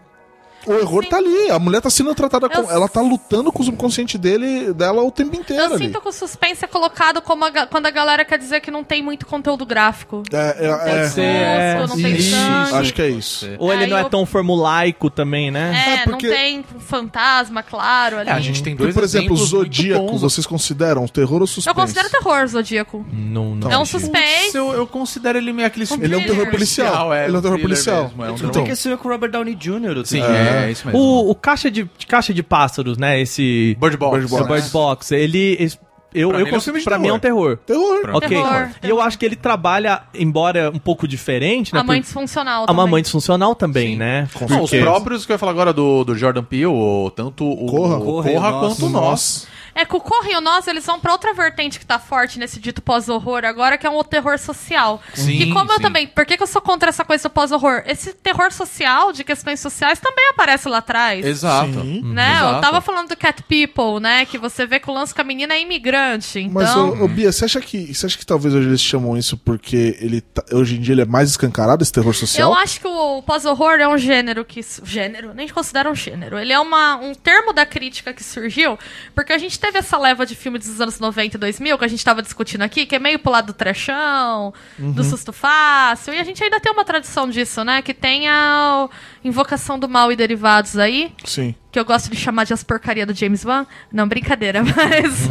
O 0.67 0.73
erro 0.75 1.03
tá 1.07 1.17
ali. 1.19 1.51
A 1.51 1.59
mulher 1.59 1.81
tá 1.81 1.91
sendo 1.91 2.15
tratada 2.15 2.49
com. 2.49 2.59
Eu- 2.63 2.71
Ela 2.71 2.89
tá 2.89 3.01
lutando 3.01 3.53
com 3.53 3.63
o 3.63 3.65
subconsciente 3.65 4.17
dele, 4.19 4.73
dela 4.73 5.03
o 5.03 5.11
tempo 5.11 5.37
inteiro 5.37 5.63
Eu 5.63 5.75
ali. 5.75 5.87
sinto 5.87 6.01
que 6.01 6.09
o 6.09 6.13
suspense 6.13 6.65
é 6.65 6.69
colocado 6.69 7.21
como 7.23 7.45
a 7.45 7.67
quando 7.67 7.87
a 7.87 7.91
galera 7.91 8.25
quer 8.25 8.39
dizer 8.39 8.61
que 8.61 8.71
não 8.71 8.83
tem 8.85 9.03
muito 9.03 9.27
conteúdo 9.27 9.65
gráfico. 9.67 10.23
É, 10.33 10.67
é, 10.67 10.77
Pode 10.77 10.91
é, 10.91 11.09
ser, 11.09 11.21
é, 11.23 11.87
não 11.87 11.97
tem 11.97 12.17
isso, 12.17 12.31
sangue. 12.31 12.75
acho 12.77 12.95
que 12.95 13.03
é 13.03 13.09
isso. 13.09 13.47
Ou 13.59 13.73
ele 13.73 13.87
não 13.87 13.99
é 13.99 14.05
tão 14.09 14.25
formulaico 14.27 15.11
também, 15.11 15.51
né? 15.51 15.73
É, 15.75 15.95
É, 15.95 16.05
porque- 16.05 16.29
não 16.29 16.35
tem 16.37 16.65
fantasma, 16.81 17.63
claro, 17.63 18.19
ali. 18.19 18.31
É, 18.31 18.33
a 18.33 18.41
gente 18.41 18.63
tem 18.63 18.75
dois 18.75 18.95
por 18.95 19.05
exemplo, 19.05 19.37
Zodíaco, 19.37 20.17
vocês 20.19 20.47
consideram 20.47 21.07
terror 21.07 21.41
ou 21.41 21.47
suspense? 21.47 21.69
Eu 21.69 21.75
considero 21.75 22.11
terror, 22.11 22.47
Zodíaco. 22.47 23.05
Não, 23.13 23.55
não. 23.55 23.71
É 23.71 23.77
um 23.77 23.81
Putz, 23.81 23.91
suspense. 23.91 24.57
Eu, 24.57 24.73
eu 24.73 24.87
considero 24.87 25.39
ele 25.39 25.53
meio 25.53 25.67
aquele 25.67 25.87
Ele 26.01 26.15
é 26.15 26.19
um 26.19 26.23
terror 26.25 26.51
policial. 26.51 27.13
É, 27.13 27.27
Ele 27.27 27.37
é 27.37 27.39
um 27.39 27.43
terror 27.43 27.59
policial. 27.61 28.05
mesmo, 28.05 28.25
é 28.25 28.31
um 28.31 28.35
Então, 28.35 28.51
Tem 28.51 28.65
que 28.65 28.77
filme 28.77 28.97
com 28.97 29.09
o 29.09 29.13
Robert 29.13 29.31
Downey 29.31 29.55
Jr. 29.55 30.05
Sim, 30.05 30.23
filme. 30.23 30.37
É, 30.55 30.67
é 30.69 30.71
isso 30.73 30.87
mesmo. 30.87 31.01
O, 31.01 31.31
o 31.31 31.35
caixa, 31.35 31.71
de, 31.71 31.89
caixa 32.09 32.33
de 32.35 32.43
pássaros, 32.43 32.97
né? 32.99 33.21
Esse. 33.21 33.77
Bird 33.81 33.97
Box. 33.97 34.17
Bird 34.19 34.31
Box. 34.31 34.49
Bird 34.53 34.71
Box, 34.71 35.13
ele. 35.13 35.57
esse- 35.61 35.79
eu, 36.17 36.29
Pra 36.29 36.39
eu 36.39 36.45
mim 36.45 36.47
ele 36.47 36.51
é 36.51 36.53
um 36.53 36.55
consigo, 36.59 36.65
filme 36.65 36.79
de 36.79 36.85
pra 36.85 36.97
mim 36.97 37.09
é 37.09 37.13
um 37.13 37.19
terror. 37.19 37.57
Terror. 37.67 38.01
Pronto. 38.03 38.17
Ok. 38.19 38.29
Terror, 38.29 38.69
E 38.85 38.89
eu 38.89 39.01
acho 39.01 39.19
que 39.19 39.27
ele 39.27 39.35
trabalha, 39.35 40.01
embora 40.15 40.71
um 40.73 40.79
pouco 40.79 41.09
diferente, 41.09 41.75
né? 41.75 41.81
A 41.81 41.83
mãe 41.83 41.99
por- 41.99 42.05
disfuncional 42.05 42.63
a 42.63 42.67
também. 42.69 42.85
mamãe 42.85 43.03
disfuncional 43.03 43.53
também, 43.57 43.89
Sim. 43.95 43.97
né? 43.97 44.29
Não, 44.49 44.63
os 44.63 44.71
próprios 44.71 45.27
que 45.27 45.33
eu 45.33 45.35
ia 45.35 45.39
falar 45.39 45.51
agora 45.51 45.73
do, 45.73 46.05
do 46.05 46.15
Jordan 46.17 46.45
Peele, 46.45 46.67
o- 46.67 47.11
tanto 47.17 47.45
o 47.45 47.67
Corra. 47.67 47.97
o 47.97 48.05
Corra 48.05 48.31
Corra, 48.31 48.53
quanto 48.61 48.87
o 48.87 48.89
Nós. 48.91 49.49
É 49.75 49.85
que 49.85 49.97
o 49.97 50.01
Corre 50.01 50.33
e 50.33 50.37
o 50.37 50.41
Nós, 50.41 50.67
eles 50.67 50.85
vão 50.87 51.01
pra 51.01 51.13
outra 51.13 51.33
vertente 51.35 51.79
que 51.79 51.87
tá 51.87 51.99
forte 51.99 52.39
nesse 52.39 52.61
dito 52.61 52.81
pós-horror 52.81 53.45
agora, 53.45 53.77
que 53.77 53.87
é 53.87 53.91
um 53.91 54.03
terror 54.05 54.39
social. 54.39 55.03
Sim, 55.15 55.39
que 55.39 55.53
como 55.53 55.71
eu 55.73 55.77
sim. 55.77 55.83
também... 55.83 56.07
Por 56.07 56.25
que, 56.25 56.37
que 56.37 56.43
eu 56.43 56.47
sou 56.47 56.63
contra 56.63 56.89
essa 56.89 57.05
coisa 57.05 57.29
do 57.29 57.33
pós-horror? 57.33 57.83
Esse 57.87 58.13
terror 58.13 58.53
social, 58.53 59.13
de 59.13 59.25
questões 59.25 59.61
sociais, 59.61 59.99
também 59.99 60.29
aparece 60.29 60.69
lá 60.69 60.79
atrás. 60.79 61.25
Exato. 61.25 61.73
Sim. 61.81 62.03
Né? 62.05 62.33
Exato. 62.33 62.55
Eu 62.57 62.61
tava 62.61 62.81
falando 62.81 63.09
do 63.09 63.17
Cat 63.17 63.43
People, 63.43 64.01
né? 64.01 64.25
Que 64.25 64.39
você 64.39 64.67
vê 64.67 64.79
que 64.79 64.91
o 64.91 64.95
lance 64.95 65.15
com 65.15 65.21
a 65.21 65.25
menina 65.25 65.55
é 65.55 65.61
imigrante. 65.61 66.39
Então... 66.39 66.53
Mas, 66.53 66.77
ô, 66.77 67.05
ô, 67.05 67.09
Bia, 67.09 67.33
você 67.33 67.45
acha, 67.45 67.61
que, 67.61 67.93
você 67.93 68.07
acha 68.07 68.19
que 68.19 68.27
talvez 68.27 68.55
hoje 68.55 68.69
eles 68.69 68.81
chamam 68.81 69.17
isso 69.17 69.37
porque 69.37 69.97
ele 70.01 70.21
tá- 70.21 70.45
hoje 70.53 70.77
em 70.77 70.81
dia 70.81 70.95
ele 70.95 71.03
é 71.03 71.07
mais 71.07 71.31
escancarado, 71.31 71.83
esse 71.83 71.93
terror 71.93 72.15
social? 72.15 72.51
Eu 72.51 72.57
acho 72.57 72.81
que 72.81 72.87
o 72.87 73.23
pós-horror 73.23 73.81
é 73.81 73.89
um 73.89 73.99
gênero 73.99 74.45
que. 74.45 74.61
Gênero? 74.85 75.35
Nem 75.35 75.49
considero 75.49 75.91
um 75.91 75.95
gênero. 75.95 76.39
Ele 76.39 76.53
é 76.53 76.61
uma, 76.61 76.97
um 76.97 77.15
termo 77.15 77.53
da 77.53 77.67
crítica 77.67 78.13
que 78.13 78.23
surgiu, 78.23 78.79
porque 79.15 79.33
a 79.33 79.39
gente 79.39 79.59
teve 79.65 79.79
essa 79.79 79.97
leva 79.97 80.27
de 80.27 80.35
filmes 80.35 80.67
dos 80.67 80.79
anos 80.79 81.01
90 81.01 81.37
e 81.37 81.41
2000, 81.41 81.79
que 81.79 81.85
a 81.85 81.89
gente 81.89 82.05
tava 82.05 82.21
discutindo 82.21 82.61
aqui, 82.61 82.85
que 82.85 82.95
é 82.95 82.99
meio 82.99 83.19
pro 83.19 83.33
lado 83.33 83.47
do 83.47 83.53
trechão, 83.55 84.53
do 84.79 85.03
susto 85.03 85.33
fácil, 85.33 86.13
e 86.13 86.19
a 86.21 86.25
gente 86.25 86.45
ainda 86.45 86.61
tem 86.61 86.71
uma 86.71 86.85
tradição 86.85 87.31
disso, 87.31 87.65
né? 87.65 87.81
Que 87.81 87.95
tem 87.95 88.29
a 88.29 88.89
Invocação 89.25 89.79
do 89.79 89.89
Mal 89.89 90.13
e 90.13 90.17
derivados 90.17 90.79
aí, 90.79 91.13
Sim. 91.25 91.55
que 91.73 91.79
eu 91.79 91.85
gosto 91.85 92.11
de 92.11 92.17
chamar 92.17 92.45
de 92.45 92.53
as 92.53 92.63
porcaria 92.63 93.05
do 93.07 93.15
James 93.15 93.45
Wan. 93.45 93.67
Não, 93.93 94.07
brincadeira, 94.07 94.63
mas 94.65 95.29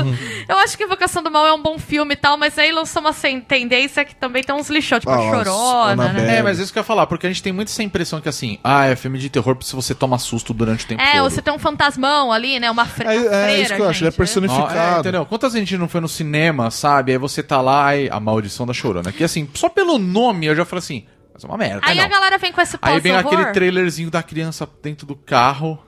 eu 0.48 0.58
acho 0.58 0.78
que 0.78 0.84
Invocação 0.84 1.24
do 1.24 1.32
Mal 1.32 1.46
é 1.48 1.54
um 1.54 1.62
bom 1.62 1.80
filme 1.80 2.14
e 2.14 2.18
tal, 2.18 2.38
mas 2.38 2.58
aí 2.58 2.72
lançou 2.72 3.02
uma 3.02 3.14
tendência 3.48 4.04
que 4.04 4.16
também 4.16 4.44
tem 4.44 4.54
uns 4.54 4.70
lixão, 4.70 5.00
tipo 5.00 5.12
Ah, 5.12 5.16
a 5.18 5.22
Chorona, 5.22 6.14
né? 6.14 6.38
É, 6.38 6.42
mas 6.44 6.60
isso 6.60 6.72
que 6.74 6.80
eu 6.80 6.82
ia 6.82 6.86
falar, 6.86 7.08
porque 7.08 7.26
a 7.26 7.30
gente 7.30 7.42
tem 7.42 7.54
muito 7.54 7.70
essa 7.70 7.82
impressão 7.84 8.20
que 8.20 8.28
assim, 8.30 8.60
ah, 8.64 8.86
é 8.86 8.96
filme 8.96 9.18
de 9.18 9.30
terror 9.30 9.58
se 9.62 9.76
você 9.76 9.96
toma 9.96 10.18
susto 10.20 10.54
durante 10.54 10.86
o 10.86 10.88
tempo 10.88 11.02
É, 11.02 11.14
todo. 11.14 11.30
você 11.30 11.42
tem 11.42 11.54
um 11.54 11.60
fantasmão 11.60 12.32
ali, 12.32 12.60
né? 12.60 12.70
Uma, 12.70 12.86
fre 12.86 13.06
É, 13.08 13.20
uma 13.20 13.36
é 13.50 13.62
isso 13.62 13.76
que 13.76 13.82
eu 13.82 13.90
acho, 13.90 14.00
ele 14.04 14.08
é 14.08 14.12
gente. 14.12 14.18
personificado. 14.18 14.98
É, 14.98 15.00
entendeu? 15.00 15.26
Quantas 15.26 15.54
gente 15.54 15.78
não 15.78 15.88
foi 15.88 16.02
no 16.02 16.10
cinema, 16.10 16.70
sabe? 16.72 17.12
Aí 17.12 17.18
você 17.18 17.42
tá 17.44 17.62
lá, 17.62 17.88
aí, 17.88 18.10
a 18.12 18.20
maldição 18.20 18.66
da 18.66 18.74
chorona. 18.74 19.12
Que 19.12 19.24
assim, 19.24 19.48
só 19.54 19.70
pelo 19.70 19.98
nome 19.98 20.48
eu 20.48 20.56
já 20.56 20.66
falei 20.66 20.80
assim, 20.80 21.06
mas 21.44 21.50
é 21.50 21.54
uma 21.54 21.58
merda. 21.58 21.82
Aí 21.84 21.98
não. 21.98 22.06
a 22.06 22.08
galera 22.08 22.38
vem 22.38 22.52
com 22.52 22.62
esse 22.62 22.78
Aí 22.82 23.00
vem 23.00 23.16
aquele 23.16 23.46
trailerzinho 23.48 24.10
da 24.10 24.24
criança 24.24 24.68
dentro 24.82 25.06
do 25.06 25.16
carro. 25.16 25.84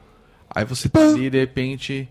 Aí 0.50 0.66
você 0.66 0.88
tá 0.88 1.00
ali 1.00 1.30
de 1.30 1.40
repente. 1.40 2.10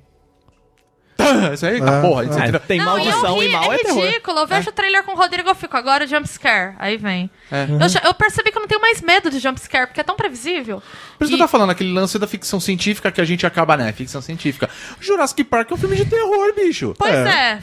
Isso 1.55 1.65
aí, 1.67 1.81
tá 1.81 1.99
É, 1.99 2.01
porra. 2.01 2.25
é. 2.25 2.49
É, 2.49 2.59
tem 2.59 2.79
Não, 2.79 2.87
maldição 2.87 3.43
e 3.43 3.47
e 3.47 3.49
mal 3.51 3.73
é, 3.73 3.77
é 3.77 3.79
terror. 3.79 4.05
ridículo. 4.05 4.39
Eu 4.41 4.47
vejo 4.47 4.69
o 4.71 4.73
trailer 4.73 5.05
com 5.05 5.13
o 5.13 5.15
Rodrigo 5.17 5.49
eu 5.49 5.55
fico, 5.55 5.77
agora 5.77 6.07
jump 6.07 6.29
scare. 6.29 6.75
Aí 6.79 6.97
vem. 6.97 7.31
É. 7.53 7.65
Eu, 7.65 8.09
eu 8.09 8.15
percebi 8.15 8.51
que 8.51 8.59
eu 8.59 8.61
não 8.61 8.69
tenho 8.69 8.81
mais 8.81 9.01
medo 9.01 9.31
de 9.31 9.39
jump 9.39 9.61
scare, 9.61 9.87
porque 9.87 10.01
é 10.01 10.05
tão 10.05 10.17
previsível. 10.17 10.83
Por 11.19 11.25
isso 11.25 11.29
que 11.31 11.35
eu 11.35 11.39
tava 11.39 11.49
falando, 11.51 11.71
aquele 11.71 11.93
lance 11.93 12.19
da 12.19 12.27
ficção 12.27 12.59
científica 12.59 13.13
que 13.13 13.21
a 13.21 13.25
gente 13.25 13.47
acaba, 13.47 13.77
né? 13.77 13.93
Ficção 13.93 14.21
científica. 14.21 14.69
Jurassic 15.01 15.45
Park 15.45 15.71
é 15.71 15.75
um 15.75 15.77
filme 15.77 15.97
de 15.97 16.05
terror, 16.05 16.53
bicho. 16.55 16.95
Pois 16.99 17.15
É. 17.15 17.19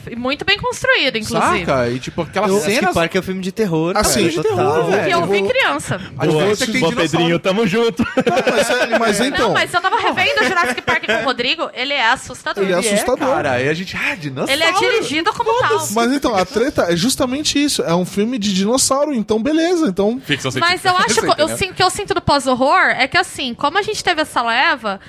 é. 0.06 0.12
e 0.12 0.16
muito 0.16 0.44
bem 0.44 0.58
construído, 0.58 1.16
inclusive. 1.18 1.66
Saca? 1.66 1.88
E 1.90 1.98
tipo, 1.98 2.22
aquelas 2.22 2.50
Jurassic 2.50 2.74
cenas. 2.76 2.94
Park 2.94 3.14
é 3.14 3.18
um 3.18 3.22
filme 3.22 3.40
de 3.42 3.52
terror. 3.52 3.96
Assim, 3.96 4.20
cara, 4.20 4.30
de 4.30 4.36
total. 4.36 4.56
terror, 4.56 4.90
velho. 4.90 5.04
Que 5.04 5.10
eu 5.14 5.26
vi 5.26 5.38
vou- 5.40 5.48
criança. 5.48 6.00
A 6.18 6.26
diferença 6.26 6.64
é 6.64 6.66
que 6.66 6.72
tem 6.72 6.88
dinossauro. 6.88 7.38
tamo 7.38 7.66
junto. 7.66 8.02
Mas, 8.16 8.70
é- 8.70 8.98
mas 8.98 9.20
então, 9.20 9.48
Não, 9.48 9.54
mas 9.54 9.72
eu 9.74 9.80
tava 9.80 9.98
revendo 9.98 10.44
Jurassic 10.44 10.80
Park 10.82 11.04
com 11.06 11.12
o 11.12 11.24
Rodrigo, 11.24 11.70
ele 11.74 11.92
é 11.92 12.10
assustador. 12.10 12.62
Ele 12.64 12.72
é 12.72 12.76
assustador. 12.76 13.41
Cara, 13.42 13.56
aí 13.56 13.68
a 13.68 13.74
gente. 13.74 13.96
Ah, 13.96 14.14
dinossauro. 14.14 14.52
Ele 14.52 14.62
é 14.62 14.72
dirigido 14.72 15.32
como 15.32 15.58
tal. 15.60 15.88
mas 15.92 16.12
então, 16.12 16.34
a 16.34 16.44
treta 16.44 16.86
é 16.88 16.96
justamente 16.96 17.62
isso. 17.62 17.82
É 17.82 17.94
um 17.94 18.04
filme 18.04 18.38
de 18.38 18.54
dinossauro, 18.54 19.12
então 19.12 19.42
beleza. 19.42 19.86
Então, 19.86 20.20
Ficção 20.24 20.52
Mas 20.58 20.84
eu 20.84 20.96
acho 20.96 21.20
que 21.20 21.26
eu 21.26 21.32
Entendeu? 21.32 21.56
sinto, 21.56 21.74
que 21.74 21.82
eu 21.82 21.90
sinto 21.90 22.14
do 22.14 22.20
pós-horror 22.20 22.90
é 22.90 23.08
que 23.08 23.18
assim, 23.18 23.54
como 23.54 23.78
a 23.78 23.82
gente 23.82 24.02
teve 24.02 24.22
essa 24.22 24.42
leva, 24.42 25.00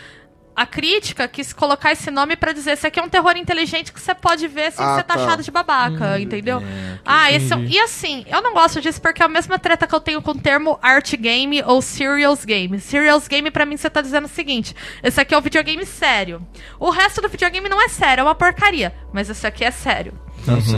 a 0.55 0.65
crítica 0.65 1.27
quis 1.27 1.51
colocar 1.53 1.91
esse 1.91 2.11
nome 2.11 2.35
pra 2.35 2.51
dizer 2.53 2.71
esse 2.71 2.85
aqui 2.85 2.99
é 2.99 3.03
um 3.03 3.09
terror 3.09 3.35
inteligente 3.38 3.91
que 3.91 3.99
você 3.99 4.13
pode 4.13 4.47
ver 4.47 4.71
sem 4.71 4.85
Ah, 4.85 4.95
ser 4.97 5.03
tá. 5.03 5.15
taxado 5.15 5.41
de 5.43 5.49
babaca, 5.51 6.19
entendeu? 6.19 6.61
ah, 7.05 7.31
esse 7.31 7.51
é 7.51 7.55
um- 7.55 7.63
e 7.65 7.80
assim, 7.80 8.23
eu 8.27 8.41
não 8.41 8.53
gosto 8.53 8.80
disso 8.80 9.01
porque 9.01 9.21
é 9.21 9.25
a 9.25 9.30
mesma 9.30 9.57
treta 9.57 9.88
que 9.88 9.95
eu 9.95 9.99
tenho 9.99 10.21
com 10.21 10.31
o 10.31 10.39
termo 10.39 10.77
art 10.81 11.15
game 11.15 11.61
ou 11.63 11.81
serials 11.81 12.45
game. 12.45 12.80
Serials 12.80 13.27
game 13.27 13.49
pra 13.51 13.65
mim 13.65 13.77
você 13.77 13.89
tá 13.89 14.01
dizendo 14.01 14.25
o 14.25 14.30
seguinte: 14.30 14.75
esse 15.01 15.19
aqui 15.19 15.34
é 15.34 15.38
um 15.38 15.41
videogame 15.41 15.85
sério. 15.85 16.45
O 16.80 16.89
resto 16.89 17.21
do 17.21 17.30
videogame 17.30 17.67
não 17.67 17.81
é 17.81 17.88
sério, 17.89 18.21
é 18.21 18.23
uma 18.23 18.35
porcaria, 18.35 18.93
mas 19.11 19.30
esse 19.30 19.45
aqui 19.47 19.63
é 19.63 19.71
sério. 19.71 20.13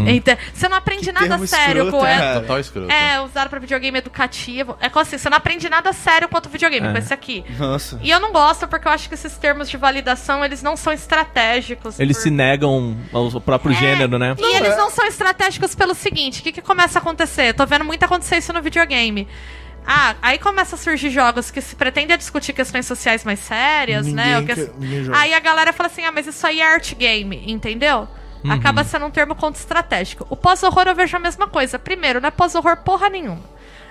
Ente- 0.08 0.38
Você 0.54 0.68
não 0.70 0.78
aprende 0.78 1.06
Que 1.06 1.12
nada 1.12 1.38
sério 1.48 1.84
escroto, 1.86 1.98
com 1.98 2.06
é, 2.06 2.18
cara. 2.18 2.40
Total 2.42 2.60
escroto. 2.60 2.92
É, 2.92 3.22
usado 3.22 3.50
pra 3.50 3.60
videogame 3.60 3.98
educativo. 3.98 4.78
É 4.80 4.90
como 4.90 5.02
assim, 5.02 5.18
você 5.18 5.30
não 5.30 5.38
aprende 5.38 5.68
nada 5.70 5.92
sério 5.94 6.28
quanto 6.30 6.50
videogame 6.50 6.92
com 6.92 6.98
esse 6.98 7.14
aqui. 7.14 7.44
Nossa. 7.58 8.00
E 8.02 8.10
eu 8.10 8.20
não 8.20 8.32
gosto 8.32 8.68
porque 8.68 8.88
eu 8.88 8.92
acho 8.92 9.08
que 9.10 9.16
esses 9.16 9.38
termos 9.38 9.70
de 9.70 9.78
validação, 9.78 10.44
eles 10.44 10.62
não 10.62 10.76
são 10.78 10.94
estratégicos. 10.94 12.00
Eles 12.00 12.18
por- 12.18 12.24
se 12.24 12.30
negam 12.32 12.96
ao 13.14 13.42
próprio 13.42 13.74
É, 13.74 13.76
gênero, 13.76 14.18
né? 14.20 14.36
E 14.38 14.56
eles 14.56 14.78
não 14.78 14.90
são 14.90 15.06
estratégicos 15.06 15.76
pelo 15.76 15.94
seguinte, 15.96 16.40
o 16.40 16.44
que, 16.44 16.52
que 16.52 16.62
começa 16.62 17.00
a 17.00 17.02
acontecer? 17.02 17.50
Eu 17.50 17.54
tô 17.54 17.66
vendo 17.66 17.84
muito 17.86 18.04
acontecer 18.04 18.38
isso 18.38 18.54
no 18.54 18.62
videogame. 18.62 19.28
Ah, 19.88 20.16
aí 20.20 20.40
começa 20.40 20.76
a 20.76 20.80
surgir 20.80 21.12
jogos 21.12 21.52
que 21.52 21.62
se 21.62 21.76
pretendem 21.76 22.18
discutir 22.18 22.54
questões 22.54 22.88
sociais 22.88 23.24
mais 23.24 23.40
sérias, 23.40 24.08
né? 24.08 24.40
Ninguém 24.40 24.58
ou 24.60 24.68
que-. 25.06 25.12
Aí 25.14 25.32
a 25.34 25.40
galera 25.40 25.72
fala 25.72 25.88
assim, 25.88 26.04
ah, 26.04 26.12
mas 26.12 26.26
isso 26.26 26.46
aí 26.48 26.60
é 26.60 26.66
art 26.74 26.96
game, 26.96 27.44
entendeu? 27.46 28.08
Acaba 28.52 28.84
sendo 28.84 29.06
um 29.06 29.12
termo 29.12 29.36
contra-estratégico. 29.36 30.26
O 30.30 30.36
pós-horror 30.36 30.88
eu 30.88 30.96
vejo 30.96 31.16
a 31.16 31.20
mesma 31.20 31.48
coisa. 31.48 31.80
Primeiro, 31.80 32.22
não 32.22 32.28
é 32.28 32.32
pós-horror 32.32 32.78
porra 32.78 33.10
nenhuma. 33.10 33.44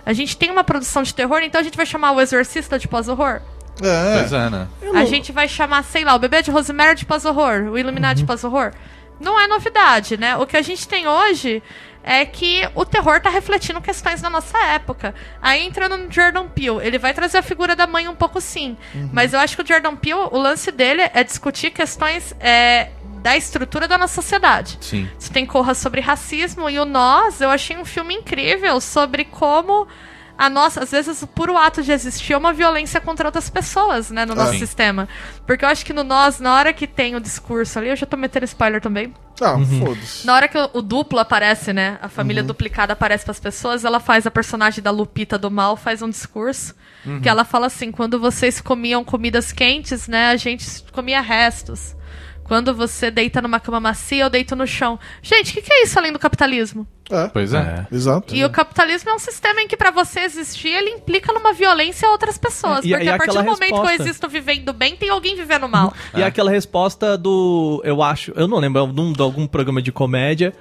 A 0.06 0.12
gente 0.12 0.36
tem 0.36 0.50
uma 0.50 0.62
produção 0.64 1.02
de 1.02 1.14
terror, 1.14 1.40
então 1.42 1.60
a 1.60 1.64
gente 1.64 1.76
vai 1.76 1.86
chamar 1.86 2.12
o 2.12 2.20
Exorcista 2.20 2.78
de 2.78 2.86
pós-horror? 2.86 3.40
é. 3.82 4.18
Pois 4.18 4.32
é, 4.32 4.50
né? 4.50 4.68
A 4.94 5.04
gente 5.04 5.32
vai 5.32 5.48
chamar, 5.48 5.82
sei 5.82 6.04
lá, 6.04 6.14
o 6.14 6.18
Bebê 6.18 6.42
de 6.42 6.50
Rosemary 6.50 6.94
de 6.94 7.04
pós-horror, 7.06 7.72
o 7.72 7.78
Illuminati 7.78 8.20
de 8.20 8.26
pós-horror. 8.26 8.72
Não 9.20 9.40
é 9.40 9.46
novidade, 9.46 10.16
né? 10.16 10.36
O 10.36 10.46
que 10.46 10.56
a 10.56 10.62
gente 10.62 10.86
tem 10.86 11.06
hoje 11.08 11.62
é 12.02 12.26
que 12.26 12.68
o 12.74 12.84
terror 12.84 13.20
tá 13.20 13.30
refletindo 13.30 13.80
questões 13.80 14.20
da 14.20 14.28
nossa 14.28 14.58
época. 14.58 15.14
Aí 15.40 15.66
entrando 15.66 15.96
no 15.96 16.12
Jordan 16.12 16.46
Peele, 16.48 16.78
ele 16.82 16.98
vai 16.98 17.14
trazer 17.14 17.38
a 17.38 17.42
figura 17.42 17.74
da 17.74 17.86
mãe 17.86 18.06
um 18.06 18.14
pouco 18.14 18.40
sim. 18.40 18.76
Mas 19.12 19.32
eu 19.32 19.40
acho 19.40 19.56
que 19.56 19.62
o 19.62 19.66
Jordan 19.66 19.96
Peele, 19.96 20.28
o 20.30 20.38
lance 20.38 20.70
dele 20.70 21.02
é 21.14 21.24
discutir 21.24 21.70
questões 21.70 22.34
é, 22.38 22.90
da 23.24 23.34
estrutura 23.34 23.88
da 23.88 23.96
nossa 23.96 24.20
sociedade. 24.20 24.76
Sim. 24.82 25.08
Você 25.18 25.32
tem 25.32 25.46
Corra 25.46 25.72
sobre 25.72 25.98
racismo 26.02 26.68
e 26.68 26.78
o 26.78 26.84
Nós, 26.84 27.40
eu 27.40 27.48
achei 27.48 27.74
um 27.74 27.84
filme 27.84 28.12
incrível 28.12 28.78
sobre 28.82 29.24
como 29.24 29.88
a 30.36 30.50
nossa, 30.50 30.82
às 30.82 30.90
vezes 30.90 31.22
o 31.22 31.26
puro 31.26 31.56
ato 31.56 31.82
de 31.82 31.90
existir 31.90 32.34
é 32.34 32.36
uma 32.36 32.52
violência 32.52 33.00
contra 33.00 33.26
outras 33.26 33.48
pessoas, 33.48 34.10
né, 34.10 34.26
no 34.26 34.34
nosso 34.34 34.52
Sim. 34.52 34.58
sistema. 34.58 35.08
Porque 35.46 35.64
eu 35.64 35.68
acho 35.70 35.86
que 35.86 35.94
no 35.94 36.04
Nós, 36.04 36.38
na 36.38 36.54
hora 36.54 36.70
que 36.74 36.86
tem 36.86 37.16
o 37.16 37.20
discurso 37.20 37.78
ali, 37.78 37.88
eu 37.88 37.96
já 37.96 38.04
tô 38.04 38.16
metendo 38.18 38.44
spoiler 38.44 38.82
também. 38.82 39.14
Ah, 39.40 39.56
foda-se. 39.78 40.26
Na 40.26 40.34
hora 40.34 40.46
que 40.46 40.58
o, 40.58 40.70
o 40.74 40.82
duplo 40.82 41.18
aparece, 41.18 41.72
né, 41.72 41.98
a 42.02 42.10
família 42.10 42.42
duplicada 42.42 42.92
aparece 42.92 43.24
pras 43.24 43.40
pessoas, 43.40 43.86
ela 43.86 44.00
faz 44.00 44.26
a 44.26 44.30
personagem 44.30 44.82
da 44.84 44.90
Lupita 44.90 45.38
do 45.38 45.50
mal, 45.50 45.78
faz 45.78 46.02
um 46.02 46.10
discurso 46.10 46.74
que 47.22 47.28
ela 47.28 47.44
fala 47.44 47.66
assim: 47.66 47.90
"Quando 47.90 48.18
vocês 48.18 48.60
comiam 48.60 49.02
comidas 49.04 49.50
quentes, 49.52 50.08
né, 50.08 50.28
a 50.28 50.36
gente 50.36 50.82
comia 50.92 51.20
restos. 51.20 51.94
Quando 52.44 52.74
você 52.74 53.10
deita 53.10 53.40
numa 53.42 53.58
cama 53.58 53.80
macia, 53.80 54.24
eu 54.24 54.30
deito 54.30 54.54
no 54.54 54.66
chão. 54.66 54.98
Gente, 55.22 55.50
o 55.50 55.54
que, 55.54 55.62
que 55.62 55.72
é 55.72 55.82
isso 55.82 55.98
além 55.98 56.12
do 56.12 56.18
capitalismo? 56.18 56.86
É, 57.10 57.26
Pois 57.28 57.52
é. 57.52 57.86
exato. 57.90 58.34
E 58.34 58.44
o 58.44 58.50
capitalismo 58.50 59.10
é 59.10 59.14
um 59.14 59.18
sistema 59.18 59.60
em 59.62 59.66
que, 59.68 59.76
pra 59.76 59.90
você 59.90 60.20
existir, 60.20 60.68
ele 60.68 60.90
implica 60.90 61.32
numa 61.32 61.52
violência 61.52 62.06
a 62.06 62.10
outras 62.12 62.38
pessoas. 62.38 62.84
E- 62.84 62.90
porque 62.90 63.04
e 63.04 63.08
a 63.08 63.16
partir 63.16 63.36
do 63.36 63.44
momento 63.44 63.58
que 63.58 63.64
eu 63.74 63.82
resposta? 63.82 64.02
existo 64.02 64.28
vivendo 64.28 64.72
bem, 64.72 64.94
tem 64.96 65.08
alguém 65.10 65.34
vivendo 65.34 65.68
mal. 65.68 65.92
E 66.14 66.22
aquela 66.22 66.50
resposta 66.50 67.16
do. 67.18 67.80
Eu 67.84 68.02
acho. 68.02 68.32
Eu 68.36 68.46
não 68.46 68.58
lembro, 68.58 68.86
de, 68.86 69.00
um- 69.00 69.12
de 69.12 69.20
algum 69.22 69.46
programa 69.46 69.80
de 69.82 69.90
comédia 69.92 70.52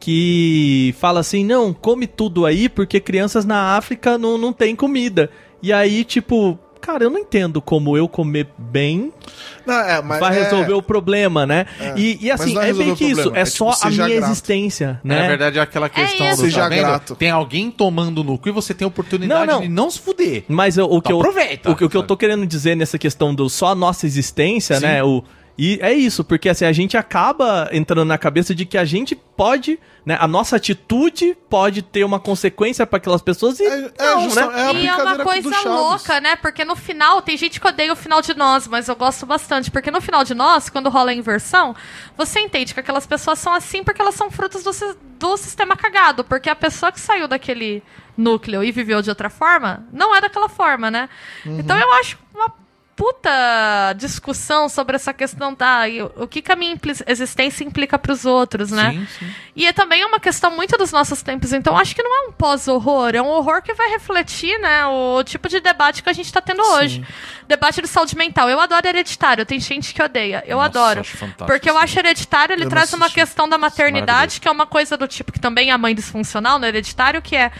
que 0.00 0.94
fala 0.98 1.20
assim: 1.20 1.44
não, 1.44 1.72
come 1.72 2.06
tudo 2.06 2.44
aí 2.46 2.68
porque 2.68 2.98
crianças 3.00 3.44
na 3.44 3.76
África 3.76 4.18
não, 4.18 4.36
não 4.36 4.52
têm 4.52 4.74
comida. 4.74 5.30
E 5.62 5.72
aí, 5.72 6.04
tipo. 6.04 6.58
Cara, 6.82 7.04
eu 7.04 7.10
não 7.10 7.18
entendo 7.18 7.62
como 7.62 7.96
eu 7.96 8.06
comer 8.08 8.48
bem 8.58 9.12
Não, 9.64 9.74
é, 9.74 10.02
mas 10.02 10.20
vai 10.20 10.36
é- 10.38 10.42
resolver 10.42 10.72
o 10.74 10.82
problema, 10.82 11.46
né? 11.46 11.64
E, 11.96 12.18
e 12.20 12.28
Mas 12.30 12.40
assim, 12.40 12.58
é 12.58 12.64
resolver 12.64 12.84
bem 12.84 12.94
que 12.96 13.04
isso, 13.06 13.34
é, 13.34 13.40
é 13.40 13.44
só 13.44 13.70
tipo, 13.72 13.86
a 13.86 13.90
seja 13.90 14.04
minha 14.04 14.16
grato. 14.18 14.30
existência, 14.32 15.00
né? 15.04 15.20
Na 15.22 15.28
verdade, 15.28 15.58
é 15.58 15.62
aquela 15.62 15.88
questão 15.88 16.28
do 16.30 16.36
Seja 16.36 16.60
tá 16.62 16.68
grato. 16.68 17.14
Tem 17.16 17.30
alguém 17.30 17.70
tomando 17.70 18.22
no 18.24 18.36
cu 18.36 18.48
e 18.48 18.52
você 18.52 18.74
tem 18.74 18.84
a 18.84 18.88
oportunidade 18.88 19.46
Não, 19.46 19.54
não. 19.54 19.60
de 19.62 19.68
não 19.68 19.90
se 19.90 20.00
fuder. 20.00 20.44
Mas 20.48 20.76
eu- 20.76 20.86
o 20.86 21.00
que 21.00 21.08
Então 21.08 21.16
eu 21.16 21.20
aproveita, 21.20 21.70
o, 21.70 21.76
que- 21.76 21.84
o 21.84 21.88
que 21.88 21.96
eu 21.96 22.02
tô 22.02 22.16
querendo 22.16 22.44
dizer 22.46 22.76
nessa 22.76 22.98
questão 22.98 23.34
do 23.34 23.48
só 23.48 23.68
a 23.68 23.74
nossa 23.74 24.04
existência, 24.04 24.76
Sim. 24.76 24.82
né? 24.86 25.02
O 25.04 25.22
e 25.58 25.78
é 25.82 25.92
isso, 25.92 26.24
porque 26.24 26.48
assim, 26.48 26.64
a 26.64 26.72
gente 26.72 26.96
acaba 26.96 27.68
entrando 27.72 28.04
na 28.06 28.16
cabeça 28.16 28.54
de 28.54 28.64
que 28.64 28.78
a 28.78 28.84
gente 28.84 29.14
pode, 29.14 29.78
né? 30.04 30.16
A 30.20 30.26
nossa 30.26 30.56
atitude 30.56 31.36
pode 31.50 31.82
ter 31.82 32.04
uma 32.04 32.18
consequência 32.18 32.86
pra 32.86 32.96
aquelas 32.96 33.20
pessoas 33.20 33.60
e 33.60 33.64
É- 33.64 33.92
é 33.98 34.14
não, 34.14 34.22
justa- 34.24 34.46
né? 34.46 34.70
é 34.70 34.74
e 34.74 34.86
é 34.86 34.96
uma 34.96 35.18
coisa 35.18 35.68
louca, 35.68 36.20
né? 36.20 36.36
Porque 36.36 36.64
no 36.64 36.74
final, 36.74 37.20
tem 37.22 37.36
gente 37.36 37.60
que 37.60 37.66
odeia 37.66 37.92
o 37.92 37.96
final 37.96 38.22
de 38.22 38.34
nós, 38.34 38.66
mas 38.66 38.88
eu 38.88 38.96
gosto 38.96 39.26
bastante. 39.26 39.70
Porque 39.70 39.90
no 39.90 40.00
final 40.00 40.24
de 40.24 40.34
nós, 40.34 40.68
quando 40.70 40.88
rola 40.88 41.10
a 41.10 41.14
inversão, 41.14 41.74
você 42.16 42.40
entende 42.40 42.72
que 42.72 42.80
aquelas 42.80 43.06
pessoas 43.06 43.38
são 43.38 43.52
assim 43.52 43.84
porque 43.84 44.00
elas 44.00 44.14
são 44.14 44.30
frutos 44.30 44.62
do, 44.62 44.70
do 45.18 45.36
sistema 45.36 45.76
cagado. 45.76 46.24
Porque 46.24 46.48
a 46.48 46.56
pessoa 46.56 46.90
que 46.90 47.00
saiu 47.00 47.28
daquele 47.28 47.82
núcleo 48.16 48.62
e 48.64 48.70
viveu 48.72 49.00
de 49.02 49.10
outra 49.10 49.28
forma, 49.30 49.86
não 49.92 50.14
é 50.14 50.20
daquela 50.20 50.48
forma, 50.48 50.90
né? 50.90 51.08
Uhum. 51.44 51.58
Então 51.60 51.78
eu 51.78 51.92
acho 51.94 52.18
uma 52.34 52.52
puta 53.02 53.92
discussão 53.96 54.68
sobre 54.68 54.94
essa 54.94 55.12
questão 55.12 55.52
da 55.52 55.88
e 55.88 56.00
o 56.00 56.12
o 56.14 56.28
que, 56.28 56.40
que 56.40 56.52
a 56.52 56.56
minha 56.56 56.78
existência 57.08 57.64
implica 57.64 57.98
pros 57.98 58.24
outros, 58.24 58.70
né? 58.70 58.92
Sim, 58.92 59.06
sim. 59.18 59.34
E 59.56 59.66
é 59.66 59.72
também 59.72 60.04
uma 60.04 60.20
questão 60.20 60.54
muito 60.54 60.78
dos 60.78 60.92
nossos 60.92 61.20
tempos. 61.20 61.52
Então, 61.52 61.76
acho 61.76 61.96
que 61.96 62.02
não 62.02 62.24
é 62.24 62.28
um 62.28 62.32
pós-horror. 62.32 63.10
É 63.14 63.20
um 63.20 63.26
horror 63.26 63.60
que 63.60 63.74
vai 63.74 63.88
refletir, 63.88 64.56
né, 64.60 64.86
o 64.86 65.22
tipo 65.24 65.48
de 65.48 65.58
debate 65.58 66.00
que 66.00 66.08
a 66.08 66.12
gente 66.12 66.32
tá 66.32 66.40
tendo 66.40 66.62
hoje. 66.62 67.04
Debate 67.48 67.82
de 67.82 67.88
saúde 67.88 68.16
mental. 68.16 68.48
Eu 68.48 68.60
adoro 68.60 68.86
Hereditário. 68.86 69.44
Tem 69.44 69.58
gente 69.58 69.92
que 69.92 70.02
odeia. 70.02 70.44
Eu 70.46 70.58
Nossa, 70.58 70.68
adoro. 70.68 71.00
acho 71.00 71.16
Porque 71.38 71.68
eu 71.68 71.76
acho 71.76 71.98
Hereditário, 71.98 72.52
ele 72.52 72.64
Eu 72.64 72.68
traz 72.68 72.92
uma 72.92 73.10
questão 73.10 73.48
da 73.48 73.58
maternidade, 73.58 74.40
que 74.40 74.46
é 74.46 74.50
uma 74.50 74.66
coisa 74.66 74.96
do 74.96 75.08
tipo 75.08 75.32
que 75.32 75.40
também 75.40 75.70
é 75.70 75.72
a 75.72 75.78
mãe 75.78 75.94
disfuncional 75.94 76.58
no 76.58 76.66
Hereditário, 76.66 77.20
que 77.20 77.34
é 77.34 77.50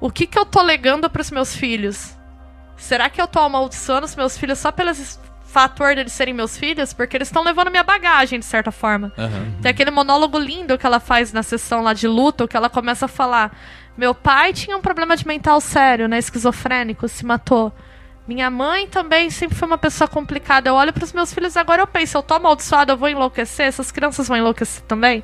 o 0.00 0.10
que, 0.10 0.26
que 0.26 0.38
eu 0.38 0.46
tô 0.46 0.62
legando 0.62 1.10
pros 1.10 1.30
meus 1.30 1.54
filhos? 1.54 2.15
Será 2.76 3.08
que 3.08 3.20
eu 3.20 3.26
tô 3.26 3.40
amaldiçoando 3.40 4.06
os 4.06 4.14
meus 4.14 4.36
filhos 4.36 4.58
só 4.58 4.70
pelo 4.70 4.92
fator 5.42 5.94
deles 5.94 6.12
serem 6.12 6.34
meus 6.34 6.56
filhos? 6.56 6.92
Porque 6.92 7.16
eles 7.16 7.28
estão 7.28 7.42
levando 7.42 7.70
minha 7.70 7.82
bagagem, 7.82 8.38
de 8.38 8.44
certa 8.44 8.70
forma. 8.70 9.12
Aham. 9.16 9.54
Tem 9.62 9.70
aquele 9.70 9.90
monólogo 9.90 10.38
lindo 10.38 10.76
que 10.76 10.86
ela 10.86 11.00
faz 11.00 11.32
na 11.32 11.42
sessão 11.42 11.82
lá 11.82 11.92
de 11.92 12.06
luto, 12.06 12.46
que 12.46 12.56
ela 12.56 12.68
começa 12.68 13.06
a 13.06 13.08
falar: 13.08 13.56
Meu 13.96 14.14
pai 14.14 14.52
tinha 14.52 14.76
um 14.76 14.82
problema 14.82 15.16
de 15.16 15.26
mental 15.26 15.60
sério, 15.60 16.06
né? 16.08 16.18
Esquizofrênico, 16.18 17.08
se 17.08 17.24
matou. 17.24 17.72
Minha 18.28 18.50
mãe 18.50 18.88
também 18.88 19.30
sempre 19.30 19.56
foi 19.56 19.68
uma 19.68 19.78
pessoa 19.78 20.08
complicada. 20.08 20.68
Eu 20.68 20.74
olho 20.74 20.92
pros 20.92 21.12
meus 21.12 21.32
filhos 21.32 21.56
agora 21.56 21.82
eu 21.82 21.86
penso, 21.86 22.18
eu 22.18 22.22
tô 22.22 22.34
amaldiçoada, 22.34 22.92
eu 22.92 22.96
vou 22.96 23.08
enlouquecer, 23.08 23.66
essas 23.66 23.92
crianças 23.92 24.26
vão 24.26 24.36
enlouquecer 24.36 24.82
também. 24.82 25.20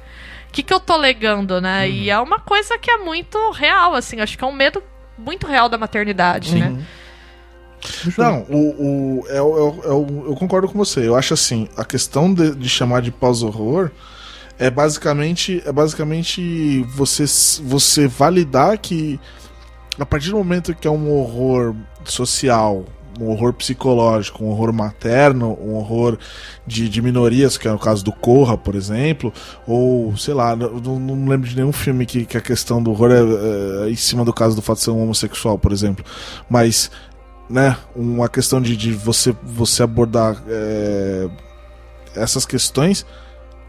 O 0.48 0.52
que, 0.52 0.62
que 0.62 0.72
eu 0.72 0.78
tô 0.78 0.96
legando, 0.96 1.60
né? 1.60 1.88
E 1.88 2.10
é 2.10 2.18
uma 2.20 2.38
coisa 2.38 2.78
que 2.78 2.90
é 2.90 2.98
muito 2.98 3.50
real, 3.50 3.94
assim, 3.94 4.20
acho 4.20 4.38
que 4.38 4.44
é 4.44 4.46
um 4.46 4.52
medo 4.52 4.82
muito 5.18 5.46
real 5.48 5.68
da 5.68 5.76
maternidade, 5.76 6.54
né? 6.54 6.84
Não, 8.16 8.42
o, 8.48 8.56
o, 9.20 9.24
é, 9.28 9.40
o- 9.42 9.58
é, 9.84 9.88
o- 9.92 10.24
é 10.26 10.30
eu 10.30 10.36
concordo 10.36 10.68
com 10.68 10.78
você. 10.78 11.06
Eu 11.06 11.16
acho 11.16 11.34
assim, 11.34 11.68
a 11.76 11.84
questão 11.84 12.32
de, 12.32 12.54
de 12.54 12.68
chamar 12.68 13.02
de 13.02 13.10
pós-horror 13.10 13.90
é 14.58 14.70
basicamente, 14.70 15.62
é 15.66 15.72
basicamente 15.72 16.82
você, 16.94 17.24
você 17.64 18.06
validar 18.06 18.78
que 18.78 19.18
a 19.98 20.06
partir 20.06 20.30
do 20.30 20.36
momento 20.36 20.74
que 20.74 20.86
é 20.86 20.90
um 20.90 21.10
horror 21.12 21.74
social, 22.04 22.84
um 23.20 23.28
horror 23.28 23.52
psicológico, 23.52 24.42
um 24.42 24.48
horror 24.48 24.72
materno, 24.72 25.58
um 25.60 25.74
horror 25.74 26.16
de, 26.66 26.88
de 26.88 27.02
minorias, 27.02 27.58
que 27.58 27.68
é 27.68 27.72
o 27.72 27.78
caso 27.78 28.02
do 28.04 28.10
Corra, 28.12 28.56
por 28.56 28.74
exemplo, 28.74 29.32
ou 29.66 30.16
sei 30.16 30.32
lá, 30.32 30.56
não, 30.56 30.70
não- 30.80 30.98
não 30.98 31.28
lembro 31.28 31.46
de 31.48 31.54
nenhum 31.56 31.72
filme 31.72 32.06
que, 32.06 32.24
que 32.24 32.38
a 32.38 32.40
questão 32.40 32.82
do 32.82 32.90
horror 32.90 33.10
é, 33.10 33.86
é 33.86 33.90
em 33.90 33.96
cima 33.96 34.24
do 34.24 34.32
caso 34.32 34.56
do 34.56 34.62
fato 34.62 34.78
de 34.78 34.84
ser 34.84 34.90
um 34.92 35.02
homossexual, 35.02 35.58
por 35.58 35.72
exemplo. 35.72 36.04
Mas 36.48 36.90
né, 37.52 37.76
uma 37.94 38.30
questão 38.30 38.62
de, 38.62 38.74
de 38.76 38.92
você, 38.92 39.36
você 39.42 39.82
abordar 39.82 40.42
é, 40.48 41.28
essas 42.16 42.46
questões 42.46 43.04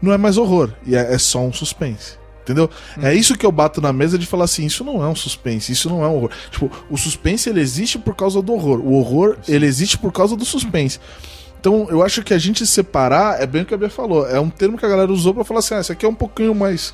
não 0.00 0.12
é 0.12 0.18
mais 0.18 0.38
horror, 0.38 0.72
e 0.86 0.96
é, 0.96 1.14
é 1.14 1.18
só 1.18 1.40
um 1.40 1.52
suspense. 1.52 2.18
Entendeu? 2.42 2.68
É 3.02 3.14
isso 3.14 3.38
que 3.38 3.46
eu 3.46 3.52
bato 3.52 3.80
na 3.80 3.90
mesa 3.90 4.18
de 4.18 4.26
falar 4.26 4.44
assim, 4.44 4.66
isso 4.66 4.84
não 4.84 5.02
é 5.02 5.08
um 5.08 5.16
suspense, 5.16 5.72
isso 5.72 5.88
não 5.88 6.04
é 6.04 6.08
um 6.08 6.16
horror. 6.16 6.30
Tipo, 6.50 6.70
o 6.90 6.98
suspense 6.98 7.48
ele 7.48 7.60
existe 7.60 7.98
por 7.98 8.14
causa 8.14 8.42
do 8.42 8.52
horror. 8.52 8.80
O 8.80 8.92
horror, 8.98 9.38
ele 9.48 9.64
existe 9.64 9.96
por 9.96 10.12
causa 10.12 10.36
do 10.36 10.44
suspense. 10.44 11.00
Então, 11.58 11.86
eu 11.88 12.02
acho 12.02 12.22
que 12.22 12.34
a 12.34 12.38
gente 12.38 12.66
separar 12.66 13.40
é 13.40 13.46
bem 13.46 13.62
o 13.62 13.64
que 13.64 13.72
a 13.72 13.78
Bia 13.78 13.88
falou. 13.88 14.28
É 14.28 14.38
um 14.38 14.50
termo 14.50 14.76
que 14.76 14.84
a 14.84 14.88
galera 14.90 15.10
usou 15.10 15.32
pra 15.32 15.42
falar 15.42 15.60
assim, 15.60 15.74
ah, 15.74 15.80
esse 15.80 15.92
aqui 15.92 16.04
é 16.04 16.08
um 16.08 16.14
pouquinho 16.14 16.54
mais 16.54 16.92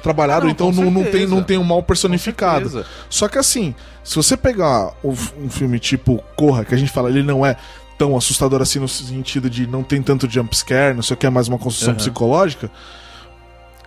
trabalhado, 0.00 0.44
Não, 0.44 0.52
então 0.52 0.70
não, 0.70 0.90
não, 0.90 1.02
tem, 1.02 1.26
não 1.26 1.42
tem 1.42 1.58
um 1.58 1.64
mal 1.64 1.82
personificado. 1.82 2.86
Só 3.10 3.26
que 3.26 3.38
assim, 3.38 3.74
se 4.04 4.16
você 4.16 4.36
pegar 4.36 4.92
um, 5.02 5.14
filme 5.48 5.80
tipo 5.80 6.22
Corra, 6.36 6.64
que 6.64 6.74
a 6.74 6.78
gente 6.78 6.92
fala, 6.92 7.08
ele 7.08 7.22
não 7.22 7.44
é 7.44 7.56
tão 7.96 8.16
assustador 8.16 8.60
assim 8.60 8.78
no 8.78 8.86
sentido 8.86 9.48
de 9.48 9.66
não 9.66 9.82
tem 9.82 10.02
tanto 10.02 10.28
jump 10.28 10.54
scare, 10.54 10.94
não 10.94 11.02
sei 11.02 11.14
o 11.14 11.16
que, 11.16 11.26
é 11.26 11.30
mais 11.30 11.48
uma 11.48 11.58
construção 11.58 11.92
Aham. 11.92 11.98
psicológica. 11.98 12.70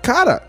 Cara, 0.02 0.42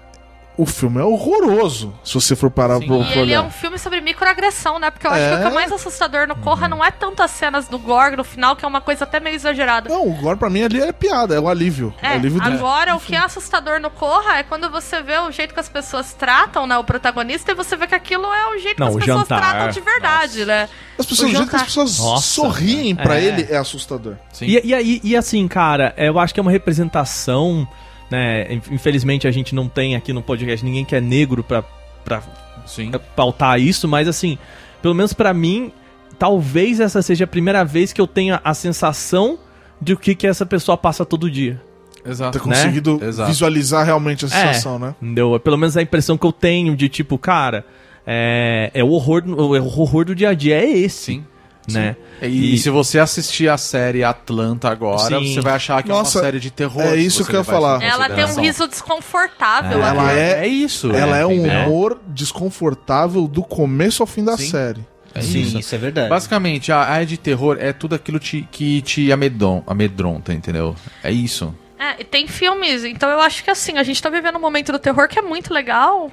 o 0.59 0.67
filme 0.67 1.01
é 1.01 1.05
horroroso, 1.05 1.95
se 2.05 2.13
você 2.15 2.35
for 2.37 2.51
parar 2.51 2.79
Sim. 2.81 2.87
pra, 2.89 2.97
E 2.97 3.05
pra 3.05 3.17
ele 3.23 3.33
é 3.33 3.41
um 3.41 3.51
filme 3.51 3.79
sobre 3.79 4.01
microagressão, 4.01 4.79
né? 4.79 4.91
Porque 4.91 5.07
eu 5.07 5.11
acho 5.11 5.21
que 5.21 5.35
o 5.35 5.39
que 5.39 5.45
é 5.45 5.47
É. 5.49 5.55
mais 5.55 5.73
assustador 5.73 6.27
no 6.27 6.35
Corra 6.37 6.69
não 6.69 6.85
é 6.85 6.91
tanto 6.91 7.23
as 7.23 7.31
cenas 7.31 7.69
do 7.69 7.79
gore 7.79 8.17
no 8.17 8.25
final, 8.25 8.57
que 8.57 8.65
é 8.65 8.69
uma 8.69 8.81
coisa 8.81 9.05
até 9.05 9.21
meio 9.21 9.37
exagerada. 9.37 9.89
Não, 9.89 10.03
agora 10.13 10.37
pra 10.37 10.51
mim 10.51 10.63
ali 10.63 10.81
é 10.83 10.93
piada, 10.93 11.35
é 11.35 11.41
o 11.41 11.49
alívio. 11.49 11.95
É, 12.03 12.09
É, 12.09 12.11
o 12.11 12.15
alívio 12.17 12.41
do... 12.41 12.49
agora 12.49 12.97
o 12.97 13.01
que 13.01 13.15
é 13.15 13.19
assustador 13.19 13.81
no 13.81 13.89
Corra 13.91 14.39
é 14.39 14.43
quando 14.43 14.69
você 14.71 15.01
vê 15.01 15.17
o 15.19 15.31
jeito 15.31 15.55
que 15.55 15.61
as 15.61 15.69
pessoas 15.69 16.13
tratam, 16.13 16.67
né, 16.67 16.77
o 16.77 16.83
protagonista, 16.85 17.53
e 17.53 17.55
você 17.55 17.77
vê 17.77 17.87
que 17.87 17.95
aquilo 17.95 18.27
é 18.27 18.49
o 18.55 18.59
jeito 18.59 18.81
Não, 18.81 18.89
que 18.89 18.91
as 18.91 18.95
o 18.97 18.99
pessoas 18.99 19.21
jantar. 19.29 19.39
tratam 19.41 19.69
de 19.71 19.81
verdade, 19.81 20.45
né? 20.45 20.69
As 20.99 21.07
pessoas, 21.07 21.29
o 21.31 21.33
o 21.33 21.37
jeito 21.37 21.51
que 21.51 21.57
as 21.57 21.63
pessoas 21.63 21.99
Nossa, 22.01 22.27
sorriem 22.27 22.97
cara. 22.97 23.09
pra 23.09 23.21
É. 23.21 23.25
ele 23.25 23.47
é 23.49 23.57
assustador. 23.57 24.17
Sim. 24.33 24.47
E, 24.47 24.61
e, 24.67 24.75
aí- 24.75 25.01
e 25.05 25.17
assim, 25.17 25.47
cara, 25.47 25.95
eu 25.97 26.19
acho 26.19 26.35
que 26.35 26.41
é 26.41 26.43
uma 26.43 26.51
representação, 26.51 27.67
né? 28.11 28.47
Infelizmente 28.71 29.27
a 29.27 29.31
gente 29.31 29.55
não 29.55 29.69
tem 29.69 29.95
aqui 29.97 30.13
no 30.13 30.23
podcast 30.23 30.65
ninguém 30.65 30.85
que 30.85 30.95
é 30.97 31.01
negro 31.01 31.43
pra, 31.43 31.63
pra 32.05 32.23
Sim. 32.67 32.91
pautar 33.15 33.61
isso, 33.61 33.87
mas 33.89 34.09
assim, 34.09 34.39
pelo 34.83 34.95
menos 34.95 35.13
pra 35.13 35.33
mim, 35.35 35.73
talvez 36.19 36.81
essa 36.81 37.01
seja 37.03 37.25
a 37.25 37.27
primeira 37.29 37.65
vez 37.65 37.93
que 37.93 38.01
eu 38.01 38.07
tenha 38.07 38.41
a 38.45 38.55
sensação 38.55 39.39
de 39.81 39.93
o 39.93 39.97
que, 39.97 40.15
que 40.15 40.27
essa 40.27 40.45
pessoa 40.45 40.77
passa 40.77 41.05
todo 41.05 41.31
dia. 41.31 41.61
Exato. 42.05 42.39
Ter 42.39 42.45
conseguido 42.45 42.99
Exato. 43.03 43.29
visualizar 43.29 43.85
realmente 43.85 44.25
a 44.25 44.29
É. 44.29 44.31
situação, 44.31 44.79
né? 44.79 44.95
Entendeu? 45.03 45.39
Pelo 45.41 45.59
menos 45.59 45.77
a 45.77 45.83
impressão 45.83 46.17
que 46.17 46.25
eu 46.27 46.33
tenho 46.33 46.75
de 46.77 46.89
tipo, 46.89 47.19
cara, 47.19 47.65
é, 48.07 48.71
é 48.73 48.83
o 48.83 48.89
horror, 48.89 49.23
o 49.29 49.53
horror 49.81 50.07
do 50.07 50.15
dia 50.15 50.31
a 50.31 50.35
dia, 50.35 50.57
é 50.57 50.67
esse. 50.69 51.05
Sim. 51.13 51.25
Né? 51.73 51.97
E, 52.23 52.57
se 52.59 52.71
você 52.71 52.99
assistir 52.99 53.49
a 53.49 53.57
série 53.57 54.03
Atlanta 54.03 54.69
agora, 54.69 55.19
Sim. 55.19 55.35
você 55.35 55.41
vai 55.41 55.53
achar 55.55 55.83
que 55.83 55.89
Nossa, 55.89 56.19
é 56.19 56.21
uma 56.21 56.25
série 56.27 56.41
de 56.41 56.51
terror. 56.51 56.83
é 56.83 56.97
isso 56.97 57.25
que 57.25 57.33
eu 57.35 57.41
ia 57.41 57.45
falar. 57.45 57.83
Ela 57.83 58.09
tem 58.09 58.25
um 58.25 58.41
riso 58.41 58.67
desconfortável. 58.67 59.83
Ela 59.83 60.09
ali. 60.11 60.19
é- 60.19 60.45
É 60.45 60.47
isso. 60.47 60.91
Ela 60.93 61.17
é 61.19 61.27
um 61.27 61.33
entendeu? 61.33 61.61
humor 61.69 62.01
desconfortável 62.09 63.27
do 63.29 63.43
começo 63.43 64.03
ao 64.03 64.07
fim 64.07 64.25
da 64.25 64.37
Sim. 64.37 64.51
série. 64.51 64.87
É 65.15 65.21
Sim, 65.21 65.41
isso. 65.41 65.59
isso 65.59 65.75
é 65.75 65.79
verdade. 65.79 66.09
Basicamente, 66.09 66.71
a 66.71 66.79
área 66.81 67.07
de 67.07 67.17
terror 67.17 67.57
é 67.61 67.73
tudo 67.73 67.95
aquilo 67.95 68.19
te- 68.19 68.47
que 68.51 68.83
te 68.83 69.11
amedron, 69.13 69.63
amedronta, 69.67 70.33
entendeu? 70.33 70.77
É 71.03 71.11
isso. 71.11 71.55
É, 71.79 72.01
e 72.01 72.05
tem 72.05 72.27
filmes, 72.27 72.85
então 72.85 73.09
eu 73.09 73.21
acho 73.21 73.43
que 73.45 73.51
assim, 73.51 73.79
a 73.79 73.83
gente 73.85 74.03
tá 74.03 74.11
vivendo 74.11 74.37
um 74.37 74.41
momento 74.41 74.73
do 74.73 74.79
terror 74.79 75.09
que 75.09 75.19
é 75.19 75.23
muito 75.23 75.55
legal, 75.55 76.11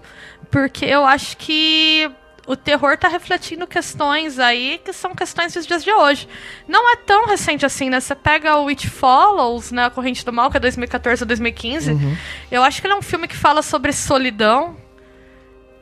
porque 0.52 0.86
eu 0.86 1.04
acho 1.06 1.36
que 1.38 2.10
o 2.48 2.56
terror 2.56 2.98
tá 2.98 3.08
refletindo 3.08 3.66
questões 3.66 4.40
aí 4.40 4.80
que 4.84 4.94
são 4.94 5.16
questões 5.16 5.54
dos 5.54 5.66
dias 5.66 5.84
de 5.84 5.92
hoje. 5.92 6.28
Não 6.68 6.92
é 6.92 6.96
tão 6.96 7.26
recente 7.26 7.66
assim, 7.66 7.90
né? 7.90 8.00
Você 8.00 8.14
pega 8.14 8.58
o 8.58 8.68
It 8.68 8.90
Follows, 8.90 9.72
né? 9.72 9.86
A 9.86 9.90
Corrente 9.90 10.24
do 10.24 10.32
Mal, 10.32 10.52
que 10.52 10.58
é 10.58 10.60
2014 10.60 11.24
ou 11.24 11.28
2015. 11.28 12.18
Eu 12.52 12.64
acho 12.64 12.82
que 12.82 12.88
ele 12.88 12.94
é 12.94 12.98
um 12.98 13.02
filme 13.02 13.28
que 13.28 13.36
fala 13.36 13.62
sobre 13.62 13.92
solidão 13.92 14.78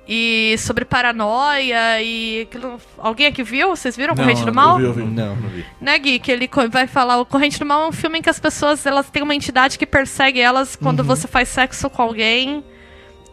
e 0.07 0.55
sobre 0.57 0.83
paranoia 0.83 2.01
e 2.01 2.41
aquilo... 2.41 2.79
Alguém 2.97 3.27
aqui 3.27 3.41
viu? 3.43 3.69
Vocês 3.69 3.95
viram 3.95 4.13
Não, 4.13 4.23
Corrente 4.23 4.43
do 4.43 4.49
eu 4.49 4.53
Mal? 4.53 4.77
vi, 4.77 4.83
eu 4.83 4.93
vi. 4.93 5.03
Não. 5.03 5.37
né, 5.79 5.97
Gui? 5.97 6.19
Que 6.19 6.31
ele 6.31 6.49
vai 6.69 6.87
falar, 6.87 7.19
o 7.19 7.25
Corrente 7.25 7.57
do 7.59 7.65
Mal 7.65 7.85
é 7.85 7.87
um 7.87 7.91
filme 7.93 8.19
em 8.19 8.21
que 8.21 8.29
as 8.29 8.39
pessoas, 8.39 8.85
elas 8.85 9.09
têm 9.09 9.23
uma 9.23 9.35
entidade 9.35 9.77
que 9.77 9.85
persegue 9.85 10.39
elas 10.39 10.75
quando 10.75 11.03
você 11.03 11.27
faz 11.27 11.47
sexo 11.49 11.89
com 11.89 12.01
alguém, 12.01 12.63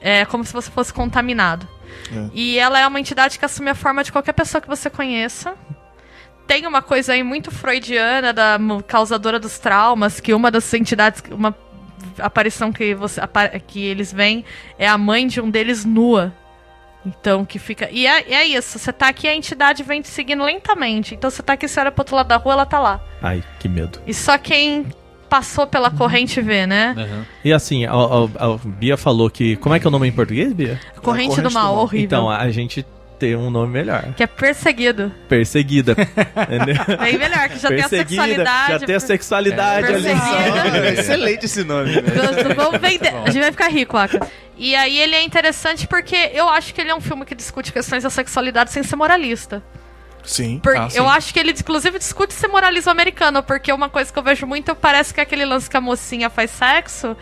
é 0.00 0.24
como 0.24 0.44
se 0.44 0.52
você 0.52 0.70
fosse 0.70 0.92
contaminado. 0.92 1.68
É. 2.12 2.30
E 2.32 2.58
ela 2.58 2.78
é 2.78 2.86
uma 2.86 3.00
entidade 3.00 3.38
que 3.38 3.44
assume 3.44 3.70
a 3.70 3.74
forma 3.74 4.02
de 4.02 4.12
qualquer 4.12 4.32
pessoa 4.32 4.60
que 4.60 4.68
você 4.68 4.90
conheça. 4.90 5.54
Tem 6.46 6.66
uma 6.66 6.82
coisa 6.82 7.12
aí 7.12 7.22
muito 7.22 7.50
freudiana 7.50 8.32
da 8.32 8.58
causadora 8.86 9.38
dos 9.38 9.58
traumas, 9.58 10.18
que 10.18 10.34
uma 10.34 10.50
das 10.50 10.72
entidades, 10.74 11.22
uma 11.30 11.56
aparição 12.18 12.72
que, 12.72 12.94
você, 12.94 13.20
que 13.66 13.84
eles 13.84 14.12
veem 14.12 14.44
é 14.78 14.88
a 14.88 14.98
mãe 14.98 15.26
de 15.26 15.40
um 15.40 15.48
deles 15.48 15.84
nua. 15.84 16.34
Então, 17.04 17.46
que 17.46 17.58
fica. 17.58 17.88
E 17.90 18.06
é, 18.06 18.32
é 18.32 18.44
isso, 18.46 18.78
você 18.78 18.92
tá 18.92 19.08
aqui, 19.08 19.26
a 19.26 19.34
entidade 19.34 19.82
vem 19.82 20.02
te 20.02 20.08
seguindo 20.08 20.44
lentamente. 20.44 21.14
Então, 21.14 21.30
você 21.30 21.42
tá 21.42 21.54
aqui, 21.54 21.66
você 21.66 21.80
olha 21.80 21.90
pro 21.90 22.02
outro 22.02 22.16
lado 22.16 22.26
da 22.26 22.36
rua, 22.36 22.52
ela 22.52 22.66
tá 22.66 22.78
lá. 22.78 23.00
Ai, 23.22 23.42
que 23.58 23.68
medo. 23.68 23.98
E 24.06 24.12
só 24.12 24.36
quem 24.36 24.86
passou 25.30 25.66
pela 25.66 25.90
corrente 25.90 26.40
vê, 26.42 26.66
né? 26.66 26.94
Uhum. 26.98 27.24
E 27.44 27.52
assim, 27.52 27.86
a, 27.86 27.92
a- 27.92 28.52
a 28.54 28.58
Bia 28.64 28.96
falou 28.96 29.30
que. 29.30 29.56
Como 29.56 29.74
é 29.74 29.78
que 29.80 29.86
é 29.86 29.88
o 29.88 29.90
nome 29.90 30.08
em 30.08 30.12
português, 30.12 30.52
Bia? 30.52 30.78
Corrente, 31.00 31.28
corrente 31.28 31.36
do 31.40 31.48
do 31.48 31.54
mal, 31.54 31.74
mal. 31.76 31.84
horrível. 31.84 32.04
Então, 32.04 32.28
a 32.28 32.50
gente 32.50 32.84
tem 33.18 33.36
um 33.36 33.50
nome 33.50 33.70
melhor. 33.72 34.12
Que 34.16 34.22
é 34.22 34.26
perseguido. 34.26 35.12
Perseguida. 35.28 35.92
entendeu? 35.94 36.98
Bem 36.98 37.18
melhor, 37.18 37.48
que 37.48 37.58
já 37.58 37.68
tem 37.68 37.82
a 37.82 37.88
sexualidade. 37.88 38.72
já 38.72 38.78
tem 38.80 38.94
a 38.96 39.00
sexualidade 39.00 39.86
ali. 39.86 40.02
Perseguida. 40.02 40.78
É 40.88 40.92
excelente 40.94 41.44
esse 41.46 41.62
nome, 41.64 41.92
né? 41.92 42.02
Vamos 42.56 42.80
vender. 42.80 43.14
A 43.14 43.30
gente 43.30 43.42
vai 43.42 43.52
ficar 43.52 43.68
rico, 43.68 43.96
Aka. 43.96 44.26
E 44.56 44.74
aí 44.74 44.98
ele 44.98 45.14
é 45.14 45.22
interessante 45.22 45.86
porque 45.86 46.30
eu 46.34 46.48
acho 46.48 46.74
que 46.74 46.80
ele 46.80 46.90
é 46.90 46.94
um 46.94 47.00
filme 47.00 47.24
que 47.24 47.34
discute 47.34 47.72
questões 47.72 48.02
da 48.02 48.10
sexualidade 48.10 48.70
sem 48.72 48.82
ser 48.82 48.96
moralista. 48.96 49.62
Sim. 50.24 50.58
Por- 50.62 50.76
Ah, 50.76 50.88
sim. 50.90 50.98
eu 50.98 51.08
acho 51.08 51.32
que 51.32 51.40
ele, 51.40 51.52
inclusive, 51.52 51.98
discute 51.98 52.32
ser 52.34 52.48
moralismo 52.48 52.90
americano, 52.90 53.42
porque 53.42 53.72
uma 53.72 53.88
coisa 53.88 54.12
que 54.12 54.18
eu 54.18 54.22
vejo 54.22 54.46
muito 54.46 54.74
parece 54.74 55.12
que 55.14 55.20
é 55.20 55.22
aquele 55.22 55.44
lance 55.44 55.68
que 55.68 55.76
a 55.76 55.80
mocinha 55.80 56.28
faz 56.30 56.50
sexo. 56.50 57.16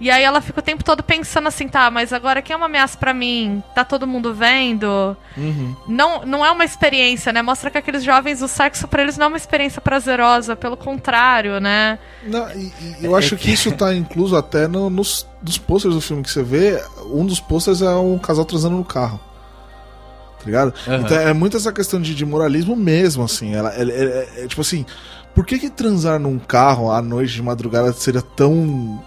E 0.00 0.10
aí 0.10 0.24
ela 0.24 0.40
fica 0.40 0.58
o 0.58 0.62
tempo 0.62 0.82
todo 0.82 1.00
pensando 1.00 1.46
assim, 1.46 1.68
tá, 1.68 1.88
mas 1.88 2.12
agora 2.12 2.42
quem 2.42 2.54
é 2.54 2.56
uma 2.56 2.66
ameaça 2.66 2.98
pra 2.98 3.14
mim? 3.14 3.62
Tá 3.72 3.84
todo 3.84 4.04
mundo 4.04 4.34
vendo? 4.34 5.16
Não, 5.86 6.26
não 6.26 6.44
é 6.44 6.50
uma 6.50 6.64
experiência, 6.64 7.32
né? 7.32 7.40
Mostra 7.40 7.70
que 7.70 7.78
aqueles 7.78 8.02
jovens, 8.02 8.42
o 8.42 8.48
sexo 8.48 8.88
pra 8.88 9.02
eles 9.02 9.16
não 9.16 9.26
é 9.26 9.28
uma 9.28 9.36
experiência 9.36 9.80
prazerosa, 9.80 10.56
pelo 10.56 10.76
contrário, 10.76 11.60
né? 11.60 12.00
Não, 12.24 12.50
e, 12.50 12.72
e 13.00 13.04
eu 13.04 13.14
acho 13.14 13.36
que 13.36 13.52
isso 13.52 13.70
tá 13.72 13.94
incluso 13.94 14.34
até 14.36 14.66
no- 14.66 14.90
nos 14.90 15.24
dos 15.40 15.58
posters 15.58 15.94
do 15.94 16.00
filme 16.00 16.22
que 16.24 16.30
você 16.30 16.42
vê. 16.42 16.82
Um 17.06 17.24
dos 17.24 17.38
posters 17.38 17.80
é 17.82 17.90
um 17.90 18.18
casal 18.18 18.44
transando 18.44 18.76
no 18.76 18.84
carro. 18.84 19.20
Tá 20.42 20.46
ligado? 20.46 20.74
Aham. 20.86 21.00
Então 21.04 21.16
é 21.16 21.32
muito 21.32 21.56
essa 21.56 21.72
questão 21.72 22.00
de, 22.00 22.14
de 22.14 22.24
moralismo 22.26 22.74
mesmo, 22.76 23.22
assim. 23.24 23.54
Ela, 23.54 23.70
ela- 23.74 23.92
é, 23.92 24.28
é- 24.38 24.44
é 24.44 24.46
tipo 24.48 24.60
assim, 24.60 24.84
por 25.34 25.46
que, 25.46 25.58
que 25.58 25.70
transar 25.70 26.18
num 26.18 26.38
carro 26.38 26.90
à 26.90 27.00
noite 27.00 27.32
de 27.32 27.42
madrugada 27.42 27.92
seria 27.92 28.20
tão 28.22 29.02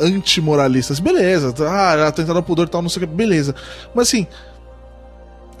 antimoralista? 0.00 0.92
Assim, 0.92 1.02
Beleza, 1.02 1.54
ah, 1.68 1.92
ela 1.94 2.12
tentada 2.12 2.38
ao 2.38 2.42
pudor 2.42 2.66
e 2.66 2.70
tal, 2.70 2.82
não 2.82 2.88
sei 2.88 3.02
o 3.02 3.06
que, 3.08 3.12
beleza. 3.14 3.54
Mas 3.94 4.08
assim. 4.08 4.26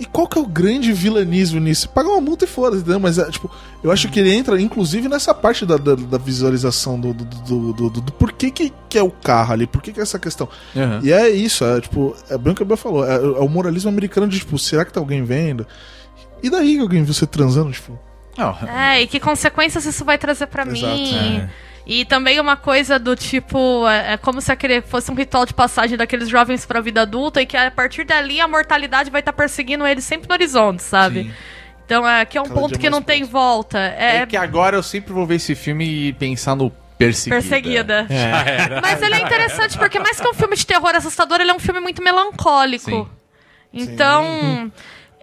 E 0.00 0.04
qual 0.06 0.26
que 0.26 0.36
é 0.36 0.40
o 0.42 0.46
grande 0.46 0.92
vilanismo 0.92 1.60
nisso? 1.60 1.88
Paga 1.88 2.08
uma 2.08 2.20
multa 2.20 2.44
e 2.44 2.48
foda, 2.48 2.76
entendeu? 2.76 2.98
Mas, 2.98 3.18
é, 3.18 3.30
tipo, 3.30 3.48
eu 3.84 3.92
acho 3.92 4.08
que 4.08 4.18
ele 4.18 4.32
entra, 4.34 4.60
inclusive, 4.60 5.08
nessa 5.08 5.32
parte 5.32 5.64
da, 5.64 5.76
da, 5.76 5.94
da 5.94 6.18
visualização 6.18 6.98
do, 6.98 7.14
do, 7.14 7.24
do, 7.24 7.72
do, 7.72 7.90
do- 7.90 8.00
do 8.00 8.12
porquê 8.12 8.50
que, 8.50 8.72
que 8.88 8.98
é 8.98 9.02
o 9.02 9.10
carro 9.10 9.52
ali, 9.52 9.66
por 9.66 9.80
que 9.80 9.92
que 9.92 10.00
é 10.00 10.02
essa 10.02 10.18
questão. 10.18 10.48
Uhum. 10.74 11.00
E 11.04 11.12
é 11.12 11.28
isso, 11.30 11.64
é 11.64 11.80
tipo, 11.80 12.16
é 12.28 12.36
bem 12.36 12.52
o 12.52 12.56
que 12.56 12.62
a 12.62 12.66
Bia 12.66 12.76
falou, 12.76 13.06
é, 13.06 13.14
é 13.16 13.18
o 13.40 13.48
moralismo 13.48 13.90
americano 13.90 14.26
de, 14.26 14.38
tipo, 14.40 14.58
será 14.58 14.84
que 14.84 14.92
tá 14.92 14.98
alguém 14.98 15.22
vendo? 15.22 15.66
E 16.42 16.50
daí 16.50 16.74
que 16.74 16.80
alguém 16.80 17.04
viu 17.04 17.14
você 17.14 17.26
transando, 17.26 17.70
tipo... 17.70 17.96
Não, 18.36 18.56
É, 18.66 19.02
e 19.02 19.06
que 19.06 19.20
consequências 19.20 19.84
isso 19.84 20.04
vai 20.04 20.18
trazer 20.18 20.46
pra 20.46 20.62
Exato. 20.66 20.92
mim? 20.96 21.36
É. 21.38 21.48
E 21.86 22.04
também 22.04 22.38
uma 22.38 22.56
coisa 22.56 22.98
do 22.98 23.16
tipo, 23.16 23.88
é, 23.88 24.12
é 24.12 24.16
como 24.16 24.40
se 24.40 24.52
aquele 24.52 24.80
fosse 24.80 25.10
um 25.10 25.14
ritual 25.14 25.44
de 25.44 25.52
passagem 25.52 25.96
daqueles 25.96 26.28
jovens 26.28 26.64
pra 26.64 26.80
vida 26.80 27.02
adulta 27.02 27.42
e 27.42 27.46
que 27.46 27.56
a 27.56 27.70
partir 27.70 28.04
dali 28.04 28.40
a 28.40 28.46
mortalidade 28.46 29.10
vai 29.10 29.20
estar 29.20 29.32
perseguindo 29.32 29.86
eles 29.86 30.04
sempre 30.04 30.28
no 30.28 30.34
horizonte, 30.34 30.82
sabe? 30.82 31.24
Sim. 31.24 31.32
Então 31.84 32.08
é 32.08 32.24
que 32.24 32.38
é 32.38 32.40
um 32.40 32.44
Cada 32.44 32.60
ponto 32.60 32.78
que 32.78 32.88
não 32.88 33.02
tem 33.02 33.24
volta. 33.24 33.78
É, 33.78 34.18
É 34.18 34.26
que 34.26 34.36
agora 34.36 34.76
eu 34.76 34.82
sempre 34.82 35.12
vou 35.12 35.26
ver 35.26 35.36
esse 35.36 35.54
filme 35.54 36.08
e 36.08 36.12
pensar 36.12 36.54
no 36.54 36.70
Perseguida. 36.96 37.40
perseguida. 37.40 38.06
É. 38.08 38.78
Mas 38.80 39.02
ele 39.02 39.16
é 39.16 39.20
interessante 39.22 39.76
porque 39.76 39.98
mais 39.98 40.20
que 40.20 40.28
um 40.28 40.34
filme 40.34 40.54
de 40.54 40.64
terror 40.64 40.94
assustador, 40.94 41.40
ele 41.40 41.50
é 41.50 41.54
um 41.54 41.58
filme 41.58 41.80
muito 41.80 42.02
melancólico. 42.02 42.90
Sim. 42.90 43.08
Então, 43.72 44.70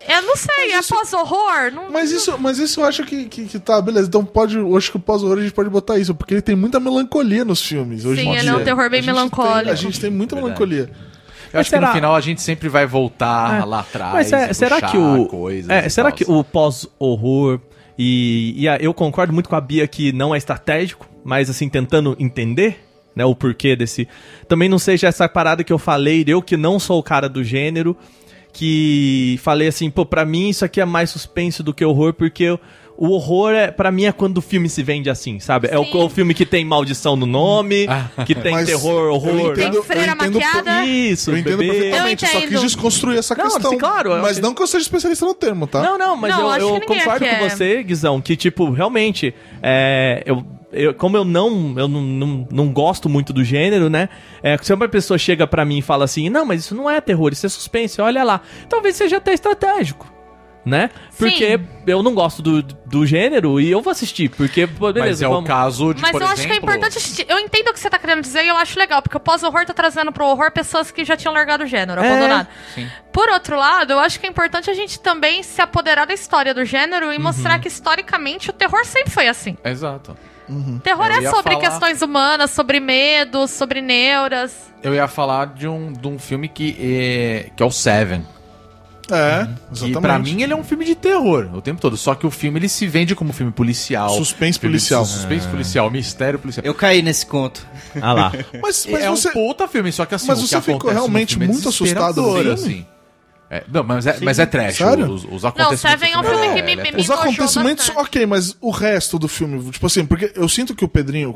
eu 0.08 0.22
não 0.22 0.36
sei, 0.36 0.72
é 0.74 0.80
isso- 0.80 0.94
pós-horror? 0.94 1.72
Não- 1.74 1.90
Mas 1.92 2.12
isso, 2.12 2.38
mas 2.40 2.58
isso 2.60 2.82
eu 2.82 2.86
acho 2.86 3.04
que, 3.04 3.26
que, 3.26 3.46
que 3.46 3.60
tá, 3.60 3.82
beleza, 3.82 4.08
então 4.08 4.24
pode, 4.24 4.58
eu 4.58 4.76
acho 4.78 4.92
que 4.92 4.98
o 4.98 5.00
pós-horror 5.00 5.38
a 5.40 5.42
gente 5.42 5.54
pode 5.54 5.70
botar 5.70 5.98
isso, 5.98 6.14
porque 6.16 6.34
ele 6.36 6.42
tem 6.42 6.56
muita 6.56 6.80
melancolia 6.80 7.44
nos 7.44 7.62
filmes 7.62 8.06
hoje 8.06 8.22
Sim, 8.22 8.28
em 8.30 8.34
ele 8.34 8.42
dia. 8.42 8.52
é 8.52 8.56
um 8.56 8.64
terror 8.64 8.90
bem 8.90 9.02
A 9.02 9.04
melancólico. 9.04 9.64
tem- 9.64 9.72
a 9.72 9.76
gente 9.76 10.00
tem 10.00 10.10
muita 10.10 10.36
Verdade. 10.36 10.60
melancolia. 10.60 10.90
Eu 11.52 11.60
acho 11.62 11.70
será- 11.72 11.82
que 11.82 11.88
no 11.88 11.94
final 11.96 12.16
a 12.16 12.22
gente 12.22 12.42
sempre 12.42 12.70
vai 12.70 12.86
voltar 12.86 13.62
É. 13.62 13.66
lá 13.66 13.80
atrás. 13.80 14.14
Mas 14.14 14.32
é, 14.32 14.52
e 14.52 14.54
será 14.54 14.76
puxar 14.76 14.92
que 14.92 14.98
o. 14.98 15.26
coisas 15.26 15.70
é, 15.70 15.90
será 15.90 16.10
tal. 16.10 16.18
que 16.18 16.26
o 16.28 16.44
pós-horror. 16.44 17.60
E, 17.98 18.54
e 18.56 18.68
a- 18.70 18.78
eu 18.78 18.94
concordo 18.94 19.34
muito 19.34 19.50
com 19.50 19.56
a 19.56 19.62
Bia 19.62 19.86
que 19.88 20.12
não 20.14 20.34
é 20.34 20.38
estratégico, 20.38 21.06
mas 21.24 21.50
assim, 21.50 21.68
tentando 21.68 22.16
entender 22.20 22.80
né, 23.16 23.26
o 23.26 23.36
porquê 23.36 23.76
desse. 23.76 24.08
Também 24.48 24.70
não 24.70 24.80
seja 24.80 25.08
essa 25.08 25.28
parada 25.28 25.64
que 25.64 25.74
eu 25.74 25.78
falei, 25.80 26.24
eu 26.26 26.42
que 26.42 26.56
não 26.56 26.80
sou 26.80 27.00
o 27.00 27.04
cara 27.04 27.28
do 27.28 27.44
gênero, 27.44 27.98
que 28.60 29.40
falei 29.42 29.70
assim, 29.70 29.90
pô, 29.90 30.06
pra 30.06 30.26
mim 30.26 30.50
isso 30.50 30.66
aqui 30.66 30.82
é 30.82 30.86
mais 30.86 31.10
suspense 31.10 31.64
do 31.64 31.74
que 31.74 31.84
horror, 31.86 32.14
porque 32.14 32.44
eu- 32.44 32.60
o 33.02 33.12
horror, 33.12 33.52
é, 33.54 33.72
pra 33.72 33.90
mim, 33.94 34.04
é 34.04 34.12
quando 34.12 34.40
o 34.40 34.42
filme 34.42 34.68
se 34.68 34.84
vende 34.84 35.10
assim, 35.10 35.40
sabe? 35.40 35.70
É 35.72 35.80
o, 35.80 35.86
Sim. 35.86 35.98
o 36.04 36.10
filme 36.10 36.34
que 36.34 36.46
tem 36.46 36.66
maldição 36.66 37.16
no 37.16 37.26
nome, 37.26 37.88
que 38.26 38.36
tem 38.36 38.52
Mas 38.52 38.68
terror, 38.68 39.06
eu 39.06 39.14
horror. 39.14 39.54
entendo- 39.54 39.72
Tem 39.72 39.84
freira 39.84 40.12
eu 40.12 40.16
entendo 40.16 40.34
maquiada. 40.34 40.86
Isso, 40.86 41.32
Eu 41.32 41.38
entendo 41.38 41.58
bebê. 41.60 41.72
perfeitamente, 41.72 42.26
eu 42.26 42.32
só 42.32 42.38
entendo. 42.40 42.50
quis 42.52 42.62
desconstruir 42.62 43.18
essa 43.18 43.34
Não, 43.36 43.44
questão. 43.46 43.72
sim, 43.72 43.78
claro, 43.78 44.12
eu- 44.12 44.22
Mas 44.22 44.38
não 44.40 44.54
que 44.54 44.62
eu 44.62 44.68
seja 44.68 44.82
especialista 44.84 45.26
no 45.26 45.34
termo, 45.34 45.66
tá? 45.66 45.82
Não, 45.82 45.98
não, 45.98 46.18
mas 46.18 46.36
Não, 46.36 46.54
eu, 46.58 46.76
eu 46.76 46.82
concordo 46.82 47.20
com 47.26 47.32
é. 47.32 47.50
você, 47.50 47.82
Guizão, 47.84 48.20
que, 48.20 48.36
tipo, 48.36 48.70
realmente, 48.70 49.34
é, 49.64 50.22
eu, 50.26 50.44
eu- 50.72 50.94
como 50.94 51.18
eu 51.18 51.24
não, 51.26 51.74
eu 51.78 51.88
não, 51.88 52.02
não, 52.02 52.48
não 52.52 52.68
gosto 52.74 53.08
muito 53.10 53.32
do 53.34 53.44
gênero, 53.44 53.90
né? 53.90 54.10
É, 54.44 54.58
se 54.62 54.74
uma 54.74 54.88
pessoa 54.88 55.18
chega 55.18 55.46
pra 55.48 55.66
mim 55.66 55.80
e 55.80 55.82
fala 55.82 56.06
assim, 56.06 56.30
não, 56.30 56.46
mas 56.46 56.62
isso 56.62 56.76
não 56.76 56.90
é 56.90 57.00
terror, 57.02 57.32
isso 57.34 57.46
é 57.46 57.50
suspense, 57.50 58.00
olha 58.02 58.24
lá. 58.24 58.42
Talvez 58.68 58.96
seja 58.96 59.18
até 59.18 59.34
estratégico. 59.34 60.12
Né? 60.66 60.90
Porque 61.18 61.58
Sim. 61.58 61.68
eu 61.88 62.04
não 62.04 62.14
gosto 62.14 62.42
do, 62.44 62.62
do 62.62 63.06
gênero 63.06 63.60
e 63.62 63.72
eu 63.72 63.82
vou 63.82 63.90
assistir. 63.92 64.30
Porque, 64.30 64.68
beleza, 64.68 65.00
Mas 65.00 65.22
é 65.22 65.28
o 65.28 65.32
vamos. 65.32 65.48
caso 65.48 65.94
de, 65.94 66.02
Mas 66.02 66.12
por 66.12 66.22
eu 66.22 66.28
acho 66.28 66.36
que 66.36 66.42
é 66.42 66.46
exemplo, 66.52 66.70
importante 66.70 66.98
assistir. 66.98 67.26
Eu 67.30 67.40
entendo 67.40 67.70
o 67.70 67.74
que 67.74 67.80
você 67.80 67.90
tá 67.90 67.98
querendo 67.98 68.22
dizer 68.22 68.44
e 68.44 68.50
eu 68.50 68.58
acho 68.58 68.78
legal, 68.78 69.02
porque 69.02 69.16
o 69.16 69.20
pós-horror 69.22 69.66
tá 69.66 69.74
trazendo 69.74 70.12
pro 70.12 70.26
horror 70.26 70.52
pessoas 70.52 70.92
que 70.92 71.04
já 71.06 71.16
tinham 71.16 71.34
largado 71.34 71.64
o 71.64 71.66
gênero, 71.66 72.02
É, 72.04 72.08
abandonado. 72.12 72.48
sim. 72.76 72.88
Por 73.12 73.30
outro 73.30 73.58
lado, 73.58 73.94
eu 73.94 74.00
acho 74.00 74.20
que 74.20 74.28
é 74.28 74.30
importante 74.30 74.70
a 74.70 74.74
gente 74.74 75.00
também 75.00 75.42
se 75.44 75.62
apoderar 75.62 76.06
da 76.06 76.14
história 76.14 76.54
do 76.54 76.64
gênero 76.66 77.12
e 77.12 77.16
Uhum. 77.18 77.24
mostrar 77.24 77.58
que 77.60 77.70
historicamente 77.70 78.50
o 78.50 78.54
terror 78.54 78.86
sempre 78.86 79.12
foi 79.12 79.28
assim. 79.30 79.58
Exato. 79.64 80.16
Terror 80.84 81.06
Eu 81.08 81.12
é 81.28 81.30
sobre 81.30 81.54
falar- 81.54 81.60
questões 81.70 82.02
humanas, 82.02 82.52
sobre 82.52 82.80
medos, 82.80 83.52
sobre 83.52 83.82
neuras. 83.82 84.54
Eu 84.84 84.94
ia 84.96 85.08
falar 85.08 85.48
de 85.54 85.68
um, 85.68 85.92
de 85.94 86.08
um 86.08 86.18
filme 86.18 86.48
que 86.48 86.76
é, 86.80 87.50
que 87.56 87.62
é 87.62 87.66
o 87.66 87.72
Seven. 87.72 88.26
É, 89.12 89.46
Que 89.74 89.74
exatamente. 89.74 90.02
pra 90.02 90.20
mim 90.20 90.44
ele 90.44 90.54
é 90.54 90.56
um 90.56 90.64
filme 90.64 90.86
de 90.86 90.94
terror 90.94 91.50
o 91.54 91.62
tempo 91.62 91.82
todo. 91.82 91.98
Só 91.98 92.14
que 92.14 92.28
o 92.28 92.32
filme 92.32 92.60
ele 92.60 92.70
se 92.70 92.86
vende 92.86 93.16
como 93.16 93.34
filme 93.34 93.52
policial. 93.52 94.10
Suspense 94.12 94.60
filme 94.60 94.74
policial. 94.74 95.04
Suspense 95.04 95.48
policial, 95.48 95.90
mistério 95.90 96.38
policial. 96.38 96.64
Eu 96.64 96.76
caí 96.76 97.02
nesse 97.02 97.26
conto. 97.26 97.66
Ah 98.02 98.14
lá. 98.14 98.32
Mas, 98.62 98.86
mas 98.86 99.02
é 99.04 99.10
você... 99.10 99.30
um 99.30 99.34
puta 99.34 99.68
filme, 99.68 99.92
só 99.92 100.06
que 100.06 100.14
assim, 100.14 100.28
Mas 100.28 100.40
o 100.40 100.44
que 100.44 100.50
você 100.50 100.62
ficou 100.62 100.92
realmente 100.92 101.32
filme 101.32 101.46
é 101.46 101.48
muito 101.48 101.70
assustado 101.70 102.38
assim. 102.52 102.86
É, 103.52 103.64
não, 103.72 103.84
mas 103.84 104.06
é, 104.06 104.18
mas 104.22 104.38
é 104.38 104.46
trash. 104.46 104.76
Sério? 104.78 105.10
Os, 105.12 105.24
os 105.26 105.42
Não, 105.42 105.50
acontecimentos. 105.50 105.80
Seven 105.82 106.12
é 106.14 106.20
um 106.20 106.24
filme 106.24 106.54
que 106.54 106.60
é, 106.60 106.62
me- 106.62 106.72
ele 106.74 106.82
é 106.82 106.84
me- 106.84 106.92
trash. 106.92 107.04
Os 107.06 107.10
acontecimentos, 107.12 107.88
bastante. 107.88 108.08
ok, 108.08 108.26
mas 108.28 108.56
o 108.62 108.70
resto 108.70 109.18
do 109.18 109.28
filme, 109.28 109.72
tipo 109.72 109.86
assim, 109.88 110.06
porque 110.06 110.32
eu 110.36 110.48
sinto 110.48 110.76
que 110.76 110.86
o 110.86 110.88
Pedrinho, 110.88 111.34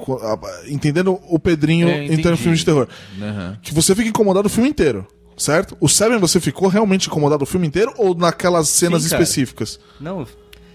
entendendo 0.68 1.19
o 1.27 1.40
Pedrinho 1.40 1.88
É, 1.90 2.06
entrando 2.06 2.31
no 2.31 2.38
filme 2.38 2.56
de 2.57 2.64
terror, 2.65 2.88
Aham. 3.22 3.57
que 3.61 3.73
você 3.73 3.95
fica 3.95 4.07
incomodado 4.10 4.45
o 4.48 4.49
filme 4.49 4.69
inteiro, 4.69 5.07
certo? 5.35 5.76
O 5.80 5.90
Seven 5.90 6.19
você 6.19 6.40
ficou 6.40 6.68
realmente 6.68 7.07
incomodado 7.07 7.44
o 7.44 7.48
filme 7.48 7.65
inteiro 7.68 7.91
ou 7.98 8.14
naquelas 8.15 8.69
cenas 8.69 9.02
Sim, 9.02 9.07
específicas? 9.07 9.80
Não, 9.99 10.27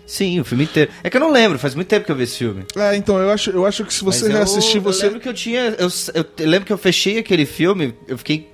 sim, 0.06 0.40
o 0.40 0.44
filme 0.44 0.64
inteiro. 0.64 0.90
É 1.04 1.08
que 1.10 1.16
eu 1.16 1.20
não 1.20 1.30
lembro, 1.30 1.56
faz 1.58 1.74
muito 1.74 1.86
tempo 1.86 2.04
que 2.04 2.10
eu 2.10 2.16
vi 2.16 2.24
esse 2.24 2.38
filme. 2.38 2.64
É, 2.76 2.96
então 2.96 3.16
eu 3.18 3.30
acho, 3.30 3.50
eu 3.50 3.64
acho 3.64 3.84
que 3.84 3.94
se 3.94 4.02
você 4.02 4.22
Mas 4.24 4.30
eu- 4.30 4.36
reassistir, 4.38 4.76
Eu 4.78 4.82
você. 4.82 5.04
lembro 5.04 5.20
que 5.20 5.28
eu 5.28 5.34
tinha. 5.34 5.60
Eu, 5.78 5.88
eu, 6.14 6.24
eu 6.38 6.48
lembro 6.48 6.66
que 6.66 6.72
eu 6.72 6.78
fechei 6.78 7.16
aquele 7.18 7.46
filme, 7.46 7.94
eu 8.08 8.18
fiquei 8.18 8.50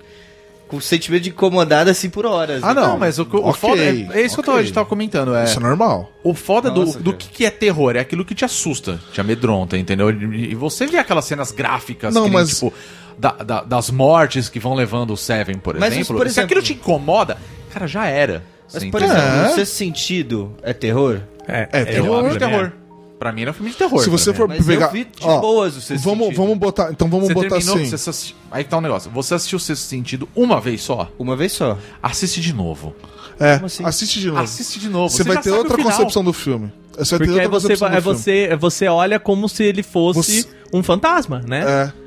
com 0.75 0.79
o 0.79 0.81
sentimento 0.83 1.23
de 1.23 1.31
incomodado 1.31 1.91
assim 1.91 2.11
por 2.11 2.27
horas. 2.27 2.63
Ah, 2.63 2.75
não. 2.75 2.89
Não, 2.89 2.99
mas 2.99 3.19
o, 3.19 3.23
o 3.23 3.49
Ok, 3.49 3.53
foda 3.55 3.83
é, 3.83 3.89
é 3.89 4.23
isso 4.25 4.43
que 4.43 4.49
eu 4.51 4.73
tava, 4.73 4.87
comentando. 4.87 5.35
É, 5.35 5.45
Isso 5.45 5.59
é 5.59 5.63
normal. 5.63 6.11
O 6.23 6.35
foda 6.35 6.71
do, 6.71 6.85
Nossa, 6.85 6.99
do 6.99 7.13
cara. 7.13 7.17
que, 7.17 7.29
que 7.29 7.45
é 7.45 7.51
terror 7.51 7.97
é 7.97 8.01
aquilo 8.01 8.25
que 8.25 8.35
te 8.35 8.45
assusta, 8.45 9.01
te 9.13 9.21
amedronta, 9.21 9.77
entendeu? 9.79 10.11
E 10.11 10.53
e 10.53 10.55
você 10.55 10.87
vê 10.87 10.99
aquelas 10.99 11.25
cenas 11.25 11.51
gráficas, 11.53 12.15
Não, 12.15 12.25
que 12.25 12.31
nem, 12.31 12.39
mas- 12.41 12.51
tipo, 12.51 12.73
da- 13.19 13.33
da- 13.33 13.63
das 13.63 13.91
mortes 13.91 14.49
que 14.49 14.59
vão 14.59 14.75
levando 14.75 15.13
o 15.13 15.17
Seven, 15.17 15.57
por 15.59 15.79
Mas, 15.79 15.93
exemplo. 15.95 16.17
por 16.17 16.27
Se 16.27 16.33
exemplo- 16.33 16.47
aquilo 16.47 16.63
te 16.63 16.73
incomoda, 16.75 17.37
cara, 17.73 17.87
já 17.87 18.07
era. 18.07 18.43
Mas, 18.73 18.85
por 18.85 19.03
exemplo, 19.03 19.23
É. 19.23 19.47
o 19.51 19.55
sexto 19.55 19.73
sentido 19.75 20.55
é 20.63 20.73
terror? 20.73 21.21
É, 21.47 21.69
É, 21.73 21.81
É 21.83 21.85
terror, 21.85 22.21
pra 22.21 22.29
mim 22.31 22.37
é. 22.37 22.39
terror. 22.39 22.73
Pra 23.19 23.33
mim 23.33 23.43
era 23.43 23.51
um 23.53 23.55
filme 23.55 23.71
de 23.71 23.77
terror. 23.77 24.01
Se 24.03 24.11
você 24.11 24.35
for. 24.35 24.49
Mas 24.49 24.67
pegar. 24.67 24.87
eu 24.87 24.93
vi 24.93 25.05
de 25.05 25.11
ó, 25.27 25.41
boas 25.41 25.77
o 25.77 25.81
sexto 25.81 26.03
vamos, 26.05 26.25
sentido. 26.27 26.43
vamos 26.43 26.59
botar. 26.59 26.91
Então 26.91 27.09
vamos 27.09 27.29
Você 27.29 27.35
botar 27.35 27.49
terminou, 27.51 27.77
assim. 27.77 27.87
você 27.97 28.11
assisti- 28.11 28.37
Aí 28.51 28.65
que 28.65 28.71
tá 28.71 28.77
um 28.79 28.81
negócio. 28.81 29.11
Você 29.13 29.35
assistiu 29.35 29.57
o 29.57 29.61
Sexto 29.61 29.83
Sentido 29.83 30.29
uma 30.35 30.61
vez 30.61 30.83
só? 30.83 31.11
Uma 31.19 31.37
vez 31.37 31.53
só. 31.53 31.79
Assiste 32.03 32.41
de 32.41 32.53
novo. 32.53 32.95
É, 33.41 33.55
assim? 33.65 33.85
assiste 33.85 34.21
de 34.21 34.29
novo. 34.29 34.41
Assiste 34.41 34.79
de 34.79 34.89
novo. 34.89 35.09
Você, 35.15 35.23
vai 35.25 35.37
já 35.37 35.43
ter 35.43 35.51
outra 35.53 35.83
concepção 35.83 36.23
do 36.23 36.33
filme. 36.33 36.73
Você 36.97 37.19
vai 37.19 37.27
Porque 37.27 37.41
ter 37.41 37.45
outra 37.47 37.49
você, 37.61 37.69
concepção 37.69 37.89
vai- 37.89 37.99
é 37.99 38.01
você, 38.01 38.49
é 38.51 38.57
você 38.57 38.89
olha 38.89 39.19
como 39.19 39.49
se 39.49 39.65
ele 39.65 39.83
fosse 39.83 40.43
Você- 40.43 40.49
um 40.73 40.83
fantasma, 40.83 41.41
né? 41.47 41.65
É. 41.67 42.04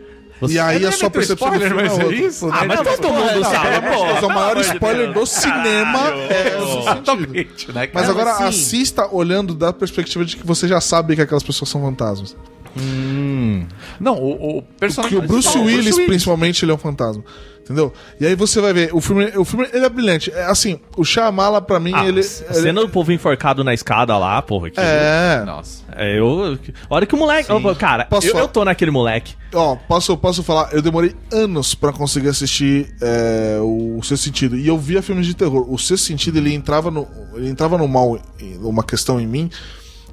E 0.48 0.60
aí 0.60 0.86
a 0.86 0.92
sua 0.92 1.10
percepção 1.10 1.48
spoiler, 1.48 1.70
do 1.70 1.76
filme 1.76 1.90
mas 1.90 1.98
é 1.98 2.02
é 2.02 2.06
outra. 2.06 2.28
isso? 2.28 2.50
Ah, 2.52 2.66
mas 2.66 2.82
todo 2.82 3.14
mundo 3.14 3.44
sabe, 3.44 3.88
pô. 3.88 4.06
Mas 4.06 4.24
o 4.24 4.28
maior 4.30 4.58
spoiler 4.58 5.14
do 5.14 5.26
cinema 5.26 6.10
é 6.30 6.52
sentido. 6.52 6.80
Exatamente, 6.80 7.72
né? 7.72 7.90
Mas 7.92 8.10
agora 8.10 8.34
mas 8.34 8.42
assista 8.42 9.08
olhando 9.12 9.56
da 9.56 9.74
perspectiva 9.74 10.24
de 10.24 10.38
que 10.38 10.46
você 10.46 10.68
já 10.68 10.80
sabe 10.80 11.16
que 11.16 11.22
aquelas 11.22 11.44
pessoas 11.44 11.70
são 11.70 11.82
fantasmas. 11.82 12.36
Não, 14.00 14.16
o, 14.16 14.60
o 14.60 14.62
personagem... 14.62 15.18
Que 15.18 15.26
o 15.26 15.28
Bruce 15.28 15.58
Willis, 15.58 15.96
principalmente, 15.96 16.64
ele 16.64 16.72
é 16.72 16.76
um 16.76 16.78
fantasma. 16.78 17.24
Entendeu? 17.68 17.91
E 18.18 18.26
aí 18.26 18.34
você 18.34 18.61
vai 18.61 18.72
ver, 18.72 18.95
o 18.95 19.02
filme, 19.02 19.26
o 19.35 19.44
filme 19.44 19.68
ele 19.73 19.85
é 19.85 19.89
brilhante. 19.89 20.31
É, 20.31 20.45
assim, 20.45 20.80
o 20.95 21.03
Shyamala, 21.03 21.61
pra 21.61 21.81
mim, 21.81 21.91
Ah, 21.94 22.07
ele... 22.07 22.22
a 22.22 22.23
cena 22.23 22.80
do 22.80 22.88
povo 22.88 23.11
enforcado 23.11 23.61
na 23.61 23.73
escada 23.73 24.18
lá, 24.18 24.41
porra. 24.41 24.69
Que, 24.69 24.80
É... 24.80 25.44
Nossa. 25.45 25.84
é, 25.94 26.18
eu. 26.18 26.57
A 26.89 26.95
hora 26.95 27.06
que 27.06 27.14
o 27.14 27.18
moleque. 27.18 27.52
Ô, 27.52 27.76
cara, 27.76 28.06
Posso 28.06 28.27
eu, 28.27 28.31
falar? 28.31 28.44
eu 28.45 28.48
tô 28.48 28.64
naquele 28.64 28.89
moleque. 28.89 29.35
Ó, 29.53 29.76
posso, 29.76 30.15
posso 30.18 30.44
falar, 30.44 30.73
eu 30.73 30.81
demorei 30.81 31.14
anos 31.30 31.76
pra 31.76 31.91
conseguir 31.91 32.30
assistir 32.30 32.95
é, 33.02 33.57
o 33.61 33.99
Sexto 34.02 34.23
Sentido. 34.23 34.57
E 34.57 34.65
eu 34.65 34.77
via 34.77 35.02
filmes 35.02 35.26
de 35.26 35.34
terror. 35.34 35.65
O 35.69 35.77
Sexto 35.77 36.06
Sentido, 36.06 36.38
ele 36.38 36.53
entrava 36.53 36.89
no, 36.89 37.06
ele 37.34 37.49
entrava 37.49 37.77
no 37.77 37.88
mal, 37.88 38.18
uma 38.61 38.84
questão 38.84 39.19
em 39.19 39.27
mim, 39.27 39.49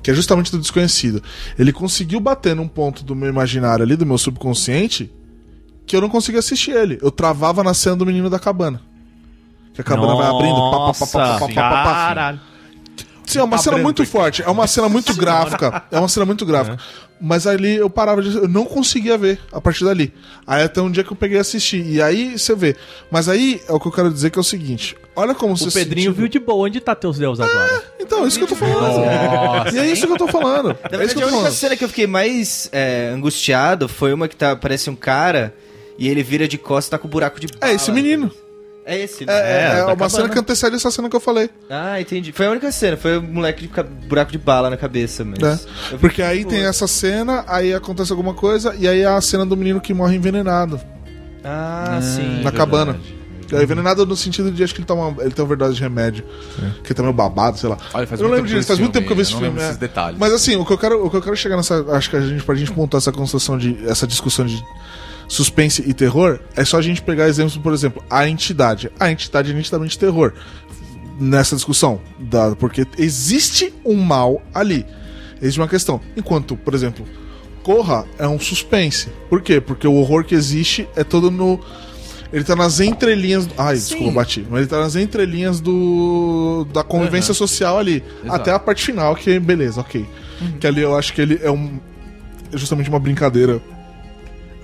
que 0.03 0.11
é 0.11 0.15
justamente 0.15 0.51
do 0.51 0.59
desconhecido. 0.59 1.23
Ele 1.57 1.73
conseguiu 1.73 2.19
bater 2.19 2.57
num 2.57 2.67
ponto 2.69 3.05
do 3.05 3.15
meu 3.15 3.29
imaginário 3.29 3.85
ali, 3.85 3.95
do 3.97 4.05
meu 4.05 4.19
subconsciente, 4.19 5.11
que 5.87 5.97
eu 5.97 6.01
não 6.01 6.09
conseguia 6.09 6.41
assistir 6.41 6.73
ele. 6.73 6.99
Eu 7.03 7.11
travava 7.11 7.63
na 7.63 7.75
cena 7.75 7.97
do 7.97 8.07
menino 8.07 8.31
da 8.31 8.39
cabana. 8.39 8.81
Que 9.73 9.81
a 9.81 9.85
cabana 9.85 10.13
Nossa, 10.13 10.23
vai 10.23 10.35
abrindo. 10.35 10.71
Pá, 10.71 10.79
pá, 10.79 10.93
pá, 10.93 11.07
pá, 11.07 11.39
pá, 11.39 11.45
assim. 11.45 11.55
caralho. 11.55 12.41
Sim, 13.27 13.39
é 13.39 13.43
uma 13.43 13.57
é 13.57 13.59
cena 13.59 13.79
muito 13.79 14.05
forte. 14.07 14.43
É 14.43 14.49
uma 14.49 14.67
cena 14.67 14.89
muito 14.89 15.15
gráfica. 15.15 15.83
É 15.91 15.99
uma 15.99 16.09
cena 16.09 16.27
muito 16.27 16.45
gráfica. 16.45 16.79
Mas 17.21 17.47
ali 17.47 17.77
eu 17.77 17.89
parava 17.89 18.23
de. 18.23 18.37
Eu 18.37 18.49
não 18.49 18.65
conseguia 18.65 19.17
ver 19.17 19.41
a 19.51 19.61
partir 19.61 19.85
dali. 19.85 20.13
Aí 20.47 20.63
até 20.63 20.81
um 20.81 20.91
dia 20.91 21.03
que 21.03 21.11
eu 21.11 21.17
peguei 21.17 21.39
e 21.39 21.41
assistir. 21.41 21.85
E 21.87 22.03
aí 22.03 22.39
você 22.39 22.55
vê. 22.55 22.77
Mas 23.11 23.29
aí 23.29 23.63
é 23.67 23.73
o 23.73 23.81
que 23.81 23.89
eu 23.89 23.93
quero 23.93 24.13
dizer 24.13 24.31
que 24.31 24.39
é 24.39 24.41
o 24.41 24.45
seguinte: 24.45 24.95
olha 25.17 25.35
como 25.35 25.57
você. 25.57 25.69
O 25.69 25.73
Pedrinho 25.73 26.13
viu 26.13 26.29
de 26.29 26.39
boa. 26.39 26.67
Onde 26.67 26.81
tá 26.81 26.95
teus 26.95 27.19
deus 27.19 27.41
é, 27.41 27.45
agora? 27.45 27.85
então, 27.99 28.25
é 28.25 28.29
isso 28.29 28.39
que 28.39 28.45
eu 28.45 28.49
tô 28.49 28.57
falando. 28.57 29.05
e 29.73 29.79
é 29.79 29.87
isso 29.87 30.07
que 30.07 30.13
eu 30.13 30.19
tô 30.19 30.29
falando. 30.29 30.69
Na 30.69 30.77
é 30.91 30.97
verdade, 30.97 31.23
a 31.23 31.27
única 31.27 31.51
cena 31.51 31.77
que 31.77 31.85
eu 31.85 31.89
fiquei 31.89 32.07
mais 32.07 32.71
angustiado 33.15 33.89
foi 33.89 34.13
uma 34.13 34.29
que 34.29 34.37
tá, 34.37 34.55
parece 34.55 34.91
um 34.91 34.97
cara 34.97 35.55
e 35.99 36.09
ele 36.09 36.23
vira 36.23 36.47
de 36.49 36.59
costas 36.59 36.87
e 36.87 36.91
tá 36.91 36.99
com 36.99 37.07
um 37.09 37.11
buraco 37.11 37.39
de 37.41 37.47
bala. 37.49 37.73
É 37.73 37.75
esse 37.75 37.91
menino. 37.93 38.31
É 38.87 38.99
esse, 39.01 39.25
né? 39.25 39.33
É, 39.33 39.37
é, 39.39 39.69
tá 39.69 39.75
uma 39.85 39.93
acabando. 39.93 40.11
cena 40.11 40.29
que 40.29 40.39
antecede 40.39 40.77
essa 40.77 40.91
cena 40.91 41.09
que 41.09 41.17
eu 41.17 41.21
falei. 41.21 41.49
Ah, 41.71 41.99
entendi. 41.99 42.33
Foi 42.33 42.47
a 42.47 42.51
única 42.51 42.71
cena, 42.71 42.97
foi 42.99 43.17
o 43.17 43.23
moleque 43.23 43.67
de 43.67 43.83
buraco 44.07 44.31
de 44.31 44.37
bala 44.37 44.69
na 44.69 44.77
cabeça, 44.77 45.25
mas... 45.25 45.67
eu 45.91 45.99
Porque 45.99 46.21
aí 46.21 46.39
tipo, 46.41 46.51
tem 46.51 46.65
essa 46.67 46.87
cena, 46.87 47.45
aí 47.49 47.73
acontece 47.73 48.13
alguma 48.13 48.35
coisa, 48.35 48.75
e 48.79 48.87
aí 48.87 49.03
a 49.05 49.19
cena 49.23 49.47
do 49.47 49.57
menino 49.57 49.81
que 49.81 49.95
morre 49.95 50.17
envenenado 50.17 50.79
Ah, 51.43 51.99
sim. 52.03 52.43
na 52.43 52.53
cabana. 52.53 53.01
É 53.53 53.63
envenenado 53.63 54.05
no 54.05 54.17
sentido 54.17 54.51
de 54.51 54.65
acho 54.65 54.75
que 54.75 54.81
ele 54.81 54.87
toma. 54.87 55.15
Ele 55.23 55.31
tem 55.31 55.45
overdose 55.45 55.75
de 55.77 55.81
remédio. 55.81 56.25
Que 56.83 56.89
ele 56.89 56.95
tá 56.95 57.03
meio 57.03 57.15
babado, 57.15 57.59
sei 57.59 57.69
lá. 57.69 57.79
Olha, 57.93 58.07
faz 58.07 58.21
eu 58.21 58.27
não 58.29 58.35
lembro 58.35 58.51
disso, 58.51 58.67
faz 58.67 58.79
muito 58.79 58.93
tempo 58.93 59.07
que 59.07 59.13
eu 59.13 59.17
vi 59.17 59.23
esse 59.23 59.37
filme, 59.37 59.61
é. 59.61 59.77
Mas 60.19 60.33
assim, 60.33 60.57
o 60.57 60.65
que 60.65 60.73
eu 60.73 60.79
quero, 60.79 61.05
o 61.07 61.11
que 61.11 61.17
eu 61.17 61.23
quero 61.23 61.37
chegar 61.37 61.57
nessa. 61.57 61.85
Acho 61.95 62.11
que 62.11 62.17
a 62.17 62.21
gente, 62.21 62.43
pra 62.43 62.55
gente 62.55 62.73
montar 62.73 62.99
essa 62.99 63.13
construção 63.13 63.57
de. 63.57 63.79
essa 63.87 64.07
discussão 64.07 64.45
de 64.47 64.61
suspense 65.29 65.83
e 65.87 65.93
terror, 65.95 66.39
é 66.57 66.65
só 66.65 66.79
a 66.79 66.83
gente 66.83 67.03
pegar 67.03 67.29
exemplos, 67.29 67.57
por 67.57 67.73
exemplo, 67.73 68.03
a 68.11 68.29
entidade. 68.29 68.91
A 69.01 69.11
entidade 69.11 69.51
é 69.51 69.55
nitidamente 69.55 69.99
terror. 69.99 70.33
Nessa 71.19 71.55
discussão. 71.55 72.01
Da, 72.19 72.57
porque 72.57 72.87
existe 72.99 73.73
um 73.85 73.95
mal 73.97 74.43
ali. 74.53 74.85
Existe 75.41 75.61
uma 75.61 75.69
questão. 75.69 76.01
Enquanto, 76.17 76.57
por 76.57 76.75
exemplo, 76.75 77.07
Corra 77.63 78.05
é 78.19 78.27
um 78.29 78.39
suspense. 78.39 79.09
Por 79.31 79.41
quê? 79.41 79.61
Porque 79.61 79.87
o 79.87 79.95
horror 79.95 80.25
que 80.25 80.35
existe 80.35 80.89
é 80.97 81.03
todo 81.05 81.31
no. 81.31 81.59
Ele 82.33 82.43
tá 82.45 82.55
nas 82.57 82.81
entrelinhas. 82.81 83.47
do- 83.47 83.55
Ai, 83.57 83.75
desculpa, 83.77 84.13
bati. 84.13 84.45
Mas 84.51 84.61
ele 84.61 84.67
tá 84.69 84.81
nas 84.81 84.97
entrelinhas 84.97 85.61
do. 85.61 86.67
da 86.73 86.83
convivência 86.83 87.33
social 87.33 87.79
ali. 87.79 88.03
Exato. 88.25 88.35
Até 88.41 88.51
a 88.51 88.59
parte 88.59 88.85
final, 88.85 89.15
que 89.15 89.39
beleza, 89.39 89.81
ok. 89.81 90.05
Que 90.61 90.67
ali 90.67 90.83
eu 90.83 90.97
acho 90.97 91.13
que 91.15 91.21
ele 91.23 91.39
é 91.43 91.51
um. 91.51 91.79
É 92.53 92.57
justamente 92.59 92.91
uma 92.91 92.99
brincadeira. 92.99 93.63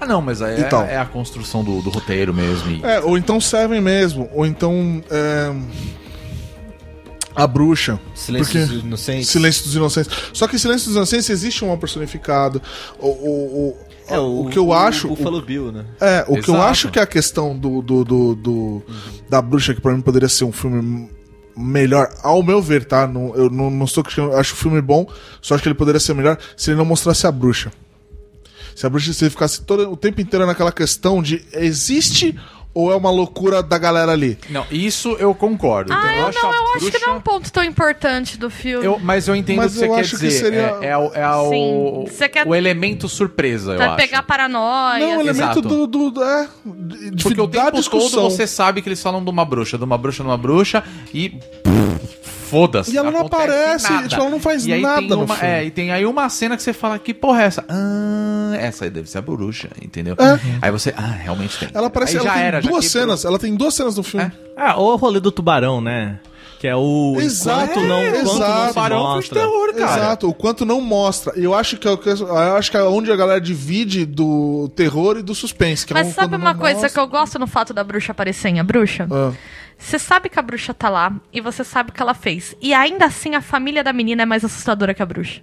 Ah, 0.00 0.06
não, 0.06 0.22
mas 0.22 0.40
aí 0.40 0.60
é, 0.60 0.64
tal. 0.64 0.82
é 0.84 0.96
a 0.96 1.04
construção 1.04 1.62
do, 1.62 1.82
do 1.82 1.90
roteiro 1.90 2.32
mesmo. 2.32 2.70
e- 2.70 2.82
É, 2.82 3.00
ou 3.00 3.18
então 3.18 3.38
Seven 3.40 3.80
mesmo. 3.80 4.28
Ou 4.32 4.46
então. 4.46 5.02
é, 5.10 5.52
A 7.34 7.46
bruxa. 7.46 8.00
Silêncio 8.14 8.52
Porque- 8.60 8.72
dos 8.74 8.82
Inocentes. 8.84 9.28
Silêncio 9.28 9.64
dos 9.64 9.74
Inocentes. 9.74 10.10
Só 10.32 10.48
que 10.48 10.58
Silêncio 10.58 10.86
dos 10.88 10.96
Inocentes 10.96 11.30
existe 11.30 11.64
um 11.64 11.68
mal 11.68 11.78
personificado. 11.78 12.60
O, 12.98 13.06
o, 13.08 13.68
o, 13.68 13.76
É, 14.08 14.18
o, 14.18 14.46
que 14.50 14.58
eu 14.58 14.72
acho. 14.72 15.06
O 15.08 15.12
o- 15.12 15.16
Buffalo 15.16 15.40
Bill, 15.42 15.70
né? 15.70 15.84
É, 16.00 16.22
o 16.26 16.34
que 16.40 16.50
eu 16.50 16.54
Exato. 16.54 16.70
acho 16.70 16.88
que 16.90 16.98
é 16.98 17.02
a 17.02 17.06
questão 17.06 17.56
do, 17.56 17.80
do, 17.82 18.04
do, 18.04 18.34
do- 18.34 18.82
da 19.28 19.40
bruxa, 19.40 19.74
que 19.74 19.80
pra 19.80 19.92
mim 19.94 20.00
poderia 20.00 20.28
ser 20.28 20.44
um 20.44 20.52
filme 20.52 21.08
melhor, 21.56 22.08
ao 22.22 22.42
meu 22.42 22.60
ver, 22.60 22.84
tá? 22.84 23.06
Não, 23.06 23.34
eu 23.36 23.48
não, 23.50 23.70
não 23.70 23.84
estou 23.84 24.02
criticando, 24.02 24.32
eu 24.32 24.38
acho 24.38 24.54
o 24.54 24.56
filme 24.56 24.80
bom, 24.80 25.06
só 25.42 25.54
acho 25.54 25.62
que 25.62 25.68
ele 25.68 25.74
poderia 25.76 26.00
ser 26.00 26.14
melhor 26.14 26.38
se 26.56 26.70
ele 26.70 26.78
não 26.78 26.84
mostrasse 26.84 27.26
a 27.26 27.32
bruxa. 27.32 27.70
Se 28.74 28.86
a 28.86 28.90
bruxa 28.90 29.12
se 29.12 29.28
ficasse 29.30 29.62
todo, 29.62 29.90
o 29.90 29.96
tempo 29.96 30.20
inteiro 30.20 30.46
naquela 30.46 30.72
questão 30.72 31.22
de 31.22 31.44
existe 31.52 32.38
ou 32.72 32.92
é 32.92 32.94
uma 32.94 33.10
loucura 33.10 33.62
da 33.64 33.76
galera 33.76 34.12
ali? 34.12 34.38
Não, 34.48 34.64
isso 34.70 35.16
eu 35.18 35.34
concordo. 35.34 35.92
Ah, 35.92 36.16
eu, 36.16 36.26
acho 36.28 36.38
não, 36.40 36.54
eu 36.54 36.68
acho 36.68 36.84
que 36.84 36.90
bruxa- 36.92 37.06
não 37.06 37.14
é 37.14 37.16
um 37.16 37.20
ponto 37.20 37.52
tão 37.52 37.64
importante 37.64 38.38
do 38.38 38.48
filme. 38.48 38.86
Eu, 38.86 38.96
mas 39.00 39.26
eu 39.26 39.34
entendo 39.34 39.56
Mas 39.56 39.72
o 39.72 39.74
que 39.74 39.78
você 39.80 39.86
eu 39.86 39.94
quer 39.96 40.00
acho 40.02 40.10
que 40.18 40.22
dizer. 40.28 40.38
seria- 40.38 40.78
É, 40.80 40.86
é, 40.86 40.96
o- 40.96 41.12
é 41.12 41.36
o, 41.36 41.50
Sim, 41.50 42.04
você 42.06 42.28
quer- 42.28 42.46
o 42.46 42.54
elemento 42.54 43.08
surpresa, 43.08 43.72
eu 43.72 43.76
Pra 43.76 43.86
acho. 43.88 43.96
pegar 43.96 44.22
paranoia. 44.22 45.00
não, 45.04 45.18
o 45.18 45.20
elemento 45.20 45.58
exato. 45.58 45.62
do, 45.62 45.86
do, 45.88 46.10
do- 46.12 46.22
é, 46.22 46.48
de, 47.12 47.22
Porque 47.24 47.40
o 47.40 47.48
tempo 47.48 47.72
discussão. 47.72 48.08
todo 48.22 48.30
você 48.30 48.46
sabe 48.46 48.80
que 48.82 48.88
eles 48.88 49.02
falam 49.02 49.22
de 49.24 49.30
uma 49.30 49.44
bruxa, 49.44 49.76
de 49.76 49.82
uma 49.84 49.98
bruxa, 49.98 50.22
de 50.22 50.28
uma 50.28 50.38
bruxa 50.38 50.84
e. 51.12 51.38
Foda-se. 52.50 52.92
E 52.92 52.98
ela 52.98 53.10
não 53.10 53.20
acontece 53.20 53.42
aparece, 53.50 53.92
nada. 53.92 54.08
tipo, 54.08 54.20
ela 54.20 54.30
não 54.30 54.40
faz 54.40 54.66
E 54.66 54.72
aí 54.72 54.82
nada 54.82 54.98
tem 55.00 55.08
no 55.08 55.24
uma, 55.24 55.36
filme. 55.36 55.54
É, 55.54 55.64
e 55.64 55.70
tem 55.70 55.90
aí 55.92 56.04
uma 56.04 56.28
cena 56.28 56.56
que 56.56 56.62
você 56.62 56.72
fala, 56.72 56.98
que 56.98 57.14
porra 57.14 57.42
é 57.42 57.46
essa? 57.46 57.64
Ah, 57.68 58.52
essa 58.56 58.84
aí 58.84 58.90
deve 58.90 59.08
ser 59.08 59.18
a 59.18 59.22
bruxa, 59.22 59.68
entendeu? 59.82 60.14
É. 60.18 60.38
Aí 60.62 60.70
você, 60.70 60.92
ah, 60.96 61.02
realmente 61.06 61.58
tem. 61.58 61.68
Ela 61.72 61.86
aparece, 61.86 62.18
aí 62.18 62.24
ela 62.24 62.32
tem 62.34 62.42
já 62.42 62.50
duas 62.50 62.62
quebrou. 62.62 62.82
cenas, 62.82 63.24
ela 63.24 63.38
tem 63.38 63.54
duas 63.54 63.74
cenas 63.74 63.96
no 63.96 64.02
filme. 64.02 64.30
Ah, 64.56 64.78
o 64.80 64.94
rolê 64.96 65.20
do 65.20 65.30
tubarão, 65.32 65.80
né? 65.80 66.18
Que 66.58 66.68
é 66.68 66.76
o. 66.76 67.16
Exato, 67.18 67.80
não, 67.80 68.00
é, 68.00 68.10
não 68.22 68.34
exato. 68.34 68.74
foi 68.74 68.82
de 68.82 68.90
mostra. 68.90 69.40
terror, 69.40 69.74
cara. 69.74 69.96
Exato, 70.02 70.28
o 70.28 70.34
quanto 70.34 70.66
não 70.66 70.78
mostra. 70.82 71.32
E 71.34 71.42
eu 71.44 71.54
acho 71.54 71.78
que 71.78 71.88
é, 71.88 71.90
o 71.90 71.96
que- 71.96 72.10
eu 72.10 72.36
acho 72.36 72.70
que 72.70 72.76
é 72.76 72.82
onde 72.82 73.10
a 73.10 73.16
galera 73.16 73.40
divide 73.40 74.04
do 74.04 74.70
terror 74.76 75.16
e 75.16 75.22
do 75.22 75.34
suspense. 75.34 75.86
Que 75.86 75.94
é 75.94 75.94
Mas 75.94 76.08
um 76.08 76.12
sabe 76.12 76.36
uma 76.36 76.52
não 76.52 76.60
coisa 76.60 76.74
mostra. 76.74 76.90
que 76.90 76.98
eu 77.00 77.06
gosto 77.08 77.38
no 77.38 77.46
fato 77.46 77.72
da 77.72 77.82
bruxa 77.82 78.12
aparecer 78.12 78.48
em 78.48 78.60
a 78.60 78.62
bruxa? 78.62 79.08
Ah. 79.10 79.32
Você 79.82 79.98
sabe 79.98 80.28
que 80.28 80.38
a 80.38 80.42
bruxa 80.42 80.74
tá 80.74 80.88
lá 80.90 81.12
e 81.32 81.40
você 81.40 81.64
sabe 81.64 81.90
o 81.90 81.92
que 81.92 82.02
ela 82.02 82.12
fez. 82.14 82.54
E 82.60 82.74
ainda 82.74 83.06
assim 83.06 83.34
a 83.34 83.40
família 83.40 83.82
da 83.82 83.92
menina 83.92 84.22
é 84.22 84.26
mais 84.26 84.44
assustadora 84.44 84.92
que 84.92 85.02
a 85.02 85.06
bruxa. 85.06 85.40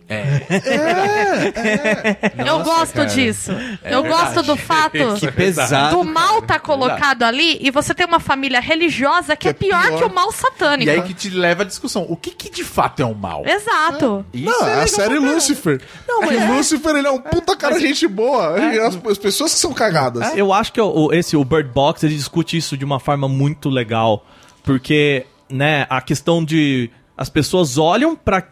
eu 2.46 2.64
gosto 2.64 3.06
disso. 3.08 3.52
eu 3.84 4.04
gosto 4.04 4.44
do 4.44 4.56
fato 4.56 5.16
Que 5.20 5.32
pesado. 5.32 5.98
do 5.98 6.04
mal 6.04 6.42
tá 6.42 6.60
colocado 6.60 7.24
ali 7.24 7.58
e 7.62 7.72
você 7.72 7.94
tem 7.94 8.06
uma 8.06 8.20
família 8.20 8.60
religiosa 8.60 9.36
que, 9.36 9.48
é, 9.48 9.52
é 9.52 9.54
pior, 9.54 9.86
pior. 9.88 9.98
que 9.98 10.04
o 10.06 10.14
mal 10.14 10.32
satânico. 10.32 10.90
E 10.90 10.94
aí 10.94 11.02
que 11.02 11.14
te 11.14 11.30
leva 11.30 11.64
à 11.64 11.66
discussão. 11.66 12.06
O 12.08 12.16
que, 12.16 12.32
que 12.32 12.50
de 12.50 12.64
fato 12.64 13.02
é 13.02 13.06
o 13.06 13.16
mal? 13.16 13.44
Exato. 13.46 14.26
Isso 14.34 14.46
Não, 14.46 14.68
é, 14.68 14.84
a 14.84 14.88
série. 14.88 15.18
Lucifer. 15.18 15.82
Não, 16.08 16.22
mas 16.22 16.50
Lucifer, 16.50 16.96
ele 16.96 17.08
é 17.08 17.12
um 17.12 17.20
puta 17.20 17.56
cara 17.56 17.80
gente 17.80 18.08
boa. 18.08 18.58
E 18.60 18.80
as, 18.80 18.96
as 19.10 19.18
pessoas 19.18 19.54
que 19.54 19.60
são 19.60 19.74
cagadas. 19.74 20.36
Eu 20.38 20.54
acho 20.54 20.72
que 20.72 20.80
o, 20.80 21.08
o- 21.08 21.14
esse, 21.14 21.36
o 21.36 21.44
Bird 21.44 21.70
Box, 21.74 22.06
ele 22.06 22.16
discute 22.16 22.56
isso 22.56 22.78
de 22.78 22.86
uma 22.86 23.00
forma 23.00 23.28
muito 23.28 23.70
legal. 23.70 24.24
Porque, 24.68 25.26
né, 25.50 25.88
a 25.90 26.02
questão 26.02 26.44
de. 26.44 26.90
As 27.18 27.30
pessoas 27.30 27.78
olham 27.80 28.16
pra 28.16 28.44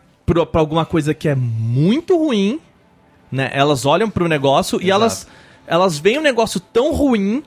alguma 0.54 0.86
coisa 0.86 1.14
que 1.14 1.28
é 1.28 1.36
muito 1.36 2.18
ruim, 2.18 2.60
né? 3.32 3.50
Elas 3.54 3.86
olham 3.86 4.10
pro 4.10 4.28
negócio 4.28 4.82
e 4.82 4.90
elas, 4.90 5.28
elas 5.68 6.00
veem 6.00 6.18
um 6.18 6.22
negócio 6.22 6.60
tão 6.60 6.92
ruim 6.94 7.44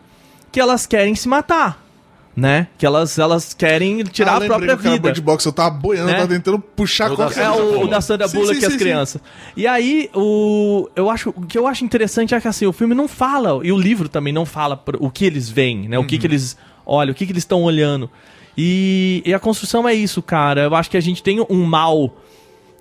que 0.53 0.61
elas 0.61 0.86
querem 0.86 1.15
se 1.16 1.27
matar. 1.28 1.85
Né? 2.36 2.69
Que 2.78 2.86
elas, 2.86 3.19
elas 3.19 3.53
querem 3.53 4.05
tirar 4.05 4.35
Ah, 4.35 4.45
a 4.45 4.47
própria 4.47 4.77
que 4.77 4.82
vida. 4.85 5.01
Bird 5.01 5.20
Box, 5.23 5.45
eu 5.45 5.53
tava 5.53 5.70
boiando, 5.70 6.07
Né? 6.07 6.12
eu 6.12 6.16
tava 6.19 6.28
tentando 6.35 6.61
puxar 6.61 7.11
O 7.11 7.20
É 7.20 7.51
o, 7.51 7.81
o 7.82 7.89
da 7.89 8.01
Sandra 8.01 8.28
Sim, 8.28 8.36
Bullock 8.39 8.55
sim, 8.59 8.62
e 8.62 8.66
as 8.66 8.73
sim, 8.74 8.78
crianças. 8.78 9.20
E 9.57 9.66
aí, 9.66 10.09
o, 10.15 10.89
eu 10.95 11.11
acho, 11.11 11.31
o 11.31 11.43
que 11.47 11.59
eu 11.59 11.66
acho 11.66 11.85
interessante 11.85 12.36
é 12.36 12.40
que 12.40 12.47
assim, 12.47 12.65
o 12.65 12.73
filme 12.73 12.95
não 12.95 13.09
fala, 13.09 13.59
e 13.66 13.73
o 13.73 13.77
livro 13.77 14.09
também 14.09 14.32
não 14.32 14.47
fala 14.47 14.77
pro- 14.77 15.05
o 15.05 15.11
que 15.11 15.24
eles 15.24 15.51
veem, 15.51 15.89
né? 15.89 15.99
O 15.99 16.05
que, 16.05 16.16
que 16.16 16.28
eles 16.28 16.57
olham, 16.86 17.11
o 17.11 17.15
que, 17.16 17.27
que 17.27 17.32
eles 17.32 17.43
estão 17.43 17.65
olhando. 17.65 18.09
E, 18.60 19.22
e 19.24 19.32
a 19.32 19.39
construção 19.39 19.89
é 19.89 19.94
isso, 19.94 20.20
cara. 20.20 20.62
Eu 20.62 20.74
acho 20.74 20.90
que 20.90 20.97
a 20.97 21.01
gente 21.01 21.22
tem 21.22 21.40
um 21.48 21.64
mal. 21.64 22.12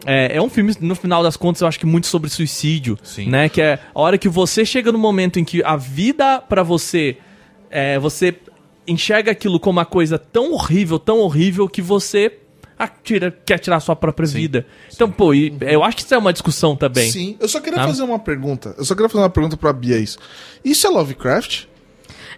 É, 0.06 0.38
é 0.38 0.41
um 0.41 0.49
filme, 0.49 0.74
no 0.82 0.95
final 0.95 1.22
das 1.22 1.38
contas, 1.38 1.62
eu 1.62 1.68
acho 1.68 1.80
que 1.80 1.86
muito 1.86 2.08
sobre 2.08 2.32
suicídio. 2.32 2.98
Sim. 3.04 3.30
Né? 3.30 3.48
Que 3.48 3.62
é 3.62 3.80
a 3.94 3.99
hora 4.02 4.18
que 4.18 4.28
você 4.28 4.66
chega 4.66 4.91
no 4.91 4.98
momento 4.98 5.40
em 5.40 5.45
que 5.45 5.64
a 5.64 5.76
vida 5.76 6.41
pra 6.41 6.64
você. 6.64 7.18
É, 7.70 7.99
você 7.99 8.34
enxerga 8.88 9.32
aquilo 9.32 9.60
como 9.60 9.78
uma 9.78 9.86
coisa 9.86 10.18
tão 10.18 10.54
horrível, 10.54 10.98
tão 10.98 11.20
horrível, 11.20 11.68
que 11.68 11.82
você 11.82 12.40
atira, 12.80 13.36
quer 13.45 13.60
tirar 13.60 13.76
a 13.76 13.80
sua 13.80 13.95
própria 13.95 14.26
Sim. 14.28 14.38
vida. 14.38 14.66
Então, 14.94 15.12
pô, 15.12 15.34
e 15.34 15.56
eu 15.62 15.84
acho 15.84 15.98
que 15.98 16.04
isso 16.04 16.14
é 16.14 16.18
uma 16.18 16.32
discussão 16.32 16.76
também. 16.76 17.12
Sim, 17.12 17.36
eu 17.40 17.48
só 17.48 17.60
queria 17.60 17.80
Tá. 17.80 17.88
fazer 17.88 18.04
uma 18.04 18.18
pergunta. 18.20 18.74
Eu 18.78 18.86
só 18.86 18.95
queria 18.95 19.10
fazer 19.10 19.24
uma 19.24 19.30
pergunta 19.30 19.58
pra 19.58 19.74
Bia 19.74 19.98
isso. 19.98 20.18
Isso 20.64 20.88
é 20.88 20.90
Lovecraft? 20.90 21.66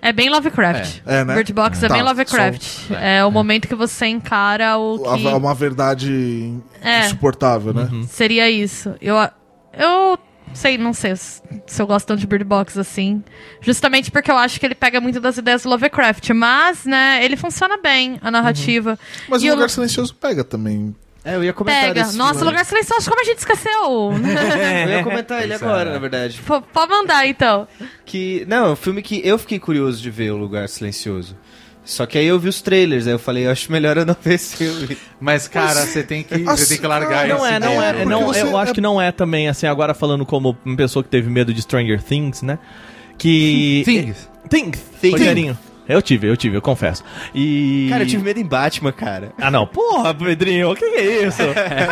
É 0.02 0.14
bem 0.14 0.30
Lovecraft. 0.30 1.02
É, 1.06 1.18
é, 1.20 1.26
né? 1.26 1.36
Bird 1.36 1.52
Box 1.54 1.84
é, 1.84 1.88
Tá, 1.88 1.94
bem 1.94 2.04
Lovecraft. 2.04 2.62
só- 2.62 2.96
É 2.96 3.24
o 3.26 3.32
momento 3.32 3.68
que 3.68 3.76
você 3.76 4.06
encara 4.08 4.78
o 4.78 5.04
A- 5.10 5.18
que 5.18 5.28
Uma 5.28 5.54
verdade 5.54 6.54
É. 6.82 7.06
insuportável, 7.06 7.74
né? 7.74 7.90
seria 8.08 8.50
isso. 8.50 8.96
Eu, 9.02 9.16
eu 9.74 10.18
sei, 10.54 10.78
não 10.78 10.94
sei 10.94 11.16
se 11.16 11.42
eu 11.78 11.86
gosto 11.86 12.08
tanto 12.08 12.20
de 12.20 12.28
Bird 12.28 12.44
Box 12.46 12.78
assim. 12.78 13.24
Justamente 13.62 14.10
porque 14.10 14.32
eu 14.32 14.38
acho 14.38 14.60
que 14.60 14.66
ele 14.66 14.76
pega 14.76 15.02
muito 15.02 15.20
das 15.20 15.38
ideias 15.38 15.64
do 15.64 15.70
Lovecraft. 15.70 16.30
Mas, 16.32 16.86
né, 16.86 17.20
ele 17.24 17.36
funciona 17.36 17.78
bem, 17.78 18.18
a 18.22 18.32
narrativa. 18.32 18.98
Mas 19.28 19.44
E 19.44 19.48
o 19.50 19.52
Lugar 19.54 19.64
Lu- 19.66 19.70
Silencioso 19.70 20.16
pega 20.16 20.44
também. 20.44 20.96
É, 21.32 21.36
eu 21.36 21.44
ia 21.44 21.54
comentar 21.54 21.82
Pega. 21.90 22.04
desse 22.04 22.18
Nossa, 22.18 22.36
filme. 22.36 22.52
Lugar 22.52 22.66
Silencioso, 22.66 23.10
como 23.10 23.22
a 23.22 23.24
gente 23.24 23.38
esqueceu? 23.40 24.12
Eu 24.86 24.90
ia 24.90 25.04
comentar 25.04 25.42
ele 25.44 25.50
Pois 25.50 25.62
é. 25.62 25.66
agora, 25.66 25.94
na 25.94 26.00
verdade. 26.00 26.40
P- 26.42 26.62
Pode 26.74 26.90
mandar, 26.92 27.28
então. 27.28 27.68
Que, 28.06 28.46
não, 28.48 28.68
é 28.68 28.72
um 28.72 28.76
filme 28.76 29.02
que 29.02 29.22
eu 29.26 29.38
fiquei 29.38 29.60
curioso 29.60 30.02
de 30.02 30.10
ver, 30.10 30.32
O 30.32 30.38
Lugar 30.38 30.68
Silencioso. 30.70 31.36
Só 31.84 32.06
que 32.06 32.18
aí 32.20 32.26
eu 32.28 32.38
vi 32.40 32.50
os 32.50 32.62
trailers, 32.62 33.08
aí 33.08 33.14
eu 33.14 33.20
falei, 33.20 33.48
eu 33.48 33.52
acho 33.52 33.72
melhor 33.72 33.98
eu 33.98 34.06
não 34.06 34.16
ver 34.22 34.36
esse 34.36 34.56
filme. 34.58 34.96
Mas, 35.20 35.48
cara, 35.48 35.86
você 35.86 36.04
tem 36.04 36.22
que, 36.24 36.38
você 36.38 36.68
tem 36.68 36.78
que 36.78 36.86
largar 36.86 37.28
não 37.28 37.38
Não 37.40 37.46
esse 37.46 37.56
é, 37.56 37.60
não 37.60 37.82
É, 37.82 37.90
é, 38.02 38.06
não, 38.06 38.26
você- 38.28 38.42
eu 38.44 38.58
acho 38.58 38.72
é- 38.72 38.76
que 38.76 38.82
não 38.82 39.02
é 39.02 39.12
também, 39.12 39.48
assim, 39.50 39.66
agora 39.66 39.94
falando 39.96 40.26
como 40.26 40.56
uma 40.64 40.76
pessoa 40.78 41.02
que 41.04 41.10
teve 41.10 41.30
medo 41.30 41.52
de 41.54 41.62
Stranger 41.62 42.02
Things, 42.04 42.42
né? 42.44 42.60
Que... 43.18 43.82
Things. 43.86 44.30
Things. 44.50 44.80
Things. 45.02 45.20
Rogerinho. 45.20 45.58
Eu 45.90 46.04
tive, 46.04 46.28
eu 46.28 46.38
tive, 46.38 46.56
eu 46.56 46.62
confesso. 46.62 47.04
E... 47.34 47.88
Cara, 47.90 48.04
eu 48.04 48.08
tive 48.08 48.24
medo 48.24 48.40
em 48.40 48.46
Batman, 48.46 48.92
cara. 48.92 49.34
Ah, 49.42 49.50
não. 49.50 49.66
Porra, 49.66 50.14
Pedrinho, 50.14 50.72
o 50.72 50.76
que, 50.76 50.88
que 50.88 50.96
é 50.98 51.26
isso? 51.26 51.42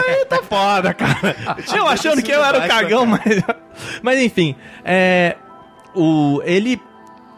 Aí 0.08 0.24
tá 0.26 0.44
foda, 0.44 0.94
cara. 0.94 1.36
Eu 1.76 1.88
achando 1.88 2.22
que 2.22 2.32
eu 2.32 2.46
era 2.46 2.60
o 2.60 2.68
cagão, 2.68 3.08
mas... 3.08 3.24
Mas, 4.02 4.22
enfim, 4.22 4.56
é... 4.86 5.36
O... 5.96 6.42
Ele... 6.44 6.80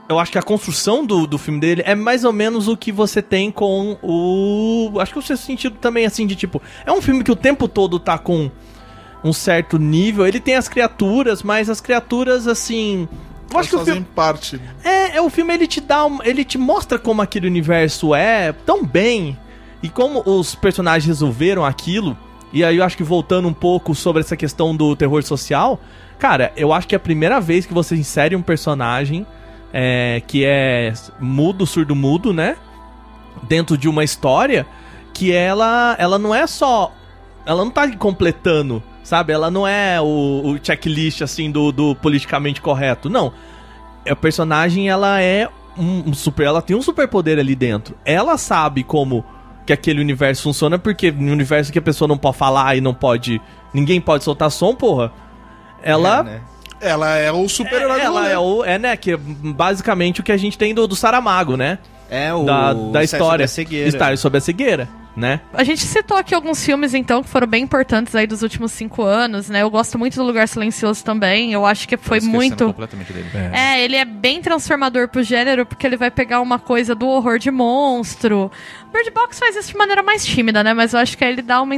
Eu 0.09 0.19
acho 0.19 0.31
que 0.31 0.37
a 0.37 0.41
construção 0.41 1.05
do, 1.05 1.25
do 1.25 1.37
filme 1.37 1.61
dele 1.61 1.81
é 1.85 1.95
mais 1.95 2.25
ou 2.25 2.33
menos 2.33 2.67
o 2.67 2.75
que 2.75 2.91
você 2.91 3.21
tem 3.21 3.51
com 3.51 3.97
o... 4.01 4.99
Acho 4.99 5.13
que 5.13 5.19
o 5.19 5.21
seu 5.21 5.37
sentido 5.37 5.77
também, 5.77 6.05
assim, 6.05 6.27
de 6.27 6.35
tipo... 6.35 6.61
É 6.85 6.91
um 6.91 7.01
filme 7.01 7.23
que 7.23 7.31
o 7.31 7.35
tempo 7.37 7.69
todo 7.69 7.99
tá 7.99 8.17
com 8.17 8.51
um 9.23 9.31
certo 9.31 9.77
nível. 9.77 10.27
Ele 10.27 10.41
tem 10.41 10.55
as 10.55 10.67
criaturas, 10.67 11.41
mas 11.41 11.69
as 11.69 11.79
criaturas, 11.79 12.47
assim... 12.47 13.07
Eu 13.51 13.59
acho 13.59 13.69
que 13.69 13.75
o 13.75 13.79
Elas 13.79 13.89
filme... 13.89 14.05
parte. 14.15 14.61
É, 14.83 15.17
é 15.17 15.21
o 15.21 15.29
filme 15.29 15.53
ele 15.53 15.67
te 15.67 15.81
dá, 15.81 16.05
um- 16.05 16.21
ele 16.23 16.43
te 16.43 16.57
mostra 16.57 16.99
como 16.99 17.21
aquele 17.21 17.47
universo 17.47 18.13
é 18.13 18.51
tão 18.51 18.85
bem 18.85 19.37
e 19.81 19.89
como 19.89 20.21
os 20.25 20.55
personagens 20.55 21.05
resolveram 21.07 21.65
aquilo. 21.65 22.17
E 22.51 22.63
aí 22.63 22.77
eu 22.77 22.83
acho 22.83 22.97
que 22.97 23.03
voltando 23.03 23.47
um 23.47 23.53
pouco 23.53 23.93
sobre 23.95 24.21
essa 24.21 24.35
questão 24.35 24.75
do 24.75 24.95
terror 24.95 25.21
social, 25.23 25.79
cara, 26.17 26.51
eu 26.55 26.73
acho 26.73 26.87
que 26.87 26.95
é 26.95 26.97
a 26.97 26.99
primeira 26.99 27.39
vez 27.39 27.65
que 27.65 27.73
você 27.73 27.95
insere 27.95 28.35
um 28.35 28.41
personagem 28.41 29.25
é, 29.71 30.21
que 30.25 30.43
é 30.45 30.93
mudo, 31.19 31.65
surdo 31.65 31.95
mudo, 31.95 32.33
né? 32.33 32.55
Dentro 33.43 33.77
de 33.77 33.87
uma 33.87 34.03
história 34.03 34.65
que 35.13 35.31
ela, 35.31 35.95
ela 35.99 36.17
não 36.17 36.33
é 36.33 36.45
só, 36.47 36.91
ela 37.45 37.63
não 37.63 37.71
tá 37.71 37.87
completando, 37.95 38.81
sabe? 39.09 39.33
Ela 39.33 39.51
não 39.51 39.67
é 39.67 39.99
o, 39.99 40.53
o 40.53 40.59
checklist 40.61 41.21
assim 41.21 41.51
do, 41.51 41.71
do 41.71 41.95
politicamente 41.95 42.61
correto, 42.61 43.09
não 43.09 43.33
a 44.07 44.15
personagem 44.15 44.89
ela 44.89 45.21
é 45.21 45.47
um, 45.77 46.09
um 46.09 46.13
super, 46.13 46.45
ela 46.45 46.61
tem 46.61 46.75
um 46.75 46.81
superpoder 46.81 47.39
ali 47.39 47.55
dentro. 47.55 47.95
Ela 48.05 48.37
sabe 48.37 48.83
como 48.83 49.23
que 49.65 49.73
aquele 49.73 50.01
universo 50.01 50.43
funciona 50.43 50.79
porque 50.79 51.11
no 51.11 51.31
universo 51.31 51.71
que 51.71 51.79
a 51.79 51.81
pessoa 51.81 52.07
não 52.07 52.17
pode 52.17 52.37
falar 52.37 52.75
e 52.75 52.81
não 52.81 52.93
pode, 52.93 53.41
ninguém 53.73 54.01
pode 54.01 54.23
soltar 54.23 54.51
som, 54.51 54.75
porra. 54.75 55.11
Ela 55.81 56.19
É, 56.19 56.23
né? 56.23 56.41
Ela 56.81 57.17
é 57.17 57.31
o 57.31 57.47
super-herói 57.49 57.99
do 57.99 58.05
ela 58.05 58.29
é 58.29 58.39
o 58.39 58.63
é 58.63 58.79
né, 58.79 58.95
que 58.95 59.11
é 59.11 59.17
basicamente 59.17 60.21
o 60.21 60.23
que 60.23 60.31
a 60.31 60.37
gente 60.37 60.57
tem 60.57 60.73
do, 60.73 60.87
do 60.87 60.95
Saramago, 60.95 61.57
né? 61.57 61.77
É 62.09 62.33
o 62.33 62.43
da, 62.43 62.73
da 62.73 63.03
história 63.03 63.43
da 63.43 63.49
cegueira. 63.49 63.87
História 63.87 64.17
sobre 64.17 64.37
a 64.37 64.41
cegueira, 64.41 64.87
né? 65.19 65.41
A 65.53 65.63
gente 65.63 65.81
citou 65.81 66.17
aqui 66.17 66.33
alguns 66.33 66.63
filmes, 66.63 66.93
então, 66.93 67.21
que 67.21 67.29
foram 67.29 67.45
bem 67.45 67.63
importantes 67.63 68.15
aí 68.15 68.25
dos 68.25 68.41
últimos 68.41 68.71
cinco 68.71 69.03
anos, 69.03 69.49
né? 69.49 69.61
Eu 69.61 69.69
gosto 69.69 69.99
muito 69.99 70.15
do 70.15 70.23
Lugar 70.23 70.47
Silencioso 70.47 71.03
também. 71.03 71.51
Eu 71.51 71.65
acho 71.65 71.87
que 71.87 71.97
foi 71.97 72.21
muito. 72.21 72.65
completamente 72.65 73.11
dele. 73.11 73.27
É, 73.53 73.83
ele 73.83 73.95
é 73.97 74.05
bem 74.05 74.41
transformador 74.41 75.09
pro 75.09 75.21
gênero, 75.21 75.65
porque 75.65 75.85
ele 75.85 75.97
vai 75.97 76.09
pegar 76.09 76.39
uma 76.41 76.57
coisa 76.57 76.95
do 76.95 77.07
horror 77.07 77.37
de 77.37 77.51
monstro. 77.51 78.51
Bird 78.91 79.11
Box 79.11 79.37
faz 79.37 79.55
isso 79.55 79.69
de 79.69 79.77
maneira 79.77 80.01
mais 80.01 80.25
tímida, 80.25 80.63
né? 80.63 80.73
Mas 80.73 80.93
eu 80.93 80.99
acho 80.99 81.17
que 81.17 81.23
aí 81.23 81.31
ele 81.31 81.41
dá 81.41 81.61
uma. 81.61 81.77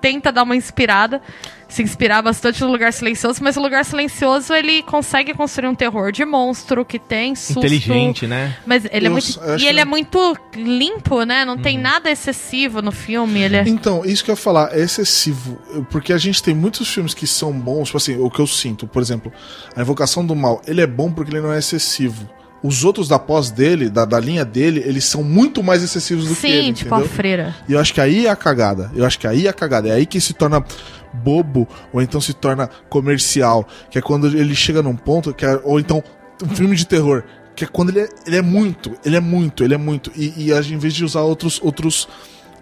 Tenta 0.00 0.30
dar 0.32 0.42
uma 0.42 0.56
inspirada, 0.56 1.22
se 1.68 1.82
inspirar 1.82 2.20
bastante 2.20 2.60
no 2.60 2.70
Lugar 2.70 2.92
Silencioso, 2.92 3.42
mas 3.42 3.56
o 3.56 3.60
Lugar 3.62 3.84
Silencioso 3.84 4.52
ele 4.52 4.82
consegue 4.82 5.32
construir 5.32 5.68
um 5.68 5.74
terror 5.74 6.12
de 6.12 6.24
monstro 6.24 6.84
que 6.84 6.98
tem 6.98 7.34
susto. 7.34 7.60
Inteligente, 7.60 8.26
né? 8.26 8.56
Mas 8.66 8.84
ele 8.90 9.06
é 9.06 9.08
Eu 9.08 9.12
muito. 9.12 9.40
eu 9.40 9.54
acho 9.54 9.64
E 9.64 9.68
ele 9.68 9.76
que- 9.76 9.80
é 9.80 9.84
muito 9.84 10.36
limpo, 10.54 11.22
né? 11.22 11.44
Não 11.44 11.56
tem 11.56 11.78
nada 11.78 12.10
excessivo 12.10 12.82
no 12.82 12.92
filme. 12.92 13.40
Ele 13.40 13.56
é. 13.56 13.62
Então, 13.66 14.04
isso 14.04 14.22
que 14.24 14.30
eu 14.30 14.34
ia 14.34 14.36
falar, 14.36 14.76
é 14.76 14.80
excessivo. 14.80 15.58
Porque 15.90 16.12
a 16.12 16.18
gente 16.18 16.42
tem 16.42 16.54
muitos 16.54 16.88
filmes 16.92 17.14
que 17.14 17.26
são 17.26 17.52
bons, 17.52 17.86
tipo 17.86 17.96
assim, 17.98 18.18
o 18.20 18.28
que 18.28 18.40
eu 18.40 18.46
sinto, 18.46 18.86
por 18.86 19.00
exemplo, 19.00 19.32
a 19.74 19.80
Invocação 19.80 20.26
do 20.26 20.34
Mal, 20.36 20.60
ele 20.66 20.80
é 20.82 20.86
bom 20.86 21.10
porque 21.10 21.30
ele 21.32 21.40
não 21.40 21.52
é 21.52 21.58
excessivo. 21.58 22.28
Os 22.62 22.84
outros 22.84 23.08
da 23.08 23.18
pós 23.18 23.50
dele, 23.50 23.90
da, 23.90 24.04
da 24.04 24.20
linha 24.20 24.44
dele, 24.44 24.82
eles 24.86 25.04
são 25.04 25.22
muito 25.22 25.62
mais 25.62 25.82
excessivos 25.82 26.28
do 26.28 26.34
que 26.34 26.42
Sim, 26.42 26.48
ele, 26.48 26.72
tipo 26.72 26.94
entendeu? 26.94 27.12
a 27.12 27.16
freira. 27.16 27.56
E 27.68 27.72
eu 27.72 27.80
acho 27.80 27.92
que 27.92 28.00
aí 28.00 28.26
é 28.26 28.30
a 28.30 28.36
cagada. 28.36 28.90
Eu 28.94 29.04
acho 29.04 29.18
que 29.18 29.26
aí 29.26 29.46
é 29.46 29.50
a 29.50 29.52
cagada. 29.52 29.88
É 29.88 29.92
aí 29.92 30.06
que 30.06 30.20
se 30.20 30.32
torna 30.32 30.64
bobo, 31.12 31.68
ou 31.92 32.00
então 32.00 32.20
se 32.20 32.32
torna 32.32 32.70
comercial. 32.88 33.66
Que 33.90 33.98
é 33.98 34.02
quando 34.02 34.28
ele 34.28 34.54
chega 34.54 34.82
num 34.82 34.94
ponto, 34.94 35.34
que 35.34 35.44
é, 35.44 35.60
ou 35.64 35.80
então 35.80 36.02
um 36.42 36.48
filme 36.54 36.76
de 36.76 36.86
terror. 36.86 37.24
Que 37.54 37.64
é 37.64 37.66
quando 37.66 37.90
ele 37.90 38.00
é, 38.00 38.08
ele 38.26 38.36
é 38.36 38.42
muito, 38.42 38.92
ele 39.04 39.16
é 39.16 39.20
muito, 39.20 39.64
ele 39.64 39.74
é 39.74 39.78
muito. 39.78 40.12
E, 40.16 40.32
e 40.36 40.52
em 40.52 40.78
vez 40.78 40.94
de 40.94 41.04
usar 41.04 41.22
outros, 41.22 41.60
outros, 41.62 42.08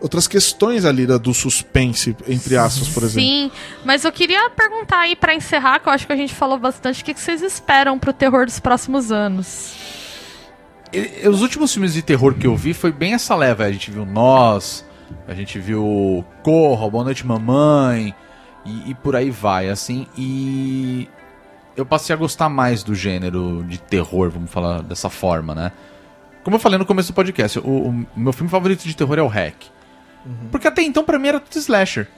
outras 0.01 0.27
questões 0.27 0.85
ali 0.85 1.07
da- 1.07 1.19
do 1.19 1.33
suspense, 1.35 2.17
entre 2.27 2.57
aspas, 2.57 2.89
por 2.89 3.03
exemplo. 3.03 3.29
Sim, 3.29 3.51
mas 3.85 4.05
eu 4.05 4.11
queria 4.13 4.49
perguntar 4.51 5.01
aí 5.01 5.15
pra 5.15 5.35
encerrar, 5.35 5.79
que 5.81 5.89
eu 5.89 5.93
acho 5.93 6.07
que 6.07 6.13
a 6.13 6.17
gente 6.17 6.35
falou 6.35 6.59
bastante, 6.59 7.03
o 7.03 7.05
que 7.05 7.13
que 7.15 7.21
vocês 7.21 7.43
esperam 7.43 7.99
pro 7.99 8.13
terror 8.13 8.47
dos 8.47 8.59
próximos 8.59 9.13
anos? 9.13 9.75
E- 10.93 11.29
Os 11.29 11.43
últimos 11.43 11.73
filmes 11.73 11.93
de 11.95 12.03
terror 12.03 12.35
que 12.35 12.47
eu 12.47 12.57
vi 12.57 12.75
foi 12.75 12.91
bem 12.93 13.15
essa 13.15 13.35
leva. 13.37 13.65
A 13.65 13.73
gente 13.73 13.91
viu 13.91 14.05
Nós, 14.05 14.85
a 15.29 15.35
gente 15.35 15.59
viu 15.59 16.25
Corra, 16.43 16.89
Boa 16.91 17.05
Noite 17.05 17.27
Mamãe, 17.27 18.15
e, 18.65 18.91
e 18.91 18.95
por 18.95 19.15
aí 19.15 19.31
vai, 19.31 19.69
assim. 19.69 20.07
E 20.17 21.09
eu 21.77 21.87
passei 21.87 22.15
a 22.15 22.19
gostar 22.19 22.49
mais 22.49 22.83
do 22.83 22.95
gênero 22.95 23.65
de 23.69 23.79
terror, 23.79 24.31
vamos 24.31 24.51
falar 24.51 24.83
dessa 24.83 25.09
forma, 25.09 25.55
né? 25.55 25.73
Como 26.43 26.57
eu 26.57 26.61
falei 26.61 26.79
no 26.79 26.87
começo 26.87 27.13
do 27.13 27.15
podcast, 27.15 27.59
o, 27.59 27.63
o 27.91 28.07
meu 28.17 28.33
filme 28.33 28.51
favorito 28.51 28.83
de 28.85 28.97
terror 28.97 29.19
é 29.19 29.23
o 29.23 29.27
Hack. 29.29 29.57
Porque 30.51 30.69
até 30.69 30.83
então, 30.83 31.05
pra 31.05 31.19
mim, 31.19 31.29
era 31.29 31.41
tudo 31.41 31.59
slasher. 31.59 32.09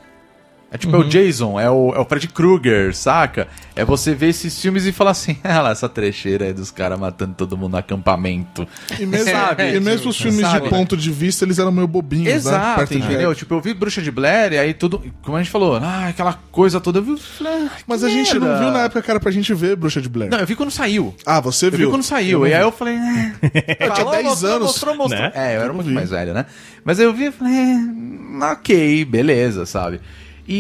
É 0.75 0.79
tipo, 0.79 0.97
é 0.97 0.99
o 0.99 1.05
Jason, 1.05 1.61
é 1.61 1.71
o, 1.71 1.93
é 1.95 1.99
o 1.99 2.05
Fred 2.07 2.27
Krueger, 2.29 2.97
saca? 2.97 3.47
É 3.77 3.85
você 3.85 4.15
ver 4.15 4.29
esses 4.31 4.59
filmes 4.59 4.87
e 4.87 4.93
falar 4.93 5.11
assim, 5.11 5.37
ah 5.45 5.61
lá, 5.61 5.71
essa 5.71 5.87
trecheira 5.87 6.47
aí 6.47 6.53
dos 6.55 6.71
caras 6.71 6.99
matando 6.99 7.35
todo 7.37 7.59
mundo 7.59 7.73
no 7.73 7.77
acampamento. 7.79 8.67
E 8.99 9.05
mesmo, 9.05 9.29
Sabe? 9.33 9.75
e 9.77 9.79
mesmo 9.81 10.09
os 10.11 10.17
filmes 10.17 10.41
Sabe? 10.41 10.63
de 10.65 10.71
ponto 10.71 10.97
de 10.97 11.11
vista, 11.11 11.45
eles 11.45 11.59
eram 11.59 11.71
meio 11.71 11.87
bobinhos, 11.87 12.25
né? 12.27 12.35
Exato, 12.35 12.87
de- 12.87 12.99
entendeu? 12.99 13.35
Tipo, 13.35 13.55
eu 13.55 13.61
vi 13.61 13.75
Bruxa 13.75 14.01
de 14.01 14.11
Blair 14.11 14.55
e 14.55 14.59
aí 14.59 14.73
tudo, 14.73 15.03
como 15.23 15.37
a 15.37 15.43
gente 15.43 15.51
falou, 15.53 15.77
ah, 15.77 16.09
aquela 16.09 16.39
coisa 16.51 16.81
toda, 16.81 17.01
eu 17.01 17.03
vi, 17.03 17.17
ah, 17.45 17.69
Mas 17.87 18.03
a 18.03 18.09
gente 18.09 18.39
não 18.39 18.59
viu 18.59 18.71
na 18.71 18.85
época 18.85 19.03
que 19.03 19.11
era 19.11 19.21
pra 19.21 19.31
gente 19.31 19.53
ver 19.53 19.77
Bruxa 19.77 20.01
de 20.01 20.09
Blair. 20.09 20.31
Não, 20.31 20.39
eu 20.39 20.47
vi 20.47 20.57
quando 20.57 20.71
saiu. 20.71 21.15
Ah, 21.27 21.39
você 21.41 21.67
Eu 21.67 21.71
vi 21.71 21.77
viu? 21.77 21.91
quando 21.91 22.03
saiu. 22.03 22.47
e 22.47 22.55
aí 22.55 22.63
eu 22.63 22.73
falei, 22.73 22.95
é. 22.95 23.33
Eu 23.87 23.93
tinha 23.93 24.11
10 24.11 24.25
mostrou, 24.25 24.51
anos. 24.53 24.67
Mostrou, 24.69 24.95
mostrou. 24.97 25.21
Né? 25.23 25.33
É, 25.35 25.57
eu 25.57 25.61
era 25.63 25.73
muito 25.75 25.91
mais 25.91 26.09
velho, 26.09 26.33
né? 26.33 26.47
Mas 26.83 26.99
aí 26.99 27.05
eu 27.05 27.13
vi 27.13 27.27
e 27.27 27.31
falei, 27.31 27.53
é, 27.55 28.53
ok, 28.53 29.05
beleza, 29.05 29.67
sabe? 29.67 30.01
E, 30.47 30.55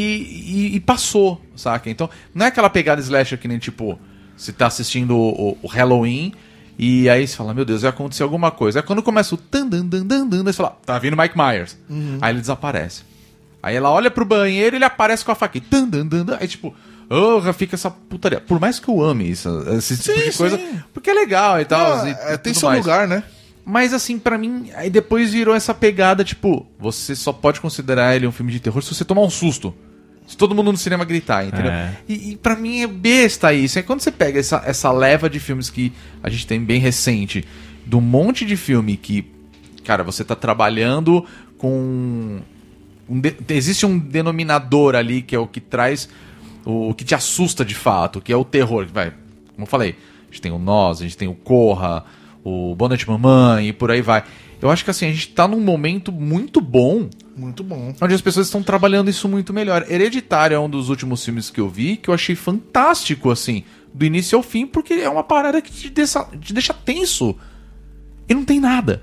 e, 0.72 0.76
e 0.76 0.80
passou, 0.80 1.40
saca? 1.56 1.90
Então, 1.90 2.08
não 2.34 2.46
é 2.46 2.48
aquela 2.48 2.70
pegada 2.70 3.00
slasher 3.00 3.38
que 3.38 3.48
nem, 3.48 3.58
tipo, 3.58 3.98
você 4.36 4.52
tá 4.52 4.66
assistindo 4.66 5.16
o, 5.16 5.58
o 5.62 5.66
Halloween 5.66 6.32
e 6.78 7.08
aí 7.08 7.26
você 7.26 7.36
fala, 7.36 7.52
meu 7.54 7.64
Deus, 7.64 7.82
vai 7.82 7.90
acontecer 7.90 8.22
alguma 8.22 8.50
coisa. 8.50 8.80
Aí 8.80 8.82
quando 8.82 9.02
começa 9.02 9.34
o 9.34 9.38
tan 9.38 9.66
dan 9.68 9.84
dan 9.86 10.06
dan 10.06 10.26
dan, 10.26 10.42
você 10.42 10.54
fala, 10.54 10.76
tá 10.84 10.98
vindo 10.98 11.16
Mike 11.16 11.36
Myers. 11.36 11.76
Aí 12.20 12.32
ele 12.32 12.40
desaparece. 12.40 13.02
Aí 13.62 13.76
ela 13.76 13.90
olha 13.90 14.10
pro 14.10 14.24
banheiro 14.24 14.74
e 14.74 14.78
ele 14.78 14.84
aparece 14.84 15.24
com 15.24 15.30
a 15.30 15.34
faca. 15.34 15.60
Tan, 15.60 15.88
dan, 15.88 16.06
dan, 16.06 16.24
dan. 16.24 16.38
Aí 16.40 16.48
tipo, 16.48 16.74
oh, 17.08 17.52
fica 17.52 17.76
essa 17.76 17.90
putaria. 17.90 18.40
Por 18.40 18.58
mais 18.58 18.80
que 18.80 18.88
eu 18.88 19.02
ame 19.02 19.30
isso, 19.30 19.48
esse 19.76 19.96
tipo 19.98 20.18
Sim, 20.18 20.30
de 20.30 20.36
coisa, 20.36 20.56
sim. 20.56 20.82
porque 20.92 21.10
é 21.10 21.14
legal 21.14 21.60
e 21.60 21.64
tal. 21.64 22.06
E 22.06 22.10
é, 22.10 22.36
tem 22.36 22.54
seu 22.54 22.68
mais. 22.68 22.84
lugar, 22.84 23.06
né? 23.06 23.22
Mas 23.64 23.92
assim, 23.92 24.18
pra 24.18 24.36
mim, 24.36 24.70
aí 24.74 24.90
depois 24.90 25.32
virou 25.32 25.54
essa 25.54 25.72
pegada, 25.72 26.24
tipo, 26.24 26.66
você 26.78 27.14
só 27.14 27.32
pode 27.32 27.60
considerar 27.60 28.16
ele 28.16 28.26
um 28.26 28.32
filme 28.32 28.50
de 28.50 28.58
terror 28.60 28.82
se 28.82 28.92
você 28.94 29.04
tomar 29.04 29.22
um 29.22 29.30
susto. 29.30 29.72
Se 30.26 30.36
todo 30.36 30.54
mundo 30.54 30.72
no 30.72 30.78
cinema 30.78 31.04
gritar, 31.04 31.44
entendeu? 31.46 31.70
É. 31.70 31.96
E, 32.08 32.32
e 32.32 32.36
para 32.36 32.56
mim 32.56 32.80
é 32.80 32.86
besta 32.86 33.52
isso. 33.52 33.78
É 33.78 33.82
quando 33.82 34.00
você 34.00 34.10
pega 34.10 34.38
essa, 34.40 34.62
essa 34.64 34.90
leva 34.90 35.28
de 35.28 35.38
filmes 35.38 35.68
que 35.70 35.92
a 36.22 36.30
gente 36.30 36.46
tem 36.46 36.64
bem 36.64 36.80
recente, 36.80 37.44
do 37.84 38.00
monte 38.00 38.44
de 38.44 38.56
filme 38.56 38.96
que, 38.96 39.24
cara, 39.84 40.02
você 40.02 40.24
tá 40.24 40.34
trabalhando 40.34 41.24
com 41.58 42.40
um 43.08 43.20
de- 43.20 43.36
existe 43.48 43.84
um 43.84 43.98
denominador 43.98 44.94
ali 44.94 45.22
que 45.22 45.34
é 45.34 45.38
o 45.38 45.46
que 45.46 45.60
traz 45.60 46.08
o, 46.64 46.90
o 46.90 46.94
que 46.94 47.04
te 47.04 47.14
assusta 47.14 47.64
de 47.64 47.74
fato, 47.74 48.20
que 48.20 48.32
é 48.32 48.36
o 48.36 48.44
terror. 48.44 48.86
Vai, 48.92 49.10
como 49.10 49.62
eu 49.62 49.66
falei, 49.66 49.96
a 50.22 50.26
gente 50.32 50.40
tem 50.42 50.52
o 50.52 50.58
Nós, 50.58 51.00
a 51.00 51.02
gente 51.02 51.16
tem 51.16 51.28
o 51.28 51.34
Corra, 51.34 52.04
o 52.44 52.74
Boa 52.74 52.88
Noite 52.88 53.08
Mamãe 53.08 53.68
e 53.68 53.72
por 53.72 53.90
aí 53.90 54.02
vai. 54.02 54.24
Eu 54.60 54.70
acho 54.70 54.84
que 54.84 54.90
assim, 54.90 55.06
a 55.06 55.12
gente 55.12 55.28
tá 55.28 55.48
num 55.48 55.60
momento 55.60 56.12
muito 56.12 56.60
bom 56.60 57.08
Muito 57.36 57.64
bom. 57.64 57.92
onde 58.00 58.14
as 58.14 58.20
pessoas 58.20 58.46
estão 58.46 58.62
trabalhando 58.62 59.10
isso 59.10 59.28
muito 59.28 59.52
melhor. 59.52 59.84
Hereditário 59.88 60.54
é 60.54 60.58
um 60.58 60.70
dos 60.70 60.88
últimos 60.88 61.24
filmes 61.24 61.50
que 61.50 61.60
eu 61.60 61.68
vi 61.68 61.96
que 61.96 62.08
eu 62.08 62.14
achei 62.14 62.36
fantástico, 62.36 63.30
assim, 63.30 63.64
do 63.92 64.04
início 64.04 64.36
ao 64.36 64.42
fim, 64.42 64.66
porque 64.66 64.94
é 64.94 65.08
uma 65.08 65.24
parada 65.24 65.60
que 65.60 65.72
te 65.72 65.90
deixa, 65.90 66.24
te 66.40 66.52
deixa 66.52 66.72
tenso. 66.72 67.36
E 68.28 68.34
não 68.34 68.44
tem 68.44 68.60
nada. 68.60 69.02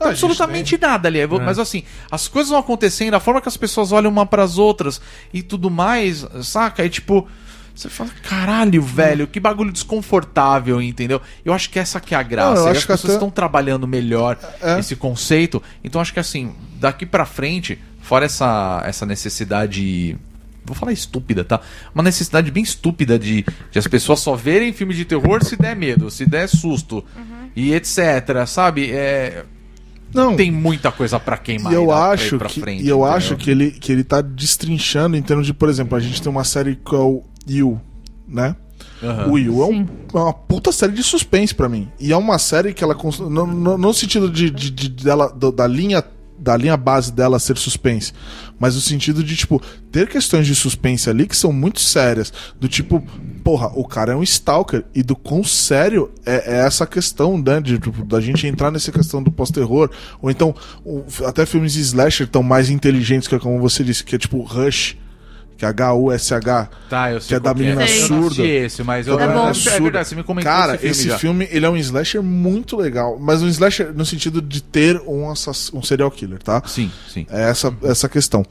Ah, 0.00 0.12
gente 0.12 0.24
absolutamente 0.24 0.78
nada 0.78 1.08
ali. 1.08 1.24
Mas 1.26 1.58
assim, 1.58 1.84
as 2.10 2.26
coisas 2.26 2.50
vão 2.50 2.58
acontecendo, 2.58 3.14
a 3.14 3.20
forma 3.20 3.40
que 3.40 3.48
as 3.48 3.56
pessoas 3.56 3.92
olham 3.92 4.10
uma 4.10 4.26
pras 4.26 4.58
outras 4.58 5.00
e 5.32 5.42
tudo 5.42 5.70
mais, 5.70 6.26
saca? 6.42 6.84
É 6.84 6.88
tipo. 6.88 7.28
Você 7.74 7.88
fala, 7.88 8.10
caralho, 8.22 8.82
velho, 8.82 9.26
que 9.26 9.40
bagulho 9.40 9.72
desconfortável, 9.72 10.80
entendeu? 10.82 11.20
Eu 11.44 11.52
acho 11.52 11.70
que 11.70 11.78
essa 11.78 11.98
que 12.00 12.14
é 12.14 12.18
a 12.18 12.22
graça. 12.22 12.54
Não, 12.54 12.60
eu 12.62 12.66
e 12.66 12.70
acho 12.70 12.78
as 12.78 12.84
que 12.84 12.92
pessoas 12.92 13.04
até- 13.12 13.14
estão 13.14 13.30
trabalhando 13.30 13.86
melhor 13.88 14.38
É. 14.60 14.78
esse 14.78 14.94
conceito. 14.94 15.62
Então 15.82 16.00
acho 16.00 16.12
que 16.12 16.20
assim, 16.20 16.54
daqui 16.78 17.06
pra 17.06 17.24
frente, 17.24 17.78
fora 18.00 18.26
essa, 18.26 18.82
essa 18.86 19.06
necessidade. 19.06 20.16
Vou 20.64 20.76
falar 20.76 20.92
estúpida, 20.92 21.42
tá? 21.44 21.60
Uma 21.94 22.04
necessidade 22.04 22.50
bem 22.50 22.62
estúpida 22.62 23.18
de, 23.18 23.44
de 23.70 23.78
as 23.78 23.86
pessoas 23.88 24.20
só 24.20 24.36
verem 24.36 24.72
filme 24.72 24.94
de 24.94 25.04
terror 25.04 25.42
se 25.42 25.56
der 25.56 25.74
medo, 25.74 26.08
se 26.10 26.24
der 26.24 26.48
susto 26.48 27.04
e 27.56 27.72
etc, 27.74 28.46
sabe? 28.46 28.92
É, 28.92 29.44
Não, 30.14 30.36
tem 30.36 30.52
muita 30.52 30.92
coisa 30.92 31.18
pra 31.18 31.36
queimar. 31.36 31.72
E 31.72 31.74
eu 31.74 31.90
ainda 31.90 31.94
pra 31.94 32.10
acho 32.12 32.38
pra 32.38 32.48
que, 32.48 32.60
frente, 32.60 32.84
e 32.84 32.88
eu 32.88 32.98
entendeu? 32.98 33.12
acho 33.16 33.36
que 33.36 33.50
ele, 33.50 33.70
que 33.72 33.90
ele 33.90 34.04
tá 34.04 34.20
destrinchando 34.20 35.16
em 35.16 35.22
termos 35.22 35.46
de, 35.46 35.52
por 35.52 35.68
exemplo, 35.68 35.96
a 35.98 36.00
gente 36.00 36.22
tem 36.22 36.30
uma 36.30 36.44
série 36.44 36.76
que 36.76 36.94
é 36.94 36.98
o 36.98 37.24
You, 37.48 37.80
né? 38.26 38.56
Aham. 39.02 39.30
O 39.30 39.38
You 39.38 39.62
é, 39.62 39.66
um- 39.66 39.86
é 40.14 40.18
uma 40.18 40.32
puta 40.32 40.72
série 40.72 40.92
de 40.92 41.02
suspense 41.02 41.54
pra 41.54 41.68
mim. 41.68 41.88
E 42.00 42.12
é 42.12 42.16
uma 42.16 42.38
série 42.38 42.72
que 42.72 42.82
ela. 42.82 42.96
No, 43.20 43.46
no- 43.46 43.78
no 43.78 43.94
sentido 43.94 44.30
de, 44.30 44.50
de- 44.50 44.70
de- 44.70 44.88
dela, 44.88 45.28
do- 45.28 45.52
da 45.52 45.66
linha. 45.66 46.02
Da 46.38 46.56
linha 46.56 46.76
base 46.76 47.12
dela 47.12 47.38
ser 47.38 47.56
suspense. 47.56 48.12
Mas 48.58 48.74
no 48.74 48.80
sentido 48.80 49.22
de, 49.22 49.36
tipo, 49.36 49.62
ter 49.92 50.08
questões 50.08 50.44
de 50.44 50.56
suspense 50.56 51.08
ali 51.08 51.24
que 51.28 51.36
são 51.36 51.52
muito 51.52 51.78
sérias. 51.78 52.32
Do 52.58 52.66
tipo, 52.66 53.00
porra, 53.44 53.68
o 53.76 53.86
cara 53.86 54.12
é 54.12 54.16
um 54.16 54.24
stalker. 54.24 54.84
E 54.92 55.04
do 55.04 55.14
quão 55.14 55.44
sério 55.44 56.10
é, 56.26 56.54
é 56.56 56.66
essa 56.66 56.84
questão, 56.84 57.38
né? 57.38 57.60
De, 57.60 57.78
tipo, 57.78 58.04
da 58.04 58.20
gente 58.20 58.44
entrar 58.48 58.72
nessa 58.72 58.90
questão 58.90 59.22
do 59.22 59.30
pós-terror. 59.30 59.88
Ou 60.20 60.32
então, 60.32 60.52
o- 60.84 61.04
até 61.24 61.46
filmes 61.46 61.74
de 61.74 61.80
slasher 61.80 62.26
tão 62.26 62.42
mais 62.42 62.68
inteligentes, 62.70 63.28
que 63.28 63.36
é 63.36 63.38
como 63.38 63.60
você 63.60 63.84
disse, 63.84 64.02
que 64.02 64.16
é 64.16 64.18
tipo 64.18 64.42
Rush. 64.42 64.96
Que 65.56 65.64
é 65.64 65.68
H-U-S-H. 65.68 66.70
Tá, 66.90 67.12
eu 67.12 67.20
sei 67.20 67.28
que 67.28 67.34
é 67.34 67.40
da 67.40 67.54
menina 67.54 67.86
Sei. 67.86 68.02
Eu 68.04 68.08
não 68.08 68.18
assisti 68.20 68.36
surda. 68.36 68.48
esse, 68.48 68.82
mas 68.82 69.06
eu 69.06 69.18
É 69.20 69.26
bom. 69.28 69.48
é 69.50 69.80
verdade, 69.80 70.08
você 70.08 70.14
me 70.14 70.22
comentou 70.24 70.50
Cara, 70.52 70.74
esse 70.74 70.80
filme 70.82 70.90
esse 70.92 71.08
já. 71.08 71.18
filme, 71.18 71.48
ele 71.50 71.66
é 71.66 71.70
um 71.70 71.76
slasher 71.76 72.22
muito 72.22 72.76
legal. 72.76 73.18
Mas 73.20 73.42
um 73.42 73.48
slasher 73.48 73.92
no 73.94 74.04
sentido 74.04 74.42
de 74.42 74.62
ter 74.62 75.00
um, 75.06 75.30
assass- 75.30 75.70
um 75.72 75.82
serial 75.82 76.10
killer, 76.10 76.42
tá? 76.42 76.62
Sim, 76.66 76.90
sim. 77.08 77.26
É 77.30 77.48
essa, 77.50 77.72
essa 77.82 78.08
questão. 78.08 78.44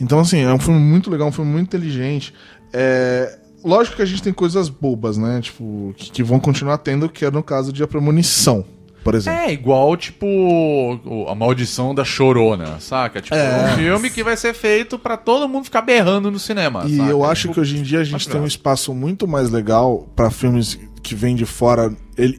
Então, 0.00 0.18
assim, 0.20 0.40
é 0.42 0.52
um 0.52 0.58
filme 0.58 0.80
muito 0.80 1.10
legal, 1.10 1.28
um 1.28 1.32
filme 1.32 1.50
muito 1.50 1.66
inteligente. 1.66 2.32
É... 2.72 3.38
Lógico 3.64 3.96
que 3.96 4.02
a 4.02 4.06
gente 4.06 4.22
tem 4.22 4.32
coisas 4.32 4.68
bobas, 4.68 5.16
né? 5.18 5.40
Tipo, 5.42 5.92
que, 5.96 6.10
que 6.10 6.22
vão 6.22 6.38
continuar 6.38 6.78
tendo, 6.78 7.08
que 7.08 7.24
é 7.24 7.30
no 7.30 7.42
caso 7.42 7.72
de 7.72 7.82
A 7.82 7.86
Premonição, 7.88 8.64
por 9.06 9.14
exemplo. 9.14 9.40
É 9.40 9.52
igual, 9.52 9.96
tipo, 9.96 11.26
a 11.28 11.34
maldição 11.34 11.94
da 11.94 12.04
chorona, 12.04 12.78
saca? 12.80 13.20
Tipo, 13.22 13.34
É. 13.34 13.72
um 13.72 13.76
filme 13.76 14.10
que 14.10 14.22
vai 14.22 14.36
ser 14.36 14.52
feito 14.54 14.98
pra 14.98 15.16
todo 15.16 15.48
mundo 15.48 15.64
ficar 15.64 15.82
berrando 15.82 16.30
no 16.30 16.38
cinema. 16.38 16.84
E 16.86 16.96
saca? 16.96 17.10
eu 17.10 17.24
acho 17.24 17.42
Tipo, 17.42 17.54
que 17.54 17.60
hoje 17.60 17.78
em 17.78 17.82
dia 17.82 18.00
a 18.00 18.04
gente 18.04 18.28
tem 18.28 18.40
um 18.40 18.46
espaço 18.46 18.94
muito 18.94 19.26
mais 19.26 19.50
legal 19.50 20.06
pra 20.14 20.30
filmes 20.30 20.78
que 21.02 21.14
vêm 21.14 21.34
de 21.36 21.46
fora 21.46 21.92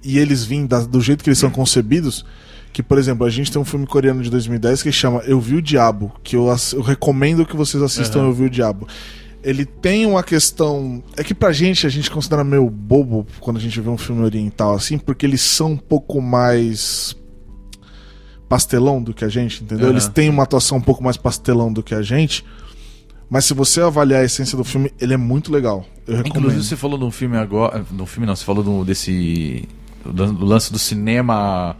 e 0.03 0.17
eles 0.19 0.43
vêm 0.43 0.65
do 0.65 1.01
jeito 1.01 1.23
que 1.23 1.29
eles 1.29 1.39
são 1.39 1.49
concebidos. 1.49 2.25
Que, 2.73 2.83
por 2.83 2.97
exemplo, 2.99 3.25
a 3.25 3.29
gente 3.29 3.51
tem 3.51 3.59
um 3.59 3.65
filme 3.65 3.87
coreano 3.87 4.21
de 4.21 4.29
2010 4.29 4.83
que 4.83 4.91
chama 4.91 5.21
Eu 5.25 5.39
Vi 5.39 5.55
o 5.55 5.61
Diabo, 5.61 6.11
que 6.23 6.35
eu, 6.35 6.47
eu 6.73 6.81
recomendo 6.81 7.43
que 7.45 7.55
vocês 7.55 7.81
assistam 7.81 8.19
Eu 8.19 8.33
Vi 8.33 8.45
o 8.45 8.49
Diabo. 8.49 8.87
Ele 9.47 9.65
tem 9.65 10.05
uma 10.05 10.21
questão. 10.23 11.01
É 11.15 11.23
que 11.23 11.33
pra 11.33 11.53
gente, 11.53 11.87
a 11.87 11.89
gente 11.89 12.11
considera 12.11 12.43
meio 12.43 12.69
bobo 12.69 13.25
quando 13.39 13.55
a 13.55 13.59
gente 13.61 13.79
vê 13.79 13.89
um 13.89 13.97
filme 13.97 14.21
oriental 14.21 14.73
assim, 14.73 14.97
porque 14.97 15.25
eles 15.25 15.39
são 15.39 15.71
um 15.71 15.77
pouco 15.77 16.21
mais 16.21 17.15
pastelão 18.49 19.01
do 19.01 19.13
que 19.13 19.23
a 19.23 19.29
gente, 19.29 19.63
entendeu? 19.63 19.85
Aham. 19.85 19.93
Eles 19.93 20.09
têm 20.09 20.29
uma 20.29 20.43
atuação 20.43 20.79
um 20.79 20.81
pouco 20.81 21.01
mais 21.01 21.15
pastelão 21.15 21.71
do 21.71 21.81
que 21.81 21.95
a 21.95 22.01
gente. 22.01 22.43
Mas 23.29 23.45
se 23.45 23.53
você 23.53 23.79
avaliar 23.79 24.21
a 24.21 24.25
essência 24.25 24.57
do 24.57 24.65
filme, 24.65 24.91
ele 24.99 25.13
é 25.13 25.17
muito 25.17 25.49
legal. 25.49 25.85
Eu 26.05 26.17
recomendo. 26.17 26.39
Inclusive, 26.39 26.63
você 26.65 26.75
falou 26.75 26.99
de 26.99 27.05
um 27.05 27.11
filme 27.11 27.37
agora. 27.37 27.85
No 27.89 28.05
filme 28.05 28.27
não, 28.27 28.35
você 28.35 28.43
falou 28.43 28.61
do, 28.61 28.83
desse. 28.83 29.65
Do, 30.05 30.33
do 30.33 30.45
lance 30.45 30.73
do 30.73 30.79
cinema. 30.79 31.73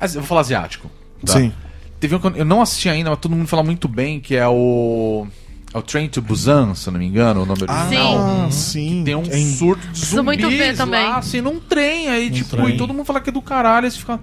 Eu 0.00 0.08
vou 0.08 0.22
falar 0.24 0.40
asiático. 0.40 0.90
tá? 1.24 1.34
Sim. 1.34 1.52
Teve 2.00 2.16
um 2.16 2.20
eu 2.34 2.44
não 2.44 2.62
assisti 2.62 2.88
ainda, 2.88 3.10
mas 3.10 3.18
todo 3.20 3.36
mundo 3.36 3.46
fala 3.46 3.62
muito 3.62 3.86
bem, 3.86 4.18
que 4.18 4.34
é 4.34 4.48
o. 4.48 5.26
É 5.72 5.78
o 5.78 5.82
Train 5.82 6.08
to 6.08 6.20
Busan, 6.20 6.74
se 6.74 6.88
eu 6.88 6.92
não 6.92 6.98
me 6.98 7.06
engano, 7.06 7.42
o 7.42 7.46
nome 7.46 7.62
original. 7.62 8.18
Ah, 8.46 8.50
sim. 8.50 9.02
Tem 9.04 9.14
um 9.14 9.22
É 9.22 9.38
surto 9.56 9.82
de 9.82 9.88
Preciso 10.00 10.24
muito 10.24 10.48
ver 10.48 10.62
zumbis 10.64 10.78
também. 10.78 11.00
lá, 11.04 11.18
assim, 11.18 11.40
num 11.40 11.60
trem 11.60 12.08
aí, 12.08 12.28
tipo, 12.30 12.50
trem. 12.56 12.70
e 12.70 12.76
todo 12.76 12.92
mundo 12.92 13.04
fala 13.04 13.20
que 13.20 13.30
é 13.30 13.32
do 13.32 13.40
caralho, 13.40 13.84
aí 13.86 13.90
você 13.90 13.98
fica... 13.98 14.18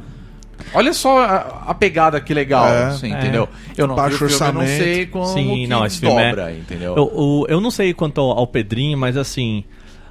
Olha 0.74 0.92
só 0.92 1.20
a, 1.20 1.36
a 1.68 1.74
pegada 1.74 2.20
que 2.20 2.34
legal, 2.34 2.68
É. 2.68 2.86
assim, 2.88 3.12
entendeu? 3.14 3.48
Eu 3.78 3.88
não 3.88 3.96
Baixo 3.96 4.26
vi 4.26 4.34
filme, 4.34 4.48
eu 4.48 4.54
não 4.54 4.66
sei 4.68 5.06
como 5.06 5.26
Sim, 5.28 5.54
que 5.54 5.68
não, 5.68 5.86
esse 5.86 6.00
filme 6.00 6.22
é- 6.22 6.58
entendeu? 6.58 6.96
Eu, 6.98 7.04
o- 7.14 7.46
eu 7.48 7.62
não 7.62 7.72
sei 7.72 7.94
quanto 7.94 8.20
ao, 8.20 8.32
ao 8.40 8.48
Pedrinho, 8.48 8.98
mas 8.98 9.16
assim, 9.16 9.64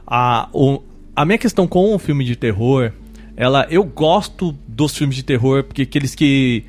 a, 0.07 0.49
o- 0.55 0.81
a 1.15 1.25
minha 1.25 1.37
questão 1.37 1.67
com 1.67 1.95
o 1.95 1.99
filme 1.99 2.25
de 2.25 2.37
terror, 2.37 2.93
ela, 3.37 3.67
eu 3.69 3.85
gosto 3.85 4.57
dos 4.67 4.97
filmes 4.97 5.17
de 5.17 5.23
terror, 5.25 5.65
porque 5.65 5.83
aqueles 5.83 6.15
que 6.15 6.65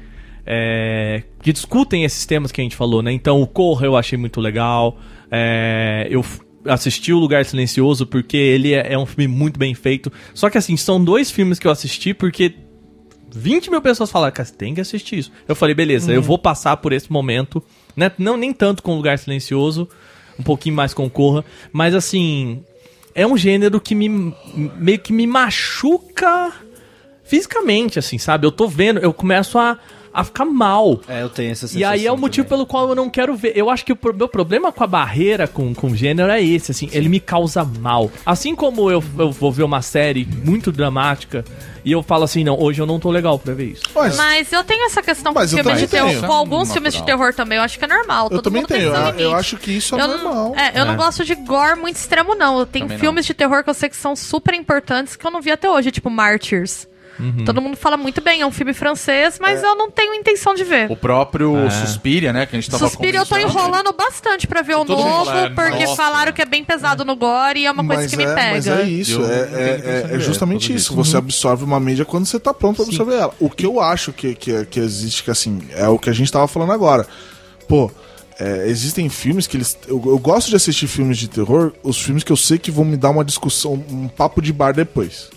é, 0.48 1.24
que 1.42 1.52
discutem 1.52 2.06
esses 2.06 2.26
temas 2.26 2.52
que 2.52 2.62
a 2.62 2.64
gente 2.64 2.76
falou, 2.76 3.04
né? 3.04 3.12
Então, 3.12 3.42
o 3.42 3.46
Corra 3.46 3.86
eu 3.86 3.98
achei 3.98 4.18
muito 4.18 4.40
legal. 4.40 4.98
é, 5.30 6.08
eu 6.10 6.24
assisti 6.66 7.14
o 7.14 7.20
Lugar 7.20 7.46
Silencioso 7.46 8.06
porque 8.06 8.38
ele 8.38 8.74
é, 8.74 8.94
é 8.94 8.98
um 8.98 9.06
filme 9.06 9.28
muito 9.28 9.60
bem 9.60 9.74
feito. 9.74 10.12
Só 10.34 10.50
que 10.50 10.58
assim, 10.58 10.78
são 10.78 11.04
dois 11.04 11.30
filmes 11.30 11.60
que 11.60 11.68
eu 11.68 11.72
assisti 11.72 12.14
porque 12.14 12.56
20 13.34 13.70
mil 13.70 13.82
pessoas 13.82 14.10
falaram, 14.10 14.34
cara, 14.34 14.48
você 14.48 14.56
tem 14.56 14.74
que 14.74 14.82
assistir 14.82 15.20
isso. 15.20 15.32
Eu 15.48 15.56
falei, 15.56 15.76
beleza, 15.76 16.12
eu 16.12 16.22
vou 16.22 16.38
passar 16.38 16.78
por 16.78 16.94
esse 16.94 17.12
momento, 17.12 17.64
né? 17.96 18.12
Não 18.18 18.38
nem 18.38 18.54
tanto 18.54 18.82
com 18.82 18.94
o 18.94 18.96
Lugar 18.96 19.18
Silencioso, 19.20 19.88
um 20.40 20.44
pouquinho 20.44 20.76
mais 20.76 20.94
com 20.94 21.10
Corra, 21.10 21.44
mas 21.72 21.94
assim, 21.94 22.64
é 23.14 23.26
um 23.26 23.38
gênero 23.38 23.80
que 23.82 23.96
me 23.96 24.34
meio 24.78 25.00
que 25.00 25.12
me 25.12 25.28
machuca 25.28 26.54
fisicamente, 27.24 28.00
assim, 28.00 28.18
sabe? 28.18 28.48
Eu 28.48 28.52
tô 28.52 28.68
vendo, 28.68 29.00
eu 29.00 29.14
começo 29.14 29.58
a, 29.58 29.78
a 30.18 30.24
ficar 30.24 30.46
mal. 30.46 31.00
É, 31.08 31.22
eu 31.22 31.30
tenho 31.30 31.52
essa 31.52 31.68
sensação. 31.68 31.80
E 31.80 31.84
aí 31.84 32.08
é 32.08 32.12
o 32.12 32.18
motivo 32.18 32.48
também. 32.48 32.66
pelo 32.66 32.68
qual 32.68 32.90
eu 32.90 32.96
não 32.96 33.10
quero 33.10 33.36
ver. 33.36 33.54
Eu 33.56 33.70
acho 33.70 33.86
que 33.86 33.94
o 33.94 34.00
meu 34.16 34.28
problema 34.28 34.72
com 34.72 34.84
a 34.84 34.88
barreira 34.88 35.48
com, 35.48 35.74
com 35.76 35.88
o 35.88 35.96
gênero 35.96 36.32
é 36.32 36.42
esse, 36.44 36.72
assim, 36.72 36.90
ele 36.92 37.08
me 37.08 37.20
causa 37.20 37.64
mal. 37.64 38.10
Assim 38.26 38.56
como 38.56 38.90
eu, 38.90 39.04
eu 39.20 39.32
vou 39.32 39.52
ver 39.52 39.64
uma 39.64 39.82
série 39.82 40.26
muito 40.44 40.72
dramática 40.72 41.46
e 41.86 41.92
eu 41.92 42.02
falo 42.02 42.24
assim, 42.24 42.44
não, 42.44 42.60
hoje 42.60 42.82
eu 42.82 42.86
não 42.86 43.00
tô 43.00 43.10
legal 43.12 43.38
pra 43.38 43.54
ver 43.54 43.66
isso. 43.74 43.84
Mas, 43.94 44.18
Mas 44.18 44.52
eu 44.52 44.64
tenho 44.64 44.86
essa 44.88 45.02
questão 45.04 45.34
com 45.34 45.48
filmes 45.48 45.80
de 45.80 45.88
terror, 45.88 46.20
com 46.26 46.34
alguns 46.34 46.68
Natural. 46.70 46.74
filmes 46.74 46.94
de 46.96 47.04
terror 47.04 47.34
também, 47.34 47.58
eu 47.60 47.64
acho 47.64 47.78
que 47.78 47.86
é 47.86 47.88
normal. 47.88 48.26
eu 48.26 48.30
todo 48.42 48.44
também 48.44 48.66
tenho. 48.66 48.94
Eu, 48.94 49.20
eu 49.20 49.36
acho 49.36 49.56
que 49.58 49.72
isso 49.72 49.96
é 49.96 50.02
Eu 50.02 50.08
normal. 50.08 50.34
não, 50.50 50.56
é, 50.60 50.72
eu 50.76 50.86
não 50.86 50.94
É. 50.94 50.98
gosto 50.98 51.24
de 51.24 51.36
gore 51.36 51.80
muito 51.80 51.96
extremo, 51.98 52.34
não. 52.36 52.58
Eu 52.60 52.66
tenho 52.66 52.86
Também 52.86 52.98
filmes 53.00 53.26
de 53.26 53.34
terror 53.34 53.64
que 53.64 53.70
eu 53.70 53.74
sei 53.74 53.88
que 53.88 53.96
são 53.96 54.16
super 54.16 54.54
importantes 54.56 55.16
que 55.16 55.26
eu 55.26 55.32
não 55.32 55.42
vi 55.42 55.52
até 55.52 55.70
hoje, 55.70 55.92
tipo 55.92 56.10
Martyrs. 56.10 56.88
Uhum. 57.20 57.46
Todo 57.46 57.62
mundo 57.62 57.76
fala 57.76 57.98
muito 57.98 58.22
bem, 58.22 58.42
é 58.42 58.46
um 58.46 58.52
filme 58.52 58.74
francês, 58.74 59.36
É. 59.36 59.42
mas 59.42 59.64
eu 59.64 59.76
não 59.76 59.90
tenho 59.90 60.14
intenção 60.14 60.54
de 60.54 60.64
ver. 60.64 60.92
O 60.92 60.96
próprio 60.96 61.58
É. 61.66 61.70
Suspiria, 61.72 62.32
né, 62.32 62.46
que 62.46 62.56
a 62.56 62.60
gente 62.60 62.70
tava 62.70 62.88
Suspiro 62.88 63.18
eu 63.18 63.26
tô 63.26 63.38
enrolando 63.38 63.92
bastante 63.94 64.46
pra 64.48 64.62
ver 64.62 64.76
o 64.76 64.84
novo, 64.84 65.26
fala, 65.26 65.46
é, 65.46 65.50
porque 65.50 65.86
nossa. 65.86 65.96
falaram 65.96 66.32
que 66.32 66.42
é 66.42 66.46
bem 66.46 66.64
pesado 66.64 67.04
no 67.04 67.16
gore 67.16 67.62
e 67.62 67.66
é 67.66 67.72
uma 67.72 67.84
coisa 67.86 68.04
mas 68.04 68.12
que 68.12 68.18
me 68.18 68.24
é, 68.24 68.34
pega. 68.36 68.52
Mas 68.56 68.68
é 68.68 68.84
isso, 68.84 69.22
Eu 69.22 69.26
é, 69.26 69.40
é- 69.40 70.08
é- 70.12 70.16
é 70.16 70.20
justamente 70.20 70.74
isso. 70.74 70.94
causa 70.94 71.10
Você 71.12 71.18
absorve 71.18 71.64
uma 71.64 71.80
mídia 71.80 72.06
quando 72.06 72.26
você 72.26 72.40
tá 72.40 72.54
pronto 72.54 72.78
pra 72.78 72.86
absorver 72.86 73.16
ela. 73.16 73.34
O 73.40 73.50
que 73.50 73.66
eu 73.66 73.80
acho 73.82 74.14
que, 74.14 74.36
que, 74.36 74.66
que 74.66 74.80
existe, 74.80 75.24
que 75.24 75.32
assim, 75.32 75.62
é 75.76 75.88
o 75.88 75.98
que 75.98 76.10
a 76.10 76.14
gente 76.14 76.32
tava 76.32 76.48
falando 76.48 76.72
agora. 76.72 77.08
Pô, 77.68 77.92
é, 78.40 78.68
existem 78.68 79.10
filmes 79.10 79.48
que 79.48 79.58
eles. 79.58 79.78
Eu, 79.88 80.02
eu 80.06 80.20
gosto 80.20 80.50
de 80.50 80.56
assistir 80.56 80.88
filmes 80.88 81.18
de 81.18 81.28
terror, 81.28 81.74
os 81.82 82.00
filmes 82.00 82.24
que 82.24 82.32
eu 82.32 82.38
sei 82.38 82.58
que 82.60 82.70
vão 82.70 82.86
me 82.86 82.96
dar 82.96 83.10
uma 83.10 83.26
discussão, 83.26 83.74
um 83.90 84.08
papo 84.08 84.42
de 84.42 84.54
bar 84.54 84.74
depois. 84.74 85.30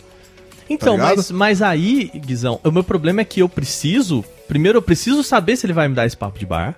Então, 0.70 0.94
ligado? 0.94 1.16
mas, 1.16 1.30
mas 1.32 1.62
aí, 1.62 2.10
Guizão, 2.14 2.60
o 2.64 2.70
meu 2.70 2.84
problema 2.84 3.20
é 3.20 3.24
que 3.24 3.40
eu 3.42 3.48
preciso. 3.48 4.24
Primeiro, 4.48 4.78
eu 4.78 4.82
preciso 4.82 5.22
saber 5.22 5.56
se 5.56 5.66
ele 5.66 5.72
vai 5.72 5.88
me 5.88 5.94
dar 5.94 6.06
esse 6.06 6.16
papo 6.16 6.38
de 6.38 6.47
bar, 6.47 6.74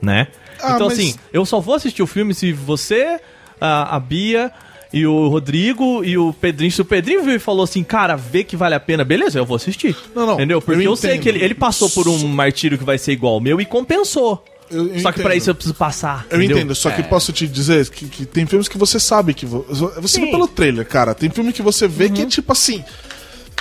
né? 0.00 0.28
Ah, 0.62 0.72
então, 0.74 0.88
mas- 0.88 0.98
assim, 0.98 1.14
eu 1.32 1.44
só 1.44 1.60
vou 1.60 1.74
assistir 1.74 2.02
o 2.02 2.06
filme 2.06 2.32
se 2.34 2.50
você, 2.52 3.20
a, 3.60 3.94
a 3.96 4.00
Bia 4.00 4.50
e 4.92 5.06
o 5.06 5.28
Rodrigo 5.28 6.02
e 6.02 6.16
o 6.16 6.32
Pedrinho. 6.32 6.72
Se 6.72 6.80
o 6.80 6.84
Pedrinho 6.84 7.22
viu 7.22 7.34
e 7.34 7.38
falou 7.38 7.64
assim, 7.64 7.84
cara, 7.84 8.16
vê 8.16 8.42
que 8.42 8.56
vale 8.56 8.74
a 8.74 8.80
pena, 8.80 9.04
beleza, 9.04 9.38
eu 9.38 9.44
vou 9.44 9.56
assistir. 9.56 9.94
Não, 10.14 10.24
não, 10.26 10.34
Entendeu? 10.34 10.62
Porque 10.62 10.80
eu 10.80 10.84
eu, 10.92 10.96
sei 10.96 11.18
que 11.18 11.28
ele, 11.28 11.42
ele 11.44 11.54
passou 11.54 11.90
por 11.90 12.08
um 12.08 12.26
martírio 12.28 12.78
que 12.78 12.84
vai 12.84 12.96
ser 12.96 13.12
igual 13.12 13.34
ao 13.34 13.40
meu 13.40 13.60
e 13.60 13.66
compensou. 13.66 14.42
Eu- 14.70 14.88
eu 14.94 15.00
Só 15.00 15.12
que 15.12 15.20
pra 15.20 15.30
entendo. 15.30 15.38
isso 15.40 15.50
eu 15.50 15.54
preciso 15.54 15.74
passar. 15.74 16.26
Eu 16.30 16.38
entendeu? 16.38 16.56
entendo, 16.58 16.74
só 16.74 16.90
que 16.90 17.02
posso 17.04 17.32
te 17.32 17.46
dizer 17.46 17.88
que, 17.88 18.06
que 18.08 18.26
tem 18.26 18.46
filmes 18.46 18.66
que 18.66 18.76
você 18.76 18.98
sabe 18.98 19.32
que. 19.32 19.46
vo- 19.46 19.64
Você 19.68 20.00
vê 20.00 20.08
Sim. 20.08 20.30
pelo 20.32 20.48
trailer, 20.48 20.84
cara. 20.86 21.14
Tem 21.14 21.30
filme 21.30 21.52
que 21.52 21.62
você 21.62 21.86
vê 21.86 22.06
Uhum. 22.06 22.12
que 22.14 22.22
é 22.22 22.26
tipo 22.26 22.50
assim. 22.50 22.82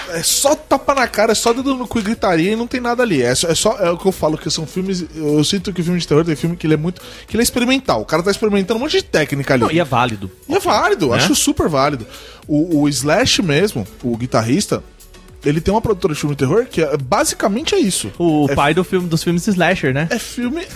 É 0.09 0.23
só 0.23 0.55
tapa 0.55 0.93
na 0.93 1.07
cara, 1.07 1.31
é 1.31 1.35
só 1.35 1.53
dedo 1.53 1.75
no 1.75 1.87
cu 1.87 1.99
e 1.99 2.01
gritaria 2.03 2.51
e 2.51 2.55
não 2.55 2.67
tem 2.67 2.79
nada 2.79 3.03
ali. 3.03 3.21
É 3.21 3.33
só, 3.33 3.47
é 3.47 3.55
só 3.55 3.77
é 3.77 3.89
o 3.89 3.97
que 3.97 4.05
eu 4.05 4.11
falo, 4.11 4.37
que 4.37 4.49
são 4.49 4.65
filmes. 4.65 5.05
Eu 5.15 5.43
sinto 5.43 5.73
que 5.73 5.81
o 5.81 5.83
filme 5.83 5.99
de 5.99 6.07
terror 6.07 6.23
tem 6.23 6.35
filme 6.35 6.55
que 6.55 6.67
ele 6.67 6.73
é 6.75 6.77
muito. 6.77 7.01
que 7.27 7.35
ele 7.35 7.41
é 7.41 7.43
experimental. 7.43 8.01
O 8.01 8.05
cara 8.05 8.23
tá 8.23 8.31
experimentando 8.31 8.79
um 8.79 8.83
monte 8.83 8.97
de 8.97 9.03
técnica 9.03 9.53
ali. 9.53 9.63
Não, 9.63 9.71
e 9.71 9.79
é 9.79 9.83
válido. 9.83 10.31
E 10.47 10.55
é 10.55 10.59
válido, 10.59 11.13
acho 11.13 11.35
super 11.35 11.67
válido. 11.67 12.05
O, 12.47 12.81
o 12.81 12.89
Slash 12.89 13.41
mesmo, 13.41 13.87
o 14.03 14.15
guitarrista, 14.15 14.83
ele 15.45 15.61
tem 15.61 15.73
uma 15.73 15.81
produtora 15.81 16.13
de 16.13 16.19
filme 16.19 16.35
de 16.35 16.39
terror 16.39 16.65
que 16.65 16.81
é, 16.81 16.97
basicamente 16.97 17.75
é 17.75 17.79
isso. 17.79 18.11
O 18.17 18.47
é, 18.49 18.55
pai 18.55 18.73
do 18.73 18.83
filme, 18.83 19.07
dos 19.07 19.23
filmes 19.23 19.45
Slasher, 19.47 19.93
né? 19.93 20.07
É 20.09 20.19
filme. 20.19 20.65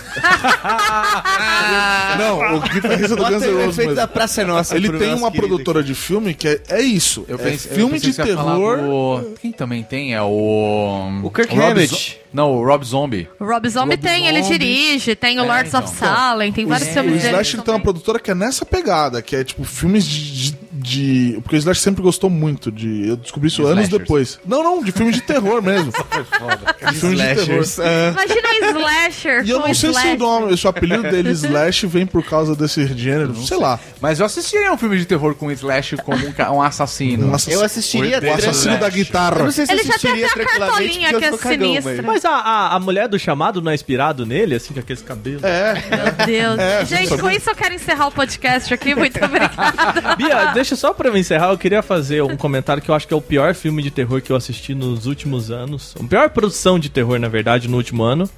Não, 2.18 2.56
o 2.56 2.60
guitarrista 2.60 3.16
do 3.16 3.22
Bota 3.22 3.30
Guns 3.32 3.42
o 3.42 3.46
N' 3.50 3.64
Roses. 3.64 3.76
mesmo. 3.78 3.94
da 3.94 4.06
Praça 4.08 4.42
é 4.42 4.44
Nossa. 4.44 4.76
Ele 4.76 4.90
tem 4.98 5.14
uma 5.14 5.30
produtora 5.30 5.82
de 5.82 5.94
filme 5.94 6.34
que 6.34 6.48
é, 6.48 6.60
é 6.68 6.80
isso. 6.80 7.24
Eu 7.28 7.36
é 7.36 7.38
pensei, 7.38 7.70
eu 7.70 7.74
filme 7.76 7.92
pensei 7.94 8.10
de 8.10 8.16
terror. 8.16 8.78
do- 8.78 9.34
Quem 9.40 9.52
também 9.52 9.82
tem 9.82 10.14
é 10.14 10.22
o. 10.22 11.20
O 11.22 11.30
Kirk 11.30 11.54
Rob 11.54 11.70
Hammett. 11.72 12.18
Não, 12.32 12.52
o 12.54 12.64
Rob 12.64 12.84
Zombie. 12.84 13.28
O 13.40 13.44
Rob 13.44 13.68
Zombie 13.68 13.96
Rob 13.96 14.02
tem, 14.02 14.26
ele 14.28 14.42
Zombie. 14.42 14.58
dirige, 14.58 15.16
tem 15.16 15.40
o 15.40 15.44
É, 15.44 15.46
Lords 15.46 15.74
of 15.74 15.88
então. 15.88 15.94
Salem, 16.08 16.52
tem 16.52 16.64
vários 16.64 16.88
O 16.88 16.92
filmes 16.92 17.22
dele. 17.22 17.28
Slash 17.34 17.56
ele 17.56 17.62
tem 17.64 17.74
uma 17.74 17.80
produtora 17.80 18.20
que 18.20 18.30
é 18.30 18.34
nessa 18.34 18.64
pegada, 18.64 19.20
que 19.20 19.34
é 19.34 19.42
tipo 19.44 19.64
filmes 19.64 20.04
de. 20.04 20.52
de- 20.52 20.69
de- 20.90 21.38
porque 21.42 21.56
o 21.56 21.58
Slash 21.58 21.80
sempre 21.80 22.02
gostou 22.02 22.28
muito 22.28 22.70
de. 22.72 23.08
Eu 23.08 23.16
descobri 23.16 23.48
isso 23.48 23.62
De 23.62 23.68
anos 23.68 23.84
slashers. 23.84 24.00
depois. 24.02 24.40
Não, 24.44 24.62
não, 24.62 24.82
de 24.82 24.90
filme 24.92 25.12
de 25.12 25.20
terror 25.20 25.62
mesmo. 25.62 25.92
de 26.90 26.98
filme 26.98 27.16
de 27.16 27.22
terror. 27.22 27.64
É. 27.80 28.10
Imagina 28.10 28.48
um 28.50 28.78
slasher 28.80 29.44
E 29.44 29.50
eu 29.50 29.58
não 29.60 29.74
sei 29.74 29.92
se 29.92 30.06
o 30.08 30.16
nome, 30.18 30.56
se 30.56 30.66
o 30.66 30.70
apelido 30.70 31.02
dele 31.02 31.30
Slash 31.30 31.86
vem 31.86 32.06
por 32.06 32.24
causa 32.24 32.54
desse 32.56 32.86
gênero, 32.88 33.34
sei, 33.36 33.56
lá. 33.58 33.78
Mas 34.00 34.18
eu 34.20 34.26
assistiria 34.26 34.72
um 34.72 34.76
filme 34.78 34.98
de 34.98 35.04
terror 35.06 35.34
com 35.34 35.46
o 35.46 35.52
Slash 35.52 35.96
como 35.98 36.18
um, 36.26 36.54
um 36.56 36.62
assassino. 36.62 37.28
Um 37.28 37.34
assassino- 37.34 37.60
Eu 37.60 37.64
assistiria 37.64 38.20
o 38.20 38.34
assassino 38.34 38.78
da 38.78 38.86
Eu 38.88 38.92
guitarra. 38.92 39.44
não 39.44 39.50
sei 39.50 39.66
se 39.66 39.72
Ele 39.72 39.80
eu 39.82 39.86
já 39.86 39.98
tem 39.98 40.24
até 40.24 40.42
a 40.42 40.46
cartolinha 40.46 41.10
eu 41.10 41.18
que 41.18 41.24
é 41.24 41.30
cagão, 41.30 41.50
sinistra. 41.74 42.02
Mas 42.02 42.24
a, 42.24 42.30
a, 42.30 42.74
a 42.76 42.80
mulher 42.80 43.08
do 43.08 43.18
chamado 43.18 43.60
não 43.62 43.70
é 43.70 43.74
inspirado 43.74 44.24
nele, 44.26 44.54
assim, 44.56 44.72
com 44.74 44.80
aqueles 44.80 45.02
cabelos? 45.02 45.42
É, 45.44 45.74
Meu 45.74 46.26
Deus. 46.26 46.58
É, 46.58 46.84
Gente, 46.84 47.16
com 47.18 47.30
isso 47.30 47.48
eu 47.50 47.54
quero 47.54 47.74
encerrar 47.74 48.08
o 48.08 48.12
podcast 48.12 48.72
aqui. 48.72 48.94
Muito 48.94 49.16
obrigada. 49.24 50.16
Bia, 50.16 50.46
deixa 50.52 50.76
só 50.80 50.94
pra 50.94 51.08
eu 51.08 51.16
encerrar, 51.16 51.50
eu 51.50 51.58
queria 51.58 51.82
fazer 51.82 52.22
um 52.22 52.36
comentário 52.36 52.82
que 52.82 52.90
eu 52.90 52.94
acho 52.94 53.06
que 53.06 53.12
é 53.12 53.16
o 53.16 53.20
pior 53.20 53.54
filme 53.54 53.82
de 53.82 53.90
terror 53.90 54.20
que 54.22 54.32
eu 54.32 54.36
assisti 54.36 54.74
nos 54.74 55.06
últimos 55.06 55.50
anos. 55.50 55.94
A 56.00 56.04
pior 56.04 56.30
produção 56.30 56.78
de 56.78 56.88
terror, 56.88 57.18
na 57.18 57.28
verdade, 57.28 57.68
no 57.68 57.76
último 57.76 58.02
ano. 58.02 58.28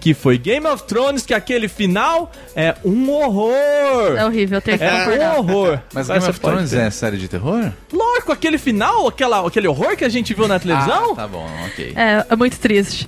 Que 0.00 0.14
foi 0.14 0.38
Game 0.38 0.66
of 0.66 0.84
Thrones, 0.84 1.26
que 1.26 1.34
aquele 1.34 1.68
final 1.68 2.32
é 2.56 2.74
um 2.82 3.10
horror. 3.10 4.16
É 4.16 4.24
horrível, 4.24 4.56
eu 4.56 4.62
tenho 4.62 4.78
que 4.78 4.84
É 4.84 4.94
um 4.94 4.98
concordar. 5.04 5.38
horror. 5.38 5.78
Mas 5.92 6.06
Game 6.08 6.18
of 6.26 6.40
pode 6.40 6.54
Thrones 6.54 6.70
ter. 6.70 6.78
é 6.78 6.90
série 6.90 7.18
de 7.18 7.28
terror? 7.28 7.70
Lógico, 7.92 8.32
aquele 8.32 8.56
final, 8.56 9.06
aquela, 9.06 9.46
aquele 9.46 9.68
horror 9.68 9.94
que 9.98 10.04
a 10.06 10.08
gente 10.08 10.32
viu 10.32 10.48
na 10.48 10.58
televisão. 10.58 11.12
Ah, 11.12 11.16
tá 11.16 11.28
bom, 11.28 11.46
ok. 11.66 11.92
É, 11.94 12.24
é 12.30 12.34
muito 12.36 12.58
triste. 12.58 13.06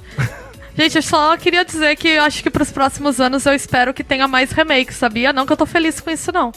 Gente, 0.75 0.97
eu 0.97 1.03
só 1.03 1.37
queria 1.37 1.65
dizer 1.65 1.97
que 1.97 2.09
eu 2.09 2.23
acho 2.23 2.43
que 2.43 2.49
pros 2.49 2.71
próximos 2.71 3.21
anos 3.21 3.45
eu 3.45 3.53
espero 3.53 3.93
que 3.93 4.03
tenha 4.03 4.27
mais 4.27 4.53
remakes, 4.53 4.97
sabia? 4.97 5.33
Não 5.33 5.45
que 5.45 5.53
eu 5.53 5.57
tô 5.57 5.67
feliz 5.67 6.01
com 6.01 6.11
isso, 6.11 6.33
não. 6.33 6.51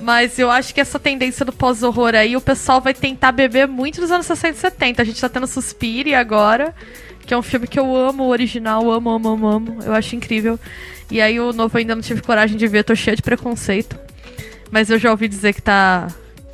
Mas 0.00 0.38
eu 0.40 0.50
acho 0.50 0.74
que 0.74 0.80
essa 0.80 0.98
tendência 0.98 1.44
do 1.44 1.52
pós-horror 1.52 2.16
aí, 2.16 2.36
o 2.36 2.40
pessoal 2.40 2.80
vai 2.80 2.92
tentar 2.92 3.30
beber 3.30 3.68
muito 3.68 4.00
dos 4.00 4.10
anos 4.10 4.26
60 4.26 4.56
e 4.56 4.60
70. 4.60 5.02
A 5.02 5.04
gente 5.04 5.20
tá 5.20 5.28
tendo 5.28 5.46
Suspire 5.46 6.14
agora, 6.16 6.74
que 7.24 7.32
é 7.32 7.36
um 7.36 7.42
filme 7.42 7.68
que 7.68 7.78
eu 7.78 7.94
amo, 7.94 8.24
o 8.24 8.28
original, 8.28 8.90
amo, 8.90 9.10
amo, 9.10 9.28
amo, 9.28 9.46
amo. 9.46 9.78
Eu 9.84 9.94
acho 9.94 10.16
incrível. 10.16 10.58
E 11.08 11.20
aí 11.20 11.38
o 11.38 11.52
novo 11.52 11.76
eu 11.76 11.80
ainda 11.80 11.94
não 11.94 12.02
tive 12.02 12.22
coragem 12.22 12.56
de 12.56 12.66
ver, 12.66 12.82
tô 12.82 12.94
cheia 12.96 13.14
de 13.14 13.22
preconceito. 13.22 13.96
Mas 14.70 14.90
eu 14.90 14.98
já 14.98 15.12
ouvi 15.12 15.28
dizer 15.28 15.54
que 15.54 15.62
tá. 15.62 16.08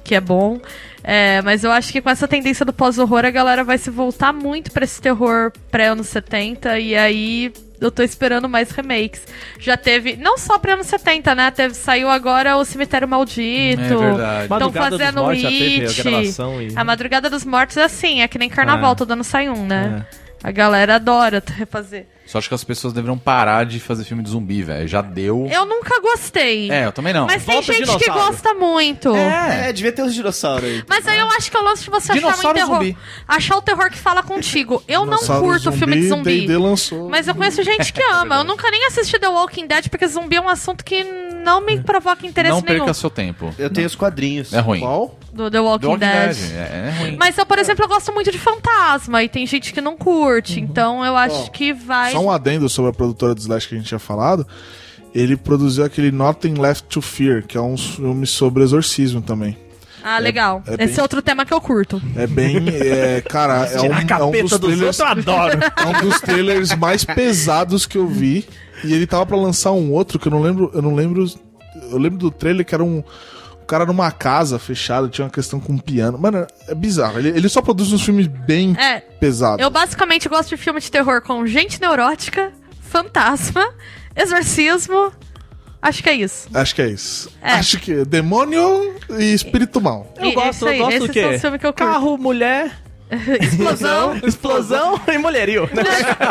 Que 0.06 0.14
é 0.14 0.20
bom. 0.20 0.58
É, 1.02 1.40
mas 1.42 1.62
eu 1.62 1.70
acho 1.70 1.92
que 1.92 2.00
com 2.00 2.10
essa 2.10 2.26
tendência 2.26 2.64
do 2.64 2.72
pós-horror, 2.72 3.24
a 3.24 3.30
galera 3.30 3.62
vai 3.62 3.78
se 3.78 3.90
voltar 3.90 4.32
muito 4.32 4.70
pra 4.72 4.84
esse 4.84 5.00
terror 5.00 5.52
pré-anos 5.70 6.08
70, 6.08 6.78
e 6.80 6.96
aí 6.96 7.52
eu 7.80 7.90
tô 7.90 8.02
esperando 8.02 8.48
mais 8.48 8.70
remakes. 8.70 9.22
Já 9.60 9.76
teve, 9.76 10.16
não 10.16 10.36
só 10.38 10.58
pré-anos 10.58 10.86
70, 10.86 11.34
né? 11.34 11.50
Teve, 11.50 11.74
saiu 11.74 12.08
agora 12.08 12.56
o 12.56 12.64
Cemitério 12.64 13.06
Maldito. 13.06 13.82
É 13.82 13.86
verdade. 13.96 14.42
Estão 14.44 14.58
Madrugada 14.58 14.90
dos 14.90 14.98
fazendo 14.98 15.24
a 15.24 15.30
It. 15.32 16.02
gravação 16.02 16.62
e- 16.62 16.72
A 16.74 16.84
Madrugada 16.84 17.30
dos 17.30 17.44
Mortos 17.44 17.76
é 17.76 17.84
assim, 17.84 18.22
é 18.22 18.28
que 18.28 18.38
nem 18.38 18.48
carnaval, 18.48 18.92
Ah. 18.92 18.96
todo 18.96 19.10
ano 19.12 19.22
sai 19.24 19.48
um, 19.48 19.64
né? 19.66 20.04
A 20.42 20.50
galera 20.50 20.96
adora 20.96 21.42
refazer. 21.56 22.06
Só 22.26 22.38
acho 22.38 22.48
que 22.48 22.54
as 22.54 22.64
pessoas 22.64 22.92
deveriam 22.92 23.16
parar 23.16 23.64
de 23.64 23.78
fazer 23.78 24.04
filme 24.04 24.22
de 24.22 24.30
zumbi, 24.30 24.62
velho. 24.62 24.86
Já 24.88 25.00
deu. 25.00 25.48
Eu 25.50 25.64
nunca 25.64 26.00
gostei. 26.00 26.70
É, 26.70 26.86
eu 26.86 26.92
também 26.92 27.12
não. 27.12 27.26
Mas 27.26 27.44
tem 27.44 27.54
Volta 27.54 27.72
gente 27.72 27.86
que 27.86 28.04
dinossauro. 28.04 28.20
gosta 28.32 28.54
muito. 28.54 29.14
É, 29.14 29.72
devia 29.72 29.92
ter 29.92 30.02
uns 30.02 30.12
dinossauros 30.14 30.64
aí. 30.64 30.84
Mas 30.88 31.06
aí 31.06 31.18
eu 31.20 31.26
acho 31.28 31.50
que 31.50 31.56
é 31.56 31.60
o 31.60 31.62
lance 31.62 31.84
de 31.84 31.90
você 31.90 32.12
achar 32.12 32.18
um 32.18 32.30
Dinossauro 32.30 32.58
terror. 32.58 32.74
zumbi. 32.74 32.96
Achar 33.28 33.56
o 33.56 33.62
terror 33.62 33.90
que 33.90 33.98
fala 33.98 34.22
contigo. 34.22 34.82
Eu 34.88 35.00
não 35.06 35.14
Dinossauro 35.14 35.44
curto 35.46 35.72
filme 35.72 35.96
de 36.00 36.08
zumbi. 36.08 36.40
D&D 36.40 36.56
lançou. 36.58 37.08
Mas 37.08 37.28
eu 37.28 37.34
conheço 37.34 37.62
gente 37.62 37.92
que 37.92 38.02
ama. 38.12 38.36
Eu 38.36 38.44
nunca 38.44 38.70
nem 38.70 38.86
assisti 38.86 39.18
The 39.18 39.28
Walking 39.28 39.66
Dead 39.66 39.88
porque 39.88 40.06
zumbi 40.08 40.36
é 40.36 40.40
um 40.40 40.48
assunto 40.48 40.84
que 40.84 41.04
não 41.46 41.64
me 41.64 41.80
provoca 41.80 42.26
interesse 42.26 42.50
não 42.52 42.60
nenhum. 42.60 42.80
perca 42.80 42.92
seu 42.92 43.08
tempo. 43.08 43.54
Eu 43.56 43.70
tenho 43.70 43.86
os 43.86 43.94
quadrinhos. 43.94 44.52
É 44.52 44.58
ruim. 44.58 44.80
Qual? 44.80 45.18
Do 45.32 45.50
The 45.50 45.60
Walking, 45.60 45.80
The 45.80 45.86
Walking 45.86 46.00
Dead. 46.00 46.36
Dead. 46.36 46.52
É, 46.52 46.88
é 46.94 46.98
ruim. 46.98 47.16
Mas 47.18 47.38
eu, 47.38 47.46
por 47.46 47.58
exemplo, 47.58 47.84
eu 47.84 47.88
gosto 47.88 48.12
muito 48.12 48.30
de 48.32 48.38
fantasma 48.38 49.22
e 49.22 49.28
tem 49.28 49.46
gente 49.46 49.72
que 49.72 49.80
não 49.80 49.96
curte. 49.96 50.58
Então 50.60 51.04
eu 51.04 51.16
acho 51.16 51.44
Ó, 51.44 51.48
que 51.48 51.72
vai. 51.72 52.12
Só 52.12 52.20
um 52.20 52.30
adendo 52.30 52.68
sobre 52.68 52.90
a 52.90 52.94
produtora 52.94 53.34
do 53.34 53.40
Slash 53.40 53.68
que 53.68 53.74
a 53.74 53.78
gente 53.78 53.86
tinha 53.86 53.98
falado. 53.98 54.46
Ele 55.14 55.36
produziu 55.36 55.84
aquele 55.84 56.10
Nothing 56.10 56.54
Left 56.54 56.84
to 56.88 57.00
Fear, 57.00 57.42
que 57.46 57.56
é 57.56 57.60
um 57.60 57.76
filme 57.76 58.26
sobre 58.26 58.62
exorcismo 58.62 59.22
também. 59.22 59.56
Ah, 60.04 60.18
legal. 60.18 60.62
é 60.66 60.74
Esse 60.74 60.86
bem- 60.86 60.98
é 60.98 61.02
outro 61.02 61.20
tema 61.22 61.44
que 61.44 61.52
eu 61.52 61.60
curto. 61.60 62.00
É 62.14 62.26
bem. 62.26 62.56
É, 62.68 63.20
cara, 63.22 63.66
é 63.66 63.80
um, 63.80 63.86
é 63.86 64.24
um 64.24 64.30
dos 64.42 64.50
dos 64.50 64.60
trailers. 64.60 65.00
outros, 65.00 65.26
eu 65.26 65.32
adoro. 65.34 65.58
É 65.76 65.86
um 65.86 66.00
dos 66.08 66.20
trailers 66.20 66.74
mais 66.76 67.04
pesados 67.04 67.86
que 67.86 67.98
eu 67.98 68.06
vi. 68.06 68.46
E 68.86 68.92
ele 68.94 69.06
tava 69.06 69.26
pra 69.26 69.36
lançar 69.36 69.72
um 69.72 69.92
outro 69.92 70.18
que 70.18 70.28
eu 70.28 70.32
não 70.32 70.40
lembro. 70.42 70.70
Eu 70.74 70.80
não 70.82 70.94
lembro. 70.94 71.24
Eu 71.90 71.98
lembro 71.98 72.18
do 72.18 72.30
trailer 72.30 72.64
que 72.64 72.74
era 72.74 72.82
um. 72.84 73.02
O 73.62 73.66
cara 73.66 73.84
numa 73.84 74.12
casa 74.12 74.58
fechada, 74.60 75.08
tinha 75.08 75.24
uma 75.24 75.30
questão 75.30 75.58
com 75.58 75.72
um 75.72 75.78
piano. 75.78 76.16
Mano, 76.16 76.46
é 76.68 76.74
bizarro. 76.74 77.18
Ele, 77.18 77.30
ele 77.30 77.48
só 77.48 77.60
produz 77.60 77.92
uns 77.92 78.02
filmes 78.04 78.28
bem 78.28 78.76
É, 78.78 79.00
pesados. 79.00 79.60
eu 79.60 79.68
basicamente 79.70 80.28
gosto 80.28 80.50
de 80.50 80.56
filme 80.56 80.78
de 80.80 80.88
terror 80.90 81.20
com 81.20 81.44
gente 81.46 81.80
neurótica, 81.80 82.52
fantasma, 82.80 83.68
exorcismo. 84.14 85.12
Acho 85.82 86.02
que 86.02 86.08
é 86.08 86.14
isso. 86.14 86.48
Acho 86.54 86.74
que 86.74 86.82
é 86.82 86.88
isso. 86.88 87.30
É. 87.42 87.52
Acho 87.52 87.78
que 87.78 87.92
é 87.92 88.04
demônio 88.04 88.94
e 89.18 89.34
espírito 89.34 89.80
mal. 89.80 90.12
Eu 90.16 90.26
E- 90.30 90.34
gosto, 90.34 90.66
eu 90.68 90.78
gosto 90.78 90.90
esses 90.92 91.06
do 91.08 91.12
quê? 91.12 91.22
são 91.22 91.30
os 91.34 91.40
filmes 91.40 91.60
que 91.60 91.66
eu 91.66 91.72
curto. 91.72 91.92
Carro, 91.92 92.16
mulher, 92.18 92.72
Explosão. 93.40 94.16
explosão 94.24 95.00
e 95.06 95.18
mulherio. 95.18 95.68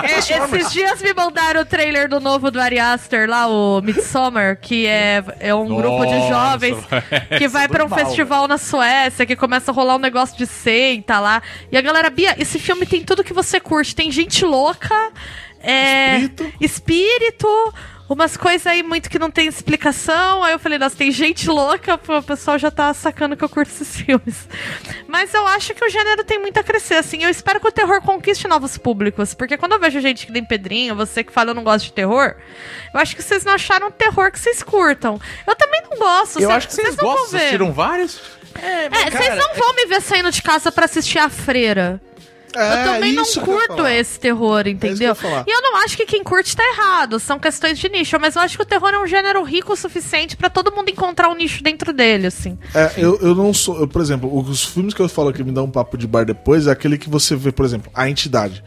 É, 0.04 0.20
esses 0.20 0.72
dias 0.72 1.02
me 1.02 1.14
mandaram 1.14 1.62
o 1.62 1.66
trailer 1.66 2.08
do 2.10 2.20
novo 2.20 2.52
do 2.52 2.60
Ari 2.60 2.80
Aster 2.80 3.30
lá, 3.30 3.48
o 3.48 3.82
Midsommar, 3.82 4.58
que 4.60 4.86
é, 4.86 5.24
é 5.40 5.54
um 5.54 5.66
grupo 5.68 6.06
de 6.06 6.14
Nossa, 6.14 6.28
jovens 6.28 6.78
que 7.38 7.48
vai 7.48 7.68
pra 7.68 7.86
um 7.86 7.90
mal, 7.90 8.00
festival 8.00 8.48
na 8.48 8.58
Suécia, 8.58 9.26
que 9.26 9.36
começa 9.36 9.72
a 9.72 9.74
rolar 9.74 9.96
um 9.96 10.00
negócio 10.00 10.38
de 10.38 10.46
seita 10.46 11.20
lá. 11.20 11.42
E 11.72 11.78
a 11.78 11.82
galera, 11.82 12.10
Bia, 12.10 12.36
esse 12.38 12.60
filme 12.60 12.86
tem 12.86 13.04
tudo 13.04 13.24
que 13.24 13.34
você 13.34 13.60
curte. 13.60 13.96
Tem 13.96 14.12
gente 14.12 14.44
louca, 14.46 15.12
é, 15.62 16.18
Espírito. 16.18 16.54
espírito, 16.62 17.74
umas 18.08 18.38
coisas 18.38 18.68
aí 18.68 18.84
muito 18.84 19.10
que 19.10 19.18
não 19.20 19.32
tem 19.32 19.48
explicação. 19.48 20.44
Aí 20.44 20.54
eu 20.54 20.60
falei, 20.60 20.78
nossa, 20.78 20.96
tem 20.96 21.12
gente 21.12 21.50
louca, 21.50 21.96
o 22.08 22.24
pessoal 22.24 22.58
já 22.60 22.70
tá 22.70 22.94
sacando 22.94 23.36
que 23.36 23.44
eu 23.44 23.50
curto 23.50 23.70
esses 23.70 23.96
filmes. 24.02 24.48
Mas 25.08 25.34
eu 25.34 25.46
acho 25.48 25.74
que 25.74 25.84
o 25.84 25.90
gênero 25.90 26.24
tem 26.24 26.40
muito 26.40 26.60
a 26.60 26.64
crescer, 26.64 26.96
assim. 26.96 27.24
Eu 27.24 27.30
espero 27.30 27.60
que 27.60 27.68
o 27.68 27.72
terror 27.72 28.02
conquiste 28.02 28.48
novos 28.48 28.78
públicos. 28.78 29.34
Porque 29.34 29.58
quando 29.58 29.74
eu 29.74 29.80
vejo 29.80 30.00
gente 30.00 30.26
que 30.26 30.32
nem 30.32 30.44
Pedrinho, 30.46 30.96
você 30.96 31.24
que 31.24 31.32
fala 31.32 31.52
eu 31.52 31.56
não 31.56 31.64
gosto 31.64 31.86
de 31.86 31.94
terror, 31.94 32.36
eu 32.94 33.00
acho 33.00 33.16
que 33.16 33.24
vocês 33.24 33.44
não 33.44 33.54
acharam 33.54 33.90
terror 33.92 34.32
que 34.32 34.40
vocês 34.40 34.62
curtam. 34.62 35.20
Eu 35.48 35.56
também 35.56 35.82
não 35.90 35.98
gosto. 35.98 36.40
Eu 36.40 36.50
cê- 36.50 36.56
acho 36.56 36.68
que 36.68 36.74
vocês 36.76 36.96
não 36.96 37.04
vão 37.06 37.14
gostam, 37.16 37.30
ver. 37.32 37.38
assistiram 37.38 37.74
vários? 37.74 38.22
É, 38.62 38.90
vocês 39.12 39.36
não 39.38 39.54
vão 39.56 39.76
me 39.76 39.86
ver 39.88 40.02
saindo 40.02 40.32
de 40.32 40.42
casa 40.42 40.72
pra 40.72 40.86
assistir 40.86 41.20
a 41.20 41.28
freira. 41.30 42.00
Eu 42.56 42.94
também 42.94 43.14
não 43.14 43.24
É, 43.24 43.26
eu 43.28 43.30
ia 43.42 43.42
curto 43.46 43.88
esse 43.88 44.20
terror, 44.20 44.62
eu 44.66 44.72
entendeu? 44.72 45.08
ia 45.10 45.16
falar. 45.16 45.44
e 45.48 45.52
eu 45.52 45.62
não 45.62 45.78
acho 45.78 45.98
que 45.98 46.06
quem 46.06 46.24
curte 46.24 46.56
tá 46.56 46.64
errado, 46.64 47.20
são 47.20 47.38
questões 47.40 47.78
de 47.78 47.90
nicho, 47.90 48.18
mas 48.20 48.36
eu 48.36 48.42
acho 48.42 48.58
que 48.58 48.64
o 48.64 48.66
terror 48.66 48.90
é 48.90 49.00
um 49.00 49.08
gênero 49.08 49.44
rico 49.44 49.74
o 49.74 49.76
suficiente 49.76 50.36
pra 50.38 50.50
todo 50.50 50.72
mundo 50.72 50.90
encontrar 50.90 51.30
um 51.30 51.36
nicho 51.36 51.62
dentro 51.64 51.92
dele, 51.94 52.28
assim. 52.28 52.58
É, 52.74 52.94
eu, 52.98 53.20
eu 53.22 53.36
não 53.36 53.54
sou. 53.54 53.80
eu, 53.80 53.88
por 53.88 54.02
exemplo, 54.02 54.36
os 54.38 54.66
filmes 54.66 54.94
que 54.94 55.02
eu 55.02 55.10
falo 55.10 55.32
que 55.34 55.44
me 55.44 55.52
dão 55.52 55.66
um 55.66 55.72
papo 55.72 55.98
de 55.98 56.08
bar 56.08 56.26
depois 56.26 56.68
é 56.68 56.72
aquele 56.72 56.98
que 56.98 57.10
você 57.10 57.36
vê, 57.36 57.52
por 57.52 57.66
exemplo, 57.66 57.92
a 57.94 58.10
entidade. 58.10 58.64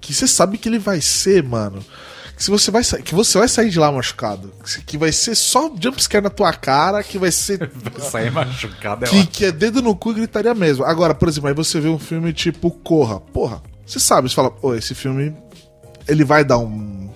Que 0.00 0.14
você 0.14 0.26
sabe 0.26 0.56
que 0.58 0.68
ele 0.68 0.78
vai 0.78 1.00
ser, 1.00 1.42
mano. 1.42 1.84
Que, 2.40 2.44
se 2.44 2.50
você 2.50 2.70
vai 2.70 2.82
sair, 2.82 3.02
que 3.02 3.14
você 3.14 3.38
vai 3.38 3.46
sair 3.46 3.68
de 3.68 3.78
lá 3.78 3.92
machucado. 3.92 4.50
Que, 4.86 4.96
vai 4.96 5.12
ser 5.12 5.34
só 5.34 5.70
jumpscare 5.78 6.24
na 6.24 6.30
tua 6.30 6.50
cara, 6.54 7.02
que 7.02 7.18
vai 7.18 7.30
ser. 7.30 7.70
Sair 8.00 8.32
machucado 8.32 9.04
é 9.04 9.08
que, 9.08 9.26
que 9.26 9.44
é 9.44 9.52
dedo 9.52 9.82
no 9.82 9.94
cu 9.94 10.12
e 10.12 10.14
gritaria 10.14 10.54
mesmo. 10.54 10.82
Agora, 10.86 11.14
por 11.14 11.28
exemplo, 11.28 11.48
aí 11.48 11.54
você 11.54 11.78
vê 11.78 11.90
um 11.90 11.98
filme 11.98 12.32
tipo 12.32 12.70
Corra. 12.70 13.20
Porra, 13.20 13.60
você 13.84 14.00
sabe, 14.00 14.30
você 14.30 14.34
fala, 14.34 14.50
pô, 14.50 14.74
esse 14.74 14.94
filme. 14.94 15.36
Ele 16.08 16.24
vai 16.24 16.42
dar 16.42 16.56
um. 16.56 17.10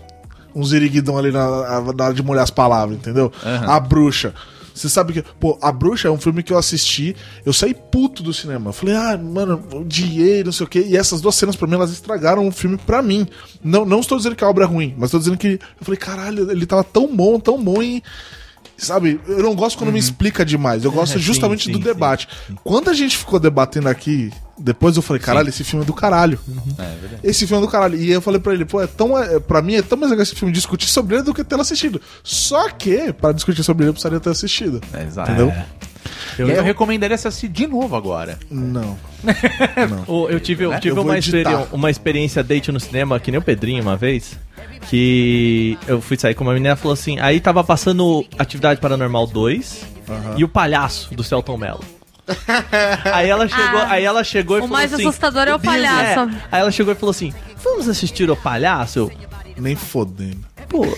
um 0.55 0.63
ziriguidão 0.63 1.17
ali 1.17 1.33
na, 1.33 1.81
na 1.81 2.05
hora 2.05 2.13
de 2.13 2.23
molhar 2.23 2.45
as 2.45 2.51
palavras, 2.51 2.99
entendeu? 2.99 3.33
A 3.43 3.81
Bruxa. 3.81 4.35
Você 4.75 4.89
sabe 4.89 5.13
que, 5.13 5.23
pô, 5.39 5.57
A 5.63 5.71
Bruxa 5.71 6.09
é 6.09 6.11
um 6.11 6.19
filme 6.19 6.43
que 6.43 6.53
eu 6.53 6.59
assisti, 6.59 7.15
eu 7.47 7.53
saí 7.53 7.73
puto 7.73 8.25
do 8.25 8.35
cinema. 8.35 8.71
Eu 8.71 8.73
falei, 8.73 8.97
ah, 8.97 9.17
mano, 9.17 9.63
odiei, 9.73 10.43
não 10.43 10.51
sei 10.51 10.67
o 10.67 10.69
quê. 10.69 10.85
E 10.89 10.97
essas 10.97 11.21
duas 11.21 11.37
cenas, 11.37 11.55
pra 11.55 11.69
mim, 11.69 11.75
elas 11.75 11.93
estragaram 11.93 12.47
o 12.49 12.51
filme 12.51 12.77
pra 12.77 13.01
mim. 13.01 13.27
Não, 13.63 13.85
não 13.85 14.01
estou 14.01 14.19
dizendo 14.19 14.35
que 14.35 14.43
a 14.43 14.49
obra 14.49 14.65
é 14.65 14.67
ruim, 14.67 14.93
mas 14.99 15.09
estou 15.09 15.21
dizendo 15.21 15.39
que. 15.39 15.61
Eu 15.79 15.85
falei, 15.85 15.99
caralho, 15.99 16.51
ele 16.51 16.67
tava 16.67 16.83
tão 16.83 17.07
bom, 17.15 17.39
tão 17.39 17.63
bom 17.63 17.81
e. 17.81 18.03
Sabe, 18.77 19.21
eu 19.29 19.45
não 19.45 19.55
gosto 19.55 19.79
quando 19.79 19.93
me 19.93 20.01
explica 20.01 20.45
demais. 20.45 20.85
Eu 20.85 20.91
gosto 20.91 21.13
É, 21.13 21.19
sim, 21.19 21.23
justamente 21.23 21.67
sim, 21.67 21.73
do 21.73 21.79
sim, 21.79 21.85
debate. 21.85 22.27
Quando 22.65 22.91
a 22.91 22.95
gente 22.95 23.17
ficou 23.17 23.39
debatendo 23.39 23.89
aqui, 23.89 24.33
depois 24.59 24.97
eu 24.97 25.03
falei, 25.03 25.21
caralho, 25.21 25.49
esse 25.49 25.65
filme 25.65 25.85
é 25.85 25.87
do 25.87 25.93
caralho. 25.95 26.39
É 26.79 26.83
verdade. 27.01 27.21
Esse 27.25 27.47
filme 27.47 27.63
é 27.63 27.67
do 27.67 27.71
caralho. 27.71 27.97
E 27.99 28.11
eu 28.11 28.21
falei 28.21 28.41
pra 28.41 28.53
ele, 28.55 28.65
pô, 28.65 28.81
é 28.81 28.87
tão. 28.87 29.19
É, 29.19 29.39
pra 29.41 29.61
mim 29.63 29.75
é 29.75 29.83
tão 29.83 29.99
mais 29.99 30.11
legal 30.11 30.23
esse 30.23 30.35
filme 30.35 30.53
discutir 30.53 30.89
sobre 30.89 31.17
ele 31.17 31.25
do 31.25 31.35
que 31.35 31.43
tê-lo 31.45 31.61
assistido. 31.63 32.01
Só 32.23 32.69
que, 32.71 33.13
pra 33.13 33.33
discutir 33.33 33.63
sobre 33.65 33.85
ele, 33.85 33.91
eu 33.91 33.95
precisaria 33.95 34.21
ter 34.21 34.31
assistido. 34.31 34.81
É, 34.93 35.03
exato. 35.05 35.31
Entendeu? 35.31 35.53
Eu, 36.39 36.49
eu 36.49 36.63
recomendaria 36.63 37.15
assistir 37.15 37.49
de 37.49 37.67
novo 37.67 37.97
agora. 37.97 38.39
Não. 38.51 38.97
O- 40.07 40.29
Eu 40.29 40.39
tive, 40.41 40.65
eu 40.65 40.79
tive 40.81 40.97
Eu 40.99 41.03
uma, 41.03 41.17
editar. 41.19 41.39
experi- 41.51 41.69
uma 41.73 41.91
experiência 41.91 42.43
date 42.43 42.71
no 42.71 42.79
cinema, 42.81 43.19
que 43.19 43.31
nem 43.31 43.39
o 43.39 43.43
Pedrinho 43.43 43.83
uma 43.83 43.97
vez, 43.97 44.37
que 44.91 45.79
eu 45.87 46.01
fui 46.01 46.17
sair 46.19 46.35
com 46.35 46.45
uma 46.45 46.53
menina 46.53 46.75
e 46.75 46.77
falou 46.77 46.93
assim, 46.93 47.19
aí 47.21 47.41
tava 47.41 47.63
passando 47.65 48.25
Atividade 48.39 48.81
Paranormal 48.81 49.27
2 49.27 49.81
e 50.37 50.45
o 50.45 50.49
palhaço 50.49 51.15
do 51.15 51.23
Celton 51.25 51.57
Mello. 51.57 51.83
aí 53.13 53.29
ela 53.29 53.47
chegou, 53.49 53.81
Ah, 53.81 53.87
aí 53.91 54.05
ela 54.05 54.25
chegou 54.25 54.57
e 54.57 54.61
O 54.61 54.63
falou 54.63 54.77
mais 54.79 54.93
assim, 54.93 55.03
assustador 55.07 55.47
é 55.49 55.55
o 55.55 55.59
palhaço. 55.59 56.21
é. 56.21 56.43
Aí 56.51 56.61
ela 56.61 56.71
chegou 56.71 56.93
e 56.93 56.97
falou 56.97 57.11
assim: 57.11 57.33
Vamos 57.63 57.89
assistir 57.89 58.31
o 58.31 58.37
palhaço? 58.37 59.11
Nem 59.57 59.77
fodendo. 59.77 60.45
Pô, 60.69 60.85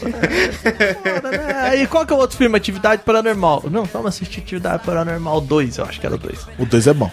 foda, 1.02 1.30
né? 1.30 1.82
E 1.82 1.86
qual 1.86 2.06
que 2.06 2.12
é 2.12 2.16
o 2.16 2.18
outro 2.18 2.36
filme? 2.38 2.56
Atividade 2.56 3.02
Paranormal. 3.02 3.64
Não, 3.70 3.84
vamos 3.84 4.08
assistir 4.08 4.40
Atividade 4.40 4.84
Paranormal 4.84 5.40
2, 5.40 5.78
eu 5.78 5.84
acho 5.84 6.00
que 6.00 6.06
era 6.06 6.14
o 6.14 6.18
2. 6.18 6.46
O 6.58 6.64
2 6.66 6.86
é 6.86 6.94
bom. 6.94 7.10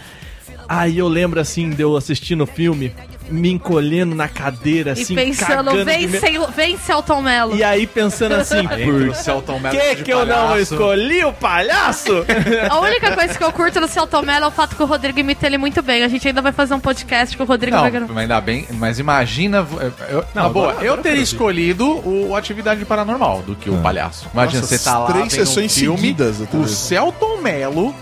Aí 0.68 0.96
eu 0.96 1.08
lembro 1.08 1.38
assim 1.40 1.68
de 1.70 1.82
eu 1.82 1.94
assistindo 1.96 2.44
o 2.44 2.46
filme, 2.46 2.94
me 3.28 3.50
encolhendo 3.52 4.14
na 4.14 4.28
cadeira, 4.28 4.90
E 4.96 5.02
assim, 5.02 5.14
pensando, 5.14 5.84
vem. 5.84 6.08
Cel- 6.08 6.48
vem 6.48 6.76
Celton 6.78 7.22
Mello. 7.22 7.56
E 7.56 7.64
aí 7.64 7.86
pensando 7.86 8.34
assim, 8.34 8.66
por 8.84 9.14
Celton 9.14 9.58
Mello 9.58 9.76
que 9.78 9.94
de 9.96 10.02
que 10.04 10.12
eu 10.12 10.26
não 10.26 10.58
escolhi 10.58 11.24
o 11.24 11.32
palhaço? 11.32 12.24
A 12.70 12.80
única 12.80 13.12
coisa 13.14 13.36
que 13.36 13.42
eu 13.44 13.52
curto 13.52 13.80
no 13.80 13.88
Celton 13.88 14.22
Mello 14.22 14.44
é 14.44 14.48
o 14.48 14.50
fato 14.50 14.76
que 14.76 14.82
o 14.82 14.86
Rodrigo 14.86 15.18
imita 15.18 15.46
ele 15.46 15.58
muito 15.58 15.80
bem. 15.82 16.02
A 16.02 16.08
gente 16.08 16.26
ainda 16.28 16.42
vai 16.42 16.52
fazer 16.52 16.74
um 16.74 16.80
podcast 16.80 17.36
que 17.36 17.42
o 17.42 17.46
Rodrigo 17.46 17.76
Não, 17.76 17.82
vai 17.82 17.90
gravar. 17.90 18.12
mas 18.12 18.22
ainda 18.22 18.40
bem, 18.40 18.66
mas 18.72 18.98
imagina. 18.98 19.66
Eu, 20.08 20.24
na 20.34 20.48
boa, 20.48 20.70
agora- 20.72 20.84
eu 20.86 20.96
teria 20.98 21.22
escolhido 21.22 21.86
o 22.06 22.34
Atividade 22.36 22.84
Paranormal 22.84 23.42
do 23.42 23.54
que 23.54 23.70
o 23.70 23.78
palhaço. 23.78 24.28
Imagina, 24.32 24.60
Nossa, 24.60 24.76
você 24.78 24.84
tá 24.84 24.98
lá. 24.98 25.06
três 25.06 25.32
vendo 25.32 25.42
um 25.42 25.46
sessões 25.46 25.74
filme, 25.74 25.98
seguidas 25.98 26.40
O 26.52 26.66
Celton 26.68 27.38
Mello, 27.40 27.94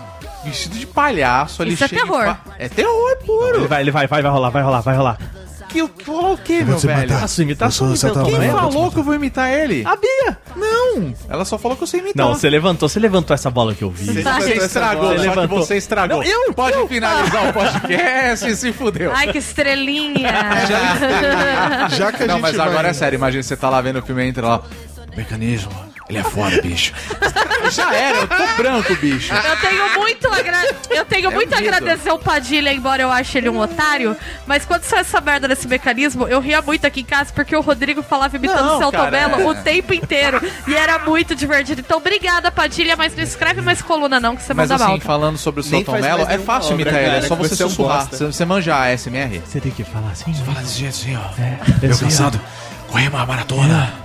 vestido 0.43 0.77
de 0.77 0.85
palhaço 0.87 1.61
ali. 1.61 1.73
Isso 1.73 1.83
é 1.83 1.87
cheio 1.87 2.01
de 2.01 2.07
terror. 2.07 2.25
pa- 2.25 2.39
É 2.59 2.69
terror 2.69 3.17
puro. 3.25 3.57
Ele 3.57 3.67
vai, 3.67 3.81
ele 3.81 3.91
vai, 3.91 4.07
vai, 4.07 4.21
vai 4.21 4.31
rolar, 4.31 4.49
vai 4.49 4.63
rolar, 4.63 4.81
vai 4.81 4.95
rolar. 4.95 5.17
Que, 5.69 5.87
que 5.87 6.05
falou 6.05 6.33
o 6.33 6.37
quê, 6.37 6.63
meu 6.63 6.77
velho? 6.77 7.11
matar. 7.13 7.23
A 7.23 7.27
sua 7.27 7.43
imitação 7.43 7.87
então, 7.87 7.95
Celton 7.97 8.25
Quem 8.25 8.51
falou 8.51 8.91
que 8.91 8.99
eu 8.99 9.03
vou 9.03 9.15
imitar 9.15 9.51
ele? 9.51 9.83
A 9.87 9.95
Bia! 9.95 10.37
Não! 10.55 11.15
Ela 11.27 11.43
só 11.45 11.57
falou 11.57 11.75
que 11.75 11.81
eu 11.81 11.87
sei 11.87 11.99
imitar. 11.99 12.23
Não, 12.27 12.35
você 12.35 12.47
levantou, 12.47 12.87
você 12.87 12.99
levantou 12.99 13.33
essa 13.33 13.49
bola 13.49 13.73
que 13.73 13.83
eu 13.83 13.89
vi. 13.89 14.21
Tá. 14.21 14.39
Você 14.39 14.53
estragou, 14.53 15.07
Você 15.09 15.15
só 15.15 15.21
que 15.23 15.29
levantou. 15.29 15.57
você 15.65 15.77
estragou. 15.77 16.17
Não, 16.17 16.23
eu- 16.23 16.53
Pode 16.53 16.77
eu- 16.77 16.87
finalizar 16.87 17.49
o 17.49 17.53
podcast 17.53 18.47
e 18.51 18.55
se 18.55 18.71
fudeu. 18.71 19.11
Ai, 19.15 19.31
que 19.31 19.39
estrelinha. 19.39 20.29
Já 21.89 22.11
que 22.11 22.23
a 22.23 22.27
não, 22.27 22.35
gente 22.35 22.41
mas 22.43 22.55
vai... 22.55 22.67
agora 22.67 22.89
é 22.89 22.93
sério, 22.93 23.17
imagina 23.17 23.41
você 23.41 23.57
tá 23.57 23.67
lá 23.69 23.81
vendo 23.81 23.97
o 23.97 24.01
filme 24.03 24.23
e 24.23 24.27
entra 24.29 24.47
lá. 24.47 24.61
Mecanismo, 25.17 25.71
ele 26.09 26.17
é 26.17 26.23
foda, 26.23 26.61
bicho. 26.61 26.93
Já 27.71 27.93
era, 27.93 28.17
eu 28.19 28.27
tô 28.27 28.57
branco, 28.57 28.95
bicho. 28.95 29.33
Eu 29.33 29.57
tenho 29.57 29.93
muito, 29.93 30.27
agra... 30.27 30.75
eu 30.89 31.05
tenho 31.05 31.31
muito 31.31 31.53
a 31.53 31.57
agradecer 31.57 32.11
o 32.11 32.19
Padilha, 32.19 32.73
embora 32.73 33.01
eu 33.01 33.11
ache 33.11 33.37
ele 33.37 33.49
um 33.49 33.59
otário. 33.59 34.15
Mas 34.45 34.65
quando 34.65 34.83
saiu 34.83 35.01
essa 35.01 35.21
merda 35.21 35.47
desse 35.47 35.67
mecanismo, 35.67 36.27
eu 36.27 36.41
ria 36.41 36.61
muito 36.61 36.85
aqui 36.85 37.01
em 37.01 37.05
casa 37.05 37.31
porque 37.33 37.55
o 37.55 37.61
Rodrigo 37.61 38.03
falava 38.03 38.35
imitando 38.35 38.65
Não, 38.65 38.75
o 38.75 38.79
Celton 38.79 38.97
cara, 38.97 39.11
Mello 39.11 39.41
é. 39.41 39.45
o 39.45 39.55
tempo 39.63 39.93
inteiro. 39.93 40.41
E 40.67 40.75
era 40.75 40.99
muito 40.99 41.33
divertido. 41.35 41.81
Então, 41.81 41.97
obrigada, 41.97 42.51
Padilha, 42.51 42.95
mas 42.97 43.15
não 43.15 43.23
escreve 43.23 43.61
mais 43.61 43.81
coluna, 43.81 44.19
não, 44.19 44.35
que 44.35 44.43
você 44.43 44.53
Mas 44.53 44.69
manda 44.69 44.83
assim, 44.83 44.93
mal. 44.93 45.01
falando 45.01 45.37
sobre 45.37 45.61
o 45.61 45.63
faz 45.63 46.01
Mello, 46.01 46.25
é 46.29 46.37
fácil 46.37 46.73
imitar 46.73 46.95
ele, 46.95 47.17
é 47.17 47.21
só 47.21 47.35
você 47.35 47.55
você 47.55 47.63
é 47.63 47.65
um 47.65 47.69
sussurrar. 47.69 48.07
Você, 48.09 48.25
você 48.25 48.45
manja 48.45 48.77
a 48.77 48.97
SMR? 48.97 49.41
Você 49.45 49.59
tem 49.59 49.71
que 49.71 49.83
falar 49.83 50.11
assim. 50.11 50.33
Fala 50.33 50.61
desse 50.61 50.79
jeito 50.79 50.93
assim, 50.93 51.15
ó. 51.15 51.41
É, 51.41 51.87
Eu 51.87 51.95
ó. 51.95 51.97
cansado. 51.97 52.39
Correr 52.87 53.07
uma 53.07 53.25
maratona. 53.25 54.02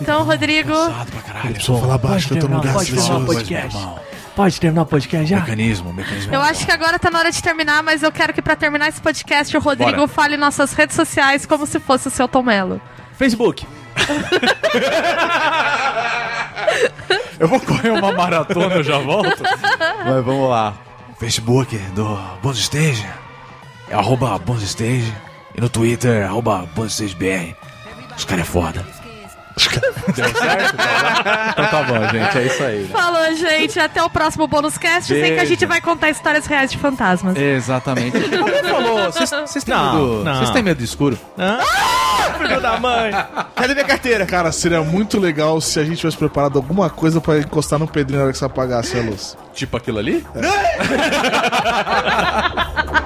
Então, 0.00 0.24
Rodrigo, 0.24 0.72
Cansado 0.72 1.10
pra 1.12 1.20
caralho. 1.22 1.64
Falar 1.64 1.98
baixo, 1.98 2.28
que 2.28 2.34
eu 2.34 2.38
tô 2.40 2.48
num 2.48 2.56
lugar 2.56 2.72
pode 2.74 2.86
terminar 2.86 3.02
o 3.02 3.06
silencioso. 3.20 3.34
podcast. 3.34 3.78
Pode 4.34 4.60
terminar 4.60 4.82
o 4.82 4.86
podcast 4.86 5.26
já? 5.26 5.40
Mecanismo, 5.40 5.92
mecanismo. 5.92 6.34
eu 6.34 6.40
acho 6.42 6.64
que 6.66 6.72
agora 6.72 6.98
tá 6.98 7.08
na 7.10 7.18
hora 7.20 7.30
de 7.30 7.40
terminar, 7.42 7.82
mas 7.84 8.02
eu 8.02 8.10
quero 8.10 8.32
que 8.32 8.42
pra 8.42 8.56
terminar 8.56 8.88
esse 8.88 9.00
podcast, 9.00 9.56
o 9.56 9.60
Rodrigo 9.60 9.92
Bora. 9.92 10.08
fale 10.08 10.36
nossas 10.36 10.72
redes 10.72 10.96
sociais 10.96 11.46
como 11.46 11.66
se 11.66 11.78
fosse 11.78 12.08
o 12.08 12.10
Celton 12.10 12.42
Mello. 12.42 12.80
Facebook. 13.16 13.64
Eu 17.38 17.48
vou 17.48 17.60
correr 17.60 17.90
uma 17.90 18.12
maratona, 18.12 18.76
eu 18.76 18.82
já 18.84 18.98
volto. 18.98 19.42
Mas 20.04 20.24
vamos 20.24 20.48
lá. 20.48 20.74
Facebook 21.18 21.76
do 21.94 22.04
Bons 22.42 22.58
Stage 22.58 23.06
é 23.88 23.94
arroba 23.94 24.38
Bons 24.38 24.62
Stage. 24.62 25.12
E 25.54 25.60
no 25.60 25.68
Twitter, 25.68 26.24
arroba 26.26 26.66
Bons 26.74 26.92
Stage 26.92 27.14
BR. 27.14 27.54
Os 28.16 28.24
caras 28.24 28.46
é 28.46 28.50
foda. 28.50 28.86
Deu 30.14 30.28
certo? 30.34 30.74
então 31.50 31.66
tá 31.66 31.82
bom, 31.84 32.08
gente. 32.08 32.38
É 32.38 32.46
isso 32.46 32.62
aí. 32.62 32.86
Falou, 32.88 33.34
gente. 33.34 33.78
Até 33.78 34.02
o 34.02 34.10
próximo 34.10 34.46
bônus 34.48 34.76
cast. 34.76 35.06
Sei 35.08 35.20
que 35.22 35.26
a 35.26 35.28
Beijo. 35.36 35.46
gente 35.46 35.64
vai 35.66 35.80
contar 35.80 36.10
histórias 36.10 36.44
reais 36.46 36.70
de 36.70 36.78
fantasmas. 36.78 37.36
Exatamente. 37.36 38.16
Alguém 38.16 38.62
falou, 38.64 39.12
vocês 39.12 39.64
têm, 39.64 39.74
Não, 39.74 39.94
medo- 39.94 40.24
não. 40.24 40.34
vocês 40.38 40.50
têm 40.50 40.62
medo 40.62 40.78
do 40.78 40.84
escuro? 40.84 41.18
Filho 42.38 42.60
da 42.60 42.78
mãe. 42.80 43.12
Cadê 43.54 43.74
minha 43.74 43.86
carteira? 43.86 44.26
Cara, 44.26 44.50
seria 44.52 44.82
muito 44.82 45.18
legal 45.20 45.60
se 45.60 45.78
a 45.78 45.84
gente 45.84 45.98
tivesse 45.98 46.16
preparado 46.16 46.56
alguma 46.58 46.90
coisa 46.90 47.20
pra 47.20 47.38
encostar 47.38 47.78
no 47.78 47.86
Pedrinho 47.86 48.18
na 48.18 48.24
hora 48.24 48.32
que 48.32 48.38
você 48.38 48.44
apagasse 48.44 48.98
a 48.98 49.02
luz. 49.02 49.36
Tipo 49.54 49.76
aquilo 49.76 49.98
ali? 49.98 50.26
No 50.34 50.42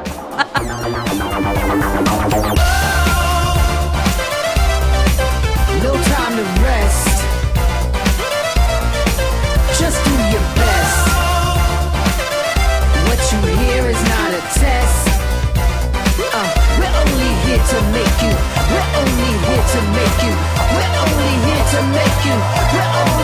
to 19.78 19.84
make 19.92 20.22
you. 20.26 20.34
We're 20.74 20.94
only 21.02 21.32
here 21.46 21.64
to 21.74 21.80
make 21.94 22.18
you. 22.26 22.36
We're 22.72 22.90
only 22.98 23.17